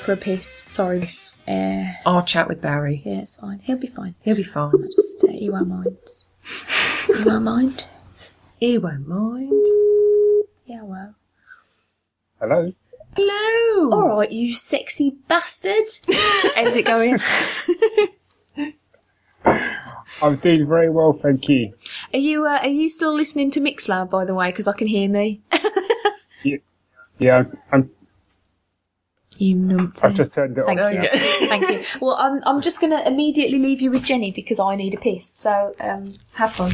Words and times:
for 0.00 0.12
a 0.12 0.16
piss. 0.16 0.48
Sorry, 0.48 1.00
miss. 1.00 1.38
Uh, 1.46 1.92
I'll 2.06 2.22
chat 2.22 2.48
with 2.48 2.60
Barry. 2.60 3.02
yeah, 3.04 3.20
it's 3.20 3.36
fine. 3.36 3.60
He'll 3.60 3.76
be 3.76 3.86
fine. 3.86 4.14
He'll 4.22 4.36
be 4.36 4.42
fine. 4.42 4.72
I 4.74 4.86
just, 4.86 5.24
uh, 5.24 5.28
he 5.28 5.48
won't 5.50 5.68
mind. 5.68 5.96
he 7.06 7.22
won't 7.24 7.44
mind. 7.44 7.86
He 8.58 8.78
won't 8.78 9.06
mind. 9.06 9.66
Yeah, 10.66 10.82
well. 10.82 11.14
Hello. 12.40 12.72
Hello. 13.16 13.90
All 13.92 14.08
right, 14.08 14.30
you 14.30 14.54
sexy 14.54 15.16
bastard. 15.28 15.84
How's 16.54 16.76
it 16.76 16.86
going? 16.86 17.18
I'm 20.22 20.36
doing 20.36 20.68
very 20.68 20.90
well, 20.90 21.18
thank 21.22 21.48
you. 21.48 21.72
Are 22.12 22.18
you 22.18 22.46
uh, 22.46 22.58
are 22.58 22.68
you 22.68 22.88
still 22.90 23.14
listening 23.14 23.50
to 23.52 23.60
Mixlab, 23.60 24.10
by 24.10 24.24
the 24.24 24.34
way? 24.34 24.50
Because 24.50 24.68
I 24.68 24.74
can 24.74 24.86
hear 24.86 25.08
me. 25.08 25.40
Yeah, 27.20 27.44
I'm, 27.70 27.90
You 29.40 29.56
numpty. 29.56 30.04
I've 30.04 30.14
just 30.16 30.34
turned 30.34 30.58
it 30.58 30.66
Thank 30.66 30.80
off. 30.80 30.92
you. 30.92 31.00
now. 31.00 31.08
Thank 31.48 31.66
you. 31.70 31.82
Well, 31.98 32.14
I'm 32.16 32.42
I'm 32.44 32.60
just 32.60 32.78
going 32.78 32.90
to 32.92 33.06
immediately 33.06 33.58
leave 33.58 33.80
you 33.80 33.90
with 33.90 34.04
Jenny 34.04 34.30
because 34.30 34.60
I 34.60 34.76
need 34.76 34.92
a 34.92 34.98
piss. 34.98 35.32
So 35.34 35.74
um, 35.80 36.12
have 36.34 36.52
fun. 36.52 36.72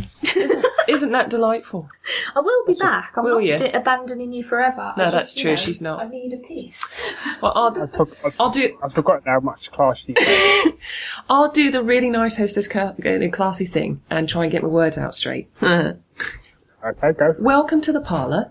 Isn't 0.89 1.13
that 1.13 1.31
delightful? 1.31 1.89
I 2.35 2.41
will 2.41 2.65
be 2.67 2.75
back. 2.75 3.13
I'm 3.17 3.23
Will 3.23 3.35
not 3.37 3.45
you? 3.45 3.57
d- 3.57 3.71
abandoning 3.71 4.33
you 4.33 4.43
forever. 4.43 4.95
No, 4.97 5.05
I 5.05 5.11
that's 5.11 5.27
just, 5.35 5.37
you 5.37 5.43
true, 5.45 5.53
know, 5.53 5.57
she's 5.57 5.81
not. 5.81 6.01
I 6.01 6.09
need 6.09 6.33
a 6.33 6.39
piss. 6.39 6.93
Well, 7.43 7.53
I'll, 7.55 7.83
I 7.83 7.87
forgot, 7.87 8.09
I, 8.25 8.31
I'll 8.41 8.51
do. 8.51 8.79
I 8.83 8.89
forgot 8.89 9.23
how 9.27 9.41
much 9.41 9.71
class 9.73 9.99
you 10.07 10.15
I'll 11.29 11.51
do 11.51 11.71
the 11.71 11.83
really 11.83 12.09
nice 12.09 12.39
hostess 12.39 12.67
ca- 12.67 12.95
uh, 13.05 13.29
classy 13.31 13.67
thing 13.67 14.01
and 14.11 14.27
try 14.29 14.45
and 14.45 14.51
get 14.53 14.63
my 14.63 14.69
words 14.69 14.97
out 14.97 15.15
straight. 15.15 15.49
Okay, 15.63 17.13
go. 17.13 17.35
Welcome 17.39 17.81
to 17.83 17.93
the 17.93 18.01
parlour 18.01 18.51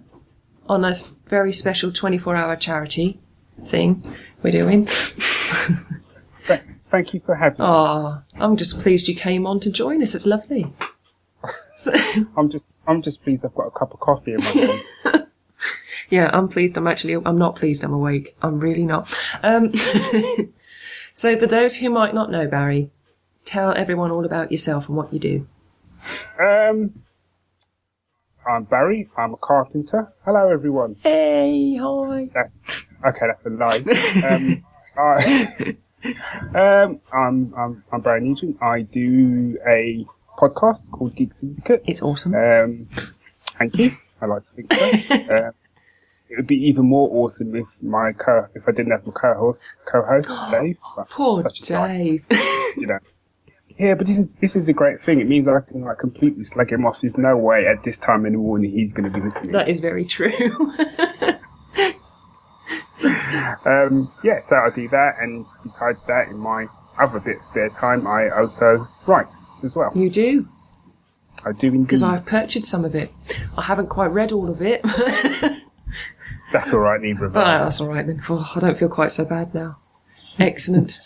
on 0.70 0.86
a 0.86 0.94
very 1.28 1.52
special 1.52 1.92
24 1.92 2.36
hour 2.36 2.56
charity 2.56 3.20
thing 3.64 4.03
we're 4.44 4.52
doing. 4.52 4.88
Thank 6.92 7.14
you 7.14 7.22
for 7.25 7.35
having 7.35 7.59
me. 7.59 7.66
Ah, 7.66 8.24
I'm 8.35 8.56
just 8.56 8.80
pleased 8.80 9.07
you 9.07 9.16
came 9.16 9.46
on 9.46 9.59
to 9.62 9.69
join 9.69 10.02
us. 10.02 10.16
It's 10.16 10.25
lovely. 10.25 10.72
So, 11.75 11.91
I'm 12.38 12.50
just, 12.50 12.63
I'm 12.88 13.02
just 13.02 13.22
pleased 13.24 13.44
I've 13.44 13.53
got 13.53 13.68
a 13.68 13.72
cup 13.72 13.94
of 13.94 14.00
coffee 14.00 14.34
in 14.34 14.38
my 14.38 14.66
hand. 15.13 15.28
yeah, 16.09 16.30
I'm 16.31 16.47
pleased. 16.47 16.78
I'm 16.78 16.88
actually, 16.88 17.16
I'm 17.16 17.38
not 17.38 17.56
pleased 17.56 17.84
I'm 17.84 17.94
awake. 17.94 18.35
I'm 18.41 18.59
really 18.59 18.85
not. 18.85 19.13
Um, 19.44 19.74
so, 21.13 21.38
for 21.38 21.47
those 21.47 21.75
who 21.75 21.90
might 21.90 22.13
not 22.13 22.31
know, 22.31 22.47
Barry, 22.47 22.91
tell 23.44 23.74
everyone 23.75 24.12
all 24.12 24.25
about 24.25 24.51
yourself 24.51 24.88
and 24.88 24.96
what 24.96 25.12
you 25.12 25.19
do. 25.19 25.47
Um, 26.40 27.03
I'm 28.47 28.63
Barry. 28.63 29.09
I'm 29.18 29.34
a 29.34 29.38
carpenter. 29.38 30.13
Hello, 30.24 30.50
everyone. 30.50 30.97
Hey, 31.01 31.78
hi. 31.78 32.30
Okay, 33.08 33.28
that's 33.28 33.46
a 33.46 33.50
lie. 33.50 33.82
Um, 34.26 34.66
I, 34.98 35.76
um, 36.56 37.02
I'm, 37.14 37.54
I'm, 37.58 37.84
I'm 37.92 38.02
Barry 38.02 38.22
Nugent. 38.22 38.58
I 38.62 38.84
do 38.84 39.58
a 39.68 40.06
podcast 40.38 40.90
called 40.92 41.16
Geek 41.16 41.34
Syndicate. 41.34 41.84
It's 41.88 42.02
awesome. 42.02 42.34
Um, 42.34 42.88
thank 43.60 43.78
you. 43.78 43.92
I 44.22 44.26
like 44.28 44.44
to 44.48 44.56
think 44.56 44.74
so. 44.74 45.16
um, 45.36 45.52
it 46.30 46.38
would 46.38 46.48
be 46.48 46.56
even 46.56 46.86
more 46.86 47.10
awesome 47.12 47.56
if 47.56 47.68
my 47.82 48.12
co 48.14 48.48
if 48.56 48.64
I 48.68 48.72
didn't 48.72 48.92
have 48.92 49.06
my 49.06 49.14
co-host 49.14 49.60
co-host 49.92 50.28
Dave. 50.52 50.78
but 50.96 51.10
Poor 51.10 51.44
such 51.44 51.70
a 51.70 51.74
guy, 51.74 51.98
Dave. 51.98 52.26
you 52.78 52.88
know. 52.88 53.00
Yeah, 53.78 53.96
but 53.96 54.08
this 54.08 54.18
is 54.20 54.28
this 54.42 54.56
is 54.56 54.68
a 54.70 54.74
great 54.74 55.04
thing. 55.06 55.20
It 55.20 55.28
means 55.28 55.48
I 55.48 55.60
can 55.70 55.82
like 55.82 56.00
completely 56.00 56.46
slag 56.46 56.72
him 56.72 56.86
off. 56.86 56.98
There's 57.02 57.18
no 57.18 57.36
way 57.36 57.68
at 57.68 57.84
this 57.84 57.98
time 57.98 58.26
in 58.26 58.34
the 58.34 58.40
morning 58.40 58.72
he's 58.72 58.94
going 58.94 59.12
to 59.12 59.20
be 59.20 59.24
listening. 59.24 59.52
that 59.52 59.68
is 59.68 59.82
very 59.82 60.06
true. 60.06 60.32
Um, 63.03 64.11
yeah, 64.23 64.41
so 64.47 64.56
I 64.56 64.69
do 64.73 64.88
that, 64.89 65.16
and 65.19 65.45
besides 65.63 66.00
that, 66.07 66.29
in 66.29 66.38
my 66.38 66.67
other 67.00 67.19
bit 67.19 67.38
of 67.38 67.45
spare 67.47 67.69
time, 67.69 68.07
I 68.07 68.29
also 68.29 68.88
write 69.06 69.28
as 69.63 69.75
well. 69.75 69.91
you 69.95 70.09
do, 70.09 70.47
I 71.45 71.51
do 71.51 71.67
indeed. 71.67 71.83
because 71.83 72.03
I've 72.03 72.25
purchased 72.25 72.69
some 72.69 72.85
of 72.85 72.95
it. 72.95 73.11
I 73.57 73.63
haven't 73.63 73.88
quite 73.89 74.07
read 74.11 74.31
all 74.31 74.50
of 74.50 74.61
it, 74.61 74.81
That's 76.53 76.72
all 76.72 76.79
right, 76.79 77.01
neither 77.01 77.25
of 77.25 77.35
us. 77.35 77.44
that's 77.45 77.81
all 77.81 77.88
right 77.89 78.06
then. 78.06 78.22
Oh, 78.29 78.50
I 78.56 78.59
don't 78.59 78.78
feel 78.78 78.88
quite 78.88 79.12
so 79.12 79.25
bad 79.25 79.53
now. 79.53 79.77
Excellent. 80.39 81.01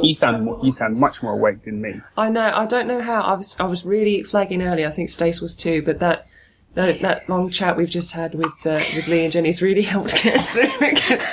You 0.00 0.14
sound 0.14 0.48
you 0.62 0.72
sound 0.72 0.96
much 0.98 1.20
more 1.22 1.32
awake 1.32 1.64
than 1.64 1.80
me. 1.80 2.00
I 2.16 2.28
know. 2.28 2.52
I 2.54 2.66
don't 2.66 2.86
know 2.86 3.02
how. 3.02 3.22
I 3.22 3.32
was. 3.34 3.56
I 3.58 3.64
was 3.64 3.84
really 3.84 4.22
flagging 4.22 4.62
earlier. 4.62 4.86
I 4.86 4.90
think 4.90 5.08
Stace 5.08 5.40
was 5.40 5.56
too. 5.56 5.82
But 5.82 5.98
that 5.98 6.28
that, 6.74 7.00
that 7.00 7.28
long 7.28 7.50
chat 7.50 7.76
we've 7.76 7.90
just 7.90 8.12
had 8.12 8.34
with 8.34 8.66
uh, 8.66 8.80
with 8.94 9.06
Lee 9.08 9.24
and 9.24 9.32
Jenny's 9.32 9.60
really 9.62 9.82
helped 9.82 10.22
get 10.22 10.34
us 10.36 10.50
through 10.50 10.64
it. 10.80 10.96
'cause 11.02 11.26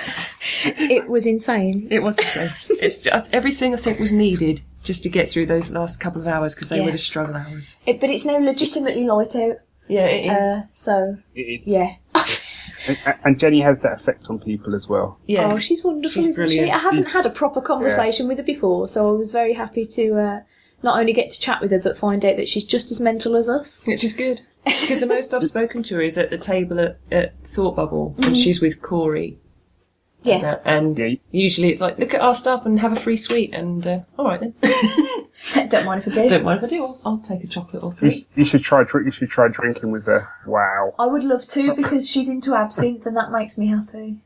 It 0.64 1.08
was 1.10 1.26
insane. 1.28 1.88
it 1.92 2.02
was 2.04 2.18
insane. 2.20 2.50
It's 2.82 3.04
just 3.04 3.30
everything 3.34 3.74
I 3.74 3.78
think 3.78 4.00
was 4.00 4.12
needed 4.12 4.62
just 4.84 5.04
to 5.04 5.10
get 5.10 5.30
through 5.30 5.46
those 5.48 5.72
last 5.72 6.00
couple 6.00 6.22
of 6.22 6.28
hours 6.28 6.56
because 6.56 6.70
they 6.70 6.80
Yeah. 6.80 6.86
were 6.86 6.92
the 6.92 6.98
struggle 6.98 7.36
hours. 7.36 7.82
It, 7.86 8.00
but 8.00 8.10
it's 8.10 8.26
now 8.26 8.38
legitimately 8.38 9.06
light 9.06 9.36
out. 9.36 9.58
Yeah, 9.88 10.06
it 10.06 10.38
is. 10.40 10.46
Uh, 10.46 10.62
so 10.72 11.18
It 11.36 11.42
is. 11.42 11.68
yeah. 11.68 11.96
And, 12.88 12.98
and 13.26 13.40
Jenny 13.40 13.62
has 13.62 13.80
that 13.82 14.00
effect 14.02 14.28
on 14.30 14.40
people 14.40 14.74
as 14.76 14.88
well. 14.88 15.18
yes. 15.28 15.52
Oh, 15.54 15.60
she's 15.60 15.84
wonderful, 15.84 16.22
She's 16.22 16.28
isn't 16.30 16.50
she? 16.50 16.56
brilliant. 16.58 16.76
I 16.76 16.80
haven't 16.80 17.08
had 17.10 17.26
a 17.26 17.30
proper 17.30 17.60
conversation 17.62 18.28
with 18.28 18.38
her 18.38 18.44
before, 18.44 18.88
so 18.88 19.10
I 19.10 19.18
was 19.18 19.32
very 19.34 19.54
happy 19.54 19.86
to 19.86 20.18
uh, 20.18 20.40
not 20.84 21.00
only 21.00 21.14
get 21.14 21.32
to 21.32 21.40
chat 21.40 21.62
with 21.62 21.72
her, 21.72 21.80
but 21.80 21.98
find 21.98 22.24
out 22.26 22.38
that 22.38 22.48
she's 22.48 22.66
just 22.66 22.92
as 22.92 23.02
mental 23.02 23.36
as 23.36 23.50
us. 23.50 23.86
Which 23.88 24.04
is 24.04 24.14
good. 24.14 24.42
Because 24.66 25.00
the 25.00 25.08
most 25.08 25.34
I've 25.34 25.46
spoken 25.46 25.84
to 25.84 25.96
her 25.96 26.02
is 26.02 26.18
at 26.18 26.30
the 26.30 26.38
table 26.38 26.80
at, 26.80 26.98
at 27.12 27.40
Thought 27.44 27.76
Bubble, 27.76 28.16
and 28.20 28.38
she's 28.38 28.62
with 28.62 28.82
Corey. 28.82 29.38
Yeah. 30.22 30.36
And, 30.36 30.46
uh, 30.46 30.60
and 30.66 31.00
Yeah. 31.00 31.16
usually 31.32 31.70
it's 31.70 31.80
like, 31.80 31.98
look 31.98 32.14
at 32.14 32.20
our 32.22 32.34
stuff 32.34 32.66
and 32.66 32.80
have 32.82 32.92
a 32.92 32.96
free 32.98 33.16
sweet, 33.16 33.54
and 33.54 33.86
uh, 33.88 34.00
all 34.18 34.26
right 34.26 34.40
then. 34.42 34.54
Don't 35.70 35.86
mind 35.86 36.02
if 36.06 36.10
I 36.10 36.24
do. 36.24 36.30
Don't 36.30 36.44
mind 36.44 36.58
if 36.58 36.66
I 36.66 36.68
do. 36.68 36.84
I'll, 36.84 37.00
I'll 37.06 37.18
take 37.20 37.44
a 37.44 37.48
chocolate 37.48 37.82
or 37.84 37.92
three. 37.94 38.28
you 38.36 38.44
should 38.44 38.64
try 38.64 38.84
drink. 38.84 39.06
You 39.06 39.12
should 39.14 39.30
try 39.30 39.48
drinking 39.48 39.92
with 39.92 40.06
her. 40.06 40.28
Wow. 40.46 40.94
I 41.00 41.06
would 41.06 41.24
love 41.24 41.48
to 41.48 41.74
because 41.76 42.10
she's 42.10 42.28
into 42.28 42.54
absinthe 42.54 43.06
and 43.06 43.16
that 43.16 43.32
makes 43.32 43.58
me 43.58 43.68
happy. 43.68 44.18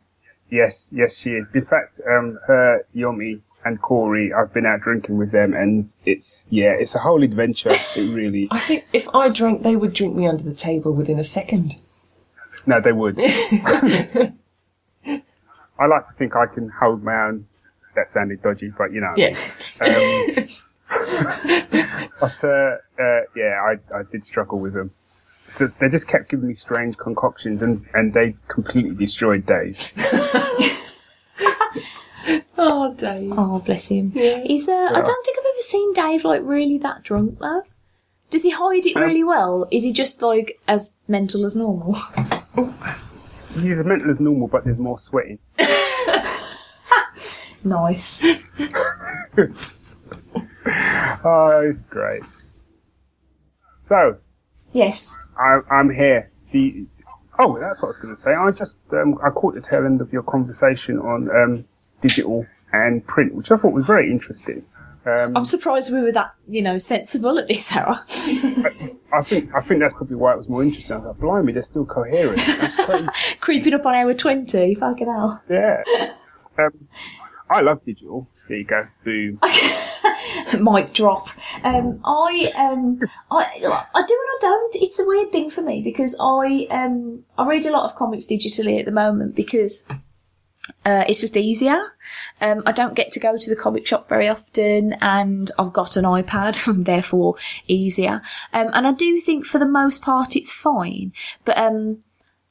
Yes, 0.50 0.88
yes, 0.92 1.16
she 1.22 1.32
is. 1.32 1.46
In 1.54 1.66
fact, 1.66 2.00
um, 2.08 2.40
her, 2.48 2.86
Yomi, 2.96 3.42
and 3.66 3.82
Corey, 3.82 4.32
I've 4.34 4.54
been 4.54 4.66
out 4.66 4.82
drinking 4.82 5.18
with 5.18 5.32
them, 5.32 5.54
and 5.54 5.90
it's 6.06 6.44
yeah, 6.50 6.72
it's 6.72 6.96
a 6.96 7.00
whole 7.00 7.24
adventure. 7.24 7.72
It 7.96 8.14
really. 8.14 8.48
I 8.50 8.60
think 8.60 8.86
if 8.92 9.08
I 9.14 9.30
drank, 9.30 9.62
they 9.62 9.76
would 9.76 9.94
drink 9.94 10.16
me 10.16 10.28
under 10.28 10.44
the 10.44 10.56
table 10.56 10.94
within 10.94 11.20
a 11.20 11.24
second. 11.24 11.76
No, 12.66 12.82
they 12.82 12.92
would. 12.92 13.20
I 13.20 14.32
like 15.86 16.08
to 16.08 16.14
think 16.18 16.36
I 16.36 16.48
can 16.48 16.70
hold 16.70 17.04
my 17.04 17.28
own. 17.28 17.46
That 17.96 18.10
sounded 18.10 18.42
dodgy, 18.42 18.74
but 18.76 18.92
you 18.92 19.02
know. 19.02 19.14
Yeah. 19.16 19.36
Um, 19.82 20.48
but 22.20 22.44
uh, 22.44 22.78
uh, 23.00 23.22
yeah, 23.36 23.62
I, 23.62 23.78
I 23.96 24.04
did 24.12 24.26
struggle 24.26 24.60
with 24.60 24.74
them. 24.74 24.92
So 25.58 25.68
they 25.80 25.90
just 25.90 26.08
kept 26.08 26.30
giving 26.30 26.48
me 26.48 26.56
strange 26.56 26.98
concoctions, 26.98 27.62
and, 27.62 27.86
and 27.94 28.14
they 28.14 28.36
completely 28.48 28.96
destroyed 28.96 29.46
Dave. 29.46 29.78
Oh, 32.58 32.94
Dave. 32.94 33.34
Oh, 33.36 33.60
bless 33.60 33.90
him. 33.90 34.12
He's. 34.12 34.70
Uh, 34.70 34.72
I 34.72 35.02
don't 35.02 35.26
think 35.26 35.38
I've 35.38 35.46
ever 35.54 35.62
seen 35.62 35.92
Dave 35.94 36.24
like 36.24 36.42
really 36.44 36.78
that 36.78 37.04
drunk 37.04 37.40
though. 37.40 37.64
Does 38.30 38.44
he 38.44 38.52
hide 38.52 38.86
it 38.86 38.96
really 38.96 39.24
well? 39.24 39.68
Is 39.72 39.84
he 39.84 39.92
just 39.92 40.22
like 40.22 40.60
as 40.68 40.94
mental 41.08 41.46
as 41.46 41.58
normal? 41.58 41.94
He's 43.56 43.80
as 43.80 43.86
mental 43.86 44.12
as 44.12 44.20
normal, 44.20 44.48
but 44.48 44.64
there's 44.64 44.80
more 44.80 45.00
sweating. 45.00 45.40
nice. 47.64 48.24
Oh, 50.66 51.62
it's 51.64 51.82
great. 51.90 52.24
So 53.82 54.18
Yes. 54.72 55.20
I, 55.38 55.60
I'm 55.70 55.94
here. 55.94 56.32
The 56.52 56.86
oh, 57.40 57.60
that's 57.60 57.82
what 57.82 57.90
I 57.90 57.92
was 57.92 57.98
going 58.02 58.16
to 58.16 58.22
say. 58.22 58.34
I 58.34 58.50
just 58.52 58.76
um, 58.92 59.18
I 59.24 59.30
caught 59.30 59.56
the 59.56 59.62
tail 59.62 59.86
end 59.86 60.02
of 60.02 60.12
your 60.12 60.24
conversation 60.24 60.98
on 61.00 61.30
um, 61.30 61.66
digital 62.04 62.46
and 62.72 63.06
print, 63.08 63.34
which 63.34 63.50
I 63.50 63.58
thought 63.58 63.74
was 63.74 63.86
very 63.88 64.12
interesting. 64.12 64.64
Um, 65.06 65.36
I'm 65.36 65.46
surprised 65.46 65.92
we 65.92 66.00
were 66.02 66.14
that 66.14 66.34
you 66.48 66.62
know 66.62 66.78
sensible 66.78 67.38
at 67.38 67.48
this 67.50 67.76
hour. 67.76 68.04
I 68.08 69.22
think 69.28 69.54
I 69.54 69.62
think 69.62 69.82
that's 69.82 69.94
probably 69.96 70.16
why 70.16 70.34
it 70.34 70.38
was 70.38 70.48
more 70.48 70.64
interesting. 70.64 70.94
I 70.94 70.98
was 71.00 71.08
like, 71.08 71.18
blimey, 71.18 71.52
they're 71.54 71.64
still 71.64 71.86
coherent. 71.86 72.40
Creeping 73.42 73.74
up 73.74 73.86
on 73.86 73.96
hour 73.96 74.14
twenty. 74.14 74.76
Fucking 74.76 75.08
hell. 75.08 75.44
yeah. 75.50 75.84
Um, 76.58 76.72
I 77.50 77.62
love 77.62 77.84
digital. 77.86 78.30
There 78.48 78.58
you 78.58 78.64
go. 78.64 78.88
Boom. 79.04 79.40
Mic 80.74 80.94
drop. 80.94 81.28
Um, 81.64 82.00
I 82.06 82.52
um, 82.56 83.00
I 83.30 83.44
I 83.94 84.06
do 84.08 84.18
and 84.22 84.30
I 84.32 84.38
don't. 84.40 84.76
It's 84.78 85.00
a 85.00 85.06
weird 85.06 85.32
thing 85.32 85.50
for 85.50 85.62
me 85.62 85.82
because 85.82 86.16
I 86.20 86.68
um, 86.72 87.26
I 87.38 87.46
read 87.46 87.66
a 87.66 87.72
lot 87.72 87.90
of 87.90 87.96
comics 87.98 88.26
digitally 88.26 88.80
at 88.80 88.86
the 88.86 88.92
moment 88.92 89.36
because 89.36 89.86
uh, 90.86 91.04
it's 91.08 91.22
just 91.22 91.38
easier. 91.38 91.80
Um, 92.40 92.64
I 92.66 92.72
don't 92.72 92.96
get 92.96 93.12
to 93.12 93.20
go 93.20 93.38
to 93.38 93.50
the 93.50 93.56
comic 93.56 93.86
shop 93.86 94.08
very 94.08 94.28
often, 94.28 94.94
and 95.02 95.52
I've 95.60 95.74
got 95.74 95.98
an 95.98 96.06
iPad, 96.06 96.84
therefore 96.86 97.36
easier. 97.68 98.22
Um, 98.54 98.70
and 98.74 98.88
I 98.88 98.92
do 98.94 99.20
think 99.20 99.46
for 99.46 99.60
the 99.60 99.68
most 99.68 100.02
part 100.02 100.36
it's 100.36 100.54
fine, 100.54 101.14
but 101.44 101.58
um, 101.58 102.04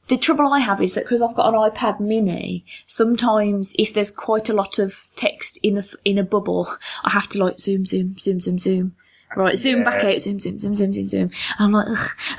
the 0.08 0.18
trouble 0.18 0.52
I 0.52 0.58
have 0.58 0.82
is 0.82 0.94
that 0.94 1.04
because 1.04 1.22
I've 1.22 1.34
got 1.34 1.52
an 1.52 1.58
iPad 1.58 2.00
Mini, 2.00 2.64
sometimes 2.86 3.74
if 3.78 3.94
there's 3.94 4.10
quite 4.10 4.48
a 4.48 4.54
lot 4.54 4.78
of 4.78 5.06
text 5.16 5.58
in 5.62 5.78
a 5.78 5.84
in 6.04 6.18
a 6.18 6.24
bubble, 6.24 6.68
I 7.04 7.10
have 7.10 7.28
to 7.30 7.42
like 7.42 7.58
zoom, 7.58 7.86
zoom, 7.86 8.18
zoom, 8.18 8.40
zoom, 8.40 8.58
zoom. 8.58 8.96
Right, 9.36 9.56
zoom 9.56 9.84
back 9.84 10.04
out, 10.04 10.20
zoom, 10.20 10.40
zoom, 10.40 10.58
zoom, 10.58 10.74
zoom, 10.74 10.92
zoom, 10.92 11.08
zoom. 11.08 11.30
And 11.58 11.60
I'm 11.60 11.72
like, 11.72 11.88
Ugh. 11.88 12.10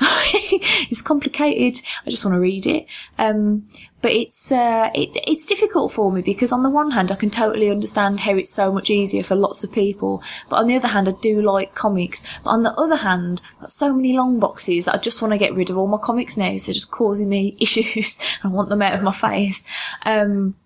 it's 0.90 1.02
complicated. 1.02 1.84
I 2.06 2.10
just 2.10 2.24
want 2.24 2.34
to 2.34 2.40
read 2.40 2.66
it. 2.66 2.86
Um, 3.18 3.68
but 4.00 4.12
it's 4.12 4.52
uh, 4.52 4.90
it, 4.94 5.10
it's 5.26 5.46
difficult 5.46 5.92
for 5.92 6.12
me 6.12 6.20
because 6.20 6.52
on 6.52 6.62
the 6.62 6.70
one 6.70 6.90
hand, 6.90 7.10
I 7.10 7.14
can 7.14 7.30
totally 7.30 7.70
understand 7.70 8.20
how 8.20 8.36
it's 8.36 8.52
so 8.52 8.70
much 8.72 8.90
easier 8.90 9.22
for 9.22 9.34
lots 9.34 9.64
of 9.64 9.72
people, 9.72 10.22
but 10.48 10.56
on 10.56 10.66
the 10.66 10.76
other 10.76 10.88
hand, 10.88 11.08
I 11.08 11.12
do 11.22 11.40
like 11.40 11.74
comics. 11.74 12.22
But 12.42 12.50
on 12.50 12.62
the 12.64 12.74
other 12.74 12.96
hand, 12.96 13.40
I've 13.54 13.60
got 13.60 13.70
so 13.70 13.94
many 13.94 14.16
long 14.16 14.38
boxes 14.40 14.84
that 14.84 14.94
I 14.94 14.98
just 14.98 15.22
want 15.22 15.32
to 15.32 15.38
get 15.38 15.54
rid 15.54 15.70
of 15.70 15.78
all 15.78 15.86
my 15.86 15.98
comics 15.98 16.36
now. 16.36 16.56
So 16.58 16.66
they're 16.66 16.74
just 16.74 16.90
causing 16.90 17.28
me 17.28 17.56
issues. 17.60 18.18
I 18.42 18.48
want 18.48 18.68
them 18.68 18.82
out 18.82 18.94
of 18.94 19.02
my 19.02 19.12
face. 19.12 19.64
Um, 20.04 20.56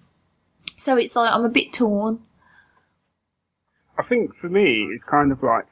so 0.77 0.97
it's 0.97 1.15
like 1.15 1.33
I'm 1.33 1.45
a 1.45 1.51
bit 1.51 1.73
torn. 1.73 2.21
I 3.99 4.03
think 4.05 4.35
for 4.37 4.49
me, 4.49 4.89
it's 4.93 5.05
kind 5.05 5.33
of 5.33 5.43
like 5.43 5.67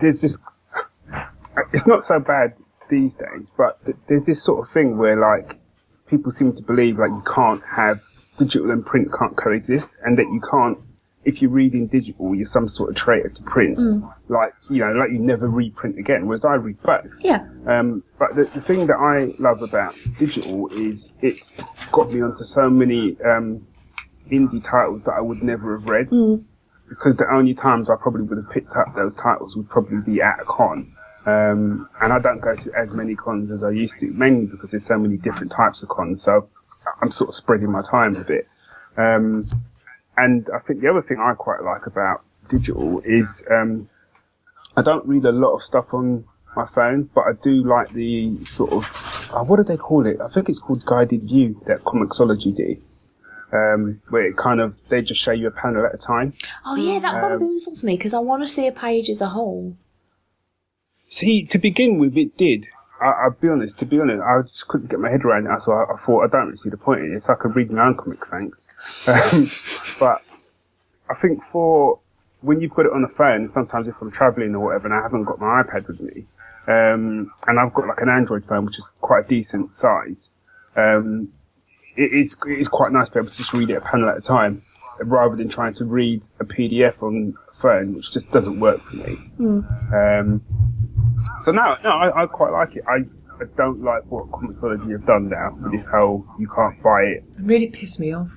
there's 0.00 0.20
this. 0.20 0.36
It's 1.72 1.86
not 1.86 2.04
so 2.04 2.18
bad 2.18 2.54
these 2.90 3.12
days, 3.14 3.48
but 3.56 3.78
there's 4.08 4.26
this 4.26 4.42
sort 4.42 4.66
of 4.66 4.72
thing 4.72 4.98
where 4.98 5.16
like 5.18 5.56
people 6.08 6.30
seem 6.30 6.54
to 6.56 6.62
believe 6.62 6.98
like 6.98 7.10
you 7.10 7.22
can't 7.26 7.62
have 7.64 8.00
digital 8.38 8.70
and 8.70 8.84
print 8.84 9.08
can't 9.18 9.36
coexist, 9.36 9.90
and 10.04 10.18
that 10.18 10.26
you 10.32 10.40
can't. 10.50 10.78
If 11.24 11.40
you 11.40 11.48
read 11.48 11.72
in 11.72 11.86
digital, 11.86 12.34
you're 12.34 12.44
some 12.46 12.68
sort 12.68 12.90
of 12.90 12.96
traitor 12.96 13.30
to 13.30 13.42
print. 13.44 13.78
Like 14.28 14.52
you 14.68 14.80
know, 14.80 14.92
like 14.92 15.10
you 15.10 15.18
never 15.18 15.48
reprint 15.48 15.98
again. 15.98 16.26
Whereas 16.26 16.44
I 16.44 16.54
read 16.54 16.82
both. 16.82 17.10
Yeah. 17.20 17.46
Um, 17.66 18.02
but 18.18 18.34
the, 18.34 18.44
the 18.44 18.60
thing 18.60 18.86
that 18.88 18.96
I 18.96 19.34
love 19.40 19.62
about 19.62 19.96
digital 20.18 20.68
is 20.72 21.14
it's 21.22 21.54
got 21.90 22.12
me 22.12 22.20
onto 22.20 22.44
so 22.44 22.68
many 22.68 23.16
um, 23.22 23.66
indie 24.30 24.62
titles 24.62 25.02
that 25.04 25.12
I 25.12 25.20
would 25.22 25.42
never 25.42 25.78
have 25.78 25.88
read. 25.88 26.08
Because 26.88 27.16
the 27.16 27.30
only 27.32 27.54
times 27.54 27.88
I 27.90 27.96
probably 27.96 28.22
would 28.22 28.38
have 28.38 28.50
picked 28.50 28.76
up 28.76 28.94
those 28.94 29.14
titles 29.14 29.56
would 29.56 29.68
probably 29.68 29.98
be 29.98 30.20
at 30.20 30.40
a 30.40 30.44
con. 30.44 30.92
Um, 31.26 31.88
and 32.02 32.12
I 32.12 32.18
don't 32.18 32.40
go 32.40 32.54
to 32.54 32.72
as 32.74 32.90
many 32.90 33.14
cons 33.14 33.50
as 33.50 33.64
I 33.64 33.70
used 33.70 33.94
to, 34.00 34.06
mainly 34.12 34.46
because 34.46 34.70
there's 34.70 34.86
so 34.86 34.98
many 34.98 35.16
different 35.16 35.52
types 35.52 35.82
of 35.82 35.88
cons. 35.88 36.22
So 36.22 36.48
I'm 37.00 37.10
sort 37.10 37.30
of 37.30 37.36
spreading 37.36 37.70
my 37.70 37.82
time 37.82 38.16
a 38.16 38.24
bit. 38.24 38.46
Um, 38.96 39.46
and 40.16 40.46
I 40.54 40.58
think 40.60 40.80
the 40.80 40.90
other 40.90 41.02
thing 41.02 41.18
I 41.18 41.34
quite 41.34 41.62
like 41.62 41.86
about 41.86 42.22
digital 42.48 43.00
is 43.00 43.42
um, 43.50 43.88
I 44.76 44.82
don't 44.82 45.06
read 45.06 45.24
a 45.24 45.32
lot 45.32 45.54
of 45.54 45.62
stuff 45.62 45.92
on 45.92 46.24
my 46.54 46.66
phone, 46.66 47.10
but 47.14 47.22
I 47.22 47.32
do 47.42 47.64
like 47.64 47.88
the 47.90 48.44
sort 48.44 48.72
of 48.72 49.30
uh, 49.34 49.42
what 49.42 49.56
do 49.56 49.64
they 49.64 49.76
call 49.76 50.06
it? 50.06 50.20
I 50.20 50.28
think 50.28 50.48
it's 50.48 50.58
called 50.58 50.84
guided 50.84 51.22
view 51.22 51.60
that 51.66 51.82
Comixology 51.82 52.54
do, 52.54 52.76
um, 53.54 54.02
where 54.08 54.26
it 54.26 54.36
kind 54.36 54.60
of 54.60 54.74
they 54.88 55.00
just 55.02 55.22
show 55.22 55.30
you 55.32 55.46
a 55.46 55.50
panel 55.50 55.86
at 55.86 55.94
a 55.94 55.98
time. 55.98 56.34
Oh 56.66 56.74
yeah, 56.76 56.98
that 57.00 57.14
Um, 57.22 57.40
bamboozles 57.40 57.84
me 57.84 57.96
because 57.96 58.12
I 58.14 58.18
want 58.18 58.42
to 58.42 58.48
see 58.48 58.66
a 58.66 58.72
page 58.72 59.08
as 59.08 59.20
a 59.20 59.28
whole. 59.28 59.76
See, 61.10 61.46
to 61.50 61.58
begin 61.58 61.98
with, 61.98 62.16
it 62.16 62.36
did. 62.36 62.66
I, 63.00 63.06
I'll 63.24 63.36
be 63.40 63.48
honest. 63.48 63.78
To 63.78 63.86
be 63.86 64.00
honest, 64.00 64.20
I 64.22 64.42
just 64.42 64.66
couldn't 64.68 64.90
get 64.90 64.98
my 64.98 65.10
head 65.10 65.24
around 65.24 65.46
it. 65.46 65.62
So 65.62 65.72
I, 65.72 65.84
I 65.94 65.96
thought 66.04 66.24
I 66.24 66.26
don't 66.28 66.46
really 66.46 66.56
see 66.56 66.70
the 66.70 66.76
point 66.76 67.02
in 67.02 67.14
it. 67.16 67.22
So 67.22 67.32
I 67.32 67.36
could 67.36 67.54
read 67.54 67.70
my 67.70 67.86
own 67.86 67.96
comic, 67.96 68.26
thanks. 68.26 68.58
Um, 69.08 69.48
but 69.98 70.18
I 71.08 71.14
think 71.14 71.42
for 71.50 72.00
when 72.42 72.60
you've 72.60 72.74
got 72.74 72.84
it 72.86 72.92
on 72.92 73.00
the 73.02 73.08
phone, 73.08 73.48
sometimes 73.50 73.88
if 73.88 73.94
I'm 74.02 74.10
travelling 74.10 74.54
or 74.54 74.66
whatever, 74.66 74.86
and 74.88 74.94
I 74.94 75.02
haven't 75.02 75.24
got 75.24 75.40
my 75.40 75.62
iPad 75.62 75.86
with 75.88 76.00
me, 76.00 76.26
um, 76.68 77.32
and 77.46 77.58
I've 77.58 77.72
got 77.72 77.86
like 77.86 78.00
an 78.02 78.10
Android 78.10 78.44
phone, 78.46 78.66
which 78.66 78.78
is 78.78 78.86
quite 79.00 79.24
a 79.24 79.28
decent 79.28 79.74
size, 79.74 80.28
um, 80.76 81.32
it 81.96 82.12
is 82.12 82.36
it 82.46 82.58
is 82.60 82.68
quite 82.68 82.92
nice 82.92 83.08
to 83.08 83.14
be 83.14 83.20
able 83.20 83.30
to 83.30 83.36
just 83.36 83.52
read 83.52 83.70
it 83.70 83.74
a 83.74 83.80
panel 83.80 84.08
at 84.08 84.16
a 84.18 84.20
time, 84.20 84.62
rather 85.00 85.36
than 85.36 85.48
trying 85.48 85.74
to 85.74 85.84
read 85.84 86.22
a 86.40 86.44
PDF 86.44 87.02
on 87.02 87.34
a 87.50 87.60
phone, 87.60 87.94
which 87.94 88.12
just 88.12 88.30
doesn't 88.30 88.60
work 88.60 88.80
for 88.82 88.96
me. 88.96 89.16
Um, 89.38 90.42
so 91.44 91.52
no, 91.52 91.76
no, 91.82 91.90
I, 91.90 92.22
I 92.22 92.26
quite 92.26 92.52
like 92.52 92.76
it. 92.76 92.84
I, 92.88 93.04
I 93.40 93.46
don't 93.56 93.82
like 93.82 94.04
what 94.06 94.30
Comixology 94.30 94.90
have 94.92 95.06
done 95.06 95.28
now 95.28 95.56
with 95.60 95.72
this 95.72 95.86
whole 95.86 96.26
you 96.38 96.48
can't 96.48 96.82
buy 96.82 97.02
it. 97.02 97.24
It 97.30 97.40
really 97.40 97.68
pissed 97.68 98.00
me 98.00 98.12
off. 98.12 98.30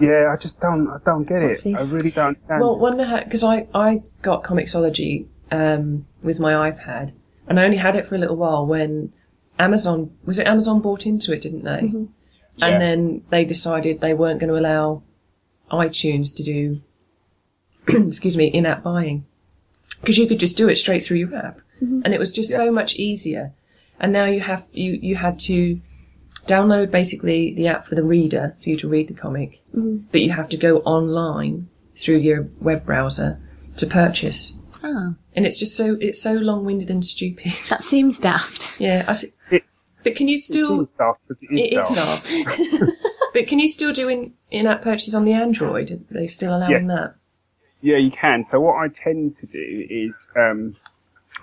Yeah, 0.00 0.32
I 0.32 0.36
just 0.40 0.58
don't, 0.60 0.88
I 0.88 0.96
don't 1.04 1.24
get 1.24 1.42
What's 1.42 1.66
it. 1.66 1.72
this? 1.72 1.92
I 1.92 1.94
really 1.94 2.10
don't 2.10 2.28
understand. 2.28 2.60
Well, 2.62 2.78
when 2.78 2.96
because 3.24 3.44
I, 3.44 3.66
I 3.74 4.02
got 4.22 4.44
Comixology 4.44 5.26
um, 5.50 6.06
with 6.22 6.40
my 6.40 6.70
iPad, 6.70 7.12
and 7.46 7.60
I 7.60 7.64
only 7.64 7.76
had 7.76 7.96
it 7.96 8.06
for 8.06 8.14
a 8.14 8.18
little 8.18 8.36
while 8.36 8.64
when 8.64 9.12
Amazon 9.58 10.16
was 10.24 10.38
it 10.38 10.46
Amazon 10.46 10.80
bought 10.80 11.04
into 11.04 11.32
it, 11.32 11.42
didn't 11.42 11.64
they? 11.64 11.92
Yeah. 12.56 12.66
And 12.66 12.82
then 12.82 13.24
they 13.30 13.44
decided 13.44 14.00
they 14.00 14.14
weren't 14.14 14.40
going 14.40 14.52
to 14.52 14.58
allow 14.58 15.02
iTunes 15.70 16.34
to 16.36 16.42
do, 16.42 16.82
excuse 17.88 18.36
me, 18.36 18.46
in-app 18.46 18.82
buying 18.82 19.24
because 20.00 20.18
you 20.18 20.26
could 20.26 20.40
just 20.40 20.56
do 20.56 20.68
it 20.68 20.76
straight 20.76 21.02
through 21.02 21.18
your 21.18 21.34
app, 21.34 21.60
mm-hmm. 21.82 22.02
and 22.04 22.14
it 22.14 22.18
was 22.18 22.32
just 22.32 22.50
so 22.50 22.70
much 22.70 22.96
easier. 22.96 23.52
And 23.98 24.12
now 24.12 24.24
you 24.24 24.40
have 24.40 24.66
you 24.72 24.92
you 24.92 25.16
had 25.16 25.38
to 25.40 25.80
download 26.46 26.90
basically 26.90 27.52
the 27.54 27.68
app 27.68 27.86
for 27.86 27.94
the 27.94 28.02
reader 28.02 28.56
for 28.62 28.70
you 28.70 28.76
to 28.78 28.88
read 28.88 29.08
the 29.08 29.14
comic, 29.14 29.62
mm-hmm. 29.74 30.06
but 30.10 30.22
you 30.22 30.30
have 30.30 30.48
to 30.50 30.56
go 30.56 30.78
online 30.78 31.68
through 31.94 32.16
your 32.16 32.46
web 32.60 32.86
browser 32.86 33.38
to 33.76 33.86
purchase. 33.86 34.58
Oh, 34.82 35.14
And 35.36 35.46
it's 35.46 35.58
just 35.58 35.76
so 35.76 35.98
it's 36.00 36.22
so 36.22 36.32
long-winded 36.32 36.90
and 36.90 37.04
stupid. 37.04 37.52
that 37.68 37.84
seems 37.84 38.20
daft. 38.20 38.80
Yeah, 38.80 39.04
I 39.06 39.12
see. 39.12 39.28
It- 39.28 39.34
but 40.04 40.14
can 40.16 40.28
you 40.28 40.38
still? 40.38 40.68
seems 40.68 40.88
daft, 40.98 41.20
but 41.28 41.36
it 41.40 41.48
It 41.58 41.78
is 41.78 41.90
is 41.90 41.96
daft. 41.96 42.26
daft. 42.30 42.90
but 43.34 43.46
can 43.46 43.58
you 43.58 43.68
still 43.68 43.92
do 43.92 44.08
in, 44.08 44.34
in-app 44.50 44.82
purchases 44.82 45.14
on 45.14 45.24
the 45.24 45.32
Android? 45.32 45.90
Are 45.90 46.14
they 46.14 46.26
still 46.26 46.54
allowing 46.56 46.70
Yes. 46.72 46.86
that? 46.88 47.14
Yeah, 47.82 47.96
you 47.96 48.10
can. 48.10 48.44
So 48.50 48.60
what 48.60 48.74
I 48.76 48.88
tend 48.88 49.38
to 49.40 49.46
do 49.46 49.86
is, 49.88 50.12
um, 50.36 50.76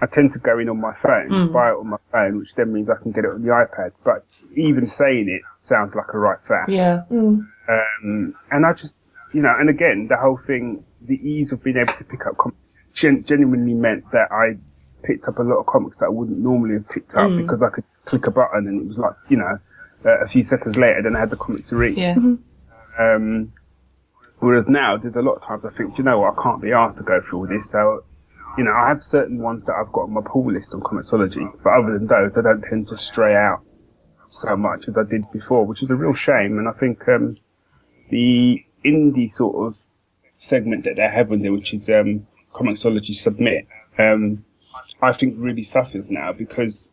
I 0.02 0.06
tend 0.06 0.34
to 0.34 0.40
go 0.40 0.60
in 0.60 0.70
on 0.70 0.80
my 0.80 0.94
phone, 1.02 1.52
buy 1.52 1.70
it 1.72 1.74
on 1.74 1.88
my 1.88 1.98
phone, 2.12 2.38
which 2.38 2.50
then 2.56 2.72
means 2.72 2.90
I 2.92 2.96
can 3.02 3.12
get 3.12 3.26
it 3.26 3.32
on 3.32 3.42
the 3.42 3.48
iPad. 3.50 3.94
But 4.04 4.24
even 4.56 4.86
saying 4.86 5.28
it 5.30 5.42
sounds 5.60 5.96
like 5.96 6.14
a 6.14 6.20
right 6.20 6.38
fact. 6.48 6.70
Yeah. 6.70 7.02
Um, 7.10 8.36
and 8.52 8.66
I 8.66 8.74
just, 8.74 8.94
you 9.34 9.42
know, 9.42 9.54
and 9.60 9.70
again, 9.70 10.08
the 10.10 10.18
whole 10.18 10.40
thing, 10.46 10.84
the 11.02 11.16
ease 11.28 11.52
of 11.52 11.64
being 11.64 11.78
able 11.78 11.94
to 11.94 12.04
pick 12.04 12.26
up 12.28 12.38
comics 12.38 12.58
gen- 12.96 13.24
genuinely 13.28 13.74
meant 13.74 14.04
that 14.12 14.32
I 14.32 14.58
picked 15.04 15.28
up 15.28 15.40
a 15.40 15.44
lot 15.44 15.58
of 15.58 15.66
comics 15.66 15.98
that 15.98 16.06
I 16.06 16.10
wouldn't 16.10 16.40
normally 16.40 16.76
have 16.76 16.90
picked 16.90 17.14
up 17.16 17.30
because 17.36 17.62
I 17.62 17.70
could 17.70 17.84
click 18.06 18.28
a 18.28 18.32
button 18.32 18.68
and 18.68 18.82
it 18.82 18.88
was 18.88 18.98
like, 18.98 19.14
you 19.30 19.38
know, 19.38 19.60
uh, 20.06 20.20
a 20.24 20.28
few 20.28 20.44
seconds 20.44 20.76
later, 20.78 21.02
then 21.04 21.16
I 21.16 21.20
had 21.20 21.30
the 21.30 21.38
comic 21.38 21.66
to 21.68 21.76
read. 21.76 21.98
Yeah. 21.98 22.16
Um, 23.00 23.54
whereas 24.40 24.66
now, 24.68 24.98
there's 24.98 25.16
a 25.16 25.22
lot 25.22 25.36
of 25.36 25.44
times 25.44 25.66
I 25.66 25.76
think, 25.78 25.98
you 25.98 26.04
know 26.04 26.20
what, 26.20 26.38
I 26.38 26.44
can't 26.44 26.62
be 26.62 26.72
asked 26.72 26.98
to 26.98 27.04
go 27.04 27.22
through 27.22 27.40
all 27.40 27.48
this. 27.48 27.70
So, 27.70 28.04
you 28.58 28.64
know, 28.64 28.74
I 28.74 28.88
have 28.90 29.04
certain 29.04 29.40
ones 29.40 29.66
that 29.66 29.74
I've 29.74 29.92
got 29.92 30.04
on 30.04 30.14
my 30.14 30.22
pull 30.26 30.52
list 30.52 30.74
on 30.74 30.82
Comixology, 30.82 31.46
but 31.64 31.74
other 31.74 31.94
than 31.94 32.08
those, 32.08 32.32
I 32.38 32.42
don't 32.42 32.62
tend 32.62 32.88
to 32.90 32.98
stray 32.98 33.36
out 33.36 33.62
so 34.30 34.56
much 34.56 34.88
as 34.88 34.98
I 34.98 35.04
did 35.10 35.32
before, 35.32 35.66
which 35.66 35.84
is 35.84 35.90
a 35.90 35.96
real 35.96 36.14
shame. 36.14 36.58
And 36.58 36.68
I 36.68 36.74
think 36.74 37.08
um, 37.08 37.38
the 38.10 38.64
indie 38.86 39.34
sort 39.34 39.68
of 39.68 39.78
segment 40.38 40.86
that 40.86 40.96
they 40.96 41.08
have 41.08 41.32
on 41.32 41.42
there, 41.42 41.54
which 41.54 41.74
is 41.74 41.88
um, 41.90 42.28
Comixology 42.54 43.16
Submit, 43.16 43.68
um, 44.00 44.44
I 45.02 45.14
think 45.14 45.36
really 45.38 45.64
suffers 45.64 46.10
now 46.10 46.34
because 46.34 46.90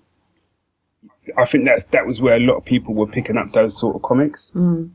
I 1.38 1.46
think 1.46 1.64
that 1.66 1.90
that 1.92 2.06
was 2.06 2.20
where 2.20 2.36
a 2.36 2.40
lot 2.40 2.56
of 2.56 2.64
people 2.64 2.94
were 2.94 3.06
picking 3.06 3.36
up 3.38 3.52
those 3.52 3.78
sort 3.78 3.96
of 3.96 4.02
comics. 4.02 4.50
Um, 4.54 4.94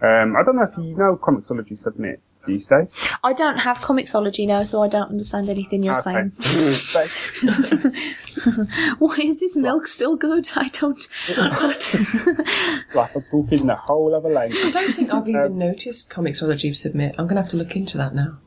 I 0.00 0.42
don't 0.44 0.56
know 0.56 0.62
if 0.62 0.76
you 0.78 0.96
know 0.96 1.16
Comixology 1.16 1.76
Submit. 1.78 2.20
Do 2.46 2.52
you 2.54 2.60
say? 2.60 2.88
I 3.22 3.34
don't 3.34 3.58
have 3.58 3.78
Comixology 3.78 4.46
now, 4.46 4.64
so 4.64 4.82
I 4.82 4.88
don't 4.88 5.10
understand 5.10 5.50
anything 5.50 5.82
you're 5.82 5.94
saying. 5.96 6.32
Why 8.98 9.16
is 9.18 9.40
this 9.40 9.56
milk 9.56 9.86
still 9.86 10.16
good? 10.16 10.48
I 10.56 10.68
don't. 10.68 11.04
What? 11.36 11.94
like 12.94 13.14
a 13.16 13.20
book 13.20 13.52
in 13.52 13.68
a 13.68 13.76
whole 13.76 14.14
other 14.14 14.30
language. 14.30 14.60
I 14.64 14.70
don't 14.70 14.90
think 14.90 15.10
I've 15.10 15.24
Um, 15.24 15.28
even 15.28 15.58
noticed 15.58 16.10
Comixology 16.10 16.74
submit. 16.74 17.16
I'm 17.18 17.26
going 17.26 17.36
to 17.36 17.42
have 17.42 17.50
to 17.50 17.56
look 17.56 17.76
into 17.76 17.98
that 17.98 18.14
now. 18.14 18.38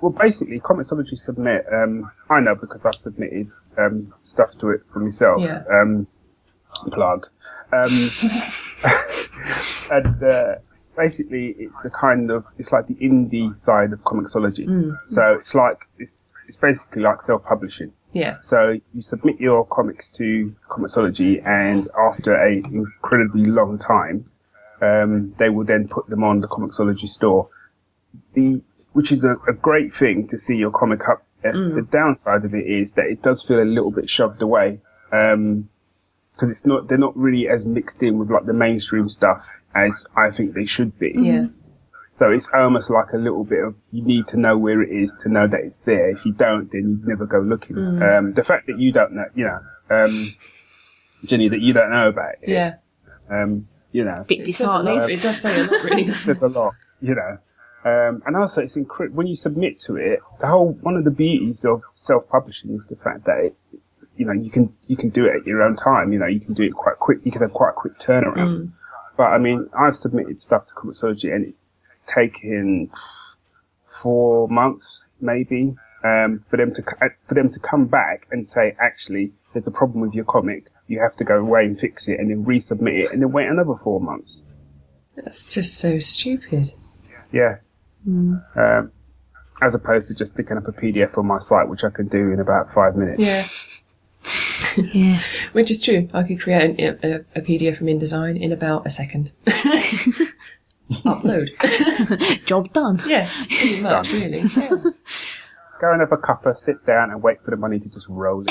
Well, 0.00 0.12
basically, 0.12 0.60
Comixology 0.60 1.18
Submit. 1.18 1.66
Um, 1.72 2.10
I 2.30 2.40
know 2.40 2.54
because 2.54 2.80
I've 2.84 2.94
submitted 2.94 3.50
um, 3.78 4.14
stuff 4.24 4.50
to 4.60 4.70
it 4.70 4.82
for 4.92 5.00
myself. 5.00 5.40
Yeah. 5.40 5.62
Um, 5.70 6.06
plug. 6.92 7.26
Um, 7.72 8.10
and 9.90 10.22
uh, 10.22 10.54
basically, 10.96 11.54
it's 11.58 11.84
a 11.84 11.90
kind 11.90 12.30
of 12.30 12.44
it's 12.58 12.72
like 12.72 12.86
the 12.86 12.94
indie 12.94 13.58
side 13.60 13.92
of 13.92 14.00
Comixology. 14.00 14.66
So 15.08 15.36
it's 15.40 15.54
like 15.54 15.78
it's, 15.98 16.12
it's 16.48 16.56
basically 16.56 17.02
like 17.02 17.22
self-publishing. 17.22 17.92
Yeah. 18.12 18.38
So 18.42 18.80
you 18.94 19.02
submit 19.02 19.38
your 19.40 19.66
comics 19.66 20.08
to 20.16 20.54
Comixology, 20.68 21.46
and 21.46 21.88
after 22.10 22.34
a 22.34 22.56
incredibly 22.56 23.46
long 23.46 23.78
time, 23.78 24.30
um, 24.82 25.34
they 25.38 25.48
will 25.48 25.64
then 25.64 25.88
put 25.88 26.08
them 26.08 26.24
on 26.24 26.40
the 26.40 26.48
Comixology 26.48 27.08
store. 27.08 27.48
The 28.34 28.60
which 28.92 29.12
is 29.12 29.24
a, 29.24 29.36
a 29.48 29.52
great 29.52 29.94
thing 29.94 30.28
to 30.28 30.38
see 30.38 30.54
your 30.56 30.70
comic 30.70 31.00
up. 31.08 31.22
there. 31.42 31.52
The 31.52 31.86
downside 31.90 32.44
of 32.44 32.54
it 32.54 32.66
is 32.66 32.92
that 32.92 33.06
it 33.06 33.22
does 33.22 33.42
feel 33.42 33.60
a 33.62 33.64
little 33.64 33.90
bit 33.90 34.08
shoved 34.10 34.42
away. 34.42 34.80
Um, 35.12 35.68
because 36.34 36.50
it's 36.56 36.64
not 36.64 36.88
they're 36.88 36.96
not 36.96 37.14
really 37.16 37.48
as 37.48 37.66
mixed 37.66 38.02
in 38.02 38.16
with 38.18 38.30
like 38.30 38.46
the 38.46 38.54
mainstream 38.54 39.08
stuff 39.10 39.42
as 39.74 40.06
I 40.16 40.30
think 40.34 40.54
they 40.54 40.64
should 40.64 40.98
be. 40.98 41.12
Yeah. 41.14 41.46
So 42.18 42.30
it's 42.30 42.48
almost 42.54 42.88
like 42.90 43.12
a 43.12 43.18
little 43.18 43.44
bit 43.44 43.62
of 43.62 43.74
you 43.92 44.02
need 44.02 44.26
to 44.28 44.38
know 44.38 44.56
where 44.56 44.80
it 44.82 44.90
is 44.90 45.10
to 45.22 45.28
know 45.28 45.46
that 45.48 45.60
it's 45.60 45.76
there. 45.84 46.10
If 46.10 46.24
you 46.24 46.32
don't, 46.32 46.70
then 46.72 46.82
you 46.82 47.08
never 47.08 47.26
go 47.26 47.40
looking. 47.40 47.76
Mm. 47.76 48.18
Um, 48.18 48.32
the 48.34 48.44
fact 48.44 48.66
that 48.68 48.78
you 48.78 48.90
don't 48.92 49.12
know, 49.12 49.24
you 49.34 49.44
know, 49.46 49.58
um, 50.04 50.28
Jenny, 51.24 51.48
that 51.50 51.60
you 51.60 51.72
don't 51.74 51.90
know 51.90 52.08
about 52.08 52.34
it, 52.42 52.48
Yeah. 52.48 52.74
um, 53.30 53.68
you 53.92 54.04
know, 54.04 54.24
Bit 54.28 54.40
It 54.48 54.52
says 54.52 54.60
a 54.72 54.78
lot. 54.78 54.84
disheartening. 54.84 55.16
It 55.18 55.22
does 55.22 55.40
say 55.40 55.60
a 55.60 55.62
lot, 55.64 55.84
really, 55.84 56.04
doesn't 56.04 56.14
says 56.36 56.42
a 56.42 56.46
lot, 56.48 56.74
you 57.02 57.14
know. 57.14 57.38
Um, 57.84 58.22
and 58.26 58.36
also, 58.36 58.60
it's 58.60 58.76
incredible 58.76 59.16
when 59.16 59.26
you 59.26 59.36
submit 59.36 59.80
to 59.82 59.96
it. 59.96 60.20
The 60.40 60.46
whole 60.46 60.72
one 60.82 60.96
of 60.96 61.04
the 61.04 61.10
beauties 61.10 61.64
of 61.64 61.82
self-publishing 61.94 62.74
is 62.74 62.82
the 62.90 62.96
fact 62.96 63.24
that 63.24 63.38
it, 63.44 63.56
you 64.16 64.26
know, 64.26 64.32
you 64.32 64.50
can 64.50 64.74
you 64.86 64.96
can 64.96 65.08
do 65.08 65.24
it 65.24 65.36
at 65.40 65.46
your 65.46 65.62
own 65.62 65.76
time. 65.76 66.12
You 66.12 66.18
know, 66.18 66.26
you 66.26 66.40
can 66.40 66.52
do 66.52 66.62
it 66.62 66.74
quite 66.74 66.98
quick. 66.98 67.20
You 67.24 67.32
can 67.32 67.40
have 67.40 67.52
quite 67.54 67.70
a 67.70 67.72
quick 67.72 67.98
turnaround. 67.98 68.72
But 69.16 69.24
I 69.24 69.38
mean, 69.38 69.68
I've 69.78 69.96
submitted 69.96 70.42
stuff 70.42 70.66
to 70.68 70.74
Comixology, 70.74 71.34
and 71.34 71.46
it's 71.46 71.64
taken 72.14 72.90
four 74.02 74.48
months, 74.48 75.04
maybe, 75.20 75.74
um, 76.04 76.44
for 76.50 76.56
them 76.56 76.74
to 76.74 76.82
for 77.28 77.34
them 77.34 77.52
to 77.52 77.60
come 77.60 77.86
back 77.86 78.26
and 78.30 78.46
say, 78.48 78.76
actually, 78.80 79.32
there's 79.52 79.66
a 79.66 79.70
problem 79.70 80.00
with 80.00 80.12
your 80.12 80.24
comic. 80.24 80.66
You 80.86 81.00
have 81.00 81.16
to 81.16 81.24
go 81.24 81.38
away 81.38 81.64
and 81.64 81.78
fix 81.78 82.08
it, 82.08 82.18
and 82.18 82.30
then 82.30 82.44
resubmit 82.44 83.04
it, 83.04 83.12
and 83.12 83.22
then 83.22 83.32
wait 83.32 83.46
another 83.46 83.74
four 83.82 84.00
months. 84.00 84.40
That's 85.16 85.54
just 85.54 85.78
so 85.78 85.98
stupid. 85.98 86.72
Yeah. 87.32 87.58
Um, 88.06 88.92
as 89.62 89.74
opposed 89.74 90.08
to 90.08 90.14
just 90.14 90.34
picking 90.34 90.56
up 90.56 90.66
a 90.66 90.72
PDF 90.72 91.18
on 91.18 91.26
my 91.26 91.38
site, 91.38 91.68
which 91.68 91.84
I 91.84 91.90
can 91.90 92.08
do 92.08 92.32
in 92.32 92.40
about 92.40 92.72
five 92.72 92.96
minutes. 92.96 93.22
Yeah. 93.22 93.44
Yeah. 94.92 95.20
Which 95.52 95.68
is 95.68 95.80
true. 95.80 96.08
I 96.14 96.22
could 96.22 96.40
create 96.40 96.78
an, 96.78 96.98
a, 97.02 97.24
a 97.34 97.42
PDF 97.42 97.78
from 97.78 97.88
InDesign 97.88 98.40
in 98.40 98.52
about 98.52 98.86
a 98.86 98.90
second. 98.90 99.32
Upload. 101.04 101.50
Job 102.46 102.72
done. 102.72 103.02
Yeah, 103.04 103.28
pretty 103.48 103.80
much, 103.80 104.12
really. 104.12 104.42
Yeah. 104.42 104.68
Go 105.80 105.92
and 105.92 106.00
have 106.00 106.12
a 106.12 106.16
cuppa, 106.16 106.54
sit 106.64 106.86
down, 106.86 107.10
and 107.10 107.20
wait 107.20 107.42
for 107.44 107.50
the 107.50 107.56
money 107.56 107.80
to 107.80 107.88
just 107.88 108.06
roll 108.08 108.42
in. 108.42 108.46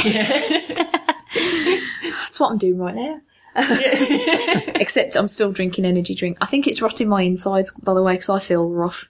That's 2.03 2.39
what 2.39 2.51
I'm 2.51 2.57
doing 2.57 2.77
right 2.79 2.95
now. 2.95 3.21
Except 4.75 5.15
I'm 5.15 5.27
still 5.27 5.51
drinking 5.51 5.85
energy 5.85 6.15
drink. 6.15 6.37
I 6.41 6.45
think 6.45 6.67
it's 6.67 6.81
rotting 6.81 7.09
my 7.09 7.23
insides, 7.23 7.71
by 7.71 7.93
the 7.93 8.03
way, 8.03 8.13
because 8.13 8.29
I 8.29 8.39
feel 8.39 8.69
rough. 8.69 9.09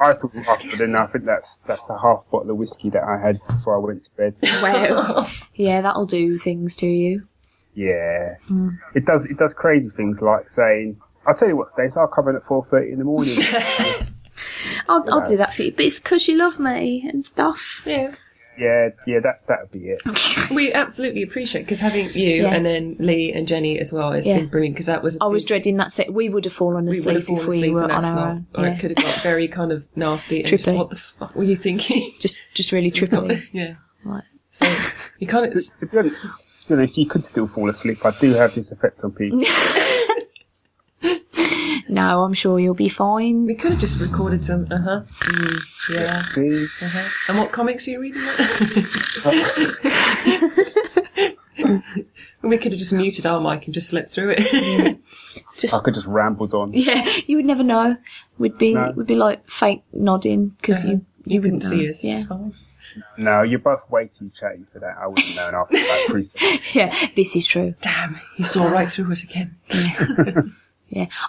I 0.00 0.14
thought 0.14 0.34
half, 0.34 0.62
but 0.62 0.78
then 0.78 0.96
I 0.96 1.06
think 1.06 1.24
that's 1.24 1.48
that's 1.66 1.82
a 1.88 1.98
half 1.98 2.24
bottle 2.30 2.50
of 2.50 2.56
whiskey 2.56 2.90
that 2.90 3.02
I 3.02 3.18
had 3.18 3.40
before 3.46 3.76
I 3.76 3.78
went 3.78 4.04
to 4.04 4.10
bed. 4.16 4.34
Wow. 4.62 5.26
yeah, 5.54 5.80
that'll 5.80 6.06
do 6.06 6.38
things 6.38 6.76
to 6.76 6.86
you. 6.86 7.26
Yeah, 7.74 8.36
hmm. 8.46 8.70
it 8.94 9.04
does. 9.04 9.24
It 9.24 9.38
does 9.38 9.54
crazy 9.54 9.90
things 9.90 10.20
like 10.20 10.50
saying, 10.50 11.00
"I'll 11.26 11.34
tell 11.34 11.48
you 11.48 11.56
what, 11.56 11.70
Stacey, 11.70 11.96
I'll 11.96 12.08
come 12.08 12.28
in 12.28 12.36
at 12.36 12.44
four 12.46 12.66
thirty 12.70 12.92
in 12.92 12.98
the 12.98 13.04
morning." 13.04 13.36
I'll, 14.88 15.04
I'll 15.12 15.24
do 15.24 15.36
that 15.36 15.54
for 15.54 15.62
you. 15.62 15.72
But 15.72 15.84
it's 15.84 16.00
because 16.00 16.26
you 16.26 16.36
love 16.36 16.58
me 16.58 17.08
and 17.08 17.24
stuff. 17.24 17.84
yeah. 17.86 18.14
Yeah, 18.60 18.88
yeah, 19.06 19.20
that 19.20 19.46
that 19.48 19.62
would 19.62 19.72
be 19.72 19.88
it. 19.88 20.00
We 20.54 20.72
absolutely 20.72 21.22
appreciate 21.22 21.62
because 21.62 21.80
having 21.80 22.12
you 22.12 22.42
Yeah. 22.42 22.52
and 22.54 22.66
then 22.66 22.96
Lee 22.98 23.32
and 23.32 23.46
Jenny 23.48 23.78
as 23.78 23.92
well 23.92 24.12
has 24.12 24.26
Yeah. 24.26 24.38
been 24.38 24.48
brilliant 24.48 24.74
because 24.74 24.86
that 24.86 25.02
was. 25.02 25.16
a 25.16 25.24
I 25.24 25.26
was 25.26 25.42
big- 25.44 25.48
dreading 25.48 25.76
that 25.78 25.92
set. 25.92 26.12
We 26.12 26.28
would 26.28 26.44
have 26.44 26.52
fallen 26.54 26.84
we 26.84 26.90
would 26.90 26.98
asleep 26.98 27.16
have 27.16 27.26
fallen 27.26 27.42
if 27.46 27.60
we 27.62 27.70
were 27.70 27.84
on 27.84 27.90
our 27.90 28.28
own. 28.30 28.46
or 28.54 28.64
Yeah. 28.66 28.72
it 28.74 28.80
could 28.80 28.98
have 28.98 29.04
got 29.06 29.22
very 29.22 29.48
kind 29.48 29.72
of 29.72 29.86
nasty 29.96 30.40
and 30.40 30.48
just 30.48 30.66
what 30.68 30.90
the 30.90 30.96
fuck 30.96 31.34
were 31.34 31.44
you 31.44 31.56
thinking? 31.56 32.12
Just, 32.20 32.38
just 32.54 32.72
really 32.72 32.90
trippy. 32.90 33.42
yeah. 33.52 33.74
Right. 34.04 34.24
So 34.50 34.66
you 35.18 35.26
kind 35.26 35.46
of 35.46 35.52
to 35.54 35.86
be 35.86 35.98
honest, 35.98 36.16
you 36.68 36.76
know, 36.76 36.82
if 36.82 36.98
you 36.98 37.06
could 37.06 37.24
still 37.24 37.46
fall 37.48 37.70
asleep, 37.70 38.04
I 38.04 38.12
do 38.20 38.32
have 38.34 38.54
this 38.54 38.70
effect 38.72 39.02
on 39.04 39.12
people. 39.12 39.42
No, 41.90 42.22
I'm 42.22 42.34
sure 42.34 42.58
you'll 42.60 42.74
be 42.74 42.88
fine. 42.88 43.44
we 43.46 43.54
could 43.54 43.72
have 43.72 43.80
just 43.80 44.00
recorded 44.00 44.42
some. 44.44 44.66
Uh 44.70 44.78
huh. 44.78 45.00
Mm, 45.22 45.60
yeah. 45.92 46.22
Uh 46.84 46.88
huh. 46.88 47.08
And 47.28 47.38
what 47.38 47.50
comics 47.52 47.86
are 47.88 47.90
you 47.90 48.00
reading? 48.00 48.22
we 52.42 52.58
could 52.58 52.72
have 52.72 52.78
just 52.78 52.92
muted 52.92 53.26
our 53.26 53.40
mic 53.40 53.64
and 53.66 53.74
just 53.74 53.88
slipped 53.90 54.10
through 54.10 54.34
it. 54.38 54.98
Just 55.58 55.74
I 55.74 55.80
could 55.80 55.94
just 55.94 56.06
rambled 56.06 56.54
on. 56.54 56.72
yeah, 56.72 57.06
you 57.26 57.36
would 57.36 57.44
never 57.44 57.62
know. 57.62 57.96
We'd 58.38 58.56
be 58.56 58.72
No. 58.72 58.92
we'd 58.96 59.06
be 59.06 59.14
like 59.14 59.48
fake 59.48 59.82
nodding 59.92 60.56
because 60.60 60.84
you 60.84 61.04
you 61.26 61.38
couldn't 61.40 61.56
wouldn't 61.56 61.64
see 61.64 61.84
know. 61.84 61.90
us. 61.90 62.02
Yeah. 62.02 62.14
It's 62.14 62.24
fine. 62.24 62.54
No, 63.18 63.42
you're 63.42 63.58
both 63.58 63.88
way 63.90 64.10
too 64.18 64.30
chatty 64.40 64.64
for 64.72 64.78
that. 64.78 64.96
I 64.98 65.06
wouldn't 65.06 65.36
know 65.36 65.50
known 65.50 65.66
after 65.70 65.76
about 65.76 66.74
yeah, 66.74 66.94
this 67.14 67.36
is 67.36 67.46
true. 67.46 67.74
Damn, 67.82 68.18
he 68.36 68.42
saw 68.42 68.68
right 68.68 68.88
through 68.88 69.12
us 69.12 69.22
again. 69.22 69.56
Yeah, 69.68 70.32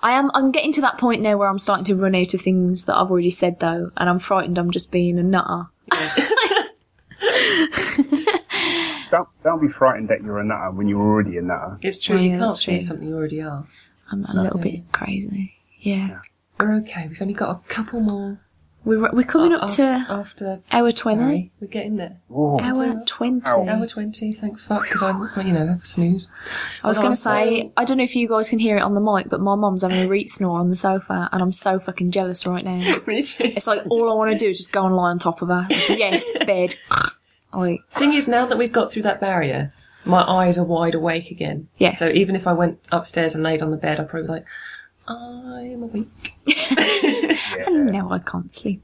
I 0.02 0.14
am. 0.14 0.32
I'm 0.34 0.52
getting 0.52 0.72
to 0.74 0.82
that 0.82 0.98
point 0.98 1.22
now 1.22 1.38
where 1.38 1.48
I'm 1.48 1.60
starting 1.60 1.86
to 1.86 1.96
run 1.96 2.16
out 2.16 2.34
of 2.34 2.42
things 2.42 2.86
that 2.86 2.96
I've 2.96 3.12
already 3.12 3.30
said 3.30 3.60
though, 3.60 3.92
and 3.96 4.10
I'm 4.10 4.20
frightened. 4.20 4.58
I'm 4.58 4.72
just 4.72 4.92
being 4.92 5.20
a 5.20 5.24
nutter. 5.24 5.68
Don't 9.12 9.28
don't 9.44 9.62
be 9.62 9.68
frightened 9.68 10.10
that 10.10 10.22
you're 10.24 10.40
a 10.40 10.44
nutter 10.44 10.72
when 10.72 10.88
you're 10.88 11.02
already 11.02 11.38
a 11.38 11.42
nutter. 11.42 11.78
It's 11.82 12.00
true. 12.00 12.18
Oh, 12.18 12.22
you 12.22 12.30
can't 12.30 12.42
that's 12.42 12.66
be 12.66 12.80
something 12.80 13.08
you 13.08 13.16
already 13.16 13.42
are. 13.42 13.68
I'm 14.10 14.26
a 14.26 14.42
little 14.42 14.60
bit 14.60 14.90
crazy. 14.94 15.54
Yeah, 15.78 16.22
We're 16.60 16.76
okay. 16.76 17.08
We've 17.08 17.22
only 17.22 17.34
got 17.34 17.50
a 17.50 17.60
couple 17.68 18.00
more. 18.00 18.40
We're 18.84 19.12
we're 19.12 19.24
coming 19.24 19.54
up 19.54 19.64
af- 19.70 19.76
to 19.76 19.84
after 20.10 20.60
hour 20.72 20.92
twenty. 20.92 21.20
Barry. 21.24 21.52
We're 21.60 21.68
getting 21.68 21.98
there. 21.98 22.18
Whoa. 22.28 22.60
Hour 22.60 23.04
twenty. 23.06 23.44
Ow. 23.52 23.68
Hour 23.68 23.86
twenty. 23.88 24.34
Thank 24.34 24.58
fuck, 24.60 24.84
because 24.84 25.04
I, 25.04 25.12
well, 25.12 25.46
you 25.46 25.54
know, 25.54 25.68
have 25.68 25.82
a 25.84 25.86
snooze. 25.86 26.28
I 26.84 26.88
was 26.88 26.98
Oh, 26.98 27.02
going 27.02 27.14
to 27.14 27.18
so- 27.18 27.30
say, 27.30 27.72
I 27.78 27.86
don't 27.86 27.98
know 27.98 28.04
if 28.04 28.16
you 28.16 28.28
guys 28.28 28.50
can 28.50 28.60
hear 28.60 28.78
it 28.78 28.82
on 28.82 28.94
the 28.96 29.02
mic, 29.02 29.30
but 29.30 29.40
my 29.40 29.56
mum's 29.56 29.84
having 29.84 30.00
a 30.04 30.08
reet 30.08 30.30
snore 30.30 30.60
on 30.60 30.70
the 30.70 30.76
sofa, 30.76 31.30
and 31.32 31.42
I'm 31.42 31.54
so 31.54 31.80
fucking 31.80 32.12
jealous 32.12 32.46
right 32.48 32.66
now. 32.66 32.96
Me 33.08 33.22
too. 33.24 33.44
It's 33.46 33.68
like 33.68 33.82
all 33.90 34.10
I 34.12 34.16
want 34.16 34.32
to 34.32 34.38
do 34.38 34.50
is 34.50 34.58
just 34.58 34.72
go 34.74 34.86
and 34.86 34.96
lie 34.96 35.12
on 35.12 35.20
top 35.20 35.42
of 35.42 35.50
her. 35.50 35.68
Yes, 35.70 36.30
bed. 36.46 36.76
Like, 37.54 37.82
Thing 37.90 38.14
is, 38.14 38.28
now 38.28 38.46
that 38.46 38.58
we've 38.58 38.72
got 38.72 38.92
through 38.92 39.02
that 39.04 39.20
barrier, 39.20 39.74
my 40.06 40.22
eyes 40.24 40.58
are 40.58 40.64
wide 40.64 40.96
awake 40.96 41.30
again. 41.30 41.68
Yeah. 41.78 41.90
So 41.90 42.10
even 42.10 42.36
if 42.36 42.48
I 42.48 42.54
went 42.54 42.80
upstairs 42.92 43.36
and 43.36 43.44
laid 43.44 43.62
on 43.62 43.72
the 43.72 43.78
bed, 43.78 44.00
I'd 44.00 44.10
probably 44.10 44.28
be 44.28 44.32
like, 44.34 44.46
I'm 45.08 45.84
awake. 45.84 46.08
no, 47.70 48.12
I 48.12 48.20
can't 48.20 48.54
sleep. 48.54 48.82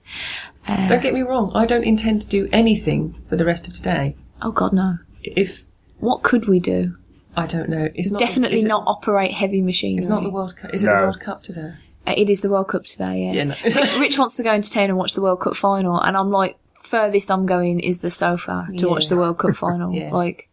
Don't 0.90 1.02
get 1.02 1.14
me 1.14 1.22
wrong. 1.22 1.52
I 1.56 1.66
don't 1.66 1.84
intend 1.84 2.22
to 2.24 2.28
do 2.28 2.50
anything 2.52 3.16
for 3.30 3.36
the 3.38 3.46
rest 3.46 3.68
of 3.68 3.74
today. 3.74 4.16
Oh 4.42 4.52
God, 4.52 4.74
no. 4.74 4.98
If 5.24 5.64
What 6.00 6.24
could 6.24 6.48
we 6.48 6.60
do? 6.60 6.96
I 7.36 7.46
don't 7.46 7.70
know, 7.70 7.88
it's 7.94 8.10
not 8.12 8.20
Definitely 8.20 8.58
is 8.60 8.66
it- 8.66 8.68
not 8.68 8.84
operate 8.88 9.32
heavy 9.32 9.62
machinery. 9.62 10.00
It's 10.00 10.08
not 10.08 10.24
the 10.24 10.30
World 10.30 10.56
Cup. 10.58 10.74
Is 10.74 10.84
it 10.84 10.88
the 10.88 10.94
No. 10.96 11.02
World 11.04 11.20
Cup 11.20 11.44
today? 11.44 11.74
Uh, 12.06 12.14
It 12.18 12.30
is 12.30 12.42
the 12.42 12.50
World 12.50 12.68
Cup 12.68 12.86
today. 12.86 13.26
Yeah. 13.26 13.32
Yeah, 13.34 13.44
no. 13.44 13.56
Rich, 13.64 13.94
Rich 14.00 14.18
wants 14.20 14.38
to 14.38 14.44
go 14.44 14.54
into 14.54 14.72
town 14.72 14.86
and 14.86 14.98
watch 14.98 15.14
the 15.14 15.22
World 15.22 15.40
Cup 15.42 15.56
final, 15.56 16.00
and 16.02 16.18
I'm 16.18 16.32
like, 16.32 16.58
furthest 16.82 17.30
I'm 17.30 17.46
going 17.46 17.80
is 17.80 18.00
the 18.00 18.10
sofa 18.10 18.68
to 18.78 18.86
Yeah. 18.86 18.92
watch 18.92 19.08
the 19.10 19.18
World 19.18 19.38
Cup 19.38 19.56
final. 19.56 19.94
Yeah. 19.96 20.12
Like, 20.12 20.50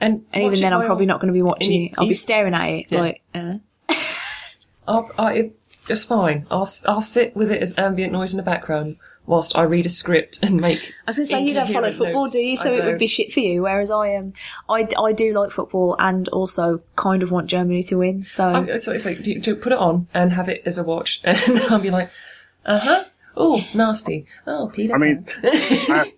And, 0.00 0.24
and 0.32 0.42
even 0.42 0.50
watch 0.50 0.60
then, 0.60 0.72
I'm 0.72 0.80
while- 0.80 0.88
probably 0.88 1.06
not 1.06 1.20
going 1.20 1.28
to 1.32 1.36
be 1.36 1.42
watching 1.42 1.80
you- 1.82 1.86
it. 1.86 1.94
I'll 1.96 2.04
you- 2.04 2.10
be 2.10 2.14
staring 2.14 2.54
at 2.54 2.66
it 2.68 2.86
Yeah. 2.90 3.00
like, 3.00 3.22
uh. 3.34 3.54
I'll, 4.86 5.10
I, 5.18 5.50
it's 5.88 6.04
fine. 6.04 6.46
I'll 6.50 6.62
s- 6.62 6.84
I'll 6.86 7.00
sit 7.02 7.34
with 7.36 7.50
it 7.50 7.62
as 7.62 7.76
ambient 7.78 8.12
noise 8.12 8.32
in 8.32 8.36
the 8.36 8.42
background 8.42 8.96
whilst 9.26 9.56
I 9.56 9.62
read 9.62 9.86
a 9.86 9.88
script 9.88 10.40
and 10.42 10.60
make. 10.60 10.78
I 10.78 11.10
was 11.10 11.16
going 11.16 11.26
to 11.28 11.32
say 11.34 11.42
you 11.44 11.54
don't 11.54 11.72
follow 11.72 11.90
football, 11.90 12.22
notes. 12.24 12.32
do 12.32 12.40
you? 12.42 12.56
So 12.56 12.70
it 12.70 12.84
would 12.84 12.98
be 12.98 13.06
shit 13.06 13.32
for 13.32 13.40
you. 13.40 13.62
Whereas 13.62 13.90
I 13.90 14.08
am, 14.08 14.34
I, 14.68 14.86
I 14.98 15.12
do 15.12 15.32
like 15.32 15.50
football 15.50 15.96
and 15.98 16.28
also 16.28 16.82
kind 16.96 17.22
of 17.22 17.30
want 17.30 17.46
Germany 17.48 17.82
to 17.84 17.96
win. 17.96 18.24
So 18.24 18.44
I- 18.48 18.76
So 18.76 18.92
it's 18.92 19.06
like 19.06 19.26
you 19.26 19.40
to 19.40 19.56
put 19.56 19.72
it 19.72 19.78
on 19.78 20.08
and 20.12 20.32
have 20.32 20.48
it 20.50 20.62
as 20.66 20.76
a 20.78 20.84
watch, 20.84 21.20
and 21.24 21.38
I'll 21.70 21.78
be 21.78 21.90
like, 21.90 22.10
uh 22.66 22.78
huh. 22.78 23.04
Oh, 23.36 23.66
nasty. 23.74 24.26
Oh, 24.46 24.70
Peter. 24.72 24.94
I 24.94 24.98
mean, 24.98 25.26
I, 25.42 26.12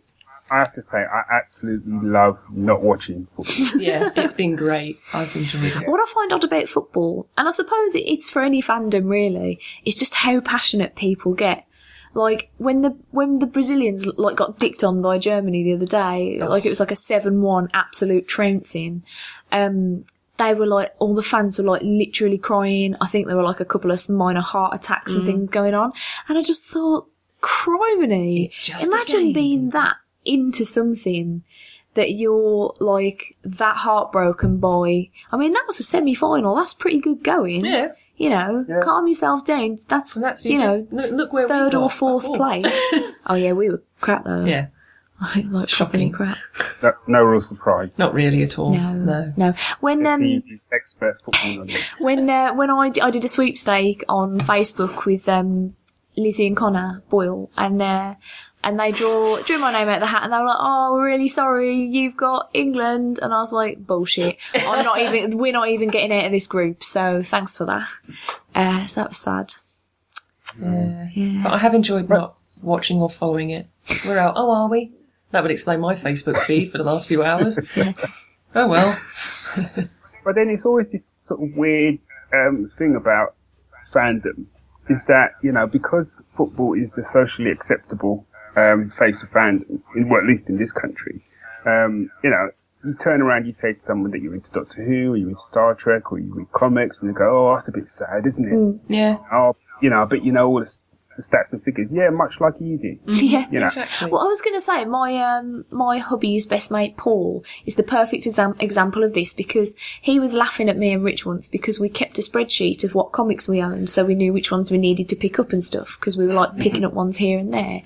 I 0.51 0.59
have 0.59 0.75
to 0.75 0.83
say, 0.93 0.99
I 0.99 1.23
absolutely 1.31 1.93
love 2.09 2.39
not 2.51 2.83
watching 2.83 3.27
football. 3.37 3.81
yeah, 3.81 4.11
it's 4.15 4.35
been 4.35 4.55
great. 4.55 4.99
I've 5.13 5.35
enjoyed 5.35 5.65
it. 5.77 5.89
What 5.89 6.01
I 6.01 6.13
find 6.13 6.33
odd 6.33 6.45
about 6.45 6.69
football, 6.69 7.29
and 7.37 7.49
I 7.49 7.51
suppose 7.51 7.95
it's 7.95 8.31
for 8.31 8.43
any 8.43 8.63
fandom 8.63 9.09
really, 9.09 9.61
is 9.85 9.95
just 9.95 10.15
how 10.15 10.41
passionate 10.41 10.95
people 10.95 11.35
get. 11.35 11.67
Like 12.15 12.51
when 12.57 12.81
the 12.81 12.97
when 13.11 13.41
the 13.41 13.47
Brazilians 13.47 14.07
like 14.17 14.37
got 14.37 14.59
dicked 14.59 14.83
on 14.83 15.03
by 15.03 15.19
Germany 15.19 15.65
the 15.65 15.75
other 15.75 15.87
day, 15.87 16.39
like 16.41 16.65
it 16.65 16.71
was 16.71 16.81
like 16.81 16.91
a 16.91 16.97
seven 16.97 17.43
one 17.43 17.69
absolute 17.75 18.27
trouncing. 18.27 19.03
Um, 19.53 20.05
they 20.39 20.55
were 20.55 20.67
like 20.67 20.95
all 20.99 21.15
the 21.15 21.23
fans 21.23 21.59
were 21.59 21.65
like 21.65 21.83
literally 21.83 22.39
crying. 22.39 22.97
I 23.01 23.07
think 23.07 23.27
there 23.27 23.37
were 23.37 23.43
like 23.43 23.61
a 23.61 23.67
couple 23.67 23.91
of 23.91 24.09
minor 24.09 24.41
heart 24.41 24.75
attacks 24.75 25.13
and 25.13 25.27
things 25.27 25.51
going 25.51 25.75
on, 25.75 25.93
and 26.29 26.39
I 26.39 26.43
just 26.43 26.65
thought, 26.65 27.09
criminy! 27.43 28.47
It's 28.47 28.65
just 28.65 28.87
a 28.87 28.91
Imagine 28.91 29.25
game. 29.25 29.33
being 29.33 29.71
that 29.71 29.97
into 30.27 30.65
something 30.65 31.43
that 31.95 32.13
you're 32.13 32.75
like 32.79 33.37
that 33.43 33.77
heartbroken 33.79 34.59
by. 34.59 35.09
I 35.33 35.37
mean, 35.37 35.53
that 35.53 35.65
was 35.67 35.81
a 35.81 35.85
semi 35.85 36.15
final. 36.15 36.55
That's 36.55 36.75
pretty 36.75 37.01
good 37.01 37.23
going. 37.25 37.65
Yeah, 37.65 37.89
You 38.17 38.31
know, 38.31 38.65
Yeah. 38.69 38.81
calm 38.83 39.07
yourself 39.09 39.45
down. 39.47 39.77
That's, 39.89 40.15
that's 40.15 40.45
you 40.45 40.59
know, 40.59 40.87
look, 40.91 41.11
look 41.13 41.33
where 41.33 41.45
we 41.45 41.49
third 41.49 41.75
or 41.75 41.89
fourth 41.89 42.27
place. 42.27 42.67
oh 43.27 43.35
yeah, 43.35 43.53
we 43.53 43.71
were 43.71 43.83
crap 44.01 44.25
though. 44.25 44.45
Yeah, 44.45 44.67
like, 45.23 45.47
like 45.49 45.69
Shocking. 45.71 46.13
properly 46.13 46.37
crap. 46.37 46.39
No, 46.83 46.93
no 47.19 47.23
real 47.25 47.41
surprise. 47.41 47.89
Not 47.97 48.13
really 48.13 48.43
at 48.43 48.59
all. 48.59 48.75
No, 48.75 48.93
No. 48.93 49.33
no. 49.37 49.55
When 49.81 50.07
um, 50.07 50.43
expert 50.73 51.23
football 51.23 51.67
when 51.99 52.29
uh, 52.29 52.53
when 52.55 52.71
I, 52.71 52.91
d- 52.91 53.01
I 53.01 53.11
did 53.11 53.25
a 53.25 53.29
sweepstake 53.29 54.05
on 54.07 54.39
Facebook 54.41 55.07
with 55.07 55.27
um, 55.31 55.75
Lizzie 56.15 56.47
and 56.47 56.57
Connor 56.57 57.03
Boyle, 57.09 57.51
and 57.57 57.81
uh, 57.81 58.15
and 58.67 58.81
they 58.81 58.91
draw 58.91 59.41
drew 59.43 59.59
my 59.59 59.73
name 59.73 59.89
out 59.89 59.95
of 59.95 60.01
the 60.01 60.07
hat, 60.07 60.25
and 60.25 60.33
they 60.33 60.37
were 60.37 60.45
like, 60.45 60.59
"Oh, 60.59 60.93
we're 60.93 61.07
really 61.07 61.29
sorry, 61.29 61.77
you've 61.77 62.17
got 62.17 62.51
England," 62.53 63.21
and 63.23 63.33
I 63.33 63.39
was 63.39 63.53
like, 63.53 63.87
"Bullshit! 63.87 64.39
I'm 64.55 64.85
not 64.85 64.99
even. 64.99 65.39
We're 65.39 65.53
not 65.53 65.69
even 65.69 65.89
getting 65.89 66.11
out 66.11 66.25
of 66.25 66.33
this 66.33 66.49
group. 66.49 66.83
So 66.83 67.23
thanks 67.23 67.57
for 67.57 67.65
that." 67.67 67.89
Uh, 68.57 68.87
so 68.87 69.03
that 69.03 69.11
was 69.11 69.19
sad. 69.19 69.55
Yeah. 70.61 71.09
Yeah. 71.15 71.43
But 71.45 71.53
I 71.53 71.59
have 71.59 71.75
enjoyed 71.75 72.09
not 72.09 72.37
watching 72.61 73.01
or 73.01 73.09
following 73.09 73.51
it. 73.51 73.69
We're 74.05 74.19
out. 74.19 74.35
Oh, 74.37 74.51
are 74.51 74.69
we? 74.69 74.91
That 75.31 75.43
would 75.43 75.53
explain 75.53 75.79
my 75.79 75.95
Facebook 75.95 76.43
feed 76.45 76.73
for 76.73 76.79
the 76.79 76.85
last 76.85 77.07
few 77.07 77.23
hours. 77.23 77.59
oh 78.55 78.67
well. 78.67 78.99
But 80.25 80.35
then 80.35 80.51
it's 80.51 80.65
always 80.65 80.89
this 80.91 81.09
sort 81.23 81.41
of 81.41 81.57
weird 81.57 82.01
um, 82.35 82.73
thing 82.77 82.97
about 82.97 83.37
fandom 83.95 84.47
is 84.89 85.05
that, 85.05 85.35
you 85.41 85.53
know, 85.53 85.69
because 85.69 86.21
football 86.37 86.73
is 86.73 86.91
the 86.97 87.05
socially 87.05 87.53
acceptable 87.53 88.27
um, 88.57 88.93
face 88.99 89.23
of 89.23 89.31
fandom, 89.31 89.81
in, 89.95 90.09
well, 90.09 90.21
at 90.21 90.27
least 90.27 90.49
in 90.49 90.59
this 90.59 90.73
country, 90.73 91.23
um, 91.67 92.11
you 92.23 92.31
know, 92.31 92.51
you 92.85 92.95
turn 93.03 93.21
around, 93.21 93.47
you 93.47 93.53
say 93.53 93.73
to 93.73 93.83
someone 93.83 94.11
that 94.13 94.21
you're 94.21 94.35
into 94.35 94.51
Doctor 94.51 94.85
Who, 94.85 95.13
or 95.13 95.17
you're 95.17 95.31
into 95.31 95.41
Star 95.51 95.75
Trek, 95.75 96.13
or 96.13 96.19
you 96.21 96.33
read 96.33 96.53
comics, 96.53 96.99
and 97.01 97.11
they 97.11 97.15
go, 97.15 97.49
oh, 97.51 97.55
that's 97.57 97.67
a 97.69 97.73
bit 97.73 97.91
sad, 97.91 98.27
isn't 98.27 98.47
it? 98.47 98.81
Yeah. 98.89 99.19
Oh, 99.33 99.57
you 99.83 99.91
know, 99.91 100.07
but 100.09 100.25
you 100.25 100.31
know 100.31 100.47
all 100.47 100.61
the, 100.61 100.67
the 100.67 100.77
stats 101.23 101.53
and 101.53 101.63
figures. 101.63 101.89
Yeah, 101.91 102.11
much 102.11 102.41
like 102.41 102.55
you 102.61 102.79
do. 102.79 102.99
Yeah. 103.27 103.49
You 103.51 103.61
know, 103.61 103.67
Exactly. 103.67 104.11
Well, 104.11 104.23
I 104.23 104.27
was 104.27 104.41
going 104.41 104.55
to 104.55 104.61
say 104.61 104.85
my 104.85 105.17
um 105.19 105.65
my 105.71 105.99
hubby's 105.99 106.47
best 106.47 106.71
mate 106.71 106.97
Paul 106.97 107.45
is 107.65 107.75
the 107.75 107.83
perfect 107.83 108.27
exam- 108.27 108.57
example 108.61 109.03
of 109.03 109.15
this 109.15 109.33
because 109.33 109.77
he 110.01 110.21
was 110.21 110.33
laughing 110.33 110.69
at 110.69 110.77
me 110.77 110.93
and 110.93 111.03
Rich 111.03 111.27
once 111.27 111.49
because 111.49 111.81
we 111.81 111.89
kept 111.89 112.19
a 112.19 112.23
spreadsheet 112.23 112.85
of 112.85 112.95
what 112.95 113.13
comics 113.13 113.49
we 113.49 113.63
owned, 113.63 113.91
so 113.91 114.05
we 114.05 114.15
knew 114.15 114.33
which 114.33 114.51
ones 114.53 114.71
we 114.71 114.79
needed 114.79 115.09
to 115.09 115.17
pick 115.17 115.39
up 115.39 115.53
and 115.53 115.63
stuff 115.65 115.97
because 115.99 116.17
we 116.17 116.27
were 116.27 116.35
like 116.35 116.57
picking 116.59 116.85
up 116.85 116.93
ones 116.93 117.17
here 117.17 117.39
and 117.39 117.53
there, 117.53 117.83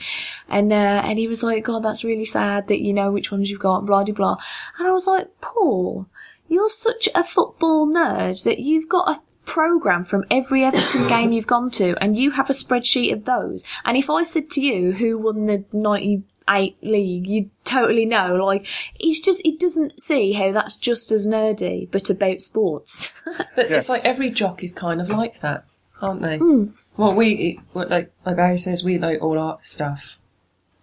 and 0.49 0.73
uh, 0.73 1.03
and 1.05 1.19
he 1.19 1.29
was 1.29 1.43
like, 1.43 1.65
God, 1.65 1.83
that's 1.83 2.05
really 2.05 2.25
sad 2.25 2.69
that 2.69 2.81
you 2.81 2.93
know 2.93 3.11
which 3.11 3.33
ones 3.33 3.51
you've 3.51 3.61
got, 3.61 3.87
blah 3.87 4.05
de 4.05 4.13
blah, 4.13 4.37
and 4.79 4.87
I 4.87 4.91
was 4.91 5.07
like, 5.07 5.29
Paul, 5.41 6.07
you're 6.49 6.71
such 6.71 7.09
a 7.15 7.25
football 7.25 7.87
nerd 7.87 8.43
that 8.45 8.59
you've 8.59 8.89
got 8.89 9.09
a 9.09 9.21
program 9.51 10.05
from 10.05 10.25
every 10.31 10.65
Everton 10.65 11.09
game 11.15 11.33
you've 11.33 11.47
gone 11.47 11.71
to, 11.73 11.97
and 12.03 12.17
you 12.17 12.31
have 12.33 12.49
a 12.49 12.53
spreadsheet 12.55 13.13
of 13.13 13.25
those. 13.25 13.65
And 13.85 13.97
if 13.97 14.09
I 14.09 14.23
said 14.23 14.49
to 14.51 14.61
you 14.61 14.93
who 14.93 15.19
won 15.19 15.47
the 15.47 15.65
'98 15.73 16.77
league, 16.83 17.27
you'd 17.27 17.51
totally 17.65 18.05
know. 18.07 18.37
Like, 18.37 18.67
he's 18.95 19.21
just 19.21 19.43
he 19.45 19.57
doesn't 19.57 20.01
see 20.01 20.33
how 20.33 20.53
that's 20.53 20.77
just 20.77 21.11
as 21.13 21.27
nerdy, 21.27 21.91
but 21.91 22.11
about 22.11 22.41
sports. 22.43 23.15
But 23.57 23.71
it's 23.71 23.89
like 23.89 24.05
every 24.05 24.31
jock 24.31 24.63
is 24.63 24.73
kind 24.73 25.01
of 25.01 25.09
like 25.09 25.41
that, 25.41 25.65
aren't 26.03 26.21
they? 26.23 26.39
Hmm. 26.39 26.67
Well, 26.97 27.15
we, 27.15 27.61
well, 27.73 27.87
like, 27.89 28.13
like 28.27 28.37
Barry 28.37 28.59
says, 28.59 28.85
we 28.85 28.99
like 28.99 29.23
all 29.23 29.39
our 29.39 29.59
stuff 29.63 30.17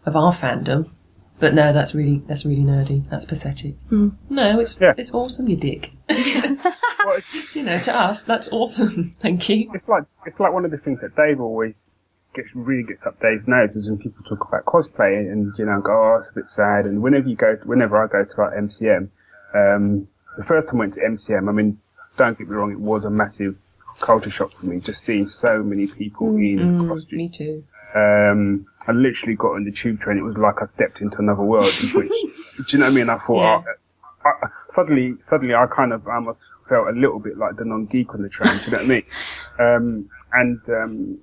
of 0.06 0.15
our 0.15 0.32
fandom. 0.34 0.89
But 1.39 1.53
no, 1.53 1.71
that's 1.73 1.93
really 1.93 2.23
that's 2.27 2.45
really 2.45 2.63
nerdy. 2.63 3.08
That's 3.10 3.25
pathetic. 3.25 3.75
Hmm. 3.89 4.10
No, 4.30 4.60
it's 4.60 4.80
Yeah. 4.82 4.93
it's 4.97 5.13
awesome, 5.13 5.47
you 5.47 5.56
dick. 5.56 5.91
well, 7.05 7.19
You 7.53 7.63
know, 7.63 7.79
to 7.79 7.95
us, 7.97 8.23
that's 8.25 8.49
awesome. 8.51 9.12
Thank 9.19 9.49
you. 9.49 9.71
it's 9.73 9.88
like 9.88 10.03
it's 10.25 10.39
like 10.39 10.53
one 10.53 10.65
of 10.65 10.71
the 10.71 10.77
things 10.77 10.99
that 11.01 11.15
Dave 11.15 11.39
always 11.39 11.73
gets 12.33 12.49
really 12.53 12.83
gets 12.83 13.03
up 13.05 13.19
Dave's 13.19 13.47
nose 13.47 13.75
is 13.75 13.88
when 13.89 13.97
people 13.97 14.23
talk 14.29 14.47
about 14.47 14.65
cosplay 14.65 15.17
and 15.31 15.53
you 15.57 15.65
know 15.65 15.81
go 15.81 15.91
oh 15.91 16.17
it's 16.19 16.29
a 16.29 16.33
bit 16.33 16.49
sad 16.49 16.86
and 16.86 17.01
whenever 17.01 17.27
you 17.27 17.36
go 17.36 17.57
whenever 17.65 17.97
I 17.97 18.07
go 18.07 18.23
to 18.25 18.41
like 18.41 18.53
MCM 18.53 19.10
um, 19.55 20.07
the 20.38 20.43
first 20.43 20.67
time 20.67 20.75
I 20.75 20.79
went 20.79 20.93
to 20.95 20.99
MCM 20.99 21.49
I 21.49 21.51
mean 21.51 21.79
don't 22.15 22.38
get 22.38 22.47
me 22.47 22.55
wrong 22.55 22.71
it 22.71 22.79
was 22.79 23.05
a 23.05 23.10
massive 23.10 23.55
culture 24.01 24.29
shock 24.29 24.51
for 24.51 24.67
me 24.67 24.79
just 24.79 25.03
seeing 25.03 25.25
so 25.25 25.63
many 25.63 25.88
people 25.88 26.36
in 26.36 26.88
costumes 26.88 27.12
Me 27.12 27.29
too. 27.29 27.63
um, 27.95 28.67
I 28.88 28.91
literally 28.91 29.36
got 29.36 29.53
on 29.55 29.65
the 29.65 29.71
tube 29.71 29.99
train. 29.99 30.17
It 30.17 30.21
was 30.23 30.38
like 30.38 30.62
I 30.62 30.67
stepped 30.67 31.01
into 31.01 31.17
another 31.17 31.41
world. 31.43 31.65
Which, 31.65 31.91
do 31.93 32.07
you 32.69 32.77
know 32.79 32.86
what 32.86 32.91
I 32.91 32.95
mean? 32.95 33.10
I 33.10 33.17
thought 33.17 33.63
Yeah. 33.65 33.73
I, 34.23 34.29
I, 34.45 34.49
suddenly, 34.73 35.15
suddenly, 35.29 35.53
I 35.55 35.65
kind 35.67 35.91
of 35.91 36.07
I 36.07 36.15
almost 36.15 36.39
felt 36.67 36.88
a 36.88 36.91
little 36.91 37.19
bit 37.19 37.38
like 37.38 37.56
the 37.56 37.65
non-geek 37.65 38.13
on 38.13 38.21
the 38.21 38.30
train. 38.30 38.58
do 38.58 38.65
you 38.65 38.71
know 38.71 38.77
what 38.77 38.86
I 38.86 38.88
mean? 38.88 39.03
Um, 39.60 40.08
and 40.34 40.60
um, 40.69 41.17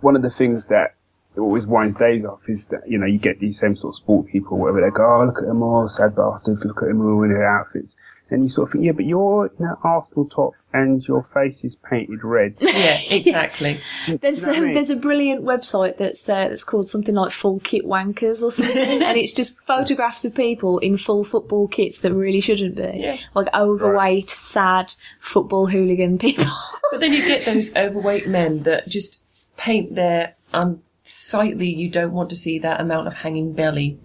one 0.00 0.16
of 0.16 0.22
the 0.22 0.30
things 0.30 0.64
that 0.70 0.94
always 1.36 1.66
winds 1.66 1.96
days 1.98 2.24
off 2.24 2.40
is 2.48 2.60
that 2.70 2.88
you 2.88 2.98
know 2.98 3.06
you 3.06 3.18
get 3.18 3.38
these 3.38 3.60
same 3.60 3.76
sort 3.76 3.92
of 3.92 3.96
sport 3.96 4.26
people, 4.28 4.58
whatever 4.58 4.80
they 4.80 4.90
go, 4.90 5.04
oh 5.04 5.26
look 5.26 5.38
at 5.38 5.44
them 5.44 5.62
all, 5.62 5.86
sad 5.88 6.16
bastards, 6.16 6.64
look 6.64 6.82
at 6.82 6.88
them 6.88 7.00
all 7.00 7.22
in 7.22 7.30
their 7.30 7.46
outfits. 7.46 7.94
And 8.30 8.44
you 8.44 8.50
sort 8.50 8.68
of 8.68 8.72
think, 8.72 8.84
yeah, 8.84 8.92
but 8.92 9.06
you're 9.06 9.50
in 9.58 9.64
an 9.64 9.76
Arsenal 9.82 10.26
top 10.26 10.52
and 10.74 11.02
your 11.08 11.26
face 11.32 11.64
is 11.64 11.76
painted 11.76 12.22
red. 12.22 12.56
Yeah, 12.60 13.00
exactly. 13.10 13.80
There's 14.20 14.42
You 14.46 14.46
know 14.46 14.52
what 14.52 14.54
I 14.54 14.58
um, 14.58 14.64
mean? 14.66 14.74
there's 14.74 14.90
a 14.90 14.96
brilliant 14.96 15.44
website 15.44 15.96
that's 15.96 16.28
uh, 16.28 16.48
that's 16.48 16.62
called 16.64 16.88
something 16.90 17.14
like 17.14 17.32
Full 17.32 17.58
Kit 17.60 17.86
Wankers 17.86 18.42
or 18.42 18.52
something, 18.52 18.76
and 19.02 19.16
it's 19.16 19.32
just 19.32 19.58
photographs 19.62 20.24
of 20.26 20.34
people 20.34 20.78
in 20.80 20.98
full 20.98 21.24
football 21.24 21.68
kits 21.68 22.00
that 22.00 22.12
really 22.12 22.40
shouldn't 22.40 22.76
be, 22.76 22.92
Yeah. 22.96 23.16
like 23.34 23.48
overweight, 23.54 24.28
sad 24.28 24.94
football 25.20 25.66
hooligan 25.66 26.18
people. 26.18 26.44
But 26.90 27.00
then 27.00 27.12
you 27.12 27.26
get 27.26 27.44
those 27.46 27.74
overweight 27.74 28.28
men 28.28 28.62
that 28.64 28.88
just 28.88 29.22
paint 29.56 29.94
their 29.94 30.34
unsightly, 30.52 31.68
you 31.68 31.88
don't 31.88 32.12
want 32.12 32.28
to 32.30 32.36
see 32.36 32.58
that 32.58 32.80
amount 32.80 33.06
of 33.08 33.14
hanging 33.14 33.52
belly 33.52 33.98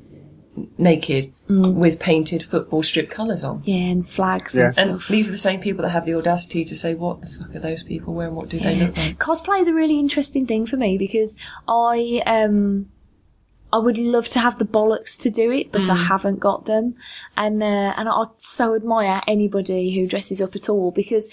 n- 0.57 0.67
naked 0.77 1.33
with 1.49 1.99
painted 1.99 2.43
football 2.43 2.81
strip 2.83 3.09
colours 3.09 3.43
on. 3.43 3.61
yeah, 3.65 3.75
and 3.91 4.07
flags 4.07 4.55
Yeah. 4.55 4.71
and 4.77 4.89
And 4.91 5.01
these 5.09 5.27
are 5.29 5.31
the 5.31 5.37
same 5.37 5.59
people 5.59 5.83
that 5.83 5.89
have 5.89 6.05
the 6.05 6.15
audacity 6.15 6.63
to 6.65 6.75
say, 6.75 6.95
what 6.95 7.21
the 7.21 7.27
fuck 7.27 7.55
are 7.55 7.59
those 7.59 7.83
people 7.83 8.13
wearing? 8.13 8.33
What 8.35 8.49
do 8.49 8.59
they 8.59 8.75
look 8.75 8.97
like? 8.97 9.17
Cosplay 9.19 9.59
is 9.59 9.67
a 9.67 9.73
really 9.73 9.99
interesting 9.99 10.45
thing 10.47 10.65
for 10.65 10.77
me 10.77 10.97
because 10.97 11.35
I 11.67 12.21
um 12.25 12.89
I 13.71 13.77
would 13.79 13.97
love 13.97 14.29
to 14.29 14.39
have 14.39 14.59
the 14.59 14.65
bollocks 14.65 15.19
to 15.23 15.31
do 15.31 15.49
it, 15.51 15.71
but 15.71 15.89
I 15.89 15.95
haven't 15.95 16.39
got 16.39 16.65
them, 16.65 16.93
and 17.35 17.61
uh, 17.63 17.93
and 17.97 18.07
I 18.07 18.25
so 18.37 18.75
admire 18.75 19.21
anybody 19.27 19.95
who 19.95 20.05
dresses 20.07 20.39
up 20.41 20.55
at 20.55 20.69
all 20.69 20.91
because 20.91 21.27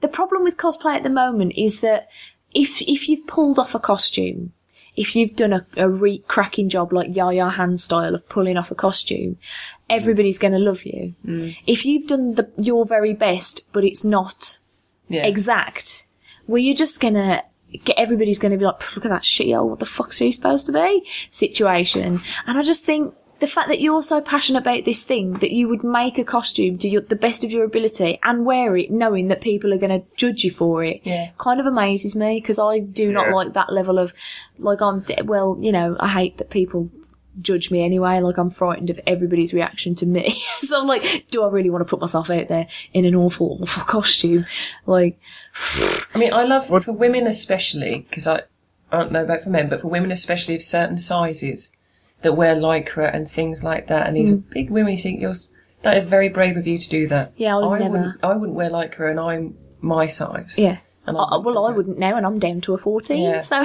the 0.00 0.06
problem 0.08 0.44
with 0.44 0.56
cosplay 0.56 0.94
at 0.96 1.02
the 1.02 1.10
moment 1.10 1.52
is 1.56 1.80
that 1.80 2.08
if 2.54 2.80
if 2.82 3.08
you've 3.08 3.26
pulled 3.26 3.58
off 3.58 3.74
a 3.74 3.80
costume, 3.80 4.52
if 4.96 5.14
you've 5.14 5.36
done 5.36 5.52
a, 5.52 5.66
a 5.76 5.88
re- 5.88 6.24
cracking 6.26 6.68
job 6.68 6.92
like 6.92 7.14
Yaya 7.14 7.48
Han 7.50 7.76
style 7.76 8.14
of 8.14 8.28
pulling 8.28 8.56
off 8.56 8.70
a 8.70 8.74
costume, 8.74 9.36
everybody's 9.90 10.38
going 10.38 10.52
to 10.54 10.58
love 10.58 10.84
you. 10.84 11.14
Mm. 11.24 11.56
If 11.66 11.84
you've 11.84 12.06
done 12.08 12.34
the 12.34 12.50
your 12.56 12.86
very 12.86 13.12
best, 13.14 13.68
but 13.72 13.84
it's 13.84 14.04
not 14.04 14.58
Yeah. 15.08 15.24
exact, 15.26 16.06
well, 16.46 16.58
you're 16.58 16.74
just 16.74 17.00
gonna 17.00 17.42
get 17.84 17.98
everybody's 17.98 18.38
gonna 18.38 18.56
be 18.56 18.64
like, 18.64 18.96
look 18.96 19.04
at 19.04 19.10
that 19.10 19.22
shitty 19.22 19.56
old, 19.56 19.70
what 19.70 19.78
the 19.80 19.86
fuck's 19.86 20.16
she 20.16 20.32
supposed 20.32 20.66
to 20.66 20.72
be 20.72 21.06
situation. 21.30 22.20
And 22.46 22.58
I 22.58 22.62
just 22.62 22.84
think 22.86 23.14
the 23.38 23.46
fact 23.46 23.68
that 23.68 23.80
you're 23.80 24.02
so 24.02 24.20
passionate 24.20 24.60
about 24.60 24.84
this 24.84 25.04
thing 25.04 25.34
that 25.34 25.50
you 25.50 25.68
would 25.68 25.84
make 25.84 26.16
a 26.18 26.24
costume 26.24 26.78
to 26.78 26.88
your, 26.88 27.02
the 27.02 27.16
best 27.16 27.44
of 27.44 27.50
your 27.50 27.64
ability 27.64 28.18
and 28.22 28.46
wear 28.46 28.76
it 28.76 28.90
knowing 28.90 29.28
that 29.28 29.40
people 29.42 29.74
are 29.74 29.78
going 29.78 30.00
to 30.00 30.06
judge 30.16 30.42
you 30.44 30.50
for 30.50 30.82
it 30.82 31.00
Yeah. 31.04 31.30
kind 31.38 31.60
of 31.60 31.66
amazes 31.66 32.16
me 32.16 32.40
because 32.40 32.58
I 32.58 32.78
do 32.78 33.12
not 33.12 33.26
Yeah. 33.28 33.34
like 33.34 33.52
that 33.52 33.72
level 33.72 33.98
of, 33.98 34.12
like, 34.58 34.80
I'm, 34.80 35.00
de- 35.00 35.22
well, 35.24 35.58
you 35.60 35.70
know, 35.72 35.96
I 36.00 36.08
hate 36.08 36.38
that 36.38 36.48
people 36.50 36.90
judge 37.42 37.70
me 37.70 37.84
anyway. 37.84 38.20
Like, 38.20 38.38
I'm 38.38 38.48
frightened 38.48 38.88
of 38.88 38.98
everybody's 39.06 39.52
reaction 39.52 39.94
to 39.96 40.06
me. 40.06 40.30
so 40.60 40.80
I'm 40.80 40.86
like, 40.86 41.26
do 41.30 41.42
I 41.42 41.50
really 41.50 41.68
want 41.68 41.82
to 41.86 41.90
put 41.90 42.00
myself 42.00 42.30
out 42.30 42.48
there 42.48 42.66
in 42.94 43.04
an 43.04 43.14
awful, 43.14 43.58
awful 43.60 43.82
costume? 43.84 44.46
Like, 44.86 45.20
I 46.14 46.18
mean, 46.18 46.32
I 46.32 46.44
love 46.44 46.66
for 46.68 46.92
women 46.92 47.26
especially 47.26 48.06
because 48.08 48.26
I, 48.26 48.44
I 48.90 48.98
don't 48.98 49.12
know 49.12 49.24
about 49.24 49.42
for 49.42 49.50
men, 49.50 49.68
but 49.68 49.82
for 49.82 49.88
women 49.88 50.10
especially 50.10 50.54
of 50.54 50.62
certain 50.62 50.96
sizes 50.96 51.76
that 52.22 52.34
wear 52.34 52.54
lycra 52.56 53.14
and 53.14 53.28
things 53.28 53.62
like 53.64 53.86
that, 53.88 54.06
and 54.06 54.16
these 54.16 54.32
are 54.32 54.36
big 54.36 54.70
women. 54.70 54.92
You 54.92 54.98
think 54.98 55.20
you're 55.20 55.34
that 55.82 55.96
is 55.96 56.04
very 56.06 56.28
brave 56.28 56.56
of 56.56 56.66
you 56.66 56.78
to 56.78 56.88
do 56.88 57.06
that. 57.08 57.30
Mm. 57.32 57.34
Yeah, 57.36 57.56
I 57.56 57.66
would 57.66 57.80
never. 57.80 57.92
Wouldn't, 57.92 58.24
I 58.24 58.34
wouldn't 58.36 58.56
wear 58.56 58.70
lycra, 58.70 59.10
and 59.10 59.20
I'm 59.20 59.56
my 59.80 60.06
size. 60.06 60.58
yeah. 60.58 60.78
And 61.06 61.16
I 61.16 61.20
I, 61.20 61.36
well, 61.36 61.66
I 61.66 61.70
wouldn't 61.70 61.98
now, 61.98 62.16
and 62.16 62.26
I'm 62.26 62.40
down 62.40 62.60
to 62.62 62.74
a 62.74 62.78
14. 62.78 63.22
Yeah. 63.22 63.38
So, 63.40 63.62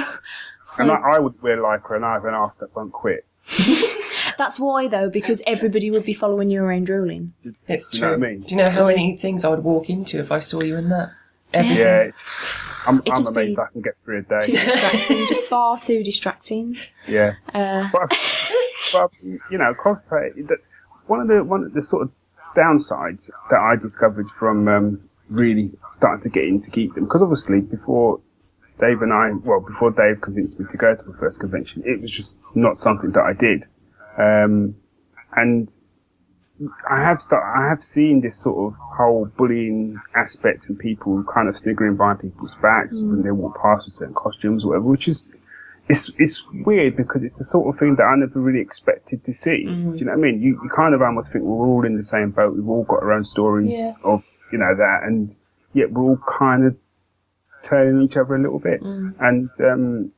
so 0.62 0.82
And 0.82 0.92
I, 0.92 0.94
I 1.14 1.18
would 1.18 1.42
wear 1.42 1.56
lycra 1.56 1.96
and 1.96 2.04
I 2.04 2.12
have 2.12 2.24
an 2.24 2.34
arse 2.34 2.54
that 2.60 2.76
won't 2.76 2.92
quit. 2.92 3.26
that's 4.38 4.60
why, 4.60 4.86
though, 4.86 5.08
because 5.10 5.42
everybody 5.44 5.90
would 5.90 6.04
be 6.04 6.14
following 6.14 6.50
you 6.50 6.62
around 6.62 6.86
drooling. 6.86 7.32
It's 7.66 7.92
You 7.92 7.98
true. 7.98 8.08
know 8.10 8.14
I 8.14 8.16
mean? 8.30 8.42
Do 8.42 8.50
you 8.54 8.56
know 8.62 8.70
how 8.70 8.86
many 8.86 9.16
things 9.16 9.44
I 9.44 9.48
would 9.48 9.64
walk 9.64 9.90
into 9.90 10.20
if 10.20 10.30
I 10.30 10.38
saw 10.38 10.60
you 10.60 10.76
in 10.76 10.88
that? 10.90 11.10
Everything. 11.52 11.76
Yeah, 11.78 11.98
it's, 12.02 12.60
I'm, 12.86 12.96
It'd 12.98 13.08
I'm 13.08 13.16
just 13.16 13.28
amazed 13.28 13.56
be 13.56 13.62
I 13.62 13.66
can 13.72 13.82
get 13.82 13.94
through 14.04 14.18
a 14.28 14.40
Too 14.40 14.52
day. 14.52 14.64
distracting, 14.64 15.26
just 15.28 15.48
far 15.48 15.78
too 15.78 16.02
distracting. 16.02 16.76
Yeah. 17.06 17.34
Uh, 17.54 17.88
but, 17.92 18.18
but 18.92 19.10
you 19.22 19.58
know, 19.58 19.74
cosplay. 19.74 20.34
The, 20.34 20.56
one 21.06 21.20
of 21.20 21.28
the 21.28 21.44
one 21.44 21.64
of 21.64 21.72
the 21.74 21.82
sort 21.82 22.02
of 22.02 22.10
downsides 22.56 23.30
that 23.50 23.58
I 23.60 23.76
discovered 23.76 24.26
from 24.38 24.68
um, 24.68 25.08
really 25.28 25.70
starting 25.92 26.22
to 26.24 26.28
get 26.28 26.44
into 26.44 26.70
geekdom, 26.70 27.04
because 27.04 27.22
obviously 27.22 27.60
before 27.60 28.20
Dave 28.80 29.02
and 29.02 29.12
I, 29.12 29.30
well, 29.44 29.60
before 29.60 29.90
Dave 29.90 30.20
convinced 30.20 30.58
me 30.58 30.66
to 30.70 30.76
go 30.76 30.94
to 30.94 31.02
the 31.02 31.16
first 31.18 31.38
convention, 31.40 31.82
it 31.86 32.00
was 32.00 32.10
just 32.10 32.36
not 32.54 32.76
something 32.76 33.12
that 33.12 33.22
I 33.22 33.32
did. 33.32 33.64
Um, 34.18 34.74
and 35.34 35.68
I 36.90 37.00
have 37.00 37.20
start, 37.20 37.42
I 37.44 37.68
have 37.68 37.82
seen 37.94 38.20
this 38.20 38.38
sort 38.40 38.72
of 38.72 38.78
whole 38.78 39.26
bullying 39.36 40.00
aspect 40.14 40.68
and 40.68 40.78
people 40.78 41.24
kind 41.32 41.48
of 41.48 41.56
sniggering 41.56 41.96
behind 41.96 42.20
people's 42.20 42.54
backs 42.60 43.00
when 43.02 43.16
mm. 43.16 43.24
they 43.24 43.30
walk 43.30 43.60
past 43.60 43.86
with 43.86 43.94
certain 43.94 44.14
costumes 44.14 44.64
or 44.64 44.68
whatever, 44.68 44.84
which 44.84 45.08
is 45.08 45.26
it's 45.88 46.10
it's 46.18 46.42
weird 46.64 46.96
because 46.96 47.22
it's 47.24 47.38
the 47.38 47.44
sort 47.44 47.74
of 47.74 47.80
thing 47.80 47.96
that 47.96 48.04
I 48.04 48.14
never 48.16 48.38
really 48.38 48.60
expected 48.60 49.24
to 49.24 49.34
see. 49.34 49.64
Do 49.64 49.70
mm. 49.70 49.98
you 49.98 50.04
know 50.04 50.12
what 50.12 50.18
I 50.18 50.22
mean? 50.22 50.40
You, 50.40 50.60
you 50.62 50.70
kind 50.74 50.94
of 50.94 51.02
almost 51.02 51.32
think 51.32 51.44
we're 51.44 51.66
all 51.66 51.84
in 51.84 51.96
the 51.96 52.04
same 52.04 52.30
boat. 52.30 52.54
We've 52.54 52.68
all 52.68 52.84
got 52.84 53.02
our 53.02 53.12
own 53.12 53.24
stories 53.24 53.70
Yeah. 53.70 53.94
of 54.04 54.22
you 54.52 54.58
know 54.58 54.74
that, 54.76 55.00
and 55.04 55.34
yet 55.72 55.90
we're 55.90 56.02
all 56.02 56.20
kind 56.38 56.64
of 56.66 56.76
turning 57.64 58.02
each 58.02 58.16
other 58.16 58.36
a 58.36 58.40
little 58.40 58.58
bit. 58.58 58.80
Mm. 58.82 59.14
And 59.20 59.50
um, 59.60 60.12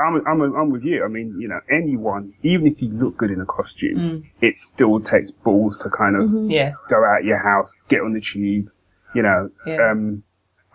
I'm, 0.00 0.26
I'm, 0.26 0.40
I'm 0.54 0.70
with 0.70 0.84
you. 0.84 1.04
I 1.04 1.08
mean, 1.08 1.36
you 1.38 1.48
know, 1.48 1.60
anyone, 1.70 2.34
even 2.42 2.66
if 2.66 2.80
you 2.80 2.88
look 2.88 3.16
good 3.16 3.30
in 3.30 3.40
a 3.40 3.46
costume, 3.46 4.30
it 4.40 4.58
still 4.58 5.00
takes 5.00 5.30
balls 5.30 5.78
to 5.82 5.90
kind 5.90 6.16
of 6.16 6.50
Yeah. 6.50 6.72
go 6.88 7.04
out 7.04 7.24
your 7.24 7.42
house, 7.42 7.72
get 7.88 8.00
on 8.00 8.12
the 8.12 8.20
tube, 8.20 8.70
you 9.14 9.22
know. 9.22 9.50
Yeah. 9.66 9.90
Um, 9.90 10.22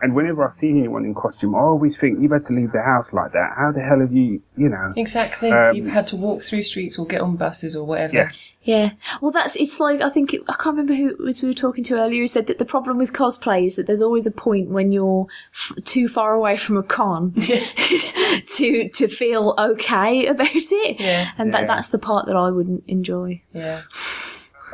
and 0.02 0.16
whenever 0.16 0.48
I 0.48 0.52
see 0.52 0.70
anyone 0.70 1.04
in 1.06 1.14
costume, 1.14 1.56
I 1.56 1.60
always 1.60 1.98
think 1.98 2.22
you've 2.22 2.32
had 2.32 2.46
to 2.48 2.54
leave 2.54 2.72
the 2.72 2.82
house 2.82 3.12
like 3.12 3.34
that. 3.34 3.54
How 3.58 3.72
the 3.72 3.82
hell 3.82 4.00
have 4.00 4.14
you, 4.14 4.42
you 4.56 4.70
know? 4.70 4.94
Exactly. 4.96 5.52
Um, 5.52 5.76
You've 5.76 5.88
had 5.88 6.08
to 6.08 6.16
walk 6.16 6.42
through 6.42 6.62
streets 6.62 6.98
or 6.98 7.06
get 7.06 7.22
on 7.22 7.36
buses 7.36 7.76
or 7.76 7.86
whatever. 7.86 8.16
Yeah. 8.16 8.32
Yeah. 8.62 8.92
Well, 9.22 9.32
that's, 9.32 9.56
it's 9.56 9.80
like, 9.80 10.02
I 10.02 10.10
think, 10.10 10.34
it, 10.34 10.42
I 10.48 10.54
can't 10.54 10.78
remember 10.78 10.94
who 10.94 11.10
it 11.10 11.20
was 11.20 11.42
we 11.42 11.50
were 11.50 11.54
talking 11.54 11.84
to 11.86 11.96
earlier 11.96 12.22
who 12.22 12.28
said 12.28 12.48
that 12.48 12.60
the 12.60 12.66
problem 12.66 12.98
with 12.98 13.14
cosplay 13.14 13.66
is 13.66 13.76
that 13.76 13.88
there's 13.88 14.02
always 14.02 14.26
a 14.26 14.32
point 14.32 14.70
when 14.70 14.92
you're 14.92 15.28
f- 15.54 15.74
too 15.86 16.08
far 16.08 16.34
away 16.34 16.56
from 16.56 16.78
a 16.78 16.84
con 16.84 17.34
to, 18.46 18.90
to 18.90 19.08
feel 19.08 19.56
okay 19.58 20.26
about 20.28 20.48
it. 20.54 21.00
Yeah. 21.00 21.32
And 21.38 21.54
that, 21.54 21.68
that's 21.68 21.90
the 21.90 22.00
part 22.00 22.26
that 22.28 22.36
I 22.36 22.52
wouldn't 22.52 22.84
enjoy. 22.88 23.42
Yeah. 23.54 23.82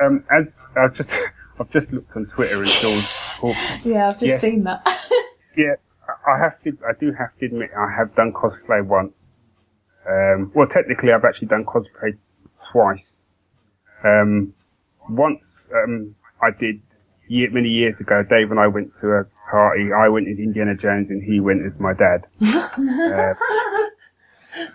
Um, 0.00 0.24
as 0.30 0.46
I've 0.76 0.94
just, 0.94 1.10
I've 1.58 1.70
just 1.70 1.90
looked 1.92 2.14
on 2.16 2.26
Twitter 2.26 2.58
and 2.58 2.68
saw, 2.68 3.00
oh, 3.42 3.78
Yeah, 3.84 4.08
I've 4.08 4.20
just 4.20 4.24
Yeah. 4.24 4.38
seen 4.38 4.64
that. 4.64 4.82
yeah, 5.56 5.74
I- 6.08 6.32
I 6.32 6.38
have 6.42 6.60
to, 6.64 6.76
I 6.86 6.92
do 6.98 7.12
have 7.18 7.36
to 7.38 7.46
admit, 7.46 7.70
I 7.76 7.90
have 7.96 8.14
done 8.14 8.32
cosplay 8.32 8.84
once. 8.84 9.14
Um, 10.08 10.52
well, 10.54 10.66
technically, 10.68 11.12
I've 11.12 11.24
actually 11.24 11.48
done 11.48 11.64
cosplay 11.64 12.16
twice. 12.72 13.16
Um, 14.04 14.54
once, 15.08 15.66
um, 15.74 16.14
I 16.42 16.50
did 16.58 16.80
year, 17.28 17.50
many 17.50 17.68
years 17.68 17.98
ago. 17.98 18.22
Dave 18.28 18.50
and 18.50 18.60
I 18.60 18.68
went 18.68 18.94
to 19.00 19.08
a 19.08 19.24
party. 19.50 19.88
I 19.92 20.08
went 20.08 20.28
as 20.28 20.38
Indiana 20.38 20.76
Jones, 20.76 21.10
and 21.10 21.22
he 21.22 21.40
went 21.40 21.64
as 21.66 21.80
my 21.80 21.92
dad. 21.92 22.26
uh, 22.42 23.34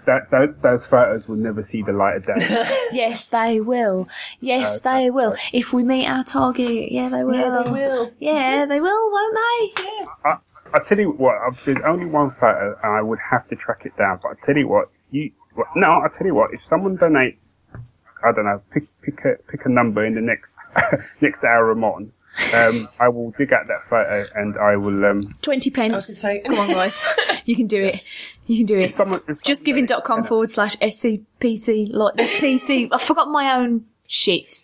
that, 0.05 0.29
those, 0.31 0.55
those 0.61 0.85
photos 0.85 1.27
will 1.27 1.35
never 1.37 1.63
see 1.63 1.81
the 1.83 1.91
light 1.93 2.17
of 2.17 2.23
day. 2.25 2.33
yes, 2.91 3.29
they 3.29 3.61
will. 3.61 4.07
Yes, 4.39 4.77
Uh, 4.85 4.93
they 4.93 5.09
will. 5.09 5.31
right. 5.31 5.49
If 5.53 5.73
we 5.73 5.83
meet 5.83 6.07
our 6.07 6.23
target, 6.23 6.91
yeah, 6.91 7.09
they 7.09 7.23
will. 7.23 7.35
Yeah, 7.35 7.63
they 7.63 7.69
will. 7.71 8.11
Yeah, 8.19 8.65
they 8.65 8.79
will, 8.79 9.11
won't 9.11 9.35
they? 9.37 10.05
I, 10.25 10.37
I 10.73 10.79
tell 10.87 10.99
you 10.99 11.11
what, 11.11 11.35
I've, 11.45 11.59
there's 11.65 11.77
only 11.85 12.05
one 12.05 12.31
photo, 12.31 12.75
and 12.83 12.91
I 12.93 13.01
would 13.01 13.19
have 13.31 13.47
to 13.49 13.55
track 13.55 13.85
it 13.85 13.95
down. 13.97 14.19
But 14.21 14.29
I 14.29 14.45
tell 14.45 14.55
you 14.57 14.67
what, 14.67 14.89
you 15.11 15.31
well, 15.55 15.67
no, 15.75 15.87
I 15.91 16.07
tell 16.17 16.25
you 16.27 16.33
what, 16.35 16.53
if 16.53 16.61
someone 16.69 16.97
donates, 16.97 17.37
I 17.75 18.31
don't 18.33 18.45
know, 18.45 18.61
pick 18.71 18.83
pick 19.01 19.19
a 19.25 19.35
pick 19.51 19.65
a 19.65 19.69
number 19.69 20.05
in 20.05 20.15
the 20.15 20.21
next 20.21 20.55
next 21.21 21.43
hour 21.43 21.71
I'm 21.71 21.83
on, 21.83 22.13
um, 22.53 22.87
I 22.99 23.09
will 23.09 23.31
dig 23.37 23.51
out 23.53 23.67
that 23.67 23.87
photo 23.89 24.25
and 24.35 24.57
I 24.57 24.75
will. 24.77 25.05
Um, 25.05 25.35
20 25.41 25.69
I 25.69 25.73
pence. 25.73 25.91
going 26.07 26.15
say, 26.15 26.39
Come 26.41 26.59
on, 26.59 26.69
guys. 26.69 27.03
you 27.45 27.55
can 27.55 27.67
do 27.67 27.83
it. 27.83 28.01
You 28.47 28.57
can 28.57 28.65
do 28.65 28.79
it. 28.79 28.91
if 28.91 28.95
someone, 28.95 29.19
if 29.27 29.43
someone 29.43 29.87
Justgiving.com 29.87 30.21
donates, 30.23 30.27
forward 30.27 30.51
slash 30.51 30.75
SCPC. 30.77 31.89
Like, 31.91 32.15
this 32.15 32.33
PC. 32.33 32.89
I 32.91 32.97
forgot 32.97 33.27
my 33.29 33.55
own 33.55 33.85
shit. 34.07 34.63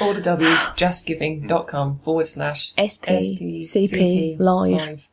all 0.00 0.12
the 0.14 0.20
W's, 0.20 0.58
justgiving.com 0.76 1.98
forward 2.00 2.26
slash 2.26 2.74
SPCP 2.74 4.38
live. 4.38 5.08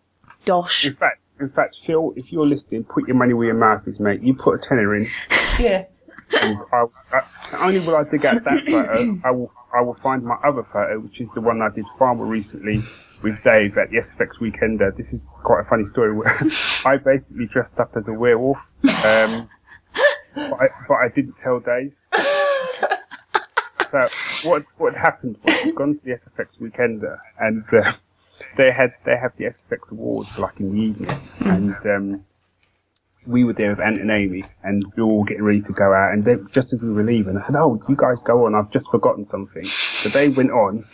Dosh. 0.45 0.87
In 0.87 0.95
fact, 0.95 1.19
in 1.39 1.49
fact, 1.49 1.77
Phil, 1.85 2.13
if 2.15 2.31
you're 2.31 2.45
listening, 2.47 2.83
put 2.83 3.07
your 3.07 3.15
money 3.17 3.33
where 3.33 3.47
your 3.47 3.55
mouth 3.55 3.87
is, 3.87 3.99
mate. 3.99 4.21
You 4.21 4.33
put 4.33 4.59
a 4.63 4.67
tenner 4.67 4.95
in, 4.95 5.07
Yeah. 5.59 5.85
I, 6.33 6.85
I, 7.13 7.21
only 7.67 7.79
will 7.79 7.95
I 7.95 8.03
dig 8.03 8.25
out 8.25 8.43
that 8.43 8.65
photo, 8.69 9.19
I 9.23 9.31
will 9.31 9.51
I 9.73 9.81
will 9.81 9.95
find 9.95 10.23
my 10.23 10.35
other 10.43 10.63
photo, 10.63 10.99
which 10.99 11.21
is 11.21 11.29
the 11.33 11.41
one 11.41 11.61
I 11.61 11.69
did 11.73 11.85
far 11.97 12.13
more 12.15 12.25
recently 12.25 12.81
with 13.23 13.41
Dave 13.43 13.77
at 13.77 13.89
the 13.89 13.97
SFX 13.97 14.39
Weekender. 14.39 14.95
This 14.95 15.13
is 15.13 15.29
quite 15.43 15.61
a 15.61 15.69
funny 15.69 15.85
story 15.85 16.13
where 16.13 16.37
I 16.85 16.97
basically 16.97 17.47
dressed 17.47 17.79
up 17.79 17.91
as 17.95 18.07
a 18.07 18.13
werewolf, 18.13 18.57
um, 18.83 19.49
but, 20.35 20.53
I, 20.53 20.67
but 20.87 20.95
I 20.95 21.09
didn't 21.13 21.35
tell 21.37 21.59
Dave. 21.59 21.93
So 23.91 24.07
what 24.43 24.63
what 24.77 24.95
happened 24.95 25.37
was 25.43 25.55
I'd 25.65 25.75
gone 25.75 25.99
to 25.99 26.05
the 26.05 26.11
SFX 26.11 26.47
Weekender 26.61 27.17
and 27.39 27.63
uh, 27.73 27.93
they 28.55 28.71
had 28.71 28.93
they 29.05 29.17
have 29.17 29.33
the 29.37 29.45
SFX 29.45 29.91
Awards 29.91 30.39
like 30.39 30.59
in 30.59 30.71
the 30.71 30.81
evening 30.81 31.19
and. 31.41 31.75
Um, 31.85 32.25
we 33.25 33.43
were 33.43 33.53
there 33.53 33.69
with 33.71 33.79
Ant 33.79 33.99
and 34.01 34.09
Amy, 34.11 34.43
and 34.63 34.83
we 34.95 35.03
were 35.03 35.09
all 35.09 35.23
getting 35.23 35.43
ready 35.43 35.61
to 35.61 35.73
go 35.73 35.93
out. 35.93 36.11
And 36.15 36.25
they, 36.25 36.35
just 36.53 36.73
as 36.73 36.81
we 36.81 36.91
were 36.91 37.03
leaving, 37.03 37.37
I 37.37 37.45
said, 37.45 37.55
"Oh, 37.55 37.81
you 37.87 37.95
guys 37.95 38.21
go 38.23 38.45
on. 38.45 38.55
I've 38.55 38.71
just 38.71 38.89
forgotten 38.89 39.25
something." 39.27 39.63
So 39.65 40.09
they 40.09 40.29
went 40.29 40.51
on. 40.51 40.85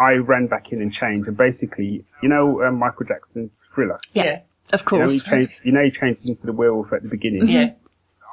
I 0.00 0.12
ran 0.14 0.46
back 0.46 0.72
in 0.72 0.80
and 0.82 0.92
changed, 0.92 1.28
and 1.28 1.36
basically, 1.36 2.04
you 2.22 2.28
know, 2.28 2.62
um, 2.64 2.78
Michael 2.78 3.06
Jackson's 3.06 3.50
Thriller. 3.74 3.98
Yeah. 4.12 4.40
Of 4.72 4.82
You 4.90 4.98
know, 4.98 5.04
he 5.04 5.10
course. 5.20 5.24
changed. 5.24 5.60
You 5.64 5.72
know, 5.72 5.84
he 5.84 5.90
changed 5.90 6.26
into 6.26 6.46
the 6.46 6.52
werewolf 6.52 6.92
at 6.92 7.02
the 7.02 7.08
beginning. 7.08 7.46
Yeah. 7.48 7.72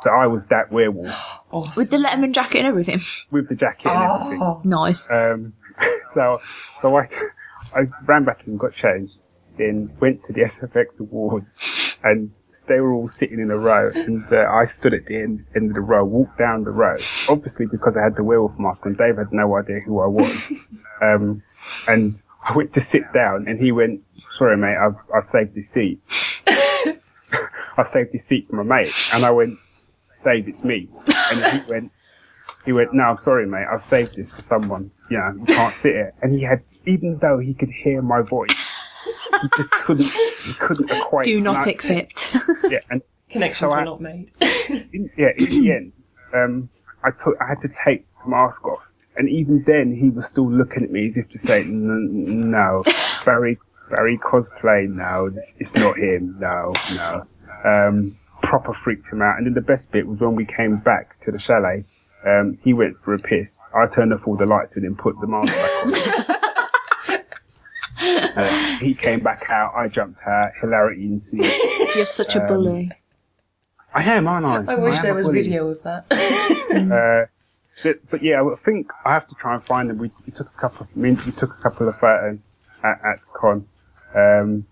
So 0.02 0.10
I 0.10 0.26
was 0.28 0.46
that 0.46 0.72
werewolf 0.72 1.14
Awesome. 1.52 1.74
With 1.80 1.92
the 1.92 1.98
Letterman 1.98 2.34
jacket 2.34 2.60
and 2.60 2.68
everything. 2.68 3.00
with 3.30 3.50
the 3.50 3.56
jacket 3.56 3.88
and 3.92 4.04
everything. 4.12 4.42
Oh. 4.42 4.62
Nice. 4.64 5.12
Um, 5.12 5.54
so, 6.16 6.40
so 6.82 6.96
I, 6.98 7.08
I 7.76 7.82
ran 8.06 8.24
back 8.24 8.48
and 8.48 8.58
got 8.60 8.74
changed, 8.74 9.18
then 9.58 9.92
went 10.00 10.22
to 10.26 10.34
the 10.34 10.42
SFX 10.42 11.00
Awards, 11.00 11.98
and 12.04 12.32
they 12.72 12.80
were 12.80 12.94
all 12.94 13.10
sitting 13.10 13.40
in 13.40 13.52
a 13.52 13.58
row, 13.58 13.92
and 13.94 14.24
uh, 14.32 14.38
I 14.50 14.72
stood 14.80 14.94
at 14.94 15.06
the 15.06 15.18
end, 15.18 15.46
end 15.56 15.70
of 15.70 15.74
the 15.76 15.82
row, 15.82 16.06
walked 16.06 16.38
down 16.38 16.64
the 16.64 16.72
row, 16.72 16.96
obviously 17.30 17.66
because 17.66 17.98
I 17.98 18.04
had 18.04 18.16
the 18.16 18.24
werewolf 18.24 18.58
mask, 18.58 18.86
and 18.86 18.98
Dave 18.98 19.18
had 19.18 19.34
no 19.34 19.58
idea 19.58 19.82
who 19.86 20.00
I 20.00 20.08
was. 20.08 20.52
um, 21.02 21.44
and 21.88 22.20
I 22.44 22.56
went 22.56 22.74
to 22.76 22.82
sit 22.82 23.04
down, 23.14 23.46
and 23.48 23.60
he 23.60 23.74
went, 23.74 24.04
"Sorry, 24.38 24.56
mate, 24.56 24.78
I've 24.78 24.96
I've 25.14 25.28
saved 25.30 25.54
this 25.54 25.70
seat. 25.70 26.00
I 26.48 27.92
saved 27.92 28.14
this 28.14 28.26
seat 28.28 28.48
for 28.50 28.64
my 28.64 28.78
mate," 28.78 28.94
and 29.14 29.26
I 29.26 29.32
went, 29.32 29.58
"Dave, 30.24 30.48
it's 30.48 30.64
me," 30.64 30.88
and 31.08 31.62
he 31.62 31.70
went. 31.72 31.92
He 32.64 32.74
went, 32.74 32.94
no, 32.94 33.04
I'm 33.04 33.18
sorry, 33.18 33.48
mate. 33.48 33.66
I've 33.74 33.84
saved 33.86 34.18
this 34.18 34.30
for 34.30 34.44
someone. 34.44 34.92
You 35.10 35.18
know, 35.18 35.34
you 35.40 35.46
can't 35.56 35.74
sit 35.74 35.94
here. 35.94 36.14
And 36.22 36.32
he 36.32 36.44
had, 36.44 36.62
even 36.86 37.18
though 37.20 37.40
he 37.40 37.56
could 37.56 37.72
hear 37.72 38.04
my 38.04 38.22
voice, 38.22 38.54
he 39.42 39.50
just 39.58 39.72
couldn't, 39.72 40.06
he 40.44 40.54
couldn't 40.54 40.90
equate. 40.92 41.26
Do 41.26 41.42
not 41.42 41.58
and 41.64 41.68
accept. 41.68 42.36
Yeah, 42.70 42.80
and 42.90 43.02
Connections 43.30 43.60
So 43.60 43.72
I- 43.72 43.80
were 43.80 43.86
not 43.86 44.02
made. 44.02 44.30
in, 44.94 45.10
yeah, 45.18 45.30
in 45.38 45.50
the 45.50 45.72
end, 45.72 45.92
um, 46.34 46.70
I 47.04 47.12
took, 47.12 47.36
I 47.42 47.48
had 47.50 47.62
to 47.62 47.70
take 47.86 48.06
the 48.24 48.30
mask 48.30 48.64
off. 48.66 48.82
And 49.16 49.30
even 49.30 49.64
then, 49.66 49.94
he 49.96 50.10
was 50.10 50.28
still 50.28 50.50
looking 50.52 50.84
at 50.84 50.92
me 50.92 51.08
as 51.10 51.18
if 51.18 51.30
to 51.30 51.38
say, 51.40 51.62
"N- 51.62 52.50
no, 52.52 52.84
Barry, 53.26 53.58
Barry 53.90 54.18
cosplay, 54.24 54.88
no, 54.90 55.30
this- 55.30 55.54
it's 55.60 55.76
not 55.76 55.98
him, 55.98 56.38
no, 56.40 56.74
no. 56.96 57.26
Um, 57.66 58.16
proper 58.44 58.74
freaked 58.74 59.08
him 59.12 59.22
out. 59.22 59.38
And 59.38 59.46
then 59.48 59.54
the 59.54 59.62
best 59.62 59.90
bit 59.92 60.08
was 60.08 60.20
when 60.20 60.36
we 60.36 60.46
came 60.46 60.78
back 60.78 61.20
to 61.22 61.32
the 61.32 61.40
chalet, 61.40 61.84
um, 62.26 62.58
he 62.64 62.74
went 62.74 62.96
for 63.04 63.14
a 63.14 63.20
piss. 63.20 63.50
I 63.76 63.86
turned 63.88 64.14
off 64.14 64.28
all 64.28 64.36
the 64.36 64.46
lights 64.46 64.76
and 64.76 64.84
then 64.84 64.96
put 64.96 65.16
the 65.22 65.28
mask 65.28 65.54
back 65.54 66.30
on. 66.30 66.36
Uh, 68.02 68.78
he 68.80 68.94
came 68.94 69.20
back 69.20 69.46
out, 69.50 69.74
I 69.76 69.88
jumped 69.88 70.22
out, 70.26 70.52
hilarity 70.60 71.04
ensued. 71.06 71.46
You're 71.96 72.06
such 72.06 72.36
a 72.36 72.40
bully. 72.42 72.92
I 73.94 74.04
am, 74.04 74.28
aren't 74.28 74.70
I? 74.70 74.74
I 74.74 74.76
wish 74.76 74.96
am 74.98 75.04
there 75.04 75.14
was 75.14 75.26
bully. 75.28 75.42
video 75.44 75.68
of 75.70 75.84
that. 75.84 76.06
Uh, 76.72 77.26
but, 77.84 78.10
but 78.10 78.24
yeah, 78.24 78.42
I 78.42 78.56
think 78.64 78.88
I 79.06 79.14
have 79.14 79.28
to 79.28 79.36
try 79.36 79.54
and 79.54 79.64
find 79.64 79.90
them. 79.90 79.98
We, 79.98 80.12
we 80.26 80.32
took 80.32 80.48
a 80.48 80.58
couple. 80.60 80.88
Of, 80.90 80.96
me 80.96 81.10
and- 81.10 81.22
we 81.22 81.32
took 81.32 81.52
a 81.58 81.62
couple 81.62 81.88
of 81.90 81.98
photos 82.00 82.40
at, 82.84 82.92
at 83.04 83.20
the 83.20 83.38
con. 83.40 83.68
Um, 84.16 84.66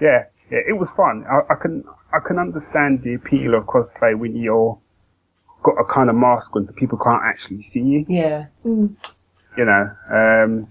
yeah, 0.00 0.24
yeah, 0.50 0.58
it 0.68 0.76
was 0.78 0.88
fun. 0.96 1.24
I, 1.30 1.52
I 1.52 1.56
can 1.60 1.84
I 2.12 2.18
can 2.26 2.38
understand 2.38 3.02
the 3.02 3.14
appeal 3.14 3.54
of 3.54 3.64
cosplay 3.64 4.16
when 4.18 4.36
you're 4.36 4.78
got 5.62 5.72
a 5.80 5.84
kind 5.84 6.10
of 6.10 6.16
mask 6.16 6.54
on, 6.54 6.66
so 6.66 6.72
people 6.74 6.98
can't 6.98 7.22
actually 7.24 7.62
see 7.62 7.80
you. 7.80 8.06
yeah. 8.08 8.46
You 8.64 9.64
know, 9.64 9.90
um, 10.12 10.68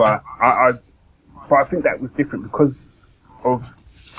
but 0.00 0.22
I, 0.40 0.46
I 0.46 0.72
but 1.48 1.56
I 1.56 1.64
think 1.64 1.84
that 1.84 2.00
was 2.00 2.10
different 2.12 2.44
because 2.44 2.74
of 3.44 3.58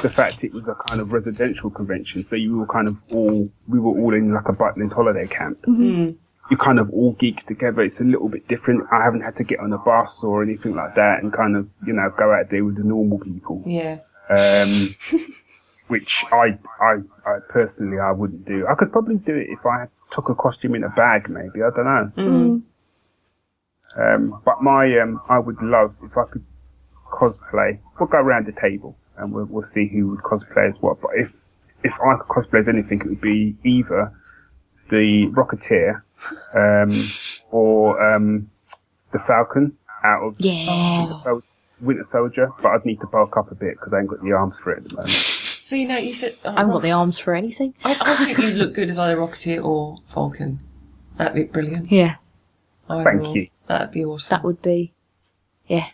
the 0.01 0.09
fact 0.09 0.43
it 0.43 0.53
was 0.53 0.67
a 0.67 0.75
kind 0.87 1.01
of 1.01 1.11
residential 1.11 1.69
convention. 1.69 2.25
So 2.27 2.35
you 2.35 2.57
were 2.59 2.67
kind 2.67 2.87
of 2.87 2.97
all 3.13 3.49
we 3.67 3.79
were 3.79 3.95
all 3.99 4.13
in 4.13 4.33
like 4.33 4.47
a 4.47 4.53
Butlins 4.53 4.93
holiday 4.93 5.27
camp 5.27 5.57
you 6.51 6.57
kind 6.57 6.79
of 6.79 6.89
all 6.91 7.13
geeks 7.13 7.45
together. 7.45 7.81
It's 7.81 8.01
a 8.01 8.03
little 8.03 8.27
bit 8.27 8.45
different. 8.49 8.85
I 8.91 9.03
haven't 9.03 9.21
had 9.21 9.37
to 9.37 9.43
get 9.43 9.61
on 9.61 9.71
a 9.71 9.77
bus 9.77 10.19
or 10.21 10.43
anything 10.43 10.75
like 10.75 10.95
that 10.95 11.23
and 11.23 11.31
kind 11.31 11.55
of, 11.55 11.69
you 11.87 11.93
know, 11.93 12.11
go 12.17 12.33
out 12.33 12.49
there 12.51 12.65
with 12.65 12.75
the 12.75 12.83
normal 12.83 13.19
people. 13.19 13.63
Yeah. 13.65 13.99
Um, 14.29 14.89
which 15.87 16.13
I, 16.29 16.59
I, 16.81 16.95
I 17.25 17.39
personally, 17.49 17.99
I 17.99 18.11
wouldn't 18.11 18.45
do. 18.45 18.67
I 18.69 18.75
could 18.75 18.91
probably 18.91 19.15
do 19.15 19.33
it 19.33 19.47
if 19.49 19.65
I 19.65 19.85
took 20.13 20.27
a 20.27 20.35
costume 20.35 20.75
in 20.75 20.83
a 20.83 20.89
bag, 20.89 21.29
maybe. 21.29 21.63
I 21.63 21.69
don't 21.73 21.85
know. 21.85 22.11
Mm. 22.17 22.61
Um, 23.97 24.41
but 24.45 24.61
my, 24.61 24.97
um, 24.99 25.21
I 25.29 25.39
would 25.39 25.61
love 25.61 25.95
if 26.03 26.17
I 26.17 26.23
could 26.31 26.45
cosplay. 27.11 27.79
We'll 27.99 28.07
go 28.09 28.17
around 28.19 28.47
the 28.47 28.53
table 28.59 28.97
and 29.17 29.33
we'll, 29.33 29.45
we'll 29.45 29.63
see 29.65 29.87
who 29.87 30.09
would 30.09 30.19
cosplay 30.19 30.69
as 30.69 30.77
what. 30.81 31.01
But 31.01 31.11
if, 31.15 31.31
if 31.83 31.93
I 31.93 32.15
could 32.17 32.27
cosplay 32.27 32.59
as 32.59 32.69
anything, 32.69 33.01
it 33.01 33.07
would 33.07 33.21
be 33.21 33.55
either 33.63 34.13
the 34.89 35.27
Rocketeer, 35.27 36.01
um, 36.55 36.91
or, 37.51 38.01
um, 38.15 38.49
the 39.13 39.19
Falcon 39.19 39.77
out 40.03 40.23
of 40.23 40.35
Yeah. 40.39 41.01
Winter, 41.05 41.19
Sol- 41.23 41.43
Winter 41.81 42.03
Soldier. 42.05 42.49
But 42.61 42.69
I'd 42.69 42.85
need 42.85 42.99
to 43.01 43.07
bulk 43.07 43.35
up 43.37 43.51
a 43.51 43.55
bit 43.55 43.73
because 43.77 43.93
I 43.93 43.99
ain't 43.99 44.07
got 44.07 44.21
the 44.23 44.31
arms 44.31 44.55
for 44.63 44.71
it 44.73 44.79
at 44.79 44.89
the 44.89 44.95
moment. 44.95 45.11
See, 45.11 45.85
now 45.85 45.97
you 45.97 46.13
said. 46.13 46.35
Oh, 46.43 46.49
I 46.49 46.57
haven't 46.59 46.73
got 46.73 46.81
the 46.81 46.91
arms 46.91 47.17
for 47.19 47.33
anything. 47.33 47.73
I, 47.83 47.97
I 47.99 48.15
think 48.25 48.37
you'd 48.39 48.55
look 48.55 48.73
good 48.73 48.89
as 48.89 48.99
either 48.99 49.15
Rocketeer 49.17 49.63
or 49.63 49.99
Falcon. 50.07 50.59
That'd 51.17 51.35
be 51.35 51.43
brilliant. 51.43 51.91
Yeah, 51.91 52.15
I 52.99 53.03
Thank 53.03 53.21
will- 53.21 53.35
you. 53.37 53.47
That'd 53.67 53.91
be 53.91 54.03
awesome. 54.03 54.35
that 54.35 54.43
would 54.43 54.61
be. 54.61 54.93
Yeah. 55.67 55.87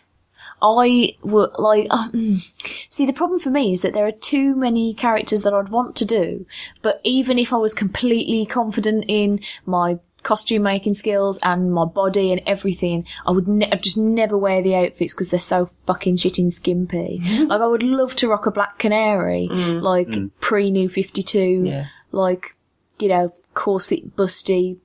I 0.60 1.10
would 1.22 1.50
like. 1.58 1.86
Uh, 1.88 2.08
mm. 2.10 2.42
See, 2.88 3.06
the 3.06 3.12
problem 3.12 3.38
for 3.38 3.50
me 3.50 3.72
is 3.72 3.82
that 3.82 3.92
there 3.92 4.06
are 4.06 4.10
too 4.12 4.56
many 4.56 4.92
characters 4.94 5.42
that 5.42 5.54
I'd 5.54 5.68
want 5.68 5.94
to 5.96 6.04
do, 6.04 6.46
but 6.82 7.00
even 7.04 7.38
if 7.38 7.52
I 7.52 7.56
was 7.58 7.74
completely 7.74 8.44
confident 8.44 9.04
in 9.06 9.38
my 9.64 10.00
costume 10.24 10.64
making 10.64 10.94
skills 10.94 11.38
and 11.44 11.72
my 11.72 11.84
body 11.84 12.32
and 12.32 12.40
everything, 12.44 13.06
I 13.24 13.30
would 13.30 13.46
ne- 13.46 13.70
I'd 13.70 13.84
just 13.84 13.96
never 13.98 14.36
wear 14.36 14.60
the 14.60 14.74
outfits 14.74 15.14
because 15.14 15.30
they're 15.30 15.38
so 15.38 15.70
fucking 15.86 16.16
shitting 16.16 16.50
skimpy. 16.52 17.20
like, 17.46 17.60
I 17.60 17.66
would 17.68 17.84
love 17.84 18.16
to 18.16 18.28
rock 18.28 18.46
a 18.46 18.50
black 18.50 18.80
canary, 18.80 19.46
like 19.46 20.08
pre 20.40 20.72
New 20.72 20.88
52, 20.88 21.62
Yeah. 21.66 21.86
like, 22.10 22.56
you 22.98 23.06
know, 23.08 23.32
corset 23.54 24.16
busty, 24.16 24.78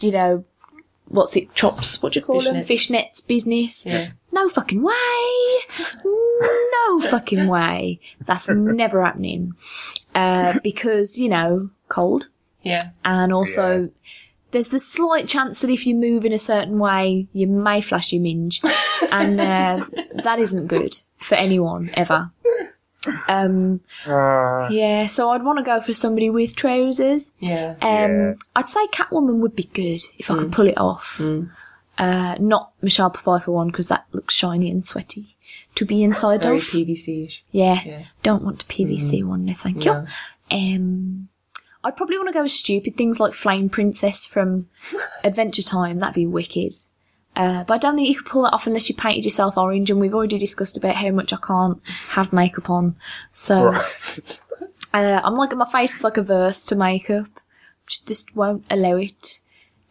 you 0.00 0.10
know, 0.10 0.44
what's 1.08 1.36
it, 1.36 1.54
chops, 1.54 2.02
what 2.02 2.12
do 2.12 2.20
you 2.20 2.24
call 2.26 2.40
them? 2.40 2.56
Fishnets. 2.56 2.66
Fishnets 2.66 3.26
business. 3.26 3.86
Yeah. 3.86 4.10
No 4.32 4.48
fucking 4.48 4.82
way. 4.82 4.94
No 6.04 7.10
fucking 7.10 7.46
way. 7.46 8.00
That's 8.26 8.48
never 8.48 9.04
happening. 9.04 9.54
Uh, 10.14 10.54
because, 10.62 11.18
you 11.18 11.28
know, 11.28 11.70
cold. 11.88 12.28
Yeah. 12.62 12.90
And 13.04 13.32
also, 13.32 13.90
there's 14.50 14.68
the 14.68 14.80
slight 14.80 15.28
chance 15.28 15.60
that 15.60 15.70
if 15.70 15.86
you 15.86 15.94
move 15.94 16.24
in 16.24 16.32
a 16.32 16.38
certain 16.38 16.78
way, 16.78 17.28
you 17.32 17.46
may 17.46 17.80
flash 17.80 18.12
your 18.12 18.22
minge. 18.22 18.60
and 19.10 19.40
uh, 19.40 19.84
that 20.22 20.38
isn't 20.38 20.66
good 20.66 20.96
for 21.16 21.34
anyone, 21.34 21.90
ever. 21.94 22.30
Um, 23.28 23.80
Uh, 24.06 24.68
yeah, 24.70 25.06
so 25.06 25.30
I'd 25.30 25.42
want 25.42 25.58
to 25.58 25.64
go 25.64 25.80
for 25.80 25.92
somebody 25.94 26.30
with 26.30 26.54
trousers. 26.56 27.34
Yeah. 27.40 27.76
Um, 27.82 27.88
Yeah. 27.90 28.34
I'd 28.56 28.68
say 28.68 28.86
Catwoman 28.88 29.36
would 29.40 29.56
be 29.56 29.64
good 29.72 30.00
if 30.18 30.30
I 30.30 30.34
could 30.36 30.52
pull 30.52 30.66
it 30.68 30.78
off. 30.78 31.20
Uh, 31.96 32.34
not 32.40 32.72
Michelle 32.82 33.10
Pfeiffer 33.10 33.52
one 33.52 33.68
because 33.68 33.88
that 33.88 34.04
looks 34.12 34.34
shiny 34.34 34.70
and 34.70 34.84
sweaty 34.84 35.36
to 35.76 35.84
be 35.84 36.02
inside 36.02 36.42
Very 36.42 36.56
of. 36.56 36.62
PVC-ish. 36.62 37.44
yeah, 37.52 37.80
Yeah. 37.84 38.02
don't 38.22 38.42
want 38.42 38.62
a 38.64 38.66
PVC 38.66 39.22
one. 39.22 39.44
No, 39.44 39.54
thank 39.54 39.84
No. 39.84 40.06
you. 40.50 40.56
Um, 40.76 41.28
I'd 41.84 41.96
probably 41.96 42.16
want 42.16 42.28
to 42.28 42.34
go 42.34 42.42
with 42.42 42.52
stupid 42.52 42.96
things 42.96 43.20
like 43.20 43.32
Flame 43.32 43.68
Princess 43.68 44.26
from 44.26 44.68
Adventure 45.24 45.62
Time. 45.62 45.98
That'd 46.00 46.14
be 46.14 46.26
wicked. 46.26 46.72
Uh, 47.36 47.64
but 47.64 47.74
I 47.74 47.78
don't 47.78 47.96
think 47.96 48.08
you 48.08 48.16
could 48.16 48.26
pull 48.26 48.42
that 48.42 48.52
off 48.52 48.66
unless 48.66 48.88
you 48.88 48.94
painted 48.94 49.24
yourself 49.24 49.56
orange, 49.56 49.90
and 49.90 50.00
we've 50.00 50.14
already 50.14 50.38
discussed 50.38 50.76
about 50.76 50.96
how 50.96 51.10
much 51.10 51.32
I 51.32 51.38
can't 51.44 51.80
have 52.10 52.32
makeup 52.32 52.70
on. 52.70 52.96
So 53.32 53.72
right. 53.72 54.40
uh, 54.94 55.20
I'm 55.24 55.36
like 55.36 55.54
my 55.54 55.70
face 55.70 55.96
is 55.96 56.04
like 56.04 56.16
averse 56.16 56.64
to 56.66 56.76
makeup. 56.76 57.26
Just 57.86 58.08
just 58.08 58.36
won't 58.36 58.64
allow 58.70 58.96
it. 58.96 59.40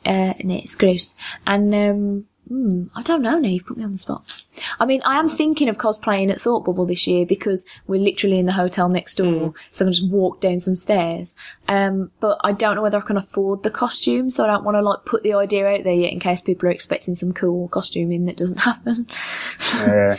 Uh, 0.06 0.34
and 0.40 0.52
it's 0.52 0.76
gross. 0.76 1.16
And 1.46 1.74
um, 1.74 2.26
hmm, 2.48 2.86
I 2.96 3.02
don't 3.04 3.22
know. 3.22 3.38
Now 3.38 3.48
you've 3.48 3.66
put 3.66 3.78
me 3.78 3.84
on 3.84 3.94
the 3.94 3.98
spot. 3.98 4.43
I 4.80 4.86
mean, 4.86 5.02
I 5.04 5.20
am 5.20 5.28
thinking 5.30 5.68
of 5.70 5.78
cosplaying 5.78 6.32
at 6.32 6.40
Thought 6.40 6.66
Bubble 6.66 6.86
this 6.86 7.08
year 7.08 7.26
because 7.26 7.66
we're 7.88 8.02
literally 8.02 8.38
in 8.40 8.46
the 8.46 8.52
hotel 8.54 8.88
next 8.90 9.16
door, 9.16 9.54
so 9.72 9.84
I 9.84 9.88
can 9.88 9.94
just 9.94 10.10
walk 10.12 10.42
down 10.42 10.60
some 10.60 10.76
stairs. 10.76 11.34
Um, 11.68 12.12
but 12.20 12.38
I 12.44 12.52
don't 12.52 12.76
know 12.76 12.82
whether 12.84 12.98
I 12.98 13.02
can 13.02 13.18
afford 13.18 13.64
the 13.64 13.72
costume, 13.72 14.30
so 14.30 14.44
I 14.44 14.48
don't 14.48 14.64
want 14.64 14.76
to 14.76 14.82
like 14.82 15.06
put 15.06 15.24
the 15.24 15.34
idea 15.34 15.68
out 15.68 15.84
there 15.84 15.94
yet 15.94 16.12
in 16.14 16.20
case 16.20 16.42
people 16.42 16.70
are 16.70 16.72
expecting 16.72 17.16
some 17.16 17.34
cool 17.34 17.68
costuming 17.70 18.26
that 18.26 18.38
doesn't 18.38 18.60
happen. 18.60 19.08
Yeah. 19.74 20.18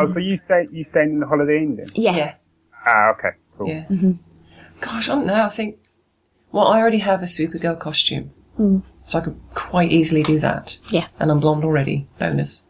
Oh, 0.00 0.08
so 0.12 0.18
you 0.18 0.36
stay 0.36 0.66
you 0.72 0.82
staying 0.84 1.10
in 1.10 1.20
the 1.20 1.26
Holiday 1.26 1.58
Inn 1.58 1.76
then? 1.76 1.86
yeah. 1.94 2.16
Yeah. 2.16 2.34
Ah, 2.84 3.10
okay, 3.10 3.28
cool. 3.56 3.68
Yeah. 3.68 3.86
Gosh, 4.80 5.08
I 5.08 5.14
don't 5.14 5.26
know. 5.26 5.44
I 5.44 5.48
think. 5.48 5.78
Well, 6.50 6.66
I 6.66 6.78
already 6.80 6.98
have 6.98 7.22
a 7.22 7.26
Supergirl 7.26 7.78
costume. 7.78 8.32
So 9.10 9.18
I 9.18 9.22
could 9.22 9.40
quite 9.54 9.90
easily 9.90 10.22
do 10.22 10.38
that. 10.38 10.78
Yeah. 10.88 11.08
And 11.18 11.32
I'm 11.32 11.40
blonde 11.40 11.64
already. 11.64 12.06
Bonus. 12.20 12.64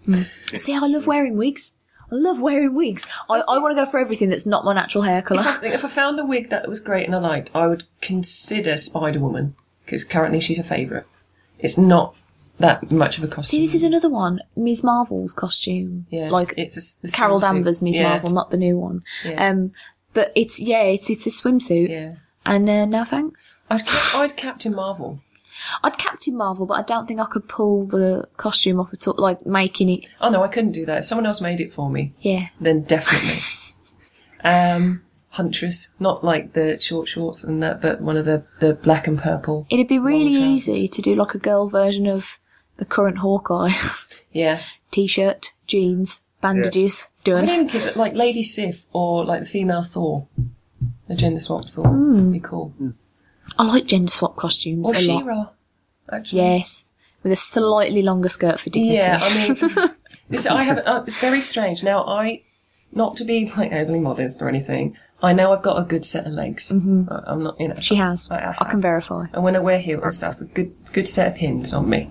See, 0.56 0.74
I 0.74 0.78
love 0.78 1.06
wearing 1.06 1.36
wigs. 1.36 1.74
I 2.10 2.14
love 2.14 2.40
wearing 2.40 2.74
wigs. 2.74 3.06
I, 3.28 3.40
I 3.40 3.58
want 3.58 3.76
to 3.76 3.84
go 3.84 3.90
for 3.90 4.00
everything 4.00 4.30
that's 4.30 4.46
not 4.46 4.64
my 4.64 4.72
natural 4.72 5.04
hair 5.04 5.20
colour. 5.20 5.42
I 5.44 5.66
if 5.66 5.84
I 5.84 5.88
found 5.88 6.18
a 6.18 6.24
wig 6.24 6.48
that 6.48 6.66
was 6.66 6.80
great 6.80 7.04
and 7.04 7.14
I 7.14 7.18
liked, 7.18 7.50
I 7.54 7.66
would 7.66 7.84
consider 8.00 8.78
Spider 8.78 9.20
Woman 9.20 9.54
because 9.84 10.02
currently 10.02 10.40
she's 10.40 10.58
a 10.58 10.64
favourite. 10.64 11.04
It's 11.58 11.76
not 11.76 12.16
that 12.58 12.90
much 12.90 13.18
of 13.18 13.24
a 13.24 13.28
costume. 13.28 13.58
See, 13.58 13.60
this 13.60 13.74
is 13.74 13.82
another 13.84 14.08
one. 14.08 14.40
Ms. 14.56 14.82
Marvel's 14.82 15.34
costume. 15.34 16.06
yeah, 16.08 16.30
Like 16.30 16.54
it's 16.56 17.04
a, 17.04 17.12
Carol. 17.12 17.38
Danvers, 17.38 17.82
Ms. 17.82 17.98
Yeah, 17.98 18.08
Marvel, 18.08 18.30
not 18.30 18.50
the 18.50 18.56
new 18.56 18.78
one. 18.78 19.02
Yeah. 19.26 19.46
Um, 19.50 19.72
but 20.14 20.32
it's, 20.34 20.58
yeah, 20.58 20.84
it's, 20.84 21.10
it's 21.10 21.26
a 21.26 21.30
swimsuit. 21.30 21.90
Yeah, 21.90 22.14
And, 22.46 22.68
uh, 22.70 22.86
no 22.86 23.04
thanks. 23.04 23.60
I'd, 23.68 23.82
I'd 24.14 24.36
Captain 24.38 24.74
Marvel. 24.74 25.20
I'd 25.82 25.98
Captain 25.98 26.36
Marvel, 26.36 26.66
but 26.66 26.74
I 26.74 26.82
don't 26.82 27.06
think 27.06 27.20
I 27.20 27.26
could 27.26 27.48
pull 27.48 27.84
the 27.84 28.28
costume 28.36 28.80
off 28.80 28.92
at 28.92 29.06
all, 29.06 29.14
like 29.18 29.44
making 29.44 29.88
it, 29.88 30.08
Oh 30.20 30.30
no, 30.30 30.42
I 30.42 30.48
couldn't 30.48 30.72
do 30.72 30.86
that. 30.86 30.98
If 30.98 31.04
someone 31.04 31.26
else 31.26 31.40
made 31.40 31.60
it 31.60 31.72
for 31.72 31.90
me, 31.90 32.14
yeah. 32.20 32.48
then 32.60 32.82
definitely. 32.82 33.42
um, 34.44 35.02
Huntress, 35.30 35.94
not 36.00 36.24
like 36.24 36.54
the 36.54 36.80
short 36.80 37.06
shorts 37.06 37.44
and 37.44 37.62
that, 37.62 37.80
but 37.80 38.00
one 38.00 38.16
of 38.16 38.24
the 38.24 38.44
the 38.58 38.74
black 38.74 39.06
and 39.06 39.16
purple. 39.16 39.64
It'd 39.70 39.86
be 39.86 39.98
really 39.98 40.32
easy 40.32 40.88
to 40.88 41.02
do 41.02 41.14
like 41.14 41.36
a 41.36 41.38
girl 41.38 41.68
version 41.68 42.08
of 42.08 42.38
the 42.78 42.84
current 42.84 43.18
Hawkeye. 43.18 43.72
Yeah, 44.32 44.62
T-shirt, 44.92 45.54
jeans, 45.66 46.22
bandages, 46.40 47.10
done. 47.24 47.48
I 47.48 47.54
even 47.54 47.66
kids 47.66 47.96
like 47.96 48.14
Lady 48.14 48.44
Sif 48.44 48.84
or 48.92 49.24
like 49.24 49.40
the 49.40 49.46
female 49.46 49.82
Thor, 49.82 50.28
the 51.08 51.16
gender 51.16 51.40
swap 51.40 51.68
Thor. 51.68 51.90
Would 51.90 52.30
be 52.30 52.38
cool. 52.38 52.72
I 53.58 53.64
like 53.64 53.86
gender 53.86 54.10
swap 54.10 54.36
costumes 54.36 54.86
Or 54.88 54.94
a 54.94 55.00
lot. 55.00 55.20
She-Ra, 55.20 55.48
actually. 56.10 56.42
Yes. 56.42 56.92
With 57.22 57.32
a 57.32 57.36
slightly 57.36 58.02
longer 58.02 58.28
skirt 58.28 58.60
for 58.60 58.70
dignity. 58.70 58.96
Yeah, 58.96 59.18
I 59.20 59.48
mean, 59.48 59.90
this 60.30 60.46
I 60.46 60.62
haven't. 60.62 60.86
Uh, 60.86 61.04
it's 61.06 61.20
very 61.20 61.42
strange. 61.42 61.82
Now, 61.82 62.04
I, 62.04 62.42
not 62.92 63.16
to 63.18 63.24
be 63.24 63.52
like 63.56 63.72
overly 63.72 64.00
modest 64.00 64.40
or 64.40 64.48
anything, 64.48 64.96
I 65.22 65.34
know 65.34 65.52
I've 65.52 65.62
got 65.62 65.78
a 65.78 65.84
good 65.84 66.06
set 66.06 66.26
of 66.26 66.32
legs. 66.32 66.72
Mm-hmm. 66.72 67.12
I, 67.12 67.22
I'm 67.26 67.42
not, 67.42 67.60
you 67.60 67.68
know. 67.68 67.74
she 67.80 67.96
has. 67.96 68.30
I, 68.30 68.36
I, 68.36 68.52
have. 68.52 68.70
can 68.70 68.80
verify. 68.80 69.26
And 69.34 69.42
when 69.44 69.54
I 69.54 69.58
wear 69.58 69.78
heels 69.78 70.02
and 70.02 70.14
stuff, 70.14 70.40
a 70.40 70.44
good 70.44 70.74
good 70.92 71.08
set 71.08 71.32
of 71.32 71.34
pins 71.36 71.74
on 71.74 71.90
me. 71.90 72.10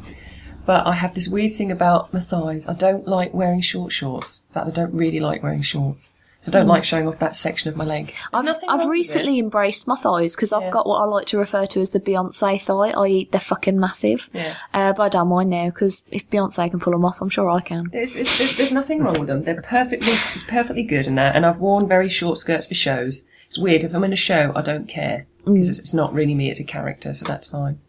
But 0.66 0.86
I 0.86 0.94
have 0.94 1.16
this 1.16 1.28
weird 1.28 1.54
thing 1.54 1.72
about 1.72 2.14
my 2.14 2.20
thighs. 2.20 2.68
I 2.68 2.74
don't 2.74 3.08
like 3.08 3.34
wearing 3.34 3.62
short 3.62 3.92
shorts. 3.92 4.42
In 4.50 4.54
fact, 4.54 4.68
I 4.68 4.72
don't 4.72 4.94
really 4.94 5.20
like 5.20 5.42
wearing 5.42 5.64
shorts. 5.64 6.14
So 6.42 6.52
I 6.52 6.54
don't 6.60 6.68
like 6.68 6.86
showing 6.86 7.06
off 7.06 7.20
that 7.20 7.36
section 7.36 7.68
of 7.70 7.76
my 7.76 7.84
leg. 7.84 8.16
There's 8.32 8.48
I've, 8.48 8.64
I've 8.82 8.88
recently 8.90 9.40
embraced 9.40 9.88
my 9.88 9.98
thighs 9.98 10.38
because 10.38 10.54
I've 10.54 10.62
Yeah. 10.64 10.70
got 10.72 10.88
what 10.88 11.02
I 11.02 11.06
like 11.06 11.26
to 11.28 11.38
refer 11.38 11.66
to 11.66 11.82
as 11.82 11.90
the 11.90 12.00
Beyonce 12.00 12.62
thigh, 12.62 12.92
i.e. 12.92 13.28
they're 13.30 13.42
fucking 13.42 13.78
massive. 13.78 14.30
Yeah. 14.34 14.56
Uh, 14.74 14.94
but 14.94 15.04
I 15.04 15.10
don't 15.10 15.28
mind 15.28 15.50
now 15.50 15.66
because 15.66 16.04
if 16.12 16.30
Beyonce 16.30 16.72
can 16.72 16.80
pull 16.80 16.94
them 16.94 17.04
off, 17.04 17.22
I'm 17.22 17.28
sure 17.28 17.50
I 17.50 17.60
can. 17.60 17.90
There's, 17.92 18.16
it's, 18.16 18.38
there's, 18.38 18.56
there's 18.56 18.72
nothing 18.72 19.04
wrong 19.04 19.20
with 19.20 19.28
them. 19.28 19.44
They're 19.44 19.62
perfectly 19.62 20.14
perfectly 20.48 20.84
good 20.84 21.08
in 21.08 21.16
that. 21.16 21.36
And 21.36 21.46
I've 21.46 21.58
worn 21.60 21.90
very 21.90 22.08
short 22.08 22.38
skirts 22.38 22.68
for 22.68 22.74
shows. 22.74 23.28
It's 23.48 23.58
weird. 23.60 23.84
If 23.84 23.94
I'm 23.94 24.06
in 24.06 24.14
a 24.14 24.18
show, 24.18 24.54
I 24.56 24.62
don't 24.62 24.88
care 24.88 25.26
because 25.46 25.68
it's, 25.70 25.80
it's 25.80 25.94
not 25.94 26.14
really 26.14 26.36
me. 26.36 26.50
It's 26.50 26.62
a 26.62 26.66
character, 26.66 27.14
so 27.14 27.26
that's 27.26 27.48
fine. 27.48 27.80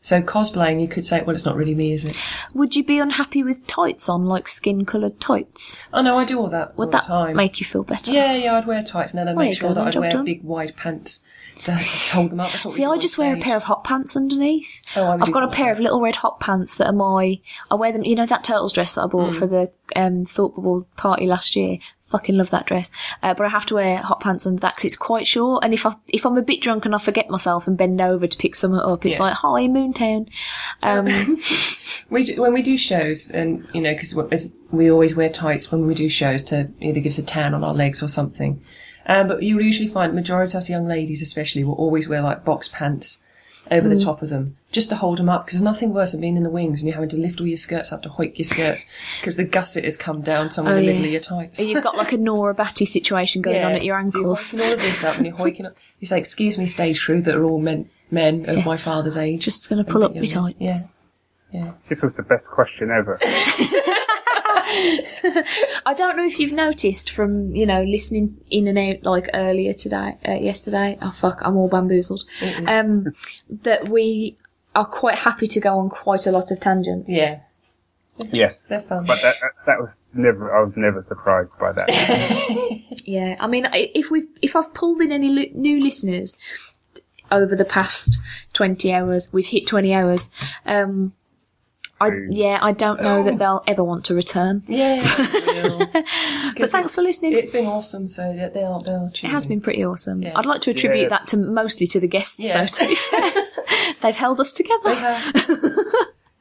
So 0.00 0.22
cosplaying, 0.22 0.80
you 0.80 0.86
could 0.88 1.04
say, 1.04 1.22
well, 1.22 1.34
it's 1.34 1.44
not 1.44 1.56
really 1.56 1.74
me, 1.74 1.92
is 1.92 2.04
it? 2.04 2.16
Would 2.54 2.76
you 2.76 2.84
be 2.84 2.98
unhappy 3.00 3.42
with 3.42 3.66
tights 3.66 4.08
on, 4.08 4.24
like 4.26 4.46
skin 4.46 4.84
coloured 4.84 5.20
tights? 5.20 5.88
Oh 5.92 6.02
no, 6.02 6.18
I 6.18 6.24
do 6.24 6.38
all 6.38 6.48
that 6.48 6.68
all 6.68 6.74
Would 6.76 6.88
the 6.88 6.92
that 6.92 7.04
time. 7.04 7.34
make 7.36 7.58
you 7.58 7.66
feel 7.66 7.82
better? 7.82 8.12
Yeah, 8.12 8.32
yeah, 8.34 8.56
I'd 8.56 8.66
wear 8.66 8.82
tights 8.82 9.12
and 9.12 9.18
then 9.18 9.28
I'd 9.28 9.36
make 9.36 9.56
sure 9.58 9.70
go, 9.70 9.74
that 9.74 9.86
I'd 9.88 9.92
job 9.94 10.00
wear 10.02 10.10
done. 10.12 10.24
big 10.24 10.44
wide 10.44 10.76
pants 10.76 11.26
to, 11.64 11.74
hold 12.12 12.30
them 12.30 12.38
up. 12.40 12.52
That's 12.52 12.64
what 12.64 12.74
See, 12.74 12.84
do 12.84 12.90
I 12.90 12.92
on 12.94 13.00
just 13.00 13.18
wear 13.18 13.32
a 13.32 13.36
stage. 13.36 13.44
pair 13.44 13.56
of 13.56 13.64
hot 13.64 13.82
pants 13.82 14.16
underneath. 14.16 14.80
Oh, 14.96 15.02
I 15.02 15.12
would 15.14 15.20
I've 15.22 15.26
do 15.26 15.32
got 15.32 15.38
a 15.40 15.42
something 15.46 15.56
pair 15.56 15.66
like 15.66 15.74
of 15.78 15.80
little 15.80 16.00
red 16.00 16.16
hot 16.16 16.38
pants 16.40 16.78
that 16.78 16.86
are 16.86 16.92
my. 16.92 17.40
I 17.70 17.74
wear 17.74 17.90
them. 17.92 18.04
You 18.04 18.14
know 18.14 18.26
that 18.26 18.44
turtles 18.44 18.72
dress 18.72 18.94
that 18.94 19.02
I 19.02 19.06
bought 19.08 19.32
Mm. 19.34 19.38
for 19.38 19.46
the 19.48 19.72
um, 19.96 20.24
Thought 20.24 20.54
Bubble 20.54 20.86
party 20.96 21.26
last 21.26 21.56
year. 21.56 21.78
Fucking 22.10 22.36
love 22.36 22.50
that 22.50 22.64
dress. 22.66 22.90
Uh, 23.22 23.34
but 23.34 23.44
I 23.46 23.50
have 23.50 23.66
to 23.66 23.74
wear 23.74 23.98
hot 23.98 24.20
pants 24.20 24.46
under 24.46 24.60
that 24.60 24.74
because 24.76 24.84
it's 24.86 24.96
quite 24.96 25.26
short. 25.26 25.62
And 25.62 25.74
if 25.74 25.84
I 25.84 25.94
if 26.08 26.24
I'm 26.24 26.38
a 26.38 26.42
bit 26.42 26.60
drunk 26.62 26.84
and 26.86 26.94
I 26.94 26.98
forget 26.98 27.28
myself 27.28 27.66
and 27.66 27.76
bend 27.76 28.00
over 28.00 28.26
to 28.26 28.38
pick 28.38 28.56
something 28.56 28.80
up, 28.80 29.04
it's 29.04 29.16
Yeah. 29.16 29.22
like 29.24 29.34
hi 29.34 29.66
Moontown. 29.66 30.28
Um, 30.82 31.38
We 32.10 32.24
do, 32.24 32.40
when 32.40 32.54
we 32.54 32.62
do 32.62 32.78
shows, 32.78 33.28
and 33.30 33.66
you 33.74 33.82
know, 33.82 33.92
because 33.92 34.14
we 34.70 34.90
always 34.90 35.14
wear 35.14 35.28
tights 35.28 35.70
when 35.70 35.86
we 35.86 35.94
do 35.94 36.08
shows 36.08 36.42
to 36.44 36.70
either 36.80 37.00
give 37.00 37.10
us 37.10 37.18
a 37.18 37.22
tan 37.26 37.52
on 37.52 37.62
our 37.62 37.74
legs 37.74 38.02
or 38.02 38.08
something. 38.08 38.62
Um, 39.04 39.28
but 39.28 39.42
you'll 39.42 39.60
usually 39.60 39.88
find 39.88 40.14
majority 40.14 40.52
of 40.52 40.58
us 40.58 40.70
young 40.70 40.86
ladies, 40.88 41.20
especially, 41.20 41.64
will 41.64 41.74
always 41.74 42.08
wear 42.08 42.22
like 42.22 42.46
box 42.46 42.68
pants 42.68 43.26
over 43.70 43.88
the 43.88 43.94
mm. 43.94 44.04
top 44.04 44.22
of 44.22 44.28
them 44.28 44.56
just 44.72 44.88
to 44.90 44.96
hold 44.96 45.18
them 45.18 45.28
up 45.28 45.44
because 45.44 45.58
there's 45.58 45.64
nothing 45.64 45.92
worse 45.92 46.12
than 46.12 46.20
being 46.20 46.36
in 46.36 46.42
the 46.42 46.50
wings 46.50 46.80
and 46.80 46.88
you're 46.88 46.94
having 46.94 47.08
to 47.08 47.16
lift 47.16 47.40
all 47.40 47.46
your 47.46 47.56
skirts 47.56 47.92
up 47.92 48.02
to 48.02 48.08
hoik 48.08 48.36
your 48.36 48.44
skirts 48.44 48.90
because 49.20 49.36
the 49.36 49.44
gusset 49.44 49.84
has 49.84 49.96
come 49.96 50.20
down 50.20 50.50
somewhere 50.50 50.76
in 50.76 50.84
oh, 50.84 50.86
the 50.86 50.90
Oh, 50.90 50.94
middle 50.94 51.06
of 51.06 51.12
your 51.12 51.20
tights. 51.20 51.60
You've 51.60 51.82
got 51.82 51.96
like 51.96 52.12
a 52.12 52.16
Nora 52.18 52.54
Batty 52.54 52.86
situation 52.86 53.42
going 53.42 53.64
on 53.64 53.72
at 53.72 53.84
your 53.84 53.96
So 54.10 54.18
you're 54.18 54.28
ankles. 54.28 54.52
hoiking 54.52 54.66
all 54.66 54.72
of 54.72 54.80
this 54.80 55.04
up 55.04 55.16
and 55.16 55.26
you're 55.26 55.36
hoiking 55.36 55.66
up. 55.66 55.76
He's 55.98 56.12
like, 56.12 56.20
excuse 56.20 56.58
me, 56.58 56.66
stage 56.66 57.02
crew 57.02 57.22
that 57.22 57.34
are 57.34 57.44
all 57.44 57.60
men, 57.60 57.90
men 58.10 58.48
of 58.48 58.64
my 58.64 58.76
father's 58.76 59.18
age. 59.18 59.44
Just 59.44 59.68
gonna 59.68 59.84
pull 59.84 60.04
up 60.04 60.14
your 60.14 60.26
tights. 60.26 60.56
Yeah. 60.58 60.80
Yeah. 61.52 61.72
This 61.88 62.02
was 62.02 62.12
the 62.14 62.22
best 62.22 62.46
question 62.46 62.90
ever. 62.90 63.18
I 65.86 65.94
don't 65.96 66.16
know 66.16 66.24
if 66.24 66.38
you've 66.38 66.52
noticed 66.52 67.10
from 67.10 67.54
you 67.54 67.66
know 67.66 67.82
listening 67.82 68.36
in 68.50 68.66
and 68.66 68.78
out 68.78 69.02
like 69.04 69.28
earlier 69.34 69.72
today, 69.72 70.16
uh, 70.26 70.32
yesterday. 70.32 70.98
Oh 71.02 71.10
fuck, 71.10 71.40
I'm 71.42 71.56
all 71.56 71.68
bamboozled. 71.68 72.24
Um, 72.66 73.12
that 73.62 73.88
we 73.88 74.36
are 74.74 74.86
quite 74.86 75.16
happy 75.18 75.46
to 75.48 75.60
go 75.60 75.78
on 75.78 75.88
quite 75.88 76.26
a 76.26 76.32
lot 76.32 76.50
of 76.50 76.60
tangents. 76.60 77.10
Yeah. 77.10 77.40
yes, 78.18 78.58
They're 78.68 78.80
fun. 78.80 79.04
but 79.06 79.20
that, 79.22 79.36
that, 79.40 79.50
that 79.66 79.80
was 79.80 79.90
never. 80.14 80.54
I 80.56 80.62
was 80.64 80.72
never 80.76 81.04
surprised 81.06 81.50
by 81.58 81.72
that. 81.72 81.88
Yeah, 83.04 83.36
I 83.40 83.46
mean, 83.46 83.66
if 83.72 84.10
we've 84.10 84.26
if 84.42 84.54
I've 84.56 84.74
pulled 84.74 85.00
in 85.00 85.12
any 85.12 85.28
li- 85.28 85.52
new 85.54 85.80
listeners 85.82 86.36
over 87.30 87.54
the 87.56 87.64
past 87.64 88.18
twenty 88.52 88.92
hours, 88.92 89.30
we've 89.32 89.46
hit 89.46 89.66
twenty 89.66 89.94
hours. 89.94 90.30
Um, 90.66 91.14
I 92.00 92.10
yeah, 92.30 92.58
I 92.62 92.72
don't 92.72 93.02
know 93.02 93.24
that 93.24 93.38
they'll 93.38 93.62
ever 93.66 93.82
want 93.82 94.04
to 94.06 94.14
return. 94.14 94.62
yeah. 94.68 95.00
real. 95.46 95.78
But 96.56 96.70
thanks 96.70 96.94
for 96.94 97.02
listening. 97.02 97.32
It's 97.34 97.50
been 97.50 97.66
awesome, 97.66 98.06
so 98.08 98.32
yeah, 98.32 98.48
they 98.48 98.62
are, 98.62 98.80
they 98.80 98.92
are 98.92 99.08
It 99.12 99.18
has 99.24 99.46
been 99.46 99.60
pretty 99.60 99.84
awesome. 99.84 100.22
Yeah. 100.22 100.32
I'd 100.36 100.46
like 100.46 100.60
to 100.62 100.70
attribute 100.70 101.02
Yeah. 101.04 101.08
that 101.10 101.26
to 101.28 101.36
mostly 101.36 101.86
to 101.88 102.00
the 102.00 102.06
guests, 102.06 102.38
Yeah. 102.38 102.60
though. 102.60 102.66
To 102.66 102.86
be 102.88 102.94
fair, 102.94 103.32
they've 104.02 104.14
held 104.16 104.38
us 104.40 104.52
together. 104.52 105.16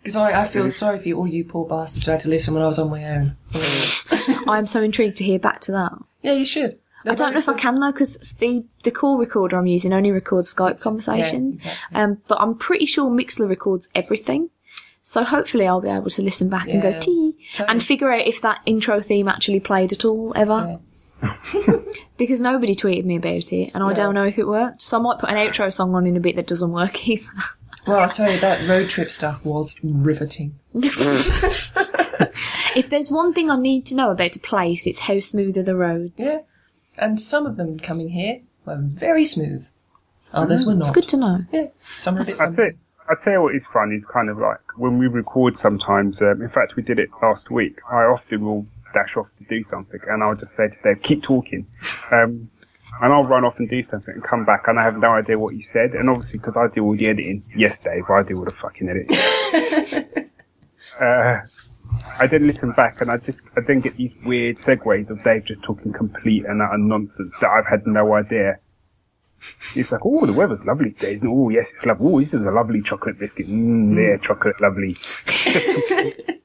Because 0.04 0.16
I, 0.16 0.42
I 0.42 0.46
feel 0.48 0.70
sorry 0.70 1.00
for 1.00 1.08
you, 1.08 1.18
all 1.18 1.28
you 1.28 1.44
poor 1.44 1.68
bastards 1.68 2.06
who 2.06 2.12
had 2.12 2.22
to 2.22 2.30
listen 2.30 2.54
when 2.54 2.62
I 2.64 2.68
was 2.68 2.78
on 2.80 2.90
my 2.92 3.04
own. 3.06 3.36
I 4.48 4.58
am 4.58 4.68
so 4.68 4.82
intrigued 4.84 5.18
to 5.18 5.24
hear 5.24 5.40
back 5.40 5.60
to 5.62 5.72
that. 5.74 5.92
yeah, 6.22 6.34
you 6.34 6.46
should. 6.46 6.78
I 7.06 7.16
don't 7.16 7.32
know 7.34 7.40
if 7.40 7.48
I 7.48 7.54
can 7.54 7.76
though, 7.76 7.92
because 7.94 8.36
the 8.40 8.66
the 8.84 8.92
call 8.92 9.18
recorder 9.18 9.58
I'm 9.58 9.66
using 9.66 9.94
only 9.94 10.12
records 10.12 10.54
Skype 10.54 10.82
conversations. 10.82 11.56
exactly. 11.58 11.96
Um, 12.02 12.22
but 12.28 12.38
I'm 12.42 12.56
pretty 12.56 12.86
sure 12.86 13.10
Mixlr 13.10 13.48
records 13.48 13.88
everything. 13.96 14.50
So 15.08 15.24
hopefully 15.24 15.66
I'll 15.66 15.80
be 15.80 15.88
able 15.88 16.10
to 16.10 16.22
listen 16.22 16.50
back 16.50 16.68
and 16.68 16.82
go 16.82 16.90
Yeah, 16.90 17.00
tee 17.00 17.34
totally. 17.54 17.70
and 17.72 17.82
figure 17.82 18.12
out 18.12 18.28
if 18.28 18.42
that 18.42 18.60
intro 18.66 19.00
theme 19.00 19.30
actually 19.30 19.62
played 19.62 19.94
at 19.94 20.04
all 20.04 20.34
ever. 20.36 20.80
because 22.18 22.42
nobody 22.42 22.76
tweeted 22.76 23.06
me 23.06 23.16
about 23.16 23.54
it, 23.54 23.72
and 23.74 23.84
I 23.86 23.88
No. 23.88 23.94
don't 23.94 24.16
know 24.16 24.26
if 24.26 24.38
it 24.38 24.46
worked. 24.46 24.82
So 24.82 25.00
I 25.00 25.02
might 25.02 25.18
put 25.20 25.30
an 25.30 25.38
outro 25.38 25.72
song 25.72 25.96
on 25.96 26.08
in 26.08 26.18
a 26.18 26.20
bit 26.20 26.36
that 26.36 26.46
doesn't 26.46 26.74
work 26.74 27.08
either. 27.08 27.26
Well, 27.88 28.02
I'll 28.02 28.10
tell 28.10 28.30
you, 28.30 28.38
that 28.42 28.68
road 28.68 28.90
trip 28.90 29.10
stuff 29.10 29.46
was 29.46 29.80
riveting. 29.82 30.60
if 30.74 30.90
there's 32.90 33.10
one 33.10 33.34
thing 33.34 33.50
I 33.50 33.56
need 33.56 33.86
to 33.86 33.96
know 33.96 34.12
about 34.12 34.36
a 34.36 34.40
place, 34.40 34.86
it's 34.86 35.00
how 35.00 35.22
smooth 35.22 35.58
are 35.58 35.64
the 35.64 35.78
roads. 35.78 36.26
Yeah. 36.26 36.42
And 36.98 37.18
some 37.18 37.46
of 37.46 37.56
them 37.56 37.80
coming 37.80 38.10
here 38.10 38.42
were 38.66 38.76
very 38.78 39.24
smooth. 39.24 39.70
Others 40.34 40.64
mm-hmm. 40.64 40.72
were 40.72 40.76
not. 40.76 40.88
It's 40.88 40.92
good 40.92 41.08
to 41.08 41.18
know. 41.18 41.46
Yeah. 41.54 41.68
Some 41.98 42.16
were 42.16 42.26
a 42.44 42.52
bit 42.52 42.76
I 43.10 43.16
tell, 43.24 43.34
you 43.34 43.42
what 43.42 43.56
is 43.56 43.64
fun 43.72 43.94
is 43.94 44.06
kind 44.06 44.30
of 44.30 44.38
like 44.38 44.60
when 44.76 44.98
we 44.98 45.08
record 45.08 45.58
sometimes. 45.58 46.22
Um, 46.22 46.42
in 46.42 46.50
fact, 46.50 46.76
we 46.76 46.84
did 46.84 47.00
it 47.00 47.10
last 47.22 47.50
week. 47.50 47.80
I 47.90 48.04
often 48.04 48.42
will 48.42 48.68
dash 48.94 49.16
off 49.16 49.28
to 49.38 49.46
do 49.46 49.64
something, 49.64 50.00
and 50.10 50.24
I'll 50.24 50.36
just 50.36 50.54
say 50.54 50.68
to 50.68 50.76
Dave, 50.84 51.02
"Keep 51.04 51.24
talking," 51.24 51.66
um, 52.12 52.50
and 53.02 53.14
I'll 53.14 53.24
run 53.24 53.46
off 53.46 53.60
and 53.60 53.70
do 53.70 53.82
something 53.84 54.14
and 54.14 54.24
come 54.24 54.44
back, 54.44 54.68
and 54.68 54.78
I 54.78 54.84
have 54.84 54.98
no 54.98 55.12
idea 55.12 55.40
what 55.40 55.56
you 55.56 55.64
said. 55.72 55.92
And 55.92 56.10
obviously, 56.10 56.40
because 56.40 56.58
I 56.58 56.68
do 56.74 56.84
all 56.84 56.98
the 56.98 57.08
editing, 57.08 57.44
yes, 57.56 57.78
Dave, 57.80 58.10
I 58.10 58.24
do 58.24 58.36
all 58.36 58.46
the 58.46 58.52
fucking 58.52 58.90
editing. 58.90 59.18
uh, 61.00 61.40
I 62.20 62.28
then 62.28 62.46
listen 62.46 62.72
back, 62.72 63.00
and 63.00 63.10
I 63.10 63.18
just 63.18 63.40
I 63.56 63.62
then 63.62 63.80
get 63.80 63.96
these 63.96 64.14
weird 64.26 64.58
segues 64.58 65.10
of 65.10 65.24
Dave 65.24 65.46
just 65.46 65.64
talking 65.64 65.94
complete 65.94 66.46
and 66.46 66.62
utter 66.62 66.78
nonsense 66.78 67.34
that 67.40 67.50
I've 67.50 67.68
had 67.68 67.88
no 67.88 68.14
idea. 68.14 68.60
It's 69.76 69.92
like, 69.92 70.02
oh, 70.06 70.26
the 70.26 70.34
weather's 70.34 70.64
lovely 70.66 70.92
today. 70.92 71.16
isn't? 71.16 71.28
Oh, 71.28 71.50
yes, 71.50 71.68
it's 71.76 71.86
lovely. 71.86 72.08
Oh, 72.08 72.20
this 72.20 72.34
is 72.34 72.44
a 72.44 72.52
lovely 72.52 72.82
chocolate 72.82 73.20
biscuit. 73.20 73.48
Mmm, 73.48 73.96
there, 73.96 74.18
chocolate, 74.18 74.60
lovely. 74.62 74.96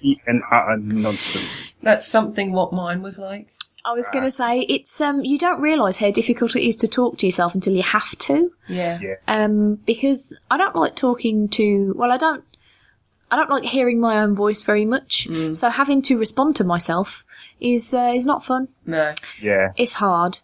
Eat 0.00 0.20
and 0.26 0.42
utter 0.50 0.76
nonsense. 0.78 1.46
That's 1.82 2.06
something 2.06 2.52
what 2.52 2.72
mine 2.72 3.02
was 3.02 3.18
like. 3.18 3.48
I 3.84 3.92
was 3.92 4.08
going 4.10 4.22
to 4.24 4.30
say 4.30 4.60
it's 4.60 5.00
um 5.00 5.24
you 5.24 5.36
don't 5.38 5.60
realise 5.60 5.98
how 5.98 6.12
difficult 6.12 6.54
it 6.54 6.64
is 6.64 6.76
to 6.76 6.88
talk 6.88 7.18
to 7.18 7.26
yourself 7.26 7.52
until 7.54 7.72
you 7.74 7.82
have 7.82 8.16
to. 8.20 8.52
Yeah. 8.68 9.00
Yeah. 9.00 9.14
Um, 9.26 9.74
because 9.86 10.38
I 10.50 10.56
don't 10.56 10.76
like 10.76 10.94
talking 10.94 11.48
to. 11.48 11.92
Well, 11.96 12.12
I 12.12 12.16
don't. 12.16 12.44
I 13.30 13.36
don't 13.36 13.50
like 13.50 13.64
hearing 13.64 13.98
my 13.98 14.20
own 14.20 14.34
voice 14.36 14.62
very 14.62 14.84
much. 14.84 15.26
So 15.54 15.68
having 15.70 16.02
to 16.02 16.18
respond 16.18 16.54
to 16.56 16.64
myself 16.64 17.24
is 17.60 17.92
uh, 17.92 18.12
is 18.14 18.26
not 18.26 18.44
fun. 18.44 18.68
No. 18.86 19.14
Yeah. 19.40 19.72
It's 19.76 19.94
hard. 19.94 20.40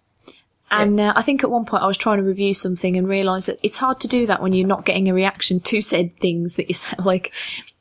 And 0.71 1.01
uh, 1.01 1.13
I 1.17 1.23
think 1.23 1.43
at 1.43 1.51
one 1.51 1.65
point 1.65 1.83
I 1.83 1.87
was 1.87 1.97
trying 1.99 2.19
to 2.19 2.23
review 2.25 2.53
something 2.55 2.97
and 2.97 3.09
realised 3.09 3.49
that 3.49 3.59
it's 3.63 3.79
hard 3.79 4.01
to 4.01 4.09
do 4.09 4.27
that 4.27 4.43
when 4.43 4.53
you're 4.53 4.67
not 4.67 4.85
getting 4.85 5.09
a 5.09 5.15
reaction 5.15 5.61
to 5.61 5.81
said 5.81 6.17
things 6.21 6.57
that 6.57 6.69
you 6.69 6.75
said. 6.83 7.05
Like, 7.05 7.33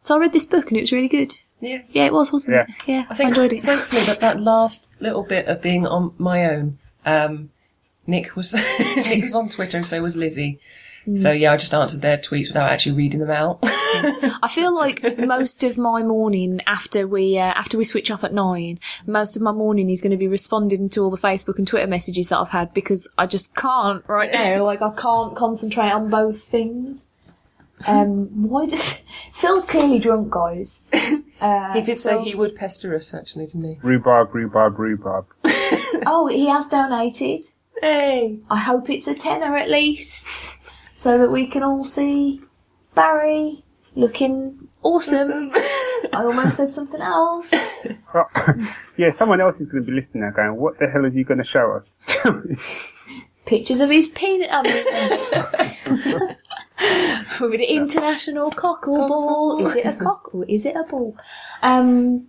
so 0.04 0.16
I 0.16 0.20
read 0.20 0.34
this 0.34 0.46
book 0.46 0.68
and 0.70 0.78
it 0.78 0.82
was 0.82 0.92
really 0.92 1.08
good. 1.10 1.34
Yeah. 1.60 1.82
Yeah, 1.90 2.06
it 2.06 2.14
was, 2.14 2.32
wasn't 2.32 2.56
Yeah. 2.56 2.62
it? 2.64 2.88
Yeah, 2.88 3.06
I 3.10 3.14
think 3.14 3.30
enjoyed 3.30 3.52
it. 3.54 3.62
thankfully 3.62 4.04
that 4.04 4.20
that 4.22 4.40
last 4.40 4.96
little 5.00 5.24
bit 5.24 5.48
of 5.48 5.62
being 5.62 5.88
on 5.88 6.14
my 6.18 6.46
own, 6.46 6.78
um, 7.06 7.50
Nick 8.06 8.36
was 8.36 8.54
Nick 8.80 9.24
was 9.24 9.36
on 9.36 9.50
Twitter 9.50 9.84
so 9.84 10.02
was 10.02 10.16
Lizzie. 10.16 10.60
So 11.16 11.32
yeah, 11.32 11.54
I 11.54 11.58
just 11.58 11.74
answered 11.74 12.02
their 12.02 12.18
tweets 12.18 12.48
without 12.48 12.70
actually 12.70 12.94
reading 12.94 13.22
them 13.22 13.32
out. 13.32 13.60
I 13.64 14.50
feel 14.50 14.76
like 14.76 15.04
most 15.18 15.64
of 15.64 15.78
my 15.78 16.04
morning 16.04 16.60
after 16.68 17.08
we 17.08 17.38
uh, 17.38 17.44
after 17.44 17.78
we 17.78 17.86
switch 17.86 18.12
off 18.12 18.24
at 18.24 18.34
nine, 18.34 18.80
most 19.06 19.36
of 19.36 19.42
my 19.42 19.52
morning 19.52 19.90
is 19.90 20.02
going 20.02 20.12
to 20.12 20.18
be 20.18 20.28
responding 20.28 20.90
to 20.90 21.04
all 21.04 21.10
the 21.10 21.18
Facebook 21.18 21.58
and 21.58 21.68
Twitter 21.68 21.88
messages 21.88 22.30
that 22.30 22.40
I've 22.40 22.50
had 22.50 22.74
because 22.74 23.10
I 23.18 23.26
just 23.26 23.56
can't 23.56 24.04
right 24.08 24.32
now. 24.32 24.58
Like 24.68 24.82
I 24.82 24.92
can't 24.96 25.34
concentrate 25.36 25.92
on 25.92 26.10
both 26.10 26.44
things. 26.44 27.10
Um, 27.86 28.50
why 28.50 28.66
does 28.66 29.02
Phil's 29.34 29.66
clearly 29.66 30.00
drunk, 30.00 30.30
guys? 30.30 30.92
Uh, 31.40 31.74
he 31.74 31.82
did 31.82 31.98
say 31.98 32.22
he 32.24 32.36
would 32.36 32.56
pester 32.56 32.96
us, 32.96 33.14
actually, 33.14 33.46
didn't 33.46 33.64
he? 33.64 33.80
Rhubarb, 33.82 34.34
rhubarb, 34.34 34.78
rhubarb. 34.80 35.26
Oh, 36.06 36.28
he 36.30 36.48
has 36.48 36.68
donated. 36.68 37.42
Hey, 37.80 38.40
I 38.50 38.58
hope 38.58 38.90
it's 38.90 39.08
a 39.08 39.14
tenner 39.16 39.56
at 39.56 39.70
least, 39.70 40.58
so 40.98 41.18
that 41.20 41.30
we 41.32 41.46
can 41.46 41.62
all 41.62 41.84
see 41.86 42.42
Barry 42.96 43.64
looking 43.94 44.68
awesome. 44.82 45.52
I 45.54 46.24
almost 46.24 46.58
said 46.58 46.74
something 46.74 47.02
else. 47.02 47.54
Oh, 48.16 48.24
yeah, 48.98 49.12
someone 49.16 49.42
else 49.42 49.60
is 49.60 49.68
going 49.70 49.84
to 49.86 49.92
be 49.92 49.96
listening 49.96 50.24
now 50.24 50.32
going, 50.32 50.56
what 50.56 50.80
the 50.80 50.88
hell 50.88 51.06
is 51.06 51.14
he 51.14 51.24
going 51.24 51.38
to 51.38 51.46
show 51.46 51.80
us? 51.80 51.86
pictures 53.46 53.80
of 53.82 53.90
his 53.92 54.08
penis. 54.08 54.48
I 54.50 54.62
mean, 54.64 56.36
with 57.52 57.60
the 57.60 57.66
international 57.70 58.50
cockle 58.52 59.08
ball. 59.08 59.64
Is 59.66 59.76
it 59.76 59.86
a 59.86 59.94
cock 59.94 60.34
or 60.34 60.46
is 60.46 60.66
it 60.66 60.76
a 60.76 60.84
ball? 60.84 61.16
Um, 61.62 62.28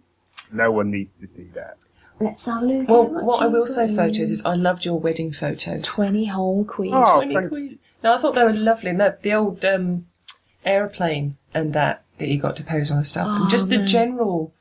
no 0.52 0.70
one 0.72 0.90
needs 0.90 1.10
to 1.20 1.26
see 1.28 1.48
that. 1.54 1.78
let's 2.20 2.44
have 2.46 2.62
a 2.62 2.66
look. 2.66 2.88
well, 2.88 3.06
what 3.24 3.40
I 3.42 3.46
will 3.46 3.66
say, 3.66 3.88
photos 3.94 4.30
is 4.30 4.44
I 4.44 4.54
loved 4.54 4.84
your 4.84 4.98
wedding 5.00 5.32
photos. 5.32 5.84
twenty 5.86 6.26
whole 6.26 6.64
quid. 6.64 6.90
Oh, 6.92 7.16
Twenty 7.16 7.34
thank- 7.34 7.48
quid. 7.48 7.78
No, 8.03 8.12
I 8.12 8.16
thought 8.16 8.34
they 8.34 8.44
were 8.44 8.53
lovely. 8.53 8.90
And 8.90 9.01
that, 9.01 9.22
the 9.22 9.34
old 9.34 9.64
um, 9.64 10.07
aeroplane 10.64 11.36
and 11.55 11.72
that 11.74 12.05
that 12.18 12.28
you 12.28 12.38
got 12.38 12.57
to 12.57 12.64
pose 12.64 12.90
on 12.90 12.99
and 12.99 13.07
stuff, 13.07 13.26
and 13.28 13.51
just 13.51 13.70
the 13.70 13.78
general, 13.84 14.53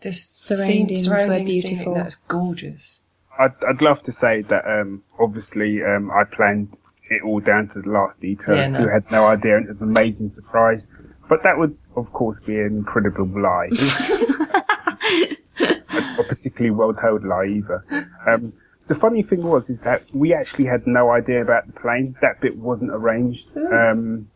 just 0.00 0.44
Surroundings 0.44 1.04
scene, 1.04 1.12
were 1.12 1.18
surroundings, 1.18 1.62
scenic, 1.62 1.78
beautiful. 1.78 1.94
That's 1.94 2.16
gorgeous. 2.16 3.00
I'd, 3.38 3.52
I'd 3.68 3.80
love 3.80 4.02
to 4.04 4.12
say 4.12 4.42
that, 4.42 4.66
um, 4.66 5.02
obviously, 5.18 5.82
um, 5.84 6.10
I 6.10 6.24
planned 6.24 6.76
it 7.10 7.22
all 7.22 7.40
down 7.40 7.68
to 7.68 7.82
the 7.82 7.88
last 7.88 8.20
detail. 8.20 8.56
Yeah, 8.56 8.68
no. 8.68 8.80
You 8.80 8.88
had 8.88 9.10
no 9.10 9.26
idea, 9.26 9.56
and 9.56 9.66
it 9.66 9.72
was 9.72 9.82
an 9.82 9.88
amazing 9.88 10.32
surprise. 10.34 10.86
But 11.28 11.42
that 11.42 11.58
would, 11.58 11.76
of 11.96 12.12
course, 12.12 12.38
be 12.44 12.58
an 12.58 12.78
incredible 12.78 13.26
lie. 13.26 13.68
a, 15.60 16.20
a 16.20 16.24
particularly 16.24 16.70
well 16.70 16.94
told 16.94 17.24
lie, 17.24 17.46
either. 17.46 17.84
Um, 18.26 18.52
the 18.88 18.94
funny 18.94 19.22
thing 19.22 19.42
was, 19.42 19.68
is 19.68 19.80
that 19.80 20.02
we 20.14 20.32
actually 20.32 20.66
had 20.66 20.86
no 20.86 21.10
idea 21.10 21.42
about 21.42 21.66
the 21.66 21.72
plane. 21.72 22.14
That 22.22 22.40
bit 22.40 22.56
wasn't 22.56 22.90
arranged. 22.92 23.44
Um, 23.56 24.28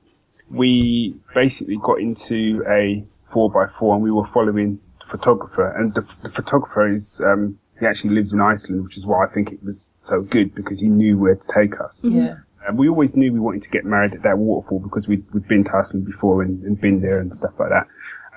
we 0.51 1.15
basically 1.35 1.79
got 1.81 2.01
into 2.01 2.65
a 2.69 3.05
4x4 3.33 3.95
and 3.95 4.03
we 4.03 4.11
were 4.11 4.27
following 4.35 4.81
the 4.99 5.17
photographer. 5.17 5.71
And 5.79 5.95
the, 5.95 6.05
the 6.23 6.31
photographer 6.31 6.93
is, 6.93 7.21
um, 7.21 7.59
he 7.79 7.87
actually 7.87 8.11
lives 8.11 8.33
in 8.33 8.41
Iceland, 8.41 8.83
which 8.83 8.97
is 8.97 9.07
why 9.07 9.25
I 9.25 9.33
think 9.33 9.53
it 9.53 9.63
was 9.63 9.91
so 10.01 10.21
good 10.23 10.55
because 10.55 10.81
he 10.81 10.89
knew 10.89 11.17
where 11.17 11.37
to 11.37 11.45
take 11.55 11.81
us. 11.81 12.01
Yeah. 12.03 12.39
And 12.67 12.77
we 12.77 12.89
always 12.89 13.15
knew 13.15 13.33
we 13.33 13.41
wanted 13.41 13.63
to 13.63 13.71
get 13.71 13.85
married 13.85 14.15
at 14.15 14.23
that 14.23 14.37
waterfall 14.37 14.81
because 14.81 15.07
we'd, 15.07 15.25
we'd 15.33 15.47
been 15.47 15.65
to 15.65 15.71
Iceland 15.77 16.07
before 16.07 16.43
and, 16.43 16.63
and 16.65 16.79
been 16.81 17.01
there 17.01 17.21
and 17.21 17.35
stuff 17.35 17.53
like 17.59 17.71
that. 17.71 17.87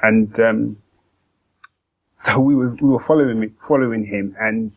And, 0.04 0.40
um, 0.40 0.78
so 2.24 2.40
we 2.40 2.56
were, 2.56 2.76
we 2.76 2.90
were 2.90 3.04
following, 3.06 3.54
following 3.68 4.06
him 4.06 4.36
and 4.40 4.72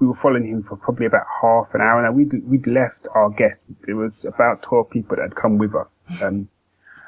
we 0.00 0.06
were 0.06 0.16
following 0.16 0.46
him 0.46 0.62
for 0.62 0.76
probably 0.76 1.06
about 1.06 1.26
half 1.42 1.68
an 1.74 1.80
hour. 1.80 2.02
Now 2.02 2.12
we'd 2.12 2.32
we'd 2.48 2.66
left 2.66 3.06
our 3.14 3.30
guests. 3.30 3.62
There 3.84 3.96
was 3.96 4.24
about 4.24 4.62
twelve 4.62 4.90
people 4.90 5.16
that 5.16 5.22
had 5.22 5.34
come 5.34 5.58
with 5.58 5.74
us, 5.74 5.88
um, 6.22 6.48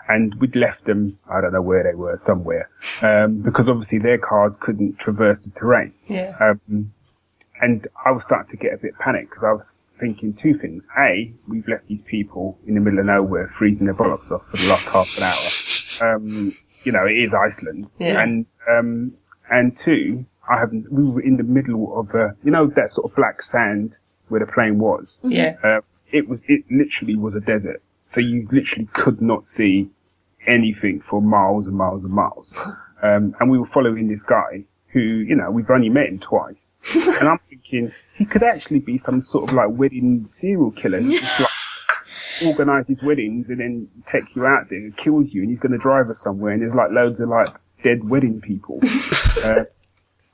and 0.08 0.34
we'd 0.36 0.56
left 0.56 0.84
them. 0.84 1.18
I 1.30 1.40
don't 1.40 1.52
know 1.52 1.62
where 1.62 1.82
they 1.82 1.94
were, 1.94 2.18
somewhere, 2.24 2.70
um, 3.02 3.40
because 3.42 3.68
obviously 3.68 3.98
their 3.98 4.18
cars 4.18 4.56
couldn't 4.60 4.98
traverse 4.98 5.40
the 5.40 5.50
terrain. 5.50 5.92
Yeah. 6.06 6.34
Um, 6.40 6.88
and 7.60 7.88
I 8.06 8.12
was 8.12 8.22
starting 8.22 8.50
to 8.50 8.56
get 8.56 8.72
a 8.72 8.76
bit 8.76 8.96
panicked 8.98 9.30
because 9.30 9.44
I 9.44 9.52
was 9.52 9.90
thinking 9.98 10.32
two 10.32 10.56
things. 10.56 10.84
A, 10.96 11.32
we've 11.48 11.66
left 11.66 11.88
these 11.88 12.02
people 12.02 12.56
in 12.66 12.74
the 12.74 12.80
middle 12.80 13.00
of 13.00 13.06
nowhere 13.06 13.52
freezing 13.58 13.86
their 13.86 13.94
bollocks 13.94 14.30
off 14.30 14.46
for 14.48 14.56
the 14.56 14.68
last 14.68 14.86
half 14.86 15.18
an 15.18 15.24
hour. 15.24 16.14
Um, 16.14 16.54
you 16.84 16.92
know, 16.92 17.04
it 17.04 17.16
is 17.16 17.34
Iceland. 17.34 17.90
Yeah. 17.98 18.22
And, 18.22 18.46
um, 18.70 19.14
and 19.50 19.76
two, 19.76 20.24
I 20.48 20.58
haven't, 20.58 20.90
we 20.92 21.04
were 21.04 21.20
in 21.20 21.36
the 21.36 21.42
middle 21.42 21.98
of 21.98 22.14
a, 22.14 22.34
you 22.42 22.50
know, 22.50 22.66
that 22.76 22.92
sort 22.92 23.10
of 23.10 23.16
black 23.16 23.42
sand 23.42 23.96
where 24.28 24.40
the 24.40 24.46
plane 24.46 24.78
was. 24.78 25.18
Yeah. 25.22 25.56
Uh, 25.62 25.80
it 26.10 26.28
was, 26.28 26.40
it 26.48 26.64
literally 26.70 27.16
was 27.16 27.34
a 27.34 27.40
desert. 27.40 27.82
So 28.10 28.20
you 28.20 28.48
literally 28.50 28.88
could 28.94 29.20
not 29.20 29.46
see 29.46 29.90
anything 30.46 31.02
for 31.08 31.20
miles 31.20 31.66
and 31.66 31.76
miles 31.76 32.04
and 32.04 32.12
miles. 32.12 32.52
Um, 33.00 33.36
and 33.38 33.48
we 33.48 33.60
were 33.60 33.66
following 33.66 34.08
this 34.08 34.24
guy 34.24 34.64
who, 34.88 34.98
you 34.98 35.36
know, 35.36 35.52
we've 35.52 35.70
only 35.70 35.88
met 35.88 36.08
him 36.08 36.18
twice. 36.18 36.64
and 37.20 37.28
I'm 37.28 37.38
thinking, 37.48 37.92
he 38.16 38.24
could 38.24 38.42
actually 38.42 38.80
be 38.80 38.98
some 38.98 39.20
sort 39.20 39.48
of 39.48 39.54
like 39.54 39.68
wedding 39.70 40.28
serial 40.32 40.72
killer. 40.72 40.98
He 40.98 41.20
just 41.20 41.40
like 41.40 41.48
organises 42.44 43.00
weddings 43.02 43.48
and 43.50 43.60
then 43.60 43.88
take 44.10 44.34
you 44.34 44.46
out 44.46 44.68
there 44.68 44.78
and 44.78 44.96
kills 44.96 45.32
you 45.32 45.42
and 45.42 45.50
he's 45.50 45.60
going 45.60 45.70
to 45.70 45.78
drive 45.78 46.10
us 46.10 46.20
somewhere 46.20 46.52
and 46.52 46.62
there's 46.62 46.74
like 46.74 46.90
loads 46.90 47.20
of 47.20 47.28
like 47.28 47.54
dead 47.84 48.08
wedding 48.08 48.40
people. 48.40 48.80
uh, 49.44 49.64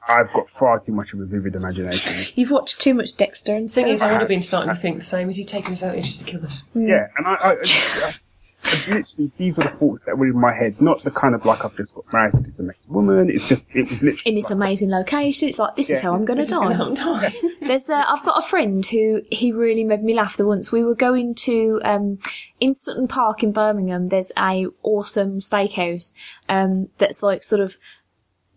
I've 0.07 0.31
got 0.33 0.51
far 0.51 0.79
too 0.81 0.93
much 0.93 1.13
of 1.13 1.21
a 1.21 1.25
vivid 1.25 1.55
imagination. 1.55 2.33
You've 2.35 2.51
watched 2.51 2.81
too 2.81 2.95
much 2.95 3.17
Dexter 3.17 3.53
and 3.55 3.71
Thing 3.71 3.85
stuff. 3.85 3.93
is, 3.93 4.03
I 4.03 4.13
would 4.13 4.21
have 4.21 4.29
been 4.29 4.43
starting 4.43 4.71
to 4.71 4.77
think 4.77 4.97
the 4.99 5.03
same. 5.05 5.29
Is 5.29 5.37
he 5.37 5.45
taking 5.45 5.73
us 5.73 5.83
out 5.83 5.95
here 5.95 6.03
just 6.03 6.21
to 6.21 6.27
kill 6.27 6.45
us? 6.45 6.69
Yeah, 6.75 7.09
and 7.17 7.27
I, 7.27 7.33
I, 7.35 7.51
I, 7.53 8.13
I 8.67 8.77
literally 8.89 9.31
these 9.37 9.57
were 9.57 9.63
the 9.65 9.69
thoughts 9.71 10.03
that 10.07 10.17
were 10.17 10.27
in 10.27 10.39
my 10.41 10.53
head, 10.55 10.81
not 10.81 11.03
the 11.05 11.11
kind 11.11 11.35
of 11.35 11.45
like 11.45 11.65
I've 11.65 11.77
just 11.77 11.95
got 11.95 12.05
married 12.13 12.33
to 12.33 12.41
this 12.41 12.59
amazing 12.59 12.81
woman. 12.89 13.31
It's 13.31 13.47
just 13.49 13.65
it 13.75 13.89
was 13.91 14.03
literally 14.03 14.23
in 14.25 14.35
this 14.35 14.45
like, 14.51 14.57
amazing 14.57 14.91
location, 14.91 15.49
it's 15.49 15.59
like 15.59 15.77
this 15.77 15.91
is 15.91 15.99
Yeah. 16.03 16.11
how 16.11 16.15
I'm 16.15 16.25
going 16.25 16.39
to 16.39 16.43
This 16.45 16.51
is 16.53 16.59
gonna 16.59 16.71
die. 16.71 16.77
help 16.77 16.97
die. 16.97 17.35
There's, 17.61 17.89
uh, 17.91 18.05
I've 18.09 18.25
got 18.25 18.43
a 18.43 18.47
friend 18.47 18.85
who 18.87 19.23
he 19.31 19.53
really 19.53 19.85
made 19.85 20.03
me 20.03 20.15
laugh. 20.15 20.37
The 20.37 20.47
once 20.47 20.71
we 20.73 20.83
were 20.85 20.95
going 20.95 21.35
to 21.37 21.81
um, 21.85 22.19
in 22.61 22.75
Sutton 22.75 23.07
Park 23.09 23.43
in 23.43 23.53
Birmingham. 23.53 24.07
There's 24.07 24.33
a 24.39 24.67
awesome 24.83 25.41
steakhouse 25.41 26.13
um, 26.49 26.89
that's 26.99 27.23
like 27.23 27.43
sort 27.45 27.61
of 27.61 27.77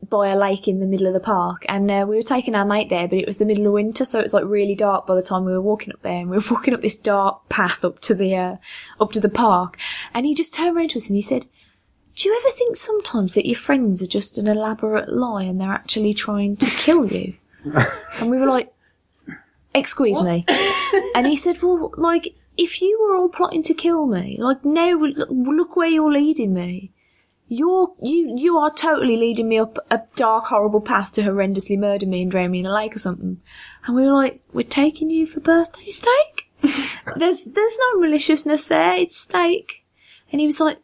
by 0.08 0.30
a 0.30 0.38
lake 0.38 0.68
in 0.68 0.80
the 0.80 0.86
middle 0.86 1.08
of 1.08 1.14
the 1.14 1.20
park, 1.20 1.66
and 1.68 1.90
uh, 1.90 2.06
we 2.08 2.16
were 2.16 2.24
taking 2.24 2.56
our 2.56 2.66
mate 2.66 2.90
there, 2.90 3.08
but 3.08 3.18
it 3.18 3.26
was 3.26 3.38
the 3.38 3.46
middle 3.46 3.68
of 3.68 3.74
winter, 3.74 4.06
so 4.06 4.20
it 4.20 4.24
was 4.24 4.34
like 4.34 4.46
really 4.46 4.76
dark 4.76 5.08
by 5.08 5.16
the 5.16 5.22
time 5.22 5.46
we 5.46 5.52
were 5.52 5.62
walking 5.62 5.94
up 5.94 6.02
there, 6.02 6.20
and 6.20 6.30
we 6.30 6.38
were 6.38 6.44
walking 6.52 6.74
up 6.74 6.82
this 6.82 6.98
dark 6.98 7.48
path 7.50 7.84
up 7.84 8.00
to 8.00 8.16
the 8.16 8.36
uh, 8.36 8.56
up 9.00 9.12
to 9.14 9.20
the 9.20 9.30
park, 9.30 9.78
and 10.14 10.26
he 10.26 10.34
just 10.34 10.54
turned 10.54 10.76
around 10.76 10.90
to 10.90 10.98
us 10.98 11.10
and 11.10 11.16
he 11.16 11.22
said. 11.22 11.48
Do 12.16 12.28
you 12.28 12.36
ever 12.36 12.52
think 12.56 12.76
sometimes 12.76 13.36
that 13.36 13.46
your 13.46 13.56
friends 13.56 14.02
are 14.02 14.08
just 14.08 14.40
an 14.40 14.48
elaborate 14.48 15.08
lie 15.08 15.44
and 15.44 15.62
they're 15.62 15.72
actually 15.72 16.16
trying 16.16 16.58
to 16.58 16.66
kill 16.66 17.06
you? 17.06 17.36
And 18.20 18.32
we 18.32 18.40
were 18.40 18.48
like, 18.48 18.74
excuse 19.76 20.20
me. 20.20 20.44
And 21.14 21.28
he 21.28 21.36
said, 21.36 21.62
well, 21.62 21.94
like, 21.96 22.36
if 22.58 22.82
you 22.82 23.00
were 23.02 23.16
all 23.16 23.30
plotting 23.30 23.64
to 23.64 23.74
kill 23.74 24.08
me, 24.08 24.38
like, 24.40 24.66
now 24.66 24.94
look 24.96 25.76
where 25.76 25.88
you're 25.88 26.12
leading 26.12 26.54
me. 26.54 26.92
You're, 27.50 27.94
you, 28.02 28.36
you 28.38 28.58
are 28.58 28.74
totally 28.74 29.16
leading 29.16 29.48
me 29.48 29.58
up 29.58 29.78
a 29.90 30.02
dark, 30.16 30.46
horrible 30.46 30.82
path 30.82 31.14
to 31.14 31.22
horrendously 31.22 31.78
murder 31.78 32.06
me 32.06 32.24
and 32.24 32.32
drown 32.32 32.52
me 32.52 32.60
in 32.60 32.66
a 32.66 32.74
lake 32.74 32.96
or 32.96 33.00
something. 33.00 33.40
And 33.86 33.96
we 33.96 34.04
were 34.04 34.14
like, 34.14 34.42
we're 34.52 34.64
taking 34.64 35.10
you 35.10 35.26
for 35.26 35.40
birthday 35.40 35.90
steak? 35.92 36.52
there's, 37.16 37.46
there's 37.46 37.78
no 37.80 38.00
maliciousness 38.00 38.68
there. 38.68 38.96
It's 38.96 39.18
steak. 39.18 39.86
And 40.32 40.42
he 40.42 40.48
was 40.48 40.60
like, 40.60 40.80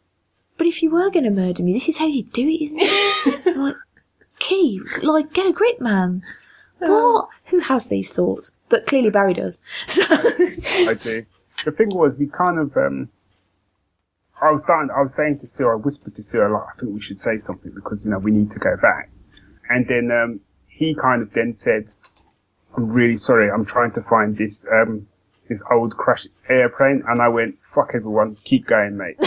but 0.56 0.66
if 0.66 0.82
you 0.82 0.90
were 0.90 1.10
going 1.10 1.24
to 1.24 1.30
murder 1.30 1.62
me, 1.62 1.72
this 1.72 1.88
is 1.88 1.98
how 1.98 2.06
you 2.06 2.22
do 2.22 2.48
it, 2.48 2.62
isn't 2.62 2.78
it? 2.80 3.56
Like, 3.56 3.76
Key, 4.38 4.80
like, 5.02 5.32
get 5.32 5.46
a 5.46 5.52
grip, 5.52 5.80
man. 5.80 6.22
What? 6.78 7.28
Who 7.46 7.60
has 7.60 7.86
these 7.86 8.12
thoughts? 8.12 8.50
But 8.68 8.86
clearly 8.86 9.10
Barry 9.10 9.34
does. 9.34 9.60
So, 9.86 10.02
I 10.10 10.94
do. 11.00 11.24
The 11.64 11.72
thing 11.72 11.88
was, 11.90 12.14
we 12.18 12.26
kind 12.26 12.58
of 12.58 12.76
um, 12.76 13.08
I 14.44 14.50
was 14.52 14.62
starting. 14.62 14.90
I 14.94 15.00
was 15.00 15.12
saying 15.16 15.38
to 15.40 15.48
Sue, 15.48 15.68
I 15.68 15.74
whispered 15.74 16.14
to 16.16 16.22
Sue, 16.22 16.40
like, 16.40 16.62
I 16.62 16.78
think 16.78 16.92
we 16.94 17.00
should 17.00 17.20
say 17.20 17.38
something 17.38 17.72
because 17.74 18.04
you 18.04 18.10
know 18.10 18.18
we 18.18 18.30
need 18.30 18.50
to 18.50 18.58
go 18.58 18.76
back. 18.76 19.10
And 19.70 19.86
then 19.88 20.10
um, 20.12 20.40
he 20.68 20.94
kind 20.94 21.22
of 21.22 21.32
then 21.32 21.56
said, 21.56 21.88
"I'm 22.76 22.88
really 22.88 23.16
sorry. 23.16 23.50
I'm 23.50 23.64
trying 23.64 23.92
to 23.92 24.02
find 24.02 24.36
this 24.36 24.62
um, 24.70 25.06
this 25.48 25.62
old 25.72 25.96
crashed 25.96 26.28
airplane." 26.50 27.02
And 27.08 27.22
I 27.22 27.28
went, 27.28 27.56
"Fuck 27.74 27.92
everyone, 27.94 28.36
keep 28.44 28.66
going, 28.66 28.98
mate." 28.98 29.16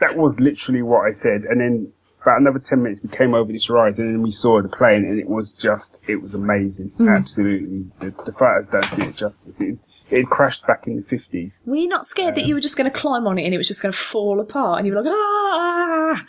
that 0.00 0.16
was 0.16 0.38
literally 0.38 0.82
what 0.82 1.08
I 1.08 1.12
said. 1.12 1.44
And 1.48 1.60
then 1.60 1.92
about 2.20 2.40
another 2.40 2.58
10 2.58 2.82
minutes, 2.82 3.00
we 3.02 3.08
came 3.16 3.34
over 3.34 3.52
this 3.52 3.70
ride 3.70 3.98
and 3.98 4.08
then 4.08 4.22
we 4.22 4.32
saw 4.32 4.60
the 4.60 4.68
plane 4.68 5.04
and 5.04 5.18
it 5.18 5.28
was 5.28 5.52
just, 5.52 5.96
it 6.08 6.20
was 6.20 6.34
amazing. 6.34 6.90
Absolutely. 7.08 7.86
The, 8.00 8.10
the 8.24 8.32
photos 8.32 8.68
don't 8.70 9.00
do 9.00 9.08
it 9.08 9.16
justice. 9.16 9.54
It, 9.60 9.78
it 10.10 10.26
crashed 10.26 10.66
back 10.66 10.86
in 10.86 10.96
the 10.96 11.02
50s. 11.02 11.52
were 11.64 11.76
you 11.76 11.88
not 11.88 12.06
scared 12.06 12.34
that 12.36 12.46
you 12.46 12.54
were 12.54 12.60
just 12.60 12.76
going 12.76 12.90
to 12.90 12.96
climb 12.96 13.26
on 13.26 13.38
it 13.38 13.44
and 13.44 13.54
it 13.54 13.58
was 13.58 13.68
just 13.68 13.82
going 13.82 13.92
to 13.92 13.98
fall 13.98 14.40
apart 14.40 14.78
and 14.78 14.86
you 14.86 14.94
were 14.94 15.02
like, 15.02 15.12
ah! 15.12 16.24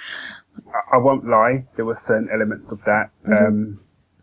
I, 0.73 0.95
I 0.95 0.97
won't 0.97 1.28
lie, 1.28 1.65
there 1.75 1.86
were 1.86 1.95
certain 1.95 2.30
elements 2.34 2.71
of 2.71 2.80
that. 2.86 3.11
Um, 3.25 3.80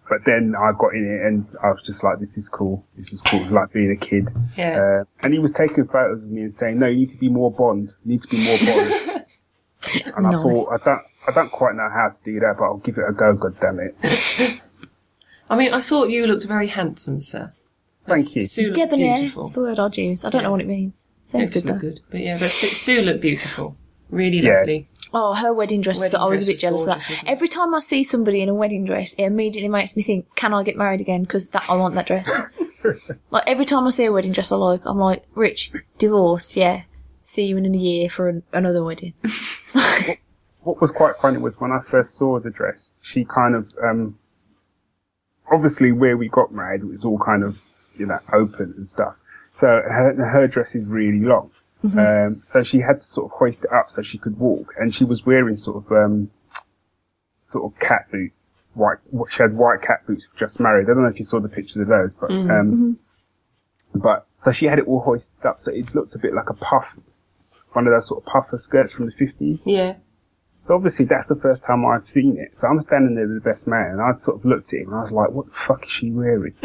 but 0.08 0.24
then 0.26 0.54
I 0.58 0.72
got 0.78 0.94
in 0.94 1.04
it 1.06 1.26
and 1.26 1.46
I 1.62 1.68
was 1.68 1.82
just 1.86 2.04
like, 2.04 2.18
this 2.18 2.36
is 2.36 2.48
cool. 2.48 2.84
This 2.96 3.12
is 3.12 3.20
cool. 3.22 3.44
Like 3.46 3.72
being 3.72 3.90
a 3.90 3.96
kid. 3.96 4.28
Yeah. 4.56 4.98
Uh, 4.98 5.04
and 5.22 5.32
he 5.32 5.38
was 5.38 5.52
taking 5.52 5.86
photos 5.86 6.22
of 6.22 6.28
me 6.28 6.42
and 6.42 6.54
saying, 6.54 6.78
no, 6.78 6.86
you 6.86 7.06
need 7.06 7.12
to 7.12 7.18
be 7.18 7.28
more 7.28 7.50
Bond. 7.50 7.92
You 8.04 8.12
need 8.12 8.22
to 8.22 8.28
be 8.28 8.44
more 8.44 8.58
Bond. 8.58 9.24
and 10.16 10.26
I 10.26 10.30
thought, 10.32 10.80
I 10.80 10.84
don't, 10.84 11.02
I 11.28 11.32
don't 11.32 11.50
quite 11.50 11.74
know 11.74 11.88
how 11.88 12.08
to 12.08 12.16
do 12.24 12.38
that, 12.40 12.56
but 12.58 12.64
I'll 12.64 12.78
give 12.78 12.98
it 12.98 13.04
a 13.08 13.12
go, 13.12 13.32
God 13.34 13.58
damn 13.60 13.80
it. 13.80 13.96
I 15.50 15.56
mean, 15.56 15.72
I 15.72 15.80
thought 15.80 16.10
you 16.10 16.26
looked 16.26 16.44
very 16.44 16.68
handsome, 16.68 17.20
sir. 17.20 17.52
Thank 18.06 18.36
you. 18.36 18.44
Sue 18.44 18.64
looked 18.66 18.76
Debonair. 18.76 19.16
beautiful. 19.16 19.44
That's 19.44 19.54
the 19.54 19.60
word 19.60 19.78
I'd 19.78 19.96
use. 19.96 20.24
I 20.24 20.30
don't 20.30 20.42
know 20.42 20.50
what 20.50 20.60
it 20.60 20.66
means. 20.68 21.04
It 21.24 21.30
Sounds 21.30 21.50
just 21.50 21.64
good 21.66 21.72
looked 21.72 21.82
though. 21.82 21.90
good. 21.90 22.00
But 22.10 22.20
yeah, 22.20 22.34
but 22.38 22.50
Sue, 22.50 22.66
Sue 22.68 23.02
looked 23.02 23.20
beautiful. 23.22 23.76
Really 24.10 24.38
Yeah. 24.40 24.58
lovely. 24.58 24.88
Oh, 25.12 25.32
her 25.34 25.52
wedding 25.54 25.80
dress. 25.80 26.00
Wedding 26.00 26.18
I 26.20 26.24
was 26.26 26.42
a 26.42 26.44
dress 26.44 26.46
bit 26.46 26.52
was 26.54 26.60
jealous 26.60 26.82
of 26.82 26.86
gorgeous, 26.88 27.06
that. 27.06 27.12
wasn't 27.12 27.28
it? 27.28 27.32
Every 27.32 27.48
time 27.48 27.74
I 27.74 27.80
see 27.80 28.04
somebody 28.04 28.40
in 28.42 28.48
a 28.48 28.54
wedding 28.54 28.84
dress, 28.84 29.14
it 29.14 29.22
immediately 29.24 29.68
makes 29.68 29.96
me 29.96 30.02
think, 30.02 30.26
can 30.34 30.52
I 30.52 30.62
get 30.64 30.76
married 30.76 31.00
again? 31.00 31.22
Because 31.22 31.48
that 31.50 31.64
I 31.70 31.76
want 31.76 31.94
that 31.94 32.06
dress. 32.06 32.28
like 33.30 33.44
every 33.46 33.64
time 33.64 33.86
I 33.86 33.90
see 33.90 34.04
a 34.04 34.12
wedding 34.12 34.32
dress 34.32 34.52
I 34.52 34.56
like, 34.56 34.82
I'm 34.84 34.98
like, 34.98 35.24
Rich, 35.34 35.72
divorce, 35.98 36.56
yeah. 36.56 36.82
See 37.22 37.46
you 37.46 37.56
in 37.56 37.64
a 37.74 37.78
year 37.78 38.10
for 38.10 38.28
an, 38.28 38.42
another 38.52 38.84
wedding. 38.84 39.14
It's 39.24 39.74
like- 39.76 40.20
what 40.60 40.80
was 40.80 40.90
quite 40.90 41.16
funny 41.22 41.38
was 41.38 41.54
when 41.58 41.72
I 41.72 41.80
first 41.80 42.16
saw 42.16 42.38
the 42.40 42.50
dress, 42.50 42.90
she 43.02 43.24
kind 43.24 43.54
of, 43.54 43.70
um, 43.82 44.18
obviously 45.52 45.92
where 45.92 46.16
we 46.16 46.28
got 46.28 46.52
married 46.52 46.82
it 46.82 46.86
was 46.86 47.04
all 47.04 47.18
kind 47.18 47.42
of, 47.44 47.58
you 47.98 48.06
know, 48.06 48.18
open 48.32 48.74
and 48.76 48.88
stuff. 48.88 49.14
So 49.58 49.66
her, 49.66 50.14
her 50.32 50.46
dress 50.48 50.74
is 50.74 50.86
really 50.86 51.20
long. 51.24 51.50
Um, 51.98 52.42
so 52.44 52.64
she 52.64 52.78
had 52.80 53.02
to 53.02 53.06
sort 53.06 53.26
of 53.30 53.38
hoist 53.38 53.58
it 53.62 53.70
up 53.72 53.90
so 53.90 54.02
she 54.02 54.16
could 54.16 54.38
walk 54.38 54.72
and 54.78 54.94
she 54.94 55.04
was 55.04 55.26
wearing 55.26 55.56
sort 55.58 55.84
of, 55.84 55.92
um, 55.92 56.30
sort 57.50 57.64
of 57.72 57.78
cat 57.78 58.06
boots. 58.10 58.34
White, 58.72 58.98
she 59.30 59.42
had 59.42 59.54
white 59.54 59.82
cat 59.82 60.04
boots, 60.06 60.26
just 60.38 60.58
married. 60.58 60.84
I 60.84 60.94
don't 60.94 61.02
know 61.04 61.10
if 61.10 61.18
you 61.18 61.24
saw 61.26 61.40
the 61.40 61.48
pictures 61.48 61.76
of 61.76 61.88
those, 61.88 62.12
but, 62.18 62.30
um, 62.50 62.98
but, 63.94 64.26
so 64.38 64.50
she 64.50 64.64
had 64.66 64.78
it 64.78 64.86
all 64.88 65.00
hoisted 65.00 65.44
up 65.46 65.58
so 65.62 65.70
it 65.70 65.94
looked 65.94 66.14
a 66.14 66.18
bit 66.18 66.34
like 66.34 66.48
a 66.50 66.54
puff, 66.54 66.86
one 67.74 67.86
of 67.86 67.92
those 67.92 68.08
sort 68.08 68.24
of 68.24 68.32
puffer 68.32 68.58
skirts 68.58 68.92
from 68.94 69.06
the 69.06 69.12
50s. 69.12 69.60
Yeah. 69.66 69.96
So 70.66 70.74
obviously 70.74 71.04
that's 71.04 71.28
the 71.28 71.36
first 71.36 71.62
time 71.64 71.84
I've 71.84 72.08
seen 72.08 72.38
it. 72.38 72.58
So 72.58 72.66
I'm 72.66 72.80
standing 72.80 73.14
there 73.14 73.28
with 73.28 73.44
the 73.44 73.50
best 73.50 73.66
man 73.66 73.90
and 73.92 74.00
I 74.00 74.18
sort 74.24 74.38
of 74.38 74.44
looked 74.46 74.72
at 74.72 74.80
him 74.80 74.86
and 74.88 74.96
I 74.96 75.02
was 75.02 75.12
like, 75.12 75.30
what 75.32 75.46
the 75.46 75.52
fuck 75.66 75.84
is 75.84 75.90
she 75.92 76.10
wearing? 76.10 76.54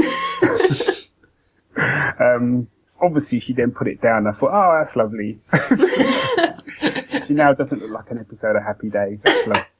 um, 2.19 2.67
obviously 3.01 3.39
she 3.39 3.53
then 3.53 3.71
put 3.71 3.87
it 3.87 4.01
down. 4.01 4.27
I 4.27 4.31
thought, 4.31 4.51
oh, 4.53 4.83
that's 4.83 4.95
lovely. 4.95 5.39
she 7.27 7.33
now 7.33 7.53
doesn't 7.53 7.81
look 7.81 7.91
like 7.91 8.11
an 8.11 8.19
episode 8.19 8.55
of 8.55 8.63
Happy 8.63 8.89
Days. 8.89 9.19
That's 9.23 9.47
lovely. 9.47 9.63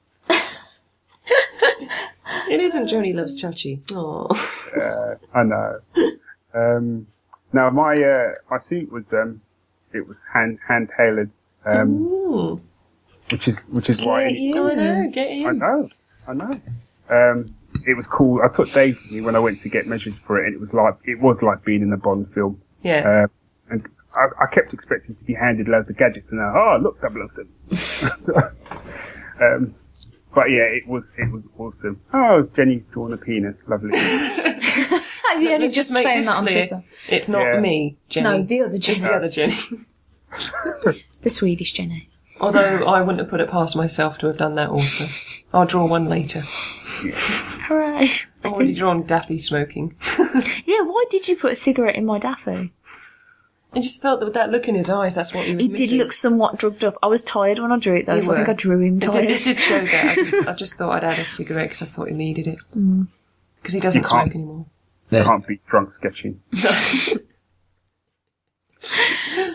It 2.50 2.60
isn't 2.62 2.88
Joanie 2.88 3.14
Loves 3.14 3.40
Chachi. 3.40 3.80
Oh. 3.94 4.28
Uh, 4.80 5.38
I 5.38 5.44
know. 5.44 5.80
Um, 6.54 7.06
now 7.54 7.70
my, 7.70 7.94
uh, 7.94 8.32
my 8.50 8.58
suit 8.58 8.92
was, 8.92 9.14
um, 9.14 9.42
it 9.94 10.08
was 10.08 10.18
hand, 10.34 10.58
hand 10.68 10.90
tailored, 10.98 11.30
um, 11.66 12.60
which 13.30 13.48
is, 13.48 13.70
which 13.70 13.90
is 13.90 14.04
why. 14.04 14.30
Get 14.30 14.40
you. 14.40 14.68
I 14.68 14.74
know, 14.74 15.10
get 15.12 15.30
I 15.30 15.52
know, 15.52 15.90
I 16.28 16.34
know. 16.34 16.62
Um, 17.10 17.56
it 17.88 17.96
was 17.96 18.08
cool. 18.08 18.42
I 18.44 18.56
took 18.56 18.72
Dave 18.72 18.96
with 19.04 19.12
me 19.12 19.22
when 19.22 19.36
I 19.36 19.40
went 19.40 19.62
to 19.62 19.70
get 19.70 19.88
measured 19.88 20.16
for 20.16 20.40
it, 20.42 20.48
and 20.48 20.56
it 20.56 20.62
was 20.62 20.74
like 20.74 20.96
it 21.06 21.20
was 21.20 21.38
like 21.42 21.64
being 21.64 21.82
in 21.82 21.92
a 21.94 21.98
Bond 21.98 22.32
film. 22.34 22.62
Yeah. 22.84 23.26
Uh, 23.26 23.28
and 23.74 23.88
I, 24.16 24.28
I 24.44 24.54
kept 24.54 24.74
expecting 24.74 25.16
to 25.16 25.24
be 25.24 25.34
handed 25.34 25.68
loads 25.68 25.90
of 25.90 25.98
gadgets, 25.98 26.30
and 26.32 26.40
uh, 26.40 26.44
oh 26.56 26.80
look, 26.82 27.00
007. 27.02 27.48
so, 28.20 28.34
um, 29.42 29.76
but 30.34 30.50
yeah, 30.50 30.64
it 30.64 30.88
was 30.88 31.04
it 31.18 31.32
was 31.32 31.46
awesome. 31.58 32.00
Oh, 32.14 32.44
Jenny's 32.56 32.84
drawn 32.92 33.14
a 33.14 33.18
penis, 33.18 33.58
lovely. 33.68 33.98
Have 34.00 35.44
you 35.44 35.52
only 35.52 35.68
Let's 35.68 35.76
just 35.76 35.94
make 35.94 36.06
found 36.06 36.24
that 36.24 36.36
on 36.38 36.48
clear. 36.48 36.62
Twitter? 36.68 36.84
It's 37.10 37.30
not 37.30 37.44
Yeah. 37.44 37.60
me, 37.60 37.98
Jenny. 38.10 38.24
No, 38.24 38.42
the 38.44 38.62
other 38.62 38.76
It's 38.76 39.00
the 39.00 39.12
other 39.12 39.30
Jenny. 39.30 39.56
The 41.22 41.30
Swedish 41.30 41.74
Jenny. 41.74 42.10
Although 42.40 42.86
I 42.86 43.02
wouldn't 43.02 43.20
have 43.20 43.30
put 43.30 43.42
it 43.42 43.50
past 43.50 43.76
myself 43.76 44.18
to 44.20 44.28
have 44.28 44.38
done 44.38 44.56
that 44.56 44.70
also. 44.70 45.06
I'll 45.54 45.66
draw 45.66 45.86
one 45.86 46.06
later. 46.06 46.44
Hooray. 47.68 48.12
I've 48.44 48.54
already 48.54 48.74
drawn 48.74 49.04
Daffy 49.06 49.38
smoking. 49.38 49.96
Yeah, 50.66 50.82
why 50.82 51.06
did 51.10 51.28
you 51.28 51.36
put 51.36 51.52
a 51.52 51.56
cigarette 51.56 51.96
in 51.96 52.06
my 52.06 52.20
Daffy? 52.20 52.72
I 53.74 53.80
just 53.82 54.02
felt 54.02 54.20
that 54.20 54.26
with 54.26 54.34
that 54.36 54.50
look 54.52 54.68
in 54.68 54.76
his 54.76 54.90
eyes, 54.90 55.16
that's 55.16 55.34
what 55.34 55.46
he 55.46 55.56
was 55.56 55.64
He 55.66 55.72
missing. 55.72 55.88
did 55.90 55.98
look 55.98 56.14
somewhat 56.14 56.58
drugged 56.58 56.84
up. 56.84 56.96
I 57.04 57.08
was 57.08 57.22
tired 57.22 57.60
when 57.60 57.72
I 57.72 57.78
drew 57.80 57.96
it 57.98 58.06
though, 58.06 58.16
You 58.16 58.22
so 58.22 58.34
I 58.34 58.36
think. 58.38 58.50
I 58.50 58.54
drew 58.54 58.80
him 58.82 58.98
It 58.98 59.00
did, 59.02 59.12
tired. 59.12 59.30
it 59.30 59.44
did 59.44 59.60
show 59.60 59.80
that. 59.86 60.06
I 60.12 60.16
just, 60.16 60.34
I 60.48 60.54
just 60.54 60.76
thought 60.78 60.92
I'd 60.92 61.04
add 61.04 61.20
a 61.20 61.26
cigarette 61.26 61.70
because 61.70 61.82
I 61.82 61.86
thought 61.86 62.08
he 62.10 62.14
needed 62.14 62.48
it. 62.48 62.60
Mm. 62.78 63.08
Because 63.62 63.74
he 63.74 63.80
doesn't 63.80 64.02
You 64.04 64.08
can't. 64.08 64.24
smoke 64.32 64.36
anymore. 64.36 64.66
You 65.12 65.24
can't 65.24 65.48
be 65.48 65.60
drunk 65.68 65.92
sketching. 65.92 66.42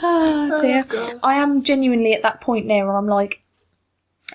Oh 0.07 0.59
dear. 0.61 0.84
I 1.22 1.36
am 1.36 1.62
genuinely 1.62 2.12
at 2.12 2.22
that 2.22 2.40
point 2.40 2.66
now 2.66 2.84
where 2.86 2.97
I'm 2.97 3.07
like, 3.07 3.42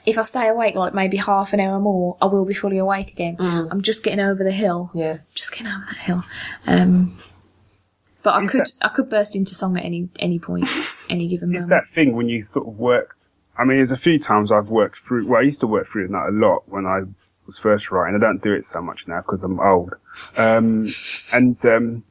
if 0.05 0.17
I 0.17 0.21
stay 0.23 0.47
awake 0.47 0.75
like 0.75 0.93
maybe 0.93 1.17
half 1.17 1.53
an 1.53 1.59
hour 1.59 1.79
more, 1.79 2.17
I 2.21 2.25
will 2.25 2.45
be 2.45 2.53
fully 2.53 2.77
awake 2.77 3.11
again. 3.11 3.35
I'm 3.39 3.81
just 3.81 4.03
getting 4.03 4.19
over 4.19 4.43
the 4.43 4.51
hill. 4.51 4.91
Yeah. 4.93 5.19
Just 5.33 5.51
getting 5.51 5.67
over 5.67 5.85
that 5.89 5.97
hill. 5.97 6.23
Um, 6.67 7.17
but 8.23 8.31
I 8.35 8.43
Is 8.43 8.51
could 8.51 8.61
that- 8.61 8.77
I 8.81 8.87
could 8.89 9.09
burst 9.09 9.35
into 9.35 9.55
song 9.55 9.77
at 9.77 9.85
any 9.85 10.09
any 10.19 10.39
point, 10.39 10.67
any 11.09 11.27
given 11.27 11.49
It's 11.49 11.61
moment. 11.61 11.69
that 11.69 11.93
thing 11.95 12.15
when 12.15 12.27
you 12.29 12.45
sort 12.53 12.67
of 12.67 12.77
work. 12.77 13.15
I 13.57 13.63
mean, 13.65 13.77
there's 13.77 13.91
a 13.91 13.97
few 13.97 14.19
times 14.19 14.51
I've 14.51 14.67
worked 14.67 14.97
through. 15.07 15.27
Well, 15.27 15.39
I 15.39 15.43
used 15.43 15.59
to 15.61 15.67
work 15.67 15.87
through 15.91 16.07
the 16.07 16.13
night 16.13 16.29
a 16.29 16.31
lot 16.31 16.63
when 16.67 16.85
I 16.85 17.01
was 17.45 17.57
first 17.61 17.91
writing. 17.91 18.15
I 18.15 18.19
don't 18.19 18.41
do 18.43 18.53
it 18.53 18.65
so 18.71 18.81
much 18.81 19.01
now 19.07 19.21
because 19.21 19.41
I'm 19.43 19.59
old. 19.59 19.93
Um, 20.37 20.87
and 21.33 21.57
um, 21.65 22.03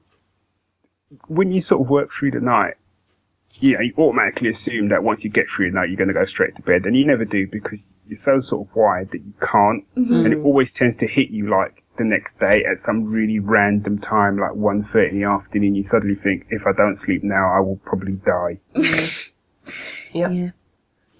when 1.27 1.53
you 1.53 1.63
sort 1.63 1.81
of 1.81 1.89
work 1.89 2.11
through 2.19 2.33
the 2.33 2.41
night, 2.41 2.75
you 3.55 3.75
know, 3.75 3.81
you 3.81 3.95
automatically 3.99 4.51
assume 4.51 4.89
that 4.91 5.03
once 5.03 5.25
you 5.25 5.31
get 5.31 5.47
through 5.55 5.71
the 5.71 5.75
night, 5.75 5.89
you're 5.89 5.97
going 5.97 6.09
to 6.09 6.15
go 6.15 6.27
straight 6.27 6.55
to 6.57 6.63
bed, 6.63 6.85
and 6.85 6.97
you 6.97 7.07
never 7.07 7.25
do 7.25 7.47
because 7.47 7.81
you're 8.07 8.19
so 8.19 8.41
sort 8.41 8.69
of 8.69 8.77
wired 8.77 9.11
that 9.11 9.19
you 9.19 9.33
can't, 9.41 9.85
mm-hmm. 9.97 10.25
and 10.25 10.33
it 10.33 10.39
always 10.39 10.73
tends 10.73 10.97
to 10.99 11.07
hit 11.07 11.31
you 11.31 11.49
like 11.51 11.83
the 11.99 12.05
next 12.05 12.39
day 12.39 12.65
at 12.65 12.79
some 12.79 13.05
really 13.05 13.39
random 13.39 13.99
time, 13.99 14.39
like 14.39 14.53
1.30 14.53 15.11
in 15.11 15.21
the 15.21 15.27
afternoon. 15.27 15.75
You 15.75 15.85
suddenly 15.85 16.15
think, 16.15 16.47
if 16.51 16.63
I 16.67 16.73
don't 16.73 16.99
sleep 16.99 17.25
now, 17.25 17.53
I 17.53 17.61
will 17.61 17.81
probably 17.85 18.13
die. 18.13 18.59
Yeah. 20.15 20.31
Yeah. 20.31 20.51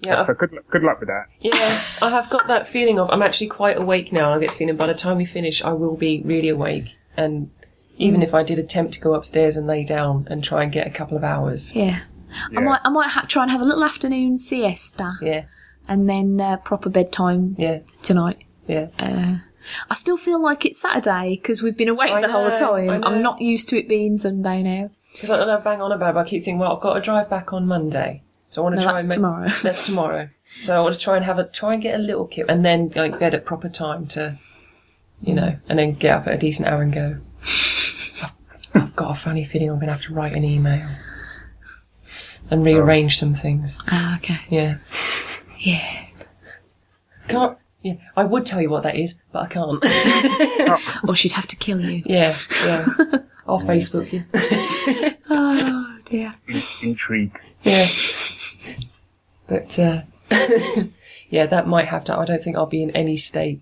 Yeah. 0.01 0.25
So 0.25 0.33
good, 0.33 0.57
good 0.69 0.83
luck 0.83 0.99
with 0.99 1.09
that. 1.09 1.25
Yeah, 1.39 1.81
I 2.01 2.09
have 2.09 2.29
got 2.29 2.47
that 2.47 2.67
feeling 2.67 2.99
of 2.99 3.09
I'm 3.09 3.21
actually 3.21 3.47
quite 3.47 3.77
awake 3.77 4.13
now. 4.13 4.33
I 4.33 4.39
get 4.39 4.51
feeling 4.51 4.77
by 4.77 4.87
the 4.87 4.93
time 4.93 5.17
we 5.17 5.25
finish, 5.25 5.61
I 5.61 5.73
will 5.73 5.97
be 5.97 6.21
really 6.23 6.49
awake. 6.49 6.95
And 7.17 7.51
even 7.97 8.21
mm. 8.21 8.23
if 8.23 8.33
I 8.33 8.43
did 8.43 8.59
attempt 8.59 8.93
to 8.93 9.01
go 9.01 9.13
upstairs 9.13 9.57
and 9.57 9.67
lay 9.67 9.83
down 9.83 10.25
and 10.31 10.43
try 10.43 10.63
and 10.63 10.71
get 10.71 10.87
a 10.87 10.89
couple 10.89 11.17
of 11.17 11.23
hours, 11.23 11.75
Yeah. 11.75 12.01
I 12.55 12.59
might 12.61 12.81
I 12.83 12.89
might 12.89 13.09
ha- 13.09 13.25
try 13.27 13.43
and 13.43 13.51
have 13.51 13.61
a 13.61 13.65
little 13.65 13.83
afternoon 13.83 14.37
siesta 14.37 15.13
yeah, 15.21 15.45
and 15.87 16.09
then 16.09 16.39
uh, 16.39 16.57
proper 16.57 16.89
bedtime 16.89 17.55
yeah, 17.57 17.79
tonight. 18.03 18.43
yeah. 18.67 18.87
I 19.89 19.93
still 19.93 20.17
feel 20.17 20.41
like 20.41 20.65
it's 20.65 20.79
Saturday 20.81 21.35
because 21.35 21.61
we've 21.61 21.77
been 21.77 21.89
awake 21.89 22.11
I 22.11 22.21
the 22.21 22.31
whole 22.31 22.47
know, 22.47 22.53
I 22.53 22.87
time. 22.87 23.03
I'm 23.03 23.21
not 23.21 23.41
used 23.41 23.69
to 23.69 23.77
it 23.77 23.87
being 23.87 24.15
Sunday 24.15 24.63
now. 24.63 24.89
Because 25.13 25.31
I 25.31 25.37
don't 25.37 25.47
know, 25.47 25.59
bang 25.59 25.81
on 25.81 25.91
about. 25.91 26.13
but 26.15 26.25
I 26.25 26.29
keep 26.29 26.41
thinking, 26.41 26.59
well, 26.59 26.75
I've 26.75 26.81
got 26.81 26.93
to 26.95 27.01
drive 27.01 27.29
back 27.29 27.51
on 27.53 27.65
Monday, 27.67 28.23
so 28.49 28.61
I 28.61 28.63
want 28.63 28.75
to 28.75 28.79
No, 28.79 28.83
try 28.85 28.93
that's 28.93 29.03
and 29.03 29.09
make, 29.09 29.15
tomorrow. 29.15 29.49
That's 29.63 29.85
tomorrow. 29.85 30.29
So 30.61 30.75
I 30.75 30.79
want 30.79 30.95
to 30.95 30.99
try 30.99 31.15
and 31.17 31.25
have 31.25 31.37
a 31.39 31.43
try 31.45 31.73
and 31.73 31.83
get 31.83 31.95
a 31.95 32.01
little 32.01 32.25
kip, 32.27 32.47
and 32.49 32.63
then 32.65 32.91
like 32.95 33.19
bed 33.19 33.33
at 33.35 33.45
proper 33.45 33.69
time 33.69 34.07
to, 34.07 34.39
you 35.21 35.33
know, 35.35 35.57
and 35.67 35.77
then 35.77 35.93
get 35.93 36.15
up 36.15 36.27
at 36.27 36.33
a 36.35 36.37
decent 36.37 36.67
hour 36.67 36.81
and 36.81 36.93
go. 36.93 37.17
I've, 37.43 38.31
I've 38.73 38.95
got 38.95 39.11
a 39.11 39.15
funny 39.15 39.43
feeling 39.43 39.69
I'm 39.69 39.75
going 39.75 39.87
to 39.87 39.93
have 39.93 40.03
to 40.03 40.13
write 40.13 40.33
an 40.33 40.43
email 40.43 40.89
and 42.49 42.65
rearrange 42.65 43.17
some 43.17 43.33
things. 43.33 43.79
Ah, 43.87 44.17
okay. 44.17 44.39
Yeah. 44.49 44.77
Yeah. 45.59 46.05
Can't. 47.27 47.57
Yeah, 47.81 47.93
I 48.17 48.25
would 48.25 48.45
tell 48.45 48.61
you 48.61 48.69
what 48.69 48.83
that 48.83 48.97
is, 48.97 49.23
but 49.31 49.43
I 49.43 49.47
can't. 49.47 49.81
Or 51.07 51.15
she'd 51.15 51.31
have 51.31 51.47
to 51.47 51.55
kill 51.55 51.79
you. 51.79 52.03
yeah, 52.05 52.35
yeah. 52.65 52.85
I'll 53.47 53.61
Facebook 53.61 54.11
you. 54.13 54.25
Oh 55.29 55.97
dear. 56.05 56.33
Intrigue. 56.83 57.39
Yeah. 57.63 57.87
But 59.47 59.79
uh, 59.79 60.01
yeah, 61.29 61.45
that 61.47 61.67
might 61.67 61.87
have 61.87 62.03
to. 62.05 62.17
I 62.17 62.25
don't 62.25 62.41
think 62.41 62.57
I'll 62.57 62.65
be 62.67 62.83
in 62.83 62.91
any 62.91 63.17
state 63.17 63.61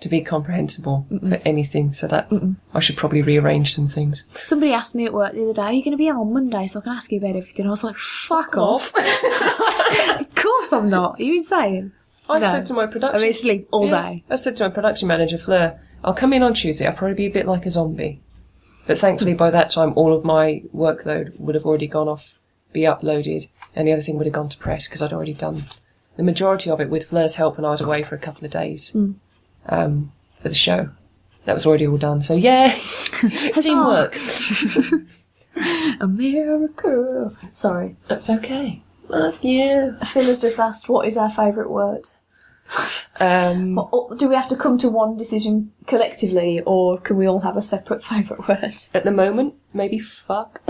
to 0.00 0.08
be 0.08 0.20
comprehensible 0.22 1.06
for 1.10 1.40
anything. 1.44 1.92
So 1.92 2.06
that 2.08 2.28
I 2.74 2.80
should 2.80 2.96
probably 2.96 3.22
rearrange 3.22 3.74
some 3.74 3.86
things. 3.86 4.26
Somebody 4.34 4.72
asked 4.72 4.94
me 4.94 5.04
at 5.06 5.12
work 5.12 5.32
the 5.34 5.44
other 5.44 5.52
day, 5.54 5.62
"Are 5.62 5.72
you 5.72 5.82
going 5.84 5.92
to 5.92 5.98
be 5.98 6.08
in 6.08 6.16
on 6.16 6.32
Monday 6.32 6.66
so 6.66 6.80
I 6.80 6.82
can 6.82 6.92
ask 6.92 7.10
you 7.12 7.18
about 7.18 7.36
everything?" 7.36 7.66
I 7.66 7.70
was 7.70 7.84
like, 7.84 7.96
"Fuck 7.96 8.56
off! 8.56 8.92
of 10.20 10.34
course 10.34 10.72
I'm 10.72 10.88
not. 10.88 11.18
Are 11.18 11.22
you 11.22 11.36
insane? 11.36 11.92
I 12.28 12.38
No. 12.38 12.48
said 12.48 12.66
to 12.66 12.74
my 12.74 12.86
production, 12.86 13.18
I 13.20 13.22
mean, 13.22 13.32
sleep 13.32 13.68
all 13.72 13.86
Yeah. 13.86 14.02
day. 14.10 14.24
I 14.30 14.36
said 14.36 14.56
to 14.58 14.64
my 14.64 14.70
production 14.70 15.08
manager, 15.08 15.36
Fleur, 15.36 15.80
I'll 16.04 16.14
come 16.14 16.32
in 16.32 16.42
on 16.42 16.54
Tuesday. 16.54 16.86
I'll 16.86 16.92
probably 16.92 17.16
be 17.16 17.26
a 17.26 17.30
bit 17.30 17.46
like 17.46 17.66
a 17.66 17.70
zombie. 17.70 18.20
But 18.86 18.98
thankfully, 18.98 19.34
by 19.34 19.50
that 19.50 19.70
time, 19.70 19.92
all 19.96 20.12
of 20.14 20.24
my 20.24 20.62
workload 20.74 21.38
would 21.38 21.54
have 21.56 21.64
already 21.64 21.88
gone 21.88 22.08
off, 22.08 22.38
be 22.72 22.82
uploaded, 22.82 23.48
and 23.74 23.86
the 23.86 23.92
other 23.92 24.02
thing 24.02 24.16
would 24.16 24.26
have 24.26 24.34
gone 24.34 24.48
to 24.48 24.58
press 24.58 24.86
because 24.86 25.02
I'd 25.02 25.12
already 25.12 25.34
done 25.34 25.62
the 26.16 26.22
majority 26.22 26.70
of 26.70 26.80
it 26.80 26.90
with 26.90 27.04
Fleur's 27.08 27.36
help 27.36 27.56
when 27.56 27.64
I 27.64 27.70
was 27.70 27.80
away 27.80 28.02
for 28.02 28.14
a 28.14 28.18
couple 28.18 28.44
of 28.44 28.50
days 28.50 28.92
mm. 28.92 29.14
Um, 29.70 30.12
for 30.36 30.48
the 30.50 30.54
show. 30.54 30.90
That 31.46 31.54
was 31.54 31.64
already 31.66 31.86
all 31.86 31.96
done. 31.96 32.20
So, 32.22 32.34
yeah, 32.34 32.78
teamwork. 33.60 34.16
A 36.00 36.06
miracle. 36.06 37.34
Sorry, 37.52 37.96
That's 38.08 38.28
okay. 38.30 38.82
Love 39.08 39.42
you. 39.42 39.96
Phil 40.04 40.24
has 40.24 40.40
just 40.40 40.58
asked, 40.60 40.88
"What 40.88 41.06
is 41.06 41.16
our 41.16 41.30
favourite 41.30 41.68
word?" 41.70 42.08
Um, 43.18 43.76
Or- 43.78 43.88
or 43.92 44.16
do 44.16 44.28
we 44.28 44.36
have 44.36 44.48
to 44.48 44.56
come 44.56 44.78
to 44.78 44.88
one 44.88 45.16
decision 45.16 45.72
collectively, 45.88 46.62
or 46.64 46.98
can 47.00 47.16
we 47.16 47.26
all 47.26 47.40
have 47.40 47.56
a 47.56 47.62
separate 47.62 48.04
favourite 48.12 48.46
word? 48.48 48.72
at 48.94 49.02
the 49.04 49.10
moment, 49.10 49.54
maybe 49.74 49.98
fuck. 49.98 50.60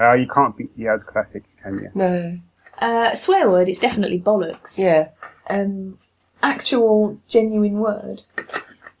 Uh, 0.00 0.12
you 0.14 0.26
can't 0.32 0.56
beat 0.56 0.76
the 0.76 0.88
old 0.88 1.06
classics, 1.06 1.48
can 1.62 1.78
you? 1.78 1.90
No. 1.94 2.38
Uh, 2.78 3.14
swear 3.14 3.48
word. 3.50 3.68
It's 3.68 3.80
definitely 3.80 4.20
bollocks. 4.20 4.78
Yeah. 4.78 5.08
um, 5.50 5.98
actual 6.42 7.18
genuine 7.28 7.78
word. 7.80 8.22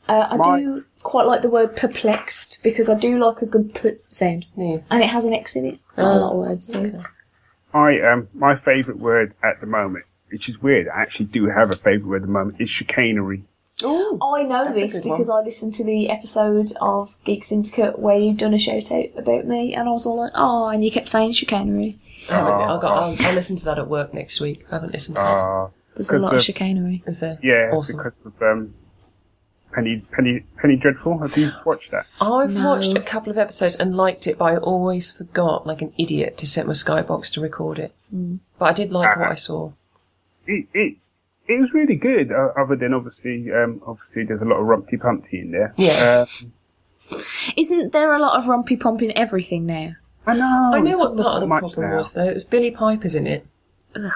Uh, 0.08 0.26
I 0.30 0.36
My- 0.36 0.60
do 0.60 0.84
quite 1.02 1.26
like 1.26 1.42
the 1.42 1.50
word 1.50 1.76
perplexed 1.76 2.62
because 2.62 2.88
I 2.88 2.98
do 2.98 3.18
like 3.18 3.42
a 3.42 3.46
good 3.46 3.74
pl- 3.74 3.96
sound, 4.08 4.46
Yeah. 4.56 4.78
and 4.90 5.02
it 5.02 5.08
has 5.10 5.24
an 5.24 5.34
X 5.34 5.54
in 5.56 5.66
it. 5.66 5.78
Not 5.96 6.16
a 6.16 6.20
lot 6.20 6.32
of 6.32 6.38
words 6.38 6.66
do. 6.66 7.02
I 7.74 8.00
um, 8.00 8.28
my 8.34 8.56
favourite 8.56 8.98
word 8.98 9.34
at 9.44 9.60
the 9.60 9.66
moment, 9.66 10.06
which 10.30 10.48
is 10.48 10.60
weird. 10.62 10.88
I 10.88 11.02
actually 11.02 11.26
do 11.26 11.46
have 11.46 11.70
a 11.70 11.76
favourite 11.76 12.06
word 12.06 12.22
at 12.22 12.26
the 12.26 12.32
moment. 12.32 12.60
Is 12.60 12.70
chicanery. 12.70 13.44
Oh. 13.84 14.18
I 14.34 14.42
know 14.42 14.64
That's 14.64 14.78
a 14.78 14.82
this 14.82 14.94
good 14.94 15.08
one. 15.08 15.18
because 15.18 15.30
I 15.30 15.40
listened 15.42 15.74
to 15.74 15.84
the 15.84 16.08
episode 16.10 16.72
of 16.80 17.14
Geek 17.24 17.44
Syndicate 17.44 17.98
where 17.98 18.18
you've 18.18 18.38
done 18.38 18.54
a 18.54 18.58
shout 18.58 18.90
out 18.90 19.06
about 19.16 19.44
me, 19.46 19.74
and 19.74 19.88
I 19.88 19.92
was 19.92 20.06
all 20.06 20.16
like, 20.16 20.32
"Oh," 20.34 20.68
and 20.68 20.82
you 20.84 20.90
kept 20.90 21.08
saying 21.10 21.32
chicanery. 21.32 21.98
I 22.30 22.34
haven't, 22.38 22.52
Oh. 22.54 22.60
I'll, 22.60 22.78
go, 22.80 22.86
I'll, 22.88 23.16
I'll 23.20 23.34
listen 23.34 23.56
to 23.58 23.64
that 23.66 23.78
at 23.78 23.88
work 23.88 24.12
next 24.14 24.40
week. 24.40 24.64
I 24.70 24.76
haven't 24.76 24.92
listened 24.92 25.16
to 25.16 25.22
it. 25.22 25.26
Uh, 25.26 25.68
There's 25.98 26.10
a 26.10 26.18
lot 26.18 26.28
of 26.28 26.32
Because 26.32 26.44
chicanery. 26.46 27.02
Is 27.06 27.20
there? 27.20 27.38
yeah, 27.42 27.70
Awesome. 27.72 27.98
because 27.98 28.12
of 28.24 28.40
um, 28.42 28.74
Penny 29.72 30.02
Penny 30.12 30.44
Penny 30.56 30.76
Dreadful. 30.76 31.18
Have 31.18 31.36
you 31.36 31.50
watched 31.66 31.90
that? 31.90 32.06
I've 32.20 32.54
No. 32.54 32.64
watched 32.68 32.94
a 32.96 33.00
couple 33.02 33.30
of 33.30 33.36
episodes 33.36 33.76
and 33.76 33.94
liked 33.96 34.26
it, 34.26 34.38
but 34.38 34.44
I 34.46 34.56
always 34.56 35.12
forgot, 35.12 35.66
like 35.66 35.82
an 35.82 35.92
idiot, 35.98 36.38
to 36.38 36.46
set 36.46 36.66
my 36.66 36.72
skybox 36.72 37.30
to 37.34 37.40
record 37.42 37.78
it. 37.78 37.92
Mm. 38.14 38.38
But 38.58 38.64
I 38.66 38.72
did 38.72 38.90
like 38.92 39.10
Ah. 39.16 39.20
what 39.20 39.28
I 39.32 39.34
saw. 39.34 39.72
It 40.46 40.66
it, 40.72 40.94
it 41.48 41.60
was 41.60 41.72
really 41.74 41.96
good. 41.96 42.32
Uh, 42.32 42.48
other 42.56 42.76
than 42.76 42.94
obviously 42.94 43.52
um, 43.52 43.82
obviously 43.86 44.24
there's 44.24 44.40
a 44.40 44.44
lot 44.46 44.56
of 44.60 44.66
rumpty 44.66 44.98
pumpty 45.00 45.40
in 45.40 45.50
there. 45.50 45.74
Yeah. 45.76 46.24
Uh, 47.12 47.16
Isn't 47.56 47.92
there 47.92 48.12
a 48.14 48.18
lot 48.18 48.38
of 48.38 48.44
rumpy 48.46 48.78
pump 48.78 49.02
in 49.02 49.16
everything 49.16 49.66
now? 49.66 49.92
I 50.26 50.34
know. 50.34 50.70
I 50.74 50.80
know 50.80 50.98
what 50.98 51.16
part 51.16 51.42
of 51.42 51.48
the 51.48 51.58
problem 51.58 51.90
now. 51.90 51.96
was, 51.96 52.12
though. 52.12 52.28
It 52.28 52.34
was 52.34 52.44
Billie 52.44 52.70
Piper's 52.70 53.14
in 53.14 53.26
it. 53.26 53.46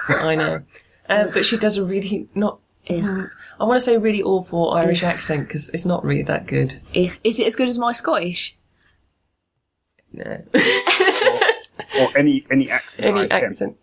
I 0.09 0.35
know. 0.35 0.61
Uh, 1.09 1.25
but 1.33 1.45
she 1.45 1.57
does 1.57 1.77
a 1.77 1.85
really 1.85 2.27
not. 2.35 2.59
Ugh. 2.89 3.27
I 3.59 3.65
want 3.65 3.77
to 3.77 3.81
say 3.81 3.97
really 3.97 4.23
awful 4.23 4.71
Irish 4.71 5.03
accent 5.03 5.47
because 5.47 5.69
it's 5.69 5.85
not 5.85 6.03
really 6.03 6.23
that 6.23 6.47
good. 6.47 6.81
Ugh. 6.95 7.11
Is 7.23 7.39
it 7.39 7.47
as 7.47 7.55
good 7.55 7.67
as 7.67 7.77
my 7.79 7.91
Scottish? 7.91 8.55
No. 10.11 10.39
or 11.99 12.17
any 12.17 12.45
any 12.51 12.69
accent. 12.69 13.05
I 13.05 13.07
Any 13.19 13.27
can. 13.27 13.43
accent. 13.43 13.77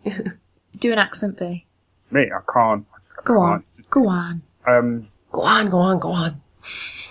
Do 0.79 0.91
an 0.93 0.99
accent, 0.99 1.37
B. 1.39 1.65
Me, 2.11 2.21
I 2.33 2.39
can't. 2.53 2.85
I 3.19 3.21
Go 3.23 3.39
on. 3.39 3.63
can't. 3.75 3.89
Go 3.89 4.07
on. 4.07 4.41
Um, 4.67 5.07
go 5.31 5.41
on, 5.41 5.69
go 5.69 5.77
on, 5.79 5.99
go 5.99 6.11
on. 6.11 6.41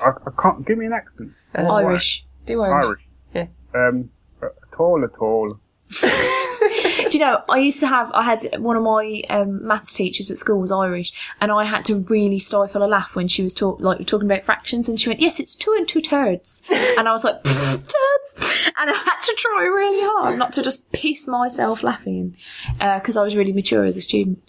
I, 0.03 0.09
I 0.11 0.43
can't. 0.43 0.67
Give 0.67 0.79
me 0.79 0.87
an 0.87 0.93
accent. 0.93 1.33
Uh, 1.55 1.63
Irish. 1.75 2.25
Do 2.47 2.63
Irish. 2.63 2.85
Irish. 2.87 3.03
Yeah. 3.35 3.47
Um, 3.75 4.11
at 4.43 4.79
all, 4.79 5.05
at 5.05 5.19
all. 5.19 5.49
Do 6.01 7.19
you 7.19 7.19
know, 7.19 7.43
I 7.49 7.59
used 7.59 7.81
to 7.81 7.87
have, 7.87 8.11
I 8.13 8.23
had 8.23 8.43
one 8.59 8.77
of 8.77 8.83
my 8.83 9.23
um, 9.31 9.67
maths 9.67 9.95
teachers 9.95 10.31
at 10.31 10.39
school 10.39 10.61
was 10.61 10.71
Irish, 10.71 11.13
and 11.41 11.51
I 11.51 11.65
had 11.65 11.85
to 11.87 12.01
really 12.09 12.39
stifle 12.39 12.85
a 12.85 12.87
laugh 12.87 13.15
when 13.17 13.27
she 13.29 13.43
was 13.43 13.53
talk, 13.55 13.81
like 13.81 14.07
talking 14.07 14.31
about 14.31 14.45
fractions, 14.45 14.89
and 14.89 15.01
she 15.01 15.09
went, 15.09 15.21
yes, 15.21 15.41
it's 15.41 15.55
two 15.57 15.75
and 15.77 15.89
two 15.89 16.01
thirds. 16.01 16.63
And 16.71 17.09
I 17.09 17.13
was 17.13 17.25
like, 17.25 17.43
turds! 17.45 18.71
And 18.79 18.91
I 18.91 18.95
had 18.95 19.21
to 19.23 19.35
try 19.37 19.63
really 19.65 20.01
hard 20.03 20.39
not 20.39 20.53
to 20.55 20.63
just 20.63 20.91
piss 20.93 21.27
myself 21.27 21.83
laughing, 21.83 22.37
because 22.79 23.17
I 23.17 23.23
was 23.25 23.35
really 23.35 23.53
mature 23.53 23.85
as 23.85 23.97
a 23.97 24.03
student. 24.03 24.43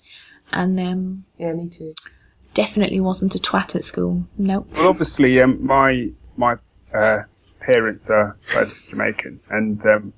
And 0.51 0.79
um, 0.79 1.25
Yeah, 1.37 1.53
me 1.53 1.69
too. 1.69 1.93
definitely 2.53 2.99
wasn't 2.99 3.35
a 3.35 3.39
twat 3.39 3.75
at 3.75 3.83
school. 3.85 4.27
Nope. 4.37 4.67
Well, 4.75 4.89
obviously, 4.89 5.41
um, 5.41 5.65
my 5.65 6.09
my 6.37 6.57
uh, 6.93 7.19
parents 7.61 8.07
are 8.09 8.37
both 8.53 8.77
Jamaican 8.89 9.39
and 9.49 9.83
um, 9.85 10.13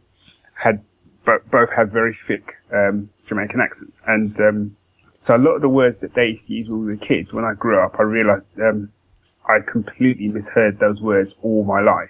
had 0.55 0.83
bo- 1.25 1.41
both 1.51 1.69
have 1.75 1.91
very 1.91 2.17
thick 2.27 2.55
um, 2.73 3.09
Jamaican 3.27 3.59
accents, 3.61 3.97
and 4.07 4.39
um, 4.39 4.77
so 5.25 5.35
a 5.35 5.37
lot 5.37 5.55
of 5.55 5.61
the 5.61 5.69
words 5.69 5.99
that 5.99 6.13
they 6.13 6.27
used 6.27 6.47
to 6.47 6.53
use 6.53 6.69
when 6.69 6.85
we 6.85 6.85
were 6.87 6.97
kids, 6.97 7.31
when 7.31 7.45
I 7.45 7.53
grew 7.53 7.79
up, 7.79 7.95
I 7.99 8.03
realised 8.03 8.45
um, 8.61 8.91
I 9.47 9.59
completely 9.59 10.27
misheard 10.27 10.79
those 10.79 11.01
words 11.01 11.33
all 11.41 11.63
my 11.63 11.81
life. 11.81 12.09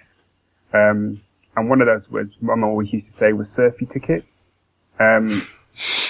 Um, 0.73 1.21
and 1.55 1.69
one 1.69 1.81
of 1.81 1.87
those 1.87 2.09
words 2.09 2.33
my 2.41 2.55
mum 2.55 2.69
always 2.69 2.91
used 2.91 3.05
to 3.07 3.13
say 3.13 3.33
was 3.33 3.51
"surfy 3.51 3.85
ticket," 3.85 4.25
um, 4.99 5.29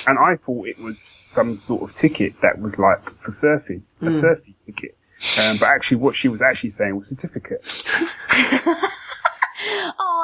and 0.08 0.18
I 0.18 0.38
thought 0.38 0.68
it 0.68 0.80
was 0.80 0.98
some 1.34 1.58
sort 1.58 1.90
of 1.90 1.98
ticket 1.98 2.34
that 2.42 2.60
was 2.60 2.78
like 2.78 3.04
for 3.20 3.32
surfing, 3.32 3.84
a 4.02 4.14
surfy 4.20 4.56
ticket. 4.66 4.98
Um, 5.42 5.58
but 5.58 5.68
actually, 5.70 5.98
what 5.98 6.16
she 6.16 6.28
was 6.30 6.42
actually 6.42 6.70
saying 6.72 6.96
was 6.96 7.08
certificate. 7.08 7.62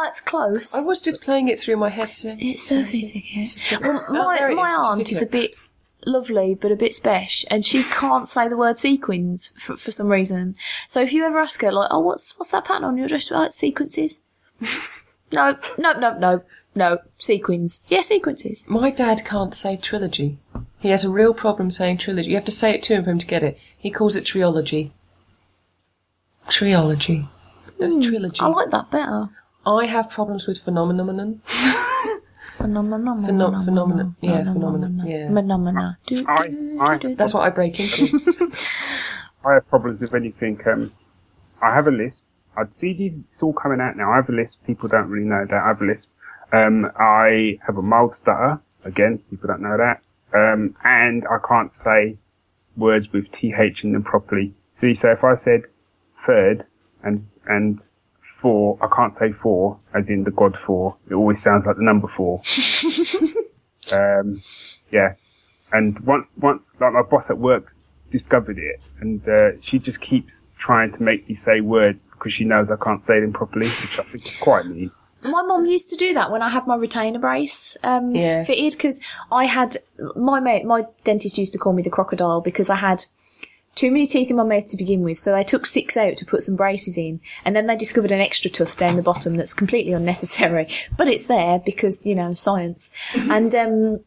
That's 0.10 0.22
close. 0.22 0.74
I 0.74 0.82
was 0.82 1.01
just 1.01 1.22
playing 1.24 1.49
it 1.49 1.60
through 1.60 1.78
my 1.78 1.89
head 1.89 2.10
Is 2.10 2.26
it 2.26 2.60
surfy 2.60 3.03
ticket? 3.03 3.80
Well, 3.80 4.03
my, 4.10 4.53
my 4.55 4.72
is, 4.72 4.78
aunt 4.80 5.12
is 5.12 5.22
a 5.22 5.28
bit 5.28 5.51
lovely, 6.03 6.55
but 6.55 6.72
a 6.72 6.76
bit 6.76 6.95
special, 6.95 7.47
and 7.51 7.64
she 7.64 7.84
can't 7.84 8.28
say 8.28 8.47
the 8.47 8.57
word 8.57 8.80
sequins 8.80 9.53
for, 9.60 9.78
for 9.78 9.91
some 9.91 10.07
reason. 10.07 10.55
So 10.88 10.99
if 10.99 11.14
you 11.14 11.24
ever 11.26 11.38
ask 11.38 11.62
her, 11.62 11.72
like, 11.72 11.89
oh, 11.91 11.99
what's 11.99 12.36
what's 12.39 12.49
that 12.49 12.66
pattern 12.66 12.86
on 12.86 12.97
your 12.97 13.07
dress? 13.07 13.32
Oh, 13.32 13.43
it's 13.43 13.55
sequences. 13.55 14.22
no, 15.32 15.57
no, 15.78 15.93
no, 15.93 16.18
no, 16.18 16.41
no, 16.74 16.97
sequins. 17.20 17.84
Yeah, 17.88 18.01
sequences. 18.01 18.66
My 18.68 18.89
dad 18.89 19.24
can't 19.24 19.53
say 19.53 19.78
trilogy. 19.78 20.39
He 20.80 20.89
has 20.89 21.05
a 21.05 21.12
real 21.12 21.36
problem 21.36 21.70
saying 21.70 21.99
trilogy. 21.99 22.32
You 22.32 22.36
have 22.36 22.45
to 22.45 22.51
say 22.51 22.74
it 22.74 22.82
to 22.84 22.95
him 22.95 23.03
for 23.03 23.12
him 23.12 23.20
to 23.20 23.28
get 23.28 23.43
it. 23.43 23.60
He 23.78 23.91
calls 23.91 24.16
it 24.16 24.24
triology. 24.24 24.89
Triology. 26.47 27.28
That's 27.78 27.97
hmm, 27.97 28.01
trilogy. 28.01 28.39
I 28.41 28.47
like 28.47 28.72
that 28.72 28.89
better. 28.89 29.30
I 29.78 29.86
have 29.86 30.09
problems 30.09 30.47
with 30.47 30.59
phenomenon. 30.59 31.41
Phenomenon. 32.57 33.24
Phenom- 33.24 33.65
phenomenon. 33.65 34.15
Yeah, 34.20 34.43
phenomenon. 34.43 35.03
Yeah. 35.05 35.28
Phenomena. 35.28 35.97
I, 36.28 36.43
I, 36.82 37.13
That's 37.15 37.34
what 37.34 37.43
I 37.43 37.49
break 37.49 37.80
into. 37.80 38.20
I 39.45 39.53
have 39.53 39.70
problems 39.70 40.01
with 40.01 40.13
anything. 40.13 40.59
Um, 40.67 40.91
I 41.61 41.74
have 41.74 41.88
a 41.88 41.91
list. 41.91 42.22
I'd 42.57 42.78
see 42.78 42.93
these. 42.93 43.13
It's 43.32 43.41
all 43.41 43.53
coming 43.53 43.80
out 43.80 43.95
now. 43.95 44.11
I 44.11 44.17
have 44.17 44.30
a 44.30 44.34
list. 44.34 44.57
People 44.67 44.89
don't 44.89 45.07
really 45.07 45.26
know 45.26 45.45
that. 45.49 45.55
I 45.63 45.67
have 45.67 45.82
a 45.82 45.86
list. 45.86 46.07
Um, 46.51 46.91
I 46.99 47.59
have 47.65 47.78
a 47.78 47.82
mild 47.82 48.13
stutter. 48.13 48.59
Again, 48.84 49.20
people 49.30 49.47
don't 49.47 49.61
know 49.61 49.78
that. 49.78 50.01
Um, 50.34 50.76
and 50.84 51.24
I 51.32 51.38
can't 51.47 51.74
say 51.74 52.17
words 52.76 53.11
with 53.13 53.32
th 53.32 53.84
in 53.84 53.93
them 53.93 54.03
properly. 54.03 54.53
See, 54.82 54.95
so 54.95 55.09
if 55.11 55.24
I 55.24 55.36
said 55.36 55.61
third 56.26 56.65
and 57.03 57.28
and 57.47 57.80
four, 58.41 58.77
I 58.81 58.87
can't 58.95 59.15
say 59.17 59.31
four 59.31 59.79
as 59.93 60.09
in 60.09 60.23
the 60.23 60.31
God 60.31 60.57
four. 60.65 60.97
It 61.09 61.13
always 61.13 61.41
sounds 61.41 61.65
like 61.65 61.75
the 61.77 61.83
number 61.83 62.07
four. 62.07 62.41
um, 63.93 64.41
yeah. 64.91 65.13
And 65.71 65.99
once 66.01 66.25
once 66.37 66.69
like 66.79 66.93
my 66.93 67.03
boss 67.03 67.25
at 67.29 67.37
work 67.37 67.75
discovered 68.11 68.57
it, 68.57 68.81
and 69.01 69.27
uh, 69.27 69.51
she 69.61 69.77
just 69.79 70.01
keeps 70.01 70.33
trying 70.57 70.91
to 70.93 71.03
make 71.03 71.29
me 71.29 71.35
say 71.35 71.61
words 71.61 71.99
because 72.11 72.33
she 72.33 72.43
knows 72.43 72.69
I 72.71 72.75
can't 72.83 73.05
say 73.05 73.19
them 73.19 73.33
properly, 73.33 73.67
which 73.67 73.99
I 73.99 74.03
think 74.03 74.25
is 74.25 74.37
quite 74.37 74.65
mean. 74.65 74.91
My 75.21 75.41
mom 75.41 75.65
used 75.65 75.89
to 75.89 75.97
do 75.97 76.13
that 76.13 76.31
when 76.31 76.41
I 76.41 76.49
had 76.49 76.65
my 76.65 76.75
retainer 76.77 77.19
brace 77.19 77.75
um, 77.83 78.15
Yeah. 78.15 78.45
fitted 78.45 78.71
because 78.77 79.01
I 79.31 79.45
had 79.45 79.77
my 80.15 80.39
mate, 80.39 80.65
my 80.65 80.85
dentist 81.03 81.37
used 81.37 81.51
to 81.53 81.59
call 81.59 81.73
me 81.73 81.83
the 81.83 81.89
crocodile 81.89 82.39
because 82.41 82.69
I 82.69 82.77
had 82.77 83.05
too 83.76 83.91
many 83.91 84.05
teeth 84.05 84.30
in 84.30 84.36
my 84.36 84.43
mouth 84.43 84.67
to 84.67 84.78
begin 84.78 85.01
with. 85.01 85.20
So 85.20 85.32
they 85.32 85.43
took 85.43 85.65
six 85.65 85.95
out 85.95 86.17
to 86.17 86.26
put 86.26 86.43
some 86.43 86.55
braces 86.55 86.97
in, 86.97 87.22
and 87.45 87.55
then 87.55 87.67
they 87.67 87.76
discovered 87.76 88.11
an 88.11 88.20
extra 88.20 88.51
tooth 88.51 88.78
down 88.78 88.95
the 88.95 89.01
bottom 89.01 89.36
that's 89.36 89.53
completely 89.53 89.93
unnecessary, 89.93 90.67
but 90.97 91.07
it's 91.07 91.28
there 91.28 91.59
because 91.59 92.05
you 92.05 92.15
know 92.15 92.34
science. 92.34 92.91
and 93.15 93.53
um, 93.55 93.99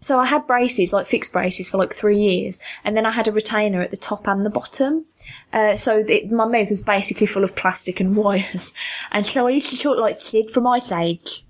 so 0.00 0.20
I 0.20 0.26
had 0.26 0.46
braces, 0.46 0.92
like 0.92 1.06
fixed 1.06 1.32
braces, 1.32 1.68
for 1.68 1.78
like 1.78 1.94
three 1.94 2.18
years, 2.18 2.58
and 2.84 2.96
then 2.96 3.06
I 3.06 3.10
had 3.10 3.28
a 3.28 3.32
retainer 3.32 3.80
at 3.80 3.90
the 3.90 3.96
top 3.96 4.26
and 4.26 4.44
the 4.44 4.50
bottom. 4.50 5.06
Uh, 5.52 5.76
so 5.76 6.04
it, 6.06 6.30
my 6.30 6.44
mouth 6.44 6.70
was 6.70 6.82
basically 6.82 7.26
full 7.26 7.44
of 7.44 7.56
plastic 7.56 8.00
and 8.00 8.16
wires, 8.16 8.74
and 9.10 9.26
so 9.26 9.46
I 9.46 9.50
used 9.50 9.70
to 9.70 9.78
talk 9.78 9.98
like 9.98 10.18
Sid 10.18 10.50
from 10.50 10.66
Ice 10.66 10.92
Age. 10.92 11.44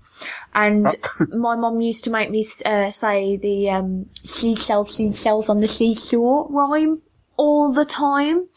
And 0.53 0.87
my 1.33 1.57
mum 1.57 1.81
used 1.81 2.05
to 2.05 2.09
make 2.09 2.31
me 2.31 2.45
uh, 2.65 2.89
say 2.89 3.35
the 3.35 3.69
um, 3.71 4.05
seashells, 4.23 4.95
seashells 4.95 5.49
on 5.49 5.59
the 5.59 5.67
seashore 5.67 6.47
rhyme 6.49 7.01
all 7.37 7.71
the 7.71 7.85
time, 7.85 8.47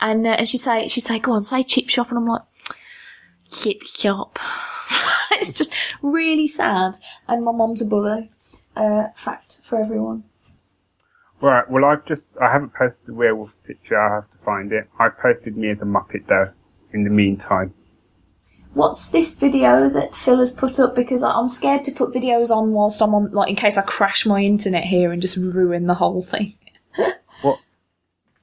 and 0.00 0.26
uh, 0.26 0.30
and 0.30 0.48
she'd 0.48 0.58
say 0.58 0.88
she'd 0.88 1.04
say, 1.06 1.18
"Go 1.18 1.32
on, 1.32 1.44
say 1.44 1.62
chip 1.62 1.88
shop," 1.88 2.08
and 2.08 2.18
I'm 2.18 2.26
like, 2.26 2.42
"Chip 3.50 3.82
shop." 3.82 4.38
it's 5.32 5.52
just 5.52 5.74
really 6.02 6.48
sad, 6.48 6.94
and 7.26 7.44
my 7.44 7.52
mum's 7.52 7.82
a 7.82 7.86
bully. 7.86 8.30
Uh, 8.76 9.08
fact 9.16 9.62
for 9.64 9.80
everyone. 9.80 10.24
Right. 11.40 11.68
Well, 11.70 11.84
I've 11.84 12.06
just 12.06 12.24
I 12.40 12.52
haven't 12.52 12.74
posted 12.74 13.06
the 13.06 13.14
werewolf 13.14 13.50
picture. 13.66 13.98
I 13.98 14.16
have 14.16 14.30
to 14.30 14.38
find 14.44 14.72
it. 14.72 14.88
I 14.98 15.08
posted 15.08 15.56
me 15.56 15.70
as 15.70 15.78
a 15.80 15.84
muppet 15.84 16.26
though. 16.28 16.50
In 16.90 17.04
the 17.04 17.10
meantime, 17.10 17.74
What's 18.74 19.10
this 19.10 19.38
video 19.38 19.88
that 19.88 20.14
Phil 20.14 20.38
has 20.38 20.52
put 20.52 20.78
up? 20.78 20.94
Because 20.94 21.22
I'm 21.22 21.48
scared 21.48 21.84
to 21.84 21.92
put 21.92 22.12
videos 22.12 22.50
on 22.50 22.72
whilst 22.72 23.00
I'm 23.00 23.14
on, 23.14 23.32
like, 23.32 23.48
in 23.48 23.56
case 23.56 23.78
I 23.78 23.82
crash 23.82 24.26
my 24.26 24.40
internet 24.40 24.84
here 24.84 25.10
and 25.10 25.22
just 25.22 25.36
ruin 25.36 25.86
the 25.86 25.94
whole 25.94 26.22
thing. 26.22 26.54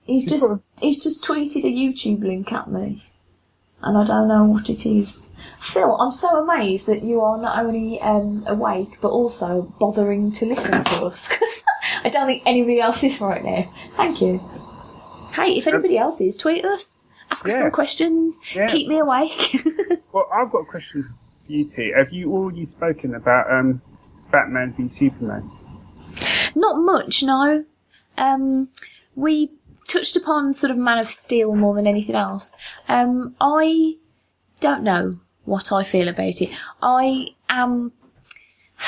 He's 0.05 0.25
just 0.29 0.45
he's 0.79 1.01
just 1.03 1.23
tweeted 1.23 1.63
a 1.63 1.71
YouTube 1.73 2.21
link 2.21 2.51
at 2.53 2.69
me, 2.69 3.03
and 3.81 3.97
I 3.97 4.05
don't 4.05 4.27
know 4.27 4.43
what 4.45 4.69
it 4.69 4.85
is. 4.85 5.33
Phil, 5.59 5.95
I'm 5.99 6.11
so 6.11 6.43
amazed 6.43 6.85
that 6.87 7.01
you 7.03 7.21
are 7.21 7.39
not 7.41 7.57
only 7.65 7.99
um, 8.01 8.43
awake 8.47 8.97
but 9.01 9.09
also 9.09 9.73
bothering 9.79 10.31
to 10.33 10.45
listen 10.45 10.83
to 10.83 11.05
us 11.07 11.27
because 11.39 11.63
I 12.03 12.09
don't 12.09 12.27
think 12.27 12.43
anybody 12.45 12.79
else 12.79 13.03
is 13.03 13.19
right 13.19 13.43
now. 13.43 13.73
Thank 13.95 14.21
you. 14.21 14.37
Hey, 15.33 15.57
if 15.57 15.65
anybody 15.67 15.97
else 15.97 16.21
is, 16.21 16.35
tweet 16.37 16.63
us. 16.63 17.03
Ask 17.31 17.47
us 17.47 17.53
Yeah. 17.53 17.59
some 17.61 17.71
questions. 17.71 18.39
Yeah. 18.55 18.67
Keep 18.67 18.87
me 18.87 18.99
awake. 18.99 19.55
well, 20.11 20.29
I've 20.31 20.51
got 20.51 20.59
a 20.59 20.65
question 20.65 21.03
for 21.45 21.51
you 21.51 21.65
two. 21.75 21.91
Have 21.97 22.13
you 22.13 22.31
already 22.31 22.67
spoken 22.67 23.15
about 23.15 23.51
um, 23.51 23.81
Batman 24.31 24.73
v 24.77 24.87
Superman? 24.97 25.49
Not 26.55 26.77
much, 26.77 27.23
no. 27.23 27.65
Um, 28.17 28.69
we 29.15 29.51
touched 29.95 30.15
upon 30.17 30.53
sort 30.53 30.71
of 30.71 30.77
Man 30.77 30.97
of 30.97 31.09
Steel 31.09 31.55
more 31.55 31.73
than 31.73 31.87
anything 31.87 32.15
else. 32.15 32.55
Um, 32.87 33.35
I 33.39 33.95
don't 34.59 34.83
know 34.83 35.19
what 35.45 35.71
I 35.71 35.83
feel 35.83 36.09
about 36.09 36.41
it. 36.41 36.49
I 36.81 37.27
am. 37.49 37.93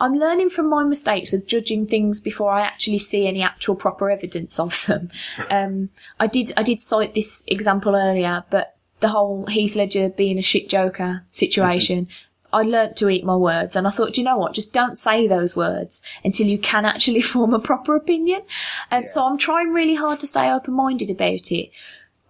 I'm 0.00 0.14
learning 0.14 0.50
from 0.50 0.68
my 0.68 0.84
mistakes 0.84 1.32
of 1.32 1.46
judging 1.46 1.86
things 1.86 2.20
before 2.20 2.50
I 2.52 2.62
actually 2.62 2.98
see 2.98 3.26
any 3.26 3.42
actual 3.42 3.76
proper 3.76 4.10
evidence 4.10 4.58
of 4.58 4.84
them. 4.86 5.10
Um, 5.50 5.90
I 6.18 6.26
did 6.26 6.52
I 6.56 6.62
did 6.62 6.80
cite 6.80 7.14
this 7.14 7.44
example 7.46 7.96
earlier, 7.96 8.44
but 8.50 8.76
the 9.00 9.08
whole 9.08 9.46
Heath 9.46 9.76
Ledger 9.76 10.10
being 10.10 10.38
a 10.38 10.42
shit 10.42 10.68
joker 10.68 11.24
situation. 11.30 12.08
I 12.52 12.62
learnt 12.62 12.96
to 12.96 13.08
eat 13.08 13.24
my 13.24 13.36
words 13.36 13.76
and 13.76 13.86
I 13.86 13.90
thought, 13.90 14.14
do 14.14 14.20
you 14.20 14.24
know 14.24 14.36
what? 14.36 14.54
Just 14.54 14.72
don't 14.72 14.98
say 14.98 15.26
those 15.26 15.56
words 15.56 16.02
until 16.24 16.46
you 16.46 16.58
can 16.58 16.84
actually 16.84 17.20
form 17.32 17.54
a 17.54 17.58
proper 17.58 17.96
opinion. 17.96 18.42
Um, 18.90 19.08
So 19.08 19.24
I'm 19.24 19.38
trying 19.38 19.72
really 19.72 19.94
hard 19.94 20.20
to 20.20 20.26
stay 20.26 20.50
open 20.50 20.74
minded 20.74 21.10
about 21.10 21.52
it. 21.52 21.70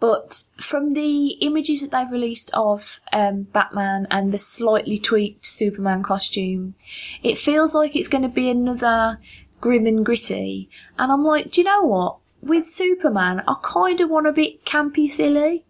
But 0.00 0.44
from 0.56 0.94
the 0.94 1.32
images 1.42 1.82
that 1.82 1.90
they've 1.90 2.10
released 2.10 2.50
of 2.54 3.00
um, 3.12 3.42
Batman 3.42 4.06
and 4.10 4.32
the 4.32 4.38
slightly 4.38 4.98
tweaked 4.98 5.44
Superman 5.44 6.02
costume, 6.02 6.74
it 7.22 7.36
feels 7.36 7.74
like 7.74 7.94
it's 7.94 8.08
going 8.08 8.22
to 8.22 8.28
be 8.28 8.48
another 8.48 9.18
grim 9.60 9.86
and 9.86 10.04
gritty. 10.04 10.70
And 10.98 11.12
I'm 11.12 11.22
like, 11.22 11.50
do 11.50 11.60
you 11.60 11.66
know 11.66 11.82
what? 11.82 12.16
With 12.40 12.66
Superman, 12.66 13.42
I 13.46 13.56
kind 13.62 14.00
of 14.00 14.08
want 14.08 14.26
a 14.26 14.32
bit 14.32 14.64
campy 14.64 15.08
silly. 15.10 15.66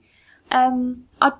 Um, 0.52 1.06
I, 1.20 1.32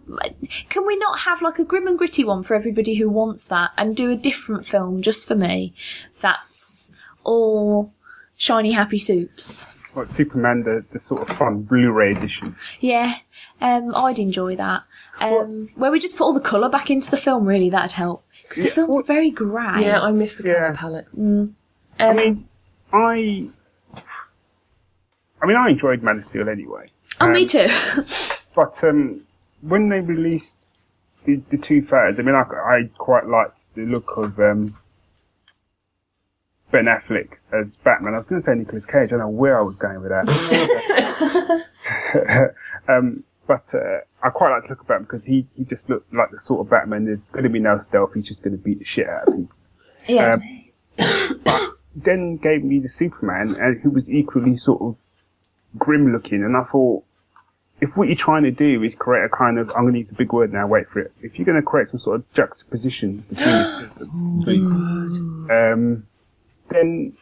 can 0.69 0.87
we 0.87 0.97
not 0.97 1.21
have 1.21 1.41
like 1.43 1.59
a 1.59 1.65
grim 1.65 1.87
and 1.87 1.97
gritty 1.97 2.25
one 2.25 2.43
for 2.43 2.55
everybody 2.55 2.97
who 2.97 3.09
wants 3.09 3.47
that 3.47 3.71
and 3.77 3.97
do 3.97 4.11
a 4.11 4.17
different 4.17 4.67
film 4.67 5.03
just 5.03 5.27
for 5.27 5.35
me? 5.35 5.75
That's 6.21 6.95
all 7.25 7.93
shiny 8.37 8.73
happy 8.73 8.99
soups. 8.99 9.77
What 9.95 10.11
Superman, 10.11 10.63
the, 10.63 10.85
the 10.93 11.01
sort 11.01 11.29
of 11.29 11.37
fun 11.37 11.63
Blu-ray 11.63 12.13
edition? 12.13 12.57
Yeah, 12.79 13.17
um, 13.61 13.93
I'd 13.95 14.19
enjoy 14.19 14.55
that. 14.57 14.85
Um, 15.21 15.71
where 15.75 15.91
we 15.91 15.99
just 15.99 16.17
put 16.17 16.25
all 16.25 16.33
the 16.33 16.41
colour 16.41 16.69
back 16.69 16.91
into 16.91 17.11
the 17.11 17.17
film, 17.17 17.45
really, 17.45 17.71
that'd 17.71 17.93
help. 17.93 18.25
Because 18.43 18.65
the 18.65 18.71
film's 18.71 19.07
very 19.07 19.31
grey. 19.31 19.83
Yeah, 19.85 20.01
I 20.01 20.13
miss 20.13 20.37
the 20.37 20.45
colour 20.45 20.57
Yeah. 20.57 20.77
palette. 20.77 21.07
I 21.99 22.13
mean, 22.15 22.49
I. 22.93 23.49
I 25.43 25.47
mean, 25.47 25.57
I 25.57 25.71
enjoyed 25.71 26.03
Man 26.03 26.19
of 26.19 26.27
Steel 26.27 26.49
anyway. 26.49 26.91
oh, 27.21 27.29
me 27.29 27.43
um, 27.43 27.49
too. 27.49 27.67
But 28.55 28.83
um, 28.83 29.23
when 29.63 29.89
they 29.89 30.01
released 30.01 30.53
the, 31.25 31.43
the 31.51 31.59
two 31.59 31.83
photos, 31.83 32.19
I 32.19 32.23
mean, 32.23 32.35
I, 32.35 32.43
I 32.43 32.91
quite 32.99 33.27
liked 33.27 33.59
the 33.75 33.83
look 33.83 34.17
of 34.17 34.39
um, 34.39 34.77
Ben 36.71 36.87
Affleck 36.87 37.37
as 37.53 37.77
Batman. 37.77 38.15
I 38.15 38.19
was 38.19 38.27
going 38.27 38.43
to 38.43 38.47
say 38.47 38.55
Nicolas 38.55 38.87
Cage. 38.87 39.09
I 39.09 39.11
don't 39.11 39.21
know 39.21 39.29
where 39.29 39.59
I 39.59 39.63
was 39.63 39.77
going 39.77 40.01
with 40.01 40.11
that. 40.11 40.27
um, 42.89 43.25
but 43.47 43.65
uh, 43.75 44.01
I 44.23 44.31
quite 44.31 44.51
like 44.51 44.63
the 44.63 44.69
look 44.71 44.81
of 44.83 44.89
Batman 44.89 45.05
because 45.05 45.25
he, 45.25 45.47
he 45.57 45.65
just 45.65 45.89
looked 45.91 46.13
like 46.15 46.31
the 46.31 46.39
sort 46.39 46.61
of 46.61 46.71
Batman. 46.71 47.07
There's 47.07 47.29
going 47.29 47.45
to 47.45 47.51
be 47.51 47.59
no 47.59 47.79
stealth. 47.79 48.15
He's 48.15 48.29
just 48.29 48.43
going 48.43 48.57
to 48.57 48.63
beat 48.63 48.79
the 48.79 48.85
shit 48.85 49.09
out 49.09 49.29
of 49.29 49.35
people. 49.35 49.57
yeah. 50.07 50.35
Um, 50.35 51.77
then 51.97 52.37
gave 52.37 52.63
me 52.63 52.79
the 52.79 52.89
Superman, 52.89 53.57
and 53.59 53.81
who 53.81 53.91
was 53.91 54.09
equally 54.09 54.57
sort 54.57 54.81
of 54.81 54.97
grim 55.77 56.13
looking. 56.13 56.45
And 56.45 56.57
I 56.57 56.63
thought, 56.63 57.05
if 57.81 57.97
what 57.97 58.09
you're 58.09 58.17
trying 58.17 58.43
to 58.45 58.51
do 58.51 58.83
is 58.83 58.95
create 58.95 59.25
a 59.25 59.29
kind 59.29 59.59
of, 59.59 59.71
I'm 59.77 59.83
going 59.85 59.95
to 59.95 59.99
use 60.01 60.11
a 60.11 60.15
big 60.15 60.33
word 60.33 60.53
now, 60.53 60.67
wait 60.67 60.89
for 60.89 61.01
it. 61.01 61.13
If 61.23 61.39
you're 61.39 61.47
going 61.47 61.57
to 61.57 61.63
create 61.63 61.89
some 61.89 61.99
sort 62.01 62.17
of 62.17 62.33
juxtaposition 62.35 63.25
between 63.29 63.47
the 63.47 64.45
two, 64.45 65.49
um, 65.51 66.07
then 66.71 67.13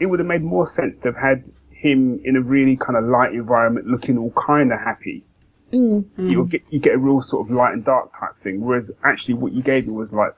it 0.00 0.06
would 0.06 0.18
have 0.18 0.28
made 0.28 0.42
more 0.42 0.68
sense 0.68 0.96
to 1.02 1.12
have 1.12 1.16
had 1.16 1.44
him 1.70 2.20
in 2.24 2.36
a 2.36 2.40
really 2.40 2.76
kind 2.76 2.96
of 2.96 3.04
light 3.04 3.32
environment, 3.32 3.86
looking 3.86 4.18
all 4.18 4.32
kind 4.32 4.72
of 4.72 4.80
happy. 4.80 5.24
You 5.70 6.48
get 6.50 6.62
you 6.70 6.78
get 6.80 6.94
a 6.94 6.98
real 6.98 7.20
sort 7.22 7.46
of 7.46 7.54
light 7.54 7.74
and 7.74 7.84
dark 7.84 8.10
type 8.18 8.36
thing. 8.42 8.60
Whereas 8.62 8.90
actually, 9.04 9.34
what 9.34 9.52
you 9.52 9.62
gave 9.62 9.86
me 9.86 9.92
was 9.92 10.10
like 10.12 10.32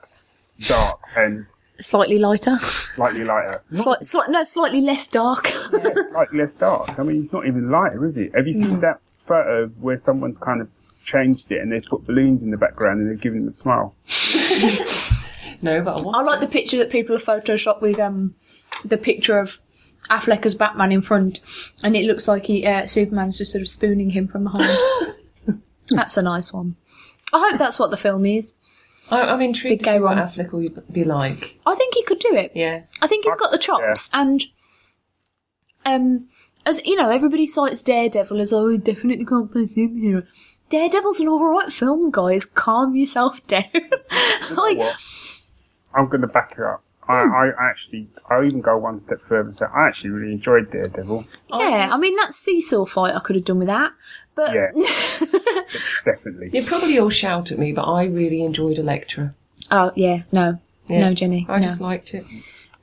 dark 0.67 0.99
and 1.15 1.45
Slightly 1.79 2.19
lighter. 2.19 2.57
slightly 2.59 3.23
lighter. 3.23 3.63
Slight, 3.75 4.03
slight, 4.03 4.29
no, 4.29 4.43
slightly 4.43 4.81
less 4.81 5.07
dark. 5.07 5.47
slightly 5.47 6.37
less 6.37 6.53
dark. 6.59 6.99
I 6.99 7.03
mean, 7.03 7.23
it's 7.23 7.33
not 7.33 7.47
even 7.47 7.71
lighter, 7.71 8.05
is 8.07 8.17
it? 8.17 8.35
Have 8.35 8.45
you 8.45 8.53
seen 8.61 8.81
that 8.81 8.99
photo 9.31 9.67
where 9.79 9.97
someone's 9.97 10.37
kind 10.37 10.61
of 10.61 10.67
changed 11.05 11.51
it 11.51 11.61
and 11.61 11.71
they've 11.71 11.83
put 11.83 12.05
balloons 12.05 12.43
in 12.43 12.51
the 12.51 12.57
background 12.57 13.01
and 13.01 13.09
they've 13.09 13.21
given 13.21 13.39
them 13.39 13.49
a 13.49 13.53
smile? 13.53 13.95
No, 15.61 15.83
but 15.83 15.97
I 15.97 16.01
want 16.01 16.17
I 16.17 16.21
like 16.21 16.39
the 16.39 16.47
picture 16.47 16.77
that 16.77 16.89
people 16.89 17.15
have 17.15 17.25
photoshopped 17.25 17.81
with 17.81 17.99
um 17.99 18.35
the 18.83 18.97
picture 18.97 19.37
of 19.37 19.59
Affleck 20.09 20.45
as 20.45 20.55
Batman 20.55 20.91
in 20.91 21.01
front, 21.01 21.39
and 21.83 21.95
it 21.95 22.05
looks 22.05 22.27
like 22.27 22.45
he 22.45 22.65
uh, 22.65 22.85
Superman's 22.87 23.37
just 23.37 23.51
sort 23.51 23.61
of 23.61 23.69
spooning 23.69 24.09
him 24.09 24.27
from 24.27 24.45
behind. 24.45 24.77
that's 25.89 26.17
a 26.17 26.21
nice 26.21 26.51
one. 26.51 26.75
I 27.31 27.47
hope 27.49 27.59
that's 27.59 27.79
what 27.79 27.91
the 27.91 27.97
film 27.97 28.25
is. 28.25 28.57
I, 29.09 29.21
I'm 29.21 29.41
intrigued 29.41 29.79
Big 29.79 29.85
to 29.85 29.91
see 29.91 29.97
gay 29.97 30.01
what 30.01 30.15
one. 30.15 30.25
Affleck 30.25 30.51
will 30.51 30.67
be 30.91 31.03
like. 31.03 31.59
I 31.65 31.75
think 31.75 31.93
he 31.93 32.03
could 32.03 32.19
do 32.19 32.33
it. 32.35 32.53
Yeah. 32.55 32.81
I 33.01 33.07
think 33.07 33.25
he's 33.25 33.35
got 33.35 33.51
the 33.51 33.57
chops, 33.57 34.09
and 34.13 34.43
um, 35.85 36.27
as 36.65 36.85
you 36.85 36.95
know, 36.95 37.09
everybody 37.09 37.47
cites 37.47 37.81
Daredevil 37.81 38.39
as 38.41 38.53
oh, 38.53 38.67
he 38.69 38.77
definitely 38.77 39.25
can't 39.25 39.51
play 39.51 39.65
him 39.67 39.97
here. 39.97 40.27
Daredevil's 40.69 41.19
an 41.19 41.27
alright 41.27 41.71
film, 41.71 42.11
guys. 42.11 42.45
Calm 42.45 42.95
yourself 42.95 43.39
down. 43.47 43.63
like, 44.51 44.77
What? 44.77 44.95
I'm 45.93 46.07
going 46.07 46.21
to 46.21 46.27
back 46.27 46.53
it 46.57 46.63
up. 46.63 46.81
I, 47.07 47.23
hmm. 47.25 47.31
I 47.33 47.49
actually, 47.69 48.07
I'll 48.29 48.45
even 48.45 48.61
go 48.61 48.77
one 48.77 49.03
step 49.05 49.19
further 49.27 49.51
So 49.53 49.65
I 49.65 49.87
actually 49.87 50.11
really 50.11 50.33
enjoyed 50.33 50.71
Daredevil. 50.71 51.25
Oh, 51.51 51.59
yeah, 51.59 51.89
I 51.91 51.97
mean 51.97 52.15
that 52.17 52.33
seesaw 52.33 52.85
fight 52.85 53.15
I 53.15 53.19
could 53.19 53.35
have 53.35 53.43
done 53.45 53.59
with 53.59 53.67
that, 53.67 53.91
but 54.35 54.53
Yeah. 54.53 54.67
Definitely. 56.05 56.51
You 56.53 56.65
probably 56.65 56.97
all 56.99 57.09
shout 57.09 57.51
at 57.51 57.59
me, 57.59 57.71
but 57.73 57.83
I 57.83 58.05
really 58.05 58.43
enjoyed 58.43 58.77
Elektra. 58.77 59.33
oh 59.71 59.91
yeah, 59.95 60.23
no, 60.31 60.59
Yeah. 60.87 60.99
no, 61.09 61.13
Jenny, 61.13 61.45
I 61.49 61.57
no, 61.57 61.63
just 61.63 61.81
liked 61.81 62.13
it. 62.13 62.23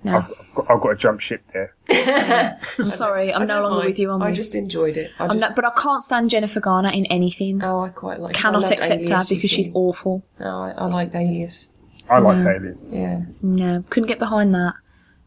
No. 0.05 0.17
I've, 0.19 0.25
I've, 0.25 0.55
got, 0.55 0.71
I've 0.71 0.81
got 0.81 0.89
to 0.91 0.97
jump 0.97 1.21
ship 1.21 1.43
there. 1.53 1.75
I'm 2.79 2.93
sorry, 2.93 3.33
I'm 3.35 3.47
no 3.47 3.63
longer 3.63 3.79
mind. 3.79 3.89
with 3.89 3.99
you 3.99 4.11
on 4.11 4.23
I 4.23 4.29
this. 4.31 4.37
just 4.39 4.55
enjoyed 4.55 4.97
it. 4.97 5.11
I 5.19 5.25
I'm 5.25 5.31
just, 5.31 5.41
not, 5.41 5.57
but 5.57 5.65
I 5.65 5.71
can't 5.71 6.03
stand 6.03 6.31
Jennifer 6.31 6.61
Garner 6.61 6.91
in 6.91 7.07
anything. 7.07 7.63
oh, 7.63 7.81
I 7.85 7.89
quite 7.89 8.21
like. 8.21 8.35
Cannot 8.35 8.71
I 8.71 8.75
accept 8.75 9.09
loved 9.11 9.29
her 9.29 9.35
because 9.35 9.51
she's 9.51 9.71
awful. 9.75 10.25
No, 10.39 10.63
I, 10.63 10.71
I 10.71 10.87
liked 10.87 11.15
Alias. 11.15 11.69
I 12.09 12.19
like 12.21 12.39
aliens. 12.39 12.79
Yeah. 12.91 13.21
No, 13.43 13.85
couldn't 13.91 14.09
get 14.09 14.19
behind 14.19 14.55
that. 14.55 14.75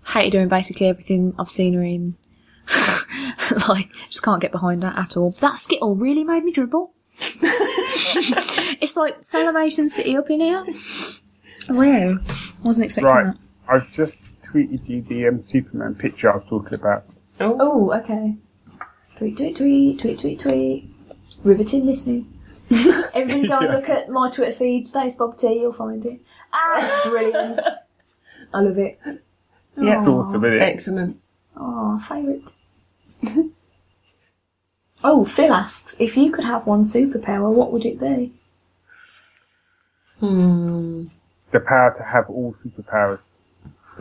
Hated 0.08 0.34
her 0.36 0.42
in 0.42 0.50
basically 0.50 0.88
everything 0.88 1.36
I've 1.38 1.50
seen 1.52 1.74
her 1.76 1.84
in. 1.84 2.16
like, 3.68 3.92
just 4.10 4.24
can't 4.24 4.42
get 4.42 4.52
behind 4.52 4.84
her 4.84 4.94
at 4.98 5.16
all. 5.16 5.32
That 5.42 5.58
skittle 5.60 5.96
really 5.96 6.24
made 6.24 6.44
me 6.44 6.52
dribble. 6.52 6.92
it's 7.20 8.96
like 8.98 9.18
Salvation 9.22 9.90
City 9.90 10.18
up 10.18 10.30
in 10.32 10.40
here. 10.40 10.66
Wow. 11.70 12.18
Wasn't 12.64 12.86
expecting 12.86 13.06
Right. 13.14 13.26
that. 13.28 13.38
I've 13.68 13.94
just 13.94 14.16
tweeted 14.52 14.88
you 14.88 15.02
the 15.02 15.28
um, 15.28 15.42
Superman 15.42 15.96
picture 15.96 16.32
I 16.32 16.38
was 16.38 16.46
talking 16.50 16.74
about. 16.76 17.06
Oh, 17.40 17.58
Oh, 17.60 17.94
okay. 18.00 18.36
Tweet, 19.18 19.38
tweet, 19.38 19.56
tweet, 19.56 20.00
tweet, 20.00 20.20
tweet, 20.20 20.40
tweet. 20.40 20.90
Riveting 21.44 21.86
listening. 21.86 22.28
Everybody 23.14 23.48
go 23.48 23.60
and 23.60 23.74
look 23.74 23.90
at 23.90 24.10
my 24.10 24.30
Twitter 24.30 24.54
feed, 24.54 24.88
Stace 24.88 25.16
Bob 25.16 25.38
T, 25.38 25.54
you'll 25.60 25.74
find 25.74 26.06
it. 26.06 26.20
Ah, 26.54 26.80
it's 26.84 27.08
brilliant. 27.10 27.60
I 28.54 28.60
love 28.62 28.78
it. 28.78 29.00
yeah. 29.78 29.98
It's 30.00 30.08
awesome, 30.08 30.44
isn't 30.46 30.58
it? 30.58 30.62
Excellent. 30.62 31.22
Oh, 31.58 32.00
favourite. 32.00 32.56
oh, 35.04 35.26
Phil 35.26 35.52
asks, 35.54 36.00
if 36.00 36.16
you 36.18 36.32
could 36.32 36.46
have 36.46 36.66
one 36.66 36.84
superpower, 36.84 37.52
what 37.52 37.72
would 37.74 37.86
it 37.86 38.00
be? 38.00 38.34
Hmm. 40.20 41.06
The 41.52 41.60
power 41.60 41.94
to 41.98 42.04
have 42.04 42.30
all 42.30 42.56
superpowers. 42.66 43.20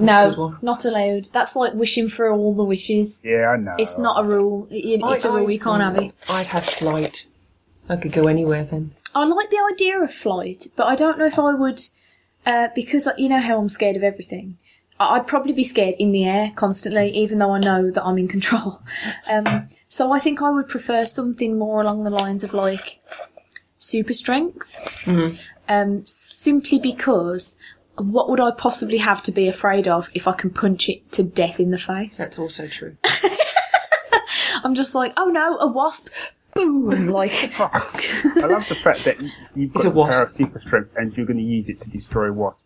Good 0.00 0.36
No, 0.36 0.56
not 0.62 0.84
allowed. 0.84 1.28
That's 1.32 1.54
like 1.56 1.74
wishing 1.74 2.08
for 2.08 2.30
all 2.30 2.54
the 2.54 2.64
wishes. 2.64 3.20
Yeah, 3.24 3.50
I 3.50 3.56
know. 3.56 3.74
It's 3.78 3.98
not 3.98 4.24
a 4.24 4.28
rule. 4.28 4.66
It- 4.70 5.00
It's 5.04 5.24
a 5.24 5.28
I- 5.30 5.36
rule, 5.36 5.50
you 5.50 5.60
can't 5.60 5.82
have 5.82 5.96
it. 5.96 6.12
I'd 6.28 6.48
have 6.48 6.64
flight. 6.64 7.26
I 7.88 7.96
could 7.96 8.12
go 8.12 8.26
anywhere 8.28 8.64
then. 8.64 8.92
I 9.14 9.24
like 9.24 9.50
the 9.50 9.60
idea 9.72 10.00
of 10.00 10.12
flight, 10.12 10.66
but 10.76 10.86
I 10.86 10.94
don't 10.94 11.18
know 11.18 11.26
if 11.26 11.38
I 11.38 11.54
would, 11.54 11.80
uh, 12.46 12.68
because 12.74 13.08
you 13.18 13.28
know 13.28 13.40
how 13.40 13.58
I'm 13.58 13.68
scared 13.68 13.96
of 13.96 14.04
everything. 14.04 14.56
I- 15.00 15.14
I'd 15.16 15.26
probably 15.26 15.52
be 15.52 15.64
scared 15.64 15.96
in 15.98 16.12
the 16.12 16.24
air 16.26 16.52
constantly, 16.54 17.08
even 17.16 17.38
though 17.38 17.52
I 17.52 17.58
know 17.58 17.90
that 17.90 18.04
I'm 18.04 18.18
in 18.18 18.28
control. 18.28 18.82
Um, 19.28 19.68
so 19.88 20.12
I 20.12 20.18
think 20.20 20.40
I 20.42 20.50
would 20.50 20.68
prefer 20.68 21.04
something 21.06 21.58
more 21.58 21.80
along 21.80 22.04
the 22.04 22.10
lines 22.10 22.44
of 22.44 22.52
like 22.54 23.00
super 23.78 24.12
strength. 24.12 24.76
Um, 25.68 26.02
simply 26.06 26.78
because 26.78 27.56
what 28.00 28.28
would 28.28 28.40
I 28.40 28.50
possibly 28.52 28.98
have 28.98 29.22
to 29.24 29.32
be 29.32 29.48
afraid 29.48 29.86
of 29.88 30.08
if 30.14 30.26
I 30.28 30.32
can 30.32 30.50
punch 30.50 30.88
it 30.88 31.10
to 31.12 31.22
death 31.22 31.58
in 31.60 31.70
the 31.70 31.78
face? 31.78 32.16
That's 32.18 32.38
also 32.38 32.66
true. 32.68 32.96
I'm 34.64 34.74
just 34.74 34.94
like, 34.94 35.12
oh 35.16 35.26
no, 35.26 35.56
a 35.58 35.66
wasp. 35.66 36.08
Boom! 36.54 37.06
Like, 37.10 37.32
fuck. 37.52 37.72
I 38.24 38.46
love 38.46 38.68
the 38.68 38.74
fact 38.74 39.04
that 39.04 39.20
you- 39.20 39.30
you've 39.54 39.74
It's 39.74 39.84
got 39.84 39.90
a 39.90 39.92
the 39.92 39.96
wasp. 39.98 40.12
power 40.18 40.26
of 40.26 40.34
super 40.36 40.58
strength 40.60 40.90
and 40.96 41.16
you're 41.16 41.26
going 41.26 41.38
to 41.38 41.42
use 41.44 41.68
it 41.68 41.80
to 41.82 41.88
destroy 41.90 42.30
wasps. 42.32 42.62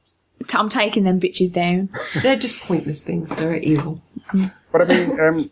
I'm 0.55 0.69
taking 0.69 1.05
them 1.05 1.21
bitches 1.21 1.53
down. 1.53 1.91
They're 2.23 2.37
just 2.37 2.61
pointless 2.63 3.03
things. 3.05 3.35
They're 3.37 3.57
evil. 3.57 4.03
But 4.73 4.83
I 4.83 4.85
mean, 4.87 5.21
um, 5.21 5.51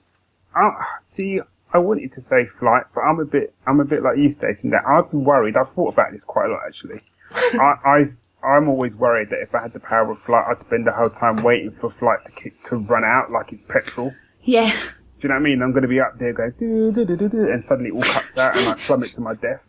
I, 0.55 0.71
see, 1.11 1.41
I 1.73 1.79
wanted 1.79 2.13
to 2.15 2.23
say 2.23 2.47
flight, 2.59 2.85
but 2.95 3.03
I'm 3.03 3.21
a 3.21 3.25
bit, 3.25 3.55
I'm 3.67 3.81
a 3.81 3.85
bit 3.85 4.03
like 4.03 4.17
you, 4.19 4.33
Stacey, 4.35 4.63
in 4.65 4.71
that 4.71 4.85
I've 4.87 5.11
been 5.11 5.25
worried. 5.25 5.57
I've 5.57 5.71
thought 5.75 5.93
about 5.95 6.13
this 6.13 6.25
quite 6.25 6.47
a 6.47 6.53
lot, 6.53 6.61
actually. 6.67 7.01
I, 7.35 7.75
I, 7.85 8.05
I'm 8.45 8.69
always 8.69 8.95
worried 8.95 9.29
that 9.31 9.41
if 9.43 9.55
I 9.55 9.63
had 9.63 9.73
the 9.73 9.81
power 9.81 10.11
of 10.11 10.19
flight, 10.23 10.45
I'd 10.51 10.61
spend 10.61 10.87
the 10.87 10.93
whole 10.93 11.11
time 11.11 11.43
waiting 11.43 11.71
for 11.81 11.93
flight 11.93 12.19
to 12.27 12.33
kick, 12.33 12.55
to 12.69 12.77
run 12.77 13.05
out 13.05 13.31
like 13.31 13.53
it's 13.53 13.63
petrol. 13.69 14.13
Yeah. 14.43 14.71
Do 14.71 15.29
you 15.29 15.29
know 15.29 15.37
what 15.37 15.41
I 15.41 15.45
mean? 15.45 15.63
I'm 15.63 15.71
going 15.71 15.83
to 15.83 15.89
be 15.89 16.01
up 16.01 16.19
there 16.19 16.33
going, 16.33 16.53
doo, 16.59 16.91
doo, 16.93 17.05
doo, 17.05 17.17
doo, 17.17 17.29
doo, 17.29 17.49
and 17.53 17.65
suddenly 17.65 17.91
it 17.91 17.95
all 17.95 18.03
cuts 18.03 18.37
out 18.37 18.57
and 18.57 18.69
I 18.69 18.75
plummet 18.75 19.15
to 19.15 19.21
my 19.21 19.35
death. 19.35 19.63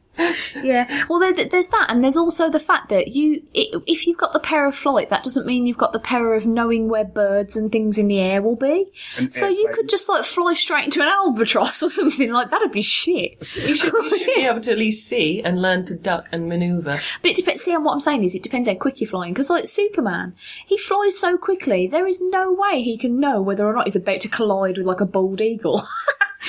Yeah, 0.56 1.06
well, 1.10 1.20
there, 1.20 1.34
there's 1.34 1.68
that, 1.68 1.88
and 1.90 2.04
there's 2.04 2.18
also 2.18 2.50
the 2.50 2.60
fact 2.60 2.90
that 2.90 3.10
you, 3.10 3.44
if 3.54 4.06
you've 4.06 4.18
got 4.18 4.34
the 4.34 4.40
power 4.40 4.66
of 4.68 4.76
flight, 4.76 5.10
that 5.10 5.24
doesn't 5.24 5.46
mean 5.46 5.66
you've 5.66 5.78
got 5.78 5.92
the 5.92 6.00
power 6.00 6.36
of 6.36 6.46
knowing 6.46 6.88
where 6.88 7.04
birds 7.04 7.58
and 7.58 7.72
things 7.72 7.98
in 7.98 8.08
the 8.08 8.20
air 8.20 8.42
will 8.42 8.56
be. 8.56 8.92
And 9.18 9.34
So 9.34 9.48
you 9.48 9.70
could 9.74 9.90
just 9.90 10.08
like 10.10 10.24
fly 10.26 10.54
straight 10.54 10.86
into 10.86 11.02
an 11.02 11.08
albatross 11.08 11.82
or 11.82 11.90
something 11.90 12.32
like 12.32 12.52
that'd 12.52 12.72
be 12.72 12.82
shit. 12.82 13.42
You 13.56 13.76
should, 13.76 13.94
you 13.94 14.18
should 14.18 14.36
be 14.36 14.42
able 14.46 14.62
to 14.62 14.72
at 14.72 14.78
least 14.78 15.08
see 15.08 15.42
and 15.44 15.62
learn 15.62 15.86
to 15.86 15.96
duck 15.96 16.28
and 16.32 16.48
manoeuvre. 16.48 16.98
But 17.22 17.32
it 17.32 17.38
depends. 17.38 17.64
See, 17.64 17.74
and 17.74 17.84
what 17.84 17.94
I'm 17.94 18.00
saying 18.00 18.24
is, 18.24 18.36
it 18.36 18.44
depends 18.44 18.68
how 18.68 18.76
quick 18.76 19.02
you're 19.02 19.10
flying. 19.10 19.34
Because 19.34 19.50
like 19.50 19.68
Superman, 19.68 20.36
he 20.66 20.78
flies 20.78 21.18
so 21.18 21.38
quickly, 21.38 21.88
there 21.88 22.08
is 22.08 22.22
no 22.22 22.54
way 22.54 22.82
he 22.82 22.98
can 22.98 23.20
know 23.20 23.42
whether 23.42 23.66
or 23.66 23.74
not 23.74 23.86
he's 23.86 23.96
about 23.96 24.22
to 24.22 24.30
collide 24.30 24.78
with 24.78 24.86
like 24.86 25.02
a 25.02 25.06
bald 25.06 25.42
eagle. 25.42 25.84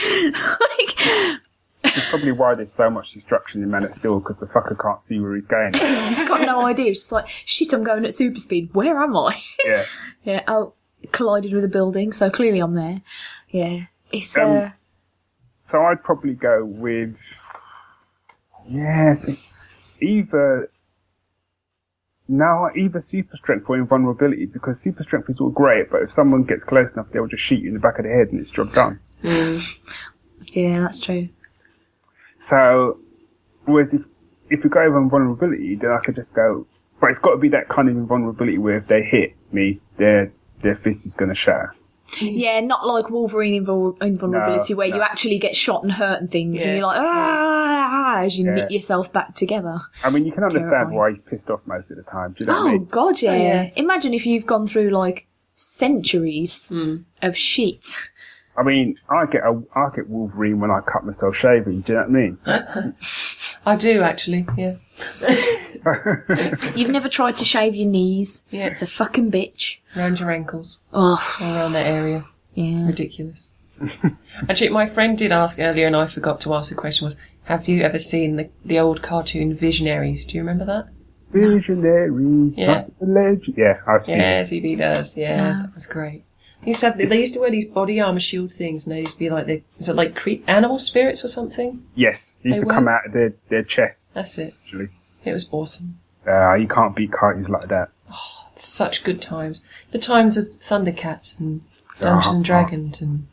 like, 0.11 1.41
That's 1.85 2.09
probably 2.11 2.33
why 2.33 2.55
there's 2.55 2.73
so 2.73 2.91
much 2.91 3.13
destruction 3.13 3.63
in 3.63 3.71
Man 3.71 3.85
of 3.85 3.95
Steel 3.95 4.19
because 4.19 4.39
the 4.39 4.47
fucker 4.47 4.77
can't 4.81 5.03
see 5.03 5.21
where 5.21 5.37
he's 5.37 5.47
going. 5.47 5.75
he's 6.09 6.25
got 6.27 6.41
no 6.41 6.67
idea. 6.67 6.87
It's 6.87 7.01
just 7.01 7.13
like, 7.13 7.29
shit, 7.29 7.73
I'm 7.73 7.85
going 7.85 8.05
at 8.05 8.15
super 8.15 8.41
speed. 8.41 8.71
Where 8.73 8.99
am 8.99 9.17
I? 9.17 9.41
yeah. 9.65 9.85
Yeah, 10.25 10.43
oh, 10.49 10.73
collided 11.13 11.53
with 11.53 11.65
a 11.65 11.69
building, 11.69 12.13
so 12.13 12.31
clearly 12.31 12.61
I'm 12.61 12.75
there. 12.75 13.03
Yeah, 13.51 13.85
it's 14.11 14.37
Um, 14.39 14.51
uh, 14.57 14.71
So 15.71 15.83
I'd 15.83 16.03
probably 16.03 16.35
go 16.35 16.65
with 16.65 17.17
yes, 18.67 19.29
either 20.01 20.71
No, 22.27 22.71
either 22.75 23.03
super 23.03 23.37
strength 23.37 23.67
or 23.69 23.77
invulnerability, 23.77 24.47
because 24.47 24.77
super 24.83 25.03
strength 25.03 25.29
is 25.29 25.39
all 25.41 25.51
great, 25.51 25.91
but 25.91 26.01
if 26.03 26.13
someone 26.13 26.45
gets 26.45 26.65
close 26.65 26.91
enough, 26.95 27.07
they'll 27.13 27.27
just 27.27 27.43
shoot 27.43 27.61
you 27.61 27.69
in 27.69 27.75
the 27.75 27.81
back 27.81 27.99
of 27.99 28.05
the 28.05 28.11
head 28.11 28.29
and 28.33 28.41
it's 28.41 28.51
job 28.51 28.73
done. 28.73 28.99
Yeah, 29.23 30.81
that's 30.81 31.01
true. 31.01 31.29
So, 32.49 32.99
whereas 33.65 33.93
if, 33.93 34.03
if 34.51 34.63
we 34.65 34.71
go 34.71 34.81
over 34.81 34.99
on 34.99 35.09
vulnerability, 35.11 35.77
then 35.77 35.91
I 35.91 35.99
could 36.05 36.17
just 36.17 36.35
go, 36.35 36.67
but 37.01 37.11
it's 37.11 37.19
got 37.19 37.31
to 37.33 37.39
be 37.39 37.49
that 37.51 37.69
kind 37.69 37.89
of 37.89 37.97
invulnerability 37.97 38.59
where 38.59 38.77
if 38.79 38.87
they 38.87 39.03
hit 39.03 39.35
me, 39.53 39.81
their, 39.97 40.33
their 40.63 40.77
fist 40.77 41.07
is 41.07 41.15
going 41.15 41.31
to 41.31 41.35
shatter. 41.35 41.75
Yeah, 42.21 42.61
not 42.61 42.87
like 42.87 43.09
Wolverine 43.09 43.65
invul- 43.65 43.97
invulnerability 44.03 44.75
No, 44.75 44.77
where 44.77 44.89
no. 44.89 44.97
you 44.97 45.03
actually 45.03 45.39
get 45.39 45.57
shot 45.57 45.83
and 45.83 45.91
hurt 45.93 46.21
and 46.21 46.31
things, 46.31 46.61
Yeah. 46.63 46.69
and 46.69 46.77
you're 46.79 46.87
like 46.87 47.01
ah, 47.01 48.19
as 48.21 48.39
you 48.39 48.45
Yeah. 48.45 48.53
knit 48.55 48.71
yourself 48.71 49.11
back 49.11 49.35
together. 49.35 49.81
I 50.05 50.11
mean, 50.11 50.27
you 50.27 50.33
can 50.33 50.45
understand 50.45 50.71
Terrifying. 50.71 50.97
why 50.97 51.11
he's 51.13 51.23
pissed 51.23 51.49
off 51.51 51.61
most 51.67 51.91
of 51.91 51.97
the 51.97 52.03
time. 52.03 52.33
Do 52.33 52.37
you 52.41 52.47
know 52.47 52.53
what 52.53 52.59
I 52.59 52.69
Oh 52.69 52.73
mean? 52.73 52.85
god, 52.85 53.23
yeah. 53.23 53.35
yeah. 53.37 53.71
Imagine 53.77 54.13
if 54.13 54.27
you've 54.27 54.45
gone 54.45 54.67
through 54.67 54.91
like 54.91 55.27
centuries 55.55 56.71
of 57.23 57.37
shit. 57.37 57.87
I 58.57 58.63
mean, 58.63 58.97
I 59.09 59.27
get 59.27 59.43
a, 59.43 59.63
I 59.75 59.89
get 59.95 60.09
Wolverine 60.09 60.61
when 60.61 60.71
I 60.71 60.81
cut 60.81 61.05
myself 61.05 61.35
shaving. 61.37 61.81
Do 61.83 61.93
you 61.93 61.99
know 61.99 62.05
what 62.05 62.11
I 62.11 62.57
mean? 62.87 62.95
I 63.67 63.77
do 63.77 64.03
actually. 64.03 64.47
Yeah. 64.57 64.75
You've 66.77 66.91
never 66.91 67.09
tried 67.09 67.37
to 67.39 67.45
shave 67.45 67.75
your 67.75 67.89
knees. 67.89 68.47
Yeah. 68.51 68.67
It's 68.67 68.83
a 68.83 68.87
fucking 68.87 69.31
bitch. 69.31 69.79
Around 69.97 70.21
your 70.21 70.31
ankles, 70.31 70.79
Oh, 70.93 71.19
around 71.41 71.73
that 71.73 71.87
area. 71.87 72.25
yeah. 72.55 72.87
Ridiculous. 72.87 73.47
Actually, 74.49 74.71
my 74.71 74.87
friend 74.87 75.17
did 75.19 75.33
ask 75.33 75.59
earlier, 75.59 75.87
and 75.87 75.97
I 75.97 76.07
forgot 76.07 76.41
to 76.43 76.55
ask 76.55 76.69
the 76.71 76.75
question. 76.75 77.05
Was 77.07 77.17
have 77.45 77.69
you 77.69 77.83
ever 77.83 77.99
seen 77.99 78.37
the 78.37 78.49
the 78.65 78.79
old 78.79 79.03
cartoon 79.03 79.55
Visionaries? 79.55 80.25
Do 80.27 80.37
you 80.37 80.43
remember 80.43 80.65
that? 80.65 80.89
Visionaries. 81.31 82.55
Yeah. 82.57 82.67
that's 82.75 82.91
the 83.01 83.07
legend. 83.07 83.55
Yeah, 83.57 83.81
I've 83.87 84.05
seen 84.07 84.17
Yeah, 84.17 84.41
it. 84.41 84.45
TV 84.49 84.79
does. 84.79 85.17
Yeah, 85.17 85.37
No. 85.37 85.63
that 85.63 85.75
was 85.75 85.87
great. 85.87 86.25
They 86.65 86.73
said 86.73 86.97
they 86.99 87.19
used 87.21 87.35
to 87.35 87.41
wear 87.41 87.51
these 87.51 87.67
body 87.67 88.01
armor 88.01 88.21
shield 88.21 88.53
things, 88.53 88.87
and 88.87 88.95
they 88.95 89.01
used 89.01 89.13
to 89.15 89.19
be 89.19 89.31
like 89.31 89.47
the 89.47 89.63
is 89.79 89.89
it 89.89 89.97
like 89.97 90.15
cre- 90.15 90.43
animal 90.47 90.79
spirits 90.79 91.25
or 91.25 91.29
something? 91.29 91.85
Yes, 91.95 92.33
it 92.43 92.49
used 92.49 92.57
They 92.57 92.61
to 92.61 92.67
were? 92.67 92.73
come 92.73 92.89
out 92.89 93.07
of 93.07 93.13
their, 93.13 93.35
their 93.49 93.63
chests, 93.63 94.11
That's 94.15 94.39
it. 94.39 94.55
actually. 94.65 94.89
It 95.25 95.33
was 95.33 95.49
awesome. 95.53 95.99
Uh, 96.27 96.55
you 96.55 96.67
can't 96.69 96.95
beat 96.97 97.13
cartoons 97.13 97.49
like 97.49 97.69
that. 97.69 97.91
Such 98.57 99.05
good 99.05 99.21
times. 99.21 99.63
The 99.91 99.99
times 99.99 100.37
of 100.37 100.47
Thundercats 100.61 101.39
and 101.41 101.63
Dungeons 102.01 102.27
and 102.35 102.37
Uh-huh. 102.37 102.43
Dragons, 102.43 103.03
and 103.03 103.27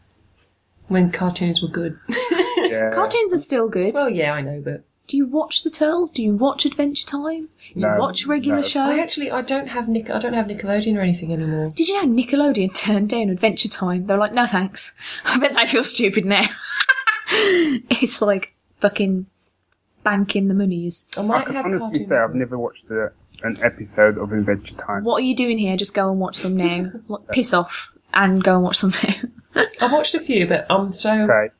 when 0.88 1.12
cartoons 1.12 1.62
were 1.62 1.68
good. 1.68 2.00
Yeah. 2.58 2.92
Cartoons 2.94 3.34
are 3.34 3.38
still 3.38 3.68
good. 3.68 3.96
well, 3.96 4.10
yeah, 4.10 4.32
I 4.32 4.40
know, 4.42 4.62
but 4.64 4.84
Do 5.12 5.18
you 5.18 5.26
watch 5.26 5.64
the 5.64 5.70
Turtles? 5.70 6.10
Do 6.10 6.24
you 6.24 6.34
watch 6.34 6.66
Adventure 6.66 7.06
Time? 7.06 7.50
Do 7.76 7.82
No, 7.82 7.96
you 7.96 8.00
watch 8.00 8.26
regular 8.28 8.60
no. 8.60 8.64
show? 8.64 8.80
I 8.80 8.98
actually 9.00 9.30
I 9.30 9.42
don't 9.42 9.68
have 9.68 9.90
Nick 9.90 10.10
I 10.10 10.20
don't 10.20 10.32
have 10.36 10.46
Nickelodeon 10.48 10.96
or 10.96 11.02
anything 11.02 11.34
anymore. 11.34 11.74
Did 11.76 11.90
you 11.90 11.96
know 12.02 12.08
Nickelodeon 12.08 12.74
turned 12.74 13.10
down 13.10 13.28
Adventure 13.28 13.68
Time? 13.68 14.08
They're 14.08 14.16
like, 14.16 14.32
no 14.32 14.46
thanks. 14.48 14.94
I 15.26 15.38
bet 15.38 15.54
they 15.54 15.68
feel 15.68 15.84
stupid 15.84 16.24
now. 16.26 16.46
it's 17.28 18.22
like 18.22 18.54
fucking 18.80 19.26
banking 20.02 20.48
the 20.48 20.54
monies. 20.54 21.06
I 21.18 21.20
I 21.20 21.24
might 21.26 21.46
can 21.46 21.56
have 21.56 21.66
honestly 21.66 21.90
Cartoon 21.90 22.08
say 22.08 22.16
I've 22.16 22.34
never 22.36 22.58
watched 22.58 22.90
a, 22.90 23.12
an 23.44 23.58
episode 23.62 24.18
of 24.18 24.32
Adventure 24.32 24.76
Time. 24.76 25.04
What 25.04 25.16
are 25.22 25.26
you 25.26 25.36
doing 25.36 25.58
here? 25.58 25.76
Just 25.76 25.94
go 25.94 26.10
and 26.10 26.22
watch 26.22 26.40
them 26.40 26.56
now. 26.56 26.90
Piss 27.34 27.54
off 27.54 27.92
and 28.14 28.42
go 28.42 28.54
and 28.56 28.64
watch 28.64 28.80
them 28.80 28.94
now. 29.04 29.66
I've 29.82 29.92
watched 29.92 30.16
a 30.16 30.22
few, 30.22 30.48
but 30.48 30.66
I'm 30.70 30.94
so 30.94 31.24
Okay. 31.30 31.54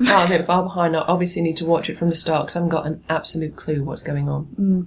Oh, 0.00 0.16
I'm 0.16 0.26
a 0.26 0.38
bit 0.38 0.46
far 0.46 0.62
behind. 0.62 0.96
I 0.96 1.00
obviously 1.00 1.42
need 1.42 1.56
to 1.58 1.66
watch 1.66 1.88
it 1.90 1.98
from 1.98 2.08
the 2.08 2.14
start 2.14 2.44
because 2.46 2.56
I 2.56 2.58
haven't 2.60 2.70
got 2.70 2.86
an 2.86 3.04
absolute 3.08 3.56
clue 3.56 3.82
what's 3.84 4.02
going 4.02 4.28
on. 4.28 4.46
Mm. 4.58 4.86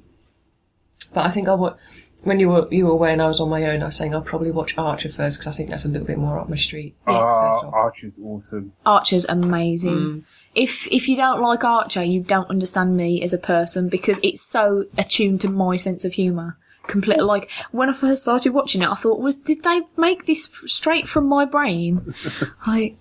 But 1.13 1.25
I 1.25 1.29
think 1.29 1.47
I 1.47 1.53
wa- 1.53 1.75
when 2.23 2.39
you 2.39 2.49
were 2.49 2.67
you 2.71 2.85
were 2.87 2.91
away 2.91 3.13
and 3.13 3.21
I 3.21 3.27
was 3.27 3.39
on 3.39 3.49
my 3.49 3.63
own, 3.65 3.81
I 3.83 3.85
was 3.85 3.95
saying 3.95 4.13
I'll 4.13 4.21
probably 4.21 4.51
watch 4.51 4.77
Archer 4.77 5.09
first 5.09 5.39
because 5.39 5.53
I 5.53 5.55
think 5.55 5.69
that's 5.69 5.85
a 5.85 5.89
little 5.89 6.07
bit 6.07 6.17
more 6.17 6.39
up 6.39 6.49
my 6.49 6.55
street. 6.55 6.95
Ah, 7.07 7.61
first. 7.61 7.73
Archer's 7.73 8.13
awesome. 8.23 8.73
Archer's 8.85 9.25
amazing. 9.25 9.93
Mm. 9.93 10.23
If 10.55 10.87
if 10.91 11.07
you 11.07 11.15
don't 11.15 11.41
like 11.41 11.63
Archer, 11.63 12.03
you 12.03 12.21
don't 12.21 12.49
understand 12.49 12.97
me 12.97 13.21
as 13.21 13.33
a 13.33 13.37
person 13.37 13.89
because 13.89 14.19
it's 14.23 14.41
so 14.41 14.85
attuned 14.97 15.41
to 15.41 15.49
my 15.49 15.75
sense 15.75 16.03
of 16.03 16.13
humour. 16.13 16.57
Completely. 16.87 17.23
Like 17.23 17.49
when 17.71 17.89
I 17.89 17.93
first 17.93 18.23
started 18.23 18.53
watching 18.53 18.81
it, 18.81 18.89
I 18.89 18.95
thought, 18.95 19.19
was 19.19 19.35
did 19.35 19.63
they 19.63 19.81
make 19.97 20.25
this 20.25 20.45
f- 20.47 20.69
straight 20.69 21.07
from 21.07 21.27
my 21.27 21.45
brain? 21.45 22.13
like, 22.67 22.95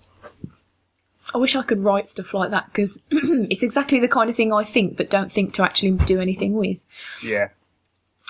I 1.35 1.37
wish 1.37 1.53
I 1.57 1.63
could 1.63 1.81
write 1.81 2.07
stuff 2.07 2.33
like 2.33 2.51
that 2.51 2.67
because 2.67 3.03
it's 3.11 3.61
exactly 3.61 3.99
the 3.99 4.07
kind 4.07 4.29
of 4.29 4.37
thing 4.37 4.53
I 4.53 4.63
think 4.63 4.95
but 4.95 5.09
don't 5.09 5.29
think 5.29 5.53
to 5.55 5.63
actually 5.63 5.91
do 5.91 6.21
anything 6.21 6.53
with. 6.53 6.79
Yeah. 7.21 7.49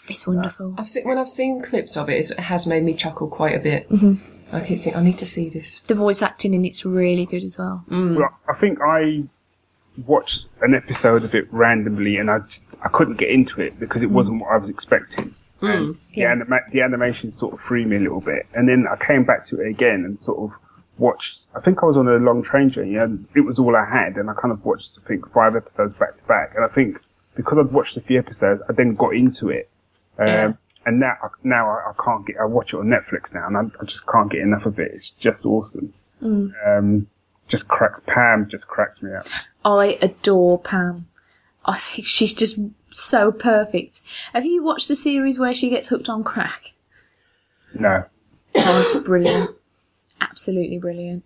It's 0.09 0.25
wonderful. 0.25 0.73
I've 0.75 0.89
seen, 0.89 1.07
when 1.07 1.19
I've 1.19 1.29
seen 1.29 1.61
clips 1.61 1.95
of 1.97 2.09
it, 2.09 2.31
it 2.31 2.39
has 2.39 2.65
made 2.65 2.83
me 2.83 2.95
chuckle 2.95 3.27
quite 3.27 3.55
a 3.55 3.59
bit. 3.59 3.87
Mm-hmm. 3.89 4.55
I 4.55 4.59
keep 4.61 4.81
thinking, 4.81 4.95
I 4.95 5.03
need 5.03 5.19
to 5.19 5.25
see 5.25 5.49
this. 5.49 5.81
The 5.81 5.93
voice 5.93 6.23
acting 6.23 6.55
in 6.55 6.65
it's 6.65 6.83
really 6.83 7.27
good 7.27 7.43
as 7.43 7.59
well. 7.59 7.85
Mm. 7.89 8.15
Well, 8.15 8.29
I 8.49 8.55
think 8.59 8.79
I 8.81 9.23
watched 10.07 10.45
an 10.61 10.73
episode 10.73 11.23
of 11.23 11.35
it 11.35 11.47
randomly 11.53 12.17
and 12.17 12.31
I, 12.31 12.39
just, 12.39 12.61
I 12.81 12.89
couldn't 12.89 13.17
get 13.17 13.29
into 13.29 13.61
it 13.61 13.79
because 13.79 14.01
it 14.01 14.09
mm. 14.09 14.13
wasn't 14.13 14.41
what 14.41 14.51
I 14.51 14.57
was 14.57 14.69
expecting. 14.69 15.35
Mm. 15.61 15.75
And 15.75 15.95
the, 15.95 16.21
Yeah. 16.21 16.31
anima- 16.31 16.71
the 16.71 16.81
animation 16.81 17.31
sort 17.31 17.53
of 17.53 17.61
threw 17.61 17.85
me 17.85 17.97
a 17.97 17.99
little 17.99 18.21
bit. 18.21 18.47
And 18.55 18.67
then 18.67 18.85
I 18.91 18.95
came 19.05 19.25
back 19.25 19.45
to 19.47 19.61
it 19.61 19.67
again 19.67 20.05
and 20.05 20.19
sort 20.21 20.39
of 20.39 20.57
watched, 20.97 21.41
I 21.55 21.59
think 21.61 21.83
I 21.83 21.85
was 21.85 21.97
on 21.97 22.07
a 22.07 22.15
long 22.17 22.43
train 22.43 22.69
journey 22.69 22.95
and 22.95 23.27
it 23.35 23.41
was 23.41 23.59
all 23.59 23.75
I 23.75 23.85
had. 23.85 24.17
And 24.17 24.29
I 24.29 24.33
kind 24.33 24.51
of 24.51 24.63
watched, 24.65 24.91
I 25.03 25.07
think, 25.07 25.31
five 25.31 25.55
episodes 25.55 25.93
back 25.95 26.17
to 26.17 26.23
back. 26.27 26.53
And 26.55 26.63
I 26.63 26.67
think 26.69 26.99
because 27.35 27.57
I'd 27.57 27.71
watched 27.71 27.97
a 27.97 28.01
few 28.01 28.17
episodes, 28.19 28.61
I 28.69 28.73
then 28.73 28.95
got 28.95 29.13
into 29.15 29.49
it. 29.49 29.69
Um, 30.17 30.27
Yeah. 30.27 30.53
And 30.87 30.99
now, 30.99 31.15
now 31.43 31.67
I, 31.67 31.89
I 31.91 32.03
can't 32.03 32.25
get, 32.27 32.35
I 32.39 32.45
watch 32.45 32.73
it 32.73 32.77
on 32.77 32.85
Netflix 32.85 33.33
now 33.33 33.47
and 33.47 33.57
I, 33.57 33.61
I 33.81 33.85
just 33.85 34.05
can't 34.05 34.31
get 34.31 34.41
enough 34.41 34.65
of 34.67 34.77
it. 34.79 34.91
It's 34.93 35.09
just 35.19 35.43
awesome. 35.45 35.93
Um, 36.21 37.07
just 37.47 37.67
cracks, 37.67 38.01
Pam 38.07 38.47
just 38.49 38.67
cracks 38.67 39.01
me 39.01 39.11
up. 39.13 39.25
I 39.63 39.97
adore 40.01 40.59
Pam. 40.59 41.07
I 41.65 41.77
think 41.77 42.05
she's 42.07 42.33
just 42.35 42.59
so 42.91 43.31
perfect. 43.31 44.01
Have 44.33 44.45
you 44.45 44.63
watched 44.63 44.87
the 44.87 44.95
series 44.95 45.37
where 45.39 45.53
she 45.55 45.69
gets 45.69 45.87
hooked 45.87 46.07
on 46.07 46.23
crack? 46.23 46.73
No. 47.73 48.03
Oh, 48.55 48.81
it's 48.85 49.05
brilliant. 49.05 49.51
Absolutely 50.22 50.78
brilliant. 50.80 51.24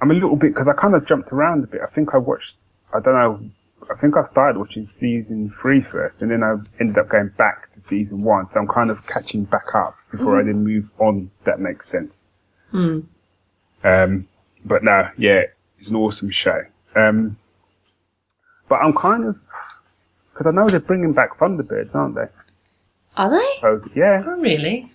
I'm 0.00 0.10
a 0.10 0.14
little 0.14 0.36
bit 0.36 0.54
because 0.54 0.68
I 0.68 0.78
kind 0.80 0.94
of 0.94 1.06
jumped 1.06 1.32
around 1.32 1.64
a 1.64 1.66
bit. 1.66 1.80
I 1.82 1.92
think 1.94 2.10
I 2.14 2.18
watched. 2.18 2.54
I 2.94 3.00
don't 3.00 3.14
know. 3.14 3.50
I 3.90 3.98
think 4.00 4.14
I 4.16 4.28
started 4.30 4.58
watching 4.58 4.86
season 4.86 5.54
three 5.60 5.80
first, 5.80 6.20
and 6.22 6.30
then 6.30 6.42
I 6.42 6.54
ended 6.80 6.98
up 6.98 7.08
going 7.08 7.28
back 7.38 7.70
to 7.72 7.80
season 7.80 8.18
one. 8.24 8.48
So 8.50 8.60
I'm 8.60 8.66
kind 8.68 8.90
of 8.90 9.06
catching 9.06 9.44
back 9.44 9.74
up 9.74 9.96
before 10.10 10.40
I 10.40 10.44
then 10.44 10.64
move 10.64 10.90
on. 10.98 11.30
if 11.40 11.44
That 11.44 11.60
makes 11.60 11.88
sense. 11.88 12.20
Um, 13.84 14.26
but 14.64 14.82
no, 14.82 15.08
yeah, 15.16 15.42
it's 15.78 15.88
an 15.88 15.96
awesome 15.96 16.30
show. 16.30 16.62
Um, 16.96 17.36
but 18.68 18.76
I'm 18.76 18.92
kind 18.94 19.24
of 19.26 19.36
because 20.32 20.46
I 20.46 20.54
know 20.54 20.68
they're 20.68 20.80
bringing 20.80 21.12
back 21.12 21.38
Thunderbirds, 21.38 21.94
aren't 21.94 22.16
they? 22.16 22.26
Are 23.16 23.30
they? 23.30 23.46
Suppose- 23.56 23.88
yeah, 23.94 24.22
Oh, 24.26 24.40
really? 24.40 24.92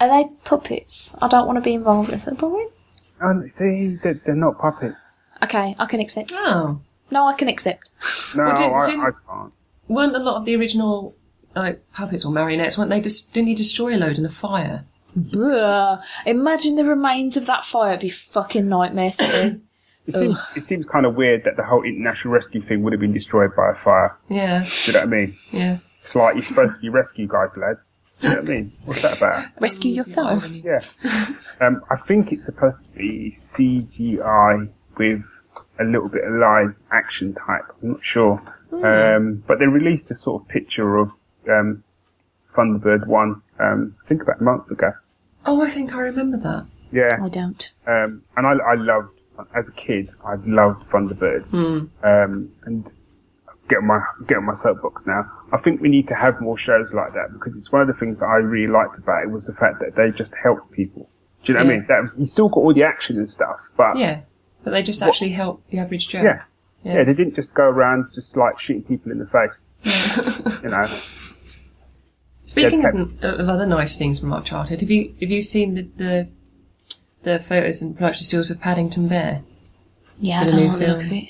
Yeah. 0.00 0.06
Are 0.06 0.08
they 0.24 0.30
puppets? 0.44 1.14
I 1.22 1.28
don't 1.28 1.46
want 1.46 1.56
to 1.56 1.60
be 1.62 1.74
involved 1.74 2.10
with 2.10 2.24
them. 2.24 2.36
Puppet? 2.36 2.72
And 3.20 3.50
see, 3.52 3.98
they're, 4.02 4.20
they're 4.26 4.34
not 4.34 4.58
puppets. 4.58 4.96
Okay, 5.42 5.74
I 5.78 5.86
can 5.86 6.00
accept. 6.00 6.32
Oh. 6.34 6.80
No, 7.10 7.26
I 7.26 7.34
can 7.34 7.48
accept. 7.48 7.90
No, 8.34 8.44
Well, 8.44 8.56
didn't- 8.56 8.72
I, 8.74 8.84
didn't- 8.86 9.00
I 9.00 9.10
can't. 9.32 9.52
Weren't 9.88 10.16
a 10.16 10.18
lot 10.18 10.36
of 10.36 10.44
the 10.44 10.56
original 10.56 11.14
like 11.54 11.80
puppets 11.92 12.24
or 12.24 12.32
marionettes, 12.32 12.76
weren't 12.76 12.90
they 12.90 13.00
just, 13.00 13.32
didn't 13.32 13.48
he 13.48 13.54
destroy 13.54 13.94
a 13.94 13.98
load 13.98 14.18
in 14.18 14.26
a 14.26 14.30
fire? 14.30 14.84
Blah. 15.14 16.02
Imagine 16.26 16.76
the 16.76 16.84
remains 16.84 17.36
of 17.38 17.46
that 17.46 17.64
fire. 17.64 17.90
It'd 17.92 18.00
be 18.00 18.08
fucking 18.10 18.68
nightmare 18.68 19.10
setting. 19.10 19.62
It 20.06 20.14
seems, 20.14 20.40
it 20.54 20.66
seems 20.68 20.84
kind 20.86 21.06
of 21.06 21.14
weird 21.16 21.44
that 21.44 21.56
the 21.56 21.64
whole 21.64 21.82
international 21.82 22.34
rescue 22.34 22.62
thing 22.66 22.82
would 22.82 22.92
have 22.92 23.00
been 23.00 23.12
destroyed 23.14 23.50
by 23.56 23.70
a 23.72 23.74
fire. 23.82 24.16
Yeah, 24.28 24.60
Do 24.84 24.90
you 24.90 24.92
know 24.92 25.00
what 25.00 25.06
I 25.08 25.10
mean? 25.10 25.36
yeah. 25.50 25.78
It's 26.04 26.14
like 26.14 26.34
you're 26.34 26.42
supposed 26.44 26.74
to 26.74 26.80
be 26.80 26.88
rescue 26.90 27.26
guys, 27.26 27.48
lads. 27.56 27.85
You 28.20 28.28
know 28.30 28.34
what 28.36 28.44
I 28.44 28.48
mean? 28.48 28.70
What's 28.86 29.02
that 29.02 29.16
about? 29.18 29.46
Rescue 29.60 29.92
yourselves. 29.92 30.62
Yeah. 30.64 30.80
Um, 31.60 31.82
I 31.90 31.96
think 32.06 32.32
it's 32.32 32.44
supposed 32.46 32.76
to 32.82 32.98
be 32.98 33.34
CGI 33.36 34.68
with 34.98 35.22
a 35.80 35.84
little 35.84 36.08
bit 36.08 36.22
of 36.24 36.34
live 36.34 36.74
action 36.92 37.34
type. 37.34 37.64
I'm 37.82 37.90
not 37.92 38.00
sure. 38.02 38.42
Um, 38.72 39.42
but 39.46 39.58
they 39.58 39.66
released 39.66 40.10
a 40.10 40.16
sort 40.16 40.42
of 40.42 40.48
picture 40.48 40.96
of 40.96 41.10
um, 41.48 41.82
Thunderbird 42.54 43.06
1, 43.06 43.42
um, 43.60 43.96
I 44.04 44.08
think 44.08 44.22
about 44.22 44.40
a 44.40 44.44
month 44.44 44.70
ago. 44.70 44.92
Oh, 45.46 45.62
I 45.62 45.70
think 45.70 45.94
I 45.94 46.00
remember 46.00 46.36
that. 46.38 46.66
Yeah. 46.92 47.18
I 47.22 47.28
don't. 47.28 47.72
Um, 47.86 48.22
and 48.36 48.46
I, 48.46 48.52
I 48.52 48.74
loved, 48.74 49.18
as 49.54 49.66
a 49.68 49.72
kid, 49.72 50.10
I 50.24 50.34
loved 50.44 50.88
Thunderbird. 50.90 51.50
Um, 51.52 52.52
and 52.64 52.90
get 53.68 53.82
my 53.82 54.00
get 54.26 54.42
my 54.42 54.54
soapbox 54.54 55.02
now. 55.06 55.30
I 55.52 55.58
think 55.58 55.80
we 55.80 55.88
need 55.88 56.08
to 56.08 56.14
have 56.14 56.40
more 56.40 56.58
shows 56.58 56.92
like 56.92 57.12
that 57.14 57.32
because 57.32 57.56
it's 57.56 57.70
one 57.72 57.82
of 57.82 57.88
the 57.88 57.94
things 57.94 58.18
that 58.20 58.26
I 58.26 58.36
really 58.36 58.70
liked 58.72 58.98
about 58.98 59.22
it 59.24 59.30
was 59.30 59.44
the 59.46 59.52
fact 59.54 59.80
that 59.80 59.96
they 59.96 60.10
just 60.16 60.32
helped 60.42 60.70
people. 60.72 61.08
Do 61.44 61.52
you 61.52 61.58
know 61.58 61.64
what 61.64 61.72
I 61.72 61.76
mean? 61.78 61.86
That 61.88 62.02
was, 62.02 62.10
you 62.18 62.26
still 62.26 62.48
got 62.48 62.60
all 62.60 62.74
the 62.74 62.82
action 62.82 63.16
and 63.18 63.30
stuff, 63.30 63.56
but 63.76 63.96
Yeah, 63.96 64.20
but 64.64 64.70
they 64.72 64.82
just 64.82 65.02
actually 65.02 65.30
help 65.30 65.62
the 65.70 65.78
average 65.78 66.08
Joe. 66.08 66.22
yeah, 66.22 66.42
Yeah. 66.82 66.94
yeah, 66.98 67.04
they 67.04 67.14
didn't 67.14 67.34
just 67.36 67.54
go 67.54 67.64
around 67.64 68.06
just 68.14 68.36
like 68.36 68.58
shooting 68.60 68.82
people 68.82 69.12
in 69.12 69.18
the 69.18 69.26
face. 69.26 69.52
you 70.62 70.70
know, 70.70 70.86
Speaking 72.44 72.84
of, 72.84 73.22
of 73.24 73.48
other 73.48 73.66
nice 73.66 73.98
things 73.98 74.20
from 74.20 74.32
our 74.32 74.42
childhood, 74.42 74.80
have 74.80 74.90
you 74.90 75.14
have 75.20 75.30
you 75.30 75.42
seen 75.42 75.74
the 75.74 75.82
the, 75.96 76.28
the 77.24 77.38
photos 77.40 77.82
and 77.82 77.96
production 77.96 78.24
stills 78.24 78.50
of 78.50 78.60
Paddington 78.60 79.08
Bear? 79.08 79.42
Yeah, 80.18 80.40
I 80.40 80.44
the 80.44 80.50
don't 80.50 80.60
new 80.60 80.68
like 80.68 80.78
the 80.78 80.86
look 80.86 80.98
film. 81.00 81.12
it. 81.12 81.28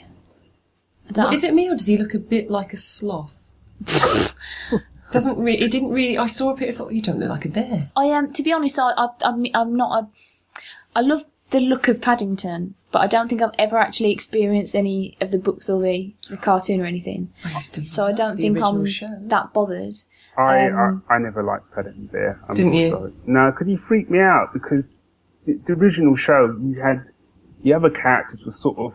I 1.09 1.13
don't. 1.13 1.33
Is 1.33 1.45
it 1.45 1.55
me 1.55 1.69
or 1.69 1.73
does 1.77 1.87
he 1.87 1.97
look 1.99 2.15
a 2.15 2.19
bit 2.19 2.51
like 2.51 2.73
a 2.73 2.77
sloth? 2.77 3.45
Doesn't 5.13 5.39
really. 5.39 5.63
It 5.63 5.71
didn't 5.71 5.91
really. 5.91 6.19
I 6.19 6.27
saw 6.27 6.51
a 6.53 6.57
picture. 6.57 6.73
Thought 6.73 6.93
you 6.93 7.01
don't 7.03 7.21
look 7.21 7.29
like 7.31 7.45
a 7.45 7.49
bear. 7.49 7.91
I 7.97 8.07
am. 8.07 8.33
to 8.33 8.43
be 8.43 8.53
honest, 8.53 8.79
I, 8.79 8.91
I, 8.97 9.09
I'm, 9.23 9.47
I'm 9.55 9.77
not. 9.77 10.03
A, 10.03 10.09
I 10.97 11.01
love 11.01 11.25
the 11.51 11.61
look 11.61 11.87
of 11.87 12.01
Paddington, 12.03 12.75
but 12.91 12.99
I 13.03 13.07
don't 13.07 13.29
think 13.29 13.41
I've 13.41 13.55
ever 13.59 13.79
actually 13.79 14.11
experienced 14.11 14.75
any 14.75 15.17
of 15.21 15.31
the 15.31 15.39
books 15.39 15.71
or 15.71 15.81
the, 15.81 16.13
the 16.29 16.37
cartoon 16.37 16.81
or 16.81 16.87
anything. 16.87 17.33
I 17.45 17.53
used 17.53 17.75
to. 17.77 17.87
So 17.87 18.07
I 18.07 18.13
don't 18.13 18.37
the 18.37 18.43
think 18.43 18.57
original 18.57 18.81
I'm 18.81 18.87
show. 18.87 19.17
that 19.23 19.53
bothered. 19.53 19.95
I, 20.37 20.67
Um, 20.69 21.05
I 21.09 21.15
I 21.15 21.19
never 21.19 21.43
liked 21.43 21.73
Paddington 21.73 22.07
Bear. 22.09 22.41
I'm 22.49 22.57
Didn't 22.57 22.75
you? 22.75 22.91
sorry. 22.91 23.13
No, 23.27 23.53
because 23.53 23.69
he 23.69 23.77
freaked 23.77 24.11
me 24.11 24.19
out 24.19 24.51
because 24.53 24.99
the, 25.45 25.55
the 25.67 25.73
original 25.75 26.17
show 26.17 26.55
you 26.61 26.81
had 26.83 27.05
the 27.63 27.73
other 27.73 27.91
characters 27.91 28.41
were 28.45 28.53
sort 28.53 28.77
of 28.79 28.93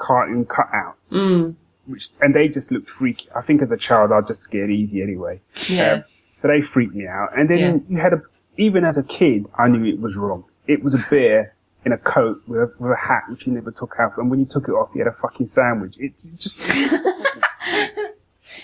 cartoon 0.00 0.44
cutouts, 0.46 1.12
Mm, 1.12 1.54
which 1.86 2.08
and 2.20 2.34
they 2.34 2.48
just 2.48 2.70
looked 2.70 2.90
freaky. 2.90 3.28
I 3.36 3.42
think 3.42 3.62
as 3.62 3.70
a 3.70 3.76
child 3.76 4.10
I 4.12 4.20
just 4.26 4.40
scared 4.42 4.70
easy 4.70 5.02
anyway. 5.02 5.40
yeah. 5.68 5.92
Um, 5.92 6.04
so 6.42 6.48
they 6.48 6.62
freaked 6.72 6.94
me 6.94 7.06
out. 7.06 7.36
And 7.36 7.48
then 7.50 7.58
Yeah. 7.58 7.76
you 7.88 7.98
had 7.98 8.12
a 8.14 8.22
even 8.56 8.84
as 8.84 8.96
a 8.96 9.02
kid 9.02 9.44
I 9.58 9.68
knew 9.68 9.84
it 9.84 10.00
was 10.00 10.16
wrong. 10.16 10.44
It 10.66 10.82
was 10.82 10.94
a 10.94 11.04
bear 11.10 11.54
in 11.84 11.92
a 11.92 11.98
coat 11.98 12.42
with 12.46 12.60
a, 12.60 12.72
with 12.78 12.92
a 12.92 12.96
hat 13.08 13.22
which 13.30 13.44
he 13.44 13.50
never 13.50 13.70
took 13.70 13.98
off, 13.98 14.12
and 14.18 14.30
when 14.30 14.38
you 14.40 14.46
took 14.46 14.68
it 14.68 14.72
off, 14.72 14.90
he 14.92 14.98
had 14.98 15.08
a 15.08 15.16
fucking 15.22 15.46
sandwich. 15.46 15.94
It 15.98 16.12
just 16.38 16.58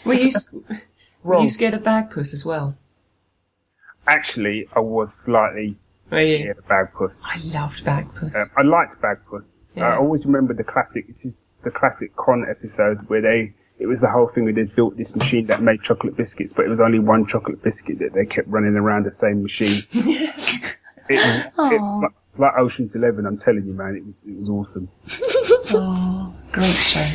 Were 0.04 0.14
you 0.14 0.30
were 1.22 1.40
you 1.40 1.48
scared 1.48 1.74
of 1.74 1.82
Bagpuss 1.82 2.32
as 2.34 2.44
well? 2.44 2.76
Actually, 4.06 4.68
I 4.74 4.80
was 4.80 5.12
slightly 5.24 5.76
Were 6.10 6.20
you? 6.20 6.38
scared 6.38 6.58
of 6.58 6.66
Bagpuss. 6.68 7.18
I 7.24 7.38
loved 7.58 7.84
Bagpuss. 7.84 8.34
Um, 8.36 8.50
I 8.56 8.62
liked 8.62 9.00
Bagpuss. 9.02 9.44
Yeah. 9.76 9.88
I 9.88 9.96
always 9.98 10.24
remember 10.24 10.54
the 10.54 10.64
classic. 10.64 11.06
This 11.06 11.24
is 11.24 11.36
the 11.62 11.70
classic 11.70 12.16
Con 12.16 12.46
episode 12.48 13.08
where 13.08 13.20
they. 13.20 13.54
It 13.78 13.86
was 13.86 14.00
the 14.00 14.08
whole 14.08 14.28
thing 14.28 14.44
where 14.44 14.54
they 14.54 14.62
built 14.62 14.96
this 14.96 15.14
machine 15.14 15.46
that 15.48 15.60
made 15.60 15.82
chocolate 15.82 16.16
biscuits, 16.16 16.54
but 16.56 16.64
it 16.64 16.70
was 16.70 16.80
only 16.80 16.98
one 16.98 17.26
chocolate 17.26 17.62
biscuit 17.62 17.98
that 17.98 18.14
they 18.14 18.24
kept 18.24 18.48
running 18.48 18.74
around 18.74 19.04
the 19.04 19.12
same 19.12 19.42
machine. 19.42 19.82
it, 19.92 20.34
was, 21.10 21.72
it 21.72 21.78
was 21.78 22.02
like, 22.04 22.12
like 22.38 22.58
Ocean's 22.58 22.94
Eleven. 22.94 23.26
I'm 23.26 23.36
telling 23.36 23.66
you, 23.66 23.74
man, 23.74 23.96
it 23.96 24.06
was 24.06 24.16
it 24.26 24.34
was 24.38 24.48
awesome. 24.48 24.88
oh, 25.74 26.34
great 26.52 26.64
show. 26.64 27.06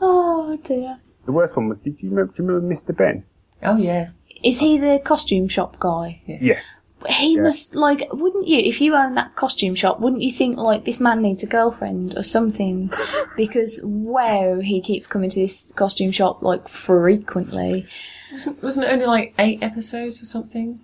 Oh 0.00 0.56
dear. 0.62 1.00
The 1.26 1.32
worst 1.32 1.56
one 1.56 1.68
was. 1.68 1.78
Did 1.78 2.00
you 2.00 2.10
remember? 2.10 2.32
Do 2.36 2.42
you 2.44 2.48
remember 2.48 2.76
Mr. 2.76 2.96
Ben? 2.96 3.24
Oh 3.64 3.76
yeah. 3.76 4.10
Is 4.44 4.60
he 4.60 4.78
the 4.78 5.00
costume 5.02 5.48
shop 5.48 5.80
guy? 5.80 6.20
Yes. 6.26 6.62
He 7.08 7.34
Yeah. 7.36 7.42
must 7.42 7.74
like, 7.74 8.08
wouldn't 8.12 8.46
you? 8.48 8.58
If 8.58 8.80
you 8.80 8.94
own 8.94 9.14
that 9.16 9.36
costume 9.36 9.74
shop, 9.74 10.00
wouldn't 10.00 10.22
you 10.22 10.30
think 10.32 10.56
like 10.56 10.84
this 10.84 11.00
man 11.00 11.20
needs 11.22 11.42
a 11.42 11.46
girlfriend 11.46 12.16
or 12.16 12.22
something? 12.22 12.90
Because 13.36 13.80
wow, 13.84 14.60
he 14.60 14.80
keeps 14.80 15.06
coming 15.06 15.30
to 15.30 15.40
this 15.40 15.72
costume 15.76 16.12
shop 16.12 16.42
like 16.42 16.68
frequently. 16.68 17.86
Wasn't 18.32 18.62
wasn't 18.62 18.86
it 18.86 18.92
only 18.92 19.06
like 19.06 19.34
eight 19.38 19.62
episodes 19.62 20.22
or 20.22 20.24
something? 20.24 20.80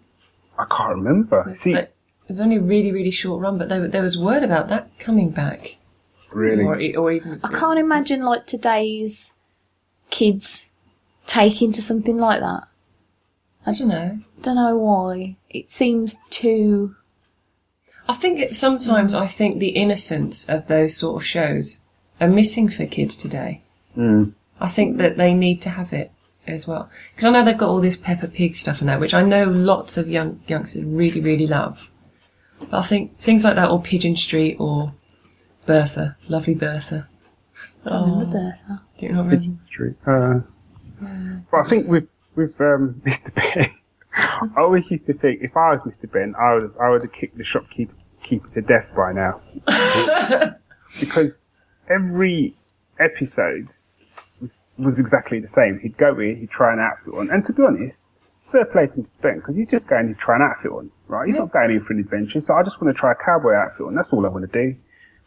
I 0.58 0.66
can't 0.70 0.96
remember. 0.96 1.46
It's 1.48 1.60
See, 1.60 1.74
like- 1.74 1.84
it 1.84 2.28
was 2.28 2.40
only 2.40 2.56
a 2.56 2.60
really 2.60 2.92
really 2.92 3.10
short 3.10 3.40
run, 3.42 3.56
but 3.58 3.68
there 3.68 3.88
there 3.88 4.02
was 4.02 4.18
word 4.18 4.42
about 4.42 4.68
that 4.68 4.90
coming 4.98 5.30
back, 5.30 5.76
really. 6.32 6.62
or 6.62 6.76
or 7.00 7.10
even. 7.12 7.40
I 7.42 7.52
can't 7.52 7.78
imagine 7.78 8.22
like 8.24 8.46
today's 8.46 9.32
kids 10.10 10.70
taking 11.26 11.72
to 11.72 11.82
something 11.82 12.18
like 12.18 12.40
that. 12.40 12.64
I 13.66 13.72
don't 13.74 13.88
know. 13.88 14.20
Don't 14.42 14.56
know 14.56 14.76
why. 14.76 15.36
It 15.48 15.70
seems 15.70 16.18
too. 16.30 16.96
I 18.08 18.14
think 18.14 18.40
it, 18.40 18.54
sometimes 18.54 19.14
I 19.14 19.26
think 19.26 19.58
the 19.58 19.68
innocence 19.68 20.48
of 20.48 20.66
those 20.66 20.96
sort 20.96 21.22
of 21.22 21.26
shows 21.26 21.80
are 22.20 22.28
missing 22.28 22.68
for 22.68 22.86
kids 22.86 23.16
today. 23.16 23.62
Mm. 23.96 24.32
I 24.60 24.68
think 24.68 24.96
that 24.98 25.16
they 25.16 25.34
need 25.34 25.62
to 25.62 25.70
have 25.70 25.92
it 25.92 26.10
as 26.46 26.66
well 26.66 26.90
because 27.12 27.24
I 27.26 27.30
know 27.30 27.44
they've 27.44 27.56
got 27.56 27.68
all 27.68 27.80
this 27.80 27.96
Peppa 27.96 28.26
Pig 28.28 28.56
stuff 28.56 28.80
and 28.80 28.88
that, 28.88 28.98
which 29.00 29.14
I 29.14 29.22
know 29.22 29.44
lots 29.44 29.96
of 29.96 30.08
young 30.08 30.40
youngsters 30.48 30.84
really 30.84 31.20
really 31.20 31.46
love. 31.46 31.90
But 32.58 32.72
I 32.78 32.82
think 32.82 33.16
things 33.16 33.44
like 33.44 33.56
that, 33.56 33.70
or 33.70 33.80
Pigeon 33.80 34.16
Street, 34.16 34.56
or 34.58 34.92
Bertha, 35.66 36.16
lovely 36.28 36.54
Bertha. 36.54 37.08
I 37.86 38.00
remember 38.00 38.24
Oh, 38.26 38.32
Bertha. 38.32 38.82
do 38.98 39.06
you 39.06 39.12
not 39.12 39.26
remember? 39.26 39.58
True. 39.70 39.94
Uh, 40.06 40.40
but 41.50 41.66
I 41.66 41.68
think 41.70 41.86
with 41.88 42.06
with 42.36 42.60
um, 42.60 43.02
Mr. 43.06 43.34
Ben, 43.34 43.70
I 44.14 44.48
always 44.58 44.90
used 44.90 45.06
to 45.06 45.14
think 45.14 45.40
if 45.42 45.56
I 45.56 45.74
was 45.74 45.80
Mr. 45.80 46.10
Ben, 46.10 46.34
I 46.40 46.54
would 46.54 46.74
I 46.82 46.90
would 46.90 47.02
have 47.02 47.12
kicked 47.12 47.38
the 47.38 47.44
shopkeeper 47.44 47.94
keeper 48.22 48.48
to 48.54 48.60
death 48.60 48.86
by 48.94 49.12
now, 49.12 49.40
because 51.00 51.32
every 51.88 52.54
episode 52.98 53.68
was, 54.40 54.50
was 54.78 54.98
exactly 54.98 55.40
the 55.40 55.48
same. 55.48 55.78
He'd 55.80 55.96
go 55.96 56.18
in, 56.18 56.36
he'd 56.40 56.50
try 56.50 56.72
an 56.72 56.80
outfit 56.80 57.14
on, 57.14 57.30
and 57.30 57.44
to 57.46 57.52
be 57.52 57.62
honest, 57.62 58.02
fair 58.50 58.64
play 58.66 58.86
to 58.86 58.92
Mr. 58.92 59.06
Ben 59.22 59.36
because 59.36 59.56
he's 59.56 59.70
just 59.70 59.86
going 59.86 60.08
to 60.08 60.14
try 60.14 60.36
an 60.36 60.42
outfit 60.42 60.72
on, 60.72 60.90
right? 61.08 61.26
He's 61.26 61.36
not 61.36 61.52
going 61.52 61.70
in 61.70 61.82
for 61.82 61.92
an 61.92 62.00
adventure, 62.00 62.40
so 62.40 62.54
I 62.54 62.62
just 62.62 62.80
want 62.80 62.94
to 62.94 62.98
try 62.98 63.12
a 63.12 63.14
cowboy 63.14 63.54
outfit 63.54 63.86
on. 63.86 63.94
That's 63.94 64.10
all 64.10 64.26
I 64.26 64.28
want 64.28 64.50
to 64.50 64.52
do. 64.52 64.76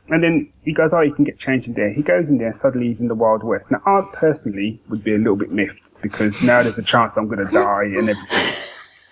And 0.10 0.22
then 0.22 0.52
he 0.64 0.74
goes, 0.74 0.92
oh, 0.94 1.00
you 1.00 1.14
can 1.14 1.24
get 1.24 1.40
changed 1.40 1.68
in 1.68 1.74
there. 1.76 1.94
He 1.94 2.02
goes 2.02 2.28
in 2.28 2.38
there 2.38 2.54
suddenly 2.62 2.88
he's 2.88 3.00
in 3.00 3.08
the 3.08 3.16
Wild 3.16 3.44
West. 3.44 3.72
Now, 3.72 3.82
I 3.86 4.02
personally 4.14 4.82
would 4.90 5.02
be 5.04 5.16
a 5.16 5.18
little 5.18 5.38
bit 5.38 5.50
miffed 5.50 5.80
because 6.04 6.40
now 6.44 6.62
there's 6.62 6.78
a 6.78 6.84
chance 6.84 7.14
I'm 7.18 7.28
going 7.28 7.44
to 7.44 7.52
die 7.52 7.86
and 7.86 8.10
everything. 8.10 8.54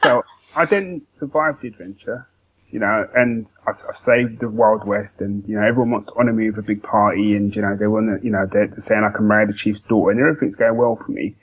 So 0.03 0.23
I 0.55 0.65
then 0.65 1.07
survived 1.17 1.61
the 1.61 1.69
adventure, 1.69 2.27
you 2.69 2.79
know, 2.79 3.07
and 3.15 3.47
I've, 3.65 3.81
I've 3.89 3.97
saved 3.97 4.41
the 4.41 4.49
Wild 4.49 4.85
West 4.85 5.21
and, 5.21 5.47
you 5.47 5.55
know, 5.55 5.65
everyone 5.65 5.91
wants 5.91 6.07
to 6.07 6.13
honour 6.13 6.33
me 6.33 6.49
with 6.49 6.59
a 6.59 6.67
big 6.67 6.83
party 6.83 7.35
and, 7.35 7.55
you 7.55 7.61
know, 7.61 7.75
they 7.75 7.87
want 7.87 8.21
to, 8.21 8.25
you 8.25 8.31
know, 8.31 8.45
they're 8.51 8.71
saying 8.79 9.03
I 9.03 9.15
can 9.15 9.27
marry 9.27 9.47
the 9.47 9.53
chief's 9.53 9.81
daughter 9.81 10.11
and 10.11 10.19
everything's 10.19 10.55
going 10.55 10.77
well 10.77 10.97
for 11.03 11.11
me. 11.11 11.35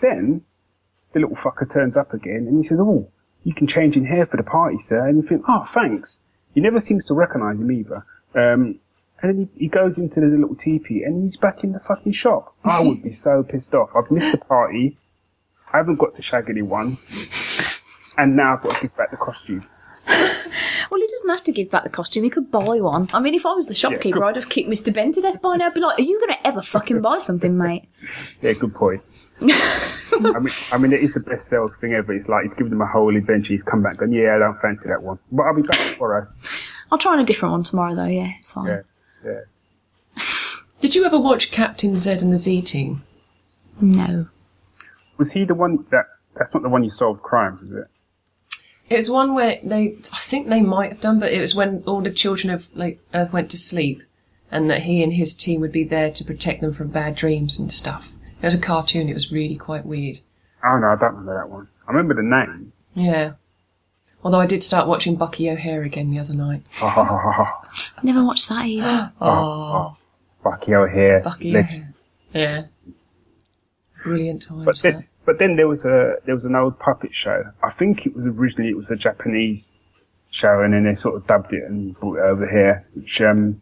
Then 0.00 0.42
the 1.12 1.20
little 1.20 1.36
fucker 1.36 1.70
turns 1.70 1.96
up 1.96 2.14
again 2.14 2.46
and 2.48 2.56
he 2.56 2.62
says, 2.62 2.78
oh, 2.80 3.08
you 3.44 3.54
can 3.54 3.66
change 3.66 3.96
in 3.96 4.06
here 4.06 4.24
for 4.24 4.36
the 4.36 4.42
party, 4.42 4.78
sir. 4.78 5.06
And 5.06 5.22
you 5.22 5.28
think, 5.28 5.42
oh, 5.48 5.68
thanks. 5.74 6.18
He 6.54 6.60
never 6.60 6.80
seems 6.80 7.06
to 7.06 7.14
recognise 7.14 7.56
him 7.56 7.72
either. 7.72 8.06
Um, 8.34 8.78
and 9.22 9.30
then 9.30 9.48
he, 9.54 9.64
he 9.64 9.68
goes 9.68 9.96
into 9.98 10.20
the 10.20 10.26
little 10.26 10.56
teepee 10.56 11.02
and 11.04 11.22
he's 11.24 11.36
back 11.36 11.62
in 11.62 11.72
the 11.72 11.80
fucking 11.80 12.12
shop. 12.12 12.54
I 12.64 12.82
would 12.82 13.02
be 13.02 13.12
so 13.12 13.42
pissed 13.42 13.72
off. 13.74 13.90
I've 13.96 14.10
missed 14.10 14.32
the 14.32 14.44
party. 14.44 14.98
I 15.72 15.78
haven't 15.78 15.96
got 15.96 16.14
to 16.16 16.22
shag 16.22 16.50
anyone. 16.50 16.98
And 18.18 18.36
now 18.36 18.54
I've 18.56 18.62
got 18.62 18.74
to 18.74 18.80
give 18.82 18.96
back 18.96 19.10
the 19.10 19.16
costume. 19.16 19.66
Well, 20.06 21.00
he 21.00 21.06
doesn't 21.06 21.30
have 21.30 21.42
to 21.44 21.52
give 21.52 21.70
back 21.70 21.84
the 21.84 21.88
costume. 21.88 22.24
He 22.24 22.28
could 22.30 22.50
buy 22.50 22.78
one. 22.80 23.08
I 23.14 23.20
mean, 23.20 23.32
if 23.32 23.46
I 23.46 23.54
was 23.54 23.66
the 23.66 23.74
shopkeeper, 23.74 24.18
good. 24.18 24.22
I'd 24.24 24.36
have 24.36 24.50
kicked 24.50 24.68
Mr. 24.68 24.92
Ben 24.92 25.12
to 25.12 25.22
death 25.22 25.40
by 25.40 25.56
now. 25.56 25.68
I'd 25.68 25.74
be 25.74 25.80
like, 25.80 25.98
"Are 25.98 26.02
you 26.02 26.20
going 26.20 26.34
to 26.34 26.46
ever 26.46 26.60
fucking 26.60 27.00
buy 27.00 27.18
something, 27.18 27.56
mate?" 27.56 27.88
Yeah, 28.42 28.52
good 28.52 28.74
point. 28.74 29.00
I 29.40 30.38
mean, 30.38 30.52
I 30.70 30.76
mean, 30.78 30.92
it 30.92 31.00
is 31.02 31.14
the 31.14 31.20
best 31.20 31.48
sales 31.48 31.72
thing 31.80 31.94
ever. 31.94 32.12
It's 32.12 32.28
like 32.28 32.44
he's 32.44 32.52
given 32.52 32.68
them 32.70 32.82
a 32.82 32.86
whole 32.86 33.16
adventure. 33.16 33.54
He's 33.54 33.62
come 33.62 33.82
back 33.82 34.02
and 34.02 34.12
yeah, 34.12 34.36
I 34.36 34.38
don't 34.38 34.60
fancy 34.60 34.86
that 34.88 35.02
one, 35.02 35.18
but 35.30 35.44
I'll 35.44 35.54
be 35.54 35.62
back 35.62 35.94
tomorrow. 35.94 36.28
I'll 36.90 36.98
try 36.98 37.12
on 37.14 37.20
a 37.20 37.24
different 37.24 37.52
one 37.52 37.62
tomorrow, 37.62 37.94
though. 37.94 38.04
Yeah, 38.04 38.32
it's 38.36 38.52
fine. 38.52 38.66
Yeah, 38.66 38.80
yeah. 39.24 39.40
Did 40.80 40.94
you 40.94 41.04
ever 41.04 41.18
watch 41.18 41.50
Captain 41.50 41.96
Z 41.96 42.10
and 42.20 42.32
the 42.32 42.36
Z 42.36 42.62
Team? 42.62 43.04
No. 43.80 44.26
Was 45.16 45.32
he 45.32 45.44
the 45.44 45.54
one 45.54 45.86
that? 45.90 46.06
That's 46.34 46.52
not 46.54 46.62
the 46.62 46.68
one 46.68 46.82
you 46.82 46.90
solved 46.90 47.22
crimes, 47.22 47.62
is 47.62 47.70
it? 47.70 47.86
It 48.88 48.96
was 48.96 49.10
one 49.10 49.34
where 49.34 49.58
they, 49.62 49.94
I 50.12 50.18
think 50.18 50.48
they 50.48 50.60
might 50.60 50.90
have 50.92 51.00
done, 51.00 51.20
but 51.20 51.32
it 51.32 51.40
was 51.40 51.54
when 51.54 51.82
all 51.86 52.00
the 52.00 52.10
children 52.10 52.52
of 52.52 52.68
like 52.74 53.00
Earth 53.14 53.32
went 53.32 53.50
to 53.52 53.56
sleep, 53.56 54.02
and 54.50 54.68
that 54.70 54.82
he 54.82 55.02
and 55.02 55.12
his 55.12 55.34
team 55.34 55.60
would 55.60 55.72
be 55.72 55.84
there 55.84 56.10
to 56.10 56.24
protect 56.24 56.60
them 56.60 56.72
from 56.72 56.88
bad 56.88 57.14
dreams 57.14 57.58
and 57.58 57.72
stuff. 57.72 58.10
It 58.40 58.46
was 58.46 58.54
a 58.54 58.60
cartoon. 58.60 59.08
It 59.08 59.14
was 59.14 59.30
really 59.30 59.56
quite 59.56 59.86
weird. 59.86 60.18
Oh 60.64 60.78
no, 60.78 60.88
I 60.88 60.96
don't 60.96 61.14
remember 61.14 61.34
that 61.34 61.48
one. 61.48 61.68
I 61.86 61.92
remember 61.92 62.14
the 62.14 62.22
name. 62.22 62.72
Yeah. 62.94 63.32
Although 64.24 64.40
I 64.40 64.46
did 64.46 64.62
start 64.62 64.86
watching 64.86 65.16
Bucky 65.16 65.50
O'Hare 65.50 65.82
again 65.82 66.10
the 66.10 66.18
other 66.18 66.34
night. 66.34 66.62
Oh, 66.82 67.48
Never 68.02 68.24
watched 68.24 68.48
that 68.48 68.66
either. 68.66 69.12
Oh, 69.20 69.96
Bucky 70.44 70.74
O'Hare. 70.74 71.20
Bucky 71.20 71.52
Leg- 71.52 71.64
O'Hare. 71.64 71.92
Yeah. 72.34 72.62
Brilliant 74.04 74.42
times. 74.42 74.64
But 74.64 74.76
that. 74.78 74.92
then, 74.92 75.08
but 75.24 75.38
then 75.38 75.56
there 75.56 75.68
was 75.68 75.80
a 75.84 76.16
there 76.26 76.34
was 76.34 76.44
an 76.44 76.54
old 76.56 76.78
puppet 76.78 77.10
show. 77.14 77.44
I 77.62 77.70
think 77.72 78.06
it 78.06 78.16
was 78.16 78.24
originally 78.26 78.70
it 78.70 78.76
was 78.76 78.90
a 78.90 78.96
Japanese 78.96 79.64
show, 80.30 80.60
and 80.60 80.74
then 80.74 80.84
they 80.84 81.00
sort 81.00 81.14
of 81.16 81.26
dubbed 81.26 81.52
it 81.52 81.62
and 81.64 81.94
brought 82.00 82.18
it 82.18 82.22
over 82.22 82.48
here, 82.48 82.86
which 82.94 83.20
um, 83.20 83.60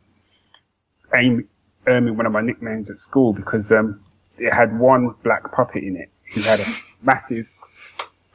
Amy 1.15 1.45
earned 1.87 2.07
me 2.07 2.13
one 2.13 2.25
of 2.27 2.33
my 2.33 2.41
nicknames 2.41 2.89
at 2.89 3.01
school 3.01 3.33
because 3.35 3.71
um, 3.71 4.01
it 4.39 4.53
had 4.53 4.79
one 4.79 5.15
black 5.25 5.53
puppet 5.53 5.83
in 5.85 5.97
it 5.97 6.09
who 6.33 6.41
had 6.43 6.61
a 6.61 6.67
massive. 7.03 7.47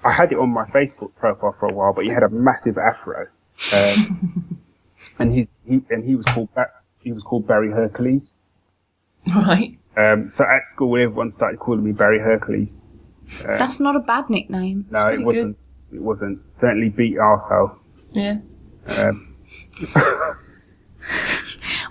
I 0.05 0.11
had 0.11 0.31
it 0.31 0.37
on 0.37 0.49
my 0.49 0.65
Facebook 0.65 1.15
profile 1.15 1.55
for 1.59 1.67
a 1.67 1.73
while, 1.73 1.93
but 1.93 2.05
he 2.05 2.11
had 2.11 2.23
a 2.23 2.29
massive 2.29 2.77
afro, 2.77 3.27
um, 3.73 4.59
and 5.19 5.33
he's 5.33 5.47
he 5.67 5.81
and 5.89 6.03
he 6.05 6.15
was 6.15 6.25
called 6.27 6.49
Ba- 6.53 6.71
he 7.01 7.11
was 7.11 7.23
called 7.23 7.47
Barry 7.47 7.71
Hercules. 7.71 8.29
Right. 9.35 9.77
Um, 9.97 10.31
so 10.37 10.43
at 10.43 10.67
school, 10.67 10.95
everyone 11.01 11.31
started 11.33 11.59
calling 11.59 11.83
me 11.83 11.91
Barry 11.91 12.19
Hercules. 12.19 12.75
That's 13.43 13.79
not 13.79 13.95
a 13.95 13.99
bad 13.99 14.29
nickname. 14.29 14.85
No, 14.91 15.07
it 15.07 15.23
wasn't. 15.25 15.57
It 15.91 16.01
wasn't. 16.01 16.39
Certainly 16.59 16.89
beat 16.89 17.15
arsehole. 17.17 17.77
Yeah. 18.11 18.39
Um, 18.99 19.35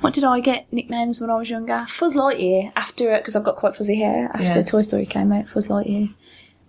What 0.01 0.13
did 0.13 0.25
I 0.25 0.41
get 0.41 0.71
nicknames 0.71 1.21
when 1.21 1.31
I 1.31 1.37
was 1.37 1.49
younger? 1.49 1.87
Fuzz 1.89 2.15
Lightyear 2.15 2.73
after 2.77 3.17
because 3.17 3.37
I've 3.37 3.45
got 3.45 3.57
quite 3.57 3.75
fuzzy 3.75 3.97
hair 4.01 4.29
after 4.35 4.59
Yeah. 4.59 4.61
Toy 4.61 4.83
Story 4.83 5.07
came 5.07 5.33
out. 5.33 5.49
Fuzz 5.49 5.69
Lightyear, 5.69 6.13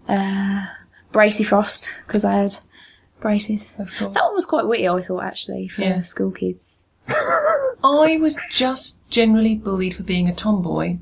uh, 0.07 0.65
Bracy 1.15 1.45
Frost 1.45 2.01
because 2.05 2.25
I 2.25 2.33
had 2.35 2.57
braces. 3.21 3.73
Of 3.79 3.87
course. 3.97 4.13
That 4.13 4.23
one 4.25 4.33
was 4.35 4.45
quite 4.45 4.67
witty, 4.67 4.85
I 4.89 5.01
thought 5.01 5.23
actually 5.23 5.69
for 5.69 5.81
Yeah. 5.83 6.01
school 6.01 6.29
kids. 6.31 6.83
I 7.07 8.17
was 8.19 8.37
just 8.49 9.09
generally 9.09 9.55
bullied 9.55 9.95
for 9.95 10.03
being 10.03 10.27
a 10.27 10.35
tomboy. 10.35 10.97
Oh. 10.97 11.01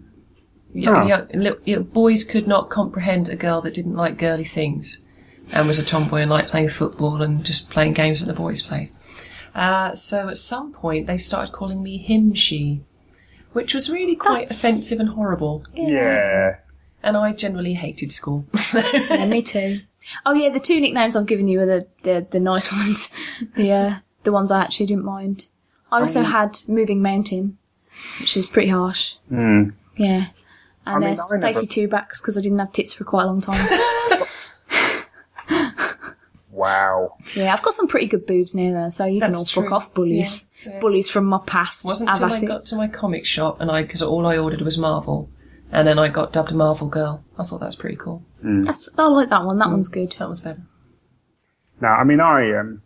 Young, 0.76 1.08
young, 1.08 1.28
little, 1.34 1.84
boys 1.84 2.24
could 2.24 2.48
not 2.48 2.70
comprehend 2.70 3.28
a 3.28 3.36
girl 3.36 3.60
that 3.62 3.74
didn't 3.74 3.96
like 3.96 4.20
girly 4.20 4.44
things 4.44 5.04
and 5.52 5.68
was 5.68 5.80
a 5.80 5.84
tomboy 5.86 6.22
and 6.22 6.30
liked 6.30 6.50
playing 6.50 6.70
football 6.70 7.24
and 7.24 7.44
just 7.44 7.72
playing 7.72 7.94
games 7.94 8.20
that 8.20 8.28
the 8.28 8.34
boys 8.40 8.62
play. 8.62 8.92
Uh, 9.56 9.96
so 9.96 10.30
at 10.30 10.38
some 10.38 10.72
point 10.74 11.08
they 11.08 11.18
started 11.18 11.52
calling 11.54 11.82
me 11.82 11.98
him, 11.98 12.36
she, 12.36 12.82
which 13.54 13.74
was 13.74 13.90
really 13.90 14.16
quite 14.16 14.50
That's- 14.50 14.64
offensive 14.64 15.00
and 15.00 15.10
horrible. 15.10 15.66
yeah. 15.74 16.58
And 17.06 17.18
I 17.18 17.34
generally 17.34 17.74
hated 17.74 18.12
school. 18.12 18.46
Yeah, 18.74 19.26
me 19.26 19.42
too. 19.42 19.82
Oh 20.26 20.34
yeah, 20.34 20.50
the 20.50 20.60
two 20.60 20.80
nicknames 20.80 21.16
I've 21.16 21.26
given 21.26 21.48
you 21.48 21.62
are 21.62 21.66
the 21.66 21.88
the, 22.04 22.26
the 22.30 22.40
nice 22.40 22.72
ones. 22.72 23.14
The 23.56 23.72
uh, 23.72 23.96
the 24.24 24.32
ones 24.32 24.52
I 24.52 24.62
actually 24.62 24.86
didn't 24.88 25.06
mind. 25.06 25.48
I 25.92 26.02
also 26.02 26.22
mean- 26.22 26.32
had 26.32 26.60
Moving 26.68 27.02
Mountain, 27.02 27.58
which 28.20 28.36
was 28.36 28.48
pretty 28.50 28.70
harsh. 28.70 29.16
Mm. 29.32 29.74
Yeah. 29.96 30.28
And 30.86 31.00
mean, 31.06 31.10
uh, 31.18 31.22
I 31.32 31.38
never- 31.38 31.54
Stacey 31.54 31.68
Two 31.68 31.88
Backs 31.88 32.20
because 32.22 32.38
I 32.38 32.42
didn't 32.42 32.60
have 32.60 32.72
tits 32.74 32.94
for 32.94 33.04
quite 33.04 33.24
a 33.24 33.28
long 33.28 33.42
time. 33.42 33.66
Wow. 36.52 37.16
yeah, 37.36 37.52
I've 37.52 37.64
got 37.64 37.74
some 37.74 37.88
pretty 37.88 38.06
good 38.08 38.28
boobs 38.28 38.54
now 38.54 38.72
though, 38.84 38.90
so 38.90 39.06
you 39.06 39.20
can 39.20 39.32
That's 39.32 39.58
all 39.58 39.64
fuck 39.64 39.72
off, 39.72 39.94
bullies. 39.94 40.48
Yeah, 40.64 40.74
yeah. 40.74 40.80
Bullies 40.80 41.10
from 41.10 41.26
my 41.26 41.40
past. 41.48 41.84
wasn't 41.86 42.12
until 42.12 42.32
I 42.32 42.38
it. 42.38 42.46
got 42.46 42.66
to 42.68 42.76
my 42.76 42.88
comic 42.88 43.26
shop 43.26 43.60
and 43.60 43.72
I, 43.72 43.82
because 43.82 44.04
all 44.04 44.28
I 44.28 44.38
ordered 44.38 44.62
was 44.62 44.78
Marvel, 44.78 45.30
and 45.74 45.88
then 45.88 45.98
I 45.98 46.08
got 46.08 46.32
dubbed 46.32 46.52
a 46.52 46.54
Marvel 46.54 46.88
girl. 46.88 47.24
I 47.38 47.44
thought 47.44 47.60
that 47.60 47.66
was 47.66 47.76
pretty 47.76 47.96
cool. 47.98 48.24
That's, 48.42 48.90
I 48.98 49.08
like 49.08 49.30
that 49.30 49.44
one. 49.44 49.58
That 49.58 49.70
one's 49.70 49.90
good. 49.90 50.12
That 50.14 50.30
was 50.30 50.40
better. 50.40 50.62
No, 51.82 51.88
I 51.88 52.04
mean, 52.04 52.20
I 52.22 52.56
um, 52.58 52.84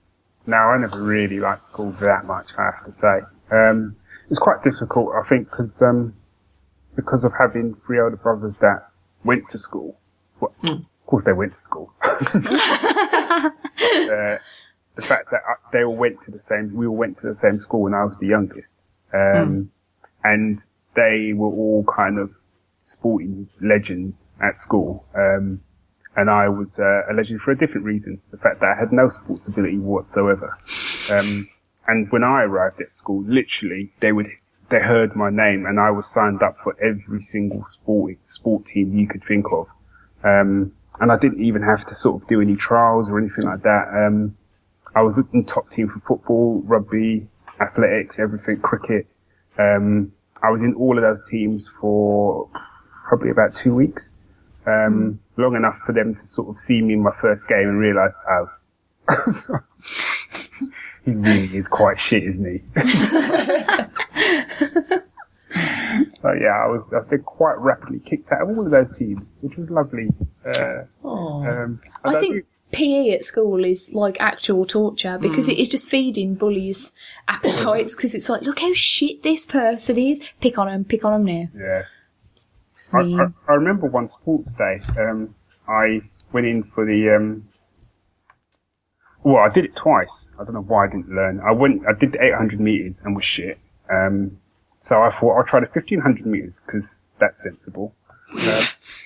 now 0.48 0.70
I 0.70 0.78
never 0.78 1.02
really 1.02 1.40
liked 1.40 1.68
school 1.68 1.92
that 1.92 2.26
much. 2.26 2.48
I 2.58 2.64
have 2.64 2.86
to 2.86 2.94
say, 2.94 3.20
um, 3.52 3.96
it's 4.30 4.40
quite 4.40 4.64
difficult. 4.64 5.10
I 5.14 5.28
think 5.28 5.50
because 5.50 5.70
um, 5.82 6.16
because 6.96 7.24
of 7.26 7.34
having 7.38 7.76
three 7.86 8.00
older 8.00 8.16
brothers 8.16 8.56
that 8.62 8.88
went 9.24 9.50
to 9.50 9.58
school. 9.58 10.00
Well, 10.40 10.54
Of 10.64 11.06
course, 11.06 11.26
they 11.26 11.34
went 11.34 11.54
to 11.54 11.62
school. 11.62 11.94
uh, 12.04 12.12
the 14.96 15.02
fact 15.02 15.30
that 15.32 15.42
I, 15.48 15.56
they 15.72 15.84
all 15.84 15.96
went 15.96 16.18
to 16.26 16.32
the 16.32 16.42
same, 16.48 16.74
we 16.74 16.88
all 16.88 16.96
went 16.96 17.18
to 17.20 17.28
the 17.28 17.36
same 17.36 17.60
school 17.60 17.82
when 17.84 17.94
I 17.94 18.04
was 18.04 18.18
the 18.20 18.28
youngest, 18.28 18.78
um, 19.14 19.72
and 20.24 20.62
they 20.96 21.34
were 21.34 21.48
all 21.50 21.86
kind 21.86 22.18
of 22.20 22.32
sporting 22.82 23.50
legends 23.62 24.18
at 24.42 24.58
school. 24.58 25.06
Um, 25.16 25.62
and 26.16 26.30
I 26.30 26.50
was 26.50 26.80
uh, 26.80 27.12
a 27.12 27.14
legend 27.14 27.42
for 27.42 27.52
a 27.52 27.58
different 27.58 27.86
reason. 27.86 28.22
The 28.32 28.38
fact 28.38 28.60
that 28.62 28.74
I 28.76 28.80
had 28.80 28.92
no 28.92 29.08
sports 29.08 29.48
ability 29.48 29.78
whatsoever. 29.78 30.58
Um, 31.12 31.48
and 31.88 32.12
when 32.12 32.24
I 32.24 32.44
arrived 32.44 32.82
at 32.82 32.96
school, 32.96 33.24
literally, 33.24 33.94
they 34.02 34.12
would, 34.12 34.28
they 34.70 34.80
heard 34.80 35.16
my 35.16 35.30
name 35.30 35.66
and 35.66 35.80
I 35.80 35.92
was 35.92 36.08
signed 36.08 36.42
up 36.42 36.58
for 36.64 36.76
every 36.84 37.22
single 37.22 37.66
sport, 37.72 38.18
sport 38.26 38.66
team 38.66 38.98
you 38.98 39.08
could 39.08 39.24
think 39.28 39.46
of. 39.52 39.68
Um, 40.24 40.74
and 41.00 41.12
I 41.12 41.18
didn't 41.18 41.44
even 41.44 41.62
have 41.62 41.86
to 41.88 41.96
sort 41.96 42.22
of 42.22 42.28
do 42.28 42.42
any 42.42 42.56
trials 42.56 43.10
or 43.10 43.20
anything 43.20 43.46
like 43.46 43.62
that. 43.62 43.86
Um, 43.94 44.36
I 44.96 45.02
was 45.02 45.20
in 45.32 45.46
top 45.46 45.70
team 45.70 45.90
for 45.90 46.00
football, 46.08 46.64
rugby, 46.66 47.28
athletics, 47.62 48.18
everything, 48.18 48.60
cricket. 48.62 49.06
Um, 49.60 50.14
I 50.44 50.50
was 50.52 50.62
in 50.62 50.74
all 50.76 50.98
of 50.98 51.04
those 51.04 51.28
teams 51.30 51.66
for 51.80 52.50
probably 53.08 53.30
about 53.30 53.56
two 53.56 53.74
weeks 53.74 54.10
um, 54.68 55.20
long 55.38 55.56
enough 55.56 55.80
for 55.86 55.94
them 55.94 56.16
to 56.16 56.28
sort 56.28 56.50
of 56.50 56.60
see 56.60 56.82
me 56.82 56.94
in 56.94 57.02
my 57.02 57.16
first 57.22 57.48
game 57.48 57.70
and 57.70 57.80
realise, 57.80 58.14
oh, 58.30 58.50
he 61.06 61.12
really 61.12 61.56
is 61.56 61.68
quite 61.68 62.00
shit, 62.00 62.24
isn't 62.24 62.46
he? 62.46 62.62
so 66.22 66.34
yeah, 66.34 66.64
I 66.64 66.68
was 66.68 66.84
I 66.94 67.00
think 67.10 67.24
quite 67.24 67.58
rapidly 67.58 68.00
kicked 68.00 68.32
out 68.32 68.42
of 68.44 68.50
all 68.50 68.66
of 68.66 68.72
those 68.72 68.98
teams, 68.98 69.30
which 69.42 69.56
was 69.58 69.70
lovely. 69.70 70.10
Uh, 70.46 70.84
um, 71.06 71.80
I 72.04 72.12
and 72.12 72.20
think 72.20 72.36
do- 72.36 72.44
PE 72.72 73.12
at 73.12 73.24
school 73.24 73.64
is 73.64 73.94
like 73.94 74.18
actual 74.20 74.66
torture 74.66 75.18
because 75.18 75.48
it 75.48 75.58
is 75.58 75.70
just 75.70 75.90
feeding 75.90 76.36
bullies' 76.36 76.94
appetites 77.28 77.96
because 77.96 78.14
it's 78.14 78.30
like, 78.30 78.42
look 78.42 78.60
how 78.60 78.74
shit 78.74 79.24
this 79.24 79.46
person 79.46 79.98
is. 79.98 80.20
Pick 80.42 80.58
on 80.58 80.68
him, 80.68 80.84
pick 80.84 81.06
on 81.06 81.14
him 81.14 81.26
now. 81.26 81.48
Yeah. 81.58 81.84
I, 82.94 83.00
I, 83.00 83.28
I 83.50 83.54
remember 83.54 83.88
one 83.88 84.10
sports 84.10 84.54
day, 84.54 84.80
um, 85.00 85.36
I 85.68 86.02
went 86.32 86.48
in 86.48 86.64
for 86.64 86.86
the, 86.86 87.16
um, 87.16 87.48
well, 89.24 89.38
I 89.38 89.50
did 89.50 89.66
it 89.66 89.76
twice. 89.76 90.10
I 90.40 90.44
don't 90.44 90.54
know 90.54 90.62
why 90.62 90.86
I 90.86 90.88
didn't 90.88 91.10
learn. 91.10 91.40
I 91.40 91.52
went, 91.52 91.84
I 91.88 91.98
did 91.98 92.14
the 92.14 92.24
800 92.24 92.60
meters 92.60 92.96
and 93.04 93.16
was 93.16 93.26
shit. 93.26 93.60
Um, 93.92 94.40
so 94.88 95.02
I 95.02 95.12
thought 95.20 95.38
I'll 95.38 95.44
try 95.46 95.60
the 95.60 95.68
1500 95.68 96.26
meters 96.26 96.54
because 96.66 96.90
that's 97.20 97.42
sensible. 97.42 97.94
Um, 98.32 98.40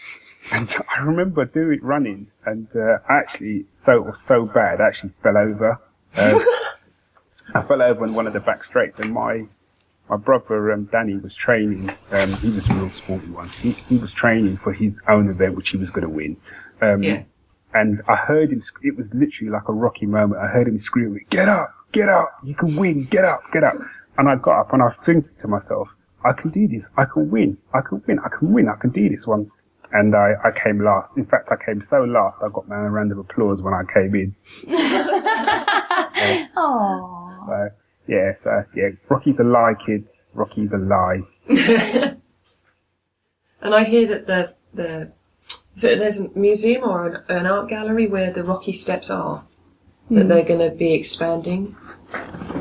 and 0.52 0.70
I 0.96 1.02
remember 1.02 1.46
doing 1.46 1.80
running 1.82 2.28
and, 2.46 2.68
uh, 2.76 2.98
actually, 3.10 3.66
so, 3.76 3.94
it 3.94 4.06
was 4.06 4.22
so 4.22 4.46
bad, 4.46 4.82
I 4.82 4.88
actually 4.88 5.12
fell 5.24 5.38
over. 5.38 5.80
Um, 6.18 6.40
I 7.56 7.62
fell 7.62 7.82
over 7.82 8.04
on 8.06 8.14
one 8.14 8.28
of 8.28 8.34
the 8.34 8.40
back 8.40 8.64
straights 8.64 9.00
and 9.00 9.14
my, 9.14 9.46
my 10.10 10.18
brother 10.18 10.72
um, 10.72 10.86
Danny 10.86 11.18
was 11.18 11.36
training. 11.36 11.90
Um, 12.12 12.30
he 12.42 12.48
was 12.48 12.70
a 12.70 12.74
real 12.74 12.90
sporty 12.90 13.28
one. 13.28 13.48
He, 13.50 13.72
he 13.72 13.98
was 13.98 14.12
training 14.14 14.58
for 14.58 14.74
his 14.74 15.00
own 15.08 15.30
event, 15.30 15.56
which 15.56 15.70
he 15.70 15.78
was 15.78 15.90
going 15.90 16.04
to 16.04 16.10
win. 16.10 16.38
Um, 16.82 17.04
Yeah. 17.04 17.24
And 17.74 18.02
I 18.10 18.18
heard 18.18 18.52
him. 18.52 18.62
It 18.84 18.98
was 18.98 19.08
literally 19.14 19.50
like 19.50 19.70
a 19.70 19.72
rocky 19.72 20.06
moment. 20.06 20.42
I 20.42 20.48
heard 20.48 20.68
him 20.68 20.78
screaming, 20.78 21.26
"Get 21.30 21.48
up! 21.48 21.74
Get 21.94 22.10
up! 22.10 22.30
You 22.44 22.54
can 22.54 22.76
win! 22.76 23.06
Get 23.06 23.24
up! 23.24 23.44
Get 23.54 23.64
up!" 23.64 23.76
And 24.18 24.28
I 24.28 24.36
got 24.36 24.60
up 24.60 24.74
and 24.74 24.82
I 24.82 24.88
was 24.88 24.96
thinking 25.06 25.32
to 25.42 25.48
myself, 25.48 25.88
"I 26.26 26.34
can 26.34 26.50
do 26.52 26.68
this. 26.68 26.88
I 26.98 27.06
can 27.06 27.32
win. 27.32 27.58
I 27.74 27.80
can 27.80 28.04
win. 28.06 28.20
I 28.20 28.28
can 28.28 28.52
win. 28.52 28.68
I 28.68 28.76
can 28.76 28.90
do 28.90 29.08
this 29.08 29.26
one." 29.26 29.50
And 29.94 30.16
I, 30.16 30.34
I 30.44 30.52
came 30.64 30.80
last. 30.84 31.12
In 31.18 31.26
fact, 31.26 31.50
I 31.52 31.58
came 31.66 31.82
so 31.84 32.04
last. 32.04 32.38
I 32.42 32.48
got 32.54 32.68
my 32.68 32.78
own 32.78 32.92
round 32.92 33.12
of 33.12 33.18
applause 33.18 33.62
when 33.62 33.74
I 33.74 33.84
came 33.94 34.16
in. 34.16 34.36
Oh, 36.56 37.44
So 37.48 37.70
yeah, 38.08 38.34
so 38.36 38.64
yeah, 38.76 38.90
Rocky's 39.10 39.40
a 39.40 39.44
lie, 39.44 39.74
kid. 39.86 40.08
Rocky's 40.34 40.72
a 40.72 40.78
lie. 40.78 41.22
and 43.62 43.74
I 43.76 43.84
hear 43.84 44.08
that 44.08 44.28
the 44.28 44.54
the 44.74 45.12
so 45.74 45.96
there's 45.96 46.20
a 46.22 46.38
museum 46.38 46.84
or 46.84 47.08
an, 47.08 47.24
an 47.30 47.46
art 47.48 47.70
gallery 47.70 48.08
where 48.08 48.32
the 48.32 48.44
Rocky 48.44 48.72
Steps 48.72 49.10
are 49.10 49.46
that 50.12 50.28
they're 50.28 50.44
going 50.44 50.60
to 50.60 50.76
be 50.76 50.94
expanding, 50.94 51.76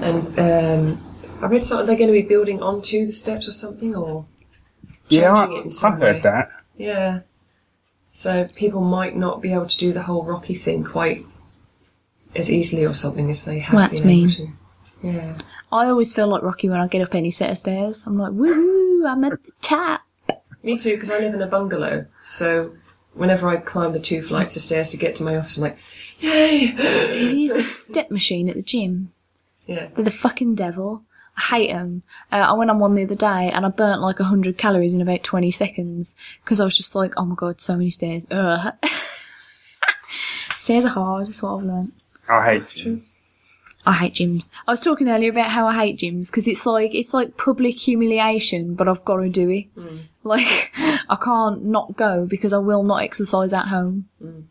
and 0.00 0.38
um, 0.38 1.00
I 1.42 1.46
read 1.46 1.64
something 1.64 1.86
they're 1.86 1.96
going 1.96 2.08
to 2.08 2.12
be 2.22 2.22
building 2.22 2.62
onto 2.62 3.04
the 3.06 3.12
steps 3.12 3.48
or 3.48 3.52
something, 3.52 3.94
or 3.94 4.24
Yeah, 5.08 5.34
changing 5.34 5.56
I, 5.56 5.60
it 5.60 5.66
in 5.66 5.72
I 5.84 5.90
heard 5.96 6.00
way. 6.16 6.20
that. 6.22 6.48
Yeah. 6.80 7.20
So 8.12 8.46
people 8.56 8.80
might 8.80 9.16
not 9.16 9.40
be 9.40 9.52
able 9.52 9.66
to 9.66 9.78
do 9.78 9.92
the 9.92 10.02
whole 10.02 10.24
Rocky 10.24 10.54
thing 10.54 10.82
quite 10.82 11.22
as 12.34 12.50
easily 12.52 12.84
or 12.86 12.94
something 12.94 13.30
as 13.30 13.44
they 13.44 13.58
have 13.60 13.74
Well, 13.74 13.88
that's 13.88 14.00
been 14.00 14.10
able 14.10 14.20
mean. 14.20 14.28
to. 14.30 14.48
Yeah. 15.02 15.38
I 15.72 15.86
always 15.86 16.12
feel 16.12 16.26
like 16.28 16.42
Rocky 16.42 16.68
when 16.68 16.80
I 16.80 16.86
get 16.88 17.02
up 17.02 17.14
any 17.14 17.30
set 17.30 17.50
of 17.50 17.58
stairs. 17.58 18.06
I'm 18.06 18.18
like, 18.18 18.32
woohoo! 18.32 19.08
I'm 19.08 19.24
at 19.24 19.42
the 19.42 19.52
top. 19.62 20.02
Me 20.62 20.76
too, 20.76 20.94
because 20.94 21.10
I 21.10 21.18
live 21.18 21.34
in 21.34 21.40
a 21.42 21.46
bungalow. 21.46 22.06
So 22.20 22.72
whenever 23.14 23.48
I 23.48 23.56
climb 23.56 23.92
the 23.92 24.00
two 24.00 24.22
flights 24.22 24.56
of 24.56 24.62
stairs 24.62 24.90
to 24.90 24.96
get 24.96 25.14
to 25.16 25.22
my 25.24 25.36
office, 25.36 25.56
I'm 25.56 25.62
like, 25.64 25.78
yay! 26.18 26.74
You 27.18 27.30
use 27.30 27.56
a 27.56 27.62
step 27.80 28.10
machine 28.10 28.48
at 28.48 28.56
the 28.56 28.62
gym. 28.62 29.12
yeah. 29.66 29.88
They're 29.94 30.04
the 30.04 30.10
fucking 30.10 30.54
devil. 30.56 31.02
I 31.40 31.56
hate 31.56 31.72
them. 31.72 32.02
Uh, 32.30 32.36
I 32.36 32.52
went 32.52 32.70
on 32.70 32.78
one 32.78 32.94
the 32.94 33.04
other 33.04 33.14
day 33.14 33.50
and 33.50 33.64
I 33.64 33.70
burnt 33.70 34.02
like 34.02 34.18
100 34.18 34.58
calories 34.58 34.92
in 34.92 35.00
about 35.00 35.22
20 35.22 35.50
seconds 35.50 36.14
because 36.44 36.60
I 36.60 36.64
was 36.64 36.76
just 36.76 36.94
like, 36.94 37.14
oh 37.16 37.24
my 37.24 37.34
god, 37.34 37.60
so 37.60 37.76
many 37.76 37.88
stairs. 37.88 38.26
Ugh. 38.30 38.74
stairs 40.54 40.84
are 40.84 40.88
hard, 40.88 41.28
that's 41.28 41.42
what 41.42 41.56
I've 41.56 41.64
learned. 41.64 41.92
I 42.28 42.44
hate 42.44 42.76
it. 42.76 43.00
I 43.86 43.94
hate 43.94 44.12
gyms. 44.14 44.50
I 44.68 44.72
was 44.72 44.80
talking 44.80 45.08
earlier 45.08 45.30
about 45.30 45.48
how 45.48 45.66
I 45.66 45.74
hate 45.74 45.98
gyms 45.98 46.30
because 46.30 46.46
it's 46.46 46.66
like 46.66 46.94
it's 46.94 47.14
like 47.14 47.38
public 47.38 47.76
humiliation, 47.78 48.74
but 48.74 48.86
I've 48.88 49.04
got 49.06 49.16
to 49.16 49.30
do 49.30 49.48
it. 49.48 49.66
Like 50.22 50.72
I 51.08 51.16
can't 51.16 51.64
not 51.64 51.96
go 51.96 52.26
because 52.26 52.52
I 52.52 52.58
will 52.58 52.82
not 52.82 53.02
exercise 53.02 53.54
at 53.54 53.68
home. 53.68 54.08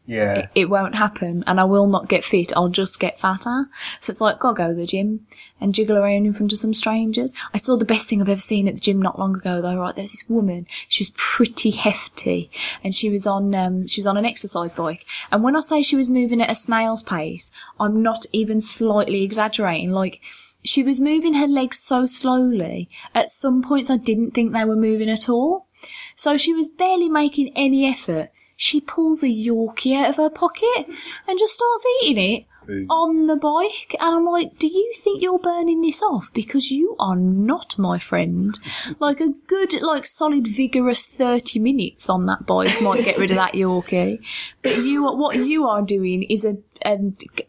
Yeah. 0.07 0.47
It 0.55 0.65
won't 0.65 0.95
happen, 0.95 1.43
and 1.45 1.59
I 1.59 1.65
will 1.65 1.85
not 1.85 2.09
get 2.09 2.25
fit. 2.25 2.51
I'll 2.55 2.69
just 2.69 2.99
get 2.99 3.19
fatter. 3.19 3.67
So 3.99 4.09
it's 4.09 4.19
like, 4.19 4.39
gotta 4.39 4.55
go 4.55 4.67
to 4.69 4.73
the 4.73 4.87
gym 4.87 5.27
and 5.61 5.75
jiggle 5.75 5.95
around 5.97 6.25
in 6.25 6.33
front 6.33 6.53
of 6.53 6.57
some 6.59 6.73
strangers. 6.73 7.35
I 7.53 7.59
saw 7.59 7.77
the 7.77 7.85
best 7.85 8.09
thing 8.09 8.19
I've 8.19 8.29
ever 8.29 8.41
seen 8.41 8.67
at 8.67 8.73
the 8.73 8.81
gym 8.81 8.99
not 8.99 9.19
long 9.19 9.35
ago, 9.35 9.61
though. 9.61 9.77
Right, 9.77 9.95
there's 9.95 10.11
this 10.13 10.27
woman. 10.27 10.65
She 10.87 11.03
was 11.03 11.13
pretty 11.15 11.69
hefty, 11.69 12.49
and 12.83 12.95
she 12.95 13.11
was 13.11 13.27
on 13.27 13.53
um, 13.53 13.85
she 13.85 13.99
was 13.99 14.07
on 14.07 14.17
an 14.17 14.25
exercise 14.25 14.73
bike. 14.73 15.05
And 15.31 15.43
when 15.43 15.55
I 15.55 15.61
say 15.61 15.83
she 15.83 15.95
was 15.95 16.09
moving 16.09 16.41
at 16.41 16.49
a 16.49 16.55
snail's 16.55 17.03
pace, 17.03 17.51
I'm 17.79 18.01
not 18.01 18.25
even 18.33 18.59
slightly 18.59 19.23
exaggerating. 19.23 19.91
Like. 19.91 20.19
She 20.63 20.83
was 20.83 20.99
moving 20.99 21.35
her 21.35 21.47
legs 21.47 21.79
so 21.79 22.05
slowly. 22.05 22.89
At 23.15 23.29
some 23.29 23.61
points, 23.61 23.89
I 23.89 23.97
didn't 23.97 24.31
think 24.31 24.51
they 24.51 24.65
were 24.65 24.75
moving 24.75 25.09
at 25.09 25.29
all. 25.29 25.67
So 26.15 26.37
she 26.37 26.53
was 26.53 26.67
barely 26.67 27.09
making 27.09 27.53
any 27.55 27.87
effort. 27.87 28.29
She 28.55 28.81
pulls 28.81 29.23
a 29.23 29.27
Yorkie 29.27 29.95
out 29.95 30.09
of 30.09 30.17
her 30.17 30.29
pocket 30.29 30.87
and 31.27 31.39
just 31.39 31.53
starts 31.53 31.85
eating 32.03 32.17
it 32.17 32.45
Ooh. 32.69 32.85
on 32.89 33.27
the 33.27 33.37
bike. 33.37 33.95
And 34.01 34.15
I'm 34.15 34.25
like, 34.25 34.57
do 34.57 34.67
you 34.67 34.93
think 34.97 35.21
you're 35.21 35.39
burning 35.39 35.79
this 35.79 36.03
off? 36.03 36.33
Because 36.33 36.69
you 36.69 36.97
are 36.99 37.15
not, 37.15 37.79
my 37.79 37.97
friend. 37.97 38.59
Like 38.99 39.21
a 39.21 39.29
good, 39.47 39.81
like 39.81 40.05
solid, 40.05 40.45
vigorous 40.47 41.05
30 41.05 41.59
minutes 41.59 42.09
on 42.09 42.25
that 42.25 42.45
bike 42.45 42.81
might 42.81 43.05
get 43.05 43.17
rid 43.17 43.31
of 43.31 43.37
that 43.37 43.53
Yorkie. 43.53 44.19
But 44.61 44.77
you, 44.79 45.03
what 45.03 45.37
you 45.37 45.67
are 45.67 45.81
doing 45.81 46.23
is 46.23 46.43
a, 46.43 46.57
a 46.83 46.97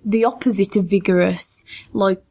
the 0.05 0.25
opposite 0.25 0.77
of 0.77 0.85
vigorous. 0.85 1.65
Like 1.93 2.23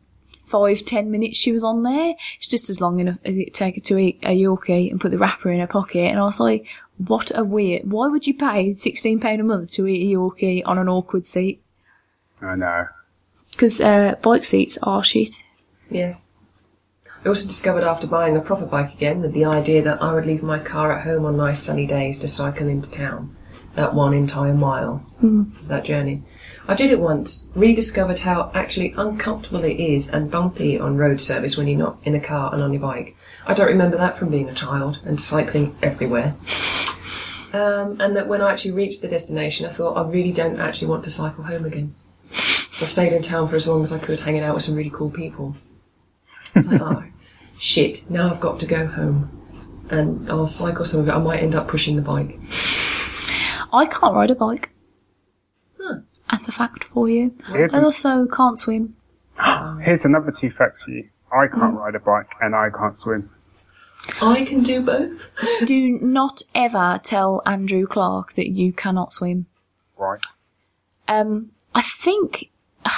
five, 0.50 0.86
ten 0.86 1.12
minutes 1.12 1.38
she 1.38 1.52
was 1.52 1.64
on 1.64 1.84
there. 1.84 2.16
It's 2.38 2.48
just 2.48 2.70
as 2.70 2.82
long 2.82 3.00
enough 3.00 3.18
as 3.24 3.38
it 3.38 3.54
take 3.54 3.76
her 3.76 3.82
to 3.82 3.98
eat 3.98 4.20
a 4.24 4.30
Yorkie 4.30 4.90
and 4.90 5.00
put 5.00 5.12
the 5.12 5.18
wrapper 5.18 5.52
in 5.52 5.60
her 5.60 5.68
pocket. 5.68 6.06
And 6.06 6.20
I 6.20 6.24
was 6.24 6.40
like, 6.40 6.68
what 7.08 7.32
a 7.36 7.44
weird, 7.44 7.90
why 7.90 8.08
would 8.08 8.28
you 8.28 8.34
pay 8.34 8.70
£16 8.70 9.40
a 9.40 9.44
month 9.44 9.72
to 9.74 9.88
eat 9.88 10.12
a 10.12 10.18
Yorkie 10.18 10.64
on 10.66 10.78
an 10.78 10.90
awkward 10.90 11.26
seat? 11.26 11.62
I 12.42 12.56
know. 12.56 12.88
Because 13.52 13.82
uh, 13.82 14.16
bike 14.22 14.46
seats 14.46 14.78
are 14.84 15.04
shit. 15.04 15.44
Yes. 15.90 16.28
I 17.24 17.28
also 17.28 17.48
discovered 17.48 17.84
after 17.84 18.08
buying 18.08 18.38
a 18.38 18.42
proper 18.42 18.66
bike 18.66 18.94
again 18.94 19.22
that 19.22 19.34
the 19.34 19.46
idea 19.46 19.82
that 19.82 20.02
I 20.02 20.14
would 20.14 20.26
leave 20.26 20.42
my 20.42 20.60
car 20.60 20.94
at 20.94 21.04
home 21.04 21.26
on 21.26 21.36
nice 21.36 21.62
sunny 21.62 21.86
days 21.86 22.18
to 22.20 22.28
cycle 22.30 22.68
into 22.68 22.90
town, 22.90 23.36
that 23.76 23.94
one 23.94 24.14
entire 24.14 24.54
mile, 24.54 25.06
for 25.20 25.66
that 25.66 25.84
journey. 25.84 26.24
I 26.70 26.76
did 26.76 26.92
it 26.92 27.00
once, 27.00 27.48
rediscovered 27.56 28.20
how 28.20 28.52
actually 28.54 28.94
uncomfortable 28.96 29.64
it 29.64 29.80
is 29.80 30.08
and 30.08 30.30
bumpy 30.30 30.80
on 30.80 30.98
road 30.98 31.20
service 31.20 31.58
when 31.58 31.68
you're 31.68 31.80
not 31.80 31.98
in 32.04 32.14
a 32.14 32.20
car 32.20 32.54
and 32.54 32.62
on 32.62 32.72
your 32.72 32.82
bike. 32.84 33.18
I 33.48 33.56
don't 33.56 33.70
remember 33.70 33.98
that 33.98 34.20
from 34.20 34.30
being 34.30 34.48
a 34.48 34.54
child 34.54 35.00
and 35.04 35.20
cycling 35.20 35.76
everywhere. 35.82 36.36
Um, 37.54 38.00
and 38.00 38.16
that 38.16 38.28
when 38.28 38.42
I 38.42 38.52
actually 38.52 38.74
reached 38.74 39.02
the 39.02 39.08
destination, 39.08 39.66
I 39.66 39.70
thought 39.70 39.98
I 39.98 40.08
really 40.08 40.32
don't 40.32 40.60
actually 40.60 40.90
want 40.90 41.04
to 41.06 41.10
cycle 41.10 41.44
home 41.44 41.66
again. 41.66 41.96
So 42.30 42.84
I 42.84 42.88
stayed 42.88 43.14
in 43.14 43.24
town 43.24 43.48
for 43.48 43.56
as 43.56 43.68
long 43.68 43.82
as 43.82 43.92
I 43.92 43.98
could, 43.98 44.20
hanging 44.20 44.44
out 44.44 44.54
with 44.54 44.64
some 44.64 44.76
really 44.76 44.92
cool 44.92 45.10
people. 45.10 45.56
I 46.54 46.60
was 46.60 46.72
like, 46.72 46.82
oh, 46.84 47.04
shit, 47.58 48.08
now 48.12 48.30
I've 48.30 48.40
got 48.40 48.60
to 48.60 48.68
go 48.68 48.86
home. 48.86 49.32
And 49.90 50.30
I'll 50.30 50.46
cycle 50.46 50.86
some 50.86 51.02
of 51.02 51.10
it. 51.10 51.14
I 51.14 51.18
might 51.18 51.42
end 51.42 51.56
up 51.56 51.68
pushing 51.68 51.96
the 51.96 52.04
bike. 52.04 52.38
I 53.74 53.88
can't 53.88 54.14
ride 54.14 54.30
a 54.30 54.36
bike. 54.36 54.70
Huh. 55.82 56.02
That's 56.32 56.48
a 56.48 56.52
fact 56.52 56.84
for 56.84 57.10
you. 57.10 57.36
Here's, 57.48 57.74
I 57.74 57.82
also 57.82 58.28
can't 58.28 58.60
swim. 58.60 58.96
here's 59.84 60.02
another 60.04 60.32
two 60.32 60.52
facts 60.52 60.82
for 60.86 60.92
you. 60.92 61.10
I 61.32 61.48
can't 61.48 61.76
ride 61.76 61.96
a 61.96 62.00
bike 62.00 62.30
and 62.42 62.56
I 62.56 62.70
can't 62.70 62.98
swim. 62.98 63.30
I 64.22 64.46
can 64.46 64.64
do 64.64 64.82
both. 64.82 65.34
Do 65.66 66.00
not 66.00 66.42
ever 66.56 67.00
tell 67.04 67.42
Andrew 67.46 67.86
Clark 67.86 68.34
that 68.34 68.50
you 68.50 68.74
cannot 68.74 69.12
swim. 69.12 69.46
Right. 69.98 70.22
um, 71.08 71.52
I 71.76 71.82
think 71.82 72.52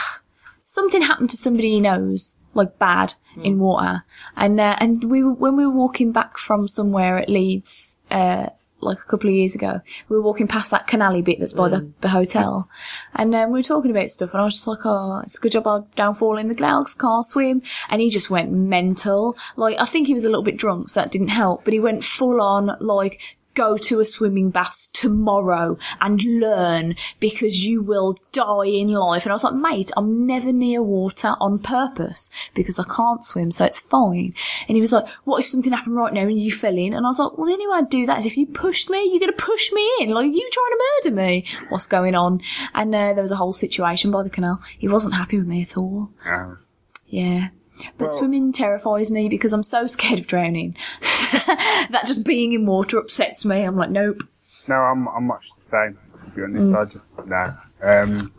something 0.63 1.01
happened 1.01 1.31
to 1.31 1.37
somebody 1.37 1.71
he 1.71 1.81
knows, 1.81 2.37
like 2.53 2.77
bad 2.77 3.15
in 3.43 3.59
water, 3.59 4.03
and 4.35 4.59
uh, 4.59 4.75
and 4.79 5.03
we 5.05 5.23
were, 5.23 5.33
when 5.33 5.55
we 5.55 5.65
were 5.65 5.71
walking 5.71 6.11
back 6.11 6.37
from 6.37 6.67
somewhere 6.67 7.17
at 7.17 7.29
Leeds, 7.29 7.97
uh, 8.11 8.49
like 8.81 8.99
a 8.99 9.05
couple 9.05 9.29
of 9.29 9.35
years 9.35 9.55
ago, 9.55 9.81
we 10.09 10.15
were 10.15 10.21
walking 10.21 10.47
past 10.47 10.71
that 10.71 10.87
canally 10.87 11.23
bit 11.23 11.39
that's 11.39 11.53
by 11.53 11.69
the, 11.69 11.91
the 12.01 12.09
hotel, 12.09 12.69
and 13.15 13.33
um, 13.35 13.51
we 13.51 13.59
were 13.59 13.63
talking 13.63 13.91
about 13.91 14.09
stuff, 14.11 14.31
and 14.33 14.41
I 14.41 14.45
was 14.45 14.55
just 14.55 14.67
like, 14.67 14.79
oh, 14.85 15.21
it's 15.23 15.37
a 15.37 15.41
good 15.41 15.51
job 15.51 15.67
I 15.67 15.81
don't 15.95 16.17
fall 16.17 16.37
in 16.37 16.47
the 16.47 16.55
clouds, 16.55 16.93
can't 16.93 17.25
swim, 17.25 17.61
and 17.89 18.01
he 18.01 18.09
just 18.09 18.29
went 18.29 18.51
mental. 18.51 19.37
Like 19.55 19.77
I 19.79 19.85
think 19.85 20.07
he 20.07 20.13
was 20.13 20.25
a 20.25 20.29
little 20.29 20.43
bit 20.43 20.57
drunk, 20.57 20.89
so 20.89 21.01
that 21.01 21.11
didn't 21.11 21.29
help, 21.29 21.63
but 21.63 21.73
he 21.73 21.79
went 21.79 22.03
full 22.03 22.41
on 22.41 22.77
like 22.79 23.19
go 23.53 23.77
to 23.77 23.99
a 23.99 24.05
swimming 24.05 24.49
bath 24.49 24.87
tomorrow 24.93 25.77
and 25.99 26.21
learn 26.23 26.95
because 27.19 27.65
you 27.65 27.81
will 27.81 28.17
die 28.31 28.67
in 28.67 28.89
life. 28.89 29.23
And 29.25 29.31
I 29.31 29.35
was 29.35 29.43
like, 29.43 29.55
mate, 29.55 29.91
I'm 29.97 30.25
never 30.25 30.51
near 30.51 30.81
water 30.81 31.35
on 31.39 31.59
purpose 31.59 32.29
because 32.53 32.79
I 32.79 32.83
can't 32.83 33.23
swim, 33.23 33.51
so 33.51 33.65
it's 33.65 33.79
fine. 33.79 34.33
And 34.67 34.75
he 34.75 34.81
was 34.81 34.91
like, 34.91 35.07
what 35.23 35.39
if 35.39 35.47
something 35.47 35.73
happened 35.73 35.95
right 35.95 36.13
now 36.13 36.21
and 36.21 36.39
you 36.39 36.51
fell 36.51 36.77
in? 36.77 36.93
And 36.93 37.05
I 37.05 37.09
was 37.09 37.19
like, 37.19 37.37
well, 37.37 37.47
the 37.47 37.53
only 37.53 37.67
way 37.67 37.77
I'd 37.77 37.89
do 37.89 38.05
that 38.05 38.19
is 38.19 38.25
if 38.25 38.37
you 38.37 38.45
pushed 38.45 38.89
me, 38.89 39.03
you're 39.09 39.19
going 39.19 39.35
to 39.35 39.43
push 39.43 39.71
me 39.71 39.89
in. 39.99 40.09
Like, 40.09 40.31
you 40.31 40.49
trying 40.51 40.71
to 40.71 40.83
murder 41.11 41.15
me. 41.15 41.45
What's 41.69 41.87
going 41.87 42.15
on? 42.15 42.41
And 42.73 42.93
uh, 42.93 43.13
there 43.13 43.21
was 43.21 43.31
a 43.31 43.35
whole 43.35 43.53
situation 43.53 44.11
by 44.11 44.23
the 44.23 44.29
canal. 44.29 44.61
He 44.77 44.87
wasn't 44.87 45.15
happy 45.15 45.37
with 45.37 45.47
me 45.47 45.61
at 45.61 45.77
all. 45.77 46.11
Um, 46.25 46.59
Yeah. 47.07 47.49
But 47.97 48.07
Well- 48.07 48.17
swimming 48.19 48.51
terrifies 48.51 49.09
me 49.11 49.29
because 49.29 49.53
I'm 49.53 49.63
so 49.63 49.85
scared 49.87 50.19
of 50.19 50.27
drowning. 50.27 50.75
that 51.01 52.03
just 52.05 52.25
being 52.25 52.53
in 52.53 52.65
water 52.65 52.97
upsets 52.97 53.45
me. 53.45 53.61
I'm 53.63 53.75
like, 53.75 53.89
nope. 53.89 54.23
no, 54.67 54.75
I'm, 54.75 55.07
I'm 55.09 55.27
much 55.27 55.43
the 55.65 55.71
same, 55.71 55.97
to 56.25 56.35
be 56.35 56.43
honest. 56.43 56.75
I 56.75 56.85
just, 56.93 57.27
no. 57.27 57.57
Um, 57.83 58.31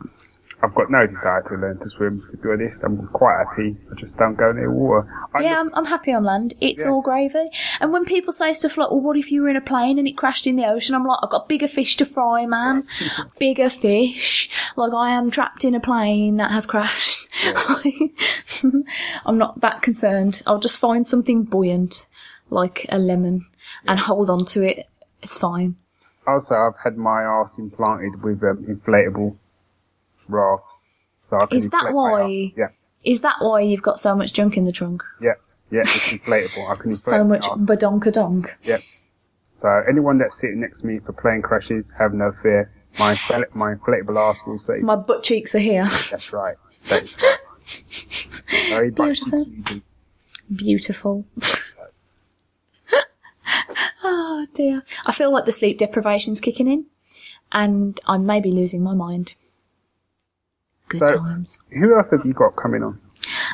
I've 0.64 0.74
got 0.76 0.90
no 0.92 1.04
desire 1.08 1.42
to 1.48 1.54
learn 1.56 1.78
to 1.80 1.90
swim, 1.90 2.22
to 2.30 2.36
be 2.36 2.48
honest. 2.50 2.78
I'm 2.84 3.04
quite 3.08 3.36
happy. 3.48 3.76
I 3.90 4.00
just 4.00 4.16
don't 4.16 4.36
go 4.36 4.52
near 4.52 4.70
water. 4.72 5.08
I 5.34 5.40
Yeah, 5.42 5.50
look- 5.62 5.72
I'm, 5.72 5.74
I'm 5.74 5.84
happy 5.86 6.12
on 6.12 6.22
land. 6.22 6.54
It's 6.60 6.84
Yeah. 6.84 6.92
all 6.92 7.02
gravy. 7.02 7.50
And 7.80 7.92
when 7.92 8.04
people 8.04 8.32
say 8.32 8.52
stuff 8.52 8.76
like, 8.76 8.90
well, 8.90 9.00
what 9.00 9.16
if 9.16 9.32
you 9.32 9.42
were 9.42 9.48
in 9.48 9.56
a 9.56 9.60
plane 9.60 9.98
and 9.98 10.06
it 10.06 10.16
crashed 10.16 10.46
in 10.46 10.54
the 10.54 10.66
ocean? 10.66 10.94
I'm 10.94 11.04
like, 11.04 11.18
I've 11.20 11.30
got 11.30 11.48
bigger 11.48 11.66
fish 11.66 11.96
to 11.96 12.06
fry, 12.06 12.46
man. 12.46 12.86
bigger 13.40 13.68
fish. 13.70 14.50
Like, 14.76 14.92
I 14.92 15.10
am 15.10 15.32
trapped 15.32 15.64
in 15.64 15.74
a 15.74 15.80
plane 15.80 16.36
that 16.36 16.52
has 16.52 16.64
crashed. 16.66 17.28
I'm 19.26 19.38
not 19.38 19.60
that 19.60 19.82
concerned. 19.82 20.42
I'll 20.46 20.60
just 20.60 20.78
find 20.78 21.06
something 21.06 21.42
buoyant, 21.44 22.06
like 22.50 22.86
a 22.88 22.98
lemon, 22.98 23.46
and 23.86 23.98
hold 23.98 24.30
on 24.30 24.44
to 24.46 24.62
it. 24.62 24.86
It's 25.22 25.38
fine. 25.38 25.76
also, 26.26 26.54
I've 26.54 26.78
had 26.82 26.96
my 26.96 27.24
arse 27.24 27.50
implanted 27.58 28.22
with 28.22 28.42
um, 28.44 28.64
inflatable 28.68 29.36
raft. 30.34 30.64
So 31.24 31.36
I 31.38 31.46
Is 31.54 31.70
that 31.70 31.92
why- 31.92 32.52
Yeah, 32.56 32.68
Is 33.04 33.20
that 33.22 33.36
why 33.40 33.60
you've 33.60 33.82
got 33.82 33.98
so 34.00 34.14
much 34.14 34.32
junk 34.32 34.56
in 34.56 34.64
the 34.64 34.72
trunk? 34.72 35.02
yeah, 35.20 35.32
yeah, 35.70 35.80
it's 35.82 36.08
inflatable. 36.12 36.70
I 36.70 36.74
can 36.76 36.94
So 36.94 37.24
much 37.24 37.44
badonkadonk. 37.46 38.48
Yep. 38.62 38.80
So 39.54 39.68
anyone 39.88 40.18
that's 40.18 40.38
sitting 40.38 40.60
next 40.60 40.80
to 40.80 40.86
me 40.86 40.98
for 40.98 41.12
plane 41.12 41.42
crashes, 41.42 41.90
have 41.98 42.12
no 42.14 42.32
fear. 42.42 42.70
My 42.98 43.14
infl- 43.14 43.54
my 43.54 43.74
inflatable 43.74 44.16
arse 44.16 44.40
will 44.46 44.58
say, 44.58 44.78
My 44.80 44.96
butt 44.96 45.22
cheeks 45.22 45.54
are 45.54 45.58
here. 45.60 45.84
"That's 46.10 46.32
right. 46.32 46.56
That 46.88 47.02
is 47.04 47.16
right." 47.22 47.38
Very 48.68 48.90
Beautiful. 48.90 49.46
Beautiful. 50.54 51.24
oh 54.04 54.46
dear. 54.54 54.82
I 55.06 55.12
feel 55.12 55.32
like 55.32 55.44
the 55.44 55.52
sleep 55.52 55.78
deprivation's 55.78 56.40
kicking 56.40 56.66
in 56.68 56.86
and 57.52 58.00
I 58.06 58.18
may 58.18 58.40
be 58.40 58.50
losing 58.50 58.82
my 58.82 58.94
mind. 58.94 59.34
Good 60.92 61.08
So- 61.08 61.16
times. 61.18 61.58
Who 61.70 61.96
else 61.96 62.10
have 62.10 62.24
you 62.24 62.32
got 62.32 62.56
coming 62.56 62.82
on? 62.82 63.00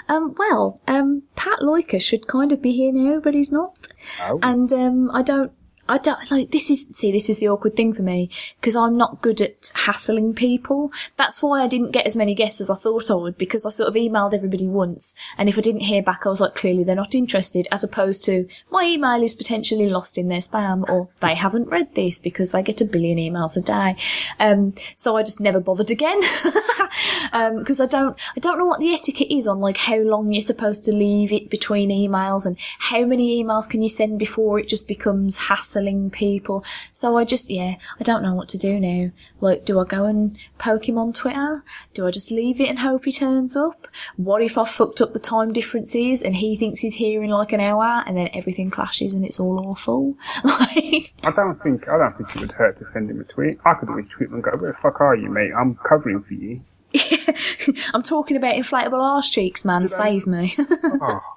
Um, 0.09 0.35
well, 0.39 0.81
um, 0.89 1.25
Pat 1.37 1.59
Loika 1.61 2.01
should 2.01 2.27
kind 2.27 2.53
of 2.53 2.63
be 2.63 2.73
here 2.73 2.93
now, 2.93 3.21
but 3.21 3.35
he's 3.35 3.53
not. 3.53 3.75
Oh, 4.23 4.39
And 4.43 4.73
um, 4.73 5.11
I 5.13 5.21
don't, 5.23 5.53
I 5.89 5.99
don't 5.99 6.31
like 6.31 6.51
this 6.51 6.71
is 6.71 6.89
see 6.89 7.11
this 7.11 7.31
is 7.31 7.39
the 7.39 7.49
awkward 7.49 7.75
thing 7.75 7.95
for 7.95 8.03
me 8.03 8.31
because 8.61 8.77
I'm 8.77 8.97
not 8.97 9.23
good 9.23 9.41
at 9.41 9.73
hassling 9.75 10.35
people. 10.35 10.93
That's 11.17 11.43
why 11.43 11.63
I 11.63 11.69
didn't 11.69 11.93
get 11.93 12.07
as 12.07 12.17
many 12.17 12.35
guests 12.35 12.61
as 12.61 12.71
I 12.71 12.75
thought 12.75 13.11
I 13.11 13.15
would 13.15 13.39
because 13.39 13.65
I 13.65 13.71
sort 13.71 13.89
of 13.89 13.95
emailed 13.95 14.35
everybody 14.35 14.67
once, 14.67 15.15
and 15.39 15.49
if 15.49 15.57
I 15.57 15.63
didn't 15.63 15.81
hear 15.81 16.03
back, 16.03 16.27
I 16.27 16.29
was 16.29 16.41
like, 16.41 16.55
clearly 16.55 16.85
they're 16.85 16.95
not 16.95 17.15
interested. 17.15 17.67
As 17.73 17.85
opposed 17.85 18.25
to 18.27 18.47
my 18.71 18.85
email 18.85 19.23
is 19.23 19.35
potentially 19.35 19.89
lost 19.89 20.19
in 20.19 20.29
their 20.29 20.41
spam 20.41 20.89
or 20.89 21.09
they 21.21 21.35
haven't 21.35 21.69
read 21.69 21.95
this 21.95 22.19
because 22.19 22.53
they 22.53 22.63
get 22.63 22.81
a 22.81 22.85
billion 22.85 23.19
emails 23.19 23.57
a 23.57 23.63
day. 23.63 23.97
Um, 24.39 24.75
so 24.95 25.17
I 25.17 25.23
just 25.23 25.41
never 25.41 25.61
bothered 25.61 25.91
again 25.91 26.21
because 27.61 27.81
I 27.81 27.87
don't 27.87 28.19
I 28.37 28.41
don't 28.41 28.59
know 28.59 28.67
what 28.67 28.81
the 28.81 28.93
etiquette 28.93 29.31
is 29.31 29.47
on 29.47 29.61
like 29.61 29.77
how 29.79 29.97
long 29.97 30.33
you're 30.33 30.43
supposed 30.43 30.85
to 30.85 30.93
leave 30.93 31.33
it 31.33 31.51
between 31.51 31.91
emails 31.91 32.45
and 32.45 32.59
how 32.79 33.05
many 33.05 33.43
emails 33.43 33.69
can 33.69 33.83
you 33.83 33.89
send 33.89 34.19
before 34.19 34.59
it 34.59 34.69
just 34.69 34.87
becomes 34.87 35.37
hassle 35.39 35.78
cancelling 35.79 36.11
people. 36.11 36.65
So 36.93 37.17
I 37.17 37.25
just, 37.25 37.51
yeah, 37.51 37.77
I 37.99 38.03
don't 38.03 38.23
know 38.23 38.35
what 38.35 38.49
to 38.51 38.59
do 38.59 38.79
now. 38.81 39.11
Like, 39.41 39.65
do 39.65 39.79
I 39.79 39.85
go 39.85 40.05
and 40.05 40.37
poke 40.59 40.89
him 40.89 40.99
on 40.99 41.13
Twitter? 41.13 41.63
Do 41.95 42.07
I 42.07 42.11
just 42.11 42.31
leave 42.31 42.61
it 42.61 42.69
and 42.69 42.81
hope 42.81 43.05
he 43.05 43.13
turns 43.13 43.57
up? 43.57 43.87
What 44.17 44.43
if 44.43 44.59
I 44.59 44.65
fucked 44.65 45.01
up 45.01 45.13
the 45.13 45.19
time 45.19 45.53
differences 45.53 46.23
and 46.23 46.37
he 46.37 46.57
thinks 46.57 46.81
he's 46.81 46.95
here 46.95 47.23
in 47.23 47.31
like 47.31 47.53
an 47.53 47.61
hour 47.61 48.03
and 48.07 48.17
then 48.17 48.31
everything 48.35 48.71
clashes 48.71 49.13
and 49.15 49.25
it's 49.25 49.41
all 49.41 49.59
awful? 49.69 50.17
Like, 50.49 51.15
I 51.23 51.31
don't 51.31 51.63
think 51.63 51.89
I 51.89 51.99
don't 51.99 52.17
think 52.17 52.35
it 52.35 52.41
would 52.41 52.53
hurt 52.53 52.79
to 52.79 52.89
send 52.91 53.11
him 53.11 53.21
a 53.21 53.25
tweet. 53.25 53.59
I 53.65 53.75
could 53.75 53.89
always 53.89 54.07
tweet 54.09 54.29
him 54.29 54.37
and 54.37 54.43
go, 54.43 54.53
"Where 54.57 54.73
the 54.73 54.79
fuck 54.79 55.01
are 55.01 55.15
you, 55.15 55.29
mate? 55.29 55.53
I'm 55.57 55.77
covering 55.77 56.23
for 56.23 56.35
you." 56.35 56.61
I'm 57.95 58.03
talking 58.03 58.37
about 58.37 58.55
inflatable 58.55 59.01
arse 59.01 59.31
cheeks, 59.31 59.65
man. 59.65 59.87
Save 59.87 60.27
me. 60.27 60.57
Oh. 60.59 61.21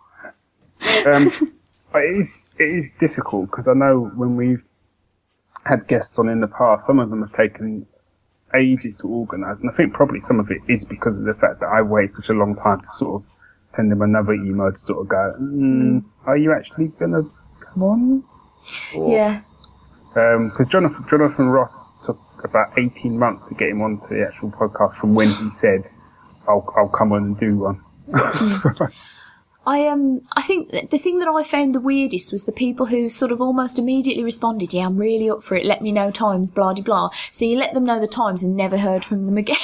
Um, 1.05 1.31
but 1.91 2.03
it 2.03 2.21
is 2.21 2.29
it 2.61 2.77
is 2.77 2.85
difficult 2.99 3.49
because 3.49 3.67
I 3.67 3.73
know 3.73 4.11
when 4.15 4.35
we've 4.35 4.63
had 5.65 5.87
guests 5.87 6.17
on 6.19 6.29
in 6.29 6.41
the 6.41 6.47
past, 6.47 6.85
some 6.85 6.99
of 6.99 7.09
them 7.09 7.21
have 7.21 7.35
taken 7.35 7.85
ages 8.55 8.95
to 9.01 9.07
organise, 9.07 9.57
and 9.61 9.69
I 9.69 9.73
think 9.75 9.93
probably 9.93 10.19
some 10.21 10.39
of 10.39 10.49
it 10.51 10.61
is 10.67 10.85
because 10.85 11.15
of 11.15 11.23
the 11.23 11.33
fact 11.33 11.59
that 11.61 11.67
I 11.67 11.81
wait 11.81 12.11
such 12.11 12.29
a 12.29 12.33
long 12.33 12.55
time 12.55 12.81
to 12.81 12.87
sort 12.87 13.21
of 13.21 13.29
send 13.75 13.91
them 13.91 14.01
another 14.01 14.33
email 14.33 14.71
to 14.71 14.77
sort 14.77 14.99
of 14.99 15.07
go, 15.07 15.35
mm, 15.39 16.03
"Are 16.25 16.37
you 16.37 16.53
actually 16.53 16.87
gonna 16.99 17.23
come 17.61 17.83
on?" 17.83 18.23
Or- 18.95 19.11
yeah. 19.11 19.41
because 20.13 20.67
Jonathan, 20.69 21.05
Jonathan 21.09 21.49
Ross 21.49 21.73
took 22.05 22.19
about 22.43 22.77
18 22.77 23.17
months 23.17 23.47
to 23.49 23.55
get 23.55 23.69
him 23.69 23.81
onto 23.81 24.07
the 24.09 24.25
actual 24.27 24.51
podcast 24.51 24.95
from 24.97 25.15
when 25.15 25.27
he 25.27 25.49
said, 25.61 25.89
I'll, 26.47 26.67
I'll 26.75 26.89
come 26.89 27.11
on 27.13 27.23
and 27.23 27.39
do 27.39 27.57
one. 27.57 27.81
I 29.65 29.87
um 29.87 30.21
I 30.33 30.41
think 30.41 30.71
the 30.71 30.97
thing 30.97 31.19
that 31.19 31.27
I 31.27 31.43
found 31.43 31.75
the 31.75 31.79
weirdest 31.79 32.31
was 32.31 32.45
the 32.45 32.51
people 32.51 32.87
who 32.87 33.09
sort 33.09 33.31
of 33.31 33.39
almost 33.41 33.77
immediately 33.77 34.23
responded, 34.23 34.73
"Yeah, 34.73 34.87
I'm 34.87 34.97
really 34.97 35.29
up 35.29 35.43
for 35.43 35.55
it. 35.55 35.65
Let 35.65 35.83
me 35.83 35.91
know 35.91 36.09
times, 36.09 36.49
blah 36.49 36.73
de 36.73 36.81
blah." 36.81 37.11
So 37.29 37.45
you 37.45 37.57
let 37.57 37.75
them 37.75 37.83
know 37.83 37.99
the 37.99 38.07
times 38.07 38.41
and 38.41 38.55
never 38.55 38.77
heard 38.77 39.05
from 39.05 39.27
them 39.27 39.37
again. 39.45 39.57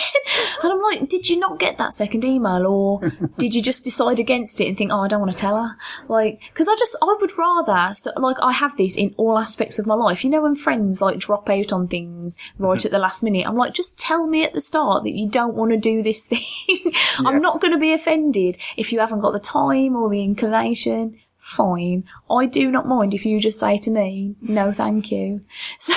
and 0.62 0.72
I'm 0.72 0.82
like, 0.82 1.10
did 1.10 1.30
you 1.30 1.40
not 1.40 1.58
get 1.58 1.80
that 1.80 1.94
second 1.94 2.24
email, 2.24 2.68
or 2.68 3.12
did 3.40 3.56
you 3.56 3.62
just 3.62 3.84
decide 3.84 4.20
against 4.20 4.62
it 4.62 4.68
and 4.68 4.78
think, 4.78 4.92
"Oh, 4.92 5.02
I 5.02 5.08
don't 5.08 5.20
want 5.20 5.32
to 5.32 5.38
tell 5.38 5.56
her"? 5.56 5.76
Like, 6.08 6.42
because 6.54 6.68
I 6.68 6.76
just 6.78 6.96
I 7.02 7.18
would 7.20 7.32
rather 7.36 7.96
so, 7.96 8.12
like 8.18 8.38
I 8.40 8.52
have 8.52 8.78
this 8.78 8.98
in 8.98 9.16
all 9.18 9.40
aspects 9.40 9.80
of 9.80 9.88
my 9.88 9.96
life. 9.96 10.24
You 10.24 10.30
know, 10.30 10.44
when 10.44 10.56
friends 10.56 11.02
like 11.02 11.18
drop 11.18 11.50
out 11.50 11.74
on 11.74 11.88
things 11.88 12.38
right 12.60 12.86
at 12.86 12.92
the 12.92 13.00
last 13.00 13.24
minute, 13.24 13.48
I'm 13.48 13.58
like, 13.58 13.74
just 13.74 14.00
tell 14.00 14.28
me 14.28 14.44
at 14.44 14.54
the 14.54 14.62
start 14.62 15.06
that 15.06 15.16
you 15.16 15.28
don't 15.28 15.56
want 15.56 15.72
to 15.72 15.78
do 15.78 16.04
this 16.04 16.24
thing. 16.28 16.94
I'm 17.18 17.42
not 17.42 17.62
going 17.62 17.74
to 17.74 17.80
be 17.80 17.94
offended 17.94 18.60
if 18.78 18.94
you 18.94 19.00
haven't 19.00 19.22
got 19.22 19.32
the 19.32 19.40
time 19.40 19.87
or 19.96 20.10
the 20.10 20.22
inclination. 20.22 21.20
Fine. 21.40 22.04
I 22.30 22.46
do 22.46 22.70
not 22.70 22.88
mind 22.88 23.14
if 23.14 23.26
you 23.26 23.40
just 23.40 23.60
say 23.60 23.78
to 23.78 23.92
me, 23.92 24.36
no, 24.42 24.72
thank 24.72 25.12
you. 25.12 25.46
So, 25.80 25.94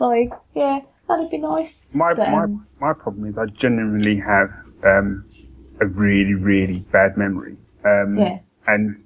like, 0.00 0.32
yeah, 0.54 0.80
that'd 1.08 1.30
be 1.30 1.38
nice. 1.38 1.86
my, 1.92 2.14
But, 2.14 2.30
my, 2.30 2.44
um, 2.44 2.66
my 2.80 2.92
problem 2.92 3.26
is 3.26 3.38
I 3.38 3.46
genuinely 3.46 4.18
have 4.18 4.50
um, 4.84 5.24
a 5.80 5.86
really, 5.86 6.34
really 6.34 6.80
bad 6.90 7.16
memory. 7.16 7.56
Um, 7.84 8.16
Yeah. 8.18 8.40
And 8.66 9.02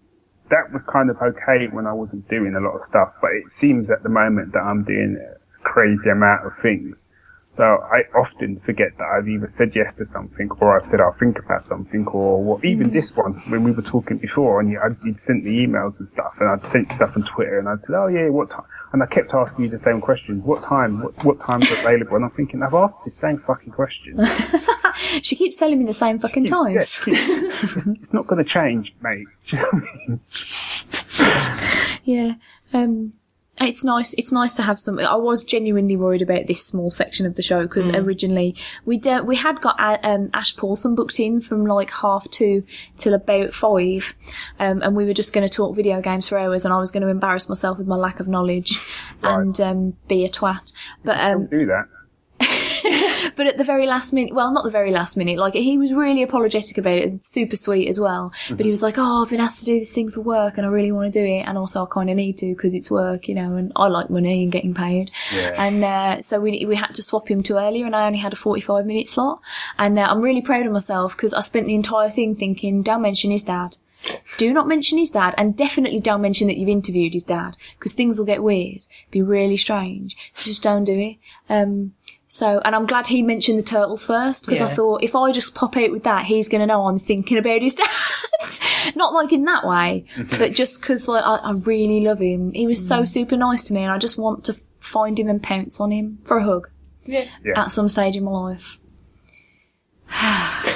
that 0.50 0.72
was 0.72 0.82
kind 0.84 1.10
of 1.10 1.16
okay 1.20 1.68
when 1.70 1.86
I 1.86 1.92
wasn't 1.92 2.28
doing 2.28 2.54
a 2.56 2.60
lot 2.60 2.76
of 2.76 2.84
stuff, 2.84 3.12
but 3.20 3.30
it 3.32 3.50
seems 3.52 3.90
at 3.90 4.02
the 4.02 4.08
moment 4.08 4.52
that 4.52 4.60
I'm 4.60 4.82
doing 4.84 5.16
a 5.20 5.62
crazy 5.62 6.08
amount 6.10 6.46
of 6.46 6.52
things. 6.62 7.03
So 7.54 7.62
I 7.64 8.02
often 8.18 8.58
forget 8.60 8.88
that 8.98 9.04
I've 9.04 9.28
either 9.28 9.50
said 9.54 9.72
yes 9.76 9.94
to 9.94 10.06
something 10.06 10.50
or 10.60 10.80
I've 10.80 10.90
said 10.90 11.00
I'll 11.00 11.16
think 11.20 11.38
about 11.38 11.64
something 11.64 12.04
or 12.08 12.42
what, 12.42 12.64
even 12.64 12.90
this 12.90 13.14
one 13.14 13.34
when 13.48 13.62
we 13.62 13.70
were 13.70 13.82
talking 13.82 14.18
before 14.18 14.60
and 14.60 14.70
you, 14.70 14.80
I'd, 14.84 14.96
you'd 15.04 15.20
sent 15.20 15.44
the 15.44 15.66
emails 15.66 15.98
and 16.00 16.10
stuff 16.10 16.34
and 16.40 16.48
I'd 16.48 16.66
sent 16.72 16.90
stuff 16.92 17.16
on 17.16 17.22
Twitter 17.22 17.60
and 17.60 17.68
I'd 17.68 17.80
said, 17.82 17.94
oh 17.94 18.08
yeah, 18.08 18.28
what 18.28 18.50
time? 18.50 18.64
And 18.92 19.02
I 19.02 19.06
kept 19.06 19.32
asking 19.34 19.66
you 19.66 19.70
the 19.70 19.78
same 19.78 20.00
question. 20.00 20.42
What 20.42 20.64
time? 20.64 21.02
What, 21.02 21.24
what 21.24 21.40
time's 21.40 21.70
available? 21.78 22.16
And 22.16 22.24
I'm 22.24 22.30
thinking, 22.30 22.62
I've 22.62 22.74
asked 22.74 23.04
the 23.04 23.10
same 23.10 23.38
fucking 23.38 23.72
question. 23.72 24.18
She 25.22 25.34
keeps 25.36 25.56
telling 25.56 25.78
me 25.78 25.84
the 25.84 25.92
same 25.92 26.18
fucking 26.18 26.46
times. 26.46 26.74
Yes, 26.74 27.02
it's, 27.06 27.86
it's 27.86 28.12
not 28.12 28.26
going 28.26 28.42
to 28.42 28.48
change, 28.48 28.94
mate. 29.02 29.26
Do 29.48 29.56
you 29.56 29.62
know 29.62 29.68
what 29.70 29.82
I 29.82 30.08
mean? 30.08 30.20
Yeah. 32.04 32.34
Um, 32.72 33.14
it's 33.60 33.84
nice. 33.84 34.14
It's 34.14 34.32
nice 34.32 34.54
to 34.54 34.62
have 34.62 34.80
some. 34.80 34.98
I 34.98 35.14
was 35.14 35.44
genuinely 35.44 35.96
worried 35.96 36.22
about 36.22 36.46
this 36.46 36.64
small 36.64 36.90
section 36.90 37.24
of 37.24 37.36
the 37.36 37.42
show 37.42 37.62
because 37.62 37.88
originally 37.90 38.56
we 38.84 38.98
de- 38.98 39.22
we 39.22 39.36
had 39.36 39.60
got 39.60 39.78
uh, 39.78 39.98
um, 40.02 40.30
Ash 40.34 40.56
Paulsen 40.56 40.96
booked 40.96 41.20
in 41.20 41.40
from 41.40 41.64
like 41.64 41.90
half 41.90 42.28
two 42.30 42.64
till 42.96 43.14
about 43.14 43.54
five, 43.54 44.14
um, 44.58 44.82
and 44.82 44.96
we 44.96 45.04
were 45.04 45.14
just 45.14 45.32
going 45.32 45.46
to 45.46 45.54
talk 45.54 45.76
video 45.76 46.00
games 46.00 46.28
for 46.28 46.38
hours, 46.38 46.64
and 46.64 46.74
I 46.74 46.78
was 46.78 46.90
going 46.90 47.02
to 47.02 47.08
embarrass 47.08 47.48
myself 47.48 47.78
with 47.78 47.86
my 47.86 47.96
lack 47.96 48.18
of 48.18 48.26
knowledge 48.26 48.78
and 49.22 49.58
um, 49.60 49.96
be 50.08 50.24
a 50.24 50.28
twat. 50.28 50.72
But 51.04 51.18
um, 51.18 51.46
Don't 51.46 51.60
do 51.60 51.66
that. 51.66 51.84
But 53.36 53.46
at 53.46 53.56
the 53.56 53.64
very 53.64 53.86
last 53.86 54.12
minute, 54.12 54.34
well, 54.34 54.52
not 54.52 54.64
the 54.64 54.70
very 54.70 54.90
last 54.90 55.16
minute, 55.16 55.38
like 55.38 55.54
he 55.54 55.78
was 55.78 55.92
really 55.92 56.22
apologetic 56.22 56.78
about 56.78 56.98
it 56.98 57.04
and 57.04 57.24
super 57.24 57.56
sweet 57.56 57.88
as 57.88 57.98
well. 58.00 58.32
But 58.50 58.60
he 58.60 58.70
was 58.70 58.82
like, 58.82 58.96
"Oh, 58.98 59.22
I've 59.22 59.30
been 59.30 59.40
asked 59.40 59.60
to 59.60 59.66
do 59.66 59.78
this 59.78 59.92
thing 59.92 60.10
for 60.10 60.20
work, 60.20 60.56
and 60.56 60.66
I 60.66 60.70
really 60.70 60.92
want 60.92 61.12
to 61.12 61.18
do 61.18 61.24
it, 61.24 61.40
and 61.40 61.58
also 61.58 61.84
I 61.84 61.88
kind 61.90 62.10
of 62.10 62.16
need 62.16 62.38
to 62.38 62.54
because 62.54 62.74
it's 62.74 62.90
work, 62.90 63.28
you 63.28 63.34
know, 63.34 63.54
and 63.54 63.72
I 63.76 63.88
like 63.88 64.10
money 64.10 64.42
and 64.42 64.52
getting 64.52 64.74
paid." 64.74 65.10
Yeah. 65.34 65.54
And 65.56 65.84
uh, 65.84 66.22
so 66.22 66.40
we 66.40 66.64
we 66.66 66.76
had 66.76 66.94
to 66.94 67.02
swap 67.02 67.30
him 67.30 67.42
to 67.44 67.58
earlier, 67.58 67.86
and 67.86 67.96
I 67.96 68.06
only 68.06 68.18
had 68.18 68.32
a 68.32 68.36
forty-five 68.36 68.86
minute 68.86 69.08
slot. 69.08 69.40
And 69.78 69.98
uh, 69.98 70.02
I'm 70.02 70.20
really 70.20 70.42
proud 70.42 70.66
of 70.66 70.72
myself 70.72 71.16
because 71.16 71.34
I 71.34 71.40
spent 71.40 71.66
the 71.66 71.74
entire 71.74 72.10
thing 72.10 72.36
thinking, 72.36 72.82
"Don't 72.82 73.02
mention 73.02 73.30
his 73.30 73.44
dad." 73.44 73.76
Do 74.36 74.52
not 74.52 74.68
mention 74.68 74.98
his 74.98 75.10
dad, 75.10 75.34
and 75.38 75.56
definitely 75.56 75.98
don't 75.98 76.20
mention 76.20 76.46
that 76.48 76.58
you've 76.58 76.68
interviewed 76.68 77.14
his 77.14 77.22
dad, 77.22 77.56
because 77.78 77.94
things 77.94 78.18
will 78.18 78.26
get 78.26 78.42
weird, 78.42 78.86
be 79.10 79.22
really 79.22 79.56
strange. 79.56 80.14
So 80.34 80.44
just 80.44 80.62
don't 80.62 80.84
do 80.84 80.98
it. 80.98 81.16
Um, 81.48 81.94
so, 82.34 82.60
and 82.64 82.74
I'm 82.74 82.86
glad 82.86 83.06
he 83.06 83.22
mentioned 83.22 83.60
the 83.60 83.62
turtles 83.62 84.04
first, 84.04 84.44
because 84.44 84.60
I 84.60 84.74
thought 84.74 85.04
if 85.04 85.14
I 85.14 85.30
just 85.30 85.54
pop 85.54 85.76
out 85.76 85.92
with 85.92 86.02
that, 86.02 86.24
he's 86.24 86.48
going 86.48 86.62
to 86.62 86.66
know 86.66 86.88
I'm 86.88 86.98
thinking 86.98 87.38
about 87.38 87.62
his 87.62 87.74
dad. 87.76 88.96
Not 88.96 89.14
like 89.14 89.32
in 89.32 89.44
that 89.44 89.64
way, 89.64 90.06
but 90.36 90.50
just 90.52 90.80
because 90.80 91.06
like 91.06 91.22
I, 91.24 91.36
I 91.36 91.52
really 91.52 92.00
love 92.00 92.18
him. 92.18 92.50
He 92.50 92.66
was 92.66 92.84
so 92.84 92.96
mm-hmm. 92.96 93.04
super 93.04 93.36
nice 93.36 93.62
to 93.62 93.72
me, 93.72 93.84
and 93.84 93.92
I 93.92 93.98
just 93.98 94.18
want 94.18 94.44
to 94.46 94.60
find 94.80 95.16
him 95.16 95.28
and 95.28 95.40
pounce 95.40 95.78
on 95.80 95.92
him 95.92 96.18
for 96.24 96.38
a 96.38 96.42
hug 96.44 96.70
Yeah. 97.04 97.28
Yeah. 97.44 97.62
at 97.62 97.70
some 97.70 97.88
stage 97.88 98.16
in 98.16 98.24
my 98.24 98.32
life. 98.32 98.78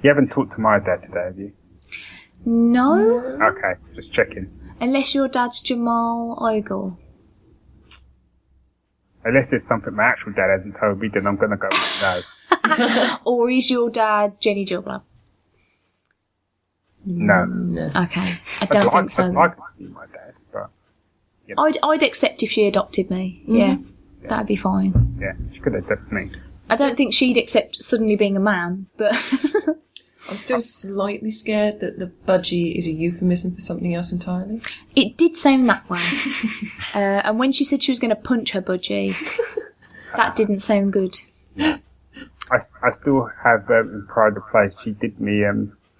You 0.00 0.10
haven't 0.10 0.30
talked 0.30 0.54
to 0.54 0.60
my 0.60 0.78
dad 0.78 1.02
today, 1.02 1.24
have 1.24 1.38
you? 1.38 1.52
No, 2.44 3.18
Okay, 3.42 3.80
just 3.96 4.12
checking. 4.12 4.48
unless 4.80 5.12
your 5.12 5.26
dad's 5.28 5.60
Jamal 5.60 6.36
Igle. 6.40 6.96
Unless 9.24 9.50
there's 9.50 9.66
something 9.66 9.94
my 9.94 10.04
actual 10.04 10.32
dad 10.32 10.48
hasn't 10.56 10.76
told 10.80 11.00
me, 11.00 11.08
then 11.12 11.26
I'm 11.26 11.36
going 11.36 11.50
to 11.50 11.56
go 11.56 11.68
with 11.68 11.98
no. 12.02 13.16
Or 13.24 13.50
is 13.50 13.70
your 13.70 13.90
dad 13.90 14.40
Jenny 14.40 14.64
Gilblab? 14.64 15.02
No. 17.04 17.44
No. 17.44 17.86
Okay, 17.86 18.20
I 18.20 18.38
I'd 18.62 18.68
don't 18.70 18.84
like- 18.86 18.92
think 18.94 19.10
so. 19.10 19.22
I'd 19.24 19.28
then. 19.28 19.34
like 19.34 19.52
to 19.56 19.78
be 19.78 19.86
my 19.88 20.06
dad, 20.06 20.34
but 20.52 20.70
I'd, 21.58 21.78
I'd 21.82 22.02
accept 22.02 22.42
if 22.42 22.50
she 22.50 22.66
adopted 22.66 23.10
me. 23.10 23.42
Mm-hmm. 23.44 23.56
Yeah, 23.56 23.76
that'd 24.28 24.46
be 24.46 24.56
fine. 24.56 25.16
yeah, 25.20 25.32
she 25.52 25.60
could 25.60 25.74
adopt 25.74 26.10
me. 26.12 26.30
I 26.70 26.76
don't 26.76 26.96
think 26.96 27.14
she'd 27.14 27.38
accept 27.38 27.82
suddenly 27.82 28.16
being 28.16 28.36
a 28.36 28.40
man, 28.40 28.86
but 28.98 29.14
I'm 30.28 30.36
still 30.36 30.60
slightly 30.60 31.30
scared 31.30 31.80
that 31.80 31.98
the 31.98 32.12
budgie 32.26 32.76
is 32.76 32.86
a 32.86 32.90
euphemism 32.90 33.54
for 33.54 33.60
something 33.60 33.94
else 33.94 34.12
entirely. 34.12 34.60
it 34.94 35.16
did 35.16 35.36
sound 35.36 35.68
that 35.68 35.88
way. 35.88 36.02
uh, 36.94 37.22
and 37.24 37.38
when 37.38 37.52
she 37.52 37.64
said 37.64 37.82
she 37.82 37.90
was 37.90 37.98
going 37.98 38.10
to 38.10 38.16
punch 38.16 38.52
her 38.52 38.60
budgie, 38.60 39.16
that 40.16 40.36
didn't 40.36 40.60
sound 40.60 40.92
good. 40.92 41.16
I, 41.58 42.58
I 42.82 42.92
still 43.00 43.30
have 43.42 43.70
um, 43.70 43.90
in 43.94 44.06
Pride 44.06 44.36
of 44.36 44.46
Place. 44.50 44.74
She 44.84 44.90
did 44.90 45.18
me 45.18 45.44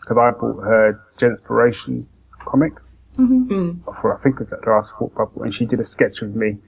because 0.01 0.19
I 0.19 0.31
bought 0.31 0.63
her 0.63 1.01
Genspiration 1.19 2.07
comics. 2.45 2.83
Mm-hmm. 3.19 3.91
For 4.01 4.17
I 4.17 4.23
think 4.23 4.37
it 4.37 4.45
was 4.45 4.53
at 4.53 4.63
the 4.63 4.71
last 4.71 4.93
Thought 4.99 5.15
Bubble, 5.15 5.43
and 5.43 5.55
she 5.55 5.65
did 5.65 5.81
a 5.81 5.87
sketch 5.87 6.23
of 6.23 6.37
me 6.37 6.59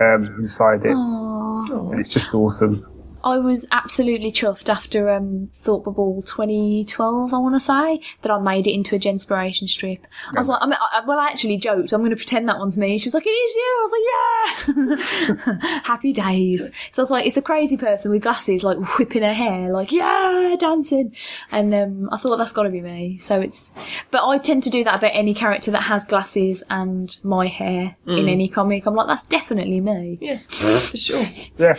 um, 0.00 0.24
inside 0.38 0.84
it, 0.84 0.94
Aww. 0.94 1.92
and 1.92 2.00
it's 2.00 2.10
just 2.10 2.32
awesome. 2.32 2.86
I 3.26 3.38
was 3.38 3.66
absolutely 3.72 4.30
chuffed 4.30 4.68
after 4.68 5.10
um, 5.10 5.50
Thought 5.60 5.82
Bubble 5.82 6.22
2012, 6.22 7.34
I 7.34 7.38
want 7.38 7.56
to 7.56 7.60
say, 7.60 8.00
that 8.22 8.30
I 8.30 8.38
made 8.38 8.68
it 8.68 8.72
into 8.72 8.94
a 8.94 9.00
Genspiration 9.00 9.66
strip. 9.66 10.06
I 10.32 10.38
was 10.38 10.48
like, 10.48 10.62
I 10.62 10.66
mean, 10.66 10.76
I, 10.80 11.04
well, 11.04 11.18
I 11.18 11.26
actually 11.26 11.56
joked, 11.56 11.92
I'm 11.92 12.02
going 12.02 12.10
to 12.10 12.16
pretend 12.16 12.48
that 12.48 12.60
one's 12.60 12.78
me. 12.78 12.98
She 12.98 13.06
was 13.08 13.14
like, 13.14 13.26
it 13.26 13.30
is 13.30 13.54
you. 13.56 13.78
I 13.78 13.82
was 13.82 14.76
like, 14.76 15.56
yeah. 15.56 15.80
Happy 15.84 16.12
days. 16.12 16.62
So 16.92 17.02
I 17.02 17.04
was 17.04 17.10
like, 17.10 17.26
it's 17.26 17.36
a 17.36 17.42
crazy 17.42 17.76
person 17.76 18.12
with 18.12 18.22
glasses, 18.22 18.62
like 18.62 18.78
whipping 18.96 19.22
her 19.22 19.34
hair, 19.34 19.72
like, 19.72 19.90
yeah, 19.90 20.54
dancing. 20.56 21.12
And 21.50 21.74
um, 21.74 22.08
I 22.12 22.18
thought 22.18 22.36
that's 22.36 22.52
got 22.52 22.62
to 22.62 22.70
be 22.70 22.80
me. 22.80 23.18
So 23.18 23.40
it's, 23.40 23.72
but 24.12 24.24
I 24.24 24.38
tend 24.38 24.62
to 24.62 24.70
do 24.70 24.84
that 24.84 24.98
about 24.98 25.10
any 25.12 25.34
character 25.34 25.72
that 25.72 25.82
has 25.82 26.04
glasses 26.04 26.62
and 26.70 27.18
my 27.24 27.48
hair 27.48 27.96
in 28.06 28.28
any 28.28 28.48
comic. 28.48 28.86
I'm 28.86 28.94
like, 28.94 29.08
that's 29.08 29.26
definitely 29.26 29.80
me 29.80 30.18
Yeah, 30.20 30.38
for 30.48 30.96
sure. 30.96 31.24
Yeah. 31.58 31.74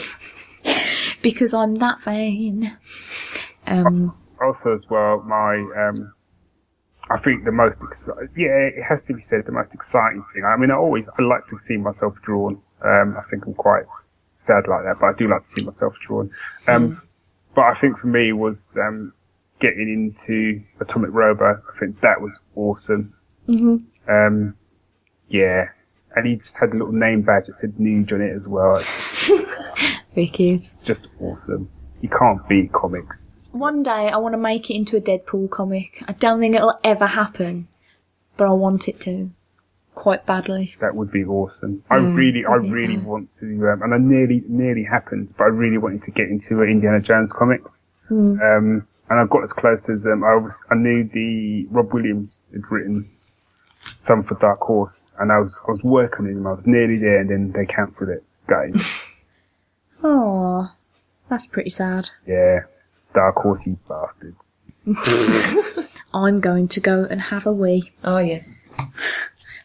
because 1.21 1.53
I'm 1.53 1.75
that 1.75 2.01
vain. 2.01 2.77
Um, 3.65 4.15
Also, 4.41 4.73
as 4.75 4.83
well, 4.89 5.23
my 5.23 5.55
um, 5.75 6.13
I 7.09 7.17
think 7.19 7.45
the 7.45 7.51
most 7.51 7.79
exciting, 7.81 8.29
yeah, 8.35 8.69
it 8.75 8.83
has 8.87 9.01
to 9.03 9.13
be 9.13 9.23
said, 9.23 9.45
the 9.45 9.51
most 9.51 9.73
exciting 9.73 10.23
thing. 10.33 10.43
I 10.45 10.57
mean, 10.57 10.71
I 10.71 10.75
always, 10.75 11.05
I 11.17 11.21
like 11.23 11.47
to 11.47 11.57
see 11.65 11.77
myself 11.77 12.15
drawn. 12.21 12.61
Um, 12.83 13.15
I 13.17 13.23
think 13.29 13.45
I'm 13.45 13.53
quite 13.53 13.83
sad 14.39 14.67
like 14.67 14.83
that, 14.83 14.97
but 14.99 15.07
I 15.07 15.13
do 15.17 15.27
like 15.27 15.45
to 15.47 15.51
see 15.51 15.65
myself 15.65 15.93
drawn. 16.05 16.29
Um, 16.67 17.01
but 17.55 17.61
I 17.61 17.75
think 17.79 17.97
for 17.97 18.07
me 18.07 18.33
was, 18.33 18.61
um, 18.75 19.13
getting 19.59 19.89
into 19.89 20.61
Atomic 20.79 21.11
Robo. 21.11 21.45
I 21.45 21.79
think 21.79 21.99
that 22.01 22.21
was 22.21 22.37
awesome. 22.55 23.13
Mm-hmm. 23.47 24.11
Um, 24.11 24.55
yeah. 25.29 25.65
And 26.15 26.27
he 26.27 26.35
just 26.35 26.57
had 26.57 26.69
a 26.69 26.73
little 26.73 26.91
name 26.91 27.21
badge 27.21 27.45
that 27.47 27.59
said 27.59 27.75
Nuge 27.75 28.11
on 28.13 28.21
it 28.21 28.35
as 28.35 28.47
well. 28.47 28.81
It's 30.17 30.31
Vicky's. 30.31 30.75
just 30.83 31.07
awesome. 31.21 31.69
You 32.01 32.09
can't 32.09 32.47
beat 32.47 32.73
comics. 32.73 33.27
One 33.51 33.83
day 33.83 34.09
I 34.09 34.17
want 34.17 34.33
to 34.33 34.37
make 34.37 34.69
it 34.69 34.75
into 34.75 34.97
a 34.97 35.01
Deadpool 35.01 35.49
comic. 35.49 36.03
I 36.07 36.13
don't 36.13 36.39
think 36.39 36.55
it'll 36.55 36.79
ever 36.83 37.07
happen, 37.07 37.67
but 38.35 38.47
I 38.47 38.51
want 38.51 38.87
it 38.87 38.99
to. 39.01 39.31
Quite 39.95 40.25
badly. 40.25 40.75
That 40.79 40.95
would 40.95 41.11
be 41.11 41.23
awesome. 41.23 41.83
I 41.89 41.95
really, 41.95 42.45
I 42.45 42.57
yeah. 42.57 42.71
really 42.71 42.97
want 42.97 43.33
to, 43.37 43.45
um, 43.69 43.81
and 43.81 43.93
I 43.93 43.97
nearly, 43.97 44.43
nearly 44.47 44.83
happened, 44.83 45.33
but 45.37 45.45
I 45.45 45.47
really 45.47 45.79
wanted 45.79 46.03
to 46.03 46.11
get 46.11 46.27
into 46.27 46.61
an 46.61 46.69
Indiana 46.69 46.99
Jones 46.99 47.31
comic. 47.31 47.61
Um, 48.09 48.87
and 49.09 49.19
I 49.19 49.25
got 49.25 49.43
as 49.43 49.53
close 49.53 49.89
as 49.89 50.05
um, 50.05 50.23
I 50.23 50.35
was. 50.35 50.61
I 50.69 50.75
knew 50.75 51.03
the 51.03 51.65
Rob 51.71 51.93
Williams 51.93 52.39
had 52.51 52.69
written 52.69 53.09
some 54.05 54.23
for 54.23 54.35
Dark 54.35 54.59
Horse, 54.59 54.99
and 55.19 55.31
I 55.31 55.39
was, 55.39 55.59
I 55.67 55.71
was 55.71 55.83
working 55.83 56.25
on 56.25 56.31
him. 56.31 56.47
I 56.47 56.53
was 56.53 56.65
nearly 56.67 56.97
there, 56.97 57.19
and 57.19 57.29
then 57.29 57.51
they 57.51 57.65
cancelled 57.65 58.09
it. 58.09 58.23
Guys, 58.47 58.73
Oh, 60.03 60.71
that's 61.29 61.45
pretty 61.47 61.69
sad. 61.69 62.09
yeah, 62.25 62.61
Dark 63.13 63.35
Horse, 63.37 63.65
you 63.65 63.77
bastard. 63.89 64.35
I'm 66.13 66.39
going 66.39 66.67
to 66.69 66.79
go 66.79 67.03
and 67.09 67.21
have 67.21 67.45
a 67.45 67.51
wee. 67.51 67.91
Oh 68.03 68.17
yeah. 68.19 68.39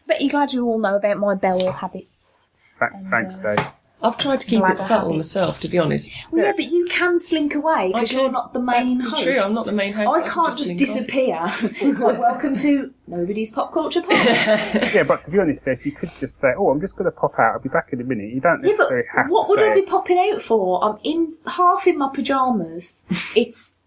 Bet 0.07 0.21
you're 0.21 0.31
glad 0.31 0.51
you 0.51 0.65
all 0.65 0.79
know 0.79 0.95
about 0.95 1.17
my 1.17 1.35
bowel 1.35 1.71
habits. 1.71 2.51
Th- 2.79 2.91
thanks, 3.09 3.35
uh, 3.35 3.55
Dave. 3.55 3.67
I've 4.03 4.17
tried 4.17 4.41
to 4.41 4.47
keep 4.47 4.61
it 4.63 4.77
subtle 4.77 5.09
have 5.09 5.15
it. 5.15 5.17
myself, 5.17 5.61
to 5.61 5.69
be 5.69 5.79
honest. 5.79 6.13
Well, 6.29 6.43
yeah. 6.43 6.51
but 6.51 6.65
you 6.65 6.85
can 6.87 7.19
slink 7.19 7.55
away 7.55 7.91
because 7.93 8.11
you're 8.11 8.29
not 8.29 8.51
the 8.51 8.59
main 8.59 8.97
That's 8.97 9.09
host. 9.09 9.23
true, 9.23 9.39
I'm 9.39 9.53
not 9.53 9.65
the 9.65 9.75
main 9.75 9.93
host, 9.93 10.13
I 10.13 10.17
I 10.17 10.21
can 10.21 10.31
can't 10.31 10.57
just 10.57 10.77
just 10.77 10.79
disappear. 10.79 11.39
like, 11.81 12.19
welcome 12.19 12.57
to 12.57 12.93
nobody's 13.07 13.51
pop 13.51 13.71
culture 13.73 14.01
pod. 14.01 14.11
Yeah, 14.93 15.03
but 15.03 15.23
to 15.23 15.31
be 15.31 15.39
honest, 15.39 15.63
Dave, 15.63 15.85
you 15.85 15.93
could 15.93 16.11
just 16.19 16.37
say, 16.39 16.49
"Oh, 16.57 16.69
I'm 16.69 16.81
just 16.81 16.95
going 16.97 17.05
to 17.05 17.11
pop 17.11 17.33
out. 17.39 17.53
I'll 17.53 17.59
be 17.59 17.69
back 17.69 17.89
in 17.93 18.01
a 18.01 18.03
minute." 18.03 18.33
You 18.33 18.41
don't 18.41 18.61
yeah, 18.63 18.73
but 18.77 18.89
necessarily 18.89 19.07
have 19.15 19.29
what 19.29 19.45
to 19.45 19.49
would 19.51 19.59
say 19.59 19.71
I 19.71 19.75
be 19.75 19.81
popping 19.83 20.17
out 20.17 20.41
for? 20.41 20.83
I'm 20.83 20.97
in 21.03 21.33
half 21.47 21.87
in 21.87 21.97
my 21.97 22.09
pajamas. 22.13 23.07
it's 23.35 23.79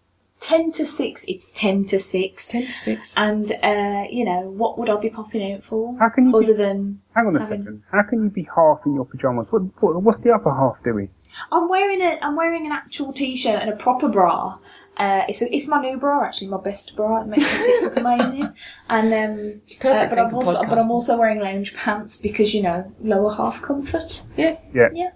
ten 0.47 0.71
to 0.71 0.85
six. 0.85 1.25
It's 1.27 1.45
ten 1.53 1.85
to 1.85 1.99
six. 1.99 2.47
Ten 2.47 2.63
to 2.65 2.71
six. 2.71 3.13
And 3.17 3.51
uh, 3.63 4.03
you 4.09 4.23
know 4.25 4.41
what 4.61 4.77
would 4.77 4.89
I 4.89 4.97
be 4.99 5.09
popping 5.09 5.53
out 5.53 5.63
for? 5.63 5.97
How 5.99 6.09
can 6.09 6.29
you 6.29 6.35
other 6.37 6.47
be- 6.47 6.53
than 6.53 7.01
Hang 7.15 7.27
on 7.27 7.35
a 7.35 7.39
having- 7.39 7.63
second. 7.63 7.83
How 7.91 8.03
can 8.09 8.23
you 8.23 8.29
be 8.29 8.47
half 8.55 8.79
in 8.85 8.93
your 8.95 9.05
pajamas? 9.05 9.47
What, 9.51 9.63
what, 9.81 10.01
what's 10.01 10.19
the 10.19 10.31
other 10.33 10.51
half 10.61 10.77
doing? 10.83 11.09
I'm 11.51 11.67
wearing 11.67 12.01
a 12.01 12.17
I'm 12.21 12.35
wearing 12.35 12.65
an 12.65 12.71
actual 12.71 13.11
t-shirt 13.13 13.61
and 13.61 13.69
a 13.69 13.75
proper 13.75 14.07
bra. 14.07 14.57
Uh, 14.95 15.21
it's 15.29 15.41
a, 15.43 15.55
it's 15.55 15.67
my 15.67 15.79
new 15.79 15.97
bra 15.97 16.23
actually, 16.25 16.47
my 16.49 16.59
best 16.69 16.95
bra. 16.95 17.21
It 17.21 17.27
makes 17.27 17.43
my 17.53 17.59
tits 17.65 17.83
look 17.83 17.97
amazing. 18.05 18.53
And 18.89 19.13
um, 19.13 19.61
Perfect 19.79 20.11
uh, 20.13 20.15
but 20.15 20.19
I'm 20.19 20.33
also 20.33 20.63
but 20.63 20.79
I'm 20.79 20.89
also 20.91 21.17
wearing 21.17 21.39
lounge 21.39 21.75
pants 21.75 22.19
because 22.21 22.55
you 22.55 22.63
know 22.63 22.91
lower 23.01 23.33
half 23.35 23.61
comfort. 23.61 24.23
Yeah. 24.35 24.55
Yeah. 24.73 24.89
Yeah. 24.93 25.11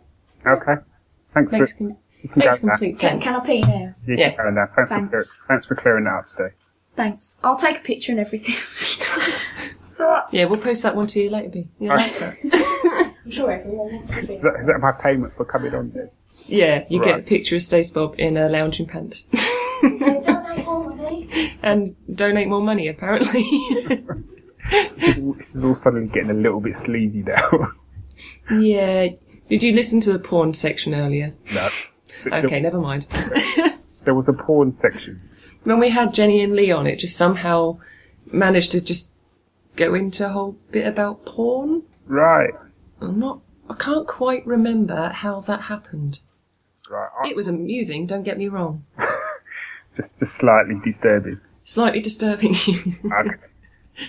Okay. 0.46 0.76
Thanks 1.34 1.74
for 2.22 2.28
com- 2.28 2.42
you 2.42 2.42
can 2.42 2.50
makes 2.50 2.60
complete 2.60 2.90
Can, 2.92 2.96
sense. 2.96 3.24
can 3.24 3.36
I 3.36 3.46
pee 3.46 3.62
now? 3.62 3.96
You 4.06 4.16
Yeah. 4.18 4.30
can 4.32 4.38
go 4.46 4.50
now. 4.52 4.66
Thanks, 4.76 4.76
For, 4.76 4.86
clear, 4.88 5.10
Thanks. 5.10 5.44
thanks 5.48 5.66
for 5.68 5.76
clearing 5.76 6.04
that 6.06 6.14
up 6.14 6.26
today. 6.36 6.56
Thanks. 6.96 7.38
I'll 7.44 7.56
take 7.58 7.78
a 7.78 7.82
picture 7.82 8.12
and 8.12 8.20
everything. 8.22 8.56
Yeah, 10.32 10.46
we'll 10.46 10.60
post 10.60 10.82
that 10.82 10.96
one 10.96 11.06
to 11.08 11.22
you 11.22 11.30
later, 11.30 11.50
B. 11.50 11.68
Yeah, 11.78 11.94
Okay. 11.94 12.36
I'm 13.24 13.30
sure 13.30 13.52
everyone 13.52 13.94
wants 13.94 14.16
to 14.16 14.26
see. 14.26 14.34
Is 14.36 14.42
that, 14.42 14.56
is 14.62 14.66
that 14.68 14.80
my 14.80 14.92
payment 14.94 15.36
for 15.38 15.46
coming 15.46 15.76
on 15.76 15.92
then? 15.92 16.10
yeah 16.48 16.86
you 16.90 17.00
get 17.00 17.10
a 17.12 17.14
Right. 17.18 17.26
picture 17.26 17.56
of 17.58 17.62
Stace 17.62 17.92
Bob 17.92 18.16
in 18.18 18.36
uh, 18.36 18.50
lounging 18.50 18.88
pants. 18.88 19.26
Donate 19.84 20.66
more 20.66 20.90
money. 20.96 21.54
and 21.62 21.96
donate 22.16 22.48
more 22.48 22.62
money, 22.64 22.88
apparently. 22.88 23.44
This 24.98 25.18
is, 25.18 25.18
all, 25.20 25.34
this 25.34 25.56
is 25.56 25.64
all 25.64 25.76
suddenly 25.76 26.08
getting 26.08 26.32
a 26.32 26.34
little 26.36 26.62
bit 26.62 26.78
sleazy 26.78 27.22
now. 27.22 27.70
yeah. 28.58 29.10
Did 29.50 29.62
you 29.62 29.74
listen 29.74 30.02
to 30.02 30.14
the 30.14 30.20
porn 30.20 30.54
section 30.56 30.96
earlier? 30.96 31.34
no. 31.54 31.70
Okay, 32.32 32.60
never 32.60 32.80
mind. 32.80 33.06
There 34.04 34.16
was 34.16 34.28
a 34.28 34.34
porn 34.34 34.74
section. 34.74 35.22
when 35.64 35.80
we 35.80 35.90
had 35.90 36.12
Jenny 36.12 36.42
and 36.42 36.56
Lee 36.56 36.72
on, 36.72 36.88
it 36.88 36.96
just 36.98 37.16
somehow 37.16 37.78
managed 38.32 38.72
to 38.72 38.84
just 38.84 39.14
go 39.76 39.94
into 39.94 40.26
a 40.26 40.30
whole 40.30 40.56
bit 40.72 40.88
about 40.88 41.24
porn. 41.24 41.84
Right. 42.08 42.50
I'm 43.00 43.20
not. 43.20 43.42
I 43.70 43.76
can't 43.76 44.08
quite 44.08 44.44
remember 44.48 45.10
how 45.14 45.40
that 45.42 45.62
happened. 45.62 46.20
Right. 46.90 47.10
I, 47.24 47.30
It 47.30 47.36
was 47.36 47.48
amusing. 47.48 48.08
Don't 48.08 48.24
get 48.24 48.40
me 48.40 48.48
wrong. 48.48 48.86
just, 49.96 50.18
just 50.18 50.34
slightly 50.34 50.76
disturbing. 50.84 51.40
Slightly 51.62 52.00
disturbing. 52.02 52.56
Okay. 53.06 53.36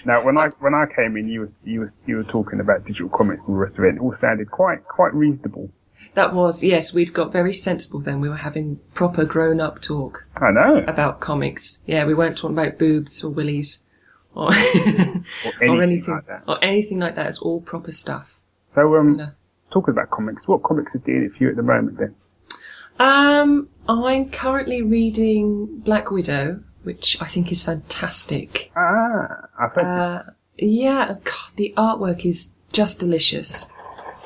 Now, 0.06 0.24
when 0.24 0.38
I 0.38 0.48
when 0.60 0.74
I 0.74 0.86
came 0.96 1.18
in, 1.18 1.28
you 1.28 1.40
were 1.40 1.52
you 1.64 1.80
were 1.80 1.92
you 2.06 2.16
were 2.16 2.24
talking 2.24 2.60
about 2.60 2.86
digital 2.86 3.10
comics 3.10 3.42
and 3.46 3.54
the 3.56 3.58
rest 3.58 3.76
of 3.76 3.84
it. 3.84 3.88
and 3.90 3.98
It 3.98 4.00
all 4.00 4.14
sounded 4.14 4.50
quite 4.50 4.84
quite 4.88 5.12
reasonable. 5.12 5.68
That 6.14 6.34
was 6.34 6.62
yes. 6.64 6.94
We'd 6.94 7.12
got 7.12 7.32
very 7.32 7.52
sensible 7.52 8.00
then. 8.00 8.20
We 8.20 8.28
were 8.28 8.36
having 8.36 8.80
proper 8.94 9.24
grown-up 9.24 9.80
talk 9.82 10.24
I 10.36 10.50
know. 10.50 10.84
about 10.86 11.20
comics. 11.20 11.82
Yeah, 11.86 12.04
we 12.04 12.14
weren't 12.14 12.36
talking 12.38 12.56
about 12.58 12.78
boobs 12.78 13.22
or 13.24 13.30
willies 13.30 13.84
or, 14.34 14.48
Or 14.48 14.52
anything, 14.54 15.24
or 15.68 15.82
anything 15.82 16.14
like 16.14 16.26
that. 16.26 16.42
or 16.46 16.62
anything 16.64 16.98
like 16.98 17.14
that. 17.16 17.26
It's 17.28 17.38
all 17.38 17.60
proper 17.60 17.92
stuff. 17.92 18.38
So, 18.70 18.96
um, 18.96 19.16
No. 19.16 19.30
talking 19.70 19.92
about 19.92 20.10
comics, 20.10 20.46
what 20.48 20.62
comics 20.62 20.94
are 20.94 21.02
it 21.06 21.32
for 21.36 21.44
you 21.44 21.50
at 21.50 21.56
the 21.56 21.62
moment 21.62 21.98
then? 21.98 22.14
Um, 22.98 23.68
I'm 23.88 24.30
currently 24.30 24.82
reading 24.82 25.78
Black 25.80 26.10
Widow, 26.10 26.62
which 26.82 27.16
I 27.20 27.26
think 27.26 27.50
is 27.50 27.64
fantastic. 27.64 28.70
Ah, 28.76 29.48
I've 29.58 29.72
heard 29.72 29.84
Uh, 29.84 30.22
yeah, 30.58 31.14
God, 31.24 31.50
the 31.56 31.74
artwork 31.76 32.24
is 32.24 32.56
just 32.70 33.00
delicious, 33.00 33.70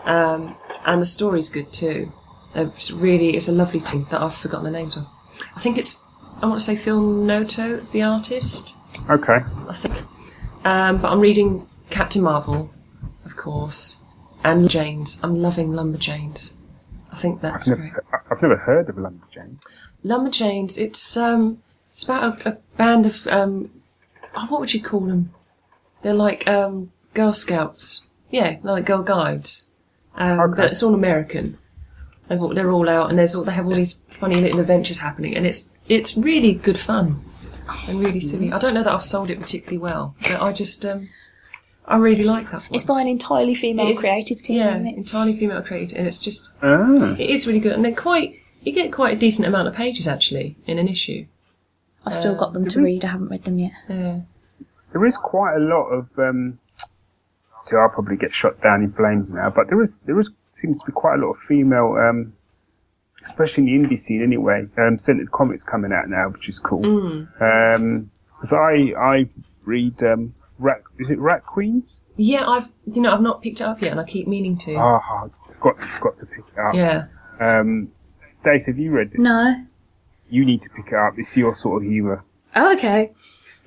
um, 0.05 0.57
and 0.87 1.03
the 1.03 1.07
story's 1.07 1.49
good 1.51 1.73
too. 1.73 2.13
It's 2.55 2.91
really, 2.91 3.37
it's 3.37 3.49
a 3.49 3.53
lovely 3.53 3.81
team 3.81 4.07
that 4.11 4.23
I've 4.23 4.35
forgotten 4.35 4.65
the 4.65 4.71
names 4.79 4.97
of. 4.97 5.07
I 5.55 5.61
think 5.61 5.77
it's, 5.77 6.03
I 6.41 6.47
want 6.47 6.59
to 6.61 6.65
say 6.65 6.77
Phil 6.77 7.01
Noto 7.03 7.75
is 7.75 7.93
the 7.93 8.03
artist. 8.03 8.75
Okay. 9.11 9.41
I 9.69 9.75
think. 9.75 9.95
Um, 10.65 10.99
but 10.99 11.13
I'm 11.13 11.21
reading 11.21 11.69
Captain 11.91 12.23
Marvel, 12.23 12.71
of 13.27 13.37
course, 13.37 14.01
and 14.43 14.71
Janes. 14.71 15.21
I'm 15.23 15.37
loving 15.43 15.71
Lumberjanes. 15.73 16.55
I 17.13 17.17
think 17.17 17.41
that's 17.43 17.69
I've 17.71 17.77
great. 17.79 17.89
never, 17.93 18.05
I- 18.13 18.33
I've 18.35 18.43
never 18.43 18.57
heard 18.57 18.89
of 18.89 18.97
Lumberjanes. 18.97 19.63
Lumberjanes. 20.05 20.79
It's 20.79 21.17
um, 21.17 21.59
it's 21.93 22.05
about 22.05 22.47
a, 22.47 22.51
a 22.51 22.53
band 22.77 23.07
of 23.07 23.27
um, 23.27 23.71
oh, 24.35 24.47
what 24.49 24.61
would 24.61 24.73
you 24.75 24.83
call 24.83 25.01
them? 25.01 25.33
They're 26.03 26.15
like 26.15 26.47
um, 26.49 26.93
Girl 27.15 27.33
Scouts. 27.33 28.07
Yeah, 28.31 28.57
they're 28.63 28.73
like 28.73 28.87
Girl 28.87 29.03
Guides. 29.03 29.66
Um, 30.17 30.41
Okay. 30.41 30.57
But 30.63 30.73
it's 30.73 30.83
all 30.83 30.95
American. 30.95 31.59
They've 32.29 32.41
all, 32.43 32.53
they're 32.55 32.71
all 32.71 32.89
out, 32.89 33.11
and 33.11 33.19
there's 33.19 33.35
all, 33.35 33.45
they 33.45 33.53
have 33.53 33.67
all 33.67 33.75
these 33.75 34.01
funny 34.19 34.41
little 34.41 34.61
adventures 34.61 34.99
happening, 35.01 35.37
and 35.37 35.47
it's 35.47 35.69
it's 35.89 36.17
really 36.17 36.55
good 36.55 36.79
fun 36.79 37.21
and 37.89 38.01
really 38.01 38.19
silly. 38.21 38.53
I 38.53 38.59
don't 38.59 38.75
know 38.75 38.83
that 38.83 38.93
I've 38.93 39.03
sold 39.03 39.31
it 39.31 39.39
particularly 39.41 39.79
well, 39.79 40.15
but 40.23 40.41
I 40.43 40.53
just 40.53 40.85
um, 40.85 41.09
I 41.87 41.97
really 41.99 42.25
like 42.25 42.47
that. 42.51 42.63
One. 42.63 42.69
It's 42.73 42.85
by 42.85 43.01
an 43.01 43.07
entirely 43.07 43.55
female 43.55 43.87
It 43.87 43.91
is- 43.91 44.01
creative 44.01 44.43
team, 44.43 44.57
yeah, 44.59 44.73
isn't 44.73 44.87
it? 44.89 44.97
entirely 44.97 45.39
female 45.39 45.63
created, 45.63 45.97
and 45.99 46.07
it's 46.09 46.19
just 46.19 46.51
Ah, 46.63 47.15
it 47.17 47.31
is 47.31 47.47
really 47.47 47.61
good, 47.61 47.73
and 47.73 47.85
they're 47.85 47.95
quite. 47.95 48.41
You 48.63 48.73
get 48.73 48.93
quite 48.93 49.17
a 49.17 49.21
decent 49.21 49.47
amount 49.47 49.69
of 49.69 49.75
pages 49.75 50.09
actually 50.09 50.57
in 50.67 50.79
an 50.81 50.89
issue. 50.89 51.27
I've 52.05 52.15
still 52.15 52.35
got 52.35 52.53
them 52.55 52.67
to 52.69 52.83
read. 52.83 53.05
I 53.05 53.09
haven't 53.09 53.29
read 53.29 53.45
them 53.45 53.59
yet. 53.61 53.73
Yeah. 53.89 54.21
there 54.93 55.05
is 55.07 55.17
quite 55.17 55.55
a 55.57 55.61
lot 55.61 55.85
of. 55.87 56.09
Um, 56.19 56.59
see, 57.69 57.77
I'll 57.77 57.89
probably 57.91 58.17
get 58.17 58.33
shot 58.33 58.61
down 58.63 58.83
in 58.83 58.93
flames 58.93 59.29
now, 59.31 59.51
but 59.51 59.69
there 59.69 59.83
is 59.83 59.93
there 60.07 60.19
is 60.21 60.31
seems 60.61 60.79
to 60.79 60.85
be 60.87 60.93
quite 60.93 61.17
a 61.19 61.23
lot 61.23 61.33
of 61.33 61.39
female, 61.49 61.97
um, 61.99 62.33
especially 63.27 63.75
in 63.75 63.83
the 63.83 63.89
indie 63.97 64.01
scene 64.03 64.23
anyway. 64.23 64.67
Um, 64.79 64.99
centered 64.99 65.31
comics 65.33 65.63
coming 65.63 65.93
out 65.93 66.09
now, 66.09 66.29
which 66.29 66.49
is 66.49 66.59
cool. 66.59 66.85
Um 67.41 68.11
'cause 68.41 68.53
I 68.53 68.93
I 68.99 69.29
read 69.65 70.03
um, 70.03 70.35
Rat. 70.59 70.83
Is 70.99 71.11
it 71.11 71.19
Rat 71.19 71.45
Queens? 71.45 71.85
Yeah, 72.17 72.47
I've 72.49 72.69
you 72.87 73.03
know 73.03 73.13
I've 73.13 73.21
not 73.21 73.43
picked 73.43 73.61
it 73.61 73.65
up 73.65 73.83
yet, 73.83 73.91
and 73.93 74.01
I 74.01 74.05
keep 74.05 74.27
meaning 74.29 74.57
to. 74.59 74.75
Ah, 74.77 75.25
I've 75.25 75.61
got 75.61 75.77
got 76.01 76.19
to 76.19 76.27
pick 76.27 76.45
it 76.53 76.59
up. 76.59 76.75
Yeah, 76.75 77.07
Um, 77.41 77.93
Stace, 78.41 78.67
have 78.67 78.79
you 78.79 78.93
read 78.93 79.13
it? 79.15 79.19
No. 79.21 79.65
You 80.29 80.45
need 80.45 80.63
to 80.63 80.69
pick 80.71 80.89
it 80.89 80.95
up. 80.95 81.15
It's 81.19 81.37
your 81.37 81.55
sort 81.55 81.83
of 81.85 81.89
humour. 81.91 82.25
Oh, 82.55 82.73
okay. 82.75 83.13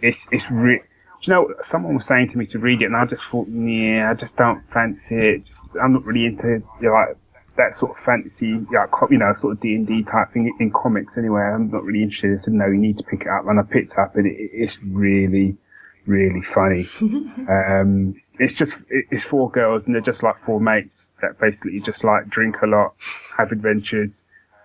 It's 0.01 0.26
it's 0.31 0.49
re- 0.49 0.80
Do 0.81 0.89
you 1.30 1.35
know? 1.35 1.53
Someone 1.69 1.95
was 1.95 2.06
saying 2.06 2.31
to 2.31 2.38
me 2.38 2.45
to 2.47 2.60
read 2.60 2.81
it, 2.81 2.85
and 2.85 2.95
I 2.95 3.06
just 3.06 3.23
thought, 3.31 3.47
yeah, 3.47 4.10
I 4.10 4.14
just 4.14 4.35
don't 4.35 4.61
fancy 4.73 5.15
it. 5.15 5.45
Just, 5.45 5.64
I'm 5.81 5.93
not 5.93 6.06
really 6.06 6.26
into 6.26 6.47
you 6.81 6.88
know, 6.88 6.91
like 6.93 7.18
that 7.57 7.76
sort 7.76 7.97
of 7.97 8.03
fantasy, 8.03 8.47
you 8.47 8.68
know, 8.72 9.34
sort 9.35 9.53
of 9.53 9.60
D 9.61 9.76
and 9.76 9.85
D 9.88 10.03
type 10.03 10.31
thing 10.34 10.53
in 10.60 10.72
comics. 10.72 11.18
Anyway, 11.18 11.41
I'm 11.41 11.69
not 11.69 11.84
really 11.84 12.03
interested. 12.03 12.39
I 12.39 12.43
said, 12.43 12.53
no, 12.53 12.68
you 12.68 12.77
need 12.77 12.97
to 12.97 13.03
pick 13.03 13.22
it 13.22 13.27
up, 13.27 13.47
and 13.47 13.60
I 13.60 13.64
picked 13.64 13.93
it 13.93 13.99
up, 13.99 14.15
and 14.15 14.26
it, 14.26 14.35
it's 14.38 14.77
really, 14.84 15.57
really 16.06 16.41
funny. 16.41 16.85
um, 17.49 18.15
it's 18.39 18.53
just 18.53 18.72
it- 18.89 19.06
it's 19.11 19.26
four 19.26 19.51
girls 19.51 19.84
and 19.85 19.93
they're 19.93 20.01
just 20.01 20.23
like 20.23 20.35
four 20.45 20.61
mates 20.61 21.06
that 21.22 21.38
basically 21.39 21.80
just 21.81 22.03
like 22.06 22.30
drink 22.30 22.56
a 22.64 22.68
lot, 22.68 22.93
have 23.38 23.51
adventures, 23.51 24.11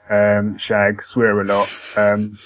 um, 0.08 0.56
shag, 0.58 1.02
swear 1.02 1.40
a 1.40 1.44
lot. 1.44 1.68
Um, 1.96 2.38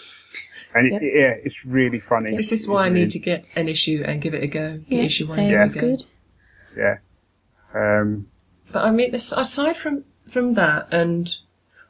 and 0.74 0.93
it, 0.93 1.03
yeah, 1.03 1.35
it's 1.45 1.57
really 1.65 2.01
funny. 2.01 2.36
This 2.36 2.53
is 2.53 2.69
It 2.69 2.73
why 2.73 2.85
I 2.85 2.89
really 2.89 3.01
need 3.01 3.11
to 3.12 3.19
get 3.19 3.45
an 3.57 3.69
issue 3.69 4.03
and 4.07 4.20
give 4.20 4.35
it 4.35 4.43
a 4.43 4.47
go. 4.47 4.78
Get 4.78 4.89
Yeah, 4.89 5.03
issue 5.05 5.24
one 5.24 5.35
same. 5.36 5.55
and 5.55 5.65
It's 5.65 5.74
give 5.74 5.82
it 5.82 5.86
a 5.86 5.90
good. 5.97 6.05
Yeah. 6.77 6.99
Um, 7.74 8.28
But 8.73 8.85
I 8.85 8.90
mean, 8.90 9.15
aside 9.15 9.77
from 9.77 10.05
from 10.31 10.55
that, 10.55 10.89
and 10.90 11.35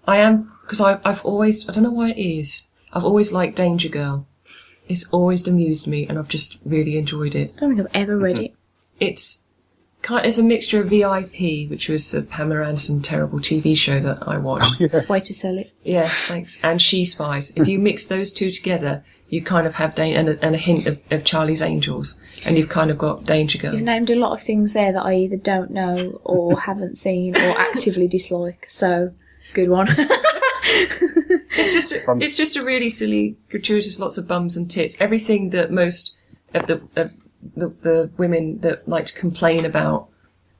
I 0.06 0.18
am 0.18 0.52
because 0.62 0.80
I 0.80 1.00
I've 1.04 1.24
always 1.24 1.68
I 1.68 1.72
don't 1.72 1.82
know 1.84 1.90
why 1.90 2.10
it 2.10 2.18
is. 2.18 2.68
I've 2.92 3.04
always 3.04 3.32
liked 3.32 3.56
Danger 3.56 3.88
Girl. 3.88 4.26
It's 4.88 5.12
always 5.12 5.46
amused 5.46 5.86
me, 5.86 6.06
and 6.06 6.18
I've 6.18 6.28
just 6.28 6.58
really 6.64 6.96
enjoyed 6.96 7.34
it. 7.34 7.52
I 7.56 7.60
don't 7.60 7.76
think 7.76 7.80
I've 7.88 8.02
ever 8.02 8.16
read 8.16 8.38
it. 8.38 8.54
It's 8.98 9.44
kind 10.02 10.24
it's 10.26 10.38
a 10.38 10.42
mixture 10.42 10.80
of 10.80 10.88
VIP, 10.88 11.68
which 11.70 11.88
was 11.88 12.14
a 12.14 12.22
Pamela 12.22 12.66
Anderson 12.66 13.02
terrible 13.02 13.38
TV 13.38 13.76
show 13.76 14.00
that 14.00 14.26
I 14.26 14.38
watched. 14.38 14.80
Oh, 14.80 15.04
Way 15.08 15.20
to 15.20 15.34
sell 15.34 15.58
it. 15.58 15.72
Yeah, 15.84 16.08
thanks. 16.08 16.62
And 16.64 16.80
She 16.80 17.04
Spies. 17.04 17.56
If 17.56 17.68
you 17.68 17.78
mix 17.78 18.06
those 18.06 18.32
two 18.32 18.50
together, 18.50 19.04
you 19.28 19.42
kind 19.42 19.66
of 19.66 19.74
have 19.74 19.94
da- 19.94 20.14
and, 20.14 20.28
a, 20.28 20.44
and 20.44 20.54
a 20.54 20.58
hint 20.58 20.86
of, 20.86 20.98
of 21.10 21.24
Charlie's 21.24 21.62
Angels, 21.62 22.20
and 22.44 22.56
you've 22.56 22.68
kind 22.68 22.90
of 22.90 22.98
got 22.98 23.24
Danger 23.24 23.58
Girl. 23.58 23.74
You've 23.74 23.82
named 23.82 24.10
a 24.10 24.16
lot 24.16 24.32
of 24.32 24.42
things 24.42 24.72
there 24.72 24.92
that 24.92 25.02
I 25.04 25.14
either 25.14 25.36
don't 25.36 25.70
know 25.70 26.20
or 26.24 26.60
haven't 26.60 26.96
seen 26.96 27.36
or 27.36 27.58
actively 27.58 28.08
dislike. 28.08 28.66
So, 28.68 29.12
good 29.54 29.68
one. 29.68 29.88
It's 31.58 31.72
just 31.72 31.92
a, 31.92 32.04
it's 32.20 32.36
just 32.36 32.56
a 32.56 32.64
really 32.64 32.88
silly, 32.88 33.36
gratuitous, 33.50 33.98
lots 33.98 34.16
of 34.16 34.28
bums 34.28 34.56
and 34.56 34.70
tits. 34.70 35.00
Everything 35.00 35.50
that 35.50 35.72
most 35.72 36.16
of 36.54 36.66
the 36.66 36.74
of 36.94 37.10
the, 37.56 37.68
the 37.68 38.10
women 38.16 38.60
that 38.60 38.88
like 38.88 39.06
to 39.06 39.18
complain 39.18 39.64
about 39.64 40.08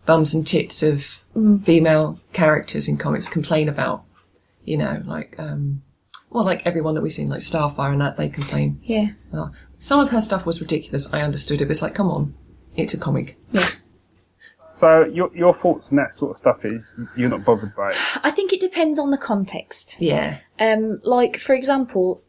bums 0.07 0.33
and 0.35 0.47
tits 0.47 0.83
of 0.83 1.23
female 1.65 2.19
characters 2.33 2.89
in 2.89 2.97
comics 2.97 3.29
complain 3.29 3.69
about. 3.69 4.05
You 4.65 4.77
know, 4.77 5.03
like 5.07 5.35
um, 5.39 5.83
well, 6.31 6.45
like 6.45 6.63
everyone 6.67 6.95
that 6.95 7.01
we've 7.03 7.13
seen, 7.13 7.29
like 7.29 7.41
Starfire 7.41 7.93
and 7.93 8.01
that, 8.01 8.17
they 8.17 8.29
complain. 8.29 8.81
yeah. 8.83 9.09
Oh, 9.33 9.51
some 9.77 10.01
of 10.01 10.11
her 10.11 10.21
stuff 10.21 10.45
was 10.45 10.61
ridiculous. 10.61 11.13
I 11.15 11.23
understood 11.23 11.61
it, 11.61 11.65
but 11.67 11.71
it's 11.71 11.83
like, 11.83 11.95
come 11.95 12.11
on, 12.11 12.35
it's 12.77 12.93
a 12.95 13.01
comic. 13.01 13.39
Yeah. 13.53 13.69
so 14.77 15.05
your 15.07 15.31
your 15.35 15.55
thoughts 15.55 15.89
on 15.91 15.97
that 15.97 16.17
sort 16.17 16.33
of 16.33 16.39
stuff 16.39 16.65
is 16.65 16.83
you're 17.17 17.31
not 17.31 17.45
bothered 17.45 17.75
by 17.75 17.91
it. 17.91 17.97
I 18.23 18.31
think 18.31 18.53
it 18.53 18.61
depends 18.61 18.99
on 18.99 19.11
the 19.11 19.19
context. 19.19 20.01
Yeah, 20.01 20.39
Um, 20.59 20.99
like, 21.03 21.39
for 21.39 21.55
example, 21.55 22.23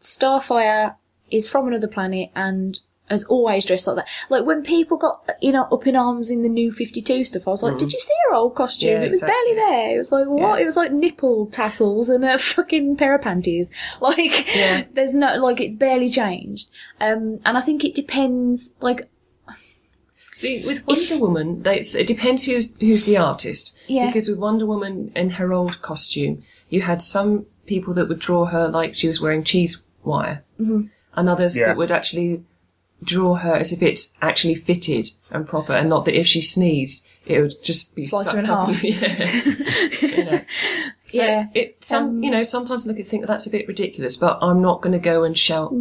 Starfire 0.00 0.96
is 1.30 1.48
from 1.48 1.66
another 1.68 1.88
planet 1.88 2.30
and 2.36 2.78
has 3.10 3.24
always 3.24 3.64
dressed 3.64 3.86
like 3.86 3.96
that. 3.96 4.08
Like, 4.30 4.46
when 4.46 4.62
people 4.62 4.96
got, 4.96 5.28
you 5.40 5.52
know, 5.52 5.64
up 5.64 5.86
in 5.86 5.94
arms 5.94 6.30
in 6.30 6.42
the 6.42 6.48
new 6.48 6.72
52 6.72 7.24
stuff, 7.24 7.46
I 7.46 7.50
was 7.50 7.62
like, 7.62 7.76
did 7.78 7.92
you 7.92 8.00
see 8.00 8.14
her 8.28 8.34
old 8.34 8.54
costume? 8.54 8.90
Yeah, 8.90 9.02
it 9.02 9.10
was 9.10 9.22
exactly. 9.22 9.54
barely 9.54 9.60
there. 9.60 9.94
It 9.94 9.98
was 9.98 10.12
like, 10.12 10.26
what? 10.26 10.56
Yeah. 10.56 10.62
It 10.62 10.64
was 10.64 10.76
like 10.76 10.92
nipple 10.92 11.46
tassels 11.46 12.08
and 12.08 12.24
a 12.24 12.38
fucking 12.38 12.96
pair 12.96 13.14
of 13.14 13.22
panties. 13.22 13.70
Like, 14.00 14.54
Yeah. 14.56 14.84
there's 14.92 15.14
no, 15.14 15.36
like, 15.36 15.60
it's 15.60 15.76
barely 15.76 16.08
changed. 16.08 16.70
Um, 17.00 17.40
and 17.44 17.58
I 17.58 17.60
think 17.60 17.84
it 17.84 17.94
depends, 17.94 18.74
like, 18.80 19.08
See, 20.36 20.64
with 20.66 20.84
Wonder 20.86 21.18
Woman, 21.18 21.62
they, 21.62 21.76
it 21.78 22.08
depends 22.08 22.44
who's 22.44 22.74
who's 22.80 23.04
the 23.04 23.16
artist. 23.16 23.76
Yeah. 23.86 24.06
Because 24.06 24.28
with 24.28 24.38
Wonder 24.40 24.66
Woman 24.66 25.12
in 25.14 25.30
her 25.30 25.52
old 25.52 25.80
costume, 25.80 26.42
you 26.68 26.82
had 26.82 27.00
some 27.02 27.46
people 27.66 27.94
that 27.94 28.08
would 28.08 28.18
draw 28.18 28.46
her 28.46 28.66
like 28.66 28.96
she 28.96 29.06
was 29.06 29.20
wearing 29.20 29.44
cheese 29.44 29.84
wire, 30.02 30.42
mm-hmm. 30.60 30.86
and 31.14 31.28
others 31.28 31.56
Yeah. 31.56 31.66
that 31.66 31.76
would 31.76 31.92
actually 31.92 32.42
draw 33.04 33.34
her 33.36 33.54
as 33.54 33.72
if 33.72 33.82
it's 33.82 34.14
actually 34.22 34.54
fitted 34.54 35.08
and 35.30 35.46
proper, 35.46 35.72
and 35.74 35.88
not 35.88 36.04
that 36.06 36.18
if 36.18 36.26
she 36.26 36.40
sneezed, 36.40 37.06
it 37.26 37.40
would 37.40 37.54
just 37.62 37.96
be 37.96 38.04
Slice 38.04 38.32
her 38.32 38.38
in 38.40 38.44
sucked 38.44 38.68
up 38.68 38.74
half. 38.74 38.84
yeah. 40.02 40.08
You 40.08 40.24
know. 40.24 40.40
So 41.04 41.22
Yeah. 41.24 41.46
it 41.54 41.82
some 41.84 42.04
Um, 42.04 42.22
you 42.22 42.30
know 42.30 42.42
sometimes 42.42 42.86
I 42.86 42.90
look 42.90 42.98
and 42.98 43.06
think 43.06 43.26
that's 43.26 43.46
a 43.46 43.50
bit 43.50 43.68
ridiculous, 43.68 44.16
but 44.16 44.38
I'm 44.42 44.60
not 44.62 44.82
going 44.82 44.92
to 44.92 44.98
go 44.98 45.24
and 45.24 45.36
shout 45.36 45.72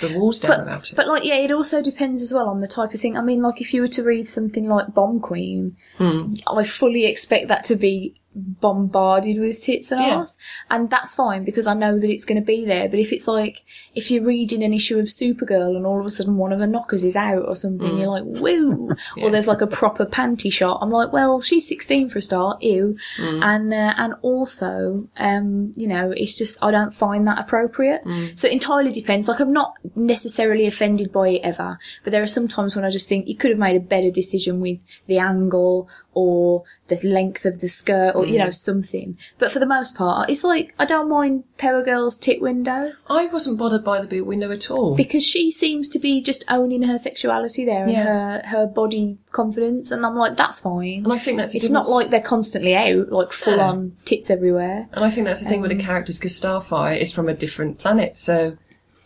the 0.00 0.18
walls 0.18 0.40
down 0.40 0.60
about 0.60 0.82
Mm. 0.82 0.82
but, 0.82 0.92
it. 0.92 0.96
but 0.96 1.08
like, 1.08 1.24
yeah, 1.24 1.36
it 1.36 1.50
also 1.52 1.80
depends 1.82 2.20
as 2.22 2.32
well 2.32 2.48
on 2.48 2.60
the 2.60 2.66
type 2.66 2.92
of 2.94 3.00
thing. 3.00 3.16
I 3.16 3.22
mean, 3.22 3.40
like, 3.40 3.60
if 3.60 3.72
you 3.72 3.80
were 3.82 3.88
to 3.88 4.02
read 4.02 4.26
something 4.26 4.68
like 4.68 4.92
Bomb 4.94 5.20
Queen, 5.20 5.76
Hmm. 5.98 6.34
I 6.46 6.64
fully 6.64 7.04
expect 7.06 7.48
that 7.48 7.64
to 7.66 7.76
be 7.76 8.14
bombarded 8.36 9.38
with 9.38 9.62
tits 9.62 9.90
and 9.90 10.00
Yeah. 10.00 10.16
arse, 10.18 10.36
and 10.70 10.90
that's 10.90 11.14
fine 11.14 11.44
because 11.44 11.66
I 11.66 11.74
know 11.74 11.98
that 11.98 12.10
it's 12.10 12.24
going 12.24 12.40
to 12.40 12.44
be 12.44 12.64
there. 12.64 12.88
But 12.88 12.98
if 12.98 13.12
it's 13.12 13.26
like 13.26 13.62
if 13.94 14.10
you're 14.10 14.22
reading 14.24 14.62
an 14.62 14.72
issue 14.74 14.98
of 14.98 15.06
Supergirl 15.06 15.74
and 15.76 15.86
all 15.86 15.98
of 16.00 16.06
a 16.06 16.10
sudden 16.10 16.36
one 16.36 16.52
of 16.52 16.60
her 16.60 16.66
knockers 16.66 17.04
is 17.04 17.16
out 17.16 17.44
or 17.46 17.56
something, 17.56 17.98
you're 17.98 18.08
like, 18.08 18.24
woo! 18.24 18.90
Or 19.22 19.30
there's 19.30 19.46
like 19.48 19.60
a 19.62 19.66
proper 19.66 20.04
panty 20.06 20.52
shot. 20.52 20.78
I'm 20.82 20.90
like, 20.90 21.12
well, 21.12 21.40
she's 21.40 21.66
16 21.68 22.10
for 22.10 22.18
a 22.18 22.22
start, 22.22 22.62
ew. 22.62 22.96
And 23.18 23.72
uh, 23.72 23.94
and 23.96 24.14
also, 24.22 25.08
um, 25.16 25.72
you 25.76 25.86
know, 25.86 26.12
it's 26.14 26.36
just 26.36 26.62
I 26.62 26.70
don't 26.70 26.94
find 26.94 27.26
that 27.26 27.38
appropriate. 27.38 28.02
So 28.34 28.46
it 28.48 28.52
entirely 28.52 28.92
depends. 28.92 29.28
Like 29.28 29.40
I'm 29.40 29.52
not 29.52 29.74
necessarily 29.94 30.66
offended 30.66 31.12
by 31.12 31.28
it 31.30 31.40
ever, 31.42 31.78
but 32.04 32.10
there 32.10 32.22
are 32.22 32.26
some 32.26 32.48
times 32.48 32.76
when 32.76 32.84
I 32.84 32.90
just 32.90 33.08
think 33.08 33.26
you 33.28 33.36
could 33.36 33.50
have 33.50 33.58
made 33.58 33.76
a 33.76 33.80
better 33.80 34.10
decision 34.10 34.60
with 34.60 34.78
the 35.06 35.18
angle 35.18 35.88
or 36.16 36.64
the 36.86 36.98
length 37.04 37.44
of 37.44 37.60
the 37.60 37.68
skirt 37.68 38.12
or 38.16 38.24
you 38.24 38.38
know 38.38 38.50
something. 38.50 39.18
But 39.38 39.52
for 39.52 39.58
the 39.58 39.66
most 39.66 39.94
part, 39.94 40.30
it's 40.30 40.42
like 40.42 40.74
I 40.78 40.86
don't 40.86 41.10
mind 41.10 41.44
Power 41.58 41.82
Girl's 41.82 42.16
tit 42.16 42.40
window 42.40 42.92
I 43.08 43.26
wasn't 43.26 43.58
bothered 43.58 43.84
by 43.84 44.00
the 44.00 44.06
boot 44.06 44.24
window 44.26 44.50
at 44.50 44.70
all. 44.70 44.96
because 44.96 45.22
she 45.22 45.50
seems 45.50 45.88
to 45.90 45.98
be 45.98 46.22
just 46.22 46.42
owning 46.48 46.82
her 46.84 46.96
sexuality 46.96 47.64
there 47.66 47.84
and 47.86 47.96
her 47.96 48.42
her 48.46 48.66
body 48.66 49.18
confidence, 49.30 49.90
and 49.90 50.06
I'm 50.06 50.16
like 50.16 50.36
that's 50.36 50.58
fine. 50.60 51.04
and 51.04 51.12
I 51.12 51.18
think 51.18 51.38
that's 51.38 51.54
It's 51.54 51.70
not 51.70 51.88
like 51.88 52.08
they're 52.08 52.20
constantly 52.20 52.74
out 52.74 53.12
like 53.12 53.32
full 53.32 53.60
on 53.60 53.96
tits 54.06 54.30
everywhere. 54.30 54.88
And 54.92 55.04
I 55.04 55.10
think 55.10 55.26
that's 55.26 55.42
the 55.42 55.48
thing 55.50 55.60
with 55.60 55.70
Um, 55.70 55.76
the 55.78 55.84
characters 55.84 56.18
because 56.18 56.40
Starfire 56.40 56.98
is 56.98 57.12
from 57.12 57.28
a 57.28 57.34
different 57.34 57.78
planet, 57.78 58.16
so 58.16 58.56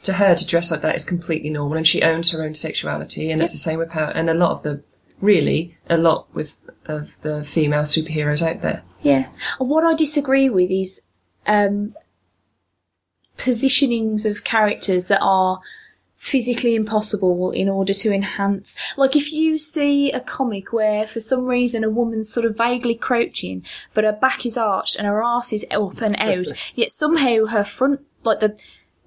to 0.04 0.12
her 0.14 0.34
to 0.34 0.46
dress 0.46 0.70
like 0.70 0.80
that 0.82 0.94
is 0.94 1.04
completely 1.04 1.50
normal, 1.50 1.76
and 1.76 1.86
she 1.86 2.02
owns 2.02 2.30
her 2.30 2.42
own 2.44 2.54
sexuality, 2.54 3.30
and 3.32 3.42
it's 3.42 3.52
the 3.52 3.58
same 3.58 3.78
with 3.80 3.90
power. 3.90 4.10
And 4.14 4.30
a 4.30 4.34
lot 4.34 4.52
of 4.52 4.62
the, 4.62 4.82
really, 5.20 5.76
a 5.90 5.98
lot 5.98 6.26
with 6.32 6.56
of 6.90 7.20
the 7.22 7.44
female 7.44 7.82
superheroes 7.82 8.46
out 8.46 8.60
there. 8.60 8.82
Yeah. 9.00 9.28
And 9.58 9.68
what 9.68 9.84
I 9.84 9.94
disagree 9.94 10.50
with 10.50 10.70
is 10.70 11.02
um, 11.46 11.94
positionings 13.38 14.28
of 14.28 14.44
characters 14.44 15.06
that 15.06 15.20
are 15.22 15.60
physically 16.20 16.74
impossible 16.74 17.50
in 17.50 17.66
order 17.66 17.94
to 17.94 18.12
enhance. 18.12 18.76
Like 18.98 19.16
if 19.16 19.32
you 19.32 19.56
see 19.56 20.12
a 20.12 20.20
comic 20.20 20.70
where 20.70 21.06
for 21.06 21.18
some 21.18 21.46
reason 21.46 21.82
a 21.82 21.88
woman's 21.88 22.30
sort 22.30 22.44
of 22.44 22.58
vaguely 22.58 22.94
crouching, 22.94 23.64
but 23.94 24.04
her 24.04 24.12
back 24.12 24.44
is 24.44 24.58
arched 24.58 24.96
and 24.96 25.06
her 25.06 25.22
arse 25.22 25.50
is 25.54 25.64
up 25.70 26.02
and 26.02 26.16
out, 26.16 26.48
yet 26.74 26.90
somehow 26.90 27.46
her 27.46 27.64
front, 27.64 28.00
like 28.22 28.40
the 28.40 28.54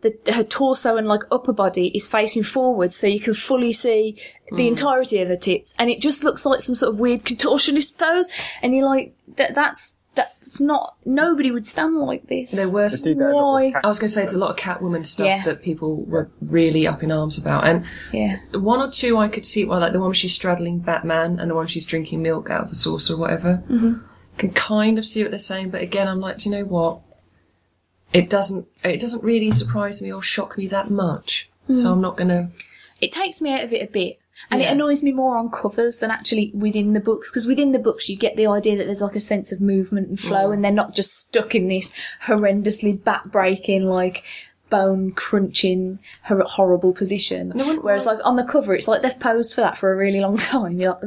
the, 0.03 0.33
her 0.33 0.43
torso 0.43 0.95
and 0.97 1.07
like 1.07 1.21
upper 1.31 1.51
body 1.53 1.87
is 1.95 2.07
facing 2.07 2.43
forward 2.43 2.93
so 2.93 3.07
you 3.07 3.19
can 3.19 3.33
fully 3.33 3.73
see 3.73 4.15
the 4.55 4.67
entirety 4.67 5.19
of 5.19 5.27
her 5.29 5.35
tits 5.37 5.73
and 5.79 5.89
it 5.89 5.99
just 5.99 6.23
looks 6.23 6.45
like 6.45 6.61
some 6.61 6.75
sort 6.75 6.93
of 6.93 6.99
weird 6.99 7.23
contortionist 7.23 7.97
pose 7.97 8.27
and 8.61 8.75
you're 8.75 8.85
like 8.85 9.15
that 9.37 9.55
that's 9.55 9.99
that's 10.15 10.61
not 10.61 10.95
nobody 11.05 11.49
would 11.49 11.65
stand 11.65 11.97
like 11.97 12.27
this 12.27 12.51
There 12.51 12.69
were. 12.69 12.87
They 12.87 13.13
do 13.13 13.15
that 13.15 13.31
a 13.31 13.35
lot 13.35 13.53
with 13.63 13.73
why 13.73 13.79
I 13.83 13.87
was 13.87 13.97
going 13.97 14.09
to 14.09 14.13
say 14.13 14.21
it's 14.23 14.35
a 14.35 14.37
lot 14.37 14.51
of 14.51 14.57
Catwoman 14.57 15.07
stuff 15.07 15.25
Yeah. 15.25 15.43
that 15.45 15.63
people 15.63 16.03
were 16.03 16.29
really 16.39 16.85
up 16.85 17.01
in 17.01 17.11
arms 17.11 17.39
about, 17.39 17.65
and 17.65 17.83
yeah 18.11 18.37
one 18.53 18.79
or 18.79 18.91
two 18.91 19.17
I 19.17 19.27
could 19.27 19.43
see. 19.43 19.65
Well, 19.65 19.79
like 19.79 19.91
the 19.91 19.99
one 19.99 20.09
where 20.09 20.13
she's 20.13 20.35
straddling 20.35 20.79
Batman, 20.79 21.39
and 21.39 21.49
the 21.49 21.55
one 21.55 21.65
she's 21.65 21.87
drinking 21.87 22.21
milk 22.21 22.51
out 22.51 22.65
of 22.65 22.71
a 22.71 22.75
saucer 22.75 23.15
or 23.15 23.17
whatever. 23.17 23.63
Mm-hmm. 23.67 24.05
Can 24.37 24.51
kind 24.51 24.99
of 24.99 25.05
see 25.07 25.23
what 25.23 25.31
they're 25.31 25.39
saying, 25.39 25.71
but 25.71 25.81
again, 25.81 26.07
I'm 26.07 26.19
like, 26.19 26.37
do 26.39 26.49
you 26.49 26.55
know 26.57 26.65
what? 26.65 26.99
It 28.13 28.29
doesn't. 28.29 28.67
It 28.83 28.99
doesn't 29.01 29.23
really 29.23 29.51
surprise 29.51 30.01
me 30.01 30.11
or 30.13 30.21
shock 30.21 30.57
me 30.57 30.67
that 30.67 30.89
much. 30.91 31.49
So 31.69 31.91
I'm 31.93 32.01
not 32.01 32.15
going 32.17 32.27
to. 32.29 32.49
it 33.01 33.11
takes 33.11 33.41
me 33.41 33.51
out 33.53 33.63
of 33.63 33.71
it 33.73 33.87
a 33.89 33.91
bit 33.91 34.19
and 34.51 34.61
it 34.61 34.65
annoys 34.69 35.01
me 35.01 35.11
more 35.13 35.37
on 35.37 35.49
covers 35.49 35.99
than 35.99 36.11
actually 36.11 36.51
within 36.53 36.91
the 36.93 36.99
books 36.99 37.29
because 37.31 37.45
within 37.45 37.71
the 37.71 37.79
books 37.79 38.09
you 38.09 38.17
get 38.17 38.35
the 38.35 38.47
idea 38.47 38.75
that 38.77 38.83
there's 38.85 39.01
like 39.01 39.15
a 39.15 39.19
sense 39.21 39.51
of 39.53 39.61
movement 39.61 40.09
and 40.09 40.19
flow 40.19 40.49
Mm. 40.49 40.53
and 40.55 40.63
they're 40.63 40.71
not 40.71 40.93
just 40.95 41.17
stuck 41.27 41.55
in 41.55 41.67
this 41.69 41.93
horrendously 42.25 43.01
back-breaking 43.03 43.85
like 43.85 44.23
bone 44.69 45.11
crunching 45.13 45.99
hor- 46.23 46.43
horrible 46.45 46.91
position 46.93 47.53
wouldn't 47.55 47.83
whereas 47.83 48.05
like 48.05 48.19
on 48.25 48.35
the 48.35 48.43
cover 48.43 48.73
it's 48.75 48.87
like 48.87 49.01
they've 49.03 49.19
posed 49.19 49.53
for 49.53 49.61
that 49.61 49.77
for 49.77 49.93
a 49.93 49.95
really 49.95 50.19
long 50.19 50.35
time 50.53 50.77
like, 50.77 50.97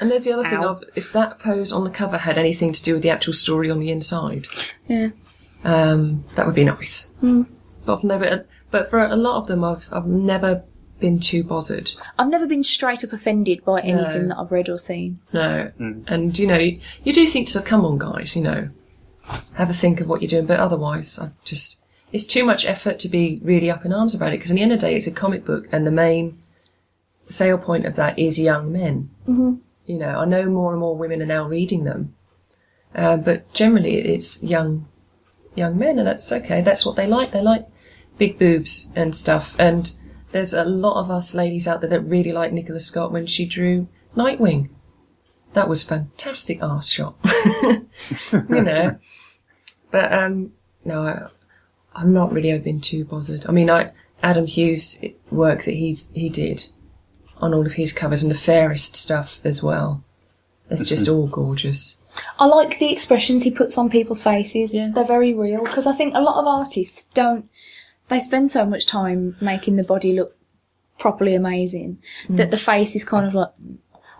And 0.00 0.10
there's 0.10 0.24
the 0.24 0.32
other 0.34 0.44
thing 0.48 0.62
of 0.64 0.84
if 0.94 1.12
that 1.12 1.38
pose 1.40 1.72
on 1.72 1.82
the 1.84 1.90
cover 1.90 2.18
had 2.18 2.38
anything 2.38 2.72
to 2.72 2.82
do 2.82 2.94
with 2.94 3.02
the 3.02 3.10
actual 3.10 3.32
story 3.32 3.70
on 3.70 3.80
the 3.80 3.90
inside, 3.90 4.46
yeah 4.86 5.08
um, 5.66 6.24
that 6.34 6.46
would 6.46 6.54
be 6.54 6.64
nice. 6.64 7.14
But 7.20 7.98
I've 7.98 8.04
never. 8.04 8.46
But 8.70 8.88
for 8.90 9.04
a 9.04 9.16
lot 9.16 9.38
of 9.38 9.46
them, 9.48 9.64
I've 9.64 9.88
I've 9.92 10.06
never 10.06 10.64
been 10.98 11.20
too 11.20 11.44
bothered. 11.44 11.92
I've 12.18 12.28
never 12.28 12.46
been 12.46 12.64
straight 12.64 13.04
up 13.04 13.12
offended 13.12 13.64
by 13.64 13.80
anything 13.80 14.22
No. 14.22 14.28
that 14.28 14.38
I've 14.38 14.52
read 14.52 14.68
or 14.70 14.78
seen 14.78 15.20
No. 15.32 15.70
And, 15.78 16.38
you 16.38 16.46
know, 16.46 16.56
you, 16.56 16.80
you 17.04 17.12
do 17.12 17.26
think 17.26 17.48
to, 17.48 17.60
come 17.60 17.84
on, 17.84 17.98
guys, 17.98 18.34
you 18.34 18.42
know, 18.42 18.70
have 19.54 19.68
a 19.68 19.74
think 19.74 20.00
of 20.00 20.08
what 20.08 20.22
you're 20.22 20.30
doing. 20.30 20.46
But 20.46 20.58
otherwise, 20.58 21.18
I 21.18 21.32
just, 21.44 21.82
it's 22.12 22.24
too 22.26 22.46
much 22.46 22.64
effort 22.64 22.98
to 23.00 23.08
be 23.08 23.40
really 23.42 23.70
up 23.70 23.84
in 23.84 23.92
arms 23.92 24.14
about 24.14 24.32
it. 24.32 24.38
Because 24.38 24.50
in 24.50 24.56
the 24.56 24.62
end 24.62 24.72
of 24.72 24.80
the 24.80 24.86
day, 24.86 24.96
it's 24.96 25.06
a 25.06 25.12
comic 25.12 25.44
book 25.44 25.68
and 25.70 25.86
the 25.86 25.90
main 25.90 26.38
sale 27.28 27.58
point 27.58 27.84
of 27.84 27.96
that 27.96 28.18
is 28.18 28.38
young 28.38 28.72
men. 28.72 29.10
Mm-hmm. 29.28 29.56
You 29.84 29.98
know, 29.98 30.18
I 30.20 30.24
know 30.24 30.46
more 30.46 30.70
and 30.70 30.80
more 30.80 30.96
women 30.96 31.20
are 31.20 31.26
now 31.26 31.46
reading 31.46 31.84
them, 31.84 32.14
uh, 32.94 33.18
but 33.18 33.52
generally 33.52 33.96
it's 33.98 34.42
young 34.42 34.88
young 35.56 35.78
men, 35.78 35.98
and 35.98 36.06
that's 36.06 36.30
okay. 36.30 36.60
That's 36.60 36.84
what 36.84 36.96
they 36.96 37.06
like. 37.06 37.30
They 37.30 37.42
like 37.42 37.66
big 38.18 38.38
boobs 38.38 38.92
and 38.96 39.14
stuff. 39.14 39.54
And 39.58 39.92
there's 40.32 40.54
a 40.54 40.64
lot 40.64 41.00
of 41.00 41.10
us 41.10 41.34
ladies 41.34 41.66
out 41.68 41.80
there 41.80 41.90
that 41.90 42.00
really 42.00 42.32
like 42.32 42.52
Nicola 42.52 42.80
Scott 42.80 43.12
when 43.12 43.26
she 43.26 43.46
drew 43.46 43.88
Nightwing. 44.16 44.70
That 45.52 45.68
was 45.68 45.82
fantastic 45.82 46.62
art 46.62 46.84
shot. 46.84 47.16
you 48.32 48.62
know. 48.62 48.98
But 49.90 50.12
um 50.12 50.52
no, 50.84 51.02
I, 51.02 51.28
I'm 51.94 52.12
not 52.12 52.32
really 52.32 52.56
been 52.58 52.80
too 52.80 53.04
bothered. 53.04 53.46
I 53.48 53.52
mean, 53.52 53.70
I 53.70 53.92
Adam 54.22 54.46
Hughes 54.46 55.02
work 55.30 55.64
that 55.64 55.74
he's 55.74 56.12
he 56.12 56.28
did 56.28 56.68
on 57.38 57.54
all 57.54 57.66
of 57.66 57.74
his 57.74 57.92
covers 57.92 58.22
and 58.22 58.30
the 58.30 58.38
fairest 58.38 58.96
stuff 58.96 59.40
as 59.44 59.62
well. 59.62 60.02
It's 60.68 60.88
just 60.88 61.08
all 61.08 61.26
gorgeous. 61.26 62.02
I 62.38 62.46
like 62.46 62.78
the 62.78 62.92
expressions 62.92 63.44
he 63.44 63.50
puts 63.50 63.76
on 63.78 63.90
people's 63.90 64.22
faces. 64.22 64.72
Yeah. 64.74 64.90
They're 64.94 65.04
very 65.04 65.34
real 65.34 65.62
because 65.64 65.86
I 65.86 65.92
think 65.92 66.14
a 66.14 66.20
lot 66.20 66.38
of 66.40 66.46
artists 66.46 67.04
don't. 67.04 67.48
They 68.08 68.20
spend 68.20 68.50
so 68.50 68.64
much 68.66 68.86
time 68.86 69.36
making 69.40 69.76
the 69.76 69.84
body 69.84 70.12
look 70.12 70.36
properly 70.98 71.34
amazing 71.34 71.98
that 72.30 72.50
the 72.50 72.56
face 72.56 72.96
is 72.96 73.04
kind 73.04 73.26
of 73.26 73.34
like, 73.34 73.50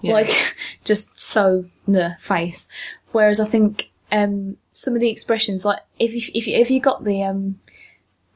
Yeah. 0.02 0.12
like 0.14 0.56
just 0.84 1.20
so 1.20 1.64
the 1.86 2.16
face. 2.20 2.68
Whereas 3.12 3.40
I 3.40 3.46
think 3.46 3.90
um, 4.12 4.56
some 4.72 4.94
of 4.94 5.00
the 5.00 5.08
expressions, 5.08 5.64
like 5.64 5.80
if 5.98 6.12
you, 6.12 6.20
if 6.34 6.46
you, 6.46 6.56
if 6.56 6.70
you 6.70 6.80
got 6.80 7.04
the 7.04 7.22
um, 7.22 7.60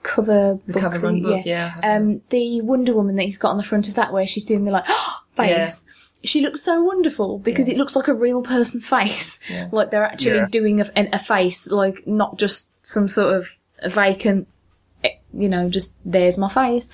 cover 0.03 0.59
The 0.67 0.73
book, 0.73 0.83
cover 0.83 0.99
run 1.01 1.23
book, 1.23 1.45
yeah. 1.45 1.79
um, 1.83 2.23
the 2.31 2.61
Wonder 2.63 2.95
Woman 2.95 3.17
that 3.17 3.25
he's 3.25 3.37
got 3.39 3.51
on 3.51 3.57
the 3.59 3.63
front 3.63 3.89
of 3.89 3.95
that, 3.95 4.13
where 4.13 4.27
she's 4.27 4.45
doing 4.45 4.65
the 4.65 4.71
like 4.71 4.87
face. 5.37 5.85
She 6.23 6.41
looks 6.43 6.63
so 6.63 6.83
wonderful 6.83 7.39
because 7.39 7.69
it 7.69 7.77
looks 7.79 7.97
like 7.97 8.09
a 8.09 8.15
real 8.15 8.43
person's 8.43 8.87
face. 8.87 9.41
Yeah. 9.49 9.69
Like 9.73 9.91
they're 9.91 10.05
actually 10.05 10.37
Yeah. 10.37 10.47
doing 10.51 10.81
a, 10.81 10.91
a 11.13 11.19
face, 11.19 11.71
like 11.71 12.07
not 12.07 12.39
just 12.39 12.73
some 12.87 13.09
sort 13.09 13.35
of 13.37 13.93
vacant, 13.93 14.47
eh, 15.03 15.11
you 15.33 15.49
know, 15.49 15.69
just 15.71 15.95
there's 16.05 16.37
my 16.37 16.49
face. 16.51 16.89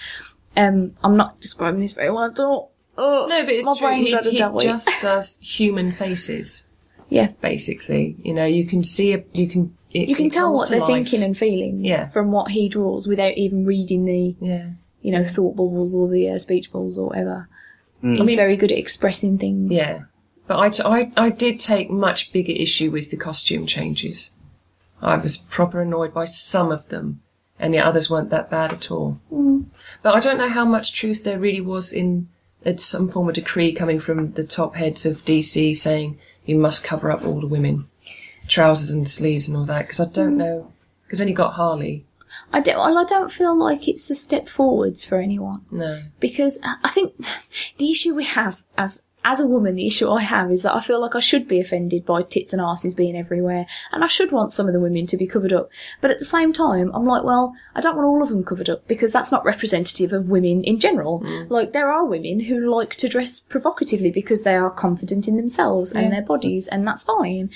Um, 0.57 0.95
I'm 1.03 1.17
not 1.17 1.41
describing 1.41 1.81
this 1.81 1.93
very 1.93 2.11
well 2.11 2.25
at 2.31 2.39
all. 2.41 2.71
Oh, 2.97 3.27
no, 3.29 3.45
but 3.45 3.53
it's 3.53 3.67
my 3.67 3.75
true. 3.77 3.89
brain's 3.89 4.11
He, 4.27 4.31
he 4.31 4.39
just 4.63 4.89
does 5.03 5.39
human 5.41 5.93
faces, 5.93 6.69
yeah, 7.11 7.33
basically. 7.43 8.17
You 8.23 8.33
know, 8.33 8.47
you 8.47 8.65
can 8.65 8.83
see 8.85 9.13
a, 9.13 9.23
you 9.35 9.49
can 9.49 9.77
it, 9.93 10.09
you 10.09 10.15
can 10.17 10.27
it 10.27 10.33
tell 10.33 10.53
what 10.53 10.71
they're 10.71 10.79
life. 10.81 10.87
thinking 10.89 11.23
and 11.23 11.37
feeling 11.37 11.85
Yeah. 11.85 12.09
from 12.09 12.31
what 12.33 12.51
he 12.53 12.69
draws 12.69 13.07
without 13.07 13.37
even 13.37 13.67
reading 13.67 14.05
the, 14.07 14.35
Yeah. 14.41 14.71
you 15.03 15.11
know, 15.13 15.25
thought 15.25 15.57
bubbles 15.57 15.95
or 15.95 16.09
the 16.09 16.31
uh, 16.31 16.39
speech 16.39 16.73
bubbles 16.73 16.99
or 16.99 17.09
whatever. 17.09 17.49
Mm. 18.07 18.19
He's 18.19 18.29
mean- 18.29 18.37
very 18.37 18.57
good 18.57 18.73
at 18.73 18.79
expressing 18.79 19.39
things. 19.39 19.71
Yeah. 19.71 20.03
But 20.47 20.61
I, 20.61 20.69
t- 20.69 20.83
I, 20.85 21.11
I 21.17 21.31
did 21.31 21.59
take 21.59 21.91
much 21.91 22.33
bigger 22.33 22.53
issue 22.53 22.93
with 22.93 23.11
the 23.11 23.17
costume 23.17 23.67
changes. 23.67 24.37
I 25.03 25.17
was 25.17 25.37
proper 25.37 25.83
annoyed 25.83 26.15
by 26.15 26.25
some 26.25 26.71
of 26.71 26.89
them, 26.89 27.21
and 27.59 27.75
the 27.75 27.81
others 27.81 28.09
weren't 28.09 28.31
that 28.31 28.49
bad 28.49 28.73
at 28.73 28.91
all. 28.91 29.21
Mm. 29.33 29.67
But 30.03 30.15
I 30.15 30.21
don't 30.21 30.39
know 30.39 30.49
how 30.49 30.65
much 30.65 30.95
truth 30.95 31.25
there 31.25 31.39
really 31.39 31.61
was 31.61 31.93
in 31.93 32.29
it's 32.65 32.85
some 32.85 33.09
form 33.09 33.29
of 33.29 33.35
decree 33.35 33.73
coming 33.73 34.01
from 34.01 34.33
the 34.33 34.43
top 34.43 34.75
heads 34.75 35.07
of 35.07 35.25
DC 35.25 35.77
saying 35.77 36.19
you 36.45 36.57
must 36.57 36.85
cover 36.85 37.13
up 37.13 37.25
all 37.25 37.41
the 37.41 37.47
women, 37.47 37.85
trousers 38.49 38.91
and 38.91 39.09
sleeves 39.09 39.47
and 39.47 39.57
all 39.57 39.65
that, 39.67 39.87
because 39.87 40.01
I 40.01 40.11
don't 40.13 40.35
mm. 40.35 40.39
know, 40.39 40.73
because 41.05 41.19
then 41.19 41.29
you 41.29 41.35
got 41.35 41.55
Harley. 41.55 42.06
I 42.53 42.61
don't. 42.61 42.77
Well, 42.77 42.99
I 42.99 43.05
don't 43.05 43.33
feel 43.33 43.57
like 43.57 43.89
it's 43.89 44.09
a 44.11 44.15
step 44.15 44.49
forwards 44.49 45.05
for 45.05 45.19
anyone. 45.19 45.65
No. 45.71 46.03
because 46.21 46.59
I 46.63 46.77
I 46.85 46.89
think 46.91 47.15
the 47.79 47.91
issue 47.91 48.15
we 48.15 48.25
have 48.25 48.63
as 48.79 49.07
as 49.27 49.41
a 49.41 49.49
woman, 49.49 49.75
the 49.75 49.89
issue 49.89 50.09
I 50.09 50.23
have 50.23 50.53
is 50.53 50.63
that 50.63 50.77
I 50.77 50.81
feel 50.81 51.01
like 51.01 51.17
I 51.17 51.21
should 51.21 51.49
be 51.49 51.59
offended 51.59 52.07
by 52.07 52.23
tits 52.23 52.53
and 52.53 52.63
asses 52.63 52.95
being 52.95 53.17
everywhere, 53.17 53.67
and 53.91 54.05
I 54.05 54.07
should 54.07 54.31
want 54.31 54.53
some 54.53 54.69
of 54.69 54.73
the 54.73 54.79
women 54.79 55.05
to 55.09 55.17
be 55.17 55.27
covered 55.27 55.53
up. 55.53 55.69
But 56.01 56.13
at 56.13 56.21
the 56.21 56.25
same 56.25 56.53
time, 56.53 56.93
I'm 56.95 57.07
like, 57.07 57.25
well, 57.25 57.53
I 57.75 57.81
don't 57.81 57.97
want 57.97 58.07
all 58.07 58.23
of 58.23 58.29
them 58.29 58.45
covered 58.45 58.71
up 58.71 58.87
because 58.87 59.11
that's 59.11 59.33
not 59.33 59.45
representative 59.45 60.13
of 60.13 60.29
women 60.29 60.63
in 60.63 60.79
general. 60.79 61.23
Mm. 61.23 61.51
Like 61.51 61.73
there 61.73 61.91
are 61.91 62.05
women 62.05 62.39
who 62.39 62.73
like 62.73 62.95
to 62.97 63.09
dress 63.09 63.41
provocatively 63.41 64.13
because 64.13 64.45
they 64.45 64.55
are 64.55 64.71
confident 64.71 65.27
in 65.27 65.37
themselves 65.37 65.91
and 65.91 66.13
their 66.13 66.23
bodies, 66.23 66.69
and 66.69 66.87
that's 66.87 67.03
fine. 67.03 67.51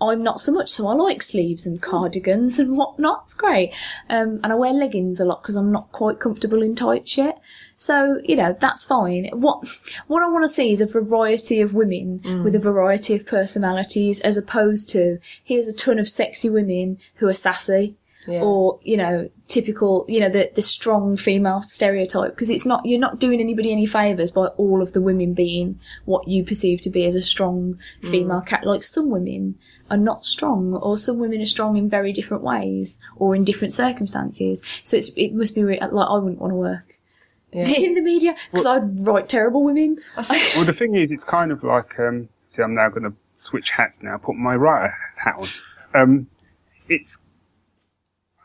I'm 0.00 0.22
not 0.22 0.40
so 0.40 0.52
much, 0.52 0.68
so 0.70 0.88
I 0.88 0.94
like 0.94 1.22
sleeves 1.22 1.66
and 1.66 1.80
cardigans 1.80 2.58
and 2.58 2.76
whatnot. 2.76 3.22
It's 3.24 3.34
great. 3.34 3.72
Um, 4.10 4.40
and 4.42 4.52
I 4.52 4.54
wear 4.54 4.72
leggings 4.72 5.20
a 5.20 5.24
lot 5.24 5.42
because 5.42 5.56
I'm 5.56 5.72
not 5.72 5.90
quite 5.92 6.20
comfortable 6.20 6.62
in 6.62 6.74
tights 6.74 7.16
yet. 7.16 7.40
So, 7.78 8.20
you 8.24 8.36
know, 8.36 8.56
that's 8.58 8.84
fine. 8.84 9.28
What, 9.32 9.64
what 10.06 10.22
I 10.22 10.28
want 10.28 10.44
to 10.44 10.48
see 10.52 10.72
is 10.72 10.80
a 10.80 10.86
variety 10.86 11.60
of 11.60 11.74
women 11.74 12.20
with 12.42 12.54
a 12.54 12.58
variety 12.58 13.14
of 13.14 13.26
personalities 13.26 14.20
as 14.20 14.36
opposed 14.38 14.88
to 14.90 15.18
here's 15.44 15.68
a 15.68 15.74
ton 15.74 15.98
of 15.98 16.08
sexy 16.08 16.48
women 16.50 16.98
who 17.16 17.28
are 17.28 17.34
sassy 17.34 17.96
Yeah. 18.26 18.40
or, 18.40 18.80
you 18.82 18.96
know, 18.96 19.28
typical, 19.46 20.06
you 20.08 20.20
know, 20.20 20.30
the, 20.30 20.50
the 20.54 20.62
strong 20.62 21.16
female 21.18 21.62
stereotype 21.62 22.30
because 22.32 22.48
it's 22.50 22.64
not, 22.66 22.84
you're 22.86 22.98
not 22.98 23.20
doing 23.20 23.40
anybody 23.40 23.70
any 23.72 23.86
favours 23.86 24.30
by 24.30 24.46
all 24.56 24.80
of 24.82 24.92
the 24.94 25.00
women 25.02 25.34
being 25.34 25.78
what 26.06 26.26
you 26.28 26.44
perceive 26.44 26.80
to 26.82 26.90
be 26.90 27.04
as 27.04 27.14
a 27.14 27.22
strong 27.22 27.78
female 28.02 28.40
cat. 28.40 28.64
Like 28.66 28.84
some 28.84 29.10
women 29.10 29.58
are 29.90 29.96
not 29.96 30.26
strong 30.26 30.74
or 30.74 30.98
some 30.98 31.18
women 31.18 31.40
are 31.40 31.46
strong 31.46 31.76
in 31.76 31.88
very 31.88 32.12
different 32.12 32.42
ways 32.42 33.00
or 33.16 33.34
in 33.34 33.44
different 33.44 33.72
circumstances. 33.72 34.60
So 34.82 34.96
it's, 34.96 35.10
it 35.16 35.34
must 35.34 35.54
be 35.54 35.62
re- 35.62 35.80
like 35.80 36.08
I 36.08 36.18
wouldn't 36.18 36.40
want 36.40 36.52
to 36.52 36.56
work 36.56 36.96
in 37.52 37.94
the 37.94 38.00
media 38.00 38.34
because 38.50 38.66
I'd 38.66 39.06
write 39.06 39.28
terrible 39.28 39.62
women. 39.62 39.98
Well, 40.56 40.64
the 40.64 40.74
thing 40.76 40.94
is, 40.96 41.10
it's 41.10 41.24
kind 41.24 41.52
of 41.52 41.62
like, 41.62 41.98
um, 41.98 42.28
see, 42.54 42.62
I'm 42.62 42.74
now 42.74 42.88
going 42.88 43.04
to 43.04 43.14
switch 43.40 43.70
hats 43.70 43.98
now, 44.02 44.16
put 44.16 44.36
my 44.36 44.56
writer 44.56 44.94
hat 45.16 45.36
on. 45.38 45.48
Um, 45.94 46.26
it's, 46.88 47.16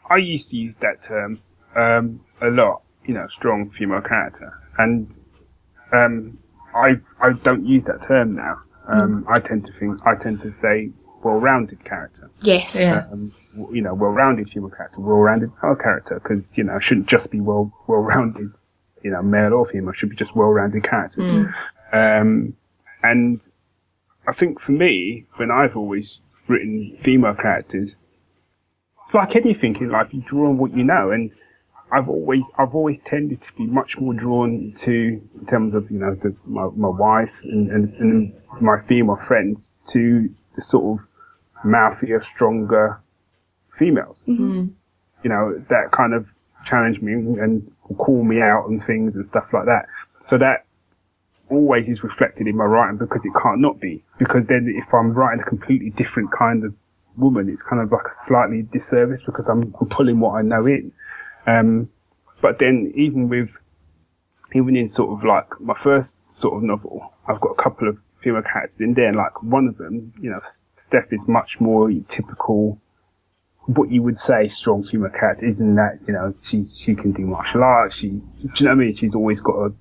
I 0.09 0.17
used 0.17 0.49
to 0.49 0.55
use 0.55 0.75
that 0.81 1.03
term, 1.05 1.41
um, 1.75 2.21
a 2.41 2.49
lot, 2.49 2.83
you 3.05 3.13
know, 3.13 3.27
strong 3.35 3.71
female 3.71 4.01
character. 4.01 4.53
And, 4.77 5.13
um, 5.91 6.37
I, 6.75 6.95
I 7.19 7.33
don't 7.33 7.65
use 7.65 7.83
that 7.85 8.07
term 8.07 8.35
now. 8.35 8.61
Um, 8.87 9.25
I 9.29 9.39
tend 9.39 9.65
to 9.65 9.73
think, 9.79 9.99
I 10.05 10.15
tend 10.15 10.41
to 10.41 10.53
say 10.61 10.91
well-rounded 11.23 11.83
character. 11.85 12.29
Yes. 12.41 12.75
Yeah. 12.79 13.05
Um, 13.11 13.33
you 13.71 13.81
know, 13.81 13.93
well-rounded 13.93 14.49
female 14.49 14.69
character, 14.69 14.99
well-rounded 14.99 15.51
male 15.61 15.75
character, 15.75 16.19
because, 16.21 16.43
you 16.55 16.63
know, 16.63 16.77
it 16.77 16.83
shouldn't 16.83 17.07
just 17.07 17.31
be 17.31 17.39
well, 17.39 17.71
well-rounded, 17.87 18.51
you 19.03 19.11
know, 19.11 19.21
male 19.21 19.53
or 19.53 19.67
female, 19.67 19.91
it 19.91 19.97
should 19.97 20.09
be 20.09 20.15
just 20.15 20.35
well-rounded 20.35 20.83
characters. 20.83 21.47
Um, 21.93 22.55
and 23.03 23.39
I 24.27 24.33
think 24.33 24.61
for 24.61 24.71
me, 24.71 25.25
when 25.37 25.51
I've 25.51 25.75
always 25.75 26.19
written 26.47 26.97
female 27.03 27.35
characters, 27.35 27.95
it's 29.05 29.13
like 29.15 29.35
anything 29.35 29.75
in 29.81 29.89
life, 29.89 30.07
you 30.11 30.23
draw 30.27 30.49
on 30.49 30.57
what 30.57 30.75
you 30.75 30.83
know, 30.83 31.11
and 31.11 31.31
I've 31.91 32.07
always, 32.07 32.41
I've 32.57 32.73
always 32.73 32.99
tended 33.05 33.41
to 33.41 33.51
be 33.57 33.65
much 33.65 33.97
more 33.99 34.13
drawn 34.13 34.73
to, 34.79 34.91
in 34.91 35.45
terms 35.49 35.73
of, 35.73 35.91
you 35.91 35.99
know, 35.99 36.15
the, 36.15 36.33
my, 36.45 36.69
my 36.75 36.87
wife 36.87 37.33
and, 37.43 37.69
and, 37.69 37.93
and 37.95 38.33
my 38.61 38.77
female 38.87 39.19
friends, 39.27 39.71
to 39.89 40.29
the 40.55 40.61
sort 40.61 40.99
of 40.99 41.05
mouthier, 41.63 42.23
stronger 42.35 42.99
females. 43.77 44.23
You 45.23 45.29
know, 45.29 45.63
that 45.69 45.91
kind 45.91 46.13
of 46.13 46.25
challenge 46.65 47.01
me 47.01 47.13
and 47.13 47.71
call 47.97 48.23
me 48.23 48.41
out 48.41 48.65
on 48.65 48.79
things 48.85 49.15
and 49.15 49.25
stuff 49.25 49.45
like 49.53 49.65
that. 49.65 49.85
So 50.29 50.37
that 50.37 50.65
always 51.49 51.87
is 51.87 52.03
reflected 52.03 52.47
in 52.47 52.55
my 52.55 52.63
writing 52.63 52.97
because 52.97 53.25
it 53.25 53.31
can't 53.41 53.59
not 53.59 53.79
be. 53.79 54.03
Because 54.17 54.45
then 54.47 54.73
if 54.75 54.93
I'm 54.93 55.13
writing 55.13 55.41
a 55.41 55.49
completely 55.49 55.89
different 55.91 56.31
kind 56.31 56.63
of 56.63 56.73
woman, 57.17 57.49
it's 57.49 57.61
kind 57.61 57.81
of 57.81 57.91
like 57.91 58.05
a 58.05 58.25
slightly 58.27 58.63
disservice 58.63 59.21
because 59.25 59.47
I'm, 59.47 59.75
I'm 59.79 59.89
pulling 59.89 60.19
what 60.19 60.35
I 60.35 60.41
know 60.41 60.65
in. 60.65 60.91
Um, 61.45 61.89
but 62.41 62.57
then 62.59 62.93
even 62.95 63.27
with, 63.29 63.49
even 64.53 64.75
in 64.75 64.91
sort 64.91 65.17
of 65.17 65.25
like 65.25 65.59
my 65.59 65.75
first 65.83 66.13
sort 66.33 66.55
of 66.55 66.63
novel, 66.63 67.13
I've 67.27 67.41
got 67.41 67.49
a 67.49 67.61
couple 67.61 67.87
of 67.87 67.97
female 68.23 68.43
characters 68.43 68.79
in 68.79 68.93
there 68.93 69.07
and 69.07 69.17
like 69.17 69.43
one 69.43 69.67
of 69.67 69.77
them, 69.77 70.13
you 70.21 70.29
know, 70.29 70.39
Steph 70.91 71.13
is 71.13 71.25
much 71.25 71.51
more 71.61 71.89
typical, 72.09 72.77
what 73.65 73.89
you 73.89 74.03
would 74.03 74.19
say 74.19 74.49
strong 74.49 74.83
female 74.83 75.09
character, 75.09 75.45
isn't 75.45 75.75
that, 75.75 75.99
you 76.05 76.13
know, 76.13 76.33
she's, 76.49 76.77
she 76.83 76.95
can 76.95 77.13
do 77.13 77.21
martial 77.21 77.63
arts, 77.63 77.95
she's, 77.95 78.27
do 78.41 78.49
you 78.55 78.65
know 78.65 78.71
what 78.71 78.71
I 78.71 78.75
mean? 78.75 78.95
She's 78.97 79.15
always 79.15 79.39
got 79.39 79.55
a, 79.55 79.73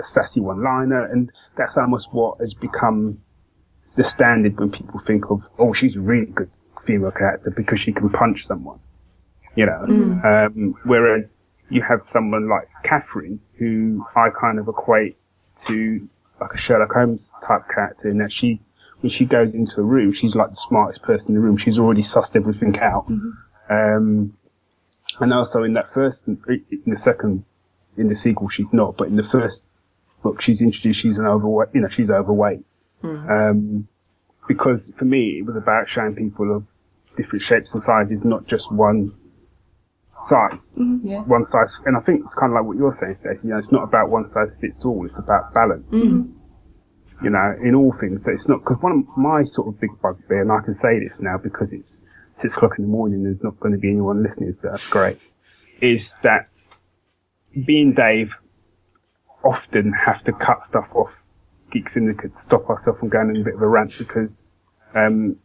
a 0.00 0.04
sassy 0.04 0.40
one-liner, 0.40 1.04
and 1.04 1.30
that's 1.58 1.76
almost 1.76 2.08
what 2.12 2.38
has 2.40 2.54
become 2.54 3.20
the 3.96 4.04
standard 4.04 4.58
when 4.58 4.70
people 4.70 5.00
think 5.06 5.30
of, 5.30 5.42
oh, 5.58 5.74
she's 5.74 5.96
a 5.96 6.00
really 6.00 6.26
good 6.26 6.50
female 6.86 7.10
character 7.10 7.50
because 7.50 7.78
she 7.80 7.92
can 7.92 8.08
punch 8.08 8.46
someone, 8.46 8.78
you 9.56 9.66
know. 9.66 9.84
Um, 10.24 10.74
whereas 10.84 11.34
you 11.68 11.82
have 11.82 12.00
someone 12.10 12.48
like 12.48 12.68
Catherine, 12.84 13.38
who 13.58 14.04
I 14.16 14.28
kind 14.30 14.58
of 14.58 14.68
equate 14.68 15.18
to 15.66 16.08
like 16.40 16.54
a 16.54 16.58
Sherlock 16.58 16.92
Holmes 16.92 17.30
type 17.46 17.62
character, 17.72 18.08
in 18.08 18.18
that 18.18 18.32
she, 18.32 18.60
when 19.00 19.10
she 19.10 19.24
goes 19.24 19.54
into 19.54 19.80
a 19.80 19.82
room, 19.82 20.12
she's 20.12 20.34
like 20.34 20.50
the 20.50 20.60
smartest 20.68 21.02
person 21.02 21.28
in 21.28 21.34
the 21.34 21.40
room. 21.40 21.56
She's 21.56 21.78
already 21.78 22.02
sussed 22.02 22.34
everything 22.36 22.78
out. 22.80 23.06
Um, 23.70 24.36
and 25.20 25.32
also 25.32 25.62
in 25.62 25.74
that 25.74 25.92
first, 25.92 26.24
in 26.26 26.82
the 26.86 26.96
second, 26.96 27.44
in 27.96 28.08
the 28.08 28.16
sequel, 28.16 28.48
she's 28.48 28.72
not, 28.72 28.96
but 28.96 29.08
in 29.08 29.16
the 29.16 29.22
first 29.24 29.62
book, 30.22 30.40
she's 30.40 30.60
introduced 30.60 31.00
she's 31.00 31.18
an 31.18 31.26
overweight, 31.26 31.68
you 31.74 31.80
know, 31.80 31.88
she's 31.88 32.10
overweight. 32.10 32.64
Um, 33.30 33.88
because 34.48 34.90
for 34.98 35.04
me, 35.04 35.38
it 35.38 35.46
was 35.46 35.56
about 35.56 35.88
showing 35.88 36.14
people 36.14 36.54
of 36.54 36.64
different 37.16 37.42
shapes 37.44 37.72
and 37.72 37.82
sizes, 37.82 38.24
not 38.24 38.46
just 38.46 38.70
one 38.72 39.12
size. 40.24 40.68
Yeah. 41.02 41.20
One 41.22 41.46
size, 41.50 41.72
and 41.86 41.96
I 41.96 42.00
think 42.00 42.22
it's 42.24 42.34
kind 42.34 42.52
of 42.52 42.56
like 42.56 42.64
what 42.64 42.76
you're 42.76 42.92
saying, 42.92 43.16
Stacey. 43.20 43.48
You 43.48 43.50
know, 43.54 43.58
it's 43.58 43.70
not 43.72 43.84
about 43.84 44.08
one 44.10 44.30
size 44.30 44.56
fits 44.60 44.84
all. 44.84 45.04
It's 45.04 45.18
about 45.18 45.52
balance. 45.54 45.84
You 47.22 47.30
know, 47.30 47.54
in 47.62 47.74
all 47.74 47.92
things. 48.00 48.24
So 48.24 48.32
it's 48.32 48.48
not 48.48 48.60
because 48.60 48.82
one 48.82 49.06
of 49.08 49.16
my 49.16 49.44
sort 49.44 49.68
of 49.68 49.80
big 49.80 49.90
bugbear, 50.02 50.42
and 50.42 50.52
I 50.52 50.60
can 50.60 50.74
say 50.74 50.98
this 50.98 51.20
now 51.20 51.38
because 51.38 51.72
it's 51.72 52.02
six 52.34 52.54
o'clock 52.56 52.72
in 52.78 52.84
the 52.84 52.90
morning. 52.90 53.22
There's 53.22 53.42
not 53.42 53.58
going 53.60 53.72
to 53.72 53.78
be 53.78 53.90
anyone 53.90 54.22
listening, 54.22 54.52
so 54.54 54.68
that's 54.70 54.88
great. 54.88 55.18
Is 55.80 56.12
that 56.22 56.48
being 57.64 57.94
Dave 57.94 58.32
often 59.44 59.92
have 59.92 60.24
to 60.24 60.32
cut 60.32 60.66
stuff 60.66 60.88
off 60.94 61.12
Geek 61.70 61.90
Syndicate 61.90 62.34
to 62.36 62.42
stop 62.42 62.68
ourselves 62.68 62.98
from 62.98 63.08
going 63.08 63.30
on 63.30 63.36
a 63.36 63.44
bit 63.44 63.54
of 63.54 63.62
a 63.62 63.66
rant 63.68 63.96
because 63.98 64.42
um, 64.94 65.36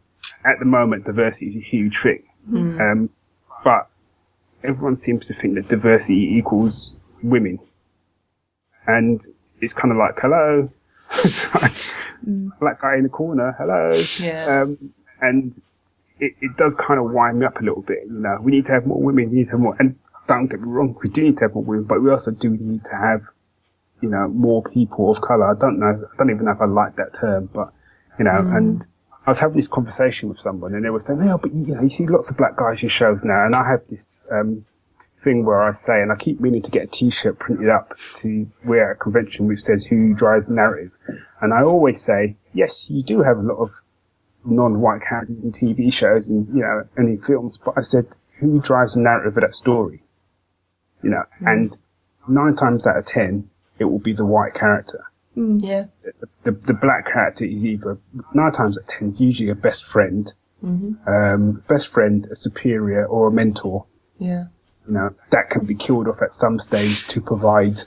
at 0.44 0.58
the 0.58 0.64
moment 0.64 1.04
diversity 1.04 1.46
is 1.48 1.56
a 1.56 1.60
huge 1.60 1.98
thing. 2.02 2.22
Um, 2.80 3.10
but 3.62 3.88
everyone 4.64 5.00
seems 5.00 5.26
to 5.26 5.34
think 5.34 5.54
that 5.54 5.68
diversity 5.68 6.36
equals 6.36 6.92
women. 7.22 7.58
And 8.86 9.24
it's 9.60 9.72
kind 9.72 9.92
of 9.92 9.98
like, 9.98 10.18
hello, 10.20 10.70
black 12.60 12.80
guy 12.80 12.96
in 12.96 13.02
the 13.04 13.08
corner, 13.08 13.54
hello. 13.58 13.90
Yeah. 14.18 14.62
Um, 14.62 14.92
and 15.20 15.60
it, 16.18 16.34
it 16.40 16.56
does 16.56 16.74
kind 16.74 17.00
of 17.00 17.10
wind 17.10 17.40
me 17.40 17.46
up 17.46 17.60
a 17.60 17.64
little 17.64 17.82
bit, 17.82 18.04
you 18.06 18.20
know. 18.20 18.38
We 18.40 18.52
need 18.52 18.66
to 18.66 18.72
have 18.72 18.86
more 18.86 19.00
women, 19.00 19.30
we 19.30 19.38
need 19.38 19.44
to 19.46 19.50
have 19.52 19.60
more, 19.60 19.76
and 19.78 19.98
don't 20.28 20.46
get 20.46 20.60
me 20.60 20.68
wrong, 20.68 20.96
we 21.02 21.08
do 21.10 21.22
need 21.22 21.36
to 21.38 21.40
have 21.40 21.54
more 21.54 21.64
women, 21.64 21.84
but 21.84 22.02
we 22.02 22.10
also 22.10 22.30
do 22.30 22.50
need 22.50 22.84
to 22.84 22.96
have, 22.96 23.22
you 24.00 24.08
know, 24.08 24.28
more 24.28 24.62
people 24.62 25.10
of 25.10 25.22
colour. 25.22 25.50
I 25.50 25.58
don't 25.58 25.78
know, 25.78 26.08
I 26.12 26.16
don't 26.16 26.30
even 26.30 26.44
know 26.44 26.52
if 26.52 26.60
I 26.60 26.66
like 26.66 26.96
that 26.96 27.18
term, 27.20 27.48
but, 27.52 27.72
you 28.18 28.24
know, 28.24 28.38
and 28.38 28.84
I 29.26 29.30
was 29.30 29.38
having 29.38 29.56
this 29.56 29.68
conversation 29.68 30.28
with 30.28 30.40
someone 30.40 30.74
and 30.74 30.84
they 30.84 30.90
were 30.90 31.00
saying, 31.00 31.20
oh, 31.22 31.38
but 31.38 31.52
you 31.52 31.74
know, 31.74 31.82
you 31.82 31.90
see 31.90 32.06
lots 32.06 32.28
of 32.30 32.36
black 32.36 32.56
guys 32.56 32.82
in 32.82 32.88
shows 32.88 33.20
now, 33.24 33.44
and 33.44 33.54
I 33.54 33.68
have 33.68 33.82
this, 33.90 34.04
um, 34.30 34.64
thing 35.22 35.44
where 35.44 35.60
I 35.60 35.72
say, 35.72 36.00
and 36.00 36.12
I 36.12 36.16
keep 36.16 36.40
meaning 36.40 36.62
to 36.62 36.70
get 36.70 36.84
a 36.84 36.86
t-shirt 36.86 37.38
printed 37.38 37.68
up 37.68 37.96
to 38.16 38.46
wear 38.64 38.90
at 38.92 38.96
a 38.96 38.98
convention 38.98 39.46
which 39.46 39.60
says 39.60 39.84
who 39.84 40.14
drives 40.14 40.46
the 40.46 40.54
narrative. 40.54 40.92
And 41.40 41.52
I 41.52 41.62
always 41.62 42.02
say, 42.02 42.36
yes, 42.52 42.86
you 42.88 43.02
do 43.02 43.22
have 43.22 43.38
a 43.38 43.42
lot 43.42 43.56
of 43.56 43.70
non-white 44.44 45.02
characters 45.06 45.36
in 45.42 45.52
TV 45.52 45.92
shows 45.92 46.28
and, 46.28 46.48
you 46.48 46.62
know, 46.62 46.84
and 46.96 47.08
in 47.08 47.22
films, 47.22 47.58
but 47.64 47.74
I 47.76 47.82
said, 47.82 48.06
who 48.38 48.60
drives 48.60 48.94
the 48.94 49.00
narrative 49.00 49.36
of 49.36 49.42
that 49.42 49.54
story? 49.54 50.02
You 51.02 51.10
know, 51.10 51.24
mm. 51.42 51.52
and 51.52 51.78
nine 52.28 52.56
times 52.56 52.86
out 52.86 52.98
of 52.98 53.06
ten, 53.06 53.50
it 53.78 53.84
will 53.84 53.98
be 53.98 54.12
the 54.12 54.24
white 54.24 54.54
character. 54.54 55.04
Mm. 55.36 55.60
Yeah. 55.62 55.84
The, 56.44 56.52
the 56.52 56.72
black 56.72 57.06
character 57.06 57.44
is 57.44 57.64
either, 57.64 57.98
nine 58.34 58.52
times 58.52 58.78
out 58.78 58.84
of 58.84 58.98
ten, 58.98 59.14
usually 59.16 59.50
a 59.50 59.54
best 59.54 59.84
friend, 59.84 60.32
mm-hmm. 60.64 61.08
um, 61.08 61.62
best 61.68 61.88
friend, 61.88 62.26
a 62.30 62.36
superior, 62.36 63.04
or 63.06 63.28
a 63.28 63.30
mentor 63.30 63.86
Yeah. 64.18 64.46
You 64.86 64.94
know, 64.94 65.14
that 65.30 65.50
can 65.50 65.66
be 65.66 65.74
killed 65.74 66.08
off 66.08 66.20
at 66.22 66.34
some 66.34 66.58
stage 66.58 67.06
to 67.08 67.20
provide, 67.20 67.82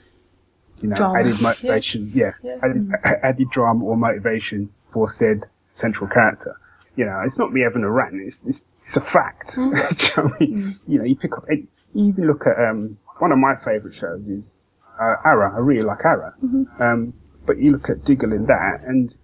you 0.80 0.88
know, 0.88 0.94
Drama. 0.96 1.18
added 1.20 1.40
motivation. 1.42 2.10
Yeah, 2.14 2.32
Yeah. 2.42 2.56
Added, 2.62 2.90
added 3.22 3.50
drama 3.50 3.84
or 3.84 3.96
motivation 3.96 4.70
for 4.92 5.08
said 5.10 5.44
central 5.72 6.08
character. 6.08 6.56
You 6.96 7.04
know, 7.06 7.20
it's 7.26 7.38
not 7.38 7.52
me 7.52 7.62
having 7.62 7.82
a 7.82 7.90
rant. 7.90 8.14
It's 8.20 8.38
it's, 8.46 8.64
it's 8.86 8.96
a 8.96 9.00
fact. 9.00 9.54
Mm. 9.56 9.72
You 10.16 10.22
know 10.22 10.30
I 10.34 10.38
mean? 10.40 10.80
You 10.86 10.98
know, 10.98 11.04
you 11.04 11.16
pick 11.16 11.32
up. 11.36 11.44
You 11.50 11.66
even 12.08 12.26
look 12.26 12.46
at 12.46 12.56
um 12.62 12.98
one 13.18 13.32
of 13.32 13.38
my 13.38 13.54
favourite 13.64 13.96
shows 13.96 14.22
is 14.28 14.48
uh, 15.00 15.16
Arrow. 15.24 15.52
I 15.54 15.58
really 15.58 15.82
like 15.82 16.04
Arrow. 16.04 16.32
Mm-hmm. 16.44 16.82
Um, 16.82 17.14
but 17.46 17.58
you 17.58 17.72
look 17.72 17.90
at 17.90 18.04
Diggle 18.04 18.32
in 18.32 18.46
that, 18.46 18.80
and 18.86 19.14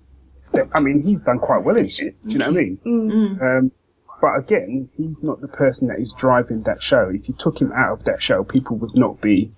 I 0.74 0.80
mean, 0.80 1.02
he's 1.02 1.20
done 1.20 1.38
quite 1.38 1.64
well 1.64 1.76
in 1.76 1.84
it. 1.86 1.96
Do 1.96 2.12
you 2.24 2.38
know 2.38 2.50
what 2.50 2.58
I 2.58 2.60
mean? 2.60 2.78
Mm. 2.84 3.42
Um, 3.58 3.72
but 4.20 4.36
again, 4.36 4.88
he's 4.96 5.16
not 5.22 5.40
the 5.40 5.48
person 5.48 5.88
that 5.88 5.98
is 5.98 6.12
driving 6.18 6.62
that 6.62 6.82
show. 6.82 7.10
If 7.12 7.28
you 7.28 7.34
took 7.38 7.60
him 7.60 7.72
out 7.72 7.92
of 7.98 8.04
that 8.04 8.22
show, 8.22 8.44
people 8.44 8.76
would 8.76 8.94
not 8.94 9.20
be, 9.20 9.50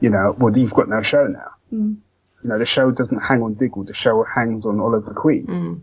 you 0.00 0.10
know, 0.10 0.34
well, 0.38 0.56
you've 0.56 0.74
got 0.74 0.88
no 0.88 1.02
show 1.02 1.26
now. 1.26 1.50
Mm. 1.72 1.96
You 2.42 2.50
know, 2.50 2.58
the 2.58 2.66
show 2.66 2.90
doesn't 2.90 3.20
hang 3.20 3.42
on 3.42 3.54
Diggle. 3.54 3.84
The 3.84 3.94
show 3.94 4.24
hangs 4.34 4.66
on 4.66 4.80
Oliver 4.80 5.14
Queen. 5.14 5.46
Mm. 5.46 5.80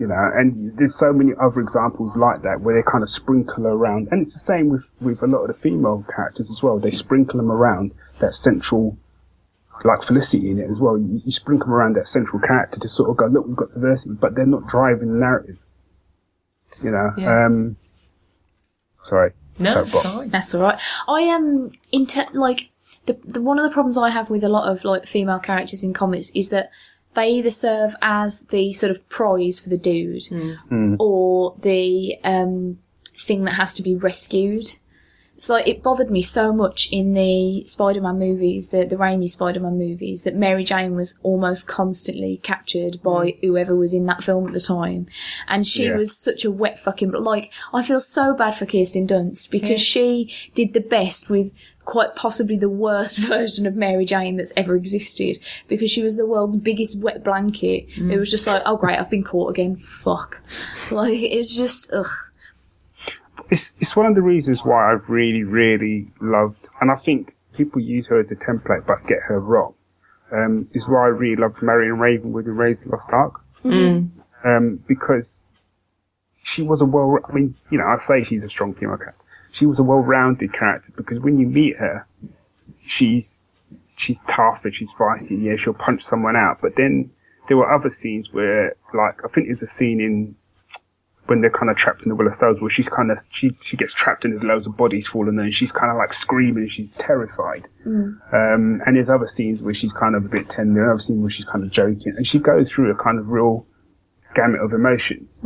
You 0.00 0.06
know, 0.06 0.30
and 0.34 0.76
there's 0.78 0.94
so 0.94 1.12
many 1.12 1.32
other 1.38 1.60
examples 1.60 2.16
like 2.16 2.40
that 2.42 2.62
where 2.62 2.74
they 2.74 2.90
kind 2.90 3.04
of 3.04 3.10
sprinkle 3.10 3.66
around, 3.66 4.08
and 4.10 4.22
it's 4.22 4.32
the 4.32 4.38
same 4.38 4.70
with 4.70 4.84
with 4.98 5.22
a 5.22 5.26
lot 5.26 5.42
of 5.42 5.48
the 5.48 5.60
female 5.60 6.06
characters 6.14 6.50
as 6.50 6.62
well. 6.62 6.78
They 6.78 6.90
sprinkle 6.90 7.36
them 7.36 7.52
around 7.52 7.92
that 8.18 8.34
central, 8.34 8.96
like 9.84 10.02
Felicity 10.04 10.50
in 10.50 10.58
it 10.58 10.70
as 10.70 10.78
well. 10.78 10.96
You, 10.96 11.20
you 11.22 11.30
sprinkle 11.30 11.66
them 11.66 11.74
around 11.74 11.96
that 11.96 12.08
central 12.08 12.40
character 12.40 12.80
to 12.80 12.88
sort 12.88 13.10
of 13.10 13.18
go, 13.18 13.26
look, 13.26 13.46
we've 13.46 13.56
got 13.56 13.74
diversity, 13.74 14.14
but 14.18 14.34
they're 14.34 14.46
not 14.46 14.66
driving 14.66 15.12
the 15.12 15.18
narrative. 15.18 15.58
You 16.82 16.90
know, 16.90 17.12
Yeah. 17.16 17.46
um, 17.46 17.76
sorry. 19.08 19.32
No, 19.58 19.80
it's 19.80 20.00
fine. 20.00 20.30
That's 20.30 20.54
all 20.54 20.62
right. 20.62 20.78
I 21.08 21.20
am 21.22 21.72
into 21.92 22.26
like 22.32 22.70
the, 23.06 23.18
the 23.24 23.42
one 23.42 23.58
of 23.58 23.64
the 23.64 23.70
problems 23.74 23.98
I 23.98 24.10
have 24.10 24.30
with 24.30 24.42
a 24.44 24.48
lot 24.48 24.70
of 24.70 24.84
like 24.84 25.06
female 25.06 25.38
characters 25.38 25.82
in 25.84 25.92
comics 25.92 26.30
is 26.34 26.48
that 26.50 26.70
they 27.14 27.28
either 27.30 27.50
serve 27.50 27.94
as 28.00 28.46
the 28.46 28.72
sort 28.72 28.90
of 28.92 29.06
prize 29.08 29.58
for 29.60 29.68
the 29.68 29.76
dude 29.76 30.22
or 30.98 31.54
the 31.60 32.16
um, 32.24 32.78
thing 33.04 33.44
that 33.44 33.54
has 33.54 33.74
to 33.74 33.82
be 33.82 33.94
rescued. 33.96 34.76
So 35.40 35.54
like, 35.54 35.66
it 35.66 35.82
bothered 35.82 36.10
me 36.10 36.22
so 36.22 36.52
much 36.52 36.88
in 36.92 37.14
the 37.14 37.64
Spider-Man 37.66 38.18
movies, 38.18 38.68
the 38.68 38.84
the 38.84 38.96
Raimi 38.96 39.28
Spider-Man 39.28 39.78
movies, 39.78 40.22
that 40.22 40.36
Mary 40.36 40.64
Jane 40.64 40.94
was 40.94 41.18
almost 41.22 41.66
constantly 41.66 42.38
captured 42.42 43.02
by 43.02 43.32
mm. 43.32 43.40
whoever 43.40 43.74
was 43.74 43.94
in 43.94 44.06
that 44.06 44.22
film 44.22 44.46
at 44.46 44.52
the 44.52 44.60
time, 44.60 45.06
and 45.48 45.66
she 45.66 45.86
Yeah. 45.86 45.96
was 45.96 46.16
such 46.16 46.44
a 46.44 46.50
wet 46.50 46.78
fucking. 46.78 47.10
But 47.10 47.22
Like 47.22 47.50
I 47.72 47.82
feel 47.82 48.00
so 48.00 48.34
bad 48.34 48.54
for 48.54 48.66
Kirsten 48.66 49.06
Dunst 49.06 49.50
because 49.50 49.80
she 49.80 50.32
did 50.54 50.74
the 50.74 50.80
best 50.80 51.30
with 51.30 51.52
quite 51.86 52.14
possibly 52.14 52.56
the 52.56 52.68
worst 52.68 53.18
version 53.34 53.66
of 53.66 53.74
Mary 53.74 54.04
Jane 54.04 54.36
that's 54.36 54.52
ever 54.56 54.76
existed 54.76 55.38
because 55.68 55.90
she 55.90 56.02
was 56.02 56.16
the 56.16 56.26
world's 56.26 56.56
biggest 56.58 56.98
wet 57.00 57.24
blanket. 57.24 57.86
It 57.96 58.00
mm. 58.00 58.18
was 58.18 58.30
just 58.30 58.46
like, 58.46 58.62
oh 58.66 58.76
great, 58.76 58.98
I've 58.98 59.10
been 59.10 59.24
caught 59.24 59.50
again. 59.50 59.76
Fuck. 59.76 60.40
Like 60.90 61.20
it's 61.20 61.56
just 61.56 61.92
ugh. 61.92 62.29
It's 63.50 63.74
it's 63.80 63.96
one 63.96 64.06
of 64.06 64.14
the 64.14 64.22
reasons 64.22 64.60
why 64.64 64.92
I've 64.92 65.08
really 65.08 65.42
really 65.42 66.08
loved, 66.20 66.68
and 66.80 66.90
I 66.90 66.96
think 66.96 67.34
people 67.56 67.80
use 67.80 68.06
her 68.06 68.20
as 68.20 68.30
a 68.30 68.36
template 68.36 68.86
but 68.86 69.06
get 69.06 69.18
her 69.26 69.40
wrong. 69.40 69.74
Um, 70.32 70.68
is 70.72 70.86
why 70.88 71.04
I 71.04 71.08
really 71.08 71.34
loved 71.36 71.60
Marion 71.60 71.98
Ravenwood 71.98 72.46
in 72.46 72.56
Raiders 72.56 72.84
Lost 72.86 73.08
Ark, 73.10 73.40
um, 74.44 74.80
because 74.86 75.36
she 76.44 76.62
was 76.62 76.80
a 76.80 76.84
well. 76.84 77.18
I 77.28 77.32
mean, 77.32 77.56
you 77.70 77.78
know, 77.78 77.84
I 77.84 77.98
say 78.06 78.22
she's 78.24 78.44
a 78.44 78.48
strong 78.48 78.74
female 78.74 78.96
character. 78.96 79.24
She 79.52 79.66
was 79.66 79.80
a 79.80 79.82
well-rounded 79.82 80.52
character 80.52 80.92
because 80.96 81.18
when 81.18 81.40
you 81.40 81.46
meet 81.46 81.76
her, 81.78 82.06
she's 82.86 83.38
she's 83.96 84.18
tough 84.28 84.60
and 84.64 84.72
she's 84.72 84.88
feisty. 84.98 85.42
Yeah, 85.42 85.56
she'll 85.56 85.74
punch 85.74 86.04
someone 86.04 86.36
out, 86.36 86.58
but 86.62 86.76
then 86.76 87.10
there 87.48 87.56
were 87.56 87.72
other 87.74 87.90
scenes 87.90 88.32
where, 88.32 88.76
like, 88.94 89.24
I 89.24 89.28
think 89.34 89.48
there's 89.48 89.62
a 89.62 89.74
scene 89.74 90.00
in 90.00 90.36
when 91.26 91.40
they're 91.42 91.50
kind 91.50 91.70
of 91.70 91.76
trapped 91.76 92.02
in 92.02 92.08
the 92.08 92.14
Well 92.14 92.26
of 92.26 92.36
Souls, 92.36 92.60
where 92.60 92.70
she's 92.70 92.88
kind 92.88 93.10
of 93.10 93.18
she 93.32 93.50
she 93.62 93.76
gets 93.76 93.92
trapped 93.92 94.24
and 94.24 94.32
there's 94.32 94.42
loads 94.42 94.66
of 94.66 94.76
bodies 94.76 95.06
falling 95.06 95.36
there, 95.36 95.44
and 95.46 95.54
she's 95.54 95.70
kind 95.72 95.90
of 95.90 95.96
like 95.96 96.12
screaming, 96.12 96.64
and 96.64 96.72
she's 96.72 96.90
terrified. 96.92 97.66
Um, 98.32 98.82
and 98.86 98.96
there's 98.96 99.08
other 99.08 99.28
scenes 99.28 99.62
where 99.62 99.74
she's 99.74 99.92
kind 99.92 100.14
of 100.16 100.24
a 100.24 100.28
bit 100.28 100.48
tender, 100.48 100.82
and 100.82 100.92
other 100.92 101.00
scenes 101.02 101.20
where 101.20 101.30
she's 101.30 101.46
kind 101.46 101.64
of 101.64 101.70
joking, 101.70 102.14
and 102.16 102.26
she 102.26 102.38
goes 102.38 102.68
through 102.70 102.90
a 102.90 102.94
kind 102.96 103.18
of 103.18 103.28
real 103.28 103.66
gamut 104.34 104.60
of 104.60 104.72
emotions. 104.72 105.40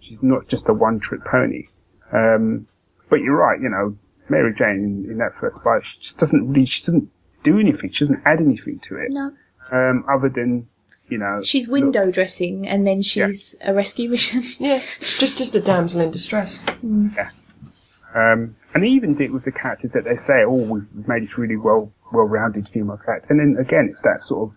She's 0.00 0.22
not 0.22 0.48
just 0.48 0.68
a 0.68 0.72
one-trick 0.74 1.24
pony. 1.24 1.64
Um, 2.12 2.66
but 3.10 3.20
you're 3.20 3.36
right, 3.36 3.60
you 3.60 3.68
know, 3.68 3.96
Mary 4.28 4.54
Jane 4.56 5.04
in, 5.04 5.10
in 5.12 5.18
that 5.18 5.32
first 5.40 5.62
bite, 5.62 5.82
she 5.84 6.02
just 6.06 6.16
doesn't 6.18 6.48
really, 6.48 6.64
she 6.66 6.80
doesn't 6.82 7.08
do 7.44 7.58
anything, 7.58 7.90
she 7.92 8.04
doesn't 8.04 8.22
add 8.24 8.40
anything 8.40 8.80
to 8.88 8.96
it, 8.96 9.10
No. 9.10 9.32
um, 9.72 10.04
other 10.12 10.28
than 10.28 10.66
you 11.10 11.18
know, 11.18 11.40
She's 11.42 11.68
window 11.68 12.10
dressing 12.10 12.66
and 12.66 12.86
then 12.86 13.02
she's 13.02 13.56
a 13.64 13.74
rescue 13.74 14.08
mission. 14.10 14.42
Yeah. 14.58 14.78
Just 14.78 15.38
just 15.38 15.54
a 15.56 15.60
damsel 15.60 16.00
in 16.00 16.10
distress. 16.10 16.64
Um, 18.14 18.56
and 18.74 18.82
they 18.82 18.88
even 18.88 19.14
did 19.14 19.30
with 19.30 19.44
the 19.44 19.52
characters 19.52 19.92
that 19.92 20.04
they 20.04 20.16
say, 20.16 20.44
oh, 20.44 20.72
we've 20.72 20.86
we've 20.94 21.08
made 21.08 21.22
this 21.22 21.38
really 21.38 21.56
well, 21.56 21.92
well-rounded 22.12 22.68
female 22.68 22.98
character. 23.04 23.26
And 23.30 23.40
then 23.40 23.56
again, 23.60 23.88
it's 23.90 24.00
that 24.02 24.24
sort 24.24 24.50
of, 24.50 24.56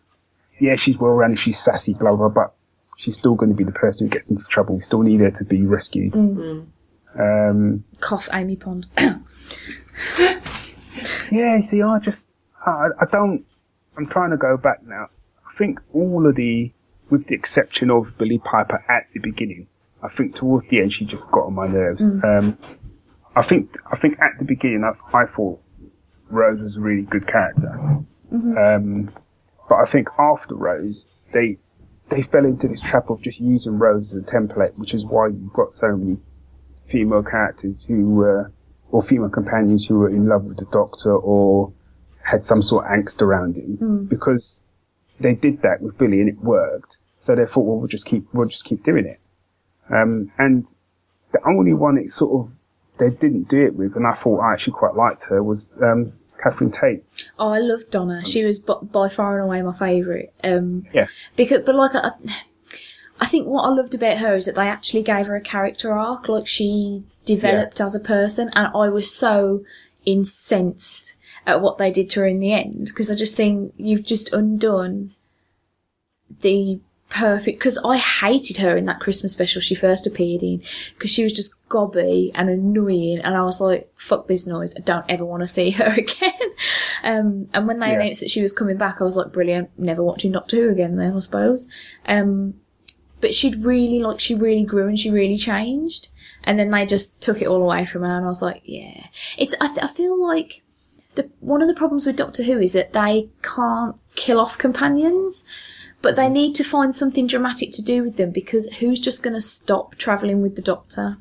yeah, 0.60 0.76
she's 0.76 0.98
well-rounded, 0.98 1.40
she's 1.40 1.60
sassy, 1.60 1.94
blah, 1.94 2.16
blah, 2.16 2.30
but 2.30 2.54
she's 2.98 3.18
still 3.18 3.36
going 3.36 3.52
to 3.52 3.56
be 3.56 3.64
the 3.64 3.72
person 3.72 4.08
who 4.08 4.14
gets 4.14 4.30
into 4.30 4.44
trouble. 4.46 4.76
We 4.76 4.82
still 4.82 5.02
need 5.02 5.20
her 5.20 5.32
to 5.32 5.44
be 5.44 5.66
rescued. 5.66 6.16
Um, 6.16 7.84
Cough, 8.00 8.28
Amy 8.34 8.56
Pond. 8.56 8.88
yeah, 11.32 11.62
see, 11.62 11.82
I 11.82 12.00
just, 12.00 12.26
I, 12.66 12.88
I 13.00 13.06
don't, 13.12 13.46
I'm 13.98 14.08
trying 14.08 14.32
to 14.32 14.38
go 14.38 14.58
back 14.58 14.84
now. 14.84 15.10
I 15.54 15.58
think 15.58 15.80
all 15.94 16.28
of 16.28 16.36
the, 16.36 16.72
with 17.10 17.28
the 17.28 17.36
exception 17.36 17.92
of 17.92 18.18
Billie 18.18 18.40
Piper 18.40 18.84
at 18.90 19.08
the 19.14 19.20
beginning, 19.20 19.68
I 20.02 20.10
think 20.16 20.36
towards 20.36 20.68
the 20.70 20.80
end 20.80 20.94
she 20.94 21.06
just 21.06 21.30
got 21.32 21.46
on 21.46 21.54
my 21.54 21.68
nerves. 21.68 22.02
Um, 22.02 22.58
I 23.36 23.44
think, 23.48 23.76
I 23.92 23.98
think 23.98 24.16
at 24.20 24.38
the 24.40 24.46
beginning 24.46 24.84
I, 24.84 25.18
I 25.18 25.26
thought 25.26 25.60
Rose 26.30 26.60
was 26.60 26.78
a 26.78 26.80
really 26.80 27.04
good 27.04 27.28
character. 27.28 27.70
Um, 28.58 29.12
but 29.70 29.76
I 29.76 29.86
think 29.92 30.08
after 30.18 30.56
Rose, 30.56 31.06
they 31.34 31.58
they 32.10 32.22
fell 32.24 32.46
into 32.46 32.68
this 32.68 32.82
trap 32.82 33.10
of 33.10 33.22
just 33.22 33.40
using 33.40 33.78
Rose 33.80 34.14
as 34.14 34.24
a 34.24 34.26
template, 34.26 34.76
which 34.76 34.94
is 34.94 35.06
why 35.06 35.28
you've 35.28 35.54
got 35.54 35.74
so 35.74 35.96
many 35.96 36.18
female 36.92 37.24
characters 37.24 37.86
who, 37.88 38.26
uh, 38.26 38.44
or 38.92 39.04
female 39.04 39.30
companions 39.30 39.86
who 39.86 40.00
were 40.00 40.10
in 40.10 40.28
love 40.28 40.44
with 40.44 40.58
the 40.58 40.66
Doctor 40.72 41.16
or 41.16 41.72
had 42.24 42.44
some 42.44 42.62
sort 42.62 42.86
of 42.86 42.92
angst 42.92 43.22
around 43.22 43.56
him, 43.56 44.06
because 44.10 44.62
they 45.24 45.34
did 45.34 45.62
that 45.64 45.82
with 45.82 45.98
Billie 45.98 46.20
and 46.20 46.30
it 46.30 46.40
worked. 46.40 46.98
So 47.22 47.36
they 47.36 47.46
thought, 47.46 47.62
well, 47.62 47.78
we'll 47.78 47.88
just 47.88 48.06
keep 48.06 48.26
we'll 48.34 48.50
just 48.50 48.66
keep 48.66 48.84
doing 48.84 49.06
it. 49.06 49.20
Um, 49.90 50.32
and 50.38 50.68
the 51.32 51.40
only 51.48 51.74
one 51.74 51.98
it 51.98 52.12
sort 52.12 52.46
of 52.48 52.54
they 53.00 53.10
didn't 53.10 53.50
do 53.50 53.66
it 53.66 53.76
with, 53.76 53.96
and 53.96 54.06
I 54.06 54.14
thought 54.14 54.40
I 54.42 54.54
actually 54.54 54.74
quite 54.74 54.96
liked 54.96 55.24
her, 55.24 55.42
was 55.42 55.76
um, 55.82 56.14
Catherine 56.42 56.72
Tate. 56.72 57.04
Oh, 57.40 57.50
I 57.50 57.60
loved 57.60 57.90
Donna. 57.90 58.24
She 58.26 58.44
was 58.46 58.60
b- 58.60 58.74
by 58.84 59.10
far 59.10 59.40
and 59.40 59.46
away 59.46 59.62
my 59.62 59.74
favourite. 59.74 60.32
Um, 60.44 60.86
Yeah. 60.94 61.08
because, 61.36 61.64
but 61.66 61.74
like, 61.74 61.96
I, 61.96 62.12
I 63.20 63.26
think 63.26 63.48
what 63.48 63.64
I 63.64 63.70
loved 63.70 63.96
about 63.96 64.20
her 64.20 64.36
is 64.36 64.46
that 64.46 64.56
they 64.56 64.68
actually 64.68 65.02
gave 65.02 65.26
her 65.28 65.36
a 65.36 65.42
character 65.42 65.92
arc. 65.92 66.30
Like 66.30 66.48
she 66.48 67.04
developed 67.26 67.82
as 67.82 67.96
a 67.96 68.00
person, 68.00 68.52
and 68.54 68.68
I 68.76 68.90
was 68.90 69.12
so 69.14 69.64
incensed 70.06 71.20
at 71.46 71.62
what 71.62 71.78
they 71.78 71.92
did 71.92 72.10
to 72.12 72.22
her 72.22 72.28
in 72.28 72.40
the 72.40 72.54
end 72.54 72.86
because 72.88 73.12
I 73.12 73.16
just 73.16 73.36
think 73.36 73.74
you've 73.78 74.04
just 74.04 74.34
undone 74.34 75.14
the 76.42 76.80
perfect 77.10 77.60
because 77.60 77.78
I 77.86 77.98
hated 77.98 78.58
her 78.58 78.76
in 78.76 78.86
that 78.88 79.00
Christmas 79.00 79.34
special 79.34 79.62
she 79.62 79.76
first 79.76 80.08
appeared 80.08 80.42
in 80.42 80.64
because 80.96 81.12
she 81.12 81.24
was 81.24 81.32
just 81.32 81.68
gobby 81.70 82.32
and 82.34 82.50
annoying 82.50 83.20
and 83.20 83.36
I 83.36 83.44
was 83.44 83.62
like 83.62 83.92
fuck 83.98 84.28
this 84.28 84.48
noise 84.48 84.74
I 84.76 84.80
don't 84.82 85.06
ever 85.10 85.24
want 85.24 85.44
to 85.44 85.48
see 85.48 85.70
her 85.72 85.94
again. 85.98 86.34
Um, 87.04 87.50
and 87.54 87.68
when 87.68 87.80
they 87.80 87.90
Yeah. 87.92 88.00
announced 88.00 88.22
that 88.22 88.32
she 88.32 88.42
was 88.42 88.52
coming 88.52 88.78
back 88.78 88.98
I 89.00 89.04
was 89.04 89.16
like 89.16 89.32
brilliant 89.32 89.78
never 89.78 90.04
watching 90.04 90.32
Doctor 90.32 90.56
Who 90.58 90.70
again 90.72 90.96
then 90.98 91.16
I 91.16 91.20
suppose. 91.20 91.70
Um, 92.08 92.56
but 93.22 93.36
she'd 93.36 93.64
really 93.64 94.00
like 94.00 94.20
she 94.20 94.34
really 94.34 94.64
grew 94.66 94.88
and 94.88 94.98
she 94.98 95.12
really 95.12 95.38
changed 95.38 96.10
and 96.44 96.58
then 96.58 96.72
they 96.72 96.86
just 96.88 97.22
took 97.22 97.42
it 97.44 97.48
all 97.48 97.62
away 97.62 97.86
from 97.86 98.02
her 98.02 98.18
and 98.18 98.26
I 98.26 98.28
was 98.28 98.42
like 98.42 98.64
yeah. 98.66 99.06
It's 99.38 99.54
I, 99.62 99.68
th- 99.68 99.84
I 99.84 99.88
feel 99.88 100.20
like 100.20 100.63
the 101.16 101.30
one 101.40 101.62
of 101.62 101.68
the 101.68 101.76
problems 101.76 102.06
with 102.06 102.16
Doctor 102.16 102.44
Who 102.44 102.60
is 102.60 102.74
that 102.74 102.94
they 102.94 103.30
can't 103.42 103.96
kill 104.16 104.40
off 104.40 104.58
companions 104.58 105.44
but 106.04 106.18
they 106.18 106.26
mm-hmm. 106.26 106.34
need 106.34 106.56
to 106.56 106.64
find 106.64 106.94
something 106.94 107.26
dramatic 107.26 107.72
to 107.72 107.82
do 107.82 108.04
with 108.04 108.18
them 108.18 108.30
because 108.30 108.68
who's 108.74 109.00
just 109.00 109.24
going 109.24 109.34
to 109.34 109.42
stop 109.42 109.96
travelling 109.96 110.42
with 110.42 110.56
the 110.56 110.62
doctor? 110.62 111.18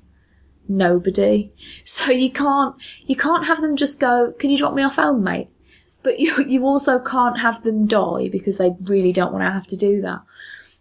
Nobody. 0.69 1.53
So 1.85 2.11
you 2.11 2.31
can't 2.31 2.75
you 3.07 3.17
can't 3.17 3.47
have 3.47 3.61
them 3.61 3.77
just 3.77 4.01
go. 4.01 4.33
Can 4.39 4.51
you 4.51 4.59
drop 4.59 4.75
me 4.75 4.83
off 4.83 4.97
home, 4.97 5.23
mate? 5.23 5.49
But 6.03 6.19
you 6.19 6.45
you 6.45 6.67
also 6.67 6.99
can't 6.99 7.39
have 7.39 7.63
them 7.63 7.87
die 7.87 8.29
because 8.29 8.59
they 8.59 8.75
really 8.83 9.13
don't 9.13 9.33
want 9.33 9.45
to 9.45 9.51
have 9.51 9.69
to 9.69 9.77
do 9.77 10.03
that. 10.03 10.21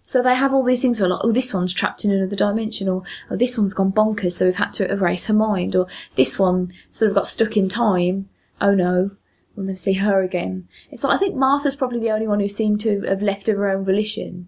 So 0.01 0.23
they 0.23 0.33
have 0.33 0.51
all 0.51 0.63
these 0.63 0.81
things 0.81 0.99
where 0.99 1.09
like, 1.09 1.21
oh, 1.23 1.31
this 1.31 1.53
one's 1.53 1.73
trapped 1.73 2.03
in 2.03 2.11
another 2.11 2.35
dimension, 2.35 2.89
or 2.89 3.03
oh, 3.29 3.35
this 3.35 3.55
one's 3.55 3.75
gone 3.75 3.91
bonkers, 3.91 4.33
so 4.33 4.45
we've 4.45 4.55
had 4.55 4.73
to 4.73 4.91
erase 4.91 5.27
her 5.27 5.33
mind, 5.33 5.75
or 5.75 5.85
this 6.15 6.39
one 6.39 6.73
sort 6.89 7.09
of 7.09 7.15
got 7.15 7.27
stuck 7.27 7.55
in 7.55 7.69
time. 7.69 8.27
Oh 8.61 8.73
no, 8.73 9.11
we'll 9.55 9.65
never 9.65 9.75
see 9.75 9.93
her 9.93 10.21
again. 10.21 10.67
It's 10.89 11.03
like 11.03 11.15
I 11.15 11.17
think 11.17 11.35
Martha's 11.35 11.75
probably 11.75 11.99
the 11.99 12.11
only 12.11 12.27
one 12.27 12.39
who 12.39 12.47
seemed 12.47 12.79
to 12.81 13.01
have 13.01 13.21
left 13.21 13.49
of 13.49 13.57
her 13.57 13.69
own 13.69 13.83
volition. 13.83 14.47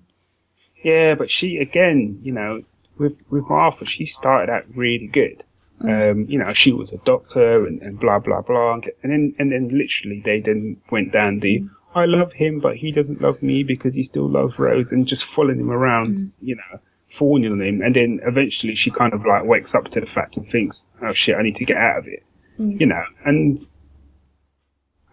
Yeah, 0.83 1.15
but 1.15 1.31
she 1.31 1.57
again, 1.57 2.19
you 2.23 2.31
know, 2.31 2.63
with 2.97 3.17
with 3.29 3.49
Martha, 3.49 3.85
she 3.85 4.05
started 4.05 4.51
out 4.51 4.63
really 4.75 5.07
good. 5.07 5.43
Mm. 5.81 6.11
Um, 6.11 6.25
you 6.29 6.37
know, 6.37 6.53
she 6.53 6.71
was 6.71 6.91
a 6.91 6.97
doctor 6.97 7.65
and, 7.65 7.81
and 7.81 7.99
blah 7.99 8.19
blah 8.19 8.41
blah, 8.41 8.73
and 8.73 9.11
then 9.11 9.35
and 9.39 9.51
then 9.51 9.69
literally 9.69 10.21
they 10.23 10.39
then 10.39 10.77
went 10.91 11.11
down 11.11 11.39
the 11.39 11.59
mm. 11.59 11.69
I 11.95 12.05
love 12.05 12.33
him, 12.33 12.59
but 12.59 12.77
he 12.77 12.91
doesn't 12.91 13.21
love 13.21 13.43
me 13.43 13.63
because 13.63 13.93
he 13.93 14.05
still 14.05 14.27
loves 14.27 14.57
Rose, 14.57 14.87
and 14.91 15.07
just 15.07 15.23
following 15.35 15.59
him 15.59 15.69
around, 15.69 16.17
mm. 16.17 16.31
you 16.41 16.55
know, 16.55 16.79
fawning 17.17 17.51
on 17.51 17.61
him, 17.61 17.81
and 17.81 17.95
then 17.95 18.19
eventually 18.25 18.75
she 18.75 18.89
kind 18.91 19.13
of 19.13 19.25
like 19.25 19.45
wakes 19.45 19.75
up 19.75 19.85
to 19.85 19.99
the 19.99 20.07
fact 20.07 20.37
and 20.37 20.49
thinks, 20.49 20.81
oh 21.01 21.13
shit, 21.13 21.35
I 21.35 21.43
need 21.43 21.57
to 21.57 21.65
get 21.65 21.77
out 21.77 21.99
of 21.99 22.07
it, 22.07 22.23
you 22.57 22.85
know, 22.87 23.03
and 23.25 23.65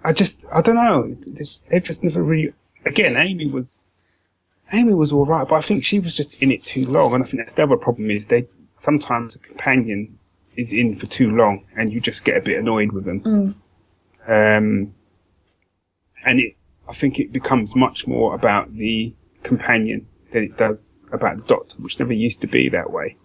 I 0.04 0.12
just 0.12 0.38
I 0.52 0.60
don't 0.62 0.76
know, 0.76 1.16
it 1.70 1.84
just 1.84 2.02
never 2.02 2.22
really. 2.22 2.52
Again, 2.86 3.16
Amy 3.16 3.46
was 3.46 3.66
Amy 4.72 4.94
was 4.94 5.12
all 5.12 5.26
right, 5.26 5.46
but 5.46 5.56
I 5.56 5.66
think 5.66 5.84
she 5.84 5.98
was 5.98 6.14
just 6.14 6.42
in 6.42 6.50
it 6.50 6.62
too 6.62 6.86
long, 6.86 7.14
and 7.14 7.24
I 7.24 7.26
think 7.26 7.42
that's 7.44 7.56
the 7.56 7.62
other 7.62 7.76
problem 7.76 8.10
is 8.10 8.24
they 8.26 8.46
sometimes 8.82 9.34
a 9.34 9.38
companion 9.38 10.18
is 10.56 10.72
in 10.72 10.98
for 10.98 11.06
too 11.06 11.30
long, 11.30 11.64
and 11.76 11.92
you 11.92 12.00
just 12.00 12.24
get 12.24 12.36
a 12.36 12.40
bit 12.40 12.58
annoyed 12.58 12.92
with 12.92 13.04
them. 13.04 13.22
Um, 14.26 14.94
and 16.24 16.40
it, 16.40 16.56
I 16.88 16.94
think 16.94 17.18
it 17.18 17.32
becomes 17.32 17.74
much 17.74 18.06
more 18.06 18.34
about 18.34 18.74
the 18.74 19.14
companion 19.42 20.06
than 20.32 20.44
it 20.44 20.56
does 20.56 20.78
about 21.12 21.36
the 21.38 21.42
Doctor, 21.44 21.76
which 21.78 21.98
never 21.98 22.12
used 22.12 22.40
to 22.42 22.46
be 22.46 22.68
that 22.70 22.90
way. 22.90 23.16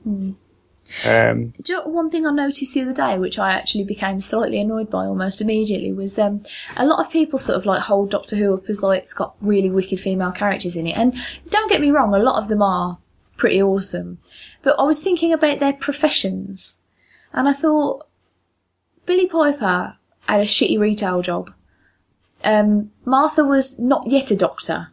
Um, 1.05 1.53
Do 1.61 1.73
you 1.73 1.79
know, 1.79 1.87
one 1.87 2.09
thing 2.09 2.25
I 2.27 2.31
noticed 2.31 2.73
the 2.73 2.81
other 2.81 2.93
day, 2.93 3.17
which 3.17 3.39
I 3.39 3.51
actually 3.53 3.83
became 3.83 4.21
slightly 4.21 4.59
annoyed 4.59 4.89
by 4.89 5.05
almost 5.05 5.41
immediately, 5.41 5.91
was 5.91 6.17
um, 6.19 6.43
a 6.77 6.85
lot 6.85 7.03
of 7.05 7.11
people 7.11 7.39
sort 7.39 7.57
of 7.57 7.65
like 7.65 7.81
hold 7.81 8.11
Doctor 8.11 8.35
Who 8.35 8.53
up 8.53 8.69
as 8.69 8.83
like 8.83 9.01
it's 9.01 9.13
got 9.13 9.35
really 9.41 9.69
wicked 9.69 9.99
female 9.99 10.31
characters 10.31 10.77
in 10.77 10.87
it. 10.87 10.95
And 10.97 11.15
don't 11.49 11.69
get 11.69 11.81
me 11.81 11.91
wrong, 11.91 12.13
a 12.13 12.19
lot 12.19 12.41
of 12.41 12.47
them 12.49 12.61
are 12.61 12.97
pretty 13.37 13.61
awesome. 13.61 14.19
But 14.63 14.75
I 14.79 14.83
was 14.83 15.03
thinking 15.03 15.33
about 15.33 15.59
their 15.59 15.73
professions, 15.73 16.79
and 17.33 17.49
I 17.49 17.53
thought 17.53 18.07
Billie 19.05 19.27
Piper 19.27 19.97
had 20.27 20.39
a 20.39 20.43
shitty 20.43 20.79
retail 20.79 21.21
job. 21.21 21.51
Um, 22.43 22.91
Martha 23.05 23.43
was 23.43 23.79
not 23.79 24.07
yet 24.07 24.31
a 24.31 24.35
doctor. 24.35 24.89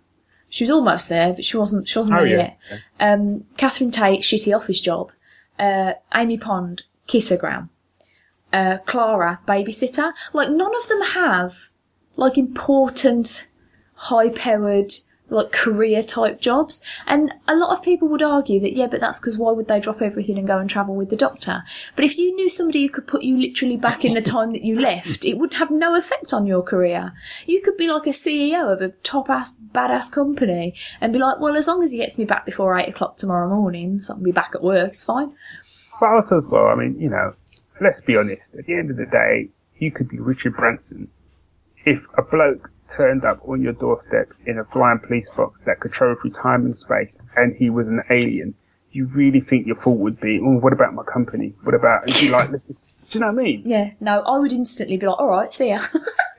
She 0.48 0.64
was 0.64 0.70
almost 0.70 1.08
there, 1.08 1.32
but 1.32 1.44
she 1.44 1.56
wasn't. 1.56 1.88
She 1.88 1.98
wasn't 1.98 2.16
Oh, 2.18 2.24
there 2.24 2.28
yeah. 2.28 2.36
yet. 2.70 2.80
Um, 3.00 3.44
Catherine 3.56 3.90
Tate, 3.90 4.20
shitty 4.20 4.54
office 4.54 4.80
job. 4.80 5.10
Uh, 5.58 5.94
Amy 6.14 6.38
Pond, 6.38 6.84
kissogram. 7.08 7.68
Uh, 8.52 8.78
Clara, 8.84 9.40
babysitter. 9.46 10.12
Like 10.32 10.50
none 10.50 10.74
of 10.74 10.88
them 10.88 11.02
have 11.02 11.70
like 12.16 12.36
important, 12.36 13.48
high-powered, 13.94 14.92
like 15.32 15.52
career 15.52 16.02
type 16.02 16.40
jobs. 16.40 16.82
And 17.06 17.34
a 17.48 17.56
lot 17.56 17.76
of 17.76 17.82
people 17.82 18.08
would 18.08 18.22
argue 18.22 18.60
that 18.60 18.74
yeah, 18.74 18.86
but 18.86 19.00
that's 19.00 19.20
because 19.20 19.36
why 19.36 19.52
would 19.52 19.68
they 19.68 19.80
drop 19.80 20.02
everything 20.02 20.38
and 20.38 20.46
go 20.46 20.58
and 20.58 20.68
travel 20.68 20.94
with 20.94 21.10
the 21.10 21.16
doctor? 21.16 21.62
But 21.96 22.04
if 22.04 22.16
you 22.16 22.34
knew 22.34 22.48
somebody 22.48 22.82
who 22.82 22.92
could 22.92 23.06
put 23.06 23.22
you 23.22 23.38
literally 23.38 23.76
back 23.76 24.04
in 24.04 24.14
the 24.14 24.22
time 24.22 24.52
that 24.52 24.62
you 24.62 24.80
left, 24.80 25.24
it 25.24 25.38
would 25.38 25.54
have 25.54 25.70
no 25.70 25.94
effect 25.94 26.32
on 26.32 26.46
your 26.46 26.62
career. 26.62 27.12
You 27.46 27.60
could 27.60 27.76
be 27.76 27.88
like 27.88 28.06
a 28.06 28.10
CEO 28.10 28.72
of 28.72 28.80
a 28.80 28.90
top 29.02 29.30
ass 29.30 29.56
badass 29.72 30.12
company 30.12 30.74
and 31.00 31.12
be 31.12 31.18
like, 31.18 31.40
well, 31.40 31.56
as 31.56 31.66
long 31.66 31.82
as 31.82 31.92
he 31.92 31.98
gets 31.98 32.18
me 32.18 32.24
back 32.24 32.44
before 32.44 32.78
eight 32.78 32.88
o'clock 32.88 33.16
tomorrow 33.16 33.48
morning, 33.48 33.98
so 33.98 34.12
I 34.12 34.16
can 34.16 34.24
be 34.24 34.32
back 34.32 34.52
at 34.54 34.62
work, 34.62 34.88
it's 34.88 35.04
fine. 35.04 35.32
but 36.00 36.10
also 36.10 36.36
as 36.38 36.46
well, 36.46 36.66
I 36.66 36.74
mean, 36.74 36.98
you 37.00 37.08
know, 37.08 37.34
let's 37.80 38.00
be 38.00 38.16
honest. 38.16 38.42
At 38.58 38.66
the 38.66 38.74
end 38.74 38.90
of 38.90 38.96
the 38.96 39.06
day, 39.06 39.48
you 39.78 39.90
could 39.90 40.08
be 40.08 40.18
Richard 40.18 40.56
Branson. 40.56 41.08
If 41.84 42.00
a 42.16 42.22
bloke 42.22 42.70
turned 42.96 43.24
up 43.24 43.40
on 43.48 43.62
your 43.62 43.72
doorstep 43.72 44.32
in 44.46 44.58
a 44.58 44.64
flying 44.66 44.98
police 44.98 45.28
box 45.36 45.60
that 45.66 45.80
could 45.80 45.92
travel 45.92 46.16
through 46.20 46.32
time 46.32 46.64
and 46.66 46.76
space, 46.76 47.14
and 47.36 47.54
he 47.56 47.70
was 47.70 47.86
an 47.86 48.02
alien, 48.10 48.54
you 48.92 49.06
really 49.06 49.40
think 49.40 49.66
your 49.66 49.76
thought 49.76 49.98
would 49.98 50.20
be, 50.20 50.38
oh, 50.42 50.58
what 50.58 50.72
about 50.72 50.94
my 50.94 51.02
company? 51.02 51.54
What 51.62 51.74
about? 51.74 52.04
And 52.04 52.14
be 52.14 52.28
like, 52.28 52.50
let's 52.50 52.64
just, 52.64 52.88
do 53.10 53.18
you 53.18 53.20
know 53.20 53.32
what 53.32 53.40
I 53.40 53.44
mean? 53.44 53.62
Yeah, 53.64 53.90
no, 54.00 54.20
I 54.20 54.38
would 54.38 54.52
instantly 54.52 54.96
be 54.96 55.06
like, 55.06 55.18
all 55.18 55.28
right, 55.28 55.52
see 55.52 55.70
ya. 55.70 55.80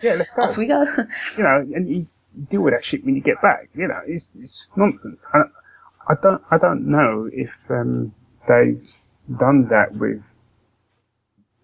Yeah, 0.01 0.15
let's 0.15 0.31
go. 0.33 0.43
Off 0.43 0.57
we 0.57 0.67
go. 0.67 0.83
you 1.37 1.43
know, 1.43 1.65
and 1.73 1.89
you 1.89 2.07
deal 2.51 2.61
with 2.61 2.73
that 2.73 2.83
shit 2.83 3.05
when 3.05 3.15
you 3.15 3.21
get 3.21 3.41
back. 3.41 3.69
You 3.73 3.87
know, 3.87 4.01
it's, 4.05 4.27
it's 4.39 4.57
just 4.57 4.77
nonsense. 4.77 5.23
I, 5.33 5.43
I 6.09 6.15
don't, 6.21 6.41
I 6.51 6.57
don't 6.57 6.85
know 6.85 7.29
if 7.31 7.49
um, 7.69 8.13
they've 8.47 8.85
done 9.39 9.69
that 9.69 9.93
with, 9.93 10.21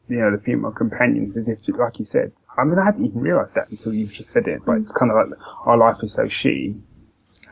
you 0.07 0.17
know, 0.17 0.31
the 0.31 0.41
female 0.41 0.71
companions, 0.71 1.35
as 1.35 1.49
if, 1.49 1.59
like 1.67 1.99
you 1.99 2.05
said. 2.05 2.31
I 2.59 2.63
mean, 2.65 2.77
I 2.79 2.85
hadn't 2.85 3.05
even 3.05 3.19
realised 3.21 3.53
that 3.55 3.69
until 3.71 3.93
you 3.93 4.07
just 4.07 4.31
said 4.31 4.47
it. 4.47 4.61
But 4.65 4.77
it's 4.77 4.91
kind 4.91 5.11
of 5.11 5.15
like 5.17 5.39
our 5.65 5.77
life 5.77 5.97
is 6.03 6.13
so 6.13 6.23
shitty, 6.23 6.79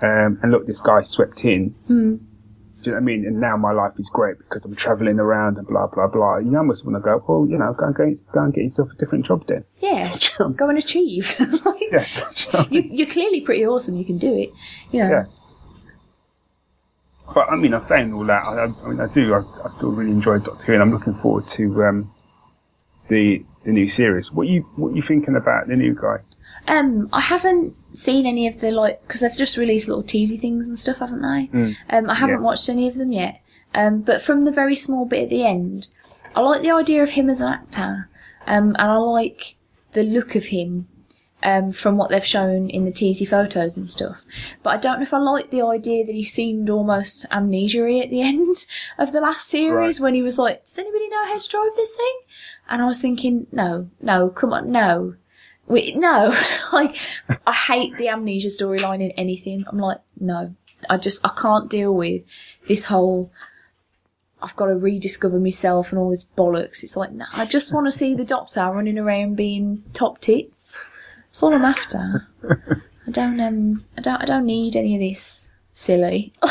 um, 0.02 0.40
and 0.42 0.52
look, 0.52 0.68
this 0.68 0.80
guy 0.82 1.02
swept 1.04 1.40
in. 1.44 1.74
Do 2.80 2.92
you 2.92 2.92
know 2.92 2.98
what 2.98 3.02
I 3.02 3.06
mean? 3.06 3.26
And 3.26 3.40
now 3.42 3.58
my 3.58 3.72
life 3.72 3.94
is 3.98 4.08
great 4.14 4.38
because 4.38 4.64
I'm 4.64 4.76
travelling 4.76 5.20
around 5.20 5.58
and 5.58 5.66
blah 5.68 5.88
blah 5.88 6.08
blah. 6.08 6.38
You 6.38 6.56
almost 6.58 6.86
want 6.86 6.96
to 6.96 7.02
go, 7.02 7.24
well, 7.28 7.48
you 7.50 7.58
know, 7.58 7.74
go 7.74 7.86
and 7.88 7.96
go, 7.96 8.16
go 8.32 8.44
and 8.44 8.54
get 8.54 8.66
yourself 8.66 8.90
a 8.94 8.96
different 8.98 9.26
job 9.26 9.46
then. 9.48 9.64
Yeah, 9.78 10.16
go 10.56 10.70
and 10.70 10.78
achieve. 10.78 11.36
Like, 11.66 11.82
Yeah. 11.92 12.66
you, 12.70 12.82
you're 12.82 13.08
clearly 13.10 13.42
pretty 13.42 13.66
awesome. 13.66 13.98
You 13.98 14.06
can 14.06 14.18
do 14.20 14.36
it. 14.36 14.52
You 14.92 15.00
know. 15.04 15.10
Yeah. 15.10 15.24
But 17.34 17.50
I 17.50 17.56
mean, 17.56 17.74
I'm 17.74 17.86
saying 17.88 18.14
all 18.14 18.26
that. 18.28 18.44
I, 18.44 18.54
I, 18.56 18.64
I 18.66 18.88
mean, 18.90 19.00
I 19.02 19.08
do. 19.14 19.34
I, 19.34 19.40
I 19.68 19.76
still 19.78 19.90
really 19.92 20.12
enjoy 20.12 20.38
Doctor 20.40 20.64
Who, 20.66 20.74
and 20.74 20.82
I'm 20.82 20.92
looking 20.92 21.16
forward 21.22 21.46
to 21.58 21.84
um, 21.84 22.12
the 23.10 23.44
the 23.68 23.73
new 23.73 23.89
series. 23.91 24.31
What 24.31 24.48
you 24.48 24.61
what 24.77 24.95
you 24.95 25.03
thinking 25.07 25.35
about 25.35 25.68
the 25.68 25.76
new 25.76 25.94
guy? 25.94 26.18
Um, 26.68 27.10
I 27.14 27.22
haven't 27.22 27.76
seen 27.94 28.26
any 28.26 28.48
of 28.48 28.60
the 28.61 28.72
like 28.72 29.02
because 29.06 29.22
they've 29.22 29.35
just 29.35 29.57
released 29.57 29.88
little 29.88 30.03
teasy 30.03 30.39
things 30.39 30.68
and 30.68 30.80
stuff, 30.80 30.98
haven't 30.99 31.22
they? 31.22 31.76
Um, 31.89 32.10
I 32.10 32.15
haven't 32.15 32.38
Yeah. 32.38 32.41
watched 32.41 32.69
any 32.69 32.88
of 32.88 32.95
them 32.95 33.11
yet. 33.11 33.41
Um, 33.76 33.99
but 34.02 34.22
from 34.22 34.45
the 34.45 34.52
very 34.52 34.76
small 34.76 35.06
bit 35.06 35.23
at 35.23 35.30
the 35.30 35.45
end, 35.45 35.89
I 36.35 36.39
like 36.41 36.61
the 36.61 36.72
idea 36.72 37.03
of 37.03 37.10
him 37.11 37.30
as 37.30 37.41
an 37.41 37.53
actor. 37.53 38.10
Um, 38.48 38.69
and 38.80 38.89
I 38.91 38.95
like 38.98 39.56
the 39.91 40.03
look 40.03 40.35
of 40.35 40.45
him. 40.45 40.88
um, 41.44 41.72
from 41.72 41.98
what 41.98 42.10
they've 42.10 42.26
shown 42.26 42.68
in 42.72 42.84
the 42.85 42.91
teasy 42.91 43.26
photos 43.27 43.77
and 43.77 43.88
stuff. 43.88 44.23
But 44.64 44.72
I 44.72 44.77
don't 44.77 44.98
know 44.98 45.03
if 45.03 45.14
I 45.14 45.19
like 45.19 45.52
the 45.52 45.61
idea 45.61 46.03
that 46.03 46.15
he 46.15 46.23
seemed 46.23 46.68
almost 46.68 47.27
amnesia 47.31 47.88
at 48.03 48.10
the 48.10 48.22
end 48.31 48.65
of 48.98 49.11
the 49.11 49.22
last 49.22 49.48
series 49.48 49.99
Right. 49.99 50.03
when 50.06 50.14
he 50.15 50.23
was 50.23 50.39
like, 50.39 50.65
"Does 50.65 50.80
anybody 50.80 51.07
know 51.10 51.26
how 51.27 51.38
to 51.38 51.48
drive 51.48 51.76
this 51.76 51.91
thing?" 51.91 52.15
And 52.69 52.81
I 52.81 52.85
was 52.85 53.02
thinking, 53.02 53.48
"No, 53.52 53.89
no, 54.02 54.30
come 54.30 54.53
on, 54.53 54.72
no." 54.72 55.15
We, 55.68 55.95
no, 55.95 56.34
like 56.73 56.98
I 57.45 57.53
hate 57.53 57.98
the 57.98 58.07
amnesia 58.07 58.48
storyline 58.48 59.02
in 59.02 59.11
anything. 59.11 59.65
I'm 59.68 59.77
like, 59.77 59.99
no, 60.19 60.56
I 60.89 60.98
just 60.98 61.26
I 61.26 61.31
can't 61.38 61.69
deal 61.69 61.94
with 61.94 62.23
this 62.68 62.85
whole. 62.85 63.31
I've 64.41 64.56
got 64.56 64.68
to 64.68 64.76
rediscover 64.76 65.39
myself 65.39 65.91
and 65.91 65.99
all 65.99 66.11
this 66.11 66.23
bollocks. 66.23 66.84
It's 66.84 66.95
like, 66.95 67.11
no, 67.11 67.26
I 67.34 67.45
just 67.45 67.73
want 67.73 67.88
to 67.88 67.91
see 67.91 68.14
the 68.14 68.23
Doctor 68.23 68.61
running 68.61 68.99
around 68.99 69.35
being 69.35 69.84
top 69.94 70.22
tits. 70.22 70.85
That's 71.26 71.41
all 71.41 71.53
I'm 71.53 71.65
after. 71.65 72.27
I 73.07 73.11
don't 73.11 73.39
um, 73.39 73.85
I 73.98 74.02
don't 74.02 74.22
I 74.22 74.26
don't 74.26 74.45
need 74.45 74.76
any 74.76 74.95
of 74.95 75.02
this 75.02 75.49
silly. 75.73 76.34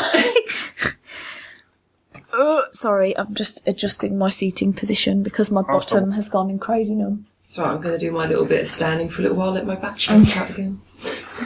Uh, 2.37 2.61
sorry, 2.71 3.17
I'm 3.17 3.33
just 3.33 3.67
adjusting 3.67 4.17
my 4.17 4.29
seating 4.29 4.71
position 4.73 5.23
because 5.23 5.49
my 5.49 5.63
bottom 5.63 6.11
has 6.11 6.29
gone 6.29 6.49
in 6.51 6.59
crazy 6.59 6.93
numb. 6.93 7.25
So 7.49 7.65
I'm 7.65 7.81
going 7.81 7.97
to 7.97 7.99
do 7.99 8.11
my 8.11 8.27
little 8.27 8.45
bit 8.45 8.61
of 8.61 8.67
standing 8.67 9.09
for 9.09 9.21
a 9.21 9.23
little 9.23 9.37
while, 9.37 9.51
let 9.51 9.65
my 9.65 9.75
back 9.75 9.97
shake 9.97 10.35
out 10.37 10.49
again. 10.49 10.81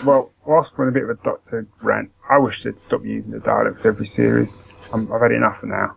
Well, 0.06 0.32
whilst 0.46 0.72
we're 0.76 0.86
on 0.86 0.90
a 0.90 0.92
bit 0.94 1.04
of 1.04 1.10
a 1.12 1.16
Doctor 1.24 1.68
rant, 1.82 2.12
I 2.30 2.40
wish 2.40 2.64
they'd 2.64 2.74
stop 2.88 3.06
using 3.06 3.32
the 3.32 3.38
Daleks 3.38 3.86
every 3.86 4.08
series. 4.08 4.52
I'm, 4.94 5.12
I've 5.14 5.22
had 5.22 5.32
enough 5.32 5.60
for 5.60 5.68
now. 5.68 5.96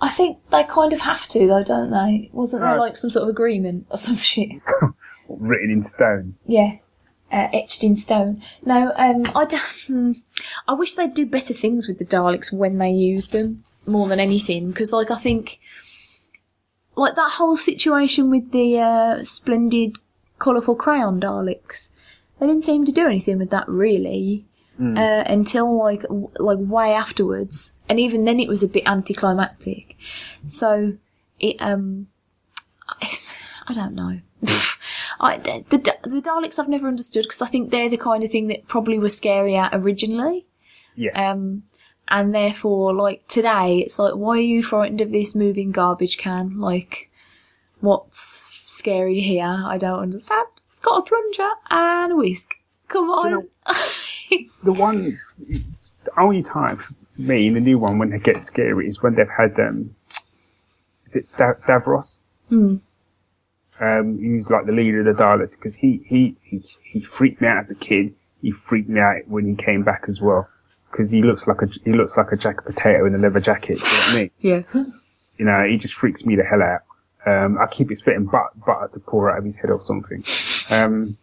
I 0.00 0.08
think 0.10 0.38
they 0.50 0.64
kind 0.64 0.92
of 0.92 1.00
have 1.00 1.28
to, 1.28 1.46
though, 1.46 1.62
don't 1.64 1.90
they? 1.90 2.30
Wasn't 2.32 2.62
there 2.62 2.74
No. 2.74 2.80
like 2.80 2.96
some 2.96 3.10
sort 3.10 3.22
of 3.22 3.28
agreement 3.28 3.86
or 3.90 3.96
some 3.96 4.16
shit? 4.16 4.50
Written 5.28 5.70
in 5.70 5.82
stone. 5.82 6.34
Yeah, 6.46 6.78
uh, 7.30 7.48
etched 7.52 7.84
in 7.84 7.96
stone. 7.96 8.42
No, 8.64 8.92
um, 8.96 9.26
I 9.36 9.44
don't. 9.44 9.62
Hmm, 9.86 10.12
I 10.66 10.72
wish 10.72 10.94
they'd 10.94 11.14
do 11.14 11.26
better 11.26 11.54
things 11.54 11.86
with 11.86 11.98
the 11.98 12.04
Daleks 12.04 12.52
when 12.52 12.78
they 12.78 12.90
use 12.90 13.28
them 13.28 13.64
more 13.86 14.08
than 14.08 14.20
anything, 14.20 14.70
because 14.70 14.92
like 14.92 15.10
I 15.10 15.16
think, 15.16 15.60
like 16.96 17.14
that 17.16 17.32
whole 17.32 17.56
situation 17.56 18.30
with 18.30 18.52
the 18.52 18.78
uh, 18.78 19.24
splendid, 19.24 19.96
colourful 20.38 20.76
crayon 20.76 21.20
Daleks, 21.20 21.90
they 22.38 22.46
didn't 22.46 22.64
seem 22.64 22.84
to 22.84 22.92
do 22.92 23.06
anything 23.06 23.38
with 23.38 23.50
that 23.50 23.68
really. 23.68 24.46
Uh, 24.80 25.24
until 25.26 25.76
like 25.76 26.00
w- 26.04 26.30
like 26.38 26.56
way 26.58 26.94
afterwards, 26.94 27.76
and 27.86 28.00
even 28.00 28.24
then 28.24 28.40
it 28.40 28.48
was 28.48 28.62
a 28.62 28.68
bit 28.68 28.86
anticlimactic. 28.86 29.94
So 30.46 30.96
it 31.38 31.56
um 31.60 32.06
I, 33.66 33.72
don't 33.72 33.94
know. 33.94 34.20
I, 35.20 35.38
the, 35.38 35.64
the 35.68 35.78
the 36.08 36.20
Daleks 36.20 36.58
I've 36.58 36.68
never 36.68 36.88
understood 36.88 37.24
because 37.24 37.42
I 37.42 37.46
think 37.46 37.70
they're 37.70 37.88
the 37.88 37.96
kind 37.96 38.24
of 38.24 38.30
thing 38.30 38.48
that 38.48 38.66
probably 38.68 38.98
were 38.98 39.08
scary 39.08 39.56
at 39.56 39.74
originally. 39.74 40.46
Yeah. 40.96 41.30
Um, 41.30 41.64
and 42.10 42.34
therefore, 42.34 42.92
like 42.92 43.26
today, 43.28 43.78
it's 43.78 43.98
like, 43.98 44.14
why 44.14 44.38
are 44.38 44.40
you 44.40 44.62
frightened 44.62 45.00
of 45.00 45.10
this 45.10 45.36
moving 45.36 45.70
garbage 45.70 46.18
can? 46.18 46.58
Like, 46.58 47.08
what's 47.80 48.60
scary 48.64 49.20
here? 49.20 49.44
I 49.46 49.78
don't 49.78 50.00
understand. 50.00 50.48
It's 50.68 50.80
got 50.80 50.98
a 50.98 51.02
plunger 51.02 51.48
and 51.70 52.12
a 52.12 52.16
whisk. 52.16 52.54
Come 52.88 53.10
on. 53.10 53.48
the 54.64 54.72
one, 54.72 55.20
the 55.38 56.20
only 56.20 56.42
time 56.42 56.78
for 56.78 56.94
me 57.16 57.48
the 57.50 57.60
new 57.60 57.78
one 57.78 57.98
when 57.98 58.10
they 58.10 58.18
get 58.18 58.42
scary 58.42 58.88
is 58.88 59.00
when 59.02 59.14
they've 59.14 59.26
had 59.28 59.58
um, 59.60 59.94
is 61.06 61.16
it 61.16 61.26
da- 61.38 61.54
Davros? 61.68 62.16
Hmm. 62.48 62.76
Um, 63.78 64.18
he's 64.18 64.50
like 64.50 64.66
the 64.66 64.72
leader 64.72 65.00
of 65.08 65.16
the 65.16 65.22
Daleks 65.22 65.52
because 65.52 65.74
he, 65.74 66.02
he 66.06 66.36
he 66.42 66.62
he 66.82 67.00
freaked 67.00 67.40
me 67.40 67.46
out 67.48 67.64
as 67.64 67.70
a 67.70 67.74
kid. 67.76 68.14
He 68.42 68.52
freaked 68.52 68.88
me 68.88 69.00
out 69.00 69.28
when 69.28 69.46
he 69.46 69.54
came 69.54 69.84
back 69.84 70.04
as 70.08 70.20
well 70.20 70.48
because 70.90 71.10
he 71.10 71.22
looks 71.22 71.46
like 71.46 71.62
a 71.62 71.66
he 71.84 71.92
looks 71.92 72.16
like 72.16 72.32
a 72.32 72.36
jack 72.36 72.58
of 72.60 72.66
potato 72.74 73.06
in 73.06 73.14
a 73.14 73.18
leather 73.18 73.40
jacket. 73.40 73.78
You 73.78 73.84
know 73.84 73.90
what 73.90 74.08
I 74.10 74.14
mean? 74.18 74.30
yeah. 74.40 74.62
You 75.38 75.46
know, 75.46 75.64
he 75.66 75.78
just 75.78 75.94
freaks 75.94 76.22
me 76.26 76.36
the 76.36 76.44
hell 76.44 76.60
out. 76.62 76.82
Um, 77.24 77.56
I 77.58 77.66
keep 77.66 77.90
expecting 77.90 78.26
but- 78.26 78.50
butter 78.66 78.90
to 78.92 79.00
pour 79.00 79.30
out 79.30 79.38
of 79.38 79.44
his 79.46 79.56
head 79.56 79.70
or 79.70 79.80
something. 79.82 80.22
Um, 80.68 81.16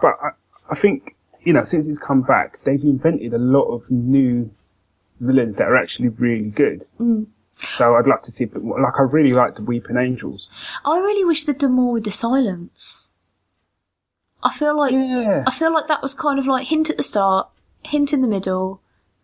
but 0.00 0.14
I, 0.22 0.30
I 0.70 0.76
think, 0.76 1.16
you 1.42 1.52
know, 1.52 1.64
since 1.64 1.86
he's 1.86 1.98
come 1.98 2.22
back, 2.22 2.62
they've 2.62 2.80
invented 2.84 3.34
a 3.34 3.38
lot 3.38 3.64
of 3.64 3.82
new 3.90 4.48
villains 5.18 5.56
that 5.56 5.64
are 5.66 5.76
actually 5.76 6.08
really 6.10 6.50
good. 6.50 6.86
So 6.98 7.96
I'd 7.96 8.06
like 8.06 8.22
to 8.22 8.30
see, 8.30 8.44
a 8.44 8.46
bit 8.46 8.62
more- 8.62 8.80
like 8.80 8.94
I 8.96 9.02
really 9.02 9.32
like 9.32 9.56
the 9.56 9.62
Weeping 9.64 9.96
Angels. 9.96 10.48
I 10.84 10.98
really 10.98 11.24
wish 11.24 11.42
they'd 11.44 11.58
done 11.58 11.72
more 11.72 11.94
with 11.94 12.04
the 12.04 12.12
silence. 12.12 13.10
I 14.42 14.52
feel 14.52 14.76
like 14.78 14.92
Yeah. 14.92 15.42
I 15.46 15.50
feel 15.50 15.72
like 15.72 15.88
that 15.88 16.00
was 16.02 16.14
kind 16.14 16.38
of 16.38 16.46
like 16.46 16.66
hint 16.68 16.90
at 16.90 16.96
the 16.96 17.02
start, 17.02 17.48
hint 17.86 18.12
in 18.12 18.20
the 18.22 18.28
middle. 18.28 18.80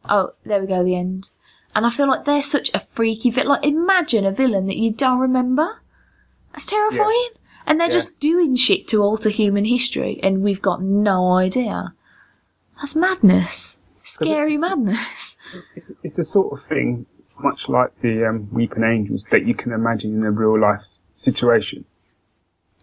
Oh, 0.09 0.31
there 0.45 0.61
we 0.61 0.67
go, 0.67 0.83
the 0.83 0.97
end. 0.97 1.31
And 1.75 1.87
I 1.87 1.91
feel 1.91 2.07
like 2.09 2.25
they're 2.25 2.43
such 2.43 2.71
a 2.75 2.81
freaky 2.81 3.31
villain. 3.31 3.49
Like, 3.49 3.65
imagine 3.65 4.25
a 4.27 4.33
villain 4.33 4.67
that 4.67 4.77
you 4.77 4.93
don't 4.93 5.19
remember. 5.21 5.81
That's 6.53 6.67
terrifying. 6.67 7.31
And 7.67 7.79
they're 7.79 7.87
Yeah. 7.89 7.95
just 7.95 8.19
doing 8.21 8.57
shit 8.57 8.89
to 8.89 9.03
alter 9.03 9.31
human 9.31 9.65
history, 9.65 10.19
and 10.23 10.43
we've 10.43 10.61
got 10.61 10.83
no 10.83 11.33
idea. 11.33 11.95
That's 12.77 12.97
madness. 12.97 13.79
Scary 14.03 14.57
madness. 14.57 15.39
It's, 15.77 15.91
it's 16.03 16.17
the 16.17 16.25
sort 16.25 16.59
of 16.61 16.67
thing, 16.69 17.07
much 17.39 17.69
like 17.69 17.91
the 18.03 18.29
um, 18.29 18.49
Weeping 18.53 18.83
Angels, 18.83 19.23
that 19.31 19.47
you 19.47 19.55
can 19.55 19.73
imagine 19.73 20.15
in 20.17 20.25
a 20.25 20.31
real 20.33 20.59
life 20.59 20.81
situation. 21.17 21.85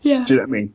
Yeah. 0.01 0.23
Do 0.25 0.33
you 0.33 0.39
know 0.39 0.43
what 0.43 0.49
I 0.49 0.51
mean? 0.59 0.73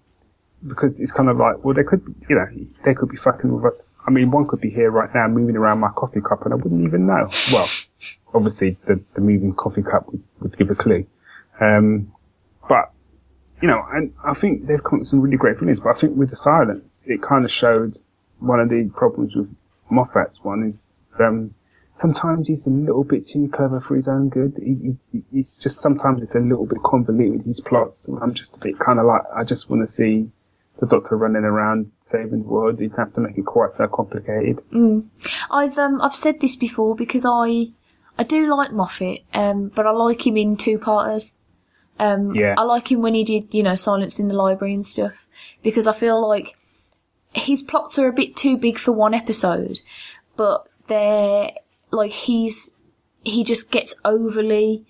Because 0.66 0.99
it's 0.99 1.12
kind 1.12 1.28
of 1.28 1.36
like, 1.36 1.62
well, 1.65 1.74
they 1.74 1.82
could, 1.82 2.03
you 2.28 2.36
know, 2.36 2.47
they 2.85 2.95
could 2.95 3.11
be 3.11 3.19
fucking 3.19 3.53
with 3.53 3.73
us. 3.73 3.85
I 4.07 4.11
mean, 4.11 4.31
one 4.31 4.47
could 4.47 4.61
be 4.61 4.70
here 4.70 4.91
right 4.91 5.11
now 5.15 5.28
moving 5.28 5.57
around 5.57 5.81
my 5.81 5.91
coffee 5.91 6.20
cup 6.20 6.45
and 6.45 6.53
I 6.53 6.57
wouldn't 6.57 6.85
even 6.85 7.07
know. 7.07 7.28
Well, 7.53 7.69
obviously 8.35 8.78
the, 8.86 9.01
the 9.15 9.20
moving 9.20 9.55
coffee 9.55 9.82
cup 9.82 10.07
would, 10.11 10.23
would 10.41 10.59
give 10.59 10.70
a 10.70 10.74
clue. 10.74 11.07
Um, 11.61 12.12
but, 12.69 12.93
you 13.62 13.69
know, 13.69 13.85
and 13.93 14.12
I 14.24 14.35
think 14.35 14.66
they've 14.66 14.82
come 14.82 15.05
some 15.05 15.20
really 15.20 15.36
great 15.36 15.59
things, 15.59 15.81
but 15.81 15.97
I 15.97 16.01
think 16.01 16.16
with 16.16 16.31
the 16.31 16.36
silence, 16.36 17.03
it 17.07 17.23
kind 17.23 17.45
of 17.45 17.51
showed 17.51 17.99
one 18.41 18.61
of 18.61 18.69
the 18.69 18.91
problems 18.95 19.35
with 19.35 19.55
Moffat's 19.91 20.39
one 20.43 20.70
is, 20.70 20.86
um, 21.19 21.55
sometimes 21.97 22.49
he's 22.49 22.66
a 22.66 22.70
little 22.70 23.05
bit 23.05 23.27
too 23.27 23.49
clever 23.53 23.81
for 23.81 23.97
his 23.97 24.09
own 24.09 24.28
good. 24.28 24.55
He, 24.59 24.97
he, 25.12 25.23
he's 25.31 25.55
just 25.55 25.81
sometimes 25.81 26.23
it's 26.23 26.35
a 26.35 26.41
little 26.41 26.66
bit 26.66 26.82
convoluted 26.85 27.47
his 27.47 27.61
plots. 27.61 28.07
I'm 28.20 28.35
just 28.35 28.57
a 28.57 28.59
bit 28.59 28.78
kind 28.78 28.99
of 28.99 29.07
like 29.07 29.23
I 29.35 29.45
just 29.45 29.70
want 29.70 29.86
to 29.86 29.93
see 29.93 30.31
the 30.81 30.87
Doctor 30.87 31.17
running 31.17 31.45
around 31.45 31.91
saving 32.07 32.43
the 32.43 32.49
world. 32.49 32.81
You 32.81 32.89
don't 32.89 32.99
have 32.99 33.15
to 33.15 33.21
make 33.21 33.39
it 33.39 33.47
quite 33.47 33.73
so 33.73 33.87
complicated. 33.89 34.59
I've 35.51 35.79
um 35.79 36.01
I've 36.03 36.17
said 36.17 36.41
this 36.41 36.57
before 36.57 36.95
because 36.97 37.25
I 37.27 37.69
I 38.19 38.23
do 38.25 38.49
like 38.55 38.73
Moffat, 38.73 39.21
um, 39.33 39.69
but 39.75 39.87
I 39.87 39.91
like 39.91 40.27
him 40.27 40.37
in 40.37 40.57
two 40.57 40.79
parters. 40.79 41.37
Um, 41.99 42.35
Yeah. 42.35 42.55
I 42.59 42.63
like 42.63 42.91
him 42.91 43.03
when 43.03 43.15
he 43.15 43.25
did, 43.25 43.55
you 43.55 43.63
know, 43.63 43.75
Silence 43.77 44.19
in 44.19 44.29
the 44.29 44.35
Library 44.35 44.75
and 44.75 44.87
stuff, 44.87 45.27
because 45.63 45.87
I 45.87 45.93
feel 45.93 46.27
like 46.27 46.57
his 47.33 47.63
plots 47.63 47.99
are 47.99 48.09
a 48.09 48.13
bit 48.13 48.37
too 48.37 48.57
big 48.57 48.79
for 48.79 48.93
one 48.93 49.15
episode, 49.15 49.81
but 50.37 50.69
they're 50.87 51.51
like 51.91 52.13
he's 52.13 52.71
he 53.23 53.43
just 53.45 53.71
gets 53.71 53.99
overly 54.05 54.85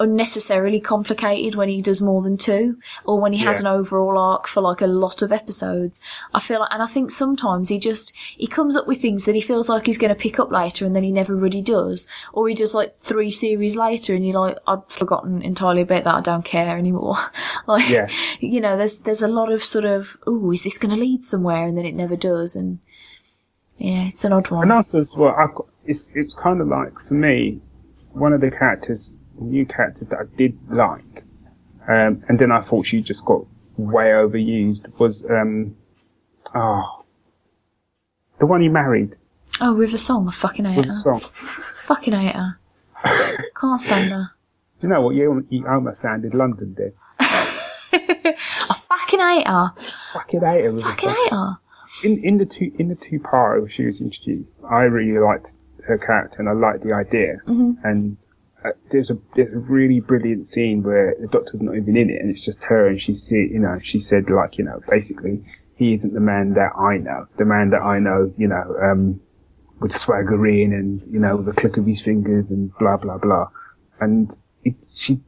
unnecessarily 0.00 0.80
complicated 0.80 1.54
when 1.54 1.68
he 1.68 1.80
does 1.82 2.00
more 2.00 2.22
than 2.22 2.36
two 2.36 2.78
or 3.04 3.20
when 3.20 3.32
he 3.34 3.38
has 3.40 3.60
an 3.60 3.66
overall 3.66 4.18
arc 4.18 4.48
for 4.48 4.62
like 4.62 4.80
a 4.80 4.86
lot 4.86 5.20
of 5.22 5.30
episodes. 5.30 6.00
I 6.34 6.40
feel 6.40 6.58
like 6.60 6.70
and 6.72 6.82
i 6.82 6.86
think 6.86 7.10
sometimes 7.10 7.68
he 7.68 7.78
just 7.78 8.14
he 8.36 8.46
comes 8.46 8.74
up 8.76 8.86
with 8.88 9.00
things 9.00 9.26
that 9.26 9.34
he 9.34 9.40
feels 9.42 9.68
like 9.68 9.84
he's 9.86 9.98
going 9.98 10.08
to 10.08 10.14
pick 10.14 10.40
up 10.40 10.50
later 10.50 10.86
and 10.86 10.96
then 10.96 11.02
he 11.04 11.12
never 11.12 11.36
really 11.36 11.60
does. 11.62 12.08
Or 12.32 12.48
he 12.48 12.54
does 12.54 12.74
like 12.74 12.98
three 13.00 13.30
series 13.30 13.76
later 13.76 14.14
and 14.14 14.26
you're 14.26 14.40
like 14.40 14.56
i've 14.66 14.88
forgotten 14.88 15.42
entirely 15.42 15.82
about 15.82 16.04
that. 16.04 16.14
I 16.14 16.20
don't 16.22 16.44
care 16.44 16.76
anymore. 16.76 17.16
Like 17.66 17.88
Yeah. 17.88 18.08
you 18.40 18.60
know 18.60 18.76
there's 18.76 18.98
there's 18.98 19.22
a 19.22 19.28
lot 19.28 19.52
of 19.52 19.62
sort 19.62 19.84
of 19.84 20.16
oh 20.26 20.50
is 20.50 20.64
this 20.64 20.78
going 20.78 20.94
to 20.94 21.00
lead 21.00 21.24
somewhere? 21.24 21.66
And 21.66 21.76
then 21.76 21.84
it 21.84 21.94
never 21.94 22.16
does 22.16 22.56
and 22.56 22.78
yeah 23.76 24.06
it's 24.06 24.24
an 24.24 24.32
odd 24.32 24.50
one. 24.50 24.62
And 24.62 24.72
also 24.72 25.00
as 25.00 25.14
well, 25.14 25.34
I've 25.38 25.54
got, 25.54 25.66
it's 25.84 26.04
it's 26.14 26.34
kind 26.34 26.60
of 26.62 26.68
like 26.68 26.98
for 27.06 27.14
me, 27.14 27.60
one 28.12 28.32
of 28.32 28.40
the 28.40 28.50
characters, 28.50 29.14
new 29.40 29.66
characters 29.66 30.08
that 30.08 30.18
I 30.18 30.36
did 30.36 30.56
like, 30.70 31.24
um, 31.88 32.22
and 32.28 32.38
then 32.38 32.52
I 32.52 32.62
thought 32.62 32.86
she 32.86 33.00
just 33.00 33.24
got 33.24 33.44
way 33.76 34.10
overused 34.10 34.86
was 34.98 35.24
um, 35.30 35.76
oh, 36.54 37.04
the 38.38 38.46
one 38.46 38.60
he 38.60 38.68
married 38.68 39.16
oh 39.60 39.74
river 39.74 39.98
song 39.98 40.28
i 40.28 40.32
fucking 40.32 40.64
hate 40.64 40.78
River 40.78 40.92
Song. 40.92 41.20
fucking 41.84 42.12
hate 42.12 42.36
her 42.36 42.58
can't 43.56 43.80
stand 43.80 44.10
her 44.10 44.30
Do 44.80 44.86
you 44.86 44.92
know 44.92 45.00
what? 45.02 45.14
You, 45.14 45.46
you 45.50 45.66
almost 45.66 46.00
sounded 46.02 46.34
London 46.34 46.74
did. 46.74 46.94
I 47.92 48.36
fucking 48.88 49.20
hate 49.20 49.46
her. 49.46 49.72
Fucking 50.12 50.40
hate 50.40 50.64
her. 50.64 50.80
Fucking 50.80 51.08
hate 51.10 51.32
her. 51.32 51.58
in 52.04 52.24
in 52.24 52.38
the 52.38 52.46
two 52.46 52.72
in 52.78 52.88
the 52.88 52.94
two 52.94 53.20
part 53.20 53.60
where 53.60 53.70
she 53.70 53.84
was 53.84 54.00
introduced, 54.00 54.48
I 54.70 54.82
really 54.82 55.18
liked 55.18 55.50
her 55.86 55.98
character 55.98 56.38
and 56.40 56.48
I 56.48 56.52
liked 56.52 56.84
the 56.84 56.94
idea. 56.94 57.38
Mm-hmm. 57.46 57.72
And 57.84 58.16
uh, 58.64 58.70
there's 58.90 59.10
a 59.10 59.16
there's 59.34 59.52
a 59.52 59.58
really 59.58 60.00
brilliant 60.00 60.48
scene 60.48 60.82
where 60.82 61.14
the 61.20 61.28
doctor's 61.28 61.60
not 61.60 61.76
even 61.76 61.96
in 61.96 62.10
it, 62.10 62.20
and 62.20 62.30
it's 62.30 62.44
just 62.44 62.62
her, 62.62 62.88
and 62.88 63.00
she 63.00 63.14
see, 63.14 63.48
you 63.50 63.58
know, 63.58 63.78
she 63.82 64.00
said 64.00 64.28
like, 64.28 64.58
you 64.58 64.64
know, 64.64 64.80
basically, 64.88 65.42
he 65.76 65.94
isn't 65.94 66.12
the 66.12 66.20
man 66.20 66.54
that 66.54 66.72
I 66.78 66.98
know. 66.98 67.26
The 67.38 67.44
man 67.44 67.70
that 67.70 67.80
I 67.80 67.98
know, 67.98 68.32
you 68.36 68.48
know, 68.48 68.76
um, 68.82 69.20
would 69.80 69.92
swagger 69.92 70.46
in 70.46 70.72
and 70.72 71.00
you 71.10 71.18
know, 71.18 71.36
with 71.36 71.48
a 71.48 71.58
click 71.58 71.76
of 71.78 71.86
his 71.86 72.02
fingers 72.02 72.50
and 72.50 72.70
blah 72.78 72.96
blah 72.96 73.18
blah, 73.18 73.48
and 74.00 74.34
it, 74.64 74.74
she. 74.94 75.20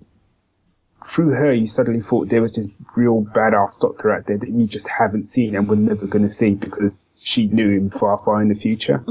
Through 1.09 1.31
her, 1.31 1.53
you 1.53 1.67
suddenly 1.67 2.01
thought 2.01 2.29
there 2.29 2.41
was 2.41 2.53
this 2.55 2.69
real 2.95 3.25
badass 3.35 3.79
doctor 3.81 4.13
out 4.15 4.29
there 4.29 4.39
that 4.39 4.49
you 4.49 4.69
just 4.69 4.87
haven't 4.87 5.27
seen 5.27 5.57
and 5.57 5.69
were 5.69 5.75
never 5.75 6.07
going 6.07 6.23
to 6.23 6.31
see 6.31 6.51
because 6.51 7.07
she 7.21 7.49
knew 7.49 7.71
him 7.71 7.91
far, 7.91 8.23
far 8.25 8.41
in 8.41 8.49
the 8.49 8.55
future. 8.55 9.03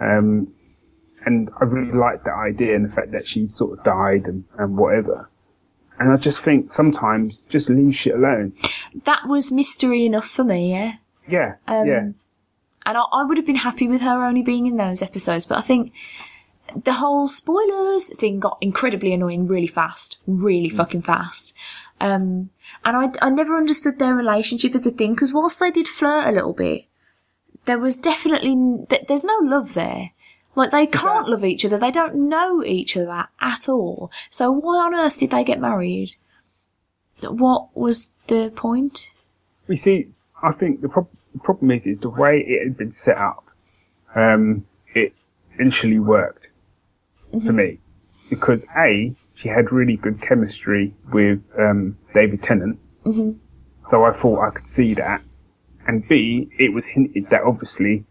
Um, 0.00 0.52
and 1.26 1.50
I 1.60 1.64
really 1.64 1.92
liked 1.92 2.24
that 2.24 2.34
idea 2.34 2.74
and 2.74 2.90
the 2.90 2.94
fact 2.94 3.12
that 3.12 3.26
she 3.26 3.46
sort 3.46 3.78
of 3.78 3.84
died 3.84 4.24
and, 4.26 4.44
and 4.58 4.76
whatever. 4.76 5.28
And 5.98 6.12
I 6.12 6.16
just 6.16 6.40
think 6.40 6.72
sometimes 6.72 7.42
just 7.50 7.68
leave 7.68 7.94
shit 7.94 8.14
alone. 8.14 8.54
That 9.04 9.26
was 9.26 9.52
mystery 9.52 10.06
enough 10.06 10.26
for 10.26 10.44
me, 10.44 10.70
yeah. 10.72 10.94
Yeah, 11.28 11.56
Um, 11.68 11.86
yeah, 11.86 12.08
And 12.86 12.96
I, 12.96 13.02
I 13.12 13.24
would 13.24 13.36
have 13.36 13.46
been 13.46 13.56
happy 13.56 13.86
with 13.86 14.00
her 14.00 14.24
only 14.24 14.42
being 14.42 14.66
in 14.66 14.78
those 14.78 15.02
episodes, 15.02 15.44
but 15.44 15.58
I 15.58 15.60
think 15.60 15.92
the 16.84 16.94
whole 16.94 17.28
spoilers 17.28 18.04
thing 18.16 18.40
got 18.40 18.58
incredibly 18.60 19.12
annoying 19.12 19.46
really 19.46 19.66
fast, 19.66 20.18
really 20.26 20.70
fucking 20.70 21.02
fast. 21.02 21.54
Um, 22.00 22.50
and 22.84 22.96
I, 22.96 23.26
I 23.26 23.30
never 23.30 23.56
understood 23.56 23.98
their 23.98 24.14
relationship 24.14 24.74
as 24.74 24.86
a 24.86 24.90
thing 24.90 25.14
because 25.14 25.32
whilst 25.32 25.60
they 25.60 25.70
did 25.70 25.86
flirt 25.86 26.26
a 26.26 26.32
little 26.32 26.54
bit, 26.54 26.86
there 27.64 27.78
was 27.78 27.96
definitely 27.96 28.56
there's 29.06 29.24
no 29.24 29.38
love 29.42 29.74
there. 29.74 30.12
Like 30.54 30.70
they 30.70 30.86
can't 30.86 31.28
love 31.28 31.44
each 31.44 31.64
other. 31.64 31.78
They 31.78 31.90
don't 31.90 32.28
know 32.28 32.64
each 32.64 32.96
other 32.96 33.28
at 33.40 33.68
all. 33.68 34.10
So 34.28 34.50
why 34.50 34.78
on 34.78 34.94
earth 34.94 35.18
did 35.18 35.30
they 35.30 35.44
get 35.44 35.60
married? 35.60 36.14
What 37.22 37.76
was 37.76 38.12
the 38.26 38.52
point? 38.54 39.12
We 39.68 39.76
see, 39.76 40.08
I 40.42 40.52
think 40.52 40.80
the, 40.80 40.88
prob- 40.88 41.08
the 41.32 41.40
problem 41.40 41.70
is, 41.70 41.86
is 41.86 42.00
the 42.00 42.08
way 42.08 42.40
it 42.40 42.64
had 42.64 42.76
been 42.76 42.92
set 42.92 43.16
up. 43.18 43.44
Um, 44.14 44.66
it 44.94 45.14
initially 45.58 45.98
worked 46.00 46.48
for 47.30 47.52
me 47.52 47.78
because 48.28 48.64
A, 48.76 49.14
she 49.34 49.48
had 49.48 49.70
really 49.70 49.96
good 49.96 50.20
chemistry 50.20 50.94
with 51.12 51.40
um, 51.58 51.96
David 52.12 52.42
Tennant, 52.42 52.78
so 53.88 54.04
I 54.04 54.12
thought 54.12 54.40
I 54.46 54.50
could 54.50 54.66
see 54.66 54.94
that. 54.94 55.22
And 55.86 56.06
B, 56.08 56.48
it 56.58 56.72
was 56.72 56.84
hinted 56.86 57.30
that 57.30 57.42
obviously 57.42 58.04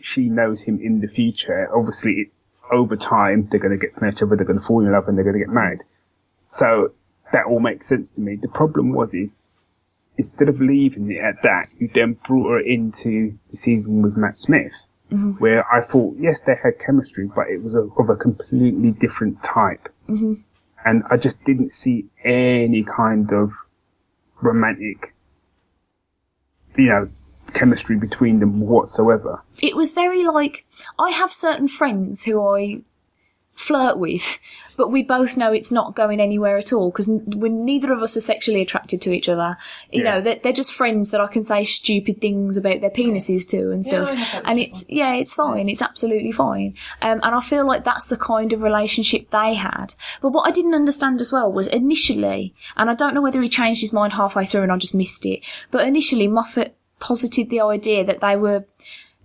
she 0.00 0.28
knows 0.28 0.62
him 0.62 0.80
in 0.82 1.00
the 1.00 1.08
future. 1.08 1.68
Obviously, 1.74 2.12
it, 2.12 2.28
over 2.72 2.96
time 2.96 3.48
they're 3.50 3.60
going 3.60 3.78
to 3.78 3.78
get 3.78 3.94
to 3.96 4.04
know 4.04 4.10
each 4.10 4.22
other, 4.22 4.36
they're 4.36 4.46
going 4.46 4.60
to 4.60 4.66
fall 4.66 4.84
in 4.84 4.92
love, 4.92 5.08
and 5.08 5.16
they're 5.16 5.24
going 5.24 5.38
to 5.38 5.44
get 5.44 5.52
married. 5.52 5.80
So 6.58 6.92
that 7.32 7.44
all 7.46 7.60
makes 7.60 7.86
sense 7.86 8.10
to 8.10 8.20
me. 8.20 8.36
The 8.36 8.48
problem 8.48 8.92
was 8.92 9.12
is 9.12 9.42
instead 10.16 10.48
of 10.48 10.60
leaving 10.60 11.10
it 11.10 11.18
at 11.18 11.42
that, 11.42 11.68
you 11.78 11.88
then 11.94 12.18
brought 12.26 12.50
her 12.50 12.60
into 12.60 13.38
the 13.50 13.56
season 13.56 14.02
with 14.02 14.16
Matt 14.16 14.36
Smith, 14.36 14.72
mm-hmm. 15.10 15.32
where 15.32 15.64
I 15.72 15.82
thought, 15.82 16.16
yes, 16.18 16.38
they 16.46 16.54
had 16.62 16.78
chemistry, 16.84 17.30
but 17.34 17.48
it 17.48 17.62
was 17.62 17.74
a, 17.74 17.88
of 17.98 18.10
a 18.10 18.16
completely 18.16 18.90
different 18.90 19.42
type. 19.42 19.88
Mm-hmm. 20.08 20.34
And 20.84 21.02
I 21.10 21.16
just 21.16 21.42
didn't 21.44 21.72
see 21.72 22.06
any 22.24 22.84
kind 22.84 23.32
of 23.32 23.52
romantic, 24.40 25.14
you 26.76 26.86
know, 26.86 27.10
chemistry 27.54 27.96
between 27.96 28.40
them 28.40 28.60
whatsoever. 28.60 29.42
it 29.62 29.76
was 29.76 29.92
very 29.92 30.24
like 30.24 30.66
I 30.98 31.10
have 31.10 31.32
certain 31.32 31.68
friends 31.68 32.24
who 32.24 32.44
I 32.46 32.82
flirt 33.54 33.98
with, 33.98 34.38
but 34.76 34.92
we 34.92 35.02
both 35.02 35.36
know 35.36 35.52
it's 35.52 35.72
not 35.72 35.96
going 35.96 36.20
anywhere 36.20 36.56
at 36.56 36.72
all 36.72 36.92
because 36.92 37.08
when 37.08 37.64
neither 37.64 37.92
of 37.92 38.00
us 38.00 38.16
are 38.16 38.20
sexually 38.20 38.62
attracted 38.62 39.02
to 39.02 39.10
each 39.10 39.28
other, 39.28 39.56
you 39.90 40.04
Yeah. 40.04 40.10
know, 40.14 40.20
they're, 40.20 40.38
they're 40.40 40.52
just 40.52 40.72
friends 40.72 41.10
that 41.10 41.20
I 41.20 41.26
can 41.26 41.42
say 41.42 41.64
stupid 41.64 42.20
things 42.20 42.56
about 42.56 42.80
their 42.80 42.90
penises 42.90 43.48
to 43.48 43.72
and 43.72 43.84
stuff. 43.84 44.10
I 44.10 44.14
have 44.14 44.32
that 44.44 44.48
and 44.50 44.58
with 44.60 44.68
it's 44.68 44.84
yeah, 44.88 45.14
it's 45.14 45.34
fine. 45.34 45.68
It's 45.68 45.82
absolutely 45.82 46.30
fine. 46.30 46.76
Um, 47.02 47.18
and 47.24 47.34
I 47.34 47.40
feel 47.40 47.66
like 47.66 47.82
that's 47.82 48.06
the 48.06 48.16
kind 48.16 48.52
of 48.52 48.62
relationship 48.62 49.30
they 49.30 49.54
had. 49.54 49.96
But 50.22 50.30
what 50.30 50.46
I 50.46 50.52
didn't 50.52 50.74
understand 50.74 51.20
as 51.20 51.32
well 51.32 51.50
was 51.50 51.66
initially, 51.66 52.54
and 52.76 52.88
I 52.88 52.94
don't 52.94 53.14
know 53.14 53.22
whether 53.22 53.42
he 53.42 53.48
changed 53.48 53.80
his 53.80 53.92
mind 53.92 54.12
halfway 54.12 54.46
through 54.46 54.62
and 54.62 54.70
I 54.70 54.76
just 54.76 54.94
missed 54.94 55.26
it, 55.26 55.40
but 55.72 55.84
initially 55.84 56.28
Moffat 56.28 56.76
posited 57.00 57.50
the 57.50 57.60
idea 57.60 58.04
that 58.04 58.20
they 58.20 58.36
were 58.36 58.64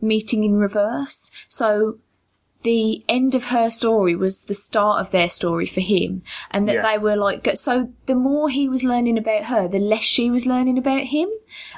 meeting 0.01 0.43
in 0.43 0.55
reverse. 0.57 1.31
So 1.47 1.97
the 2.63 3.03
end 3.09 3.35
of 3.35 3.45
her 3.45 3.69
story 3.69 4.15
was 4.15 4.45
the 4.45 4.53
start 4.53 5.01
of 5.01 5.11
their 5.11 5.27
story 5.27 5.65
for 5.65 5.81
him, 5.81 6.21
and 6.49 6.65
that 6.67 6.75
Yeah. 6.75 6.91
they 6.93 6.97
were 6.97 7.17
like. 7.17 7.45
So 7.55 7.89
the 8.05 8.15
more 8.15 8.47
he 8.49 8.69
was 8.69 8.85
learning 8.85 9.17
about 9.17 9.45
her, 9.45 9.67
the 9.67 9.79
less 9.79 10.03
she 10.03 10.31
was 10.31 10.45
learning 10.45 10.77
about 10.77 11.01
him, 11.03 11.27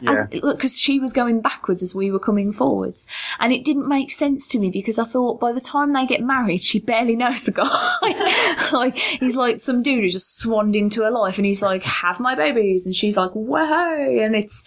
as 0.06 0.28
Yeah. 0.32 0.40
because 0.54 0.78
she 0.78 1.00
was 1.00 1.12
going 1.12 1.42
backwards 1.42 1.82
as 1.82 1.96
we 1.96 2.12
were 2.12 2.20
coming 2.20 2.52
forwards, 2.52 3.08
and 3.40 3.52
it 3.52 3.66
didn't 3.66 3.88
make 3.88 4.12
sense 4.12 4.46
to 4.50 4.60
me 4.60 4.70
because 4.70 5.00
I 5.00 5.06
thought 5.06 5.40
by 5.40 5.52
the 5.54 5.60
time 5.60 5.94
they 5.94 6.06
get 6.06 6.22
married, 6.22 6.64
she 6.64 6.80
barely 6.80 7.16
knows 7.16 7.42
the 7.44 7.52
guy. 7.52 8.70
like 8.72 8.96
he's 8.96 9.36
like 9.36 9.60
some 9.60 9.82
dude 9.82 10.04
who's 10.04 10.14
just 10.14 10.38
swanned 10.38 10.76
into 10.76 11.02
her 11.02 11.10
life, 11.12 11.38
and 11.40 11.48
he's 11.48 11.64
like, 11.64 11.82
"Have 11.82 12.20
my 12.20 12.36
babies," 12.36 12.86
and 12.86 12.96
she's 12.96 13.18
like, 13.18 13.32
"Whoa!" 13.32 14.20
and 14.20 14.36
it's 14.36 14.64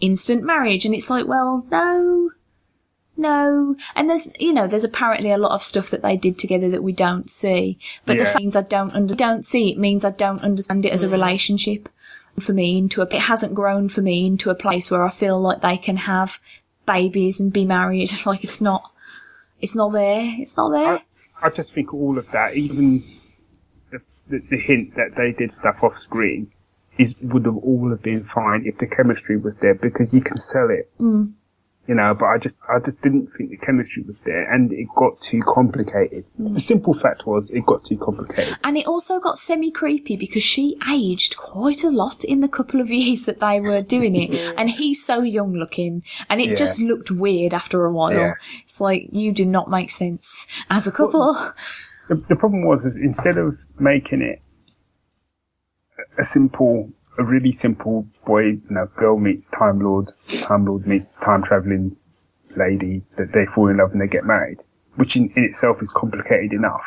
instant 0.00 0.44
marriage, 0.44 0.84
and 0.84 0.94
it's 0.94 1.10
like, 1.10 1.26
well, 1.26 1.66
no 1.70 2.30
no. 3.18 3.74
And 3.96 4.08
there's, 4.08 4.28
you 4.38 4.54
know, 4.54 4.66
there's 4.66 4.84
apparently 4.84 5.32
a 5.32 5.38
lot 5.38 5.50
of 5.50 5.64
stuff 5.64 5.90
that 5.90 6.02
they 6.02 6.16
did 6.16 6.38
together 6.38 6.70
that 6.70 6.84
we 6.84 6.92
don't 6.92 7.28
see. 7.28 7.78
But 8.06 8.16
the 8.16 8.24
Yeah. 8.24 8.30
fact 8.30 8.40
means 8.40 8.56
I 8.56 8.62
don't 8.62 8.94
under, 8.94 9.14
don't 9.14 9.44
see 9.44 9.70
it 9.72 9.78
means 9.78 10.04
I 10.04 10.10
don't 10.10 10.40
understand 10.40 10.86
it 10.86 10.92
as 10.92 11.02
a 11.02 11.06
hmm. 11.08 11.12
relationship 11.12 11.88
for 12.38 12.52
me 12.52 12.78
into 12.78 13.02
a, 13.02 13.06
it 13.06 13.22
hasn't 13.22 13.54
grown 13.54 13.88
for 13.88 14.00
me 14.00 14.26
into 14.26 14.50
a 14.50 14.54
place 14.54 14.90
where 14.90 15.02
I 15.02 15.10
feel 15.10 15.40
like 15.40 15.60
they 15.60 15.76
can 15.76 15.96
have 15.96 16.38
babies 16.86 17.40
and 17.40 17.52
be 17.52 17.64
married. 17.64 18.10
Like 18.24 18.44
it's 18.44 18.60
not, 18.60 18.90
it's 19.60 19.74
not 19.74 19.92
there. 19.92 20.34
It's 20.38 20.56
not 20.56 20.70
there. 20.70 21.02
I, 21.42 21.46
I 21.46 21.50
just 21.50 21.74
think 21.74 21.92
all 21.92 22.18
of 22.18 22.26
that, 22.32 22.54
even 22.54 23.02
the, 23.90 24.00
the, 24.28 24.38
the 24.50 24.58
hint 24.58 24.94
that 24.94 25.16
they 25.16 25.32
did 25.32 25.52
stuff 25.58 25.82
off 25.82 25.94
screen, 26.02 26.52
is 26.98 27.14
would 27.22 27.44
have 27.44 27.56
all 27.56 27.90
have 27.90 28.02
been 28.02 28.28
fine 28.34 28.64
if 28.66 28.78
the 28.78 28.86
chemistry 28.86 29.36
was 29.36 29.56
there 29.60 29.74
because 29.74 30.12
you 30.12 30.20
can 30.20 30.36
sell 30.38 30.68
it. 30.70 30.90
Mm. 31.00 31.32
You 31.86 31.94
know, 31.94 32.12
but 32.12 32.26
I 32.26 32.36
just 32.36 32.54
I 32.68 32.80
just 32.84 33.00
didn't 33.00 33.30
think 33.38 33.48
the 33.48 33.56
chemistry 33.56 34.02
was 34.02 34.16
there, 34.26 34.52
and 34.52 34.70
it 34.70 34.86
got 34.94 35.18
too 35.22 35.40
complicated. 35.54 36.26
The 36.38 36.60
simple 36.60 36.92
fact 36.92 37.26
was 37.26 37.48
it 37.48 37.64
got 37.64 37.82
too 37.86 37.96
complicated. 37.96 38.58
And 38.62 38.76
it 38.76 38.86
also 38.86 39.18
got 39.20 39.38
semi 39.38 39.70
creepy 39.70 40.14
because 40.16 40.42
she 40.42 40.76
aged 40.90 41.38
quite 41.38 41.84
a 41.84 41.88
lot 41.88 42.24
in 42.24 42.40
the 42.40 42.48
couple 42.48 42.82
of 42.82 42.90
years 43.02 43.24
that 43.24 43.40
they 43.40 43.58
were 43.60 43.80
doing 43.80 44.16
it. 44.16 44.54
and 44.58 44.68
he's 44.68 45.02
so 45.02 45.22
young 45.22 45.54
looking. 45.54 46.02
And 46.28 46.42
it 46.42 46.50
Yeah. 46.50 46.54
just 46.56 46.78
looked 46.78 47.10
weird 47.10 47.54
after 47.54 47.82
a 47.86 47.90
while. 47.90 48.12
Yeah. 48.12 48.34
It's 48.64 48.82
like, 48.82 49.08
you 49.10 49.32
do 49.32 49.46
not 49.46 49.70
make 49.70 49.90
sense 49.90 50.46
as 50.68 50.86
a 50.86 50.92
couple. 50.92 51.32
The, 52.10 52.16
the 52.16 52.36
problem 52.36 52.66
was 52.66 52.84
is 52.84 52.96
instead 52.96 53.38
of 53.38 53.56
making 53.78 54.20
it 54.20 54.42
a, 56.18 56.24
simple, 56.24 56.90
a 57.18 57.24
really 57.24 57.52
simple 57.52 58.06
boy, 58.26 58.42
you 58.42 58.62
know, 58.70 58.86
girl 58.96 59.18
meets 59.18 59.48
Time 59.48 59.80
Lord, 59.80 60.10
Time 60.26 60.66
Lord 60.66 60.86
meets 60.86 61.12
time 61.24 61.42
traveling 61.42 61.96
lady, 62.56 63.02
that 63.16 63.32
they 63.32 63.46
fall 63.54 63.68
in 63.68 63.76
love 63.76 63.92
and 63.92 64.00
they 64.00 64.06
get 64.06 64.24
married, 64.24 64.58
which 64.96 65.16
in, 65.16 65.32
in 65.36 65.44
itself 65.44 65.82
is 65.82 65.92
complicated 65.92 66.52
enough. 66.52 66.82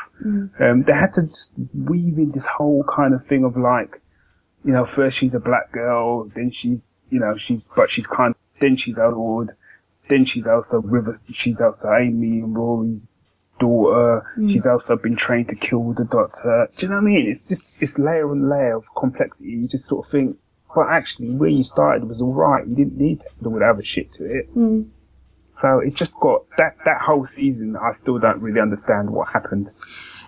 Um, 0.59 0.83
they 0.83 0.93
had 0.93 1.13
to 1.13 1.23
just 1.23 1.51
weave 1.73 2.17
in 2.17 2.31
this 2.31 2.45
whole 2.45 2.83
kind 2.83 3.13
of 3.13 3.25
thing 3.27 3.43
of 3.43 3.55
like, 3.55 4.01
you 4.65 4.71
know, 4.73 4.85
first 4.85 5.17
she's 5.17 5.33
a 5.33 5.39
black 5.39 5.71
girl, 5.71 6.29
then 6.35 6.51
she's, 6.51 6.89
you 7.09 7.19
know, 7.19 7.35
she's, 7.37 7.67
but 7.75 7.89
she's 7.89 8.07
kind, 8.07 8.35
of, 8.35 8.59
then 8.59 8.77
she's 8.77 8.97
a 8.97 9.07
lord, 9.07 9.51
then 10.09 10.25
she's 10.25 10.45
also 10.45 10.81
River, 10.81 11.15
she's 11.31 11.59
also 11.59 11.91
Amy 11.93 12.39
and 12.39 12.55
Rory's 12.55 13.07
daughter. 13.61 14.25
She's 14.49 14.65
also 14.65 14.95
been 14.97 15.15
trained 15.15 15.47
to 15.49 15.55
kill 15.55 15.93
the 15.93 16.03
doctor. 16.05 16.67
Do 16.77 16.85
you 16.85 16.89
know 16.89 16.95
what 16.95 17.01
I 17.03 17.05
mean? 17.05 17.25
It's 17.29 17.41
just 17.41 17.73
it's 17.79 17.97
layer 17.97 18.29
on 18.29 18.49
layer 18.49 18.75
of 18.75 18.83
complexity. 18.97 19.49
You 19.49 19.67
just 19.67 19.85
sort 19.88 20.05
of 20.05 20.11
think, 20.11 20.38
well, 20.75 20.88
actually, 20.89 21.29
where 21.29 21.49
you 21.49 21.63
started 21.63 22.07
was 22.09 22.21
all 22.21 22.33
right. 22.33 22.67
You 22.67 22.75
didn't 22.75 22.97
need 22.97 23.19
to 23.21 23.25
do 23.43 23.49
all 23.53 23.59
the 23.59 23.65
other 23.65 23.83
shit 23.83 24.11
to 24.13 24.25
it. 24.25 24.49
So 25.61 25.79
it 25.79 25.95
just 25.95 26.13
got 26.19 26.45
that 26.57 26.75
that 26.85 27.01
whole 27.05 27.27
season. 27.35 27.75
I 27.75 27.91
still 28.01 28.17
don't 28.17 28.41
really 28.41 28.59
understand 28.59 29.11
what 29.11 29.29
happened. 29.29 29.69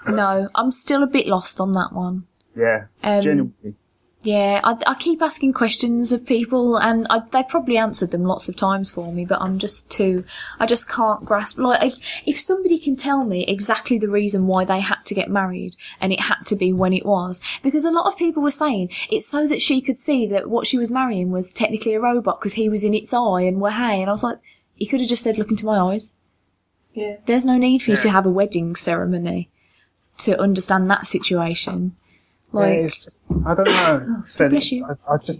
no, 0.07 0.47
I'm 0.53 0.71
still 0.71 1.01
a 1.03 1.07
bit 1.07 1.27
lost 1.27 1.59
on 1.59 1.71
that 1.73 1.89
one. 1.91 2.25
Yeah, 2.55 2.85
Um, 3.03 3.23
genuinely. 3.23 3.75
Yeah, 4.23 4.61
I, 4.63 4.77
I 4.87 4.95
keep 4.95 5.21
asking 5.21 5.51
questions 5.51 6.13
of 6.13 6.25
people, 6.25 6.77
and 6.77 7.05
I, 7.09 7.19
they 7.31 7.43
probably 7.43 7.77
answered 7.77 8.11
them 8.11 8.23
lots 8.23 8.47
of 8.47 8.55
times 8.55 8.89
for 8.89 9.11
me, 9.11 9.25
but 9.25 9.41
I'm 9.41 9.59
just 9.59 9.91
too, 9.91 10.23
I 10.61 10.65
just 10.65 10.87
can't 10.87 11.25
grasp. 11.25 11.59
Like, 11.59 11.93
if 12.25 12.39
somebody 12.39 12.79
can 12.79 12.95
tell 12.95 13.25
me 13.25 13.45
exactly 13.45 13.97
the 13.97 14.07
reason 14.07 14.47
why 14.47 14.63
they 14.63 14.79
had 14.79 15.03
to 15.07 15.13
get 15.13 15.29
married, 15.29 15.75
and 15.99 16.13
it 16.13 16.21
had 16.21 16.45
to 16.45 16.55
be 16.55 16.71
when 16.71 16.93
it 16.93 17.05
was, 17.05 17.41
because 17.63 17.83
a 17.83 17.91
lot 17.91 18.07
of 18.07 18.17
people 18.17 18.41
were 18.41 18.49
saying 18.49 18.91
it's 19.11 19.27
so 19.27 19.45
that 19.45 19.61
she 19.61 19.81
could 19.81 19.97
see 19.97 20.25
that 20.27 20.49
what 20.49 20.67
she 20.67 20.77
was 20.77 20.89
marrying 20.89 21.29
was 21.29 21.51
technically 21.51 21.93
a 21.93 21.99
robot 21.99 22.39
because 22.39 22.53
he 22.53 22.69
was 22.69 22.85
in 22.85 22.93
its 22.93 23.13
eye 23.13 23.41
and 23.41 23.59
were 23.59 23.71
hey, 23.71 23.99
and 23.99 24.09
I 24.09 24.13
was 24.13 24.23
like, 24.23 24.39
he 24.75 24.85
could 24.85 25.01
have 25.01 25.09
just 25.09 25.23
said, 25.23 25.37
look 25.37 25.51
into 25.51 25.65
my 25.65 25.79
eyes. 25.79 26.13
Yeah. 26.93 27.17
There's 27.25 27.43
no 27.43 27.57
need 27.57 27.83
for 27.83 27.91
you 27.91 27.97
to 27.97 28.09
have 28.09 28.25
a 28.25 28.31
wedding 28.31 28.75
ceremony. 28.77 29.49
to 30.19 30.39
understand 30.39 30.89
that 30.89 31.07
situation. 31.07 31.95
Like, 32.53 32.93
just, 33.03 33.17
I 33.45 33.53
don't 33.55 33.65
know. 33.65 34.21
So 34.25 34.47
bless 34.49 34.71
you. 34.71 34.85
I, 34.85 35.13
I 35.13 35.17
just 35.17 35.39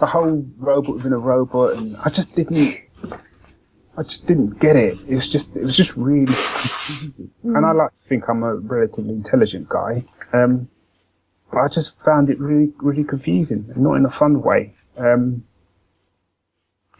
the 0.00 0.06
whole 0.06 0.44
robot 0.58 0.96
within 0.96 1.12
a 1.12 1.18
robot, 1.18 1.76
and 1.76 1.96
I 2.04 2.10
just 2.10 2.34
didn't. 2.34 2.80
I 3.96 4.02
just 4.02 4.26
didn't 4.26 4.58
get 4.60 4.76
it. 4.76 4.98
It 5.08 5.16
was 5.16 5.28
just, 5.28 5.54
it 5.56 5.64
was 5.64 5.76
just 5.76 5.94
really 5.96 6.24
confusing. 6.26 7.30
And 7.42 7.56
Mm. 7.56 7.68
I 7.68 7.72
like 7.72 7.90
to 7.90 8.08
think 8.08 8.24
I'm 8.28 8.42
a 8.42 8.54
relatively 8.54 9.10
intelligent 9.12 9.68
guy, 9.68 10.04
um, 10.32 10.68
but 11.52 11.58
I 11.58 11.68
just 11.68 11.92
found 12.04 12.30
it 12.30 12.38
really, 12.38 12.72
really 12.78 13.04
confusing, 13.04 13.66
and 13.68 13.82
not 13.82 13.94
in 13.94 14.06
a 14.06 14.10
fun 14.10 14.40
way. 14.42 14.74
Um, 14.96 15.44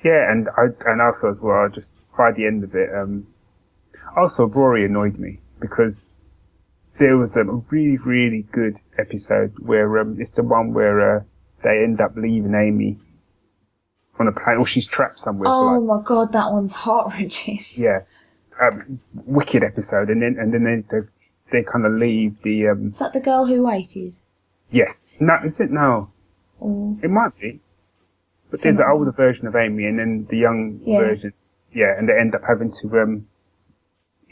yeah, 0.05 0.31
and 0.31 0.49
I, 0.59 0.65
and 0.91 1.01
also 1.01 1.31
as 1.33 1.39
well, 1.41 1.65
I 1.65 1.69
just 1.69 1.91
by 2.19 2.33
the 2.33 2.45
end 2.47 2.65
of 2.65 2.75
it, 2.75 2.91
um, 2.95 3.27
also 4.17 4.47
Rory 4.47 4.85
annoyed 4.85 5.19
me 5.19 5.39
because 5.61 6.13
there 7.01 7.17
was 7.17 7.35
a 7.35 7.45
really, 7.45 7.97
really 7.97 8.43
good 8.53 8.77
episode 8.99 9.55
where 9.59 9.99
um, 9.99 10.17
it's 10.21 10.31
the 10.33 10.43
one 10.43 10.75
where 10.75 11.17
uh, 11.17 11.21
they 11.65 11.83
end 11.83 12.01
up 12.01 12.13
leaving 12.15 12.55
Amy 12.55 12.99
on 14.21 14.29
a 14.29 14.33
plane, 14.33 14.59
or 14.59 14.67
she's 14.67 14.87
trapped 14.87 15.19
somewhere. 15.19 15.49
oh 15.49 15.79
like, 15.79 15.83
my 15.83 16.05
god, 16.07 16.33
that 16.33 16.53
one's 16.53 16.75
heart 16.75 17.13
wrenching. 17.15 17.59
yeah, 17.75 18.01
um, 18.61 19.01
wicked 19.15 19.65
episode, 19.65 20.11
and 20.11 20.23
then 20.23 20.37
and 20.39 20.53
then 20.53 20.63
they 20.65 20.99
they, 20.99 21.07
they 21.51 21.63
kind 21.65 21.87
of 21.87 21.93
leave 21.93 22.37
the 22.43 22.69
um, 22.69 22.91
Is 22.91 22.99
that 22.99 23.15
the 23.15 23.21
girl 23.21 23.47
who 23.47 23.63
waited? 23.63 24.13
yes, 24.71 25.07
no, 25.19 25.37
is 25.45 25.59
it 25.59 25.71
no? 25.71 26.13
Or 26.61 26.97
It 27.03 27.09
might 27.11 27.37
be, 27.41 27.61
but 28.51 28.61
there's 28.63 28.77
the 28.77 28.87
older 28.87 29.13
version 29.13 29.47
of 29.47 29.57
Amy, 29.57 29.87
and 29.87 29.99
then 29.99 30.27
the 30.31 30.37
young 30.37 30.81
Yeah. 30.85 30.99
version, 30.99 31.33
yeah, 31.73 31.97
and 31.99 32.07
they 32.07 32.13
end 32.13 32.35
up 32.35 32.43
having 32.47 32.73
to 32.83 33.01
um. 33.01 33.27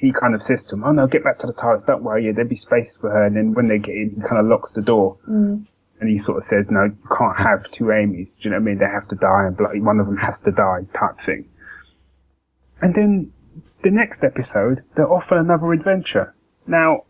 He 0.01 0.13
kind 0.13 0.35
of 0.35 0.43
says 0.43 0.63
to 0.65 0.75
him, 0.77 0.85
"Oh 0.85 0.93
no, 0.93 1.07
get 1.09 1.25
back 1.25 1.39
to 1.41 1.47
the 1.49 1.53
TARDIS. 1.53 1.87
Don't 1.87 2.05
worry, 2.05 2.27
yeah, 2.27 2.33
there'll 2.33 2.49
be 2.49 2.57
space 2.57 2.91
for 3.01 3.11
her." 3.11 3.25
And 3.25 3.37
then 3.37 3.53
when 3.55 3.67
they 3.69 3.79
get 3.79 3.95
in, 3.97 4.11
he 4.15 4.21
kind 4.21 4.39
of 4.39 4.47
locks 4.47 4.71
the 4.73 4.83
door. 4.83 5.17
Mm. 5.29 5.67
and 6.01 6.09
he 6.09 6.19
sort 6.19 6.39
of 6.39 6.45
says, 6.45 6.67
"No, 6.71 6.85
you 6.85 6.97
can't 7.19 7.37
have 7.37 7.69
two 7.73 7.91
Amy's. 7.91 8.35
Do 8.37 8.43
you 8.45 8.51
know 8.51 8.57
what 8.59 8.63
I 8.63 8.65
mean? 8.67 8.79
They 8.79 8.85
have 8.87 9.09
to 9.09 9.17
die, 9.17 9.45
and 9.47 9.57
bloody 9.57 9.81
one 9.81 9.99
of 9.99 10.07
them 10.07 10.17
has 10.19 10.41
to 10.43 10.53
die." 10.53 10.87
Type 10.97 11.17
thing. 11.27 11.47
And 12.81 12.95
then 12.95 13.33
the 13.83 13.91
next 13.91 14.23
episode, 14.23 14.85
they're 14.95 15.11
off 15.11 15.33
on 15.33 15.39
another 15.39 15.73
adventure. 15.73 16.33
Now, 16.69 17.03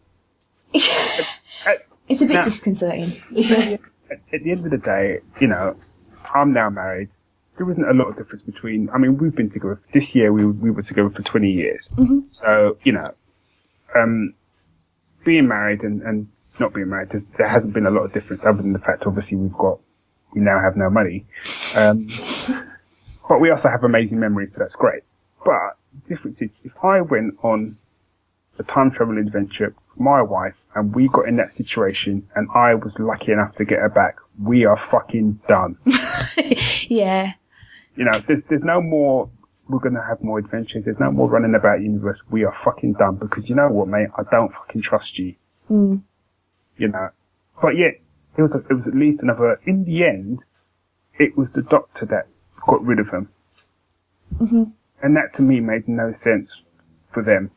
at, 0.74 0.80
it's 2.08 2.22
a 2.22 2.26
bit 2.26 2.34
Now- 2.36 2.42
disconcerting. 2.42 3.10
at, 3.36 3.80
at 4.32 4.42
the 4.42 4.50
end 4.50 4.64
of 4.64 4.70
the 4.70 4.78
day, 4.78 5.18
you 5.40 5.48
know, 5.48 5.76
I'm 6.34 6.54
now 6.54 6.70
married. 6.70 7.10
There 7.58 7.70
isn't 7.70 7.88
a 7.88 7.92
lot 7.92 8.08
of 8.08 8.16
difference 8.16 8.42
between. 8.42 8.88
I 8.90 8.98
mean, 8.98 9.18
we've 9.18 9.34
been 9.34 9.50
together 9.50 9.80
this 9.92 10.14
year. 10.14 10.32
We 10.32 10.46
we 10.46 10.70
were 10.70 10.82
together 10.82 11.10
for 11.10 11.22
20 11.22 11.50
years. 11.50 11.88
So 12.30 12.78
you 12.84 12.92
know, 12.92 13.12
um, 13.94 14.34
being 15.24 15.48
married 15.48 15.82
and, 15.82 16.02
and 16.02 16.28
not 16.60 16.72
being 16.72 16.88
married, 16.88 17.10
there, 17.10 17.22
there 17.36 17.48
hasn't 17.48 17.72
been 17.72 17.86
a 17.86 17.90
lot 17.90 18.02
of 18.02 18.12
difference 18.12 18.44
other 18.44 18.62
than 18.62 18.72
the 18.72 18.78
fact, 18.78 19.04
obviously, 19.06 19.36
we've 19.36 19.52
got 19.52 19.78
we 20.34 20.40
now 20.40 20.60
have 20.60 20.76
no 20.76 20.90
money. 20.90 21.26
Um, 21.76 22.06
but 23.28 23.40
we 23.40 23.50
also 23.50 23.68
have 23.68 23.84
amazing 23.84 24.20
memories, 24.20 24.52
so 24.52 24.60
that's 24.60 24.74
great. 24.74 25.02
But 25.44 25.76
the 25.92 26.14
difference 26.14 26.42
is, 26.42 26.56
if 26.64 26.72
I 26.82 27.00
went 27.00 27.34
on 27.42 27.78
a 28.58 28.62
time 28.62 28.90
travel 28.90 29.18
adventure 29.18 29.74
with 29.90 30.00
my 30.00 30.20
wife 30.20 30.56
and 30.74 30.94
we 30.94 31.08
got 31.08 31.28
in 31.28 31.36
that 31.36 31.52
situation 31.52 32.28
and 32.34 32.48
I 32.54 32.74
was 32.74 32.98
lucky 32.98 33.32
enough 33.32 33.54
to 33.56 33.64
get 33.64 33.78
her 33.78 33.88
back, 33.88 34.16
we 34.42 34.64
are 34.64 34.76
fucking 34.76 35.40
done. 35.48 35.78
yeah. 36.88 37.34
You 37.98 38.04
know, 38.04 38.22
there's 38.28 38.42
there's 38.48 38.62
no 38.62 38.80
more. 38.80 39.28
We're 39.68 39.80
gonna 39.80 40.06
have 40.08 40.22
more 40.22 40.38
adventures. 40.38 40.84
There's 40.84 41.00
no 41.00 41.10
more 41.10 41.28
running 41.28 41.54
about 41.54 41.82
universe. 41.82 42.22
We 42.30 42.44
are 42.44 42.56
fucking 42.64 42.92
done 42.94 43.16
because 43.16 43.48
you 43.48 43.56
know 43.56 43.68
what, 43.68 43.88
mate? 43.88 44.08
I 44.16 44.22
don't 44.30 44.52
fucking 44.52 44.82
trust 44.82 45.18
you. 45.18 45.34
Mm. 45.68 46.02
You 46.76 46.88
know, 46.88 47.10
but 47.60 47.76
yet 47.76 48.00
it 48.36 48.42
was 48.42 48.54
it 48.54 48.72
was 48.72 48.86
at 48.86 48.94
least 48.94 49.20
another. 49.20 49.60
In 49.66 49.84
the 49.84 50.04
end, 50.04 50.44
it 51.18 51.36
was 51.36 51.50
the 51.50 51.60
doctor 51.60 52.06
that 52.06 52.28
got 52.64 52.82
rid 52.84 53.00
of 53.00 53.08
him, 53.08 53.28
hmm 54.38 54.62
and 55.02 55.16
that 55.16 55.34
to 55.34 55.42
me 55.42 55.60
made 55.60 55.88
no 55.88 56.12
sense 56.12 56.54
for 57.12 57.22
them. 57.22 57.50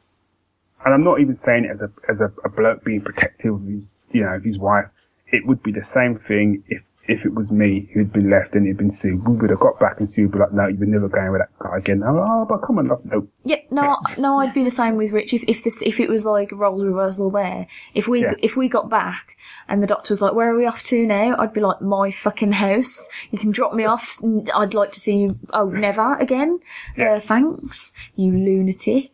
And 0.83 0.93
I'm 0.95 1.03
not 1.03 1.19
even 1.19 1.37
saying 1.37 1.65
it 1.65 1.71
as 1.71 1.81
a 1.81 1.91
as 2.09 2.19
a, 2.19 2.33
a 2.43 2.49
bloke 2.49 2.83
being 2.83 3.01
protective 3.01 3.53
of 3.53 3.61
his, 3.61 3.83
you 4.11 4.21
know, 4.21 4.33
of 4.33 4.43
his 4.43 4.57
wife. 4.57 4.85
It 5.27 5.45
would 5.45 5.61
be 5.61 5.71
the 5.71 5.83
same 5.83 6.17
thing 6.17 6.63
if 6.67 6.81
if 7.11 7.25
it 7.25 7.33
was 7.33 7.51
me 7.51 7.89
who'd 7.93 8.11
been 8.13 8.29
left 8.29 8.55
and 8.55 8.65
he'd 8.65 8.77
been 8.77 8.91
sued. 8.91 9.27
We 9.27 9.35
would 9.35 9.49
have 9.49 9.59
got 9.59 9.79
back 9.79 9.99
and 9.99 10.09
sued, 10.09 10.31
be 10.31 10.39
like, 10.39 10.53
no, 10.53 10.67
you're 10.67 10.85
never 10.87 11.07
going 11.09 11.31
with 11.31 11.41
that 11.41 11.49
guy 11.59 11.77
again. 11.77 12.01
Oh, 12.03 12.25
oh, 12.27 12.45
but 12.49 12.59
come 12.59 12.79
on, 12.79 12.87
love, 12.87 13.03
no. 13.05 13.27
Yeah, 13.43 13.57
no, 13.69 13.97
no, 14.17 14.39
I'd 14.39 14.53
be 14.53 14.63
the 14.63 14.71
same 14.71 14.95
with 14.95 15.11
Rich 15.11 15.33
if 15.33 15.43
if 15.47 15.63
this 15.63 15.81
if 15.81 15.99
it 15.99 16.09
was 16.09 16.25
like 16.25 16.51
a 16.51 16.55
role 16.55 16.83
reversal 16.83 17.29
there. 17.29 17.67
If 17.93 18.07
we 18.07 18.21
Yeah. 18.21 18.33
if 18.41 18.55
we 18.55 18.67
got 18.69 18.89
back 18.89 19.35
and 19.67 19.83
the 19.83 19.87
doctor 19.87 20.11
was 20.11 20.21
like, 20.21 20.33
"Where 20.33 20.51
are 20.51 20.57
we 20.57 20.65
off 20.65 20.83
to 20.83 21.05
now?" 21.05 21.35
I'd 21.37 21.53
be 21.53 21.61
like, 21.61 21.81
"My 21.81 22.11
fucking 22.11 22.53
house. 22.53 23.07
You 23.31 23.39
can 23.39 23.51
drop 23.51 23.73
me 23.73 23.85
off. 23.85 24.17
I'd 24.55 24.73
like 24.73 24.91
to 24.93 24.99
see 24.99 25.17
you. 25.23 25.37
Oh, 25.53 25.65
never 25.69 26.15
again. 26.17 26.59
Yeah. 26.97 27.13
Uh, 27.15 27.19
thanks, 27.19 27.93
you 28.15 28.31
lunatic." 28.31 29.11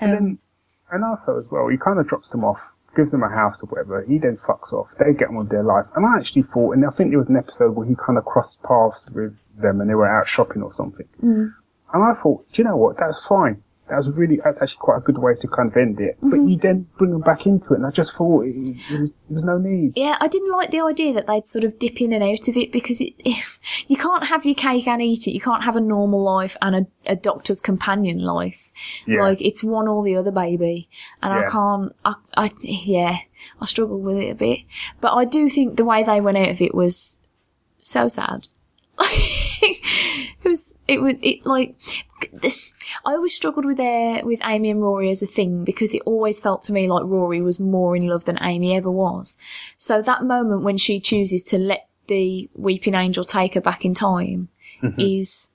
Um, 0.00 0.10
And, 0.10 0.38
and 0.92 1.04
also 1.04 1.38
as 1.38 1.50
well, 1.50 1.68
he 1.68 1.76
kind 1.76 1.98
of 1.98 2.06
drops 2.08 2.30
them 2.30 2.44
off, 2.44 2.60
gives 2.96 3.10
them 3.10 3.22
a 3.22 3.28
house 3.28 3.62
or 3.62 3.66
whatever. 3.66 4.02
He 4.02 4.18
then 4.18 4.38
fucks 4.46 4.72
off. 4.72 4.88
They 4.98 5.12
get 5.12 5.28
on 5.28 5.36
with 5.36 5.48
their 5.50 5.62
life. 5.62 5.86
And 5.94 6.04
I 6.04 6.18
actually 6.18 6.44
thought, 6.52 6.72
and 6.74 6.84
I 6.84 6.90
think 6.90 7.10
there 7.10 7.18
was 7.18 7.28
an 7.28 7.36
episode 7.36 7.76
where 7.76 7.86
he 7.86 7.94
kind 7.94 8.18
of 8.18 8.24
crossed 8.24 8.62
paths 8.62 9.02
with 9.12 9.36
them 9.56 9.80
and 9.80 9.88
they 9.88 9.94
were 9.94 10.08
out 10.08 10.28
shopping 10.28 10.62
or 10.62 10.72
something. 10.72 11.06
Mm. 11.22 11.54
And 11.92 12.02
I 12.02 12.14
thought, 12.20 12.46
do 12.52 12.62
you 12.62 12.64
know 12.64 12.76
what? 12.76 12.96
That's 12.98 13.24
fine. 13.26 13.62
That 13.90 13.96
was 13.96 14.08
really, 14.10 14.40
that's 14.42 14.56
actually 14.62 14.78
quite 14.78 14.98
a 14.98 15.00
good 15.00 15.18
way 15.18 15.34
to 15.34 15.48
kind 15.48 15.70
of 15.70 15.76
end 15.76 16.00
it. 16.00 16.16
But 16.22 16.30
mm-hmm. 16.30 16.48
you 16.48 16.58
then 16.58 16.88
bring 16.96 17.10
them 17.10 17.20
back 17.20 17.44
into 17.44 17.74
it, 17.74 17.76
and 17.76 17.86
I 17.86 17.90
just 17.90 18.12
thought 18.16 18.46
it, 18.46 18.54
it 18.56 19.00
was, 19.00 19.10
there 19.28 19.34
was 19.34 19.44
no 19.44 19.58
need. 19.58 19.92
Yeah, 19.96 20.16
I 20.20 20.28
didn't 20.28 20.52
like 20.52 20.70
the 20.70 20.80
idea 20.80 21.12
that 21.14 21.26
they'd 21.26 21.46
sort 21.46 21.64
of 21.64 21.78
dip 21.78 22.00
in 22.00 22.12
and 22.12 22.22
out 22.22 22.48
of 22.48 22.56
it 22.56 22.72
because 22.72 23.00
it, 23.00 23.14
you 23.88 23.96
can't 23.96 24.26
have 24.26 24.44
your 24.44 24.54
cake 24.54 24.86
and 24.86 25.02
eat 25.02 25.26
it. 25.26 25.32
You 25.32 25.40
can't 25.40 25.64
have 25.64 25.76
a 25.76 25.80
normal 25.80 26.22
life 26.22 26.56
and 26.62 26.76
a, 26.76 26.86
a 27.06 27.16
doctor's 27.16 27.60
companion 27.60 28.20
life. 28.20 28.70
Yeah. 29.06 29.22
Like 29.22 29.40
it's 29.40 29.64
one 29.64 29.88
or 29.88 30.04
the 30.04 30.16
other, 30.16 30.30
baby. 30.30 30.88
And 31.22 31.34
Yeah. 31.34 31.46
I 31.46 31.50
can't. 31.50 31.96
I, 32.04 32.14
I, 32.36 32.50
yeah, 32.62 33.18
I 33.60 33.66
struggle 33.66 34.00
with 34.00 34.18
it 34.18 34.30
a 34.30 34.34
bit. 34.34 34.60
But 35.00 35.14
I 35.14 35.24
do 35.24 35.50
think 35.50 35.76
the 35.76 35.84
way 35.84 36.02
they 36.02 36.20
went 36.20 36.38
out 36.38 36.50
of 36.50 36.60
it 36.60 36.74
was 36.74 37.18
so 37.78 38.08
sad. 38.08 38.48
it 39.00 40.44
was. 40.44 40.76
It 40.86 41.00
was. 41.00 41.14
It 41.22 41.44
like. 41.46 41.74
I 43.04 43.12
always 43.14 43.34
struggled 43.34 43.64
with 43.64 43.76
their 43.78 44.24
with 44.24 44.40
Amy 44.44 44.70
and 44.70 44.82
Rory 44.82 45.10
as 45.10 45.22
a 45.22 45.26
thing 45.26 45.64
because 45.64 45.94
it 45.94 46.02
always 46.04 46.38
felt 46.38 46.62
to 46.64 46.72
me 46.72 46.88
like 46.88 47.04
Rory 47.04 47.40
was 47.40 47.58
more 47.58 47.96
in 47.96 48.06
love 48.06 48.24
than 48.24 48.38
Amy 48.42 48.74
ever 48.76 48.90
was. 48.90 49.36
So 49.76 50.02
that 50.02 50.24
moment 50.24 50.62
when 50.62 50.76
she 50.76 51.00
chooses 51.00 51.42
to 51.44 51.58
let 51.58 51.88
the 52.08 52.48
weeping 52.54 52.94
angel 52.94 53.24
take 53.24 53.54
her 53.54 53.60
back 53.60 53.84
in 53.84 53.94
time 53.94 54.48
is 54.98 55.50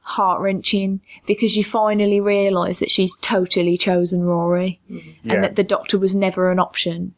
heart 0.00 0.40
wrenching 0.40 1.00
because 1.26 1.56
you 1.56 1.64
finally 1.64 2.20
realise 2.20 2.78
that 2.80 2.90
she's 2.90 3.16
totally 3.16 3.76
chosen 3.76 4.22
Rory 4.22 4.80
Yeah. 4.88 5.00
and 5.24 5.44
that 5.44 5.56
the 5.56 5.64
doctor 5.64 5.98
was 5.98 6.14
never 6.14 6.50
an 6.50 6.58
option. 6.58 7.14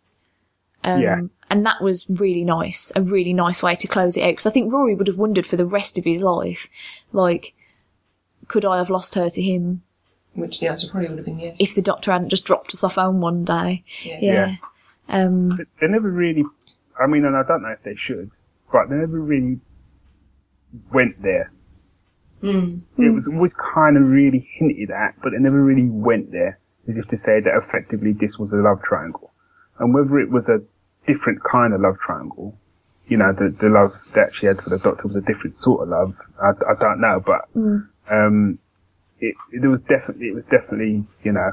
Um, 0.85 1.01
Yeah. 1.03 1.21
And 1.51 1.65
that 1.67 1.83
was 1.83 2.07
really 2.09 2.45
nice, 2.45 2.93
a 2.95 3.03
really 3.03 3.33
nice 3.33 3.63
way 3.63 3.75
to 3.77 3.87
close 3.89 4.17
it 4.17 4.23
out 4.23 4.29
because 4.33 4.47
I 4.47 4.51
think 4.51 4.73
Rory 4.73 4.95
would 4.95 5.07
have 5.07 5.19
wondered 5.19 5.47
for 5.47 5.57
the 5.57 5.65
rest 5.67 5.99
of 5.99 6.05
his 6.05 6.21
life, 6.23 6.69
like, 7.13 7.55
could 8.49 8.65
I 8.65 8.79
have 8.79 8.91
lost 8.91 9.15
her 9.15 9.29
to 9.29 9.43
him 9.43 9.83
Which 10.35 10.61
the 10.61 10.69
answer 10.69 10.89
probably 10.89 11.09
would 11.09 11.19
have 11.19 11.25
been 11.25 11.39
yes. 11.39 11.57
if 11.61 11.75
the 11.75 11.83
doctor 11.83 12.13
hadn't 12.13 12.31
just 12.31 12.45
dropped 12.45 12.75
us 12.75 12.83
off 12.83 12.97
home 12.97 13.21
one 13.21 13.45
day? 13.45 13.85
yeah. 14.03 14.19
Yeah. 14.21 14.57
Um, 15.09 15.57
But 15.57 15.67
they 15.81 15.87
never 15.87 16.11
really, 16.11 16.45
I 17.01 17.07
mean, 17.07 17.25
and 17.25 17.37
I 17.37 17.43
don't 17.43 17.63
know 17.63 17.71
if 17.71 17.83
they 17.83 17.95
should, 17.95 18.31
but 18.73 18.89
they 18.89 18.97
never 18.97 19.21
really 19.21 19.61
went 20.93 21.23
there. 21.23 21.51
Mm. 22.43 22.83
It 22.99 23.11
was 23.11 23.27
always 23.27 23.55
kind 23.55 23.97
of 23.97 24.05
really 24.05 24.49
hinted 24.59 24.91
at, 24.91 25.15
but 25.23 25.33
they 25.33 25.39
never 25.39 25.63
really 25.63 25.89
went 25.89 26.31
there, 26.31 26.59
as 26.89 26.97
if 26.97 27.09
to 27.09 27.17
say 27.17 27.41
that 27.41 27.55
effectively 27.57 28.13
this 28.13 28.39
was 28.39 28.53
a 28.53 28.57
love 28.57 28.83
triangle. 28.83 29.33
And 29.79 29.95
whether 29.95 30.19
it 30.19 30.31
was 30.31 30.49
a 30.49 30.61
different 31.07 31.43
kind 31.43 31.73
of 31.73 31.81
love 31.81 31.97
triangle, 32.05 32.57
you 33.09 33.17
know, 33.17 33.33
the, 33.33 33.57
the 33.61 33.69
love 33.69 33.93
that 34.15 34.35
she 34.35 34.47
had 34.47 34.61
for 34.61 34.71
the 34.71 34.79
doctor 34.79 35.09
was 35.09 35.17
a 35.17 35.21
different 35.23 35.57
sort 35.57 35.83
of 35.83 35.89
love, 35.89 36.15
I, 36.41 36.51
I 36.71 36.75
don't 36.79 37.01
know, 37.01 37.23
but, 37.25 37.49
um, 38.11 38.59
it, 39.21 39.35
it 39.53 39.67
was 39.67 39.81
definitely, 39.83 40.29
it 40.29 40.35
was 40.35 40.45
definitely, 40.47 41.05
you 41.25 41.33
know, 41.33 41.53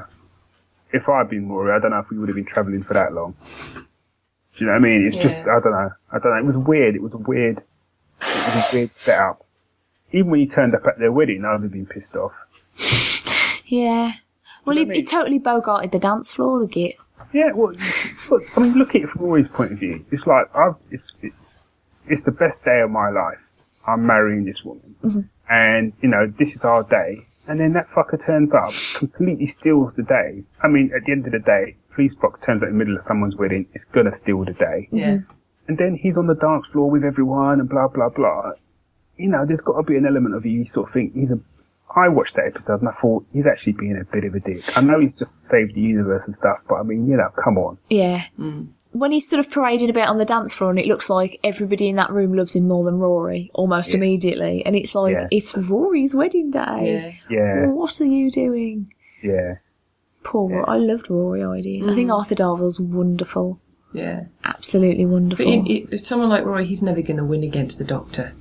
if 0.92 1.08
I'd 1.08 1.28
been 1.28 1.44
more, 1.44 1.72
I 1.72 1.78
don't 1.78 1.90
know 1.90 1.98
if 1.98 2.10
we 2.10 2.18
would 2.18 2.28
have 2.28 2.36
been 2.36 2.44
travelling 2.44 2.82
for 2.82 2.94
that 2.94 3.12
long. 3.12 3.34
Do 3.74 4.64
you 4.64 4.66
know 4.66 4.72
what 4.72 4.78
I 4.78 4.80
mean? 4.80 5.06
It's 5.06 5.16
just, 5.16 5.40
I 5.40 5.60
don't 5.60 5.72
know, 5.72 5.90
I 6.12 6.18
don't 6.18 6.32
know, 6.32 6.38
it 6.38 6.44
was 6.44 6.56
weird, 6.56 6.94
it 6.94 7.02
was 7.02 7.12
a 7.14 7.18
weird, 7.18 7.58
it 7.58 7.64
was 8.54 8.72
a 8.72 8.76
weird 8.76 8.92
setup. 8.92 9.44
Even 10.12 10.30
when 10.30 10.40
he 10.40 10.46
turned 10.46 10.74
up 10.74 10.86
at 10.86 10.98
their 10.98 11.12
wedding, 11.12 11.44
I'd 11.44 11.60
have 11.60 11.72
been 11.72 11.86
pissed 11.86 12.14
off. 12.16 12.32
yeah. 13.66 14.12
Well, 14.64 14.76
You 14.76 14.80
he, 14.80 14.84
know 14.84 14.88
what 14.88 14.96
I 14.96 14.98
he 15.00 15.04
totally 15.04 15.40
bogarted 15.40 15.92
the 15.92 15.98
dance 15.98 16.32
floor, 16.32 16.60
the 16.60 16.66
git. 16.68 16.94
Yeah, 17.32 17.52
well, 17.52 17.72
look, 18.30 18.42
I 18.56 18.60
mean, 18.60 18.74
look 18.74 18.90
at 18.94 19.02
it 19.02 19.08
from 19.10 19.22
Rory's 19.22 19.48
point 19.48 19.72
of 19.72 19.78
view. 19.78 20.04
It's 20.10 20.26
like 20.26 20.46
I've, 20.56 20.76
it's, 20.90 21.12
it's, 21.22 21.36
it's 22.06 22.22
the 22.22 22.30
best 22.30 22.64
day 22.64 22.80
of 22.80 22.90
my 22.90 23.10
life. 23.10 23.38
I'm 23.86 24.06
marrying 24.06 24.44
this 24.44 24.64
woman, 24.64 25.28
and 25.48 25.92
you 26.02 26.08
know, 26.08 26.32
this 26.38 26.54
is 26.54 26.64
our 26.64 26.82
day. 26.82 27.26
And 27.48 27.60
then 27.60 27.74
that 27.74 27.88
fucker 27.90 28.24
turns 28.24 28.52
up, 28.52 28.72
completely 28.98 29.46
steals 29.46 29.94
the 29.94 30.02
day. 30.02 30.42
I 30.62 30.68
mean, 30.68 30.90
at 30.96 31.04
the 31.06 31.12
end 31.12 31.26
of 31.26 31.32
the 31.32 31.38
day, 31.38 31.76
police 31.94 32.14
box 32.14 32.40
turns 32.44 32.62
up 32.62 32.68
in 32.68 32.74
the 32.74 32.78
middle 32.78 32.96
of 32.96 33.04
someone's 33.04 33.36
wedding, 33.36 33.66
it's 33.72 33.84
gonna 33.84 34.14
steal 34.14 34.44
the 34.44 34.52
day. 34.52 34.88
Yeah. 34.90 35.10
Mm-hmm. 35.10 35.32
And 35.68 35.78
then 35.78 35.98
he's 36.00 36.16
on 36.16 36.26
the 36.26 36.34
dance 36.34 36.66
floor 36.72 36.90
with 36.90 37.04
everyone 37.04 37.60
and 37.60 37.68
blah 37.68 37.88
blah 37.88 38.08
blah. 38.08 38.52
You 39.16 39.28
know, 39.28 39.44
there's 39.46 39.62
got 39.62 39.76
to 39.76 39.82
be 39.82 39.96
an 39.96 40.06
element 40.06 40.34
of 40.34 40.44
you 40.44 40.66
sort 40.66 40.88
of 40.88 40.94
think 40.94 41.14
he's 41.14 41.30
a. 41.30 41.40
I 41.94 42.08
watched 42.08 42.34
that 42.36 42.44
episode 42.46 42.80
and 42.80 42.88
I 42.88 42.92
thought 43.00 43.24
he's 43.32 43.46
actually 43.46 43.72
being 43.72 43.96
a 43.98 44.04
bit 44.04 44.24
of 44.24 44.34
a 44.34 44.40
dick. 44.40 44.76
I 44.76 44.82
know 44.82 45.00
he's 45.00 45.14
just 45.14 45.48
saved 45.48 45.74
the 45.74 45.80
universe 45.80 46.24
and 46.26 46.36
stuff, 46.36 46.58
but 46.68 46.74
I 46.74 46.82
mean, 46.82 47.08
you 47.08 47.16
know, 47.16 47.30
come 47.42 47.56
on. 47.56 47.78
Yeah. 47.88 48.24
Mm. 48.38 48.68
When 48.98 49.12
he's 49.12 49.28
sort 49.28 49.40
of 49.40 49.50
parading 49.50 49.90
about 49.90 50.08
on 50.08 50.16
the 50.16 50.24
dance 50.24 50.54
floor 50.54 50.70
and 50.70 50.78
it 50.78 50.86
looks 50.86 51.10
like 51.10 51.38
everybody 51.44 51.88
in 51.88 51.96
that 51.96 52.10
room 52.10 52.32
loves 52.34 52.56
him 52.56 52.66
more 52.68 52.84
than 52.84 52.98
Rory, 52.98 53.50
almost 53.54 53.90
Yeah. 53.90 53.98
immediately. 53.98 54.64
And 54.64 54.74
it's 54.76 54.94
like, 54.94 55.12
Yeah. 55.14 55.28
it's 55.30 55.56
Rory's 55.56 56.14
wedding 56.14 56.50
day. 56.50 57.20
Yeah. 57.28 57.36
Yeah, 57.36 57.66
What 57.66 58.00
are 58.00 58.04
you 58.06 58.30
doing? 58.30 58.92
yeah, 59.22 59.56
Poor 60.24 60.48
Rory. 60.48 60.64
I 60.66 60.76
loved 60.78 61.10
Rory 61.10 61.44
ID. 61.44 61.82
I 61.86 61.94
think 61.94 62.10
Arthur 62.10 62.34
Darvill's 62.34 62.80
wonderful. 62.80 63.60
Yeah. 63.92 64.24
Absolutely 64.44 65.04
But 65.04 65.12
wonderful. 65.12 65.46
in, 65.46 65.66
it, 65.66 65.92
if 65.92 66.04
someone 66.06 66.28
like 66.28 66.44
Rory, 66.44 66.66
he's 66.66 66.82
never 66.82 67.02
going 67.02 67.16
to 67.18 67.24
win 67.24 67.42
against 67.44 67.78
the 67.78 67.84
Doctor. 67.84 68.32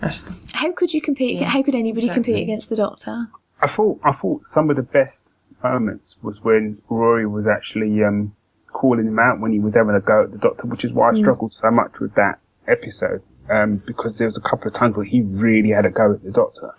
That's 0.00 0.22
the, 0.28 0.56
how 0.56 0.72
could 0.72 0.92
you 0.94 1.00
compete? 1.00 1.40
Yeah, 1.40 1.48
how 1.48 1.62
could 1.62 1.74
anybody 1.74 2.06
exactly. 2.06 2.24
compete 2.24 2.42
against 2.42 2.68
the 2.70 2.76
Doctor? 2.76 3.28
I 3.60 3.68
thought 3.74 4.00
I 4.04 4.12
thought 4.12 4.46
some 4.46 4.68
of 4.70 4.76
the 4.76 4.82
best 4.82 5.22
moments 5.62 6.16
was 6.22 6.42
when 6.42 6.78
Rory 6.90 7.26
was 7.26 7.46
actually 7.46 8.02
um, 8.04 8.34
calling 8.74 9.06
him 9.06 9.18
out 9.18 9.40
when 9.40 9.52
he 9.52 9.60
was 9.60 9.74
having 9.74 9.94
a 9.94 10.00
go 10.00 10.24
at 10.24 10.32
the 10.32 10.38
Doctor, 10.38 10.66
which 10.66 10.84
is 10.84 10.92
why 10.92 11.10
I 11.10 11.14
struggled 11.14 11.54
so 11.54 11.70
much 11.70 11.92
with 12.00 12.14
that 12.16 12.40
episode 12.68 13.22
um, 13.48 13.76
because 13.86 14.18
there 14.18 14.26
was 14.26 14.36
a 14.36 14.40
couple 14.40 14.68
of 14.68 14.74
times 14.74 14.96
where 14.96 15.06
he 15.06 15.22
really 15.22 15.70
had 15.70 15.86
a 15.86 15.90
go 15.90 16.12
at 16.12 16.22
the 16.22 16.30
Doctor, 16.30 16.74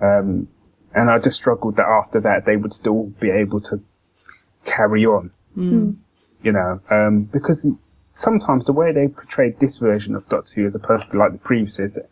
um, 0.00 0.48
and 0.94 1.10
I 1.10 1.18
just 1.18 1.36
struggled 1.36 1.76
that 1.76 1.86
after 1.86 2.20
that 2.20 2.46
they 2.46 2.56
would 2.56 2.72
still 2.72 3.12
be 3.20 3.30
able 3.30 3.60
to 3.62 3.82
carry 4.64 5.04
on, 5.04 5.30
you 6.42 6.52
know, 6.52 6.80
um, 6.90 7.24
because 7.24 7.66
sometimes 8.16 8.64
the 8.64 8.72
way 8.72 8.92
they 8.92 9.08
portrayed 9.08 9.58
this 9.60 9.78
version 9.78 10.14
of 10.14 10.28
Doctor 10.28 10.52
Who 10.54 10.66
as 10.66 10.74
opposed 10.74 11.10
to 11.10 11.18
like 11.18 11.32
the 11.32 11.38
previous 11.38 11.78
is 11.78 11.94
that 11.94 12.08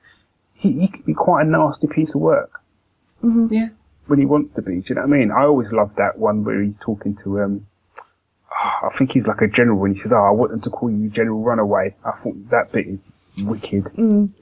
he, 0.54 0.72
he 0.72 0.88
could 0.88 1.04
be 1.04 1.14
quite 1.14 1.46
a 1.46 1.48
nasty 1.48 1.86
piece 1.86 2.14
of 2.14 2.20
work 2.20 2.60
yeah. 3.50 3.68
when 4.06 4.18
he 4.18 4.24
wants 4.24 4.52
to 4.52 4.62
be. 4.62 4.80
Do 4.80 4.84
you 4.88 4.94
know 4.94 5.02
what 5.02 5.14
I 5.14 5.18
mean? 5.18 5.30
I 5.30 5.42
always 5.44 5.70
loved 5.72 5.96
that 5.96 6.18
one 6.18 6.44
where 6.44 6.62
he's 6.62 6.76
talking 6.80 7.16
to 7.24 7.40
um. 7.40 7.66
I 8.66 8.90
think 8.98 9.12
he's 9.12 9.26
like 9.26 9.40
a 9.40 9.48
general 9.48 9.78
when 9.78 9.94
he 9.94 10.00
says, 10.00 10.12
"Oh, 10.12 10.16
I 10.22 10.30
want 10.30 10.50
them 10.52 10.60
to 10.62 10.70
call 10.70 10.90
you 10.90 11.08
General 11.08 11.42
Runaway." 11.42 11.94
I 12.04 12.12
thought 12.22 12.50
that 12.50 12.72
bit 12.72 12.86
is 12.86 13.06
wicked. 13.42 13.86
Um, 13.98 14.34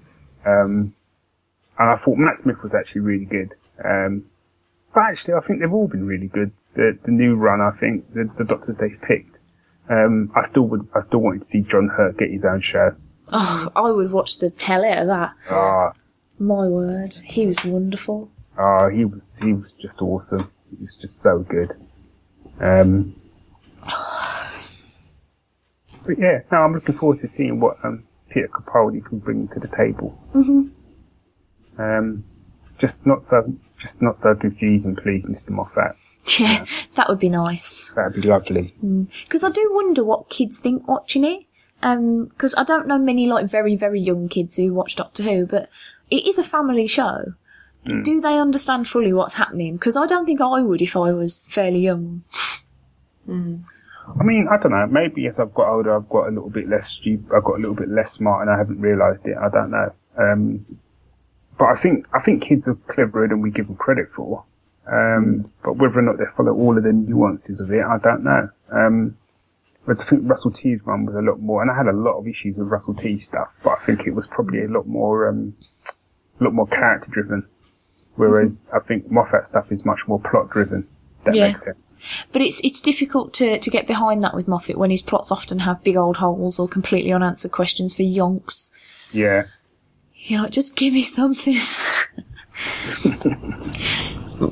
and 0.47 1.91
I 1.91 1.97
thought 1.97 2.17
Matt 2.19 2.39
Smith 2.39 2.63
was 2.63 2.75
actually 2.75 3.01
really 3.03 3.25
good. 3.25 3.55
Um, 3.85 4.25
but 4.95 5.01
actually, 5.05 5.35
I 5.35 5.41
think 5.41 5.61
they've 5.61 5.73
all 5.73 5.89
been 5.89 6.07
really 6.07 6.29
good. 6.29 6.53
The 6.75 6.99
the 7.05 7.11
new 7.11 7.35
run, 7.37 7.61
I 7.61 7.71
think 7.79 8.13
the 8.15 8.31
the 8.39 8.45
doctors 8.45 8.77
they've 8.79 9.01
picked. 9.03 9.37
Um, 9.89 10.33
I 10.35 10.47
still 10.47 10.63
would, 10.69 10.89
I 10.95 11.01
still 11.01 11.21
wanted 11.21 11.43
to 11.43 11.49
see 11.49 11.61
John 11.61 11.89
Hurt 11.89 12.17
get 12.17 12.31
his 12.31 12.45
own 12.45 12.63
show. 12.63 12.95
Oh, 13.33 13.71
I 13.77 13.91
would 13.91 14.11
watch 14.13 14.39
the 14.39 14.53
hell 14.59 14.85
out 14.85 14.99
of 14.99 15.07
that. 15.09 15.33
Ah, 15.51 15.93
My 16.39 16.67
word, 16.69 17.13
he 17.25 17.47
was 17.47 17.65
wonderful. 17.65 18.31
Ah, 18.57 18.89
he 18.89 19.05
was 19.05 19.23
he 19.43 19.53
was 19.53 19.73
just 19.81 20.01
awesome. 20.01 20.51
He 20.71 20.85
was 20.85 20.95
just 21.01 21.21
so 21.21 21.41
good. 21.41 21.73
Um, 22.61 23.15
but 26.06 26.19
yeah, 26.19 26.40
no, 26.51 26.59
I'm 26.59 26.74
looking 26.74 26.97
forward 26.97 27.20
to 27.20 27.28
seeing 27.28 27.61
what 27.61 27.77
um, 27.85 28.05
Peter 28.28 28.48
Capaldi 28.48 29.05
can 29.05 29.19
bring 29.19 29.48
to 29.48 29.61
the 29.61 29.69
table. 29.69 30.19
Mm-hmm. 30.35 31.81
Um, 31.81 32.24
just 32.78 33.06
not 33.06 33.27
so, 33.27 33.55
just 33.81 34.02
not 34.02 34.20
so 34.20 34.35
confusing, 34.35 34.97
please, 34.97 35.24
Mr. 35.24 35.51
Moffat. 35.51 35.97
Yeah, 36.39 36.65
that 36.94 37.09
would 37.09 37.19
be 37.19 37.28
nice. 37.28 37.93
That'd 37.94 38.15
be 38.15 38.27
lovely. 38.27 38.74
Because 39.24 39.44
I 39.44 39.51
do 39.51 39.70
wonder 39.74 40.02
what 40.02 40.31
kids 40.31 40.59
think 40.59 40.89
watching 40.89 41.24
it. 41.24 41.43
Because 41.81 42.55
I 42.56 42.65
don't 42.65 42.86
know 42.86 42.97
many 42.97 43.27
like 43.27 43.51
very 43.51 43.77
very 43.77 44.01
young 44.01 44.31
kids 44.31 44.56
who 44.56 44.73
watch 44.73 44.97
Doctor 44.97 45.23
Who, 45.23 45.44
but 45.44 45.69
it 46.11 46.27
is 46.27 46.39
a 46.39 46.44
family 46.44 46.86
show. 46.86 47.35
Do 47.85 48.23
they 48.23 48.39
understand 48.39 48.89
fully 48.89 49.12
what's 49.12 49.35
happening? 49.35 49.74
Because 49.74 49.94
I 49.94 50.06
don't 50.06 50.24
think 50.24 50.40
I 50.40 50.62
would 50.62 50.81
if 50.81 50.97
I 50.97 51.12
was 51.12 51.44
fairly 51.51 51.81
young. 51.81 52.24
I 54.07 54.23
mean, 54.23 54.49
I 54.51 54.63
don't 54.63 54.73
know. 54.73 54.87
Maybe 54.87 55.27
as 55.27 55.35
I've 55.39 55.55
got 55.55 55.69
older, 55.69 55.97
I've 55.97 56.09
got 56.09 56.29
a 56.29 56.31
little 56.31 56.51
bit 56.51 56.69
less 56.69 56.89
stupid. 56.89 57.27
I've 57.35 57.45
got 57.45 57.57
a 57.57 57.63
little 57.63 57.75
bit 57.75 57.89
less 57.89 58.13
smart, 58.13 58.43
and 58.43 58.51
I 58.51 58.59
haven't 58.59 58.81
realised 58.81 59.25
it. 59.25 59.37
I 59.37 59.49
don't 59.49 59.71
know. 59.71 59.93
Um, 60.19 60.67
but 61.59 61.67
I 61.67 61.77
think 61.77 62.07
I 62.13 62.21
think 62.21 62.43
kids 62.43 62.67
are 62.67 62.75
cleverer 62.75 63.29
than 63.29 63.41
we 63.41 63.51
give 63.51 63.67
them 63.67 63.77
credit 63.77 64.09
for. 64.15 64.45
Um, 64.91 65.51
but 65.65 65.77
whether 65.77 65.99
or 65.99 66.03
not 66.03 66.19
they 66.19 66.25
follow 66.37 66.53
all 66.53 66.77
of 66.77 66.85
the 66.85 66.93
nuances 66.93 67.61
of 67.61 67.71
it, 67.73 67.83
I 67.83 67.99
don't 67.99 68.23
know. 68.23 68.49
Um, 68.71 69.17
whereas 69.85 70.03
I 70.03 70.05
think 70.05 70.29
Russell 70.29 70.51
T's 70.51 70.81
one 70.85 71.07
was 71.07 71.15
a 71.15 71.23
lot 71.23 71.41
more, 71.41 71.63
and 71.63 71.71
I 71.71 71.77
had 71.77 71.87
a 71.87 71.97
lot 71.97 72.19
of 72.19 72.27
issues 72.27 72.57
with 72.57 72.69
Russell 72.69 72.95
T 72.95 73.19
stuff, 73.19 73.49
but 73.63 73.79
I 73.81 73.87
think 73.87 74.07
it 74.07 74.15
was 74.15 74.27
probably 74.27 74.65
a 74.65 74.69
lot 74.69 74.87
more, 74.87 75.29
um, 75.29 75.57
a 76.41 76.45
lot 76.45 76.53
more 76.53 76.67
character 76.67 77.09
driven. 77.11 77.47
Whereas 78.17 78.67
I 78.73 78.79
think 78.79 79.11
Moffat 79.11 79.47
stuff 79.49 79.73
is 79.73 79.85
much 79.85 80.01
more 80.07 80.21
plot 80.21 80.51
driven. 80.51 80.87
That 81.25 81.35
Yeah. 81.35 81.49
makes 81.49 81.65
sense. 81.65 81.97
But 82.33 82.43
it's 82.43 82.61
it's 82.63 82.81
difficult 82.81 83.33
to, 83.35 83.59
to 83.59 83.71
get 83.71 83.87
behind 83.87 84.23
that 84.23 84.35
with 84.35 84.47
Moffat 84.49 84.77
when 84.77 84.91
his 84.91 85.03
plots 85.03 85.33
often 85.33 85.61
have 85.61 85.83
big 85.85 85.97
old 85.97 86.19
holes 86.19 86.59
or 86.61 86.69
completely 86.69 87.13
unanswered 87.13 87.53
questions 87.53 87.95
for 87.95 88.03
yonks. 88.03 88.71
Yeah. 89.13 89.45
You're 90.15 90.43
like, 90.43 90.53
just 90.53 90.77
give 90.77 90.93
me 90.95 91.03
something. 91.03 91.57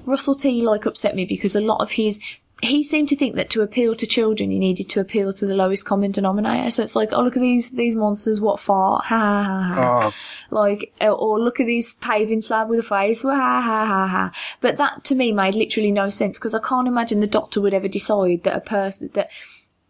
Russell 0.06 0.34
T 0.34 0.62
like 0.62 0.86
upset 0.86 1.14
me 1.14 1.24
because 1.24 1.54
a 1.56 1.60
lot 1.60 1.80
of 1.80 1.92
his 1.92 2.20
he 2.62 2.84
seemed 2.84 3.08
to 3.08 3.16
think 3.16 3.34
that 3.34 3.50
to 3.50 3.60
appeal 3.60 3.96
to 3.96 4.06
children 4.06 4.52
you 4.52 4.58
needed 4.60 4.88
to 4.90 5.00
appeal 5.00 5.32
to 5.32 5.46
the 5.46 5.54
lowest 5.54 5.84
common 5.84 6.12
denominator. 6.12 6.70
So 6.70 6.84
it's 6.84 6.94
like, 6.94 7.12
oh 7.12 7.22
look 7.22 7.36
at 7.36 7.42
these 7.42 7.72
these 7.72 7.96
monsters, 7.96 8.40
what 8.40 8.60
for? 8.60 9.00
ha 9.02 9.42
ha 9.42 9.42
ha. 9.42 9.74
ha. 9.74 10.00
Oh, 10.04 10.12
Like, 10.50 10.92
or 11.00 11.40
look 11.40 11.58
at 11.58 11.66
this 11.66 11.94
paving 11.94 12.40
slab 12.40 12.68
with 12.68 12.78
a 12.78 12.82
face, 12.84 13.22
ha 13.22 13.30
ha 13.34 13.86
ha 13.86 14.06
ha. 14.06 14.32
But 14.60 14.76
that 14.76 15.02
to 15.04 15.16
me 15.16 15.32
made 15.32 15.56
literally 15.56 15.90
no 15.90 16.08
sense 16.10 16.38
because 16.38 16.54
I 16.54 16.60
can't 16.60 16.86
imagine 16.86 17.18
the 17.18 17.26
doctor 17.26 17.60
would 17.60 17.74
ever 17.74 17.88
decide 17.88 18.44
that 18.44 18.56
a 18.56 18.60
person 18.60 19.10
that 19.14 19.28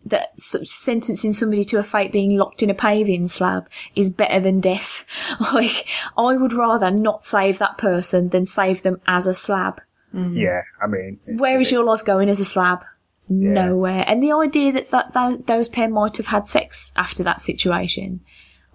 that 0.04 0.40
sentencing 0.40 1.32
somebody 1.32 1.64
to 1.64 1.78
a 1.78 1.84
fate 1.84 2.10
being 2.10 2.36
locked 2.36 2.62
in 2.62 2.70
a 2.70 2.74
paving 2.74 3.28
slab 3.28 3.68
is 3.94 4.10
better 4.10 4.40
than 4.40 4.60
death. 4.60 5.04
Like, 5.52 5.86
I 6.16 6.36
would 6.36 6.52
rather 6.52 6.90
not 6.90 7.24
save 7.24 7.58
that 7.58 7.78
person 7.78 8.30
than 8.30 8.46
save 8.46 8.82
them 8.82 9.00
as 9.06 9.26
a 9.26 9.34
slab. 9.34 9.80
Yeah. 10.12 10.62
I 10.82 10.86
mean, 10.86 11.18
Where 11.26 11.60
is 11.60 11.70
your 11.72 11.84
life 11.84 12.04
going 12.04 12.28
as 12.28 12.40
a 12.40 12.44
slab? 12.44 12.84
Nowhere. 13.28 14.04
And 14.06 14.22
the 14.22 14.32
idea 14.32 14.72
that, 14.72 14.90
that, 14.90 15.14
that 15.14 15.46
those 15.46 15.68
pair 15.68 15.88
might 15.88 16.16
have 16.18 16.26
had 16.26 16.46
sex 16.48 16.92
after 16.96 17.22
that 17.24 17.40
situation, 17.40 18.20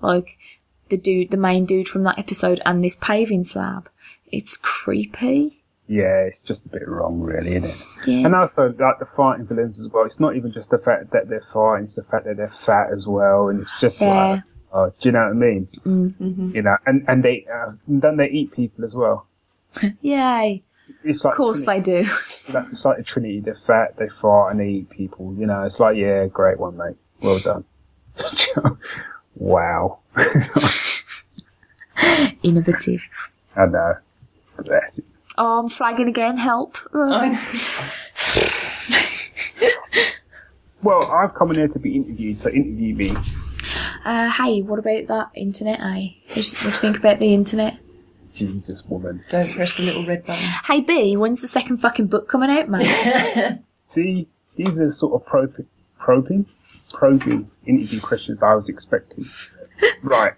like 0.02 0.38
the 0.90 0.98
dude, 0.98 1.32
the 1.32 1.38
main 1.38 1.66
dude 1.66 1.88
from 1.90 2.04
that 2.04 2.18
episode, 2.18 2.62
and 2.66 2.84
this 2.84 2.96
paving 2.96 3.44
slab, 3.44 3.90
it's 4.32 4.58
creepy. 4.58 5.64
Yeah, 5.90 6.22
it's 6.22 6.42
just 6.42 6.66
a 6.66 6.70
bit 6.70 6.88
wrong, 6.88 7.22
really, 7.22 7.56
isn't 7.56 7.70
it? 7.70 7.84
Yeah. 8.08 8.26
And 8.26 8.36
also, 8.36 8.74
like 8.78 9.00
the 9.00 9.08
fighting 9.16 9.46
villains 9.48 9.80
as 9.80 9.88
well. 9.90 10.06
It's 10.06 10.20
not 10.20 10.36
even 10.36 10.52
just 10.52 10.70
the 10.70 10.80
fact 10.80 11.12
that 11.12 11.30
they're 11.30 11.46
fighting; 11.54 11.86
it's 11.86 11.96
the 11.96 12.04
fact 12.04 12.26
that 12.26 12.36
they're 12.36 12.54
fat 12.66 12.88
as 12.94 13.06
well. 13.08 13.48
And 13.48 13.62
it's 13.62 13.72
just 13.80 14.02
Yeah. 14.02 14.32
like, 14.32 14.44
oh, 14.74 14.88
do 14.90 14.94
you 15.08 15.12
know 15.14 15.20
what 15.20 15.30
I 15.30 15.34
mean? 15.34 15.68
Mm-hmm. 15.86 16.56
You 16.56 16.62
know, 16.64 16.76
and 16.86 17.06
and 17.08 17.24
they 17.24 17.46
uh, 17.54 17.72
don't 18.00 18.18
they 18.18 18.28
eat 18.30 18.52
people 18.52 18.84
as 18.84 18.96
well? 18.96 19.28
Yay. 20.02 20.64
It's 21.04 21.24
like 21.24 21.34
Of 21.34 21.38
course 21.38 21.64
they 21.64 21.80
do. 21.80 22.04
Like, 22.50 22.66
it's 22.72 22.86
like 22.86 22.98
the 22.98 23.04
Trinity. 23.04 23.40
They're 23.40 23.58
fat, 23.66 23.98
they 23.98 24.10
fart, 24.22 24.52
and 24.52 24.60
they 24.60 24.70
eat 24.70 24.90
people. 24.90 25.34
You 25.38 25.46
know, 25.46 25.64
it's 25.64 25.80
like, 25.80 25.98
yeah, 25.98 26.26
great 26.28 26.60
one, 26.60 26.78
mate. 26.78 26.96
Well 27.22 27.40
done. 27.40 27.66
wow. 29.36 30.00
Innovative. 32.44 33.02
I 33.56 33.66
know. 33.66 33.96
Bless 34.64 35.00
it. 35.00 35.06
Oh, 35.38 35.60
I'm 35.60 35.70
flagging 35.70 36.08
again. 36.08 36.38
Help. 36.38 36.78
Well, 40.84 41.10
I've 41.12 41.34
come 41.34 41.50
in 41.52 41.58
here 41.58 41.68
to 41.68 41.80
be 41.80 41.96
interviewed, 41.96 42.40
so 42.40 42.50
interview 42.50 42.96
me. 42.96 43.12
Uh, 44.06 44.30
hey, 44.30 44.62
what 44.62 44.80
about 44.80 45.08
that 45.08 45.30
internet, 45.34 45.80
eh? 45.80 45.84
What 45.84 46.36
do 46.36 46.40
you 46.40 46.44
what 46.46 46.62
do 46.62 46.66
you 46.68 46.72
think 46.72 46.98
about 46.98 47.20
the 47.20 47.34
internet? 47.34 47.78
Jesus, 48.38 48.86
woman. 48.86 49.24
Don't 49.30 49.52
press 49.52 49.78
the 49.78 49.84
little 49.84 50.06
red 50.06 50.26
button. 50.26 50.44
Hey, 50.66 50.82
B, 50.82 51.18
when's 51.18 51.42
the 51.42 51.48
second 51.48 51.78
fucking 51.78 52.08
book 52.08 52.30
coming 52.30 52.50
out, 52.50 52.70
man? 52.70 53.64
See, 53.88 54.28
these 54.56 54.78
are 54.78 54.92
sort 54.92 55.14
of 55.20 55.26
probing, 55.28 55.66
probing, 56.00 56.46
probing 56.94 57.50
interview 57.66 58.00
questions 58.00 58.44
I 58.44 58.54
was 58.54 58.70
expecting. 58.70 59.26
right. 60.04 60.34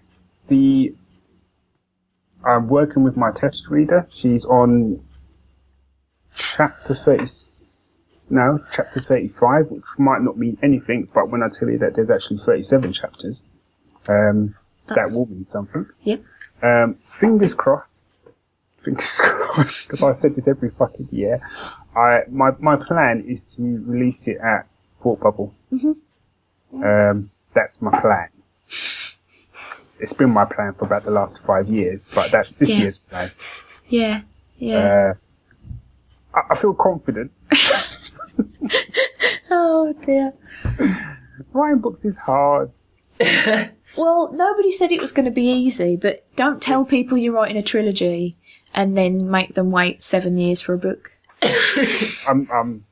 The 0.48 0.94
I'm 2.44 2.68
working 2.68 3.02
with 3.02 3.16
my 3.16 3.30
test 3.32 3.64
reader. 3.68 4.08
She's 4.16 4.44
on 4.44 5.04
chapter 6.56 6.94
thirty. 6.94 7.26
No, 8.30 8.60
chapter 8.74 9.00
thirty-five, 9.02 9.66
which 9.70 9.84
might 9.98 10.22
not 10.22 10.38
mean 10.38 10.56
anything, 10.62 11.08
but 11.12 11.28
when 11.30 11.42
I 11.42 11.48
tell 11.48 11.68
you 11.68 11.78
that 11.78 11.96
there's 11.96 12.10
actually 12.10 12.40
thirty-seven 12.46 12.92
chapters, 12.94 13.42
um, 14.08 14.54
that 14.86 15.12
will 15.14 15.26
mean 15.26 15.46
something. 15.52 15.86
yep. 16.02 16.22
Um, 16.62 16.96
fingers 17.18 17.54
crossed. 17.54 17.96
Fingers 18.84 19.16
crossed. 19.22 19.88
Because 19.88 20.02
I 20.02 20.20
said 20.20 20.34
this 20.36 20.46
every 20.48 20.70
fucking 20.70 21.08
year. 21.10 21.40
I 21.96 22.20
my 22.30 22.50
my 22.58 22.76
plan 22.76 23.24
is 23.26 23.40
to 23.56 23.62
release 23.86 24.26
it 24.28 24.38
at 24.38 24.66
Thought 25.02 25.20
Bubble. 25.20 25.54
Um, 26.72 27.30
that's 27.54 27.80
my 27.80 27.98
plan. 28.00 28.28
It's 29.98 30.12
been 30.14 30.30
my 30.30 30.44
plan 30.46 30.74
for 30.74 30.86
about 30.86 31.04
the 31.04 31.10
last 31.10 31.34
five 31.46 31.68
years, 31.68 32.06
but 32.14 32.30
that's 32.30 32.52
this 32.52 32.68
Yeah. 32.70 32.76
year's 32.78 32.98
plan. 32.98 33.30
Yeah, 33.88 34.20
yeah. 34.56 35.14
Uh, 36.34 36.38
I, 36.38 36.54
I 36.54 36.60
feel 36.60 36.72
confident. 36.74 37.32
oh 39.50 39.92
dear. 40.02 40.32
Writing 41.52 41.80
books 41.80 42.04
is 42.04 42.16
hard. 42.16 42.70
Well, 43.96 44.32
nobody 44.32 44.72
said 44.72 44.92
it 44.92 45.00
was 45.00 45.12
going 45.12 45.24
to 45.24 45.30
be 45.30 45.50
easy, 45.50 45.96
but 45.96 46.24
don't 46.36 46.62
tell 46.62 46.84
people 46.84 47.18
you're 47.18 47.32
writing 47.32 47.56
a 47.56 47.62
trilogy 47.62 48.36
and 48.74 48.96
then 48.96 49.30
make 49.30 49.54
them 49.54 49.70
wait 49.70 50.02
seven 50.02 50.38
years 50.38 50.60
for 50.60 50.74
a 50.74 50.78
book. 50.78 51.12
I'm, 52.28 52.48
um, 52.52 52.84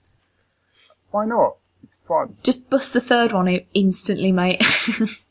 why 1.11 1.27
not? 1.27 1.57
It's 1.83 1.95
fun. 2.07 2.37
Just 2.43 2.69
bust 2.69 2.93
the 2.93 3.01
third 3.01 3.33
one 3.33 3.49
out 3.49 3.63
instantly, 3.75 4.33
mate. 4.33 4.63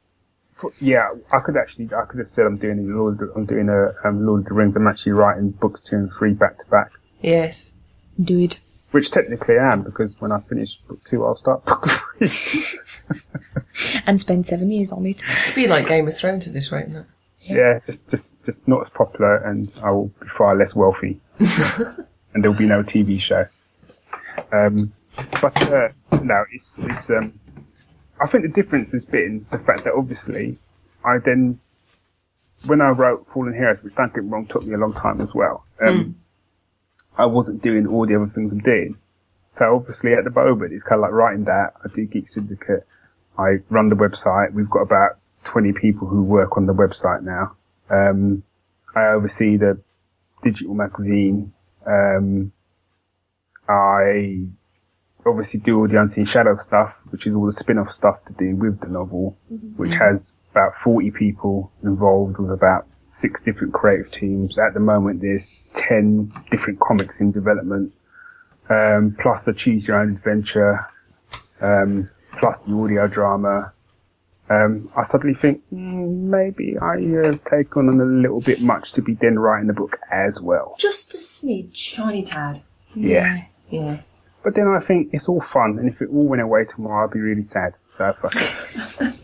Yeah, 0.81 1.09
I 1.31 1.39
could 1.39 1.55
actually, 1.55 1.89
I 1.95 2.05
could 2.05 2.19
have 2.19 2.29
said 2.29 2.45
I'm 2.45 2.57
doing 2.57 2.79
a 2.79 2.81
Lord, 2.81 3.19
I'm 3.35 3.45
doing 3.45 3.69
a 3.69 4.07
um, 4.07 4.25
Lord 4.25 4.41
of 4.41 4.47
the 4.47 4.53
Rings. 4.53 4.75
I'm 4.75 4.87
actually 4.87 5.11
writing 5.11 5.51
books 5.51 5.81
two 5.81 5.95
and 5.95 6.11
three 6.17 6.33
back 6.33 6.57
to 6.59 6.65
back, 6.65 6.91
Yes. 7.21 7.73
Do 8.19 8.39
it. 8.39 8.59
Which 8.97 9.11
technically 9.11 9.59
I 9.59 9.73
am 9.73 9.83
because 9.83 10.19
when 10.19 10.31
I 10.31 10.39
finish 10.39 10.75
book 10.87 10.97
two, 11.07 11.23
I'll 11.23 11.35
start 11.35 11.63
book 11.65 11.87
three. 12.17 12.79
And 14.07 14.19
spend 14.19 14.47
seven 14.47 14.71
years 14.71 14.91
on 14.91 15.05
it. 15.05 15.23
It'd 15.43 15.53
be 15.53 15.67
like 15.67 15.87
Game 15.87 16.07
of 16.07 16.17
Thrones 16.17 16.47
at 16.47 16.53
this 16.53 16.71
rate, 16.71 16.87
wouldn't 16.87 17.05
it? 17.05 17.55
yeah, 17.55 17.79
just, 17.85 18.09
just, 18.09 18.33
just 18.43 18.67
not 18.67 18.87
as 18.87 18.91
popular, 18.93 19.35
and 19.35 19.71
I 19.83 19.91
will 19.91 20.07
be 20.07 20.27
far 20.35 20.55
less 20.55 20.73
wealthy, 20.73 21.19
and 21.39 22.43
there'll 22.43 22.57
be 22.57 22.65
no 22.65 22.81
TV 22.81 23.21
show. 23.21 23.45
Um, 24.51 24.91
but 25.41 25.55
uh, 25.71 25.89
no, 26.23 26.43
it's, 26.51 26.71
it's 26.79 27.07
um, 27.11 27.39
I 28.19 28.27
think 28.27 28.45
the 28.45 28.49
difference 28.61 28.89
has 28.93 29.05
been 29.05 29.45
the 29.51 29.59
fact 29.59 29.83
that 29.83 29.93
obviously 29.95 30.57
I 31.05 31.19
then, 31.19 31.59
when 32.65 32.81
I 32.81 32.89
wrote 32.89 33.27
Fallen 33.31 33.53
Heroes, 33.53 33.77
which 33.83 33.93
don't 33.93 34.11
get 34.11 34.23
me 34.23 34.31
wrong, 34.31 34.47
took 34.47 34.65
me 34.65 34.73
a 34.73 34.79
long 34.79 34.93
time 34.93 35.21
as 35.21 35.35
well. 35.35 35.65
Um, 35.85 36.15
I 37.17 37.25
wasn't 37.25 37.63
doing 37.63 37.87
all 37.87 38.05
the 38.05 38.15
other 38.15 38.31
things 38.33 38.51
I'm 38.51 38.59
doing. 38.59 38.97
So 39.57 39.75
obviously 39.75 40.13
at 40.13 40.23
the 40.23 40.29
moment 40.29 40.73
it's 40.73 40.83
kind 40.83 40.99
of 40.99 41.01
like 41.01 41.11
writing 41.11 41.45
that. 41.45 41.73
I 41.83 41.87
do 41.93 42.05
Geek 42.05 42.29
Syndicate. 42.29 42.85
I 43.37 43.57
run 43.69 43.89
the 43.89 43.95
website. 43.95 44.53
We've 44.53 44.69
got 44.69 44.81
about 44.81 45.17
20 45.45 45.73
people 45.73 46.07
who 46.07 46.23
work 46.23 46.57
on 46.57 46.65
the 46.65 46.73
website 46.73 47.23
now. 47.23 47.55
Um, 47.89 48.43
I 48.95 49.07
oversee 49.07 49.57
the 49.57 49.79
digital 50.43 50.73
magazine. 50.73 51.53
Um, 51.85 52.51
I 53.67 54.45
obviously 55.25 55.59
do 55.59 55.79
all 55.79 55.87
the 55.87 55.99
Unseen 55.99 56.25
Shadow 56.25 56.57
stuff, 56.57 56.95
which 57.09 57.27
is 57.27 57.35
all 57.35 57.45
the 57.45 57.53
spin-off 57.53 57.91
stuff 57.91 58.17
to 58.27 58.33
do 58.33 58.55
with 58.55 58.79
the 58.79 58.87
novel, 58.87 59.37
which 59.75 59.93
has 59.93 60.33
about 60.51 60.73
40 60.83 61.11
people 61.11 61.71
involved 61.83 62.37
with 62.37 62.51
about 62.51 62.87
six 63.17 63.41
different 63.41 63.73
creative 63.73 64.11
teams. 64.11 64.57
At 64.57 64.73
the 64.73 64.79
moment, 64.79 65.21
there's 65.21 65.47
10 65.75 66.31
different 66.51 66.79
comics 66.79 67.19
in 67.19 67.31
development, 67.31 67.93
um, 68.69 69.15
plus 69.19 69.43
the 69.43 69.53
Choose 69.53 69.87
Your 69.87 69.99
Own 69.99 70.15
Adventure, 70.15 70.87
um, 71.61 72.09
plus 72.39 72.57
the 72.67 72.73
audio 72.73 73.07
drama. 73.07 73.73
Um, 74.49 74.89
I 74.95 75.03
suddenly 75.03 75.35
think 75.35 75.61
mm, 75.73 76.09
maybe 76.09 76.77
I 76.81 76.95
uh, 77.27 77.37
take 77.49 77.75
on 77.75 77.89
a 77.89 78.05
little 78.05 78.39
bit 78.39 78.61
much 78.61 78.93
to 78.93 79.01
be 79.01 79.15
then 79.15 79.37
writing 79.37 79.67
the 79.67 79.73
book 79.73 79.99
as 80.11 80.39
well. 80.39 80.75
Just 80.79 81.13
a 81.13 81.17
smidge. 81.17 81.95
Tiny 81.95 82.23
tad. 82.23 82.61
Yeah. 82.95 83.43
Yeah. 83.69 84.01
But 84.43 84.55
then 84.55 84.67
I 84.67 84.79
think 84.79 85.09
it's 85.11 85.27
all 85.27 85.43
fun, 85.51 85.77
and 85.77 85.89
if 85.89 86.01
it 86.01 86.07
all 86.09 86.25
went 86.25 86.41
away 86.41 86.63
tomorrow, 86.63 87.05
I'd 87.05 87.13
be 87.13 87.19
really 87.19 87.43
sad. 87.43 87.73
So 87.97 88.13
fuck 88.13 88.33
it. 88.35 89.19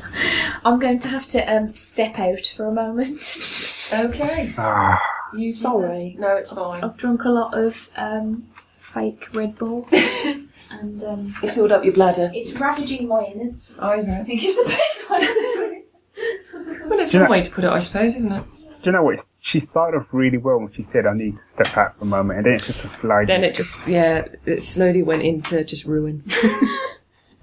I'm 0.66 0.78
going 0.80 0.98
to 1.00 1.08
have 1.08 1.26
to 1.28 1.40
um, 1.54 1.74
step 1.74 2.18
out 2.18 2.44
for 2.56 2.66
a 2.66 2.72
moment. 2.72 3.08
Okay. 3.92 4.52
Ah, 4.58 4.98
You 5.34 5.50
Sorry. 5.50 6.16
No, 6.18 6.36
it's 6.36 6.52
fine. 6.52 6.82
I've 6.82 6.96
drunk 6.96 7.24
a 7.24 7.28
lot 7.30 7.54
of 7.54 7.88
um, 7.96 8.48
fake 8.76 9.28
Red 9.32 9.56
Bull, 9.58 9.86
and 9.92 11.02
um, 11.04 11.34
You 11.42 11.48
filled 11.50 11.70
up 11.72 11.84
your 11.84 11.92
bladder. 11.94 12.30
it's 12.34 12.58
ravaging 12.60 13.06
my 13.08 13.22
innards. 13.24 13.78
I 13.80 13.94
I 14.00 14.24
think 14.24 14.40
it's 14.42 14.56
the 14.56 14.68
best 14.68 15.10
way 15.10 15.20
to. 15.26 16.88
Well, 16.88 17.00
it's 17.00 17.10
Do 17.12 17.18
you 17.18 17.20
one 17.22 17.28
know- 17.28 17.32
way 17.32 17.42
to 17.42 17.50
put 17.50 17.64
it, 17.64 17.70
I 17.70 17.78
suppose, 17.78 18.16
isn't 18.16 18.32
it? 18.32 18.44
do 18.82 18.90
you 18.90 18.92
know 18.92 19.02
what? 19.04 19.18
She 19.40 19.58
started 19.60 19.98
off 19.98 20.06
really 20.12 20.38
well 20.38 20.58
when 20.58 20.72
she 20.72 20.82
said, 20.84 21.06
"I 21.06 21.14
need 21.14 21.34
to 21.36 21.64
step 21.64 21.76
out 21.78 21.96
for 21.98 22.02
a 22.04 22.06
moment," 22.06 22.38
and 22.38 22.46
then 22.46 22.54
it's 22.54 22.66
just 22.66 22.84
a 22.84 22.88
slide. 22.88 23.26
Then 23.28 23.42
it 23.44 23.54
just, 23.54 23.86
yeah, 23.86 24.26
it 24.44 24.62
slowly 24.62 25.02
went 25.02 25.22
into 25.22 25.62
just 25.64 25.84
ruin. 25.86 26.22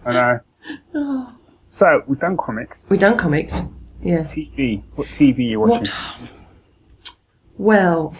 I 0.05 0.11
know. 0.93 1.29
So 1.73 2.03
we've 2.05 2.19
done 2.19 2.37
comics, 2.37 2.85
We've 2.87 2.99
done 2.99 3.17
comics. 3.17 3.61
Yeah. 4.01 4.25
TV. 4.25 4.83
What 4.95 5.07
TV 5.07 5.39
are 5.39 5.41
you 5.41 5.59
watching? 5.59 5.87
What? 5.87 7.17
Well, 7.57 8.15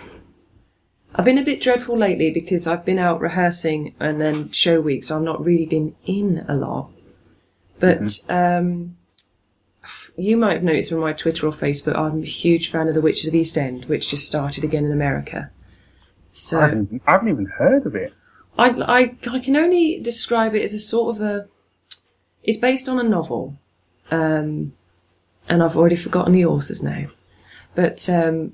I've 1.14 1.26
been 1.26 1.38
a 1.38 1.44
bit 1.44 1.62
dreadful 1.62 1.96
lately 1.96 2.32
because 2.32 2.66
I've 2.66 2.84
been 2.84 2.98
out 2.98 3.22
rehearsing 3.22 3.94
and 4.00 4.20
then 4.20 4.50
show 4.52 4.82
week, 4.82 5.04
so 5.04 5.18
I've 5.18 5.22
not 5.22 5.44
really 5.46 5.68
been 5.68 5.96
in 6.06 6.44
a 6.48 6.56
lot. 6.56 6.90
But 7.80 8.12
um, 8.28 8.98
you 10.18 10.36
might 10.36 10.54
have 10.54 10.64
noticed 10.64 10.90
from 10.90 11.02
my 11.02 11.14
Twitter 11.14 11.46
or 11.46 11.52
Facebook, 11.52 11.96
I'm 11.96 12.24
a 12.24 12.26
huge 12.26 12.72
fan 12.72 12.88
of 12.88 12.96
The 12.96 13.02
Witches 13.02 13.28
of 13.28 13.36
East 13.36 13.56
End, 13.56 13.86
which 13.86 14.10
just 14.10 14.28
started 14.28 14.64
again 14.64 14.86
in 14.86 14.92
America. 14.92 15.52
I, 15.52 16.28
So 16.32 16.60
haven't, 16.60 17.04
I 17.06 17.12
haven't 17.12 17.30
even 17.30 17.46
heard 17.46 17.86
of 17.86 17.94
it. 17.96 18.14
I, 18.58 18.70
I, 18.70 19.00
I 19.32 19.40
can 19.40 19.56
only 19.56 20.00
describe 20.02 20.56
it 20.56 20.64
as 20.64 20.74
a 20.74 20.80
sort 20.80 21.16
of 21.16 21.22
a. 21.22 21.48
It's 22.44 22.58
based 22.58 22.90
on 22.90 23.00
a 23.00 23.04
novel, 23.04 23.58
um, 24.12 24.74
and 25.48 25.64
I've 25.64 25.78
already 25.78 25.96
forgotten 25.96 26.34
the 26.34 26.46
author's 26.46 26.84
name, 26.84 27.12
but 27.76 28.08
um, 28.10 28.54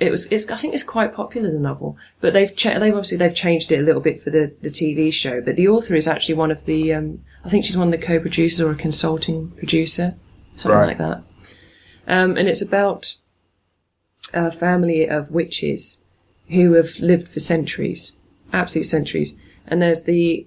it 0.00 0.10
was. 0.10 0.30
It's, 0.32 0.50
I 0.50 0.56
think 0.56 0.74
it's 0.74 0.82
quite 0.84 1.14
popular 1.14 1.50
the 1.50 1.58
novel, 1.58 1.96
but 2.20 2.32
they've 2.32 2.54
cha- 2.54 2.78
they've 2.78 2.94
obviously 2.94 3.18
they've 3.18 3.34
changed 3.34 3.70
it 3.72 3.78
a 3.80 3.82
little 3.82 4.00
bit 4.00 4.20
for 4.20 4.30
the 4.30 4.52
the 4.62 4.70
TV 4.70 5.12
show. 5.12 5.40
But 5.40 5.56
the 5.56 5.68
author 5.68 5.94
is 5.94 6.08
actually 6.08 6.34
one 6.36 6.50
of 6.50 6.64
the. 6.64 6.92
Um, 6.94 7.20
I 7.44 7.48
think 7.50 7.64
she's 7.64 7.76
one 7.76 7.92
of 7.92 8.00
the 8.00 8.06
co-producers 8.06 8.60
or 8.60 8.70
a 8.70 8.74
consulting 8.76 9.50
producer, 9.50 10.14
something 10.56 10.78
Right. 10.78 10.86
like 10.88 10.98
that. 10.98 11.22
Um, 12.06 12.36
and 12.36 12.48
it's 12.48 12.62
about 12.62 13.16
a 14.32 14.50
family 14.50 15.06
of 15.08 15.30
witches 15.30 16.04
who 16.48 16.72
have 16.72 16.98
lived 17.00 17.28
for 17.28 17.40
centuries, 17.40 18.18
absolute 18.52 18.84
centuries. 18.84 19.38
And 19.66 19.80
there's 19.80 20.04
the 20.04 20.46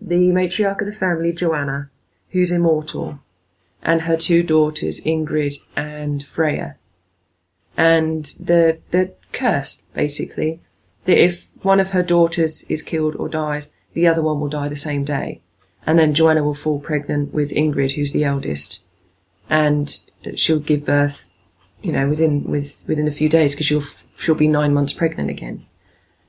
the 0.00 0.30
matriarch 0.30 0.80
of 0.80 0.86
the 0.86 0.92
family, 0.92 1.32
Joanna, 1.32 1.90
who's 2.30 2.52
immortal, 2.52 3.20
and 3.82 4.02
her 4.02 4.16
two 4.16 4.42
daughters, 4.42 5.00
Ingrid 5.04 5.56
and 5.76 6.24
Freya. 6.24 6.76
And 7.76 8.32
they're 8.40 8.78
they're 8.90 9.12
cursed, 9.32 9.92
basically. 9.94 10.60
That 11.04 11.22
if 11.22 11.48
one 11.62 11.80
of 11.80 11.90
her 11.90 12.02
daughters 12.02 12.64
is 12.64 12.82
killed 12.82 13.16
or 13.16 13.28
dies, 13.28 13.70
the 13.94 14.06
other 14.06 14.22
one 14.22 14.40
will 14.40 14.48
die 14.48 14.68
the 14.68 14.76
same 14.76 15.04
day. 15.04 15.40
And 15.86 15.98
then 15.98 16.12
Joanna 16.12 16.44
will 16.44 16.54
fall 16.54 16.80
pregnant 16.80 17.32
with 17.32 17.50
Ingrid, 17.52 17.92
who's 17.92 18.12
the 18.12 18.24
eldest. 18.24 18.82
And 19.48 19.98
she'll 20.34 20.58
give 20.58 20.84
birth 20.84 21.32
you 21.82 21.92
know, 21.92 22.08
within 22.08 22.44
with 22.44 22.84
within 22.86 23.08
a 23.08 23.12
few 23.12 23.28
days 23.28 23.54
because 23.54 23.66
she'll 23.66 23.84
she'll 24.18 24.34
be 24.34 24.48
nine 24.48 24.74
months 24.74 24.92
pregnant 24.92 25.30
again, 25.30 25.66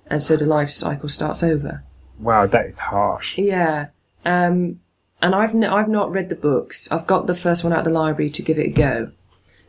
and 0.08 0.22
so 0.22 0.36
the 0.36 0.46
life 0.46 0.70
cycle 0.70 1.10
starts 1.10 1.44
over. 1.44 1.84
Wow, 2.20 2.46
that 2.48 2.66
is 2.68 2.78
harsh. 2.80 3.38
Yeah, 3.38 3.88
um, 4.26 4.80
and 5.22 5.34
I've 5.36 5.52
n- 5.56 5.64
I've 5.64 5.90
not 5.90 6.12
read 6.12 6.30
the 6.30 6.36
books. 6.36 6.92
I've 6.92 7.08
got 7.08 7.28
the 7.28 7.36
first 7.36 7.64
one 7.64 7.74
out 7.74 7.80
of 7.80 7.86
the 7.86 7.92
library 7.92 8.30
to 8.32 8.42
give 8.42 8.58
it 8.58 8.68
a 8.68 8.72
go, 8.72 9.12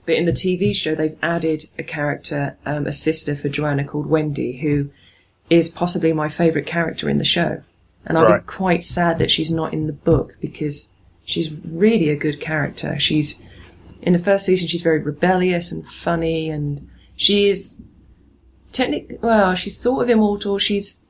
but 0.07 0.15
in 0.17 0.27
the 0.27 0.33
TV 0.33 0.75
show 0.75 0.95
they've 0.95 1.19
added 1.23 1.65
a 1.79 1.83
character, 1.83 2.57
um, 2.67 2.87
a 2.87 2.93
sister 2.93 3.35
for 3.37 3.49
Joanna 3.49 3.85
called 3.85 4.07
Wendy, 4.07 4.59
who 4.59 4.91
is 5.49 5.69
possibly 5.69 6.13
my 6.13 6.29
favourite 6.29 6.67
character 6.67 7.09
in 7.09 7.19
the 7.19 7.25
show, 7.25 7.63
and 8.07 8.17
I'll 8.19 8.25
Right. 8.25 8.41
be 8.47 8.47
quite 8.47 8.83
sad 8.83 9.19
that 9.19 9.31
she's 9.31 9.51
not 9.51 9.73
in 9.73 9.87
the 9.87 9.93
book 9.93 10.37
because 10.41 10.93
she's 11.25 11.65
really 11.65 12.09
a 12.09 12.17
good 12.17 12.41
character. 12.41 12.99
She's 12.99 13.43
in 14.03 14.13
the 14.15 14.19
first 14.19 14.47
season 14.47 14.67
she's 14.67 14.81
very 14.83 14.99
rebellious 14.99 15.71
and 15.71 15.87
funny 15.87 16.49
and 16.49 16.89
she 17.17 17.51
is 17.51 17.81
technically 18.73 19.19
well 19.21 19.55
she's 19.55 19.77
sort 19.77 20.03
of 20.03 20.09
immortal 20.09 20.57
she's 20.59 21.05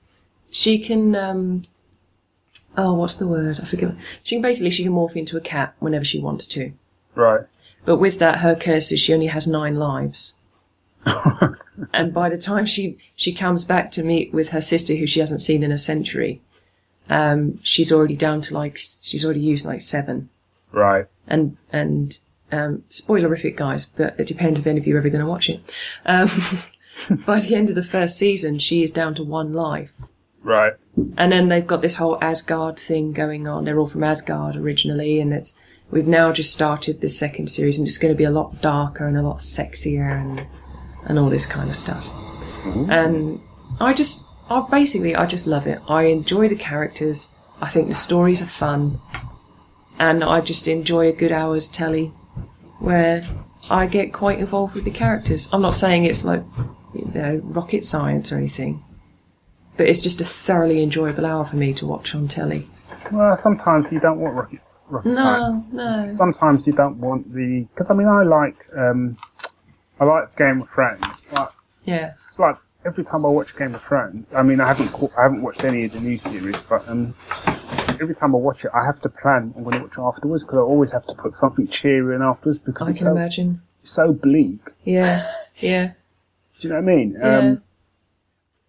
she 0.51 0.78
can 0.78 1.14
um 1.16 1.62
oh 2.77 2.94
what's 2.94 3.16
the 3.16 3.27
word 3.27 3.59
i 3.60 3.64
forget 3.64 3.94
she 4.22 4.35
can 4.36 4.43
basically 4.43 4.70
she 4.70 4.82
can 4.85 4.93
morph 4.93 5.16
into 5.16 5.36
a 5.36 5.40
cat 5.40 5.74
whenever 5.78 6.05
she 6.05 6.20
wants 6.20 6.47
to 6.47 6.72
Right. 7.14 7.40
but 7.85 7.97
with 7.97 8.18
that 8.18 8.39
her 8.39 8.55
curse 8.55 8.93
is 8.93 9.01
she 9.01 9.12
only 9.14 9.27
has 9.28 9.47
nine 9.47 9.77
lives 9.77 10.35
and 11.94 12.12
by 12.12 12.28
the 12.28 12.39
time 12.39 12.66
she 12.66 12.98
she 13.16 13.32
comes 13.32 13.64
back 13.64 13.90
to 13.93 14.02
meet 14.02 14.32
with 14.32 14.51
her 14.51 14.60
sister 14.60 14.94
who 14.94 15.06
she 15.06 15.20
hasn't 15.20 15.40
seen 15.40 15.62
in 15.62 15.72
a 15.72 15.78
century 15.78 16.40
um 17.09 17.59
she's 17.62 17.90
already 17.93 18.16
down 18.16 18.40
to 18.43 18.55
like 18.55 18.77
she's 18.77 19.24
already 19.24 19.40
used 19.40 19.66
like 19.66 19.81
seven 19.81 20.28
Right. 20.72 21.06
and 21.27 21.56
and 21.72 22.18
um, 22.52 22.82
spoilerific, 22.90 23.55
guys, 23.56 23.86
but 23.86 24.18
it 24.18 24.27
depends 24.27 24.59
if 24.59 24.66
any 24.66 24.81
of 24.81 24.85
you 24.86 24.97
are 24.97 24.98
ever 24.98 25.09
going 25.09 25.20
to 25.24 25.31
watch 25.31 25.48
it. 25.48 25.60
Um, 26.05 26.28
by 27.24 27.39
the 27.39 27.55
end 27.55 27.68
of 27.68 27.77
the 27.77 27.82
first 27.85 28.18
season, 28.18 28.59
she 28.59 28.82
is 28.82 28.90
down 28.90 29.14
to 29.14 29.22
one 29.22 29.52
life, 29.52 29.93
Right. 30.43 30.73
And 31.17 31.33
then 31.33 31.49
they've 31.49 31.67
got 31.67 31.83
this 31.83 31.97
whole 31.97 32.19
Asgard 32.23 32.79
thing 32.79 33.12
going 33.12 33.47
on. 33.47 33.65
They're 33.65 33.79
all 33.79 33.87
from 33.87 34.05
Asgard 34.05 34.57
originally, 34.57 35.21
and 35.21 35.33
it's 35.33 35.59
we've 35.91 36.07
now 36.07 36.33
just 36.33 36.53
started 36.53 37.01
this 37.01 37.19
second 37.19 37.49
series, 37.49 37.79
and 37.79 37.87
it's 37.87 37.99
going 37.99 38.12
to 38.12 38.19
be 38.19 38.25
a 38.25 38.31
lot 38.31 38.61
darker 38.61 39.07
and 39.07 39.17
a 39.17 39.23
lot 39.23 39.39
sexier 39.39 40.12
and 40.12 40.47
and 41.05 41.19
all 41.19 41.31
this 41.31 41.47
kind 41.47 41.71
of 41.71 41.77
stuff. 41.77 42.05
Mm-hmm. 42.05 42.91
And 42.91 43.41
I 43.81 43.95
just, 43.95 44.25
I 44.51 44.67
basically, 44.71 45.15
I 45.15 45.27
just 45.27 45.47
love 45.47 45.67
it. 45.67 45.81
I 45.89 46.05
enjoy 46.05 46.49
the 46.49 46.57
characters. 46.57 47.33
I 47.61 47.69
think 47.69 47.89
the 47.89 47.95
stories 47.95 48.43
are 48.43 48.47
fun, 48.47 49.01
and 49.99 50.25
I 50.25 50.41
just 50.41 50.69
enjoy 50.69 51.09
a 51.09 51.12
good 51.12 51.33
hour's 51.33 51.69
telly 51.69 52.09
where 52.79 53.23
I 53.71 53.87
get 53.87 54.12
quite 54.12 54.39
involved 54.39 54.75
with 54.75 54.85
the 54.85 54.91
characters. 54.91 55.51
I'm 55.53 55.62
not 55.62 55.75
saying 55.75 56.05
it's 56.05 56.25
like 56.25 56.43
you 56.95 57.11
know 57.15 57.41
rocket 57.45 57.85
science 57.85 58.33
or 58.33 58.37
anything 58.37 58.83
but 59.76 59.86
it's 59.88 60.01
just 60.01 60.20
a 60.20 60.24
thoroughly 60.24 60.82
enjoyable 60.82 61.24
hour 61.26 61.44
for 61.44 61.56
me 61.56 61.72
to 61.74 61.86
watch 61.86 62.14
on 62.14 62.28
telly. 62.28 62.66
Well, 63.12 63.36
sometimes 63.42 63.86
you 63.90 63.98
don't 64.01 64.20
want 64.20 64.34
rocket, 64.34 64.60
rocket 64.88 65.14
science. 65.14 65.72
no. 65.72 66.12
Sometimes 66.16 66.66
you 66.66 66.72
don't 66.72 66.98
want 66.98 67.32
the 67.32 67.66
because 67.74 67.90
I 67.90 67.94
mean 67.94 68.06
I 68.09 68.22
like 68.22 68.56
um, 68.76 69.16
I 69.98 70.05
like 70.05 70.36
Game 70.36 70.62
of 70.62 70.70
Thrones. 70.70 71.26
Like, 71.32 71.48
Yeah. 71.84 72.12
it's 72.28 72.38
like 72.38 72.56
every 72.84 73.05
time 73.05 73.24
I 73.24 73.28
watch 73.28 73.56
Game 73.56 73.74
of 73.74 73.82
Thrones. 73.82 74.32
I 74.34 74.42
mean 74.42 74.60
I 74.60 74.68
haven't 74.68 74.88
caught, 74.88 75.12
I 75.18 75.22
haven't 75.22 75.42
watched 75.42 75.64
any 75.64 75.84
of 75.84 75.92
the 75.92 76.01
new 76.01 76.18
series, 76.18 76.60
but 76.62 76.86
um, 76.88 77.14
every 78.01 78.14
time 78.14 78.34
I 78.34 78.38
watch 78.38 78.64
it, 78.64 78.70
I 78.74 78.84
have 78.84 79.01
to 79.02 79.09
plan 79.09 79.52
I'm 79.56 79.64
going 79.64 79.76
to 79.78 79.82
watch 79.84 79.92
it 79.97 80.01
afterwards 80.01 80.44
because 80.44 80.59
I 80.59 80.62
always 80.62 80.92
have 80.92 81.06
to 81.06 81.14
put 81.14 81.32
something 81.32 81.66
cheery 81.68 82.14
in 82.14 82.22
afterwards 82.22 82.59
because 82.59 82.86
I 82.88 82.90
it's 82.92 83.01
can 83.01 83.06
so, 83.09 83.12
imagine. 83.12 83.62
so 83.82 84.12
bleak. 84.12 84.60
Yeah. 84.84 85.26
Yeah. 85.56 85.92
Do 86.60 86.68
you 86.68 86.74
know 86.74 86.80
what 86.80 86.90
I 86.90 86.94
mean? 86.97 87.16
Yeah. 87.18 87.38
Um, 87.38 87.62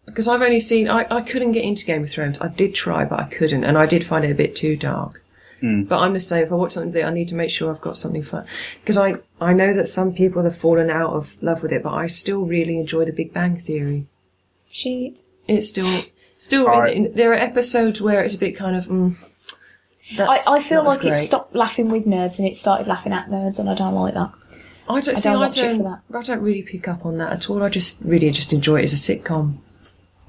Because 0.06 0.28
I've 0.28 0.42
only 0.42 0.60
seen, 0.60 0.90
I, 0.90 1.06
I 1.10 1.22
couldn't 1.22 1.52
get 1.54 1.64
into 1.64 1.86
Game 1.86 2.04
of 2.04 2.10
Thrones. 2.10 2.42
I 2.42 2.48
did 2.48 2.74
try, 2.76 3.06
but 3.06 3.20
I 3.20 3.24
couldn't, 3.26 3.64
and 3.64 3.78
I 3.78 3.86
did 3.86 4.06
find 4.06 4.26
it 4.26 4.32
a 4.32 4.36
bit 4.36 4.56
too 4.56 4.76
dark. 4.76 5.24
But 5.64 6.00
I'm 6.00 6.14
the 6.14 6.20
same. 6.20 6.44
If 6.44 6.52
I 6.52 6.56
watch 6.56 6.72
something, 6.72 7.04
I 7.04 7.12
need 7.12 7.28
to 7.28 7.36
make 7.36 7.52
sure 7.52 7.70
I've 7.70 7.82
got 7.82 7.96
something 7.96 8.24
fun. 8.24 8.46
Because 8.82 8.98
I, 8.98 9.18
I 9.40 9.54
know 9.54 9.74
that 9.74 9.88
some 9.88 10.12
people 10.12 10.42
have 10.42 10.56
fallen 10.56 10.90
out 10.90 11.14
of 11.14 11.38
love 11.44 11.62
with 11.62 11.72
it, 11.72 11.84
but 11.84 11.94
I 11.94 12.08
still 12.08 12.46
really 12.46 12.80
enjoy 12.80 13.06
The 13.06 13.12
Big 13.12 13.32
Bang 13.32 13.58
Theory. 13.58 14.08
Shit. 14.72 15.20
It's 15.48 15.70
still, 15.70 16.02
still, 16.36 16.68
I- 16.68 16.88
in, 16.90 17.06
in, 17.06 17.14
there 17.14 17.32
are 17.32 17.36
episodes 17.36 18.02
where 18.02 18.24
it's 18.24 18.34
a 18.34 18.40
bit 18.40 18.56
kind 18.56 18.76
of, 18.76 18.88
mm, 18.88 19.16
I, 20.14 20.16
that's 20.18 20.48
I 20.48 20.62
feel 20.62 20.84
not 20.84 20.94
as 20.94 21.04
like 21.04 21.12
it 21.12 21.16
stopped 21.16 21.54
laughing 21.56 21.90
with 21.90 22.06
nerds 22.06 22.40
and 22.40 22.48
it 22.48 22.58
started 22.58 22.88
laughing 22.88 23.14
at 23.14 23.30
nerds, 23.30 23.60
and 23.60 23.70
I 23.70 23.76
don't 23.76 23.94
like 23.94 24.16
that. 24.16 24.32
I 24.90 25.00
don't 25.00 25.16
see. 25.16 25.30
don't 25.30 25.36
I 25.36 25.46
watch 25.46 25.58
it 25.60 25.78
for 25.78 25.84
don't. 25.84 26.16
I 26.16 26.22
don't 26.24 26.42
really 26.42 26.64
pick 26.64 26.88
up 26.88 27.06
on 27.06 27.18
that 27.20 27.32
at 27.32 27.50
all. 27.52 27.62
I 27.64 27.70
just 27.70 28.02
really 28.04 28.30
just 28.32 28.52
enjoy 28.52 28.80
it 28.80 28.86
as 28.86 28.94
a 28.94 28.96
sitcom. 28.98 29.58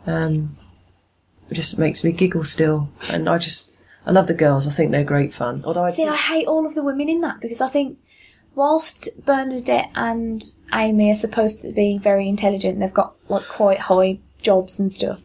Um, 0.07 0.57
it 1.51 1.55
just 1.55 1.79
makes 1.79 2.03
me 2.05 2.13
giggle 2.13 2.45
still, 2.45 2.89
and 3.11 3.29
I 3.29 3.39
just 3.39 3.73
I 4.07 4.11
love 4.11 4.27
the 4.27 4.35
girls. 4.35 4.67
I 4.67 4.71
think 4.71 4.91
they're 4.91 5.05
great 5.05 5.35
fun. 5.35 5.63
Although 5.65 5.85
I 5.85 5.89
See, 5.89 6.05
do- 6.05 6.11
I 6.11 6.17
hate 6.17 6.47
all 6.47 6.67
of 6.67 6.75
the 6.75 6.83
women 6.83 7.09
in 7.09 7.21
that 7.21 7.41
because 7.41 7.61
I 7.61 7.69
think 7.69 7.99
whilst 8.55 9.25
Bernadette 9.25 9.91
and 9.95 10.45
Amy 10.73 11.11
are 11.11 11.15
supposed 11.15 11.63
to 11.63 11.73
be 11.73 11.99
very 11.99 12.29
intelligent, 12.29 12.81
they've 12.81 12.93
got 12.93 13.15
like 13.29 13.47
quite 13.47 13.79
high 13.81 14.19
jobs 14.41 14.81
and 14.81 14.91
stuff. 14.91 15.21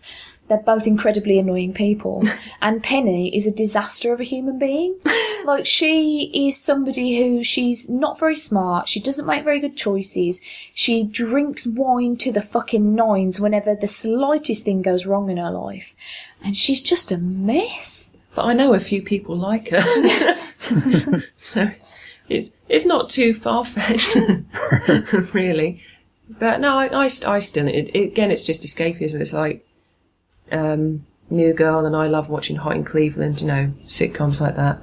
They're 0.48 0.58
both 0.58 0.88
incredibly 0.88 1.40
annoying 1.40 1.74
people, 1.74 2.24
and 2.62 2.82
Penny 2.82 3.36
is 3.36 3.46
a 3.46 3.52
disaster 3.52 4.14
of 4.14 4.22
a 4.22 4.24
human 4.26 4.58
being. 4.58 4.98
Like 5.46 5.66
she 5.66 6.32
is 6.48 6.60
somebody 6.60 7.18
who 7.18 7.44
she's 7.44 7.90
not 7.90 8.20
very 8.20 8.36
smart. 8.36 8.88
She 8.88 9.00
doesn't 9.00 9.26
make 9.26 9.44
very 9.44 9.60
good 9.60 9.76
choices. 9.78 10.42
She 10.74 11.04
drinks 11.04 11.68
wine 11.68 12.18
to 12.18 12.32
the 12.32 12.42
fucking 12.42 12.96
nines 12.96 13.40
whenever 13.40 13.76
the 13.76 13.88
slightest 13.88 14.64
thing 14.66 14.82
goes 14.82 15.06
wrong 15.06 15.30
in 15.30 15.38
her 15.38 15.52
life, 15.52 15.96
and 16.44 16.56
she's 16.56 16.82
just 16.82 17.12
a 17.12 17.18
mess. 17.18 18.16
but 18.36 18.46
I 18.46 18.54
know 18.54 18.74
a 18.74 18.80
few 18.80 19.02
people 19.02 19.36
like 19.36 19.70
her, 19.70 21.24
so 21.36 21.72
it's 22.30 22.56
it's 22.70 22.86
not 22.86 23.10
too 23.10 23.34
far 23.34 23.66
fetched, 23.66 24.16
really. 25.34 25.82
But 26.30 26.60
no, 26.62 26.78
I 26.78 26.88
I, 26.88 27.10
I 27.26 27.40
still 27.40 27.68
it, 27.68 27.92
it, 27.94 28.12
again 28.12 28.32
it's 28.32 28.44
just 28.46 28.64
escapism. 28.64 29.20
It's 29.20 29.34
like 29.34 29.67
um, 30.52 31.06
New 31.30 31.54
Girl, 31.54 31.86
and 31.86 31.96
I 31.96 32.08
love 32.08 32.30
watching 32.30 32.58
Hot 32.58 32.76
in 32.76 32.84
Cleveland. 32.84 33.42
You 33.42 33.48
know, 33.48 33.74
sitcoms 33.86 34.40
like 34.42 34.56
that. 34.56 34.80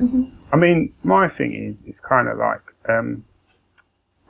I 0.53 0.57
mean, 0.57 0.93
my 1.03 1.29
thing 1.29 1.53
is, 1.55 1.89
it's 1.89 2.01
kind 2.01 2.29
of 2.29 2.39
like, 2.39 2.61
um, 2.89 3.25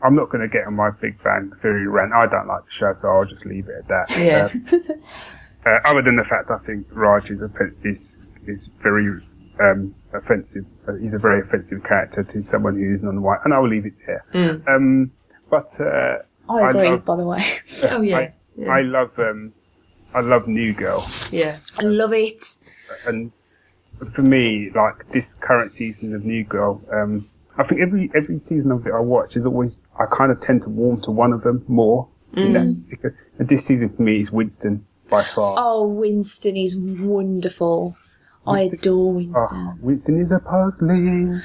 I'm 0.03 0.15
not 0.15 0.31
going 0.31 0.43
to 0.43 0.49
get 0.49 0.67
on 0.67 0.75
my 0.75 0.91
Big 0.91 1.23
Bang 1.23 1.53
Theory 1.61 1.87
rant. 1.87 2.13
I 2.13 2.27
don't 2.27 2.47
like 2.47 2.65
the 2.65 2.71
show, 2.79 2.95
so 2.95 3.09
I'll 3.09 3.25
just 3.25 3.45
leave 3.45 3.69
it 3.69 3.75
at 3.85 3.89
that. 3.89 4.19
Yeah. 4.19 4.49
Um, 4.73 5.01
uh, 5.67 5.79
other 5.89 6.03
than 6.03 6.17
the 6.17 6.25
fact 6.25 6.51
I 6.51 6.59
think 6.67 6.87
Raj 6.91 7.31
is, 7.31 7.43
offen- 7.43 7.77
is, 7.85 7.99
is 8.47 8.69
very 8.83 9.21
um, 9.61 9.95
offensive. 10.13 10.65
Uh, 10.89 10.95
he's 10.95 11.15
a 11.15 11.19
very 11.19 11.41
offensive 11.43 11.83
character 11.85 12.23
to 12.25 12.43
someone 12.43 12.77
who 12.77 12.95
is 12.95 13.03
non-white, 13.03 13.41
and 13.45 13.53
I 13.53 13.59
will 13.59 13.69
leave 13.69 13.87
it 13.87 13.95
there. 14.07 14.25
Um, 14.69 15.11
but 15.51 15.71
uh, 15.81 16.19
I 16.49 16.55
I 16.55 16.71
agree, 16.71 16.89
love- 16.91 17.05
by 17.05 17.17
the 17.17 17.25
way. 17.25 17.45
Oh 17.91 18.01
yeah, 18.01 18.17
I, 18.19 18.35
yeah. 18.57 18.69
I 18.73 18.81
love 18.83 19.11
um, 19.19 19.53
I 20.15 20.21
love 20.21 20.47
New 20.49 20.73
Girl. 20.73 21.05
yeah. 21.33 21.59
I 21.79 21.83
love 21.83 22.13
it. 22.13 22.43
and 23.07 23.33
for 24.15 24.23
me, 24.23 24.71
like 24.75 25.11
this 25.13 25.35
current 25.41 25.73
season 25.77 26.15
of 26.15 26.25
New 26.25 26.45
Girl, 26.45 26.81
um, 26.93 27.29
I 27.59 27.65
think 27.65 27.81
every 27.81 28.11
every 28.15 28.39
season 28.41 28.71
of 28.73 28.87
it 28.87 28.93
I 28.93 29.01
watch 29.01 29.37
is 29.37 29.45
always 29.45 29.83
I 29.99 30.05
kind 30.17 30.31
of 30.33 30.41
tend 30.41 30.63
to 30.63 30.69
warm 30.69 31.01
to 31.03 31.11
one 31.11 31.33
of 31.33 31.43
them 31.43 31.65
more. 31.69 32.09
In 32.37 32.53
that 32.55 32.83
particular, 32.85 33.17
and 33.39 33.49
this 33.49 33.65
season 33.65 33.91
for 33.95 34.03
me 34.03 34.21
is 34.21 34.33
Winston 34.33 34.85
by 35.09 35.23
far. 35.23 35.55
Oh, 35.57 35.87
Winston 35.87 36.57
is 36.57 36.75
wonderful. 36.77 37.97
I 38.45 38.63
adore 38.63 39.13
Winston. 39.13 39.69
Oh, 39.69 39.75
Winston 39.81 40.21
is 40.21 40.33
a 40.33 40.41
puzzling. 40.41 41.41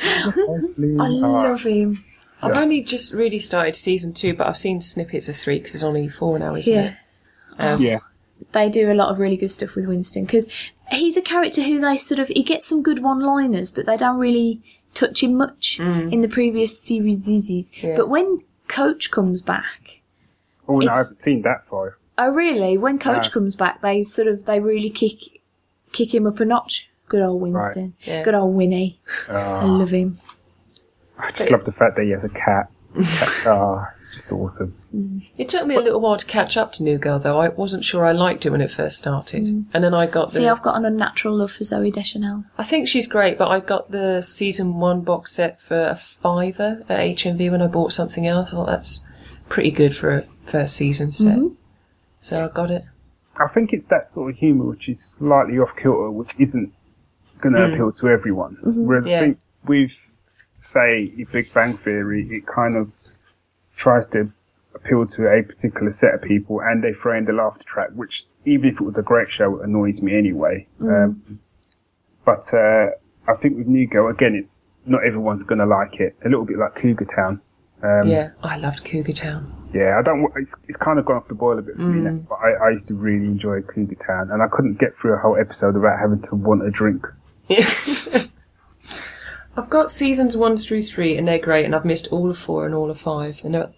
he's 0.00 0.26
a 0.26 0.32
puzzling. 0.32 0.98
I 0.98 1.08
love 1.08 1.62
him. 1.62 2.02
I've 2.40 2.56
only 2.56 2.80
just 2.82 3.12
really 3.12 3.38
started 3.38 3.76
season 3.76 4.14
two, 4.14 4.32
but 4.34 4.46
I've 4.46 4.56
seen 4.56 4.80
snippets 4.80 5.28
of 5.28 5.36
three 5.36 5.58
because 5.58 5.74
it's 5.74 5.84
only 5.84 6.08
four 6.08 6.38
now, 6.38 6.54
isn't 6.54 6.72
Yeah. 6.72 6.84
it? 6.86 6.94
Um, 7.58 7.82
yeah, 7.82 7.98
They 8.52 8.68
do 8.68 8.90
a 8.90 8.94
lot 8.94 9.10
of 9.10 9.18
really 9.18 9.36
good 9.36 9.50
stuff 9.50 9.74
with 9.74 9.86
Winston 9.86 10.24
because 10.24 10.48
he's 10.90 11.16
a 11.16 11.22
character 11.22 11.62
who 11.62 11.80
they 11.80 11.96
sort 11.96 12.18
of 12.18 12.28
he 12.28 12.42
gets 12.42 12.66
some 12.66 12.82
good 12.82 13.02
one-liners, 13.02 13.70
but 13.70 13.86
they 13.86 13.96
don't 13.96 14.18
really 14.18 14.60
touch 14.94 15.22
him 15.22 15.36
much 15.36 15.78
in 15.78 16.20
the 16.20 16.28
previous 16.28 16.80
series. 16.80 17.28
Yeah. 17.82 17.96
But 17.96 18.08
when 18.08 18.42
Coach 18.68 19.10
comes 19.10 19.40
back, 19.42 20.00
oh 20.68 20.78
no, 20.80 20.90
I 20.92 20.96
haven't 20.98 21.22
seen 21.22 21.42
that 21.42 21.66
far. 21.68 21.96
oh 22.18 22.30
really? 22.30 22.76
When 22.76 22.98
Coach 22.98 23.26
No. 23.26 23.32
comes 23.32 23.54
back, 23.56 23.82
they 23.82 24.02
sort 24.02 24.26
of 24.28 24.44
they 24.46 24.58
really 24.60 24.90
kick 24.90 25.42
kick 25.92 26.12
him 26.14 26.26
up 26.26 26.40
a 26.40 26.44
notch. 26.44 26.88
Good 27.08 27.22
old 27.22 27.40
Winston. 27.40 27.94
Yeah. 28.04 28.22
Good 28.22 28.34
old 28.34 28.54
Winnie. 28.54 29.00
I 29.28 29.32
Ah, 29.32 29.64
love 29.64 29.90
him. 29.90 30.18
I 31.18 31.32
just 31.32 31.50
love 31.50 31.64
the 31.64 31.72
fact 31.72 31.96
that 31.96 32.04
he 32.04 32.10
has 32.10 32.22
a 32.24 32.28
cat. 32.28 32.70
Cat- 32.94 33.44
Just 34.30 34.40
awesome. 34.40 35.22
It 35.36 35.48
took 35.48 35.66
me 35.66 35.76
a 35.76 35.80
little 35.80 36.00
while 36.00 36.16
to 36.16 36.26
catch 36.26 36.56
up 36.56 36.72
to 36.74 36.82
New 36.82 36.98
Girl, 36.98 37.18
though. 37.18 37.40
I 37.40 37.48
wasn't 37.48 37.84
sure 37.84 38.06
I 38.06 38.12
liked 38.12 38.46
it 38.46 38.50
when 38.50 38.60
it 38.60 38.70
first 38.70 38.98
started, 38.98 39.44
mm. 39.44 39.64
and 39.72 39.84
then 39.84 39.94
I 39.94 40.06
got 40.06 40.26
the. 40.26 40.32
See, 40.32 40.48
I've 40.48 40.62
got 40.62 40.76
an 40.76 40.84
unnatural 40.84 41.36
love 41.36 41.52
for 41.52 41.64
Zooey 41.64 41.92
Deschanel. 41.92 42.44
I 42.58 42.64
think 42.64 42.88
she's 42.88 43.06
great, 43.06 43.38
but 43.38 43.48
I 43.48 43.60
got 43.60 43.90
the 43.90 44.20
season 44.20 44.74
one 44.74 45.02
box 45.02 45.32
set 45.32 45.60
for 45.60 45.88
a 45.88 45.96
fiver 45.96 46.84
at 46.88 46.98
HMV 46.98 47.50
when 47.50 47.62
I 47.62 47.66
bought 47.66 47.92
something 47.92 48.26
else. 48.26 48.48
I 48.48 48.52
thought 48.52 48.66
that's 48.66 49.08
pretty 49.48 49.70
good 49.70 49.94
for 49.94 50.18
a 50.18 50.22
first 50.42 50.76
season 50.76 51.12
set, 51.12 51.38
mm-hmm. 51.38 51.54
so 52.18 52.44
I 52.44 52.48
got 52.48 52.70
it. 52.70 52.84
I 53.36 53.48
think 53.48 53.72
it's 53.72 53.86
that 53.86 54.12
sort 54.12 54.30
of 54.30 54.36
humour 54.36 54.66
which 54.66 54.88
is 54.88 55.14
slightly 55.18 55.58
off 55.58 55.70
kilter, 55.76 56.10
which 56.10 56.30
isn't 56.38 56.72
going 57.40 57.54
to 57.54 57.60
mm. 57.60 57.72
appeal 57.72 57.92
to 57.92 58.08
everyone. 58.08 58.56
Mm-hmm. 58.56 58.84
Whereas 58.84 59.06
Yeah. 59.06 59.18
I 59.18 59.20
think 59.20 59.38
with, 59.66 59.90
say, 60.72 61.26
Big 61.32 61.52
Bang 61.54 61.72
Theory, 61.72 62.28
it 62.30 62.46
kind 62.46 62.76
of 62.76 62.92
tries 63.80 64.06
to 64.08 64.30
appeal 64.74 65.06
to 65.06 65.26
a 65.26 65.42
particular 65.42 65.90
set 65.92 66.14
of 66.14 66.22
people, 66.22 66.60
and 66.60 66.84
they 66.84 66.92
throw 66.92 67.16
in 67.18 67.24
the 67.24 67.32
laughter 67.32 67.64
track, 67.66 67.88
which 67.94 68.24
even 68.44 68.68
if 68.70 68.74
it 68.80 68.84
was 68.84 68.96
a 68.98 69.02
great 69.02 69.28
show, 69.30 69.60
annoys 69.60 70.00
me 70.02 70.16
anyway. 70.16 70.66
Um, 70.80 71.40
but 72.24 72.44
uh, 72.54 72.86
I 73.26 73.34
think 73.40 73.56
with 73.58 73.66
New 73.66 73.86
Girl, 73.88 74.08
again, 74.08 74.34
it's 74.34 74.58
not 74.86 75.04
everyone's 75.04 75.42
going 75.42 75.58
to 75.58 75.66
like 75.66 75.94
it. 76.00 76.14
A 76.24 76.28
little 76.28 76.44
bit 76.44 76.58
like 76.58 76.74
Cougar 76.76 77.06
Town. 77.16 77.40
Um, 77.82 78.06
yeah, 78.08 78.30
I 78.42 78.56
loved 78.58 78.84
Cougar 78.84 79.12
Town. 79.14 79.70
yeah, 79.74 79.98
I 79.98 80.02
don't. 80.02 80.30
It's, 80.36 80.52
it's 80.68 80.76
kind 80.76 80.98
of 80.98 81.06
gone 81.06 81.16
off 81.16 81.28
the 81.28 81.34
boil 81.34 81.58
a 81.58 81.62
bit 81.62 81.76
for 81.76 81.82
me 81.82 82.00
now. 82.00 82.16
But 82.28 82.36
I, 82.36 82.66
I 82.66 82.70
used 82.70 82.86
to 82.88 82.94
really 82.94 83.24
enjoy 83.26 83.62
Cougar 83.62 83.96
Town, 84.06 84.30
and 84.30 84.42
I 84.42 84.46
couldn't 84.52 84.78
get 84.78 84.90
through 85.00 85.14
a 85.14 85.18
whole 85.18 85.36
episode 85.38 85.74
without 85.74 85.98
having 85.98 86.22
to 86.28 86.34
want 86.34 86.62
a 86.66 86.70
drink. 86.70 87.06
I've 89.56 89.70
got 89.70 89.90
seasons 89.90 90.36
one 90.36 90.56
through 90.56 90.82
three, 90.82 91.16
and 91.16 91.26
they're 91.26 91.38
great, 91.38 91.64
and 91.64 91.74
I've 91.74 91.84
missed 91.84 92.08
all 92.08 92.30
of 92.30 92.38
four 92.38 92.66
and 92.66 92.74
all 92.74 92.90
of 92.90 93.00
five. 93.00 93.40
And 93.44 93.56
uh, 93.56 93.68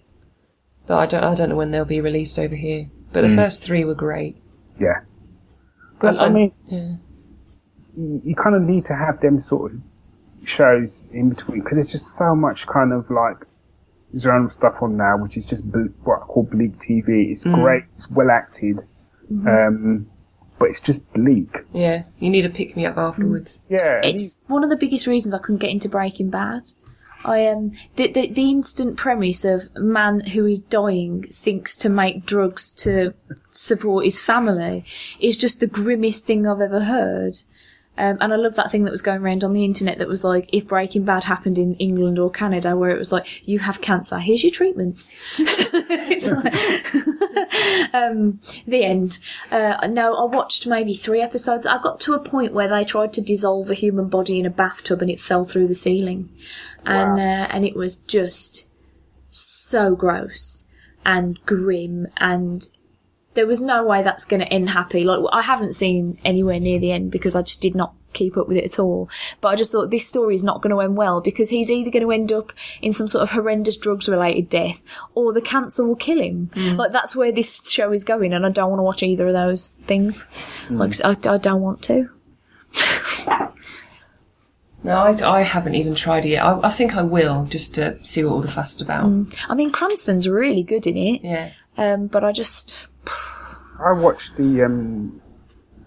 but 0.87 0.99
I 0.99 1.07
don't, 1.07 1.25
I 1.25 1.35
don't 1.35 1.49
know 1.49 1.57
when 1.57 1.71
they'll 1.71 1.85
be 1.85 2.01
released 2.01 2.39
over 2.39 2.55
here. 2.55 2.91
But 3.13 3.23
the 3.23 3.29
mm. 3.29 3.37
first 3.37 3.63
three 3.63 3.85
were 3.85 3.95
great. 3.95 4.37
Yeah, 4.81 5.01
but 6.01 6.19
I 6.19 6.27
And- 6.27 6.35
mean, 6.35 6.53
Yeah. 6.67 6.97
you, 7.97 8.23
you 8.25 8.35
kind 8.35 8.55
of 8.55 8.63
need 8.63 8.87
to 8.87 8.95
have 8.95 9.21
them 9.21 9.41
sort 9.41 9.73
of 9.73 9.81
shows 10.45 11.05
in 11.13 11.31
between 11.31 11.61
because 11.61 11.77
there's 11.77 11.91
just 11.91 12.17
so 12.17 12.35
much 12.35 12.67
kind 12.67 12.93
of 12.93 13.09
like 13.11 13.47
genre 14.19 14.51
stuff 14.51 14.75
on 14.83 14.97
now, 14.97 15.17
which 15.17 15.37
is 15.37 15.45
just 15.45 15.71
ble- 15.71 15.89
what 16.05 16.23
I 16.23 16.25
call 16.27 16.43
bleak 16.45 16.79
TV. 16.79 17.31
It's 17.31 17.45
mm. 17.45 17.55
great, 17.55 17.85
it's 17.97 18.11
well 18.11 18.31
acted, 18.31 18.79
mm-hmm. 19.33 19.49
um, 19.49 20.07
but 20.63 20.71
it's 20.71 20.81
just 20.81 21.13
bleak. 21.13 21.51
Yeah, 21.73 22.05
you 22.21 22.31
need 22.31 22.45
a 22.45 22.49
pick 22.49 22.77
me 22.77 22.87
up 22.87 22.97
afterwards. 22.97 23.59
Yeah, 23.69 23.97
and 23.97 24.05
It's 24.05 24.39
one 24.47 24.63
of 24.63 24.71
the 24.71 24.77
biggest 24.77 25.09
reasons 25.09 25.35
I 25.35 25.39
couldn't 25.39 25.59
get 25.59 25.71
into 25.71 25.89
Breaking 25.89 26.31
Bad. 26.31 26.71
I 27.25 27.49
um 27.49 27.73
the, 27.97 28.13
the 28.13 28.31
the 28.31 28.49
instant 28.49 28.97
premise 28.97 29.45
of 29.45 29.75
man 29.75 30.21
who 30.21 30.47
is 30.47 30.61
dying 30.61 31.25
thinks 31.25 31.77
to 31.79 31.89
make 31.89 32.25
drugs 32.25 32.73
to 32.85 33.13
support 33.51 34.05
his 34.05 34.21
family 34.21 34.85
is 35.19 35.37
just 35.37 35.59
the 35.59 35.67
grimmest 35.67 36.27
thing 36.27 36.47
I've 36.47 36.61
ever 36.61 36.85
heard. 36.85 37.39
Um, 37.99 38.17
and 38.21 38.33
I 38.33 38.37
love 38.37 38.55
that 38.57 38.71
thing 38.71 38.85
that 38.85 38.91
was 38.91 39.03
going 39.03 39.21
around 39.21 39.45
on 39.45 39.53
the 39.53 39.67
internet 39.67 39.99
that 39.99 40.09
was 40.09 40.25
like, 40.25 40.49
if 40.51 40.67
Breaking 40.67 41.05
Bad 41.05 41.25
happened 41.25 41.59
in 41.59 41.75
England 41.75 42.19
or 42.19 42.31
Canada, 42.31 42.75
where 42.75 42.91
it 42.91 42.99
was 42.99 43.13
like, 43.13 43.47
you 43.47 43.59
have 43.59 43.83
cancer, 43.83 44.19
here's 44.19 44.43
your 44.43 44.51
treatments. 44.51 45.15
like, 45.39 46.95
um, 47.93 48.41
the 48.67 48.83
end. 48.83 49.19
Uh, 49.51 49.87
no, 49.89 50.15
I 50.15 50.25
watched 50.25 50.67
maybe 50.67 50.95
three 50.95 51.21
episodes. 51.21 51.67
I 51.67 51.83
got 51.83 52.01
to 52.01 52.15
a 52.15 52.19
point 52.19 52.55
where 52.55 52.69
they 52.69 52.85
tried 52.85 53.13
to 53.15 53.21
dissolve 53.21 53.69
a 53.69 53.75
human 53.75 54.09
body 54.09 54.39
in 54.41 54.47
a 54.47 54.51
bathtub 54.51 55.03
and 55.03 55.11
it 55.11 55.21
fell 55.21 55.45
through 55.45 55.69
the 55.69 55.75
ceiling. 55.75 56.31
And, 56.87 57.21
uh, 57.21 57.49
and 57.51 57.65
it 57.65 57.77
was 57.77 58.01
just 58.01 58.71
so 59.29 59.95
gross 59.95 60.65
and 61.05 61.39
grim 61.45 62.07
and 62.17 62.69
there 63.35 63.47
was 63.47 63.63
no 63.63 63.85
way 63.85 64.03
that's 64.03 64.25
going 64.25 64.41
to 64.41 64.53
end 64.53 64.71
happy. 64.71 65.05
Like 65.05 65.21
I 65.33 65.41
haven't 65.43 65.73
seen 65.75 66.19
anywhere 66.25 66.61
near 66.61 66.79
the 66.79 66.93
end 66.93 67.11
because 67.11 67.35
I 67.35 67.43
just 67.43 67.63
did 67.63 67.75
not 67.75 67.95
keep 68.13 68.37
up 68.37 68.47
with 68.47 68.59
it 68.59 68.65
at 68.65 68.79
all. 68.79 69.09
But 69.41 69.49
I 69.49 69.57
just 69.57 69.73
thought 69.73 69.91
this 69.91 70.07
story 70.07 70.35
is 70.35 70.45
not 70.45 70.61
going 70.61 70.71
to 70.75 70.81
end 70.83 70.97
well 70.97 71.23
because 71.23 71.49
he's 71.49 71.71
either 71.71 71.91
going 71.91 72.03
to 72.05 72.13
end 72.13 72.31
up 72.31 72.53
in 72.83 72.93
some 72.93 73.09
sort 73.09 73.23
of 73.23 73.31
horrendous 73.31 73.79
drugs 73.79 74.07
related 74.09 74.51
death 74.51 74.83
or 75.15 75.33
the 75.33 75.41
cancer 75.41 75.87
will 75.87 75.97
kill 75.97 76.21
him. 76.21 76.51
Mm. 76.55 76.77
Like 76.77 76.93
that's 76.93 77.17
where 77.17 77.33
this 77.33 77.71
show 77.71 77.91
is 77.93 78.05
going, 78.05 78.35
and 78.35 78.45
I 78.45 78.51
don't 78.51 78.69
want 78.71 78.81
to 78.81 78.85
watch 78.85 79.03
either 79.03 79.27
of 79.27 79.33
those 79.33 79.71
things. 79.87 80.25
Mm. 80.69 80.79
Like 80.79 81.27
I, 81.27 81.35
I 81.35 81.39
don't 81.39 81.63
want 81.63 81.83
to. 81.85 82.11
No, 84.85 84.97
I, 84.97 85.39
I 85.39 85.43
haven't 85.43 85.77
even 85.77 85.95
tried 85.95 86.25
it 86.25 86.31
yet. 86.31 86.43
I, 86.45 86.59
I 86.65 86.71
think 86.71 86.97
I 86.97 87.03
will 87.03 87.45
just 87.45 87.77
to 87.77 88.05
see 88.05 88.25
what 88.25 88.33
all 88.33 88.41
the 88.41 88.51
fuss 88.51 88.75
is 88.75 88.81
about. 88.81 89.05
Mm. 89.05 89.37
I 89.49 89.55
mean, 89.55 89.71
Cranston's 89.71 90.29
really 90.29 90.65
good 90.65 90.89
in 90.89 90.97
it, 90.97 91.23
Yeah. 91.23 91.53
um, 91.79 92.09
but 92.09 92.25
I 92.25 92.33
just 92.33 92.89
I 93.85 93.93
watched 93.93 94.37
the 94.37 94.63
um, 94.63 95.21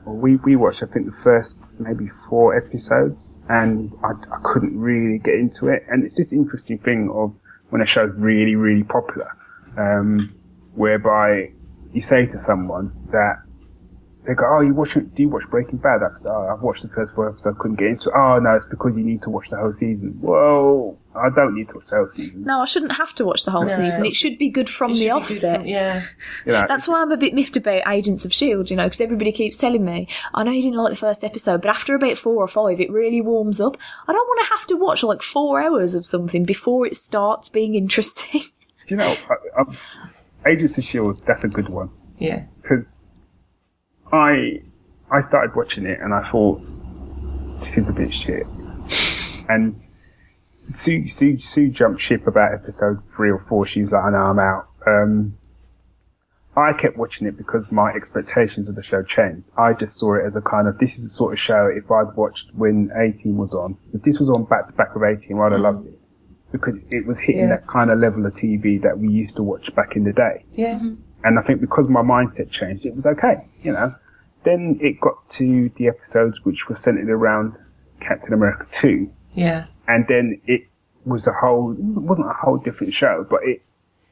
we 0.06 0.36
we 0.38 0.56
watched 0.56 0.84
I 0.84 0.88
think 0.88 1.06
the 1.06 1.24
first 1.24 1.58
maybe 1.80 2.10
four 2.30 2.56
episodes, 2.56 3.38
and 3.50 3.92
I, 4.04 4.12
I 4.12 4.40
couldn't 4.44 4.80
really 4.80 5.20
get 5.20 5.36
into 5.36 5.68
it. 5.70 5.84
And 5.90 6.04
it's 6.04 6.16
this 6.16 6.34
interesting 6.34 6.78
thing 6.80 7.12
of 7.14 7.34
when 7.70 7.82
a 7.82 7.86
show's 7.86 8.14
really 8.18 8.56
really 8.56 8.84
popular, 8.84 9.32
um, 9.78 10.20
whereby 10.74 11.52
you 11.94 12.02
say 12.02 12.26
to 12.26 12.38
someone 12.38 12.92
that 13.12 13.45
they 14.28 14.34
go, 14.34 14.44
"Oh, 14.48 14.62
you 14.62 14.74
watch? 14.74 14.94
Do 14.94 15.10
you 15.22 15.30
watch 15.30 15.44
Breaking 15.50 15.78
Bad?" 15.78 16.02
That's 16.02 16.16
oh, 16.26 16.50
I've 16.54 16.62
watched 16.62 16.82
the 16.84 16.90
first 16.90 17.14
four 17.14 17.30
episodes, 17.30 17.58
couldn't 17.60 17.78
get 17.78 17.88
into 17.90 18.10
it. 18.10 18.14
Oh 18.16 18.40
no, 18.40 18.56
it's 18.56 18.66
because 18.70 18.96
you 18.98 19.04
need 19.04 19.22
to 19.24 19.30
watch 19.30 19.50
the 19.50 19.58
whole 19.58 19.74
season. 19.80 20.18
Well, 20.22 20.98
I 21.16 21.30
don't 21.30 21.56
need 21.56 21.70
to 21.70 21.76
watch 21.76 21.88
the 21.90 21.98
whole 21.98 22.10
season. 22.10 22.44
no, 22.44 22.60
I 22.62 22.66
shouldn't 22.66 22.92
have 22.94 23.14
to 23.16 23.26
watch 23.26 23.44
the 23.46 23.52
whole 23.52 23.70
season. 23.70 24.06
It 24.06 24.16
should 24.16 24.38
be 24.38 24.50
good 24.50 24.70
from 24.70 24.92
It 24.92 24.96
the 24.96 25.00
should 25.00 25.04
be 25.06 25.10
good 25.12 25.16
offset. 25.22 25.56
from- 25.62 25.66
yeah. 25.68 26.04
You 26.46 26.52
know, 26.52 26.66
That's 26.68 26.88
why 26.88 27.02
I'm 27.02 27.12
a 27.12 27.18
bit 27.18 27.34
miffed 27.34 27.56
about 27.56 27.84
Agents 27.88 28.26
of 28.26 28.32
S.H.I.E.L.D., 28.32 28.70
you 28.74 28.76
know, 28.78 28.84
because 28.84 29.00
everybody 29.00 29.32
keeps 29.32 29.58
telling 29.58 29.86
me, 29.86 30.08
I 30.34 30.44
know 30.44 30.52
you 30.52 30.62
didn't 30.62 30.78
like 30.78 30.90
the 30.92 30.96
first 30.98 31.24
episode, 31.24 31.62
but 31.62 31.70
after 31.70 31.96
about 31.96 32.18
four 32.18 32.36
or 32.44 32.48
five, 32.50 32.82
it 32.82 32.92
really 32.92 33.22
warms 33.22 33.62
up. 33.62 33.78
I 34.08 34.12
don't 34.12 34.28
want 34.28 34.46
to 34.46 34.50
have 34.58 34.68
to 34.68 34.76
watch 34.76 35.04
like 35.04 35.22
four 35.22 35.62
hours 35.62 35.96
of 35.96 36.06
something 36.06 36.44
before 36.44 36.86
it 36.86 36.98
starts 36.98 37.48
being 37.48 37.76
interesting. 37.84 38.42
Do 38.42 38.96
you 38.96 38.98
know, 38.98 39.16
I, 39.30 39.62
I, 39.62 40.50
Agents 40.50 40.78
of 40.78 40.84
Shield. 40.84 41.22
That's 41.26 41.44
a 41.46 41.48
good 41.48 41.70
one. 41.70 41.90
Yeah. 42.20 42.44
because 42.62 42.98
I 44.16 44.62
I 45.12 45.22
started 45.28 45.56
watching 45.56 45.86
it 45.86 46.00
and 46.00 46.14
I 46.14 46.30
thought 46.32 46.62
this 47.62 47.78
is 47.78 47.90
a 47.90 47.94
bit 47.94 48.14
shit. 48.14 48.46
And 49.50 49.76
Sue 50.76 51.08
Sue 51.08 51.38
Sue 51.40 51.70
jumped 51.70 52.02
ship 52.02 52.26
about 52.28 52.54
episode 52.54 53.00
three 53.16 53.30
or 53.30 53.44
four. 53.48 53.68
She 53.68 53.82
was 53.84 53.92
like, 53.92 54.04
"I 54.04 54.10
know 54.12 54.18
I'm 54.18 54.40
out." 54.40 54.68
Um, 54.88 55.38
I 56.58 56.72
kept 56.74 56.98
watching 56.98 57.28
it 57.28 57.38
because 57.38 57.70
my 57.72 57.92
expectations 57.92 58.70
of 58.70 58.76
the 58.76 58.84
show 58.84 59.04
changed. 59.04 59.50
I 59.58 59.74
just 59.74 59.98
saw 60.00 60.16
it 60.16 60.26
as 60.26 60.36
a 60.38 60.42
kind 60.42 60.68
of 60.68 60.78
this 60.80 60.98
is 60.98 61.04
the 61.04 61.10
sort 61.10 61.34
of 61.34 61.40
show 61.40 61.68
if 61.68 61.92
I'd 61.92 62.16
watched 62.16 62.46
when 62.56 62.92
A-Team 62.96 63.36
was 63.38 63.54
on. 63.54 63.78
If 63.94 64.04
this 64.04 64.18
was 64.20 64.30
on 64.30 64.46
back 64.46 64.68
to 64.68 64.74
back 64.74 64.96
with 64.96 65.04
A-Team, 65.04 65.40
I'd 65.42 65.52
have 65.52 65.62
loved 65.62 65.88
it 65.88 66.00
because 66.54 66.76
it 66.90 67.06
was 67.06 67.20
hitting 67.20 67.42
Yeah. 67.42 67.58
that 67.58 67.68
kind 67.68 67.92
of 67.92 68.00
level 68.00 68.26
of 68.26 68.34
TV 68.34 68.82
that 68.84 68.98
we 68.98 69.10
used 69.10 69.36
to 69.36 69.44
watch 69.44 69.74
back 69.76 69.98
in 69.98 70.06
the 70.06 70.14
day. 70.14 70.46
Yeah. 70.54 70.80
And 71.26 71.38
I 71.40 71.42
think 71.42 71.60
because 71.60 71.90
my 71.90 72.02
mindset 72.02 72.50
changed, 72.52 72.86
it 72.86 72.96
was 72.96 73.06
okay, 73.06 73.46
you 73.62 73.74
know. 73.74 73.94
Then 74.46 74.80
it 74.82 75.02
got 75.02 75.30
to 75.32 75.70
the 75.78 75.88
episodes 75.88 76.40
which 76.44 76.70
were 76.70 76.76
centered 76.76 77.10
around 77.10 77.58
Captain 78.00 78.34
America 78.34 78.66
2. 78.72 79.12
Yeah. 79.34 79.66
And 79.88 80.06
then 80.08 80.40
it 80.46 80.68
was 81.04 81.28
a 81.28 81.34
whole, 81.34 81.72
it 81.74 81.80
wasn't 81.80 82.28
a 82.30 82.34
whole 82.34 82.58
different 82.58 82.94
show, 82.94 83.26
but 83.30 83.42
it, 83.44 83.62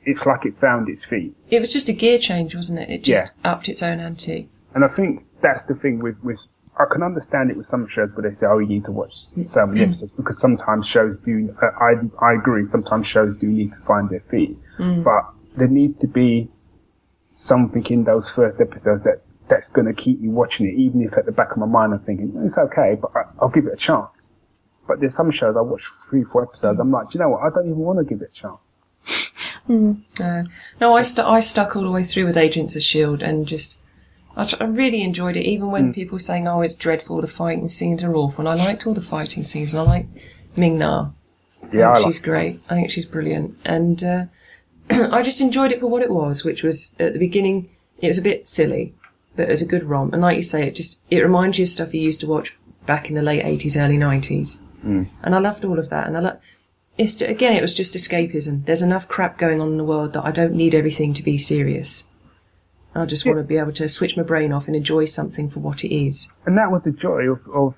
it's 0.05 0.25
like 0.25 0.45
it 0.45 0.59
found 0.59 0.89
its 0.89 1.05
feet. 1.05 1.33
It 1.49 1.59
was 1.59 1.71
just 1.71 1.87
a 1.87 1.93
gear 1.93 2.19
change, 2.19 2.55
wasn't 2.55 2.79
it? 2.79 2.89
It 2.89 3.03
just 3.03 3.33
upped 3.43 3.69
its 3.69 3.81
own 3.81 3.99
ante. 3.99 4.49
And 4.75 4.83
I 4.83 4.87
think 4.89 5.25
that's 5.41 5.63
the 5.63 5.75
thing 5.75 5.99
with, 5.99 6.17
with, 6.23 6.39
I 6.77 6.85
can 6.91 7.03
understand 7.03 7.51
it 7.51 7.57
with 7.57 7.67
some 7.67 7.87
shows 7.87 8.09
where 8.13 8.27
they 8.27 8.35
say, 8.35 8.47
oh, 8.47 8.57
you 8.57 8.67
need 8.67 8.85
to 8.85 8.91
watch 8.91 9.13
so 9.47 9.65
many 9.67 9.81
episodes, 9.81 10.11
because 10.17 10.39
sometimes 10.39 10.87
shows 10.87 11.17
do, 11.19 11.55
uh, 11.61 11.67
I, 11.79 11.93
I 12.25 12.33
agree, 12.33 12.67
sometimes 12.67 13.07
shows 13.07 13.37
do 13.39 13.47
need 13.47 13.69
to 13.69 13.85
find 13.85 14.09
their 14.09 14.23
feet. 14.31 14.57
But 15.03 15.29
there 15.55 15.67
needs 15.67 15.99
to 16.01 16.07
be 16.07 16.49
something 17.35 17.85
in 17.85 18.03
those 18.03 18.27
first 18.29 18.59
episodes 18.59 19.03
that, 19.03 19.21
that's 19.49 19.67
going 19.67 19.87
to 19.87 19.93
keep 19.93 20.21
you 20.21 20.31
watching 20.31 20.65
it, 20.67 20.73
even 20.75 21.01
if 21.01 21.13
at 21.17 21.25
the 21.25 21.31
back 21.31 21.51
of 21.51 21.57
my 21.57 21.65
mind 21.65 21.93
I'm 21.93 21.99
thinking, 21.99 22.33
it's 22.45 22.57
okay, 22.57 22.95
but 22.99 23.11
I, 23.15 23.23
I'll 23.39 23.49
give 23.49 23.65
it 23.67 23.73
a 23.73 23.77
chance. 23.77 24.29
But 24.87 24.99
there's 24.99 25.15
some 25.15 25.31
shows 25.31 25.55
I 25.57 25.61
watch 25.61 25.81
three, 26.09 26.23
four 26.23 26.43
episodes, 26.43 26.79
I'm 26.79 26.91
like, 26.91 27.09
do 27.09 27.17
you 27.17 27.19
know 27.23 27.29
what, 27.29 27.41
I 27.43 27.49
don't 27.49 27.65
even 27.65 27.77
want 27.77 27.99
to 27.99 28.05
give 28.05 28.21
it 28.21 28.31
a 28.35 28.41
chance. 28.41 28.79
Uh, 29.69 30.43
no, 30.81 30.93
I, 30.93 31.03
stu- 31.03 31.21
I 31.23 31.39
stuck 31.39 31.77
all 31.77 31.83
the 31.83 31.91
way 31.91 32.03
through 32.03 32.25
with 32.25 32.35
Agents 32.35 32.75
of 32.75 32.79
S.H.I.E.L.D. 32.79 33.23
and 33.23 33.47
just, 33.47 33.79
I, 34.35 34.43
tr- 34.43 34.57
I 34.59 34.65
really 34.65 35.01
enjoyed 35.01 35.37
it, 35.37 35.45
even 35.45 35.71
when 35.71 35.93
people 35.93 36.17
were 36.17 36.19
saying, 36.19 36.49
oh, 36.49 36.59
it's 36.59 36.75
dreadful, 36.75 37.21
the 37.21 37.27
fighting 37.27 37.69
scenes 37.69 38.03
are 38.03 38.13
awful. 38.13 38.45
And 38.45 38.59
I 38.59 38.61
liked 38.65 38.85
all 38.85 38.93
the 38.93 38.99
fighting 38.99 39.45
scenes, 39.45 39.73
and 39.73 39.79
I 39.79 39.85
like 39.85 40.07
Ming 40.57 40.77
Na. 40.77 41.11
Yeah, 41.71 41.91
I 41.91 41.91
I 41.91 41.95
think 41.95 42.05
like 42.05 42.13
she's 42.13 42.21
great. 42.21 42.59
I 42.69 42.75
think 42.75 42.91
she's 42.91 43.05
brilliant. 43.05 43.57
And 43.63 44.03
uh, 44.03 44.25
I 44.89 45.21
just 45.21 45.39
enjoyed 45.39 45.71
it 45.71 45.79
for 45.79 45.87
what 45.87 46.01
it 46.01 46.11
was, 46.11 46.43
which 46.43 46.61
was 46.61 46.93
at 46.99 47.13
the 47.13 47.19
beginning, 47.19 47.69
it 47.99 48.07
was 48.07 48.17
a 48.17 48.21
bit 48.21 48.47
silly, 48.49 48.93
but 49.35 49.43
it 49.47 49.51
was 49.51 49.61
a 49.61 49.65
good 49.67 49.83
romp. 49.83 50.13
And 50.13 50.21
like 50.21 50.35
you 50.35 50.41
say, 50.43 50.67
it 50.67 50.75
just 50.75 51.01
it 51.09 51.21
reminds 51.21 51.57
you 51.57 51.63
of 51.63 51.69
stuff 51.69 51.93
you 51.93 52.01
used 52.01 52.21
to 52.21 52.27
watch 52.27 52.55
back 52.85 53.09
in 53.09 53.15
the 53.15 53.21
late 53.21 53.43
eighties, 53.45 53.77
early 53.77 53.97
nineties. 53.97 54.61
And 54.83 55.07
I 55.23 55.39
loved 55.39 55.63
all 55.63 55.79
of 55.79 55.89
that. 55.89 56.07
And 56.07 56.17
I 56.17 56.19
lo- 56.19 56.39
it's 56.97 57.21
again, 57.21 57.53
it 57.53 57.61
was 57.61 57.73
just 57.73 57.93
escapism. 57.95 58.65
There's 58.65 58.81
enough 58.81 59.07
crap 59.07 59.37
going 59.37 59.61
on 59.61 59.69
in 59.71 59.77
the 59.77 59.83
world 59.85 60.11
that 60.13 60.25
I 60.25 60.31
don't 60.31 60.53
need 60.53 60.75
everything 60.75 61.13
to 61.15 61.23
be 61.23 61.37
serious. 61.37 62.07
I 62.95 63.05
just 63.05 63.25
want 63.25 63.39
to 63.39 63.43
be 63.43 63.57
able 63.57 63.71
to 63.73 63.87
switch 63.89 64.15
my 64.17 64.21
brain 64.23 64.51
off 64.53 64.67
and 64.67 64.75
enjoy 64.75 65.05
something 65.05 65.49
for 65.49 65.61
what 65.61 65.83
it 65.83 65.91
is. 65.95 66.31
and 66.45 66.57
that 66.57 66.69
was 66.71 66.83
the 66.83 66.91
joy 66.91 67.23
of, 67.31 67.39
of 67.51 67.73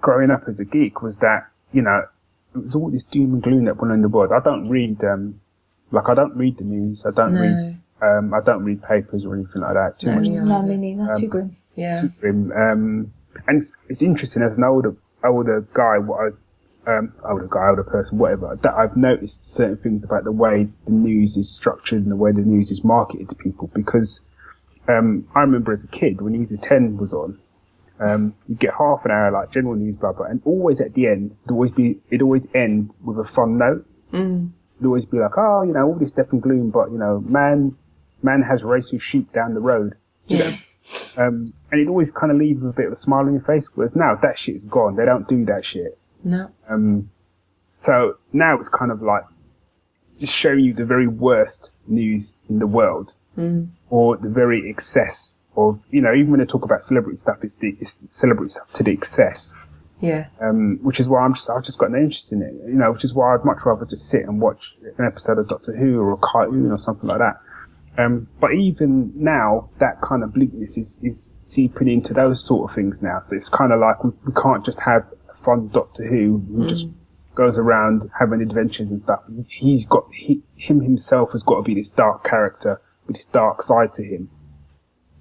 growing 0.00 0.30
up 0.30 0.44
as 0.48 0.58
a 0.60 0.64
geek 0.64 1.02
was 1.02 1.18
that 1.18 1.48
you 1.72 1.82
know 1.82 2.04
it 2.54 2.58
was 2.64 2.74
all 2.74 2.90
this 2.90 3.04
doom 3.04 3.34
and 3.34 3.42
gloom 3.42 3.66
that 3.66 3.76
went 3.76 3.92
on 3.92 3.98
in 3.98 4.02
the 4.02 4.08
world. 4.08 4.32
I 4.32 4.40
don't 4.40 4.68
read 4.68 5.04
um 5.04 5.40
like 5.92 6.08
I 6.08 6.14
don't 6.14 6.36
read 6.36 6.56
the 6.58 6.64
news. 6.64 7.04
I 7.06 7.10
don't 7.10 7.34
No. 7.34 7.40
read 7.40 7.79
um 8.02 8.32
I 8.34 8.40
don't 8.44 8.64
read 8.64 8.82
papers 8.82 9.24
or 9.24 9.34
anything 9.34 9.62
like 9.62 9.74
that. 9.74 9.98
Too 10.00 10.06
No, 10.08 10.14
much. 10.14 10.22
me 10.22 10.28
no, 10.30 10.62
me 10.62 10.76
neither. 10.76 11.14
Too 11.16 11.28
grim. 11.28 11.56
Yeah. 11.74 12.02
Too 12.02 12.08
grim. 12.20 12.52
Um, 12.52 13.12
and 13.46 13.62
it's, 13.62 13.72
it's 13.88 14.02
interesting 14.02 14.42
as 14.42 14.56
an 14.56 14.64
older 14.64 14.94
older 15.24 15.66
guy, 15.74 15.98
what 15.98 16.18
I 16.20 16.28
um, 16.86 17.12
older 17.28 17.46
guy, 17.48 17.68
older 17.68 17.84
person, 17.84 18.16
whatever, 18.18 18.58
that 18.62 18.74
I've 18.74 18.96
noticed 18.96 19.48
certain 19.48 19.76
things 19.76 20.02
about 20.02 20.24
the 20.24 20.32
way 20.32 20.68
the 20.86 20.92
news 20.92 21.36
is 21.36 21.50
structured 21.50 22.02
and 22.02 22.10
the 22.10 22.16
way 22.16 22.32
the 22.32 22.40
news 22.40 22.70
is 22.70 22.82
marketed 22.82 23.28
to 23.28 23.34
people. 23.34 23.70
Because 23.74 24.20
um, 24.88 25.28
I 25.34 25.40
remember 25.40 25.72
as 25.72 25.84
a 25.84 25.88
kid 25.88 26.22
when 26.22 26.32
News 26.32 26.50
at 26.50 26.62
Ten 26.62 26.96
was 26.96 27.12
on, 27.12 27.38
um, 28.00 28.34
you 28.48 28.54
get 28.54 28.72
half 28.78 29.04
an 29.04 29.10
hour 29.10 29.30
like 29.30 29.52
general 29.52 29.74
news, 29.74 29.94
blah 29.96 30.12
blah, 30.12 30.26
and 30.26 30.40
always 30.46 30.80
at 30.80 30.94
the 30.94 31.06
end, 31.06 31.36
it'd 31.44 31.52
always 31.52 31.70
be 31.70 32.00
it'd 32.08 32.22
always 32.22 32.46
end 32.54 32.90
with 33.04 33.18
a 33.18 33.24
fun 33.30 33.58
note. 33.58 33.86
Mm. 34.12 34.50
It'd 34.76 34.86
always 34.86 35.04
be 35.04 35.18
like, 35.18 35.36
oh, 35.36 35.62
you 35.62 35.74
know, 35.74 35.86
all 35.86 35.94
this 35.94 36.12
death 36.12 36.32
and 36.32 36.40
gloom, 36.42 36.70
but 36.70 36.90
you 36.90 36.96
know, 36.98 37.20
man, 37.28 37.76
man 38.22 38.42
has 38.42 38.62
racist 38.62 39.02
sheep 39.02 39.32
down 39.32 39.54
the 39.54 39.60
road. 39.60 39.94
You 40.26 40.38
know, 40.38 40.52
um, 41.16 41.52
and 41.72 41.80
it 41.80 41.88
always 41.88 42.10
kind 42.10 42.30
of 42.30 42.38
leaves 42.38 42.60
with 42.60 42.70
a 42.70 42.74
bit 42.74 42.86
of 42.86 42.92
a 42.92 42.96
smile 42.96 43.20
on 43.26 43.32
your 43.32 43.42
face. 43.42 43.66
Whereas 43.74 43.94
now 43.96 44.16
that 44.22 44.38
shit's 44.38 44.64
gone. 44.64 44.96
They 44.96 45.04
don't 45.04 45.28
do 45.28 45.44
that 45.46 45.64
shit. 45.64 45.98
No. 46.22 46.50
Um, 46.68 47.10
so 47.78 48.18
now 48.32 48.58
it's 48.58 48.68
kind 48.68 48.92
of 48.92 49.02
like 49.02 49.24
just 50.18 50.34
showing 50.34 50.60
you 50.60 50.74
the 50.74 50.84
very 50.84 51.06
worst 51.06 51.70
news 51.86 52.32
in 52.48 52.58
the 52.58 52.66
world, 52.66 53.14
or 53.88 54.16
the 54.16 54.28
very 54.28 54.68
excess 54.68 55.32
of 55.56 55.80
you 55.90 56.00
know. 56.00 56.14
Even 56.14 56.30
when 56.30 56.40
they 56.40 56.46
talk 56.46 56.64
about 56.64 56.82
celebrity 56.82 57.18
stuff, 57.18 57.38
it's 57.42 57.56
the 57.56 57.76
it's 57.80 57.94
the 57.94 58.08
celebrity 58.10 58.50
stuff 58.52 58.70
to 58.74 58.82
the 58.82 58.92
excess. 58.92 59.52
Yeah. 60.00 60.26
Um, 60.40 60.78
which 60.82 60.98
is 60.98 61.08
why 61.08 61.20
I'm 61.20 61.34
just 61.34 61.48
I've 61.50 61.64
just 61.64 61.78
got 61.78 61.90
no 61.90 61.98
interest 61.98 62.32
in 62.32 62.42
it. 62.42 62.54
You 62.66 62.74
know, 62.74 62.92
which 62.92 63.04
is 63.04 63.12
why 63.12 63.34
I'd 63.34 63.44
much 63.44 63.58
rather 63.64 63.84
just 63.84 64.08
sit 64.08 64.22
and 64.22 64.40
watch 64.40 64.60
an 64.98 65.04
episode 65.04 65.38
of 65.38 65.48
Doctor 65.48 65.76
Who 65.76 66.00
or 66.00 66.12
a 66.12 66.16
cartoon 66.16 66.70
or 66.70 66.78
something 66.78 67.08
like 67.08 67.18
that. 67.18 67.40
Um, 68.00 68.28
but 68.40 68.52
even 68.54 69.12
now, 69.14 69.68
that 69.78 70.00
kind 70.00 70.22
of 70.22 70.32
bleakness 70.32 70.76
is, 70.76 70.98
is 71.02 71.30
seeping 71.40 71.88
into 71.88 72.14
those 72.14 72.44
sort 72.44 72.70
of 72.70 72.74
things 72.74 73.02
now. 73.02 73.22
So 73.28 73.36
it's 73.36 73.48
kind 73.48 73.72
of 73.72 73.80
like 73.80 74.02
we, 74.04 74.10
we 74.26 74.32
can't 74.40 74.64
just 74.64 74.78
have 74.80 75.04
a 75.28 75.44
fun 75.44 75.68
Doctor 75.68 76.06
Who 76.06 76.38
who 76.48 76.68
just 76.68 76.86
goes 77.34 77.58
around 77.58 78.10
having 78.18 78.40
adventures 78.42 78.90
and 78.90 79.02
stuff. 79.02 79.20
He's 79.48 79.86
got 79.86 80.04
he, 80.12 80.42
him 80.56 80.80
himself 80.80 81.32
has 81.32 81.42
got 81.42 81.56
to 81.56 81.62
be 81.62 81.74
this 81.74 81.90
dark 81.90 82.24
character 82.24 82.80
with 83.06 83.16
this 83.16 83.26
dark 83.26 83.62
side 83.62 83.94
to 83.94 84.02
him. 84.02 84.30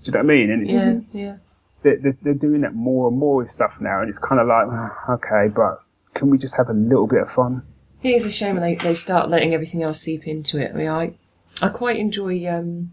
Do 0.03 0.05
you 0.05 0.11
know 0.13 0.19
what 0.19 0.25
I 0.25 0.27
mean? 0.27 0.51
And 0.51 0.69
it's, 0.69 1.15
Yeah, 1.15 1.21
yeah. 1.21 1.37
they're, 1.83 2.17
they're, 2.21 2.33
doing 2.33 2.61
that 2.61 2.73
more 2.73 3.09
and 3.09 3.17
more 3.17 3.37
with 3.37 3.51
stuff 3.51 3.73
now, 3.81 4.01
and 4.01 4.09
it's 4.09 4.19
kind 4.19 4.39
of 4.39 4.47
like, 4.47 4.67
"Ah, 4.69 5.13
okay, 5.13 5.53
but 5.53 5.81
can 6.13 6.29
we 6.29 6.37
just 6.37 6.55
have 6.55 6.69
a 6.69 6.73
little 6.73 7.07
bit 7.07 7.21
of 7.21 7.31
fun? 7.31 7.63
It 8.01 8.11
is 8.11 8.25
a 8.25 8.31
shame 8.31 8.55
when 8.55 8.63
they, 8.63 8.75
they 8.75 8.95
start 8.95 9.29
letting 9.29 9.53
everything 9.53 9.83
else 9.83 9.99
seep 9.99 10.25
into 10.25 10.57
it. 10.57 10.71
I 10.73 10.77
mean, 10.77 10.87
I, 10.87 11.13
I 11.61 11.69
quite 11.69 11.97
enjoy 11.97 12.47
um, 12.47 12.91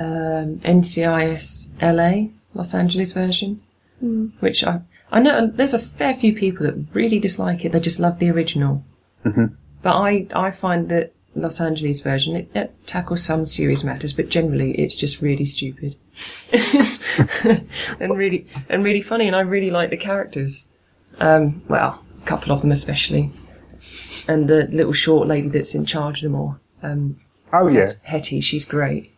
um, 0.00 0.60
NCIS 0.60 1.68
LA, 1.80 2.30
Los 2.54 2.74
Angeles 2.74 3.12
version, 3.12 3.62
which 4.40 4.64
I 4.64 4.80
I 5.12 5.20
know 5.20 5.46
there's 5.46 5.74
a 5.74 5.78
fair 5.78 6.14
few 6.14 6.34
people 6.34 6.66
that 6.66 6.94
really 6.94 7.20
dislike 7.20 7.64
it. 7.64 7.72
They 7.72 7.80
just 7.80 8.00
love 8.00 8.18
the 8.18 8.30
original. 8.30 8.84
But 9.82 9.96
I 9.96 10.26
I 10.34 10.50
find 10.50 10.88
that 10.88 11.12
Los 11.34 11.60
Angeles 11.60 12.00
version 12.00 12.36
it, 12.36 12.50
it 12.54 12.74
tackles 12.86 13.22
some 13.22 13.46
serious 13.46 13.84
matters, 13.84 14.12
but 14.12 14.28
generally 14.28 14.72
it's 14.72 14.96
just 14.96 15.20
really 15.20 15.44
stupid 15.44 15.96
and 18.00 18.16
really 18.16 18.46
and 18.68 18.84
really 18.84 19.00
funny. 19.00 19.26
And 19.26 19.36
I 19.36 19.40
really 19.40 19.70
like 19.70 19.90
the 19.90 19.96
characters. 19.96 20.68
Um, 21.20 21.62
well, 21.68 22.02
a 22.20 22.26
couple 22.26 22.52
of 22.52 22.62
them 22.62 22.72
especially 22.72 23.30
and 24.26 24.48
the 24.48 24.66
little 24.66 24.92
short 24.92 25.28
lady 25.28 25.48
that's 25.48 25.74
in 25.74 25.86
charge 25.86 26.18
of 26.18 26.32
them 26.32 26.34
all. 26.40 26.58
Um, 26.82 27.20
Oh 27.56 27.68
yeah, 27.68 27.92
Hetty, 28.02 28.40
she's 28.40 28.64
great. 28.64 29.12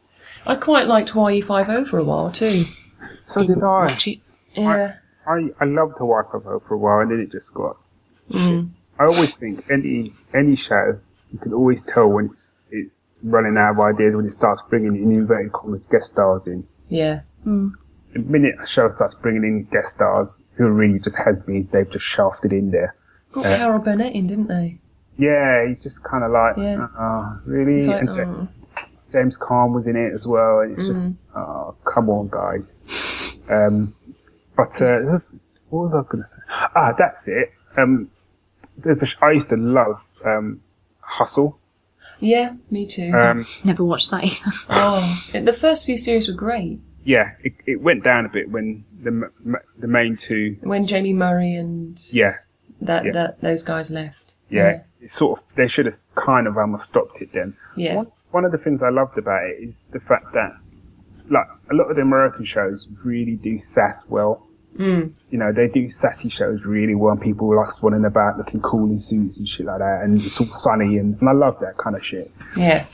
I 0.46 0.56
quite 0.56 0.86
liked 0.86 1.12
YE50 1.12 1.88
for 1.88 1.98
a 1.98 2.04
while 2.04 2.30
too. 2.30 2.64
so 3.28 3.46
did 3.46 3.62
I. 3.62 3.88
She, 3.96 4.20
yeah, 4.54 4.96
I, 5.26 5.48
I 5.60 5.64
loved 5.64 5.98
Hawaii 5.98 6.24
Five-O 6.30 6.60
for 6.60 6.74
a 6.74 6.78
while, 6.78 7.00
and 7.00 7.10
then 7.10 7.20
it 7.20 7.32
just 7.32 7.52
got. 7.54 7.76
Mm. 8.30 8.70
shit. 8.70 8.70
I 8.98 9.04
always 9.04 9.34
think 9.34 9.64
any 9.70 10.12
any 10.34 10.56
show, 10.56 10.98
you 11.32 11.38
can 11.38 11.52
always 11.52 11.82
tell 11.82 12.08
when 12.08 12.26
it's 12.26 12.52
it's 12.70 12.98
running 13.22 13.56
out 13.56 13.72
of 13.72 13.80
ideas 13.80 14.14
when 14.14 14.26
it 14.26 14.34
starts 14.34 14.62
bringing 14.68 14.96
in 14.96 15.10
inverted 15.10 15.52
commas 15.52 15.82
guest 15.90 16.12
stars 16.12 16.46
in. 16.46 16.66
yeah, 16.88 17.20
mm. 17.46 17.72
The 18.12 18.20
minute 18.20 18.54
a 18.62 18.66
show 18.66 18.90
starts 18.90 19.14
bringing 19.14 19.44
in 19.44 19.64
guest 19.64 19.96
stars 19.96 20.38
who 20.56 20.64
are 20.66 20.72
really 20.72 20.98
just 20.98 21.16
has-beens, 21.18 21.68
they've 21.68 21.90
just 21.90 22.04
shafted 22.04 22.52
in 22.52 22.70
there. 22.70 22.94
got 23.32 23.46
uh, 23.46 23.56
Carol 23.56 23.78
Burnett 23.78 24.14
in, 24.14 24.26
didn't 24.26 24.48
they? 24.48 24.78
Yeah, 25.18 25.66
he's 25.68 25.82
just 25.82 26.02
kind 26.02 26.24
of 26.24 26.30
like, 26.30 26.56
Yeah. 26.56 26.88
oh, 26.98 27.40
really? 27.46 27.76
It's 27.78 27.88
like, 27.88 28.02
And 28.02 28.10
oh, 28.10 28.48
James 29.12 29.36
Caan 29.38 29.72
was 29.72 29.86
in 29.86 29.96
it 29.96 30.12
as 30.12 30.26
well, 30.26 30.60
and 30.60 30.78
it's 30.78 30.88
just, 30.88 31.06
oh, 31.34 31.74
come 31.84 32.10
on, 32.10 32.28
guys. 32.28 32.72
Um, 33.48 33.94
but 34.56 34.74
uh, 34.80 35.12
this- 35.12 35.28
what 35.70 35.90
was 35.90 35.92
I 36.06 36.10
going 36.10 36.22
to 36.24 36.28
say? 36.28 36.36
Ah, 36.76 36.92
that's 36.98 37.26
it. 37.28 37.52
Um, 37.76 38.10
there's 38.78 39.02
a 39.02 39.06
sh- 39.06 39.16
I 39.22 39.32
used 39.32 39.48
to 39.48 39.56
love 39.56 40.00
um, 40.24 40.60
Hustle. 41.00 41.58
yeah, 42.20 42.54
me 42.70 42.86
too. 42.86 43.12
Um, 43.12 43.44
Never 43.64 43.84
watched 43.84 44.10
that 44.10 44.24
either. 44.24 44.50
oh, 44.70 45.22
the 45.32 45.52
first 45.52 45.86
few 45.86 45.96
series 45.96 46.28
were 46.28 46.34
great. 46.34 46.80
yeah, 47.04 47.32
it, 47.42 47.54
it 47.66 47.80
went 47.80 48.04
down 48.04 48.26
a 48.26 48.28
bit 48.28 48.50
when 48.50 48.84
the 49.02 49.08
m- 49.08 49.30
m- 49.46 49.56
the 49.78 49.88
main 49.88 50.16
two. 50.16 50.56
When 50.62 50.86
Jaime 50.86 51.12
Murray 51.14 51.54
and 51.54 52.00
Yeah, 52.12 52.36
that, 52.80 53.04
Yeah. 53.06 53.12
that 53.12 53.40
those 53.40 53.62
guys 53.62 53.90
left. 53.90 54.34
yeah. 54.50 54.68
It 54.68 54.85
sort 55.12 55.38
of 55.40 55.44
they 55.56 55.68
should 55.68 55.86
have 55.86 55.98
kind 56.14 56.46
of 56.46 56.56
almost 56.56 56.86
stopped 56.88 57.20
it 57.20 57.32
then. 57.32 57.56
Yeah. 57.76 57.96
One, 57.96 58.06
one 58.30 58.44
of 58.44 58.52
the 58.52 58.58
things 58.58 58.82
I 58.82 58.90
loved 58.90 59.16
about 59.18 59.44
it 59.44 59.62
is 59.62 59.74
the 59.92 60.00
fact 60.00 60.32
that, 60.34 60.56
like, 61.30 61.46
a 61.70 61.74
lot 61.74 61.90
of 61.90 61.96
the 61.96 62.02
American 62.02 62.44
shows 62.44 62.86
really 63.04 63.36
do 63.36 63.58
sass 63.58 64.02
well. 64.08 64.46
Mm. 64.78 65.14
You 65.30 65.38
know, 65.38 65.52
they 65.52 65.68
do 65.68 65.88
sassy 65.88 66.28
shows 66.28 66.60
really 66.64 66.94
well. 66.94 67.12
and 67.12 67.20
People 67.20 67.54
like 67.56 67.70
swanning 67.70 68.06
about 68.06 68.36
looking 68.36 68.60
cool 68.60 68.90
in 68.90 69.00
suits 69.00 69.38
and 69.38 69.48
shit 69.48 69.64
like 69.66 69.78
that, 69.78 70.00
and 70.04 70.20
it's 70.20 70.38
all 70.40 70.46
sunny, 70.48 70.98
and, 70.98 71.18
and 71.18 71.28
I 71.28 71.32
love 71.32 71.58
that 71.60 71.78
kind 71.78 71.96
of 71.96 72.04
shit. 72.04 72.30
Yeah, 72.56 72.84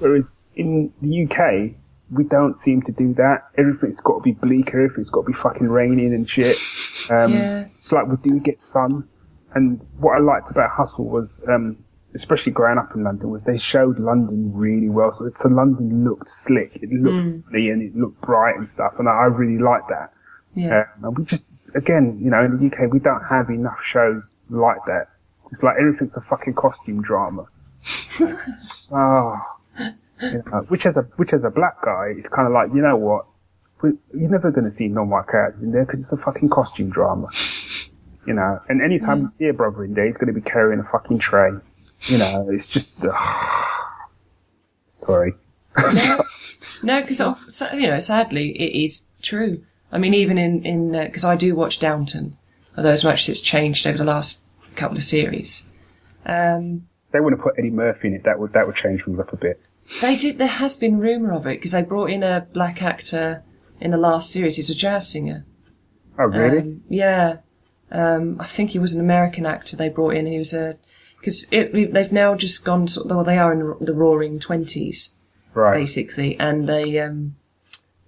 Whereas 0.00 0.24
in 0.56 0.92
the 1.00 1.24
UK, 1.24 1.76
we 2.10 2.24
don't 2.24 2.58
seem 2.58 2.82
to 2.82 2.92
do 2.92 3.14
that. 3.14 3.44
Everything's 3.56 4.00
got 4.00 4.16
to 4.18 4.22
be 4.22 4.32
bleak. 4.32 4.68
Everything's 4.68 5.10
got 5.10 5.22
to 5.22 5.26
be 5.28 5.32
fucking 5.38 5.68
raining 5.68 6.12
and 6.12 6.28
shit. 6.28 6.56
Um, 7.10 7.32
Yeah. 7.32 7.64
It's 7.78 7.92
like 7.92 8.06
we 8.08 8.16
do 8.16 8.40
get 8.40 8.62
sun. 8.62 9.08
And 9.54 9.80
what 9.98 10.16
I 10.16 10.20
liked 10.20 10.50
about 10.50 10.70
Hustle 10.70 11.04
was, 11.04 11.40
um, 11.48 11.76
especially 12.14 12.52
growing 12.52 12.78
up 12.78 12.94
in 12.94 13.04
London, 13.04 13.30
was 13.30 13.42
they 13.42 13.58
showed 13.58 13.98
London 13.98 14.52
really 14.54 14.88
well. 14.88 15.12
So, 15.12 15.30
so 15.36 15.48
London 15.48 16.04
looked 16.04 16.28
slick. 16.28 16.76
It 16.76 16.90
looked 16.90 17.26
sunny 17.26 17.68
and 17.70 17.82
it 17.82 17.96
looked 17.96 18.20
bright 18.22 18.56
and 18.56 18.68
stuff. 18.68 18.94
And 18.98 19.08
I, 19.08 19.12
I 19.12 19.24
really 19.26 19.62
liked 19.62 19.88
that. 19.88 20.12
yeah. 20.54 20.84
Uh, 21.02 21.06
and 21.08 21.18
we 21.18 21.24
just, 21.24 21.44
again, 21.74 22.18
you 22.22 22.30
know, 22.30 22.44
in 22.44 22.56
the 22.56 22.66
UK, 22.66 22.92
we 22.92 22.98
don't 22.98 23.24
have 23.24 23.50
enough 23.50 23.78
shows 23.84 24.34
like 24.50 24.78
that. 24.86 25.08
It's 25.50 25.62
like 25.62 25.76
everything's 25.78 26.16
a 26.16 26.22
fucking 26.22 26.54
costume 26.54 27.02
drama. 27.02 27.46
It's 27.82 28.90
oh, 28.92 29.38
you 29.78 30.42
know, 30.46 30.64
which 30.68 30.86
as 30.86 30.96
a 30.96 31.02
which 31.16 31.32
as 31.32 31.44
a 31.44 31.50
black 31.50 31.82
guy, 31.84 32.14
it's 32.16 32.28
kind 32.28 32.46
of 32.46 32.54
like 32.54 32.68
you 32.74 32.80
know 32.80 32.96
what, 32.96 33.26
we, 33.82 33.90
you're 34.14 34.30
never 34.30 34.50
going 34.50 34.64
to 34.64 34.70
see 34.70 34.88
non-white 34.88 35.28
characters 35.28 35.62
in 35.62 35.72
there 35.72 35.84
because 35.84 36.00
it's 36.00 36.12
a 36.12 36.16
fucking 36.16 36.48
costume 36.48 36.90
drama. 36.90 37.28
You 38.26 38.34
know, 38.34 38.60
and 38.68 38.80
anytime 38.80 39.22
you 39.22 39.28
see 39.30 39.46
a 39.48 39.52
brother 39.52 39.84
in 39.84 39.94
there, 39.94 40.06
he's 40.06 40.16
going 40.16 40.32
to 40.32 40.40
be 40.40 40.48
carrying 40.48 40.78
a 40.80 40.84
fucking 40.84 41.18
tray. 41.18 41.50
You 42.02 42.18
know, 42.18 42.48
it's 42.50 42.66
just. 42.66 42.96
sorry. 44.86 45.34
No, 46.82 47.00
because 47.06 47.20
you 47.72 47.86
know, 47.88 47.98
sadly, 47.98 48.50
it 48.50 48.84
is 48.84 49.08
true. 49.22 49.64
I 49.90 49.98
mean, 49.98 50.14
even 50.14 50.38
in 50.38 50.64
in 50.64 50.92
because 50.92 51.24
I 51.24 51.36
do 51.36 51.54
watch 51.54 51.78
Downton, 51.80 52.36
although 52.76 52.90
as 52.90 53.04
much 53.04 53.22
as 53.22 53.28
it's 53.30 53.40
changed 53.40 53.86
over 53.86 53.98
the 53.98 54.04
last 54.04 54.42
couple 54.76 54.96
of 54.96 55.04
series. 55.04 55.68
Um, 56.24 56.86
They 57.12 57.20
would 57.20 57.32
have 57.32 57.42
put 57.42 57.54
Eddie 57.58 57.70
Murphy 57.70 58.08
in 58.08 58.14
it. 58.14 58.24
That 58.24 58.38
would 58.38 58.52
that 58.52 58.66
would 58.66 58.76
change 58.76 59.04
things 59.04 59.18
up 59.18 59.32
a 59.32 59.36
bit. 59.36 59.60
they 60.00 60.16
did. 60.16 60.38
There 60.38 60.46
has 60.46 60.76
been 60.76 60.98
rumor 60.98 61.32
of 61.32 61.46
it 61.46 61.58
because 61.58 61.72
they 61.72 61.82
brought 61.82 62.10
in 62.10 62.22
a 62.22 62.46
black 62.52 62.82
actor 62.82 63.42
in 63.80 63.90
the 63.90 63.96
last 63.98 64.30
series. 64.30 64.56
He's 64.56 64.70
a 64.70 64.74
jazz 64.74 65.10
singer. 65.10 65.44
Oh 66.18 66.24
really? 66.26 66.58
Um, 66.58 66.82
yeah. 66.88 67.38
Um, 67.92 68.38
I 68.40 68.46
think 68.46 68.70
he 68.70 68.78
was 68.78 68.94
an 68.94 69.00
American 69.00 69.46
actor 69.46 69.76
they 69.76 69.88
brought 69.88 70.14
in. 70.14 70.26
And 70.26 70.28
he 70.28 70.38
was 70.38 70.54
a 70.54 70.76
because 71.18 71.46
they've 71.48 72.12
now 72.12 72.34
just 72.34 72.64
gone. 72.64 72.88
Sort 72.88 73.06
of, 73.06 73.16
well, 73.16 73.24
they 73.24 73.38
are 73.38 73.52
in 73.52 73.84
the 73.84 73.94
Roaring 73.94 74.40
Twenties 74.40 75.14
right. 75.54 75.78
basically, 75.78 76.38
and 76.38 76.68
they 76.68 76.98
um, 76.98 77.36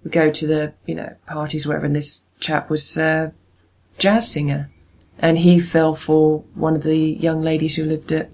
would 0.03 0.11
go 0.11 0.29
to 0.29 0.47
the 0.47 0.73
you 0.85 0.95
know 0.95 1.15
parties 1.27 1.65
wherever. 1.65 1.85
And 1.85 1.95
this 1.95 2.25
chap 2.39 2.69
was 2.69 2.97
a 2.97 3.33
jazz 3.97 4.31
singer, 4.31 4.69
and 5.19 5.39
he 5.39 5.59
fell 5.59 5.95
for 5.95 6.39
one 6.53 6.75
of 6.75 6.83
the 6.83 6.97
young 6.97 7.41
ladies 7.41 7.75
who 7.75 7.85
lived 7.85 8.11
at 8.11 8.29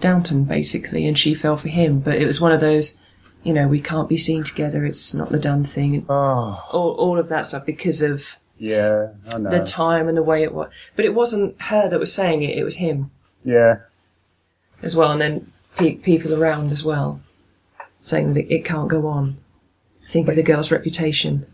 Downton, 0.00 0.44
basically, 0.44 1.06
and 1.06 1.18
she 1.18 1.34
fell 1.34 1.56
for 1.56 1.68
him. 1.68 2.00
But 2.00 2.16
it 2.16 2.26
was 2.26 2.40
one 2.40 2.52
of 2.52 2.60
those, 2.60 3.00
you 3.42 3.52
know, 3.52 3.68
we 3.68 3.80
can't 3.80 4.08
be 4.08 4.18
seen 4.18 4.44
together. 4.44 4.84
It's 4.84 5.14
not 5.14 5.30
the 5.30 5.38
done 5.38 5.64
thing. 5.64 6.06
Oh 6.08 6.64
All, 6.70 6.92
all 6.92 7.18
of 7.18 7.28
that 7.28 7.46
stuff 7.46 7.66
because 7.66 8.02
of 8.02 8.38
yeah, 8.58 9.12
I 9.32 9.38
know. 9.38 9.50
the 9.50 9.64
time 9.64 10.08
and 10.08 10.16
the 10.16 10.22
way 10.22 10.42
it 10.42 10.54
was. 10.54 10.70
But 10.96 11.04
it 11.04 11.14
wasn't 11.14 11.60
her 11.62 11.88
that 11.88 11.98
was 11.98 12.12
saying 12.12 12.42
it; 12.42 12.56
it 12.56 12.64
was 12.64 12.76
him 12.76 13.10
yeah. 13.44 13.78
as 14.82 14.96
well, 14.96 15.10
and 15.10 15.20
then 15.20 15.46
pe- 15.76 15.96
people 15.96 16.34
around 16.34 16.72
as 16.72 16.84
well 16.84 17.20
saying 17.98 18.34
that 18.34 18.52
it 18.52 18.64
can't 18.64 18.88
go 18.88 19.06
on. 19.06 19.38
Think 20.06 20.28
of 20.28 20.36
the 20.36 20.42
girl's 20.42 20.70
reputation. 20.70 21.46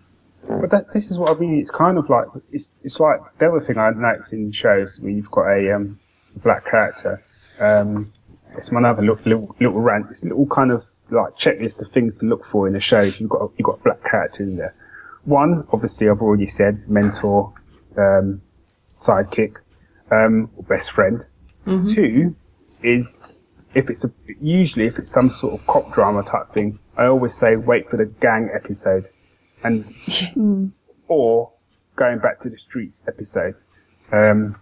But 0.47 0.71
that, 0.71 0.93
this 0.93 1.11
is 1.11 1.17
what 1.17 1.37
I 1.37 1.39
mean. 1.39 1.61
It's 1.61 1.71
kind 1.71 1.97
of 1.97 2.11
like 2.11 2.27
it's 2.51 2.67
it's 2.83 2.99
like 2.99 3.21
the 3.39 3.49
other 3.49 3.61
thing 3.61 3.79
I 3.79 3.91
notice 3.91 4.33
in 4.33 4.53
shows 4.53 4.99
when 5.01 5.17
you've 5.17 5.31
got 5.31 5.49
a 5.49 5.75
um, 5.75 5.99
black 6.37 6.65
character. 6.65 7.23
Um, 7.61 8.13
it's 8.57 8.73
my 8.73 8.81
other 8.89 9.03
little, 9.03 9.23
little 9.25 9.57
little 9.61 9.81
rant. 9.81 10.07
It's 10.11 10.23
a 10.23 10.27
little 10.27 10.47
kind 10.47 10.73
of 10.73 10.85
like 11.11 11.37
checklist 11.37 11.81
of 11.81 11.93
things 11.93 12.15
to 12.19 12.27
look 12.27 12.45
for 12.47 12.67
in 12.67 12.75
a 12.75 12.81
show. 12.81 12.99
If 12.99 13.21
you've 13.21 13.31
got 13.31 13.43
a, 13.43 13.49
you've 13.57 13.67
got 13.67 13.79
a 13.79 13.83
black 13.83 14.03
character 14.03 14.43
in 14.43 14.57
there. 14.57 14.75
One, 15.25 15.67
obviously, 15.73 16.09
I've 16.09 16.21
already 16.21 16.47
said 16.47 16.89
mentor, 16.89 17.53
um, 17.97 18.43
sidekick, 19.01 19.57
um, 20.11 20.51
or 20.57 20.65
best 20.65 20.91
friend. 20.93 21.25
Two 21.95 22.35
is 22.83 23.17
if 23.75 23.91
it's 23.91 24.03
a 24.05 24.11
usually 24.41 24.87
if 24.87 24.99
it's 24.99 25.11
some 25.11 25.31
sort 25.31 25.61
of 25.61 25.67
cop 25.67 25.93
drama 25.93 26.23
type 26.23 26.53
thing. 26.53 26.79
I 26.97 27.07
always 27.07 27.35
say 27.35 27.57
wait 27.57 27.89
for 27.91 27.97
the 27.97 28.07
gang 28.07 28.51
episode 28.55 29.09
and 29.63 29.85
or 31.09 31.53
going 31.97 32.19
back 32.19 32.41
to 32.41 32.51
the 32.51 32.59
streets 32.59 33.01
episode, 33.07 33.55
um, 34.13 34.57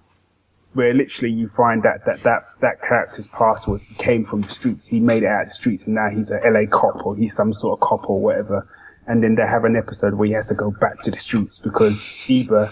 where 0.75 0.93
literally 0.93 1.33
you 1.33 1.51
find 1.57 1.83
that 1.85 2.05
that 2.07 2.23
that 2.25 2.43
that 2.61 2.83
character's 2.83 3.29
past 3.29 3.67
was 3.69 3.81
came 3.99 4.25
from 4.25 4.43
the 4.43 4.51
streets, 4.51 4.87
he 4.87 5.01
made 5.01 5.23
it 5.23 5.27
out 5.27 5.43
of 5.43 5.49
the 5.49 5.55
streets, 5.55 5.85
and 5.85 5.95
now 5.95 6.09
he's 6.11 6.31
a 6.31 6.41
LA 6.45 6.67
cop 6.71 7.07
or 7.07 7.17
he's 7.17 7.35
some 7.35 7.55
sort 7.55 7.81
of 7.81 7.89
cop 7.89 8.09
or 8.11 8.21
whatever. 8.21 8.69
And 9.09 9.23
then 9.23 9.35
they 9.37 9.47
have 9.47 9.65
an 9.65 9.75
episode 9.75 10.15
where 10.15 10.29
he 10.29 10.35
has 10.35 10.47
to 10.49 10.55
go 10.55 10.71
back 10.71 11.03
to 11.03 11.11
the 11.11 11.19
streets 11.19 11.59
because 11.59 11.97
either 12.29 12.69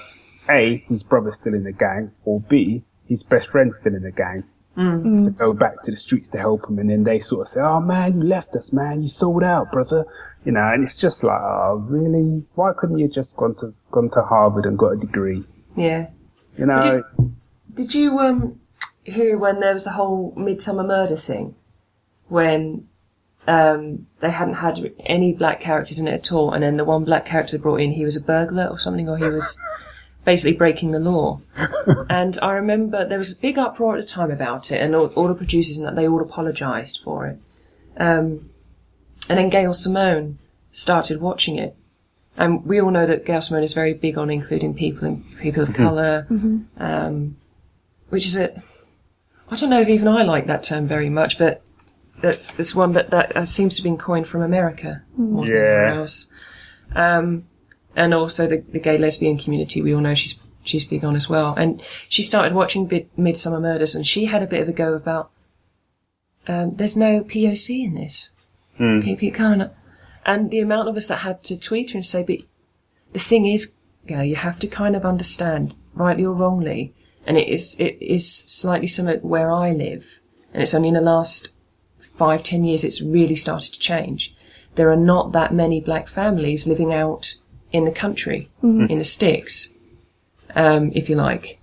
A, 0.50 0.84
his 0.88 1.02
brother's 1.02 1.34
still 1.36 1.54
in 1.54 1.64
the 1.64 1.72
gang, 1.72 2.12
or 2.24 2.40
B, 2.40 2.84
his 3.08 3.22
best 3.22 3.48
friend's 3.48 3.76
still 3.80 3.94
in 3.94 4.02
the 4.02 4.12
gang. 4.12 4.44
to 4.76 5.30
go 5.30 5.54
back 5.54 5.82
to 5.84 5.90
the 5.90 5.96
streets 5.96 6.28
to 6.28 6.38
help 6.38 6.68
him, 6.68 6.78
and 6.78 6.90
then 6.90 7.02
they 7.04 7.18
sort 7.18 7.46
of 7.46 7.52
say, 7.54 7.60
"Oh 7.60 7.80
man, 7.80 8.20
you 8.20 8.24
left 8.28 8.54
us, 8.54 8.70
man. 8.74 9.00
You 9.02 9.08
sold 9.08 9.42
out, 9.42 9.72
brother." 9.72 10.04
You 10.44 10.52
know, 10.52 10.60
and 10.72 10.84
it's 10.84 10.92
just 10.94 11.24
like, 11.24 11.40
"Oh, 11.40 11.82
really? 11.88 12.44
Why 12.54 12.72
couldn't 12.76 12.98
you 12.98 13.08
just 13.08 13.34
gone 13.36 13.54
to 13.60 13.72
gone 13.90 14.10
to 14.10 14.20
Harvard 14.22 14.66
and 14.66 14.78
got 14.78 14.88
a 14.90 14.96
degree?" 14.96 15.44
Yeah. 15.74 16.08
You 16.58 16.66
know, 16.66 16.82
Did- 16.82 17.34
Did 17.74 17.94
you 17.94 18.18
um 18.18 18.60
hear 19.04 19.38
when 19.38 19.60
there 19.60 19.72
was 19.72 19.84
the 19.84 19.92
whole 19.92 20.34
Midsomer 20.36 20.86
Murder 20.86 21.16
thing, 21.16 21.54
when 22.28 22.88
um 23.46 24.06
they 24.20 24.30
hadn't 24.30 24.54
had 24.54 24.92
any 25.00 25.32
black 25.32 25.60
characters 25.60 25.98
in 25.98 26.08
it 26.08 26.14
at 26.14 26.32
all, 26.32 26.52
and 26.52 26.62
then 26.62 26.76
the 26.76 26.84
one 26.84 27.04
black 27.04 27.26
character 27.26 27.58
brought 27.58 27.80
in, 27.80 27.92
he 27.92 28.04
was 28.04 28.16
a 28.16 28.20
burglar 28.20 28.66
or 28.66 28.78
something, 28.78 29.08
or 29.08 29.16
he 29.18 29.24
was 29.24 29.60
basically 30.24 30.56
breaking 30.56 30.90
the 30.90 30.98
law. 30.98 31.40
and 32.10 32.38
I 32.42 32.52
remember 32.52 33.06
there 33.06 33.18
was 33.18 33.32
a 33.32 33.40
big 33.40 33.58
uproar 33.58 33.96
at 33.96 34.00
the 34.00 34.06
time 34.06 34.30
about 34.30 34.70
it, 34.70 34.80
and 34.80 34.94
all, 34.94 35.06
all 35.08 35.28
the 35.28 35.34
producers 35.34 35.76
and 35.76 35.86
that 35.86 35.94
they 35.94 36.06
all 36.06 36.20
apologised 36.20 37.00
for 37.02 37.26
it. 37.26 37.38
Um, 37.96 38.50
and 39.28 39.38
then 39.38 39.48
Gail 39.48 39.72
Simone 39.74 40.38
started 40.70 41.20
watching 41.20 41.56
it. 41.56 41.76
And 42.36 42.64
we 42.66 42.80
all 42.80 42.90
know 42.90 43.06
that 43.06 43.24
Gail 43.24 43.40
Simone 43.40 43.62
is 43.62 43.72
very 43.72 43.94
big 43.94 44.18
on 44.18 44.28
including 44.28 44.74
people 44.74 45.08
and 45.08 45.24
people 45.38 45.62
of 45.62 45.72
colour, 45.72 46.26
um, 46.78 47.36
which 48.10 48.26
is 48.26 48.36
a, 48.36 48.62
I 49.50 49.56
don't 49.56 49.70
know 49.70 49.80
if 49.80 49.88
even 49.88 50.08
I 50.08 50.22
like 50.22 50.46
that 50.46 50.62
term 50.62 50.86
very 50.86 51.08
much, 51.08 51.38
but 51.38 51.62
that's 52.20 52.56
that's 52.56 52.74
one 52.74 52.92
that 52.92 53.10
that 53.10 53.36
uh, 53.36 53.44
seems 53.44 53.76
to 53.76 53.80
have 53.82 53.84
been 53.84 53.98
coined 53.98 54.26
from 54.26 54.42
America 54.42 55.02
more 55.16 55.44
than 55.46 55.54
anywhere 55.56 55.88
Yeah. 55.94 55.98
else. 56.00 56.32
Um, 56.94 57.44
and 57.94 58.12
also 58.14 58.46
the, 58.46 58.58
the 58.58 58.78
gay 58.78 58.98
lesbian 58.98 59.38
community, 59.38 59.82
we 59.82 59.94
all 59.94 60.00
know 60.00 60.14
she's 60.14 60.40
she's 60.64 60.84
big 60.84 61.04
on 61.04 61.16
as 61.16 61.28
well. 61.28 61.54
And 61.54 61.82
she 62.08 62.22
started 62.22 62.52
watching 62.54 62.88
Mid- 62.88 63.14
Midsomer 63.16 63.60
Murders, 63.60 63.94
and 63.94 64.06
she 64.06 64.26
had 64.26 64.42
a 64.42 64.46
bit 64.46 64.60
of 64.62 64.68
a 64.68 64.72
go 64.72 64.94
about. 64.94 65.30
Um, 66.48 66.74
there's 66.76 66.96
no 66.96 67.22
POC 67.24 67.84
in 67.84 67.94
this. 67.94 68.32
People 68.78 69.30
can't. 69.30 69.72
And 70.24 70.50
the 70.50 70.60
amount 70.60 70.88
of 70.88 70.96
us 70.96 71.06
that 71.08 71.18
had 71.18 71.42
to 71.44 71.58
tweet 71.58 71.92
her 71.92 71.96
and 71.98 72.06
say, 72.06 72.22
but 72.22 72.38
the 73.12 73.18
thing 73.18 73.46
is, 73.46 73.76
Gail, 74.06 74.22
you 74.24 74.36
have 74.36 74.58
to 74.60 74.66
kind 74.66 74.94
of 74.94 75.04
understand, 75.04 75.74
rightly 75.94 76.24
or 76.24 76.34
wrongly, 76.34 76.92
and 77.26 77.36
it 77.38 77.48
is 77.48 77.80
it 77.80 77.96
is 78.00 78.30
slightly 78.30 78.86
similar 78.86 79.18
where 79.18 79.50
I 79.50 79.72
live, 79.72 80.20
and 80.52 80.62
it's 80.62 80.74
only 80.74 80.88
in 80.88 80.94
the 80.94 81.00
last 81.00 81.48
five 82.16 82.42
ten 82.42 82.64
years 82.64 82.84
it's 82.84 83.02
really 83.02 83.36
started 83.36 83.72
to 83.72 83.78
change. 83.78 84.34
There 84.74 84.90
are 84.90 84.96
not 84.96 85.32
that 85.32 85.54
many 85.54 85.80
black 85.80 86.06
families 86.08 86.66
living 86.66 86.92
out 86.92 87.34
in 87.72 87.84
the 87.84 87.90
country, 87.90 88.50
in 88.90 88.98
the 88.98 89.04
sticks, 89.04 89.72
um, 90.54 90.92
if 90.94 91.08
you 91.08 91.16
like. 91.16 91.60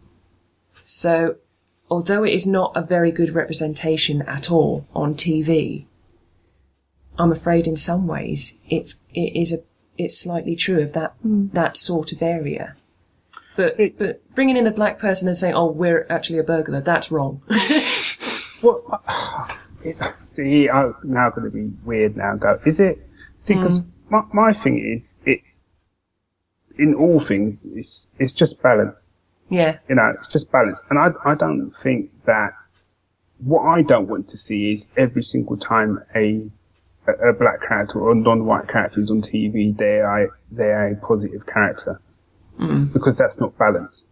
So, 0.84 1.38
although 1.90 2.24
it 2.24 2.34
is 2.34 2.46
not 2.46 2.72
a 2.76 2.82
very 2.82 3.12
good 3.12 3.32
representation 3.32 4.22
at 4.24 4.52
all 4.52 4.88
on 4.94 5.16
TV, 5.16 5.86
I'm 7.18 7.32
afraid 7.32 7.68
in 7.68 7.78
some 7.78 8.08
ways 8.08 8.60
it's 8.70 9.04
it 9.14 9.36
is 9.36 9.54
a 9.54 9.58
it's 9.98 10.18
slightly 10.18 10.56
true 10.56 10.82
of 10.82 10.94
that 10.94 11.16
that 11.24 11.78
sort 11.78 12.12
of 12.12 12.22
area. 12.22 12.76
But 13.56 13.78
but 13.98 14.22
bringing 14.34 14.58
in 14.58 14.66
a 14.66 14.72
black 14.72 14.98
person 14.98 15.28
and 15.28 15.38
saying, 15.38 15.54
"Oh, 15.54 15.72
we're 15.72 16.08
actually 16.10 16.40
a 16.40 16.44
burglar," 16.44 16.82
that's 16.82 17.12
wrong. 17.12 17.42
What? 18.64 18.82
Oh, 19.86 19.90
it, 19.90 20.16
see, 20.36 20.70
I'm 20.70 20.96
now 21.04 21.30
going 21.30 21.46
to 21.46 21.52
be 21.52 21.72
weird 21.86 22.18
now. 22.18 22.32
and 22.32 22.40
Go, 22.40 22.60
is 22.66 22.80
it? 22.80 23.00
See, 23.44 23.56
because 23.56 23.80
hmm. 23.80 23.90
my, 24.10 24.24
my 24.34 24.54
thing 24.54 24.80
is, 24.80 25.10
it's 25.26 25.56
in 26.78 26.94
all 26.94 27.24
things, 27.24 27.66
it's 27.66 28.08
it's 28.20 28.34
just 28.34 28.62
balance. 28.62 28.96
yeah, 29.50 29.78
You 29.90 29.96
know, 29.96 30.12
it's 30.18 30.28
just 30.32 30.52
balance, 30.52 30.78
and 30.90 31.00
I 31.00 31.10
I 31.30 31.36
don't 31.36 31.74
think 31.84 32.12
that 32.26 32.54
what 33.40 33.64
I 33.64 33.82
don't 33.82 34.08
want 34.08 34.30
to 34.30 34.38
see 34.38 34.74
is 34.74 34.82
every 34.98 35.24
single 35.24 35.58
time 35.58 36.00
a 36.16 36.50
a, 37.08 37.30
a 37.30 37.34
black 37.34 37.68
character 37.68 38.00
or 38.00 38.12
a 38.12 38.16
non-white 38.16 38.68
character 38.70 39.02
is 39.02 39.12
on 39.12 39.22
TV, 39.22 39.76
they 39.78 40.00
are 40.00 40.30
they 40.52 40.72
are 40.72 40.88
a 40.90 40.96
positive 40.96 41.46
character 41.46 42.02
because 42.94 43.18
that's 43.18 43.38
not 43.40 43.58
balance. 43.58 44.04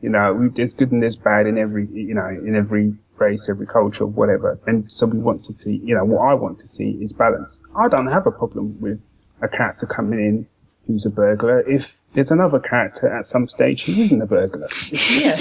You 0.00 0.10
know, 0.10 0.34
we, 0.34 0.48
there's 0.48 0.72
good 0.74 0.92
and 0.92 1.02
there's 1.02 1.16
bad 1.16 1.46
in 1.46 1.56
every, 1.56 1.86
you 1.86 2.14
know, 2.14 2.28
in 2.28 2.54
every 2.54 2.94
race, 3.18 3.48
every 3.48 3.66
culture, 3.66 4.06
whatever. 4.06 4.58
And 4.66 4.90
so 4.90 5.06
we 5.06 5.18
want 5.18 5.44
to 5.46 5.52
see, 5.52 5.80
you 5.84 5.94
know, 5.94 6.04
what 6.04 6.22
I 6.22 6.34
want 6.34 6.58
to 6.60 6.68
see 6.68 6.98
is 7.02 7.12
balance. 7.12 7.58
I 7.76 7.88
don't 7.88 8.08
have 8.08 8.26
a 8.26 8.30
problem 8.30 8.80
with 8.80 9.00
a 9.42 9.48
character 9.48 9.86
coming 9.86 10.18
in 10.18 10.46
who's 10.86 11.06
a 11.06 11.10
burglar 11.10 11.60
if 11.60 11.86
there's 12.14 12.30
another 12.30 12.60
character 12.60 13.08
at 13.08 13.26
some 13.26 13.48
stage 13.48 13.84
who 13.84 13.92
isn't 13.92 14.22
a 14.22 14.26
burglar. 14.26 14.68
It's, 14.92 15.10
yeah, 15.10 15.36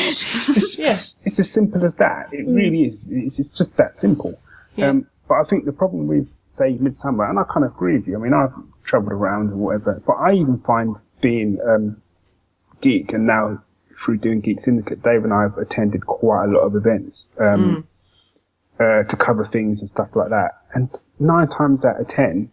yeah, 0.77 0.99
it's 1.23 1.39
as 1.39 1.51
simple 1.51 1.85
as 1.85 1.93
that. 1.95 2.29
It 2.31 2.47
really 2.47 2.85
is. 2.85 3.05
It's, 3.09 3.39
it's 3.39 3.57
just 3.57 3.75
that 3.77 3.95
simple. 3.95 4.39
Yeah. 4.75 4.89
Um, 4.89 5.07
but 5.27 5.35
I 5.35 5.43
think 5.49 5.65
the 5.65 5.71
problem 5.71 6.07
with, 6.07 6.27
say, 6.51 6.73
Midsomer, 6.77 7.29
and 7.29 7.39
I 7.39 7.43
kind 7.43 7.65
of 7.65 7.73
agree 7.75 7.97
with 7.97 8.07
you. 8.07 8.15
I 8.15 8.19
mean, 8.19 8.33
I've 8.33 8.53
travelled 8.83 9.11
around 9.11 9.51
and 9.51 9.59
whatever, 9.59 10.01
but 10.05 10.13
I 10.13 10.33
even 10.33 10.59
find 10.59 10.95
being 11.21 11.59
um, 11.67 12.01
geek 12.81 13.13
and 13.13 13.25
now 13.27 13.62
through 14.03 14.17
doing 14.17 14.41
Geek 14.41 14.61
Syndicate, 14.61 15.01
Dave 15.01 15.23
and 15.23 15.33
I 15.33 15.43
have 15.43 15.57
attended 15.57 16.05
quite 16.05 16.45
a 16.45 16.47
lot 16.47 16.61
of 16.61 16.75
events 16.75 17.27
um, 17.39 17.87
uh, 18.79 19.03
to 19.03 19.15
cover 19.17 19.45
things 19.45 19.79
and 19.79 19.89
stuff 19.89 20.09
like 20.15 20.29
that. 20.29 20.61
And 20.73 20.89
nine 21.19 21.47
times 21.47 21.85
out 21.85 22.01
of 22.01 22.07
ten, 22.07 22.49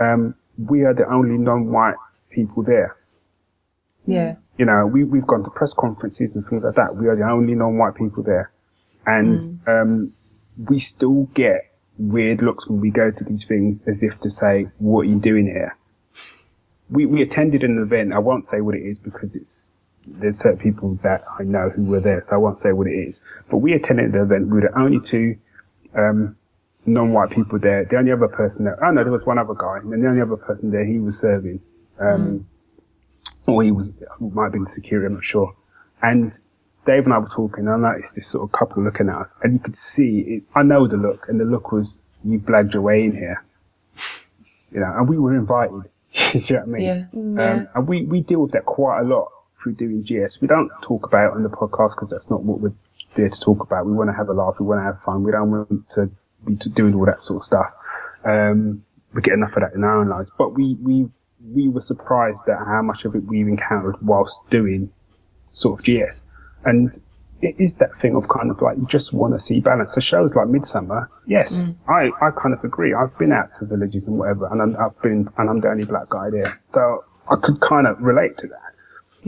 um, 0.00 0.34
we 0.56 0.84
are 0.84 0.94
the 0.94 1.08
only 1.12 1.36
non-white 1.38 1.96
people 2.30 2.62
there. 2.62 2.96
yeah, 4.06 4.36
You 4.56 4.64
know, 4.64 4.86
we, 4.86 5.04
we've 5.04 5.26
gone 5.26 5.44
to 5.44 5.50
press 5.50 5.72
conferences 5.72 6.34
and 6.34 6.46
things 6.48 6.64
like 6.64 6.74
that. 6.76 6.96
We 6.96 7.08
are 7.08 7.16
the 7.16 7.28
only 7.28 7.54
non-white 7.54 7.94
people 7.94 8.22
there. 8.22 8.50
And, 9.06 9.60
um, 9.66 10.12
we 10.68 10.78
still 10.80 11.24
get 11.34 11.72
weird 11.98 12.42
looks 12.42 12.66
when 12.68 12.80
we 12.80 12.90
go 12.90 13.10
to 13.10 13.24
these 13.24 13.44
things 13.44 13.80
as 13.86 14.02
if 14.02 14.18
to 14.20 14.30
say, 14.30 14.68
what 14.78 15.02
are 15.02 15.04
you 15.04 15.20
doing 15.20 15.46
here? 15.46 15.76
We, 16.90 17.06
we 17.06 17.22
attended 17.22 17.62
an 17.62 17.78
event. 17.78 18.12
I 18.12 18.18
won't 18.18 18.48
say 18.48 18.60
what 18.60 18.74
it 18.74 18.82
is 18.82 18.98
because 18.98 19.36
it's, 19.36 19.68
there's 20.20 20.38
certain 20.38 20.58
people 20.58 20.98
that 21.02 21.24
I 21.38 21.42
know 21.42 21.70
who 21.70 21.86
were 21.86 22.00
there, 22.00 22.22
so 22.28 22.34
I 22.34 22.36
won't 22.36 22.60
say 22.60 22.72
what 22.72 22.86
it 22.86 22.94
is. 22.94 23.20
But 23.50 23.58
we 23.58 23.72
attended 23.72 24.12
the 24.12 24.22
event. 24.22 24.48
We 24.48 24.60
were 24.60 24.68
the 24.72 24.78
only 24.78 25.00
two, 25.00 25.36
um, 25.94 26.36
non-white 26.86 27.30
people 27.30 27.58
there. 27.58 27.84
The 27.84 27.96
only 27.96 28.12
other 28.12 28.28
person 28.28 28.64
there, 28.64 28.82
oh 28.84 28.90
no, 28.90 29.02
there 29.02 29.12
was 29.12 29.24
one 29.24 29.38
other 29.38 29.54
guy, 29.54 29.78
and 29.78 29.92
the 30.02 30.08
only 30.08 30.20
other 30.20 30.36
person 30.36 30.70
there, 30.70 30.84
he 30.84 30.98
was 30.98 31.18
serving. 31.18 31.60
Um, 32.00 32.46
or 33.46 33.62
he 33.62 33.70
was, 33.70 33.90
might 34.20 34.44
have 34.44 34.52
been 34.52 34.64
the 34.64 34.70
security, 34.70 35.06
I'm 35.06 35.14
not 35.14 35.24
sure. 35.24 35.54
And 36.02 36.38
Dave 36.86 37.04
and 37.04 37.12
I 37.12 37.18
were 37.18 37.28
talking, 37.28 37.66
and 37.66 37.86
I 37.86 37.92
noticed 37.92 38.14
this 38.14 38.28
sort 38.28 38.44
of 38.44 38.52
couple 38.52 38.82
looking 38.84 39.08
at 39.08 39.16
us, 39.16 39.30
and 39.42 39.54
you 39.54 39.58
could 39.58 39.76
see, 39.76 40.24
it, 40.26 40.42
I 40.54 40.62
know 40.62 40.86
the 40.86 40.96
look, 40.96 41.26
and 41.28 41.40
the 41.40 41.44
look 41.44 41.72
was, 41.72 41.98
you 42.24 42.38
blagged 42.38 42.74
your 42.74 42.82
way 42.82 43.04
in 43.04 43.12
here. 43.12 43.44
You 44.70 44.80
know, 44.80 44.92
and 44.96 45.08
we 45.08 45.18
were 45.18 45.34
invited. 45.34 45.84
you 46.34 46.54
know 46.54 46.60
what 46.60 46.62
I 46.62 46.66
mean? 46.66 46.82
Yeah. 46.82 47.04
Um, 47.14 47.68
and 47.74 47.88
we, 47.88 48.04
we 48.04 48.20
deal 48.20 48.40
with 48.40 48.52
that 48.52 48.66
quite 48.66 49.00
a 49.00 49.04
lot 49.04 49.28
through 49.68 50.02
doing 50.02 50.02
GS. 50.02 50.40
We 50.40 50.48
don't 50.48 50.70
talk 50.82 51.06
about 51.06 51.32
it 51.32 51.36
on 51.36 51.42
the 51.42 51.48
podcast 51.48 51.90
because 51.90 52.10
that's 52.10 52.30
not 52.30 52.42
what 52.42 52.60
we're 52.60 52.74
there 53.16 53.28
to 53.28 53.40
talk 53.40 53.60
about. 53.60 53.86
We 53.86 53.92
want 53.92 54.10
to 54.10 54.16
have 54.16 54.28
a 54.28 54.32
laugh. 54.32 54.56
We 54.58 54.66
want 54.66 54.80
to 54.80 54.84
have 54.84 55.02
fun. 55.04 55.22
We 55.22 55.32
don't 55.32 55.50
want 55.50 55.88
to 55.90 56.10
be 56.44 56.56
to 56.56 56.68
doing 56.68 56.94
all 56.94 57.06
that 57.06 57.22
sort 57.22 57.40
of 57.40 57.44
stuff. 57.44 57.66
Um, 58.24 58.84
we 59.14 59.22
get 59.22 59.34
enough 59.34 59.52
of 59.56 59.62
that 59.62 59.74
in 59.74 59.84
our 59.84 60.00
own 60.00 60.08
lives, 60.08 60.30
but 60.36 60.54
we, 60.54 60.76
we, 60.82 61.08
we 61.52 61.68
were 61.68 61.80
surprised 61.80 62.40
at 62.48 62.58
how 62.58 62.82
much 62.82 63.04
of 63.04 63.14
it 63.14 63.24
we've 63.24 63.48
encountered 63.48 63.96
whilst 64.02 64.36
doing 64.50 64.90
sort 65.52 65.80
of 65.80 65.84
GS. 65.84 66.20
And 66.64 67.00
it 67.40 67.54
is 67.58 67.74
that 67.74 67.90
thing 68.02 68.16
of 68.16 68.28
kind 68.28 68.50
of 68.50 68.60
like, 68.60 68.76
you 68.76 68.86
just 68.86 69.12
want 69.12 69.34
to 69.34 69.40
see 69.40 69.60
balance. 69.60 69.94
So 69.94 70.00
shows 70.00 70.34
like 70.34 70.48
Midsomer, 70.48 71.08
yes, 71.26 71.64
I, 71.88 72.10
I 72.20 72.30
kind 72.40 72.52
of 72.52 72.62
agree. 72.64 72.92
I've 72.92 73.16
been 73.18 73.32
out 73.32 73.48
to 73.58 73.64
villages 73.64 74.06
and 74.06 74.18
whatever, 74.18 74.46
and 74.46 74.60
I'm, 74.60 74.76
I've 74.76 75.00
been, 75.00 75.28
and 75.38 75.48
I'm 75.48 75.60
the 75.60 75.68
only 75.68 75.84
black 75.84 76.08
guy 76.10 76.30
there. 76.30 76.60
So 76.74 77.04
I 77.30 77.36
could 77.36 77.60
kind 77.60 77.86
of 77.86 78.00
relate 78.00 78.36
to 78.38 78.48
that. 78.48 78.67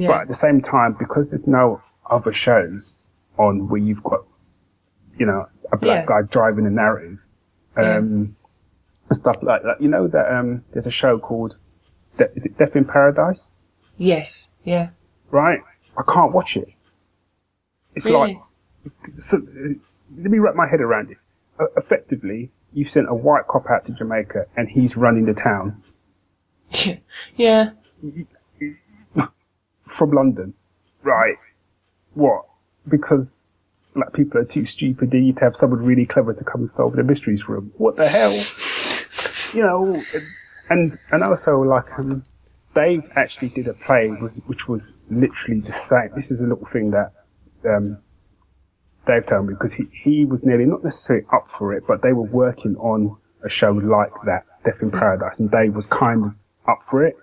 But 0.08 0.20
at 0.22 0.28
the 0.28 0.34
same 0.34 0.60
time, 0.60 0.96
because 0.98 1.30
there's 1.30 1.46
no 1.46 1.82
other 2.10 2.32
shows 2.32 2.92
on 3.38 3.68
where 3.68 3.80
you've 3.80 4.02
got, 4.02 4.24
you 5.18 5.26
know, 5.26 5.46
a 5.72 5.76
black 5.76 6.08
Yeah. 6.08 6.20
guy 6.22 6.22
driving 6.28 6.66
a 6.66 6.70
narrative, 6.70 7.18
um, 7.76 8.36
and 9.08 9.16
stuff 9.18 9.36
like 9.42 9.62
that. 9.62 9.80
You 9.80 9.88
know 9.88 10.06
that, 10.08 10.32
um, 10.34 10.64
there's 10.72 10.86
a 10.86 10.90
show 10.90 11.18
called, 11.18 11.56
De- 12.18 12.30
is 12.36 12.44
it 12.44 12.58
Death 12.58 12.74
in 12.76 12.84
Paradise? 12.84 13.44
yes, 13.96 14.52
yeah, 14.64 14.90
Right? 15.30 15.60
I 15.96 16.02
can't 16.10 16.32
watch 16.32 16.56
it. 16.56 16.68
It's 17.94 18.06
really, 18.06 18.34
like, 18.34 18.40
so, 19.18 19.36
uh, 19.36 19.74
let 20.16 20.30
me 20.30 20.38
wrap 20.38 20.54
my 20.54 20.66
head 20.66 20.80
around 20.80 21.08
this. 21.08 21.18
Uh, 21.58 21.66
effectively, 21.76 22.50
you've 22.72 22.90
sent 22.90 23.08
a 23.08 23.14
white 23.14 23.46
cop 23.48 23.68
out 23.70 23.84
to 23.86 23.92
Jamaica 23.92 24.46
and 24.56 24.68
he's 24.68 24.96
running 24.96 25.26
the 25.26 25.34
town 25.34 25.82
yeah, 27.36 27.70
from 29.96 30.10
London. 30.12 30.54
Right. 31.02 31.36
What? 32.14 32.46
Because 32.88 33.28
black 33.94 34.12
people 34.12 34.40
are 34.40 34.44
too 34.44 34.66
stupid. 34.66 35.10
They 35.10 35.20
need 35.20 35.36
to 35.38 35.44
have 35.44 35.56
someone 35.56 35.82
really 35.84 36.06
clever 36.06 36.32
to 36.34 36.44
come 36.44 36.62
and 36.62 36.70
solve 36.70 36.96
the 36.96 37.02
mysteries 37.02 37.42
for 37.42 37.56
them. 37.56 37.72
What 37.76 37.96
the 37.96 38.08
hell? 38.08 38.32
You 39.54 39.62
know, 39.62 40.02
and, 40.68 40.98
and 41.10 41.24
also 41.24 41.60
like, 41.60 41.86
um, 41.98 42.22
Dave 42.74 43.02
actually 43.16 43.48
did 43.48 43.66
a 43.66 43.74
play 43.74 44.08
which 44.08 44.68
was 44.68 44.92
literally 45.10 45.60
the 45.60 45.72
same. 45.72 46.10
This 46.14 46.30
is 46.30 46.40
a 46.40 46.44
little 46.44 46.68
thing 46.72 46.92
that, 46.92 47.12
um, 47.68 47.98
Dave 49.06 49.26
told 49.26 49.46
me 49.48 49.54
because 49.54 49.72
he, 49.72 49.84
he 50.04 50.24
was 50.24 50.40
nearly 50.44 50.66
not 50.66 50.84
necessarily 50.84 51.26
up 51.32 51.48
for 51.58 51.72
it, 51.74 51.84
but 51.88 52.02
they 52.02 52.12
were 52.12 52.22
working 52.22 52.76
on 52.76 53.16
a 53.44 53.48
show 53.48 53.70
like 53.70 54.12
that, 54.26 54.44
Death 54.64 54.82
in 54.82 54.90
Paradise, 54.90 55.38
and 55.40 55.50
Dave 55.50 55.74
was 55.74 55.86
kind 55.86 56.26
of 56.26 56.34
up 56.68 56.80
for 56.88 57.04
it 57.04 57.16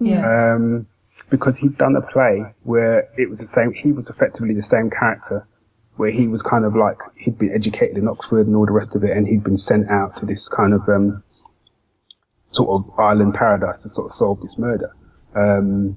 Yeah. 0.00 0.54
um, 0.54 0.86
because 1.30 1.56
he'd 1.58 1.78
done 1.78 1.96
a 1.96 2.02
play 2.02 2.42
where 2.64 3.08
it 3.16 3.30
was 3.30 3.38
the 3.38 3.46
same. 3.46 3.72
He 3.72 3.92
was 3.92 4.08
effectively 4.08 4.54
the 4.54 4.62
same 4.62 4.90
character, 4.90 5.46
where 5.96 6.10
he 6.10 6.26
was 6.26 6.42
kind 6.42 6.64
of 6.64 6.74
like 6.74 6.98
he'd 7.16 7.38
been 7.38 7.52
educated 7.54 7.96
in 7.96 8.08
Oxford 8.08 8.46
and 8.46 8.56
all 8.56 8.66
the 8.66 8.72
rest 8.72 8.94
of 8.94 9.04
it, 9.04 9.16
and 9.16 9.26
he'd 9.26 9.44
been 9.44 9.58
sent 9.58 9.88
out 9.90 10.16
to 10.18 10.26
this 10.26 10.48
kind 10.48 10.74
of 10.74 10.88
um, 10.88 11.22
sort 12.50 12.68
of 12.70 12.98
island 12.98 13.34
paradise 13.34 13.78
to 13.82 13.88
sort 13.88 14.10
of 14.10 14.16
solve 14.16 14.40
this 14.40 14.58
murder. 14.58 14.94
Um, 15.34 15.96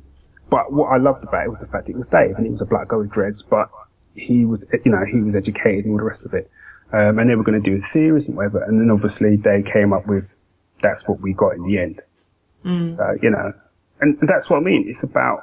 but 0.50 0.72
what 0.72 0.88
I 0.90 0.98
loved 0.98 1.24
about 1.24 1.46
it 1.46 1.50
was 1.50 1.60
the 1.60 1.68
fact 1.68 1.88
that 1.88 1.94
it 1.94 1.98
was 1.98 2.08
Dave, 2.08 2.36
and 2.36 2.46
he 2.46 2.52
was 2.52 2.62
a 2.62 2.66
black 2.66 2.90
guy 2.90 2.98
with 2.98 3.10
dreads, 3.10 3.42
but 3.42 3.70
he 4.16 4.46
was, 4.46 4.64
you 4.86 4.92
know, 4.92 5.04
he 5.12 5.20
was 5.22 5.36
educated 5.36 5.86
and 5.86 5.94
all 5.94 5.98
the 5.98 6.04
rest 6.04 6.24
of 6.24 6.34
it. 6.34 6.50
Um, 6.92 7.18
and 7.18 7.28
they 7.28 7.36
were 7.36 7.44
going 7.44 7.60
to 7.60 7.70
do 7.70 7.84
a 7.84 7.88
series 7.90 8.28
and 8.28 8.36
whatever, 8.38 8.62
and 8.62 8.80
then 8.80 8.92
obviously 8.92 9.36
they 9.36 9.64
came 9.64 9.94
up 9.94 10.06
with 10.06 10.26
that's 10.84 11.08
what 11.08 11.22
we 11.22 11.34
got 11.34 11.56
in 11.56 11.64
the 11.64 11.80
end. 11.80 12.02
So, 12.96 13.18
you 13.22 13.32
know, 13.32 13.54
and 14.04 14.30
that's 14.30 14.50
what 14.50 14.58
I 14.58 14.60
mean. 14.62 14.86
It's 14.88 15.04
about 15.04 15.40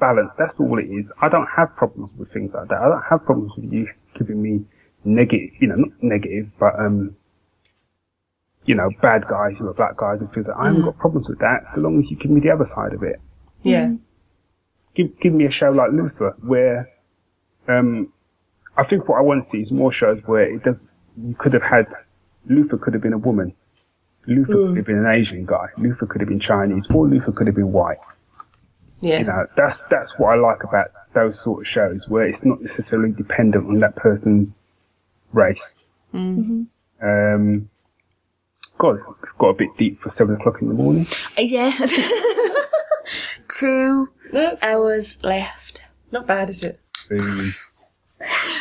balance. 0.00 0.30
That's 0.38 0.54
all 0.58 0.78
it 0.78 0.90
is. 0.90 1.06
I 1.20 1.28
don't 1.28 1.48
have 1.56 1.74
problems 1.76 2.10
with 2.18 2.32
things 2.32 2.50
like 2.52 2.68
that. 2.68 2.78
I 2.78 2.88
don't 2.88 3.04
have 3.08 3.24
problems 3.24 3.52
with 3.56 3.72
you 3.72 3.88
giving 4.18 4.42
me 4.42 4.64
negative, 5.04 5.50
you 5.60 5.68
know, 5.68 5.76
not 5.76 6.02
negative, 6.02 6.48
but, 6.58 6.78
um, 6.78 7.16
you 8.64 8.74
know, 8.74 8.90
bad 9.00 9.26
guys 9.28 9.54
who 9.58 9.68
are 9.68 9.74
black 9.74 9.96
guys 9.96 10.20
and 10.20 10.32
things 10.32 10.46
like 10.46 10.56
that. 10.56 10.62
I 10.62 10.66
haven't 10.66 10.84
got 10.84 10.98
problems 10.98 11.28
with 11.28 11.38
that 11.38 11.68
so 11.74 11.80
long 11.80 12.02
as 12.02 12.10
you 12.10 12.16
give 12.16 12.30
me 12.30 12.40
the 12.40 12.50
other 12.50 12.64
side 12.64 12.92
of 12.92 13.02
it. 13.02 13.20
yeah. 13.62 13.92
Give, 14.94 15.18
give 15.20 15.32
me 15.32 15.46
a 15.46 15.50
show 15.50 15.70
like 15.70 15.90
Luther 15.92 16.36
where, 16.42 16.90
um, 17.66 18.12
I 18.76 18.84
think 18.84 19.08
what 19.08 19.18
I 19.18 19.22
want 19.22 19.44
to 19.44 19.50
see 19.50 19.62
is 19.62 19.70
more 19.72 19.90
shows 19.90 20.20
where 20.26 20.42
it 20.42 20.62
does, 20.64 20.80
you 21.16 21.34
could 21.34 21.54
have 21.54 21.62
had, 21.62 21.86
Luther 22.46 22.76
could 22.76 22.92
have 22.92 23.02
been 23.02 23.14
a 23.14 23.18
woman. 23.18 23.54
Luther 24.26 24.52
could 24.52 24.76
have 24.76 24.86
been 24.86 24.98
an 24.98 25.06
Asian 25.06 25.44
guy. 25.46 25.66
Luther 25.78 26.06
could 26.06 26.20
have 26.20 26.28
been 26.28 26.40
Chinese, 26.40 26.86
or 26.94 27.08
Luther 27.08 27.32
could 27.32 27.46
have 27.48 27.56
been 27.56 27.72
white. 27.72 27.98
Yeah. 29.00 29.18
You 29.18 29.24
know, 29.24 29.46
that's 29.56 29.82
that's 29.90 30.16
what 30.18 30.30
I 30.32 30.34
like 30.36 30.62
about 30.62 30.88
those 31.14 31.40
sort 31.40 31.62
of 31.62 31.66
shows 31.68 32.08
where 32.08 32.26
it's 32.26 32.44
not 32.44 32.60
necessarily 32.62 33.10
dependent 33.10 33.66
on 33.66 33.78
that 33.80 33.96
person's 33.96 34.56
race. 35.32 35.74
Um, 36.14 37.68
God, 38.78 38.98
it's 39.22 39.32
got 39.38 39.48
a 39.48 39.54
bit 39.54 39.68
deep 39.76 40.00
for 40.00 40.10
seven 40.10 40.36
o'clock 40.36 40.62
in 40.62 40.68
the 40.68 40.74
morning. 40.74 41.06
Yeah. 41.36 41.72
Two 43.48 44.08
No, 44.32 44.54
hours 44.62 45.22
left. 45.22 45.84
not 46.10 46.26
bad, 46.26 46.50
is 46.50 46.64
it? 46.64 46.80
Um, 47.10 47.52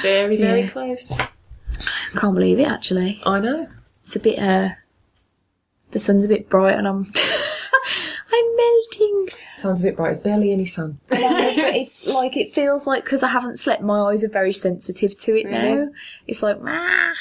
Very, 0.02 0.38
very 0.38 0.62
Yeah. 0.62 0.70
close. 0.70 1.14
Can't 2.16 2.34
believe 2.34 2.60
it. 2.60 2.64
Actually, 2.68 3.22
I 3.26 3.40
know. 3.40 3.68
it's 4.02 4.16
a 4.16 4.20
bit. 4.20 4.40
uh 4.40 4.70
The 5.92 6.00
sun's 6.00 6.26
a 6.26 6.30
bit 6.30 6.50
bright, 6.50 6.78
and 6.78 6.88
I'm. 6.88 7.12
I'm 8.34 8.56
melting. 8.56 9.28
Sounds 9.58 9.84
a 9.84 9.88
bit 9.88 9.98
bright. 9.98 10.08
There's 10.08 10.22
barely 10.22 10.52
any 10.52 10.66
sun. 10.66 11.00
But 11.10 11.20
it's 11.22 12.08
like 12.08 12.38
it 12.38 12.54
feels 12.54 12.88
like 12.88 13.04
because 13.04 13.24
I 13.24 13.28
haven't 13.28 13.60
slept, 13.60 13.82
my 13.82 14.00
eyes 14.00 14.24
are 14.24 14.30
very 14.30 14.54
sensitive 14.54 15.18
to 15.20 15.38
it 15.38 15.48
now. 15.48 15.74
Really? 15.76 15.92
It's 16.28 16.42
like 16.42 16.58
ah, 16.66 17.14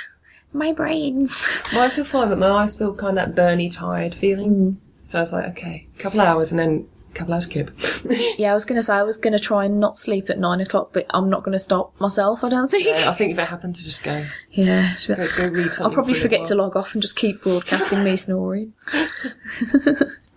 my 0.52 0.72
brains. 0.72 1.44
Well, 1.72 1.82
I 1.82 1.88
feel 1.88 2.04
fine, 2.04 2.28
but 2.28 2.38
my 2.38 2.48
eyes 2.48 2.78
feel 2.78 2.94
kind 2.94 3.18
of 3.18 3.34
that 3.34 3.40
burny, 3.40 3.74
tired 3.74 4.14
feeling. 4.14 4.80
So 5.02 5.18
I 5.18 5.22
was 5.22 5.32
like, 5.32 5.46
okay, 5.50 5.86
a 5.92 5.98
couple 5.98 6.20
hours 6.20 6.52
and 6.52 6.60
then 6.60 6.88
a 7.10 7.14
couple 7.14 7.34
hours 7.34 7.46
kip. 7.46 7.70
Yeah, 8.38 8.52
I 8.52 8.54
was 8.54 8.64
gonna 8.64 8.82
say 8.82 8.94
I 8.94 9.02
was 9.02 9.18
gonna 9.18 9.38
try 9.38 9.64
and 9.64 9.78
not 9.80 9.98
sleep 9.98 10.30
at 10.30 10.38
nine 10.38 10.60
o'clock, 10.60 10.90
but 10.92 11.06
I'm 11.10 11.28
not 11.28 11.42
gonna 11.42 11.58
stop 11.58 11.98
myself. 12.00 12.42
I 12.44 12.48
don't 12.48 12.70
think. 12.70 12.86
I 12.86 13.12
think 13.12 13.32
if 13.32 13.38
it 13.38 13.46
happened 13.46 13.76
to 13.76 13.84
just 13.84 14.02
go, 14.02 14.24
Yeah, 14.50 14.92
it's 14.92 15.06
go, 15.06 15.14
go 15.14 15.48
read 15.48 15.70
something. 15.70 15.84
I'll 15.84 15.90
probably 15.92 16.14
forget 16.14 16.44
to 16.46 16.54
log 16.54 16.76
off 16.76 16.94
and 16.94 17.02
just 17.02 17.16
keep 17.16 17.42
broadcasting 17.42 18.02
me 18.04 18.16
snoring. 18.16 18.72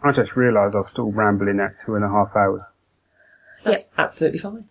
I 0.04 0.12
just 0.12 0.36
realised 0.36 0.76
I 0.76 0.80
was 0.80 0.90
still 0.90 1.12
rambling 1.12 1.60
at 1.60 1.76
two 1.86 1.96
and 1.96 2.04
a 2.04 2.10
half 2.10 2.36
hours. 2.36 2.62
That's 3.64 3.90
absolutely 3.98 4.40
fine. 4.40 4.66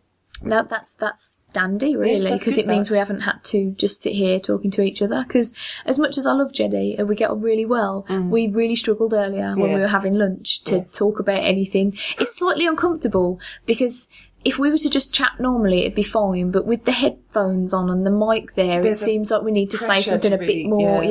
No, 0.44 0.62
that's 0.68 0.92
that's 0.94 1.40
dandy, 1.52 1.96
really, 1.96 2.32
because 2.32 2.56
good, 2.56 2.64
it 2.64 2.66
means 2.66 2.88
that. 2.88 2.94
we 2.94 2.98
haven't 2.98 3.20
had 3.20 3.42
to 3.44 3.72
just 3.72 4.02
sit 4.02 4.12
here 4.12 4.38
talking 4.40 4.70
to 4.72 4.82
each 4.82 5.02
other. 5.02 5.24
Because 5.26 5.54
as 5.86 5.98
much 5.98 6.18
as 6.18 6.26
I 6.26 6.32
love 6.32 6.52
Jenny 6.52 6.96
and 6.98 7.08
we 7.08 7.14
get 7.14 7.30
on 7.30 7.40
really 7.40 7.64
well, 7.64 8.06
mm. 8.08 8.28
we 8.28 8.48
really 8.48 8.76
struggled 8.76 9.12
earlier 9.14 9.54
when 9.56 9.72
we 9.72 9.80
were 9.80 9.88
having 9.88 10.14
lunch 10.14 10.62
to 10.64 10.76
Yeah. 10.76 10.84
talk 10.92 11.20
about 11.20 11.42
anything. 11.42 11.96
It's 12.18 12.36
slightly 12.36 12.66
uncomfortable 12.66 13.40
because. 13.66 14.08
If 14.44 14.58
we 14.58 14.70
were 14.72 14.78
to 14.78 14.90
just 14.90 15.14
chat 15.14 15.38
normally, 15.38 15.82
it'd 15.82 15.94
be 15.94 16.02
fine. 16.02 16.50
But 16.50 16.66
with 16.66 16.84
the 16.84 16.90
headphones 16.90 17.72
on 17.72 17.88
and 17.88 18.04
the 18.04 18.10
mic 18.10 18.56
there, 18.56 18.82
There's 18.82 19.00
it 19.00 19.04
seems 19.04 19.30
like 19.30 19.42
we 19.42 19.52
need 19.52 19.70
to 19.70 19.78
say 19.78 20.02
something 20.02 20.32
to 20.32 20.36
a 20.36 20.38
bit 20.40 20.66
more, 20.66 21.04
yeah. 21.04 21.10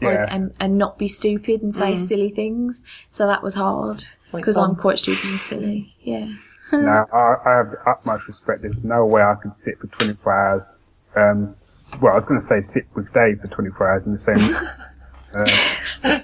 yeah, 0.00 0.08
like, 0.08 0.14
Yeah. 0.14 0.34
and 0.34 0.54
and 0.58 0.78
not 0.78 0.96
be 0.96 1.06
stupid 1.06 1.60
and 1.60 1.74
say 1.74 1.92
mm. 1.92 1.98
silly 1.98 2.30
things. 2.30 2.80
So 3.10 3.26
that 3.26 3.42
was 3.42 3.56
hard 3.56 4.02
Like 4.32 4.40
because 4.40 4.56
I'm 4.56 4.74
quite 4.74 4.98
stupid 4.98 5.22
and 5.22 5.38
silly. 5.38 5.94
Yeah. 6.00 6.32
now, 6.84 7.06
I, 7.12 7.36
I 7.44 7.56
have 7.56 7.70
the 7.70 7.78
utmost 7.86 8.26
respect. 8.28 8.62
There's 8.62 8.82
no 8.82 9.04
way 9.06 9.22
I 9.22 9.34
could 9.34 9.56
sit 9.56 9.78
for 9.78 9.86
24 9.88 10.32
hours. 10.32 10.62
Um, 11.14 11.54
well, 12.00 12.14
I 12.14 12.16
was 12.16 12.24
going 12.24 12.40
to 12.40 12.46
say 12.46 12.62
sit 12.62 12.86
with 12.94 13.12
Dave 13.12 13.40
for 13.40 13.48
24 13.48 13.90
hours 13.90 14.06
in 14.06 14.14
the 14.14 14.20
same, 14.20 14.56
uh, 15.34 16.20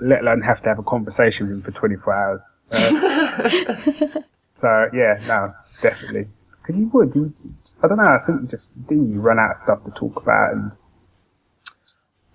let 0.00 0.22
alone 0.22 0.40
have 0.40 0.62
to 0.62 0.68
have 0.68 0.78
a 0.78 0.82
conversation 0.82 1.48
with 1.48 1.56
him 1.56 1.62
for 1.62 1.72
24 1.72 2.14
hours. 2.14 2.40
Uh, 2.70 3.50
so 4.60 4.88
yeah, 4.94 5.18
no, 5.26 5.52
definitely. 5.82 6.26
Because 6.60 6.80
you 6.80 6.88
would, 6.88 7.14
you, 7.14 7.32
I 7.82 7.88
don't 7.88 7.98
know. 7.98 8.04
I 8.04 8.18
think 8.26 8.42
you 8.42 8.48
just 8.48 8.86
do. 8.88 8.94
You 8.94 9.20
run 9.20 9.38
out 9.38 9.56
of 9.56 9.62
stuff 9.62 9.84
to 9.84 9.90
talk 9.90 10.16
about, 10.16 10.52
and 10.52 10.72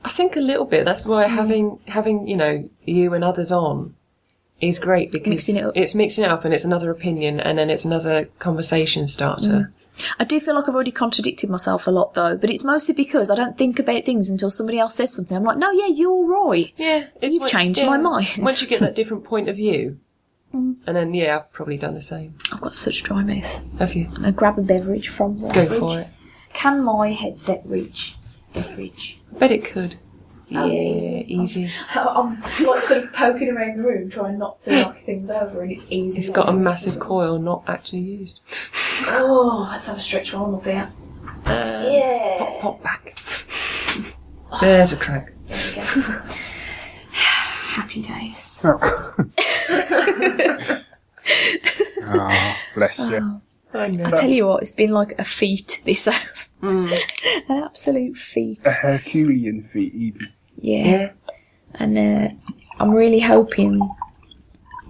I 0.04 0.10
think 0.10 0.36
a 0.36 0.40
little 0.40 0.66
bit. 0.66 0.86
That's 0.86 1.06
why 1.06 1.28
having 1.28 1.80
having 1.88 2.28
you 2.28 2.38
know 2.38 2.70
you 2.84 3.14
and 3.14 3.24
others 3.24 3.52
on 3.52 3.96
is 4.68 4.80
great 4.80 5.12
because 5.12 5.30
Mixing 5.30 5.58
it 5.58 5.72
it's 5.76 5.96
mixing 5.96 6.24
it 6.26 6.32
up 6.32 6.46
and 6.46 6.54
it's 6.54 6.66
another 6.66 6.92
opinion 6.92 7.40
and 7.40 7.58
then 7.58 7.70
it's 7.70 7.86
another 7.86 8.26
conversation 8.40 9.08
starter. 9.08 9.50
Mm. 9.50 9.72
I 10.20 10.24
do 10.24 10.40
feel 10.40 10.56
like 10.56 10.68
I've 10.68 10.74
already 10.74 10.92
contradicted 10.92 11.50
myself 11.50 11.86
a 11.86 11.92
lot 11.92 12.14
though, 12.16 12.36
but 12.36 12.50
it's 12.50 12.64
mostly 12.64 12.96
because 12.96 13.30
I 13.30 13.36
don't 13.36 13.58
think 13.58 13.78
about 13.80 14.06
things 14.06 14.30
until 14.30 14.50
somebody 14.50 14.80
else 14.80 14.96
says 14.96 15.14
something. 15.14 15.38
I'm 15.38 15.44
like, 15.44 15.58
no, 15.58 15.72
yeah, 15.72 15.88
you're 15.88 16.26
right. 16.26 16.74
Yeah, 16.78 17.08
You've 17.22 17.48
changed 17.48 17.84
my 17.84 17.98
mind. 17.98 18.28
Once 18.40 18.62
you 18.62 18.68
get 18.68 18.82
that 18.82 18.96
different 18.96 19.24
point 19.24 19.50
of 19.50 19.56
view, 19.56 20.00
mm. 20.54 20.76
and 20.88 20.96
then 20.96 21.14
yeah, 21.14 21.38
I've 21.38 21.52
probably 21.52 21.78
done 21.78 21.94
the 21.94 22.02
same. 22.02 22.34
I've 22.52 22.62
got 22.62 22.74
such 22.74 23.04
dry 23.04 23.24
mouth. 23.24 23.62
Have 23.80 23.94
you? 23.94 24.10
To 24.24 24.32
grab 24.32 24.58
a 24.58 24.64
beverage 24.64 25.10
from 25.10 25.38
the 25.38 25.50
Go 25.50 25.68
fridge. 25.68 25.80
for 25.80 26.00
it. 26.00 26.08
Can 26.54 26.84
my 26.84 27.12
headset 27.12 27.62
reach 27.66 28.16
the 28.54 28.62
fridge? 28.62 29.20
I 29.36 29.40
bet 29.40 29.52
it 29.52 29.66
could. 29.66 29.96
Yeah, 30.50 30.62
Oh, 30.64 30.70
easy. 30.70 31.26
easy. 31.28 31.70
I'm 31.96 32.40
like 32.42 32.82
sort 32.82 33.04
of 33.06 33.14
poking 33.14 33.50
around 33.50 33.78
the 33.78 33.84
room 33.84 34.10
trying 34.10 34.38
not 34.38 34.60
to 34.62 34.72
knock 34.82 35.00
things 35.06 35.30
over 35.32 35.62
and 35.64 35.72
it's 35.72 35.92
easy. 35.92 36.20
It's 36.20 36.30
got 36.30 36.50
a 36.50 36.54
massive 36.54 37.00
coil 37.00 37.40
not 37.40 37.64
actually 37.68 38.00
used. 38.02 38.40
Oh, 39.08 39.68
let's 39.72 39.88
have 39.88 39.98
a 39.98 40.02
stretch 40.02 40.34
roll 40.34 40.56
up 40.56 40.64
here. 40.66 40.90
Uh, 41.46 41.84
Yeah. 41.90 42.38
Pop, 42.40 42.60
pop 42.62 42.84
back. 42.84 43.16
There's 44.62 44.94
a 44.94 44.98
crack. 44.98 45.34
There 45.48 45.58
we 45.58 46.02
go. 46.04 46.12
Happy 47.12 48.02
days. 48.04 48.62
oh, 52.06 52.56
bless 52.76 52.98
you. 53.00 53.42
I 53.74 53.88
know. 53.88 54.06
I 54.06 54.12
tell 54.12 54.30
you 54.30 54.46
what, 54.48 54.62
it's 54.62 54.72
been 54.72 54.92
like 54.92 55.16
a 55.18 55.24
feat, 55.24 55.82
this 55.86 56.08
house. 56.64 57.00
An 57.50 57.64
absolute 57.64 58.16
feat. 58.18 58.66
A 58.66 58.72
Herculean 58.72 59.70
feat, 59.72 59.94
even. 59.94 60.22
Yeah. 60.58 60.86
Yeah. 60.86 61.12
And 61.76 61.98
uh, 61.98 62.30
I'm 62.80 62.92
really 62.92 63.20
hoping, 63.20 63.80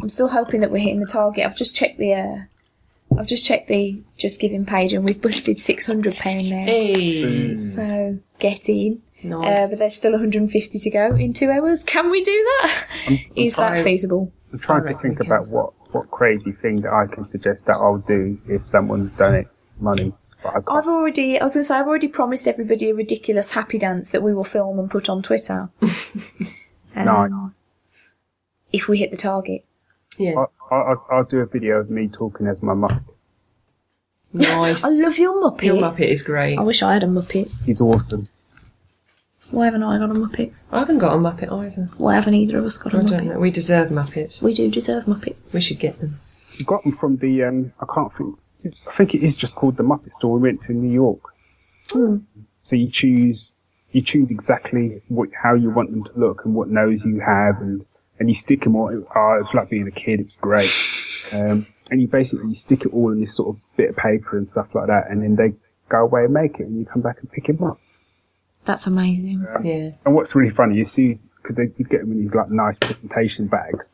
I'm 0.02 0.10
still 0.10 0.28
hoping 0.30 0.62
that 0.62 0.72
we're 0.72 0.80
hitting 0.80 1.00
the 1.00 1.06
target. 1.06 1.46
I've 1.46 1.56
just 1.56 1.76
checked 1.76 1.98
the, 1.98 2.14
uh, 2.14 3.18
I've 3.18 3.28
just 3.28 3.46
checked 3.46 3.68
the 3.68 4.02
Just 4.18 4.40
Giving 4.42 4.66
page 4.66 4.92
and 4.94 5.06
we've 5.06 5.22
busted 5.22 5.58
£600 5.58 6.50
now. 6.50 6.66
Hey. 6.66 7.56
So 7.56 8.20
get 8.40 8.68
in. 8.70 9.02
Uh, 9.24 9.68
but 9.70 9.80
there's 9.80 9.96
still 9.96 10.12
150 10.12 10.80
to 10.80 10.90
go 10.90 11.16
in 11.16 11.32
two 11.32 11.50
hours. 11.50 11.84
Can 11.86 12.10
we 12.10 12.22
do 12.22 12.32
that? 12.62 12.86
Is 13.38 13.56
that 13.56 13.70
trying- 13.70 13.84
feasible? 13.84 14.32
I'm 14.52 14.60
trying 14.60 14.88
I 14.88 14.94
to 14.94 15.00
think 15.00 15.20
about 15.22 15.48
what, 15.48 15.74
what 15.94 16.12
crazy 16.12 16.52
thing 16.52 16.82
that 16.82 16.92
I 16.94 17.08
can 17.08 17.24
suggest 17.26 17.66
that 17.66 17.74
I'll 17.78 17.98
do 17.98 18.38
if 18.48 18.68
someone 18.68 19.10
donates 19.12 19.62
money. 19.80 20.14
But 20.44 20.50
I 20.50 20.54
can't. 20.54 20.70
I've 20.70 20.88
already, 20.88 21.40
I 21.40 21.44
was 21.44 21.54
going 21.54 21.64
to 21.64 21.68
say, 21.68 21.76
I've 21.76 21.88
already 21.88 22.08
promised 22.10 22.48
everybody 22.48 22.90
a 22.90 22.94
ridiculous 22.94 23.52
happy 23.52 23.78
dance 23.80 24.12
that 24.12 24.22
we 24.22 24.34
will 24.34 24.44
film 24.44 24.78
and 24.80 24.90
put 24.92 25.10
on 25.10 25.22
Twitter. 25.24 25.70
Um, 26.96 27.06
Nice. 27.06 27.32
If 28.72 28.88
we 28.88 29.00
hit 29.00 29.10
the 29.10 29.18
target. 29.18 29.66
yeah. 30.20 30.36
I'll, 30.36 30.52
I'll, 30.70 31.08
I'll 31.12 31.24
do 31.24 31.40
a 31.40 31.46
video 31.48 31.78
of 31.80 31.90
me 31.90 32.08
talking 32.08 32.46
as 32.46 32.62
my 32.62 32.76
mum. 32.76 33.04
Nice. 34.32 34.84
I 34.86 34.90
love 34.90 35.18
your 35.18 35.34
Muppet. 35.42 35.64
Your 35.64 35.78
Muppet 35.78 36.08
is 36.10 36.22
great. 36.22 36.58
I 36.58 36.62
wish 36.62 36.84
I 36.84 36.94
had 36.94 37.04
a 37.04 37.08
Muppet. 37.08 37.52
He's 37.66 37.82
awesome. 37.82 38.28
Why 39.50 39.66
haven't 39.66 39.82
I 39.82 39.98
got 39.98 40.12
a 40.12 40.14
Muppet? 40.14 40.56
I 40.72 40.80
haven't 40.80 41.00
got 41.00 41.14
a 41.14 41.18
Muppet 41.18 41.52
either. 41.52 41.90
Why 41.98 42.14
haven't 42.14 42.36
either 42.36 42.60
of 42.60 42.66
us 42.66 42.78
got 42.78 42.94
a 42.94 42.98
I 42.98 43.02
don't 43.04 43.10
Muppet? 43.22 43.26
know. 43.34 43.40
We 43.40 43.50
deserve 43.50 43.90
Muppets. 43.90 44.42
We 44.44 44.54
do 44.54 44.70
deserve 44.70 45.06
Muppets. 45.06 45.54
We 45.56 45.62
should 45.62 45.80
get 45.80 46.00
them. 46.00 46.12
We 46.60 46.66
got 46.66 46.84
them 46.84 46.96
from 46.96 47.18
the, 47.18 47.44
um, 47.44 47.74
I 47.80 47.86
can't 47.92 48.16
think, 48.16 48.38
I 48.66 48.98
think 48.98 49.14
it 49.14 49.24
is 49.24 49.36
just 49.36 49.56
called 49.56 49.78
the 49.78 49.84
Muppet 49.84 50.14
Store. 50.14 50.38
We 50.38 50.50
went 50.50 50.62
to 50.64 50.74
New 50.74 50.92
York. 50.92 51.22
So 51.90 52.76
you 52.76 52.90
choose 52.90 53.52
you 53.92 54.02
choose 54.02 54.32
exactly 54.32 55.02
what 55.08 55.30
how 55.42 55.54
you 55.54 55.70
want 55.70 55.92
them 55.92 56.04
to 56.04 56.12
look 56.16 56.46
and 56.46 56.56
what 56.56 56.70
nose 56.70 57.04
you 57.06 57.20
have, 57.20 57.62
and 57.62 57.86
and 58.20 58.30
you 58.30 58.36
stick 58.36 58.64
them 58.64 58.76
all. 58.76 58.90
Oh, 59.16 59.40
it's 59.44 59.54
like 59.54 59.70
being 59.70 59.88
a 59.88 59.92
kid. 59.92 60.22
It 60.22 60.26
was 60.28 60.36
great. 60.42 61.40
Um, 61.40 61.68
and 61.92 62.02
you 62.02 62.08
basically 62.08 62.50
you 62.50 62.56
stick 62.56 62.86
it 62.86 62.94
all 62.94 63.12
in 63.12 63.22
this 63.22 63.36
sort 63.36 63.56
of 63.56 63.62
bit 63.78 63.90
of 63.90 63.96
paper 63.96 64.38
and 64.38 64.48
stuff 64.48 64.68
like 64.74 64.88
that, 64.88 65.10
and 65.10 65.22
then 65.22 65.36
they 65.36 65.56
go 65.90 66.00
away 66.00 66.26
and 66.26 66.34
make 66.34 66.60
it, 66.60 66.64
and 66.64 66.80
you 66.80 66.86
come 66.86 67.02
back 67.02 67.18
and 67.20 67.32
pick 67.32 67.48
them 67.48 67.64
up. 67.64 67.78
That's 68.66 68.88
amazing. 68.88 69.46
Yeah. 69.64 69.92
And 70.06 70.16
what's 70.16 70.34
really 70.34 70.54
funny 70.54 70.80
is 70.82 70.92
Sue's, 70.92 71.20
because 71.42 71.58
they 71.58 71.70
you 71.78 71.86
get 71.86 72.02
them 72.02 72.14
in 72.14 72.22
these 72.22 72.34
like 72.34 72.50
nice 72.50 72.78
presentation 72.80 73.48
bags, 73.48 73.92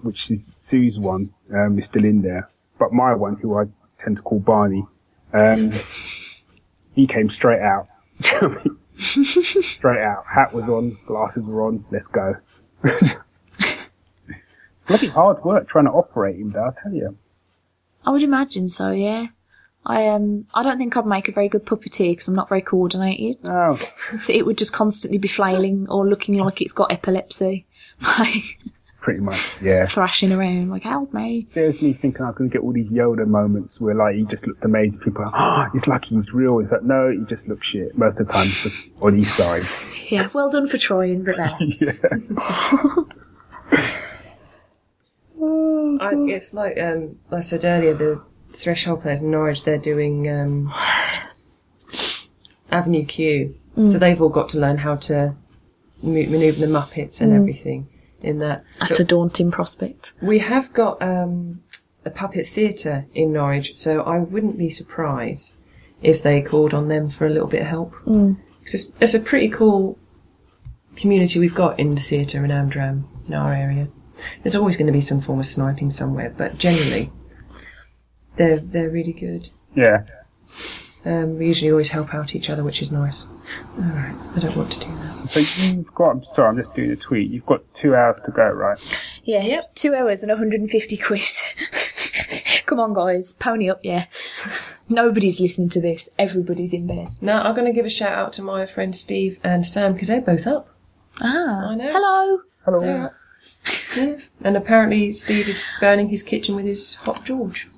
which 0.00 0.30
is 0.30 0.52
Sue's 0.60 0.98
one 0.98 1.34
um, 1.52 1.78
is 1.78 1.86
still 1.86 2.04
in 2.04 2.22
there, 2.22 2.48
but 2.78 2.92
my 2.92 3.14
one, 3.14 3.36
who 3.36 3.58
I 3.58 3.64
tend 4.02 4.16
to 4.16 4.22
call 4.22 4.40
Barney, 4.40 4.86
um, 5.32 5.72
he 6.94 7.06
came 7.06 7.30
straight 7.30 7.60
out. 7.60 7.88
Do 8.20 8.28
you 8.28 8.40
know 8.40 8.48
what 8.48 8.58
I 8.58 8.64
mean? 8.64 8.78
straight 9.62 10.02
out. 10.02 10.24
Hat 10.32 10.52
was 10.52 10.68
on, 10.68 10.98
glasses 11.06 11.44
were 11.44 11.62
on. 11.62 11.84
Let's 11.90 12.06
go. 12.06 12.36
Bloody 14.86 15.08
hard 15.08 15.44
work 15.44 15.68
trying 15.68 15.86
to 15.86 15.90
operate 15.92 16.36
him, 16.36 16.52
though. 16.52 16.64
I 16.66 16.70
tell 16.82 16.92
you. 16.92 17.16
I 18.04 18.10
would 18.10 18.22
imagine 18.22 18.68
so. 18.68 18.90
Yeah. 18.90 19.28
I 19.84 20.06
um 20.08 20.46
I 20.54 20.62
don't 20.62 20.78
think 20.78 20.96
I'd 20.96 21.06
make 21.06 21.28
a 21.28 21.32
very 21.32 21.48
good 21.48 21.66
puppeteer 21.66 22.12
because 22.12 22.28
I'm 22.28 22.36
not 22.36 22.48
very 22.48 22.62
coordinated. 22.62 23.38
Oh, 23.48 23.74
So 24.18 24.32
it 24.32 24.46
would 24.46 24.58
just 24.58 24.72
constantly 24.72 25.18
be 25.18 25.28
flailing 25.28 25.88
or 25.88 26.06
looking 26.06 26.36
like 26.38 26.60
it's 26.60 26.72
got 26.72 26.92
epilepsy, 26.92 27.66
like 28.00 28.58
pretty 29.02 29.20
much. 29.20 29.50
Yeah. 29.60 29.84
thrashing 29.86 30.32
around 30.32 30.70
like 30.70 30.84
help 30.84 31.12
me. 31.12 31.48
There's 31.52 31.82
me 31.82 31.92
thinking 31.92 32.22
I 32.22 32.28
was 32.28 32.36
going 32.36 32.48
to 32.48 32.54
get 32.54 32.62
all 32.62 32.72
these 32.72 32.88
Yoda 32.88 33.26
moments 33.26 33.80
where 33.80 33.94
like 33.94 34.14
he 34.14 34.24
just 34.24 34.46
looked 34.46 34.64
amazing. 34.64 35.00
People 35.00 35.24
are, 35.24 35.32
oh, 35.34 35.76
it's 35.76 35.86
like 35.86 36.06
he's 36.06 36.32
real. 36.32 36.60
It's 36.60 36.72
like, 36.72 36.84
no, 36.84 37.10
he 37.10 37.18
just 37.28 37.46
looks 37.46 37.66
shit. 37.66 37.98
Most 37.98 38.20
of 38.20 38.28
the 38.28 38.32
time, 38.32 38.46
it's 38.46 38.62
just 38.62 38.90
on 39.02 39.18
his 39.18 39.30
side. 39.34 39.64
Yeah, 40.08 40.28
well 40.34 40.50
done 40.50 40.68
for 40.68 40.76
trying, 40.76 41.24
but 41.24 41.38
no. 41.38 41.46
I, 46.02 46.10
it's 46.28 46.52
like 46.52 46.78
um, 46.78 47.18
I 47.30 47.40
said 47.40 47.64
earlier, 47.64 47.94
the 47.94 48.20
threshold 48.50 49.00
players 49.00 49.22
in 49.22 49.30
Norwich, 49.30 49.64
they're 49.64 49.78
doing 49.78 50.28
um, 50.28 50.70
Avenue 52.70 53.06
Q. 53.06 53.58
So 53.88 53.98
they've 53.98 54.20
all 54.20 54.28
got 54.28 54.50
to 54.50 54.58
learn 54.58 54.76
how 54.76 54.96
to 54.96 55.34
mo- 56.02 56.26
manoeuvre 56.26 56.60
the 56.60 56.66
Muppets 56.66 57.22
and 57.22 57.32
everything 57.32 57.88
in 58.22 58.38
that. 58.38 58.64
That's 58.80 59.00
a 59.00 59.04
daunting 59.04 59.50
prospect. 59.50 60.12
We 60.20 60.38
have 60.40 60.72
got 60.72 61.00
um, 61.02 61.62
a 62.04 62.10
puppet 62.10 62.46
theatre 62.46 63.06
in 63.14 63.32
Norwich, 63.32 63.76
so 63.76 64.02
I 64.02 64.18
wouldn't 64.18 64.58
be 64.58 64.70
surprised 64.70 65.56
if 66.02 66.22
they 66.22 66.42
called 66.42 66.74
on 66.74 66.88
them 66.88 67.08
for 67.08 67.26
a 67.26 67.30
little 67.30 67.48
bit 67.48 67.62
of 67.62 67.68
help. 67.68 67.94
Mm. 68.06 68.38
It's, 68.62 68.92
it's 69.00 69.14
a 69.14 69.20
pretty 69.20 69.48
cool 69.48 69.98
community 70.96 71.38
we've 71.38 71.54
got 71.54 71.78
in 71.78 71.92
the 71.92 72.00
theatre 72.00 72.44
in 72.44 72.50
Amdram, 72.50 73.04
in 73.26 73.34
our 73.34 73.52
area. 73.52 73.88
There's 74.42 74.56
always 74.56 74.76
going 74.76 74.86
to 74.86 74.92
be 74.92 75.00
some 75.00 75.20
form 75.20 75.40
of 75.40 75.46
sniping 75.46 75.90
somewhere, 75.90 76.32
but 76.36 76.58
generally, 76.58 77.10
they're 78.36 78.58
they're 78.58 78.90
really 78.90 79.12
good. 79.12 79.48
Yeah. 79.74 80.04
Um, 81.04 81.38
we 81.38 81.48
usually 81.48 81.70
always 81.70 81.90
help 81.90 82.14
out 82.14 82.34
each 82.34 82.48
other, 82.50 82.62
which 82.62 82.82
is 82.82 82.92
nice. 82.92 83.26
All 83.78 83.84
right, 83.84 84.14
I 84.36 84.40
don't 84.40 84.56
want 84.56 84.72
to 84.72 84.80
do 84.80 84.86
that. 84.86 85.28
So 85.28 85.40
you've 85.40 85.94
got. 85.94 86.10
I'm 86.10 86.24
sorry, 86.24 86.48
I'm 86.48 86.56
just 86.62 86.74
doing 86.74 86.90
a 86.90 86.96
tweet. 86.96 87.30
You've 87.30 87.46
got 87.46 87.62
two 87.74 87.94
hours 87.94 88.18
to 88.24 88.30
go, 88.32 88.48
right? 88.50 88.78
Yeah, 89.24 89.42
Yep. 89.44 89.74
two 89.74 89.94
hours 89.94 90.22
and 90.22 90.30
150 90.30 90.96
quid. 90.96 91.22
Come 92.66 92.80
on, 92.80 92.92
guys, 92.94 93.32
pony 93.32 93.68
up, 93.70 93.80
yeah. 93.82 94.06
Nobody's 94.88 95.40
listening 95.40 95.68
to 95.70 95.80
this. 95.80 96.10
Everybody's 96.18 96.74
in 96.74 96.86
bed. 96.86 97.08
Now 97.20 97.42
I'm 97.42 97.54
going 97.54 97.66
to 97.66 97.72
give 97.72 97.86
a 97.86 97.90
shout 97.90 98.12
out 98.12 98.32
to 98.34 98.42
my 98.42 98.66
friend 98.66 98.94
Steve 98.96 99.38
and 99.44 99.64
Sam 99.64 99.92
because 99.92 100.08
they're 100.08 100.20
both 100.20 100.46
up. 100.46 100.68
Ah, 101.20 101.68
I 101.70 101.74
know. 101.74 101.92
hello. 101.92 102.40
Hello. 102.64 102.80
They're. 102.80 103.16
Yeah. 103.96 104.16
And 104.42 104.56
apparently 104.56 105.10
Steve 105.12 105.48
is 105.48 105.64
burning 105.80 106.08
his 106.08 106.22
kitchen 106.22 106.56
with 106.56 106.66
his 106.66 106.96
hot 106.96 107.24
George. 107.24 107.68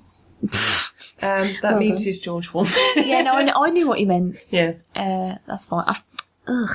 Um, 1.21 1.55
that 1.61 1.71
Well 1.71 1.79
means 1.79 2.01
done. 2.01 2.05
his 2.07 2.21
George 2.21 2.47
form. 2.47 2.67
Yeah, 2.95 3.21
no, 3.21 3.35
I, 3.35 3.43
kn- 3.45 3.55
I 3.55 3.69
knew 3.69 3.87
what 3.87 3.99
you 3.99 4.05
meant. 4.07 4.37
yeah. 4.49 4.73
Uh, 4.95 5.35
that's 5.47 5.65
fine. 5.65 5.85
I've, 5.87 6.03
ugh. 6.47 6.69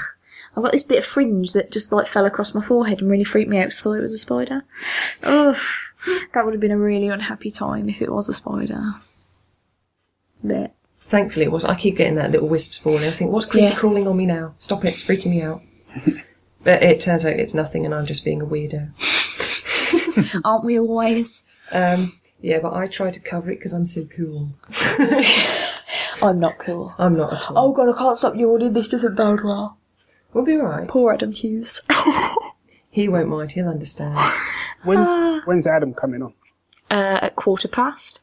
I've 0.56 0.62
got 0.64 0.72
this 0.72 0.82
bit 0.82 0.98
of 0.98 1.04
fringe 1.04 1.52
that 1.52 1.70
just 1.70 1.92
like 1.92 2.06
fell 2.06 2.26
across 2.26 2.54
my 2.54 2.64
forehead 2.64 3.00
and 3.00 3.10
really 3.10 3.22
freaked 3.24 3.50
me 3.50 3.58
out 3.58 3.64
'cause 3.66 3.80
I 3.80 3.82
thought 3.84 3.98
it 3.98 4.02
was 4.02 4.14
a 4.14 4.18
spider. 4.18 4.64
Ugh. 5.22 5.56
That 6.34 6.44
would 6.44 6.54
have 6.54 6.60
been 6.60 6.70
a 6.70 6.78
really 6.78 7.08
unhappy 7.08 7.50
time 7.50 7.88
if 7.88 8.00
it 8.00 8.10
was 8.10 8.28
a 8.28 8.34
spider. 8.34 8.94
But 10.42 10.72
Thankfully 11.02 11.44
it 11.44 11.52
was. 11.52 11.64
I 11.64 11.74
keep 11.74 11.96
getting 11.96 12.14
that 12.14 12.30
little 12.30 12.48
wisps 12.48 12.78
falling. 12.78 13.04
I 13.04 13.10
think, 13.10 13.32
what's 13.32 13.46
creepy 13.46 13.66
Yeah. 13.66 13.74
crawling 13.74 14.06
on 14.06 14.16
me 14.16 14.26
now? 14.26 14.54
Stop 14.58 14.84
it, 14.84 14.94
it's 14.94 15.04
freaking 15.04 15.26
me 15.26 15.42
out. 15.42 15.60
but 16.64 16.82
it 16.82 17.00
turns 17.00 17.26
out 17.26 17.32
it's 17.34 17.52
nothing 17.54 17.84
and 17.84 17.94
I'm 17.94 18.06
just 18.06 18.24
being 18.24 18.40
a 18.40 18.46
weirdo. 18.46 18.90
aren't 20.44 20.64
we 20.64 20.78
always? 20.78 21.46
Um, 21.72 22.18
yeah, 22.42 22.58
but 22.60 22.72
I 22.72 22.86
try 22.86 23.10
to 23.10 23.20
cover 23.20 23.50
it 23.50 23.56
because 23.56 23.72
I'm 23.72 23.86
so 23.86 24.04
cool. 24.04 24.50
I'm 26.22 26.38
not 26.38 26.58
cool. 26.58 26.94
I'm 26.98 27.16
not 27.16 27.32
at 27.32 27.50
all. 27.50 27.58
Oh 27.58 27.72
god, 27.72 27.94
I 27.94 27.98
can't 27.98 28.18
stop 28.18 28.34
yawning. 28.36 28.72
This 28.72 28.88
doesn't 28.88 29.14
bode 29.16 29.42
well. 29.42 29.78
We'll 30.32 30.44
be 30.44 30.56
alright. 30.56 30.88
Poor 30.88 31.12
Adam 31.12 31.32
Hughes. 31.32 31.80
He 32.92 33.08
won't 33.08 33.28
mind, 33.28 33.52
he'll 33.52 33.68
understand. 33.68 34.18
When's, 34.82 35.44
when's 35.44 35.64
Adam 35.64 35.94
coming 35.94 36.22
on? 36.24 36.34
uh, 36.90 37.20
at 37.22 37.36
quarter 37.36 37.68
past. 37.68 38.20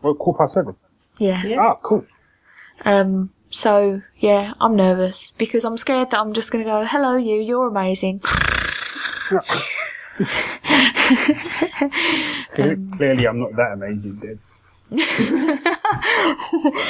Well, 0.00 0.14
quarter 0.14 0.38
past 0.38 0.54
seven. 0.54 0.76
Yeah. 1.18 1.44
Yeah. 1.44 1.60
Ah, 1.60 1.74
cool. 1.82 2.06
Um. 2.86 3.34
So 3.50 4.00
yeah, 4.16 4.54
I'm 4.62 4.76
nervous 4.76 5.32
because 5.32 5.66
I'm 5.66 5.76
scared 5.76 6.10
that 6.10 6.20
I'm 6.20 6.32
just 6.32 6.50
going 6.50 6.64
to 6.64 6.70
go, 6.70 6.86
"Hello, 6.86 7.16
you. 7.16 7.34
You're 7.38 7.68
amazing." 7.68 8.22
Clearly, 12.54 13.26
I'm 13.26 13.40
not 13.40 13.56
that 13.56 13.72
amazing, 13.74 14.20
then. 14.20 14.38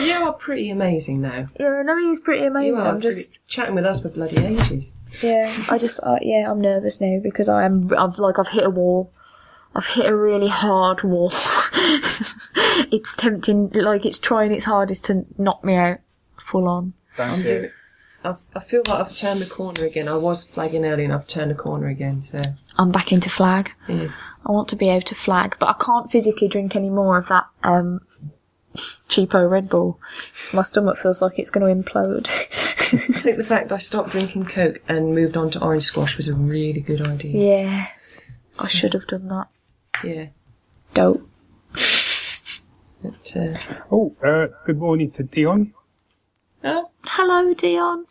You 0.03 0.13
are 0.15 0.33
pretty 0.33 0.71
amazing 0.71 1.23
though. 1.23 1.47
Yeah, 1.59 1.83
no, 1.85 1.97
he's 1.99 2.19
pretty 2.21 2.43
You 2.43 2.49
amazing. 2.49 2.77
are 2.77 2.89
I'm 2.89 3.01
just 3.01 3.47
chatting 3.47 3.75
with 3.77 3.87
us 3.87 4.03
for 4.03 4.09
bloody 4.09 4.45
ages. 4.45 4.95
yeah. 5.23 5.53
I 5.71 5.79
just 5.79 6.01
uh, 6.03 6.19
yeah, 6.21 6.51
I'm 6.51 6.61
nervous 6.61 7.01
now 7.01 7.21
because 7.23 7.49
I 7.49 7.65
am. 7.65 7.89
I've 7.97 8.19
like 8.19 8.39
I've 8.39 8.49
hit 8.49 8.65
a 8.65 8.71
wall. 8.71 9.13
I've 9.75 9.87
hit 9.87 10.05
a 10.07 10.15
really 10.17 10.49
hard 10.49 11.03
wall. 11.05 11.31
it's 12.93 13.15
tempting, 13.15 13.71
like 13.71 14.05
it's 14.05 14.19
trying 14.19 14.53
its 14.53 14.65
hardest 14.67 15.05
to 15.07 15.25
knock 15.39 15.65
me 15.65 15.77
out 15.77 16.01
full 16.41 16.69
on. 16.69 16.93
Don't 17.17 17.31
I'm 17.31 17.41
you? 17.43 17.49
doing. 17.49 17.71
I've, 18.25 18.39
I 18.55 18.61
feel 18.61 18.83
like 18.87 19.01
I've 19.01 19.17
turned 19.17 19.41
the 19.41 19.47
corner 19.47 19.85
again. 19.85 20.09
I 20.09 20.17
was 20.17 20.45
flagging 20.45 20.85
early 20.85 21.05
and 21.05 21.13
I've 21.13 21.27
turned 21.27 21.51
the 21.51 21.55
corner 21.57 21.89
again. 21.89 22.23
So 22.23 22.41
I'm 22.79 22.93
back 22.93 23.13
into 23.13 23.29
flag. 23.31 23.73
yeah. 23.89 24.09
I 24.47 24.51
want 24.51 24.69
to 24.71 24.77
be 24.77 24.89
able 24.89 25.03
to 25.07 25.15
flag, 25.15 25.57
but 25.61 25.69
I 25.69 25.75
can't 25.85 26.11
physically 26.11 26.49
drink 26.49 26.75
any 26.75 26.91
more 26.91 27.17
of 27.19 27.29
that 27.29 27.47
um, 27.63 28.01
cheapo 29.09 29.49
Red 29.49 29.69
Bull. 29.69 30.01
My 30.53 30.63
stomach 30.63 30.99
feels 30.99 31.23
like 31.23 31.39
it's 31.39 31.51
going 31.51 31.65
to 31.85 31.91
implode. 31.91 32.29
I 33.15 33.19
think 33.21 33.37
the 33.39 33.45
fact 33.45 33.71
I 33.73 33.79
stopped 33.79 34.11
drinking 34.11 34.47
Coke 34.47 34.83
and 34.89 35.15
moved 35.15 35.37
on 35.37 35.51
to 35.53 35.63
orange 35.63 35.85
squash 35.85 36.17
was 36.17 36.27
a 36.29 36.35
really 36.35 36.81
good 36.81 37.07
idea. 37.07 37.63
yeah, 37.63 37.87
I 38.61 38.69
should 38.69 38.95
have 38.95 39.07
done 39.07 39.29
that. 39.29 39.47
Yeah. 40.05 40.27
Dope. 40.95 41.29
But, 43.03 43.37
uh, 43.37 43.59
Oh, 43.91 44.15
uh, 44.25 44.49
good 44.67 44.79
morning 44.79 45.11
to 45.13 45.23
Dion. 45.23 45.73
oh, 46.65 46.91
Hello, 47.05 47.55
Dion. 47.55 48.07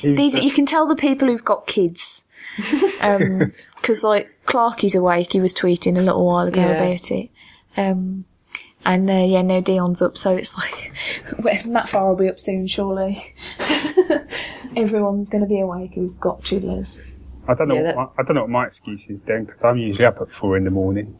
He's, 0.00 0.16
These 0.16 0.36
you 0.36 0.50
can 0.52 0.66
tell 0.66 0.86
the 0.86 0.96
people 0.96 1.28
who've 1.28 1.44
got 1.44 1.66
kids, 1.66 2.26
because 2.56 4.02
like 4.04 4.30
Clarky's 4.46 4.94
awake. 4.94 5.32
He 5.32 5.40
was 5.40 5.54
tweeting 5.54 5.96
a 5.98 6.02
little 6.02 6.24
while 6.26 6.46
ago 6.46 6.60
Yeah. 6.60 6.70
about 6.82 7.10
it. 7.10 7.30
Um, 7.76 8.24
and 8.84 9.10
uh, 9.10 9.12
yeah, 9.12 9.42
now 9.42 9.60
Dion's 9.60 10.00
up, 10.02 10.16
so 10.16 10.34
it's 10.34 10.56
like 10.56 10.92
well, 11.38 11.54
Matt 11.66 11.88
Farr 11.88 12.08
will 12.08 12.16
be 12.16 12.28
up 12.28 12.40
soon, 12.40 12.66
surely. 12.66 13.34
Everyone's 14.76 15.28
going 15.30 15.42
to 15.42 15.48
be 15.48 15.60
awake 15.60 15.92
who's 15.94 16.16
got 16.16 16.42
chillers. 16.42 17.04
I 17.48 17.54
don't 17.54 17.68
know. 17.68 17.74
Yeah, 17.74 17.94
what 17.94 17.96
my, 17.96 18.22
I 18.22 18.22
don't 18.26 18.34
know 18.36 18.42
what 18.42 18.50
my 18.50 18.66
excuse 18.66 19.02
is 19.08 19.18
then, 19.26 19.44
because 19.44 19.60
I'm 19.64 19.76
usually 19.78 20.04
up 20.04 20.20
at 20.20 20.28
four 20.40 20.56
in 20.56 20.64
the 20.64 20.70
morning. 20.70 21.16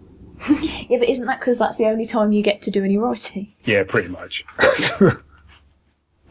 Yeah, 0.88 0.98
but 0.98 1.08
isn't 1.08 1.26
that 1.26 1.40
because 1.40 1.58
that's 1.58 1.76
the 1.76 1.86
only 1.86 2.06
time 2.06 2.32
you 2.32 2.42
get 2.42 2.62
to 2.62 2.70
do 2.70 2.82
any 2.84 2.96
writing? 2.96 3.52
Yeah, 3.64 3.82
pretty 3.86 4.08
much. 4.08 4.42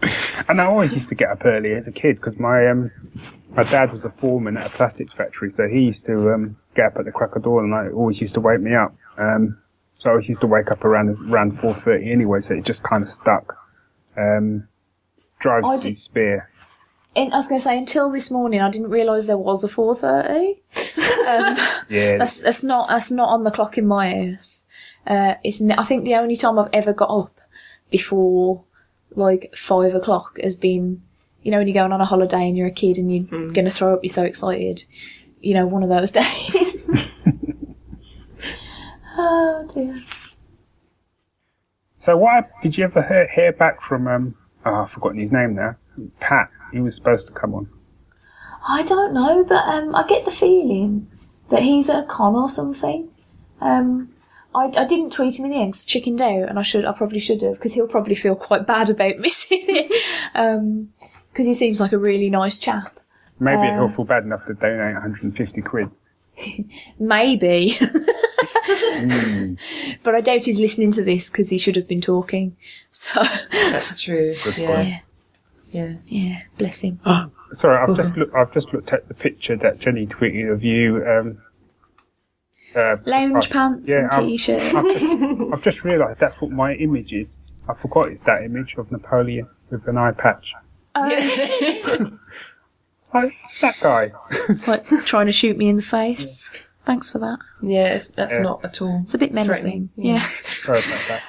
And 0.02 0.62
I 0.62 0.66
always 0.66 0.92
used 0.92 1.10
to 1.10 1.16
get 1.16 1.30
up 1.30 1.46
early 1.46 1.74
as 1.74 1.88
a 1.88 1.92
kid 1.92 2.18
because 2.18 2.38
my 2.40 2.68
um 2.68 2.92
my 3.56 3.64
dad 3.64 3.92
was 3.92 4.04
a 4.04 4.10
foreman 4.20 4.58
at 4.58 4.68
a 4.68 4.70
plastics 4.70 5.14
factory, 5.14 5.52
so 5.56 5.68
he 5.68 5.82
used 5.82 6.06
to 6.06 6.34
um 6.34 6.58
get 6.76 6.88
up 6.88 6.98
at 6.98 7.06
the 7.06 7.12
crack 7.12 7.36
of 7.36 7.44
dawn, 7.44 7.66
and 7.66 7.76
I 7.76 7.90
always 7.94 8.22
used 8.22 8.34
to 8.36 8.40
wake 8.40 8.62
me 8.62 8.76
up. 8.76 8.96
Um, 9.18 9.58
so 10.00 10.10
I 10.10 10.14
always 10.14 10.30
used 10.30 10.42
to 10.42 10.48
wake 10.48 10.72
up 10.72 10.86
around 10.86 11.10
around 11.32 11.60
four 11.60 11.76
thirty 11.84 12.12
anyway, 12.12 12.42
so 12.42 12.54
it 12.54 12.66
just 12.66 12.84
kind 12.84 13.04
of 13.04 13.10
stuck. 13.10 13.56
Um, 14.18 14.68
drives 15.40 15.66
I 15.86 15.94
spear. 15.94 16.50
And 17.16 17.34
I 17.34 17.38
was 17.38 17.48
going 17.48 17.60
to 17.60 17.64
say, 17.64 17.78
until 17.78 18.12
this 18.12 18.30
morning, 18.30 18.62
I 18.62 18.70
didn't 18.70 18.92
realise 18.92 19.26
there 19.26 19.38
was 19.38 19.64
a 19.64 19.68
four 19.68 19.96
thirty. 19.96 20.62
Um, 21.28 21.58
Yeah, 21.90 22.18
that's 22.18 22.42
that's 22.42 22.64
not 22.64 22.90
that's 22.90 23.12
not 23.12 23.30
on 23.30 23.44
the 23.44 23.52
clock 23.52 23.78
in 23.78 23.86
my 23.86 24.14
ears. 24.14 24.66
Uh, 25.06 25.36
it's 25.44 25.62
I 25.62 25.84
think 25.84 26.04
the 26.04 26.16
only 26.16 26.36
time 26.36 26.58
I've 26.58 26.70
ever 26.74 26.94
got 26.94 27.10
up 27.10 27.40
before 27.92 28.64
like 29.16 29.54
five 29.56 29.94
o'clock 29.96 30.40
has 30.42 30.56
been, 30.56 31.02
you 31.44 31.52
know, 31.52 31.58
when 31.58 31.68
you're 31.68 31.74
going 31.82 31.92
on 31.92 32.02
a 32.02 32.06
holiday 32.06 32.48
and 32.48 32.58
you're 32.58 32.68
a 32.68 32.72
kid 32.72 32.98
and 32.98 33.14
you're 33.14 33.26
Mm. 33.26 33.54
going 33.54 33.66
to 33.66 33.72
throw 33.72 33.94
up, 33.94 34.00
you're 34.04 34.10
so 34.14 34.24
excited. 34.24 34.84
You 35.42 35.54
know, 35.54 35.66
one 35.66 35.84
of 35.84 35.90
those 35.90 36.12
days. 36.12 36.88
oh 39.18 39.68
dear. 39.74 40.02
So 42.06 42.18
why 42.18 42.44
did 42.64 42.78
you 42.78 42.86
ever 42.86 43.02
hear, 43.04 43.28
hear 43.34 43.52
back 43.52 43.80
from? 43.88 44.08
Um, 44.08 44.36
oh, 44.66 44.74
I've 44.86 44.92
forgotten 44.92 45.20
his 45.20 45.32
name 45.32 45.56
now. 45.56 45.76
Pat. 46.20 46.50
He 46.72 46.80
was 46.80 46.96
supposed 46.96 47.28
to 47.28 47.34
come 47.34 47.54
on. 47.56 47.70
I 48.68 48.84
don't 48.84 49.14
know, 49.14 49.44
but 49.44 49.64
um, 49.68 49.96
I 49.96 50.06
get 50.08 50.26
the 50.26 50.32
feeling 50.32 51.10
that 51.50 51.64
he's 51.64 51.90
at 51.90 52.04
a 52.04 52.08
con 52.08 52.36
or 52.36 52.50
something. 52.50 53.10
Um, 53.60 54.10
I, 54.56 54.66
I 54.76 54.86
didn't 54.86 55.12
tweet 55.14 55.38
him 55.38 55.46
in 55.46 55.52
the 55.52 55.58
end 55.58 55.74
'cause 55.74 55.86
I 55.88 55.90
chickened 55.92 56.22
out, 56.22 56.50
and 56.50 56.58
I 56.58 56.64
should 56.64 56.86
I 56.86 56.92
probably 56.94 57.20
should 57.20 57.42
have 57.44 57.54
because 57.54 57.74
he'll 57.76 57.88
probably 57.88 58.16
feel 58.16 58.36
quite 58.36 58.66
bad 58.66 58.90
about 58.90 59.18
missing 59.20 59.64
it. 59.68 59.92
Because 61.32 61.46
he 61.46 61.54
seems 61.54 61.80
like 61.80 61.92
a 61.94 61.98
really 61.98 62.30
nice 62.30 62.58
chap. 62.58 63.00
Maybe 63.40 63.68
Uh, 63.70 63.76
he'll 63.76 63.96
feel 63.96 64.06
bad 64.06 64.24
enough 64.24 64.46
to 64.48 64.54
donate 64.56 64.96
150 64.96 65.62
quid. 65.62 65.90
Maybe, 67.00 67.78
but 70.04 70.16
I 70.16 70.22
doubt 70.22 70.46
he's 70.46 70.60
listening 70.60 70.92
to 70.94 71.04
this 71.04 71.30
because 71.30 71.50
he 71.50 71.58
should 71.58 71.76
have 71.76 71.88
been 71.88 72.02
talking. 72.02 72.56
So 72.92 73.22
That's 73.52 74.02
true. 74.02 74.34
Good 74.44 74.58
yeah. 74.58 74.68
point. 74.76 74.88
yeah, 74.90 75.00
Yeah. 75.72 75.94
yeah, 76.08 76.42
bless 76.58 76.82
him. 76.82 77.00
Sorry, 77.60 77.78
I've 77.78 77.96
just 77.98 78.18
looked. 78.18 78.36
I've 78.36 78.54
just 78.54 78.74
looked 78.74 78.92
at 78.94 79.08
the 79.08 79.14
picture 79.14 79.56
that 79.58 79.80
Jenny 79.80 80.06
tweeted 80.08 80.52
of 80.52 80.64
you. 80.64 81.04
Um, 81.06 81.38
uh, 82.76 82.98
Lounge 83.06 83.48
I- 83.48 83.52
pants 83.54 83.90
yeah, 83.90 84.10
and 84.12 84.28
t-shirt. 84.28 84.62
I've 84.62 84.86
just, 84.86 85.04
I've 85.54 85.64
just 85.64 85.84
realised 85.84 86.20
that's 86.20 86.40
what 86.42 86.52
my 86.52 86.74
image 86.76 87.14
is. 87.14 87.28
I 87.68 87.74
forgot 87.76 88.10
it's 88.10 88.24
that 88.26 88.44
image 88.44 88.76
of 88.78 88.92
Napoleon 88.92 89.48
with 89.70 89.88
an 89.88 89.98
eye 89.98 90.12
patch. 90.12 90.54
Oh, 90.96 91.10
that 93.62 93.76
guy. 93.82 94.12
like 94.68 94.86
trying 95.06 95.26
to 95.28 95.32
shoot 95.32 95.58
me 95.58 95.70
in 95.70 95.76
the 95.76 95.82
face. 95.82 96.50
Thanks 96.86 97.10
for 97.10 97.20
that. 97.20 97.38
Yeah, 97.62 97.94
it's, 97.94 98.10
that's 98.10 98.36
Yeah. 98.38 98.42
not 98.44 98.66
at 98.66 98.82
all. 98.82 99.02
It's 99.04 99.14
a 99.14 99.18
bit 99.18 99.34
menacing. 99.34 99.90
Yeah. 99.96 100.28
Sorry 100.44 100.80
about 100.80 101.08
that. 101.10 101.24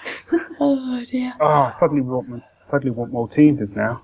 oh 0.60 1.04
dear. 1.04 1.34
Oh, 1.40 1.46
I 1.46 1.74
suddenly 1.80 2.02
want 2.02 2.42
suddenly 2.70 2.90
want 2.92 3.12
Maltesers 3.12 3.74
now. 3.76 4.02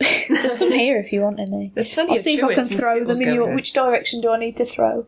There's 0.00 0.58
some 0.58 0.72
here 0.72 0.98
if 0.98 1.12
you 1.12 1.20
want 1.20 1.38
any. 1.40 1.72
There's 1.74 1.88
plenty 1.88 2.10
I'll 2.10 2.14
of 2.16 2.20
see 2.20 2.38
if 2.38 2.44
I 2.44 2.54
can 2.54 2.64
throw 2.64 3.04
them 3.04 3.20
in 3.20 3.34
your. 3.34 3.54
Which 3.54 3.72
direction 3.74 4.20
do 4.20 4.30
I 4.30 4.38
need 4.38 4.56
to 4.56 4.64
throw? 4.64 5.06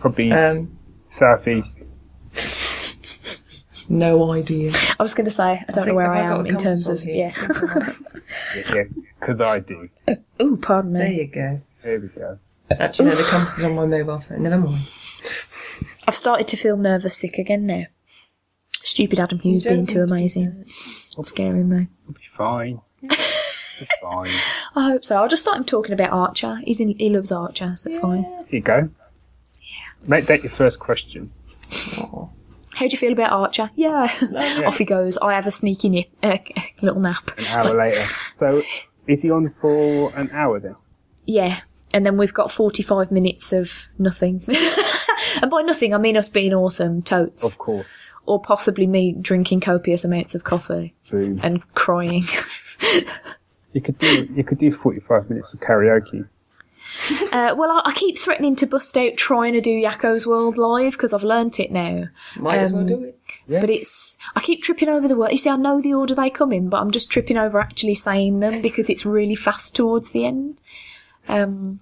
Probably 0.00 0.30
Um, 0.32 0.77
southeast. 1.18 1.68
no 3.88 4.32
idea. 4.32 4.72
I 4.98 5.02
was 5.02 5.14
going 5.14 5.24
to 5.24 5.30
say 5.30 5.64
I 5.66 5.72
don't 5.72 5.86
know 5.86 5.94
where 5.94 6.10
I 6.10 6.20
I 6.20 6.38
am 6.38 6.46
in 6.46 6.56
terms 6.56 6.88
of 6.88 7.00
on 7.00 7.08
yeah. 7.08 7.30
here? 7.30 7.34
Yeah, 8.54 8.84
because 9.20 9.40
I 9.44 9.60
do. 9.60 9.88
Ooh, 10.42 10.56
pardon 10.56 10.92
me. 10.92 11.00
There 11.00 11.12
you 11.12 11.26
go. 11.26 11.60
There 11.82 12.00
we 12.00 12.08
go. 12.08 12.38
Actually, 12.78 13.10
no, 13.10 13.16
the 13.16 13.22
compass 13.24 13.58
is 13.58 13.64
on 13.64 13.74
my 13.74 13.86
mobile 13.86 14.18
phone. 14.18 14.42
Never 14.42 14.58
mind. 14.58 14.86
I've 16.06 16.16
started 16.16 16.48
to 16.48 16.56
feel 16.56 16.76
nervous 16.76 17.16
sick 17.16 17.38
again 17.38 17.66
now. 17.66 17.84
Stupid 18.82 19.20
Adam 19.20 19.38
Hughes 19.38 19.64
being 19.64 19.74
too 19.74 19.80
need 19.80 19.88
to 19.88 20.06
do 20.06 20.14
amazing. 20.14 20.64
Scaring 20.68 21.68
me. 21.68 21.88
It'll 22.02 22.14
be 22.14 22.20
fine. 22.36 22.80
It's 23.02 23.90
fine. 24.02 24.30
I 24.74 24.90
hope 24.90 25.04
so. 25.04 25.20
I'll 25.20 25.28
just 25.28 25.42
start 25.42 25.58
him 25.58 25.64
talking 25.64 25.92
about 25.92 26.10
Archer. 26.10 26.60
He's 26.62 26.80
in, 26.80 26.96
he 26.96 27.10
loves 27.10 27.32
Archer, 27.32 27.74
so 27.76 27.88
it's 27.88 27.98
fine. 27.98 28.22
Here 28.22 28.46
you 28.50 28.60
go. 28.60 28.88
Make 30.06 30.26
that 30.26 30.42
your 30.42 30.52
first 30.52 30.78
question. 30.78 31.32
Oh. 31.98 32.30
How 32.70 32.86
do 32.86 32.92
you 32.92 32.98
feel 32.98 33.12
about 33.12 33.32
Archer? 33.32 33.70
Yeah. 33.74 34.08
Off 34.66 34.78
he 34.78 34.84
goes. 34.84 35.18
I 35.18 35.34
have 35.34 35.46
a 35.46 35.50
sneaky 35.50 35.88
nip, 35.88 36.10
uh, 36.22 36.38
little 36.82 37.00
nap. 37.00 37.36
An 37.38 37.46
hour 37.46 37.74
later. 37.74 38.04
So, 38.38 38.62
is 39.06 39.20
he 39.20 39.30
on 39.30 39.52
for 39.60 40.14
an 40.14 40.30
hour 40.32 40.60
then? 40.60 40.76
Yeah. 41.24 41.60
And 41.92 42.06
then 42.06 42.16
we've 42.16 42.32
got 42.32 42.52
45 42.52 43.10
minutes 43.10 43.52
of 43.52 43.72
nothing. 43.98 44.44
and 45.42 45.50
by 45.50 45.62
nothing, 45.62 45.94
I 45.94 45.98
mean 45.98 46.16
us 46.16 46.28
being 46.28 46.54
awesome, 46.54 47.02
totes. 47.02 47.42
Of 47.42 47.58
course. 47.58 47.86
Or 48.26 48.40
possibly 48.40 48.86
me 48.86 49.12
drinking 49.12 49.60
copious 49.60 50.04
amounts 50.04 50.34
of 50.34 50.44
coffee 50.44 50.94
and 51.10 51.62
crying. 51.74 52.24
You 53.72 53.80
could 53.80 53.98
do 53.98 54.28
you 54.34 54.44
could 54.44 54.58
do 54.58 54.76
forty 54.76 55.00
five 55.00 55.30
minutes 55.30 55.54
of 55.54 55.60
karaoke. 55.60 56.28
Uh, 57.30 57.54
well, 57.56 57.70
I, 57.70 57.90
I 57.90 57.92
keep 57.92 58.18
threatening 58.18 58.56
to 58.56 58.66
bust 58.66 58.96
out 58.96 59.16
trying 59.16 59.52
to 59.52 59.60
do 59.60 59.70
Yakko's 59.70 60.26
World 60.26 60.56
live 60.56 60.92
because 60.92 61.12
I've 61.12 61.22
learnt 61.22 61.60
it 61.60 61.70
now. 61.70 62.04
Might 62.36 62.58
as 62.58 62.72
well 62.72 62.80
Um, 62.82 62.86
do 62.86 63.02
it. 63.04 63.18
Yeah. 63.46 63.60
But 63.60 63.70
it's 63.70 64.16
I 64.34 64.40
keep 64.40 64.62
tripping 64.62 64.88
over 64.88 65.06
the 65.06 65.14
word. 65.16 65.30
You 65.30 65.38
see, 65.38 65.50
I 65.50 65.56
know 65.56 65.80
the 65.80 65.94
order 65.94 66.14
they 66.14 66.30
come 66.30 66.52
in, 66.52 66.68
but 66.68 66.80
I'm 66.80 66.90
just 66.90 67.10
tripping 67.10 67.36
over 67.36 67.60
actually 67.60 67.94
saying 67.94 68.40
them 68.40 68.62
because 68.62 68.88
it's 68.90 69.04
really 69.06 69.34
fast 69.34 69.76
towards 69.76 70.10
the 70.10 70.24
end. 70.24 70.58
Um, 71.28 71.80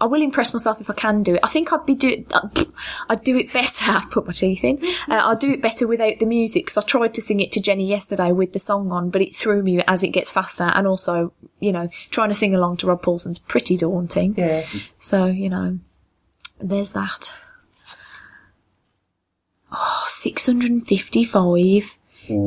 I 0.00 0.04
will 0.06 0.20
impress 0.20 0.52
myself 0.52 0.80
if 0.80 0.90
I 0.90 0.94
can 0.94 1.22
do 1.22 1.36
it. 1.36 1.40
I 1.42 1.48
think 1.48 1.72
I'd 1.72 1.86
be 1.86 1.94
do 1.94 2.26
I'd 3.08 3.24
do 3.24 3.38
it 3.38 3.52
better. 3.52 3.92
I 3.92 4.04
Put 4.10 4.26
my 4.26 4.32
teeth 4.32 4.64
in. 4.64 4.84
Uh, 5.08 5.28
I'd 5.28 5.38
do 5.38 5.52
it 5.52 5.62
better 5.62 5.86
without 5.86 6.18
the 6.18 6.26
music 6.26 6.66
because 6.66 6.76
I 6.76 6.82
tried 6.82 7.14
to 7.14 7.22
sing 7.22 7.40
it 7.40 7.52
to 7.52 7.62
Jenny 7.62 7.86
yesterday 7.86 8.32
with 8.32 8.52
the 8.52 8.58
song 8.60 8.92
on, 8.92 9.10
but 9.10 9.22
it 9.22 9.34
threw 9.34 9.62
me 9.62 9.82
as 9.86 10.02
it 10.02 10.08
gets 10.10 10.30
faster. 10.32 10.64
And 10.74 10.86
also, 10.86 11.32
you 11.60 11.72
know, 11.72 11.88
trying 12.10 12.28
to 12.28 12.34
sing 12.34 12.54
along 12.54 12.76
to 12.78 12.86
Rob 12.86 13.02
Paulsen's 13.02 13.38
pretty 13.38 13.76
daunting. 13.76 14.34
Yeah. 14.36 14.66
So, 14.98 15.26
you 15.26 15.48
know, 15.48 15.78
there's 16.60 16.92
that. 16.92 17.34
Oh, 19.72 20.04
655. 20.08 21.96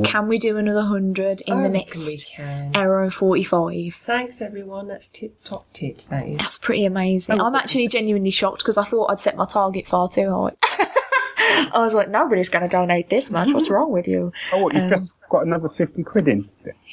Can 0.03 0.27
we 0.27 0.37
do 0.37 0.57
another 0.57 0.79
100 0.79 1.39
in 1.47 1.53
I 1.53 1.63
the 1.63 1.69
next 1.69 2.05
we 2.05 2.17
can. 2.17 2.75
hour 2.75 3.01
and 3.01 3.13
45? 3.13 3.93
Thanks, 3.95 4.41
everyone. 4.41 4.89
That's 4.89 5.07
tip 5.07 5.41
top 5.45 5.71
tits, 5.71 6.09
that 6.09 6.27
is. 6.27 6.37
That's 6.37 6.57
pretty 6.57 6.83
amazing. 6.85 7.39
I'm 7.39 7.55
actually 7.55 7.87
genuinely 7.87 8.29
shocked 8.31 8.59
because 8.59 8.77
I 8.77 8.83
thought 8.83 9.05
I'd 9.09 9.21
set 9.21 9.37
my 9.37 9.45
target 9.45 9.87
far 9.87 10.09
too 10.09 10.29
high. 10.29 10.51
I 11.73 11.79
was 11.79 11.93
like, 11.93 12.09
nobody's 12.09 12.49
going 12.49 12.63
to 12.63 12.69
donate 12.69 13.09
this 13.09 13.29
much. 13.31 13.53
What's 13.53 13.69
wrong 13.69 13.91
with 13.91 14.05
you? 14.07 14.33
Oh, 14.51 14.63
what, 14.63 14.73
you've 14.73 14.83
Um, 14.83 14.99
just 14.99 15.11
got 15.29 15.45
another 15.45 15.69
fifty 15.69 16.03
quid 16.03 16.27
in. 16.27 16.49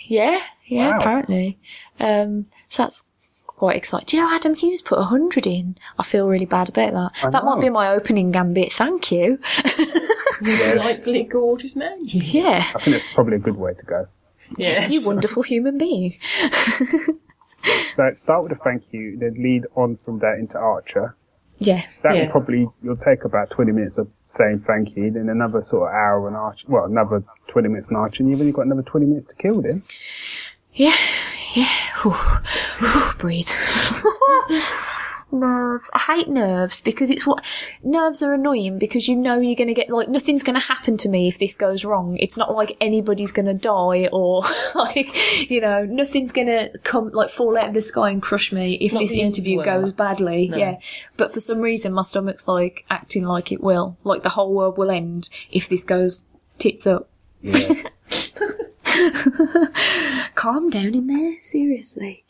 Yeah, 0.07 0.41
yeah, 0.67 0.91
Wow. 0.91 0.99
apparently. 1.01 1.59
Um, 2.01 2.47
so 2.69 2.83
that's 2.85 3.05
quite 3.47 3.77
exciting. 3.77 4.07
Do 4.07 4.17
you 4.17 4.23
know 4.23 4.35
Adam 4.35 4.55
Hughes 4.55 4.83
put 4.83 4.97
a 4.99 5.03
100 5.03 5.47
in? 5.47 5.77
I 5.99 6.03
feel 6.03 6.27
really 6.29 6.45
bad 6.45 6.69
about 6.69 6.93
that. 6.93 7.27
I 7.27 7.31
that 7.31 7.45
might 7.45 7.61
be 7.61 7.71
my 7.71 7.89
opening 7.91 8.31
gambit. 8.33 8.73
Thank 8.73 9.11
you. 9.11 9.39
Delightfully 10.43 11.23
gorgeous 11.25 11.75
man. 11.77 11.99
you. 12.05 12.21
Yeah. 12.23 12.71
I 12.75 12.83
think 12.85 12.97
it's 12.97 13.07
probably 13.15 13.37
a 13.37 13.41
good 13.41 13.57
way 13.57 13.73
to 13.75 13.83
go. 13.83 14.07
Yeah. 14.59 14.87
You 14.87 15.01
wonderful 15.01 15.43
human 15.43 15.79
being. 15.79 16.15
So 17.97 18.11
start 18.23 18.43
with 18.45 18.53
a 18.53 18.57
thank 18.63 18.85
you, 18.93 19.17
then 19.19 19.35
lead 19.43 19.65
on 19.75 19.99
from 20.05 20.19
there 20.21 20.39
into 20.39 20.57
Archer. 20.59 21.17
Yeah. 21.59 21.85
That 22.03 22.15
Yeah. 22.15 22.25
will 22.25 22.31
probably 22.31 22.69
you'll 22.83 22.97
take 22.99 23.25
about 23.25 23.51
twenty 23.51 23.73
minutes 23.73 23.99
of 23.99 24.09
saying 24.39 24.65
thank 24.67 24.95
you, 24.97 25.11
then 25.11 25.29
another 25.31 25.63
sort 25.63 25.89
of 25.89 25.95
hour 25.95 26.29
on 26.29 26.35
Archer. 26.37 26.67
Well, 26.69 26.85
another 26.85 27.25
twenty 27.49 27.69
minutes 27.69 27.89
on 27.91 27.97
Archer, 27.97 28.23
and 28.23 28.31
you've 28.31 28.39
only 28.41 28.53
got 28.53 28.67
another 28.67 28.83
twenty 28.83 29.07
minutes 29.07 29.27
to 29.29 29.35
kill 29.35 29.63
then. 29.63 29.83
Yeah. 30.75 30.95
Yeah. 31.57 31.73
Whew. 32.03 32.13
Whew. 32.13 33.13
Breathe. 33.19 33.49
nerves. 35.33 35.91
I 35.95 35.99
hate 35.99 36.29
nerves 36.29 36.81
because 36.81 37.11
it's 37.11 37.27
what 37.27 37.45
nerves 37.83 38.23
are 38.23 38.33
annoying 38.33 38.79
because 38.79 39.09
you 39.09 39.17
know 39.17 39.41
you're 39.41 39.57
going 39.57 39.69
to 39.69 39.75
get 39.75 39.91
like 39.91 40.09
nothing's 40.09 40.43
going 40.43 40.59
to 40.59 40.67
happen 40.67 40.97
to 40.99 41.09
me 41.09 41.29
if 41.29 41.39
this 41.39 41.55
goes 41.55 41.85
wrong. 41.85 42.17
It's 42.19 42.37
not 42.37 42.55
like 42.55 42.77
anybody's 42.81 43.33
going 43.33 43.47
to 43.47 43.55
die 43.55 44.09
or 44.13 44.43
like 44.75 45.51
you 45.51 45.61
know 45.61 45.85
nothing's 45.85 46.33
going 46.33 46.49
to 46.49 46.77
come 46.85 47.11
like 47.11 47.31
fall 47.31 47.57
out 47.57 47.69
of 47.69 47.75
the 47.75 47.81
sky 47.81 48.11
and 48.11 48.23
crush 48.23 48.53
me 48.53 48.75
if 48.75 48.93
this 48.93 49.11
the 49.11 49.23
end 49.23 49.39
of 49.39 49.45
the 49.45 49.55
interview 49.55 49.65
goes 49.65 49.93
badly. 49.93 50.49
No. 50.49 50.57
Yeah, 50.57 50.79
but 51.17 51.33
for 51.33 51.41
some 51.41 51.61
reason 51.61 51.93
my 51.93 52.03
stomach's 52.03 52.47
like 52.47 52.85
acting 52.91 53.25
like 53.25 53.51
it 53.51 53.63
will, 53.63 53.97
like 54.05 54.23
the 54.23 54.31
whole 54.31 54.53
world 54.53 54.79
will 54.79 54.91
end 54.91 55.31
if 55.51 55.69
this 55.69 55.85
goes 55.85 56.27
tits 56.59 56.87
up. 56.87 57.09
Yeah. 57.43 57.83
Calm 60.35 60.71
down 60.71 60.95
in 60.95 61.07
there, 61.07 61.39
seriously. 61.39 62.25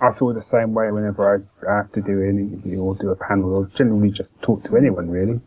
I 0.00 0.12
feel 0.18 0.34
the 0.34 0.42
same 0.42 0.74
way 0.74 0.90
whenever 0.90 1.44
I, 1.64 1.70
I 1.70 1.76
have 1.78 1.92
to 1.92 2.00
do 2.00 2.22
an 2.22 2.38
interview 2.38 2.80
or 2.80 2.94
do 2.96 3.10
a 3.10 3.16
panel 3.16 3.54
or 3.54 3.66
generally 3.76 4.10
just 4.10 4.32
talk 4.42 4.64
to 4.64 4.76
anyone 4.76 5.10
really. 5.10 5.40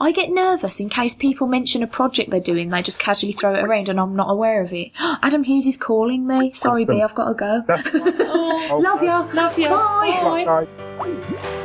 I 0.00 0.12
get 0.12 0.30
nervous 0.30 0.80
in 0.80 0.88
case 0.88 1.14
people 1.14 1.46
mention 1.46 1.82
a 1.82 1.86
project 1.86 2.30
they're 2.30 2.40
doing, 2.40 2.70
they 2.70 2.82
just 2.82 2.98
casually 3.00 3.32
throw 3.32 3.54
it 3.54 3.64
around 3.64 3.88
and 3.88 4.00
I'm 4.00 4.16
not 4.16 4.30
aware 4.30 4.62
of 4.62 4.72
it. 4.72 4.92
Adam 4.98 5.44
Hughes 5.44 5.66
is 5.66 5.76
calling 5.76 6.26
me. 6.26 6.52
Sorry, 6.52 6.84
B, 6.84 7.00
Awesome. 7.00 7.04
I've 7.04 7.14
got 7.14 7.28
to 7.28 7.34
go. 7.34 8.78
Love 8.78 9.02
ya. 9.02 9.28
Love 9.32 9.58
you. 9.58 9.68
Bye. 9.68 10.66
Bye. 10.98 11.64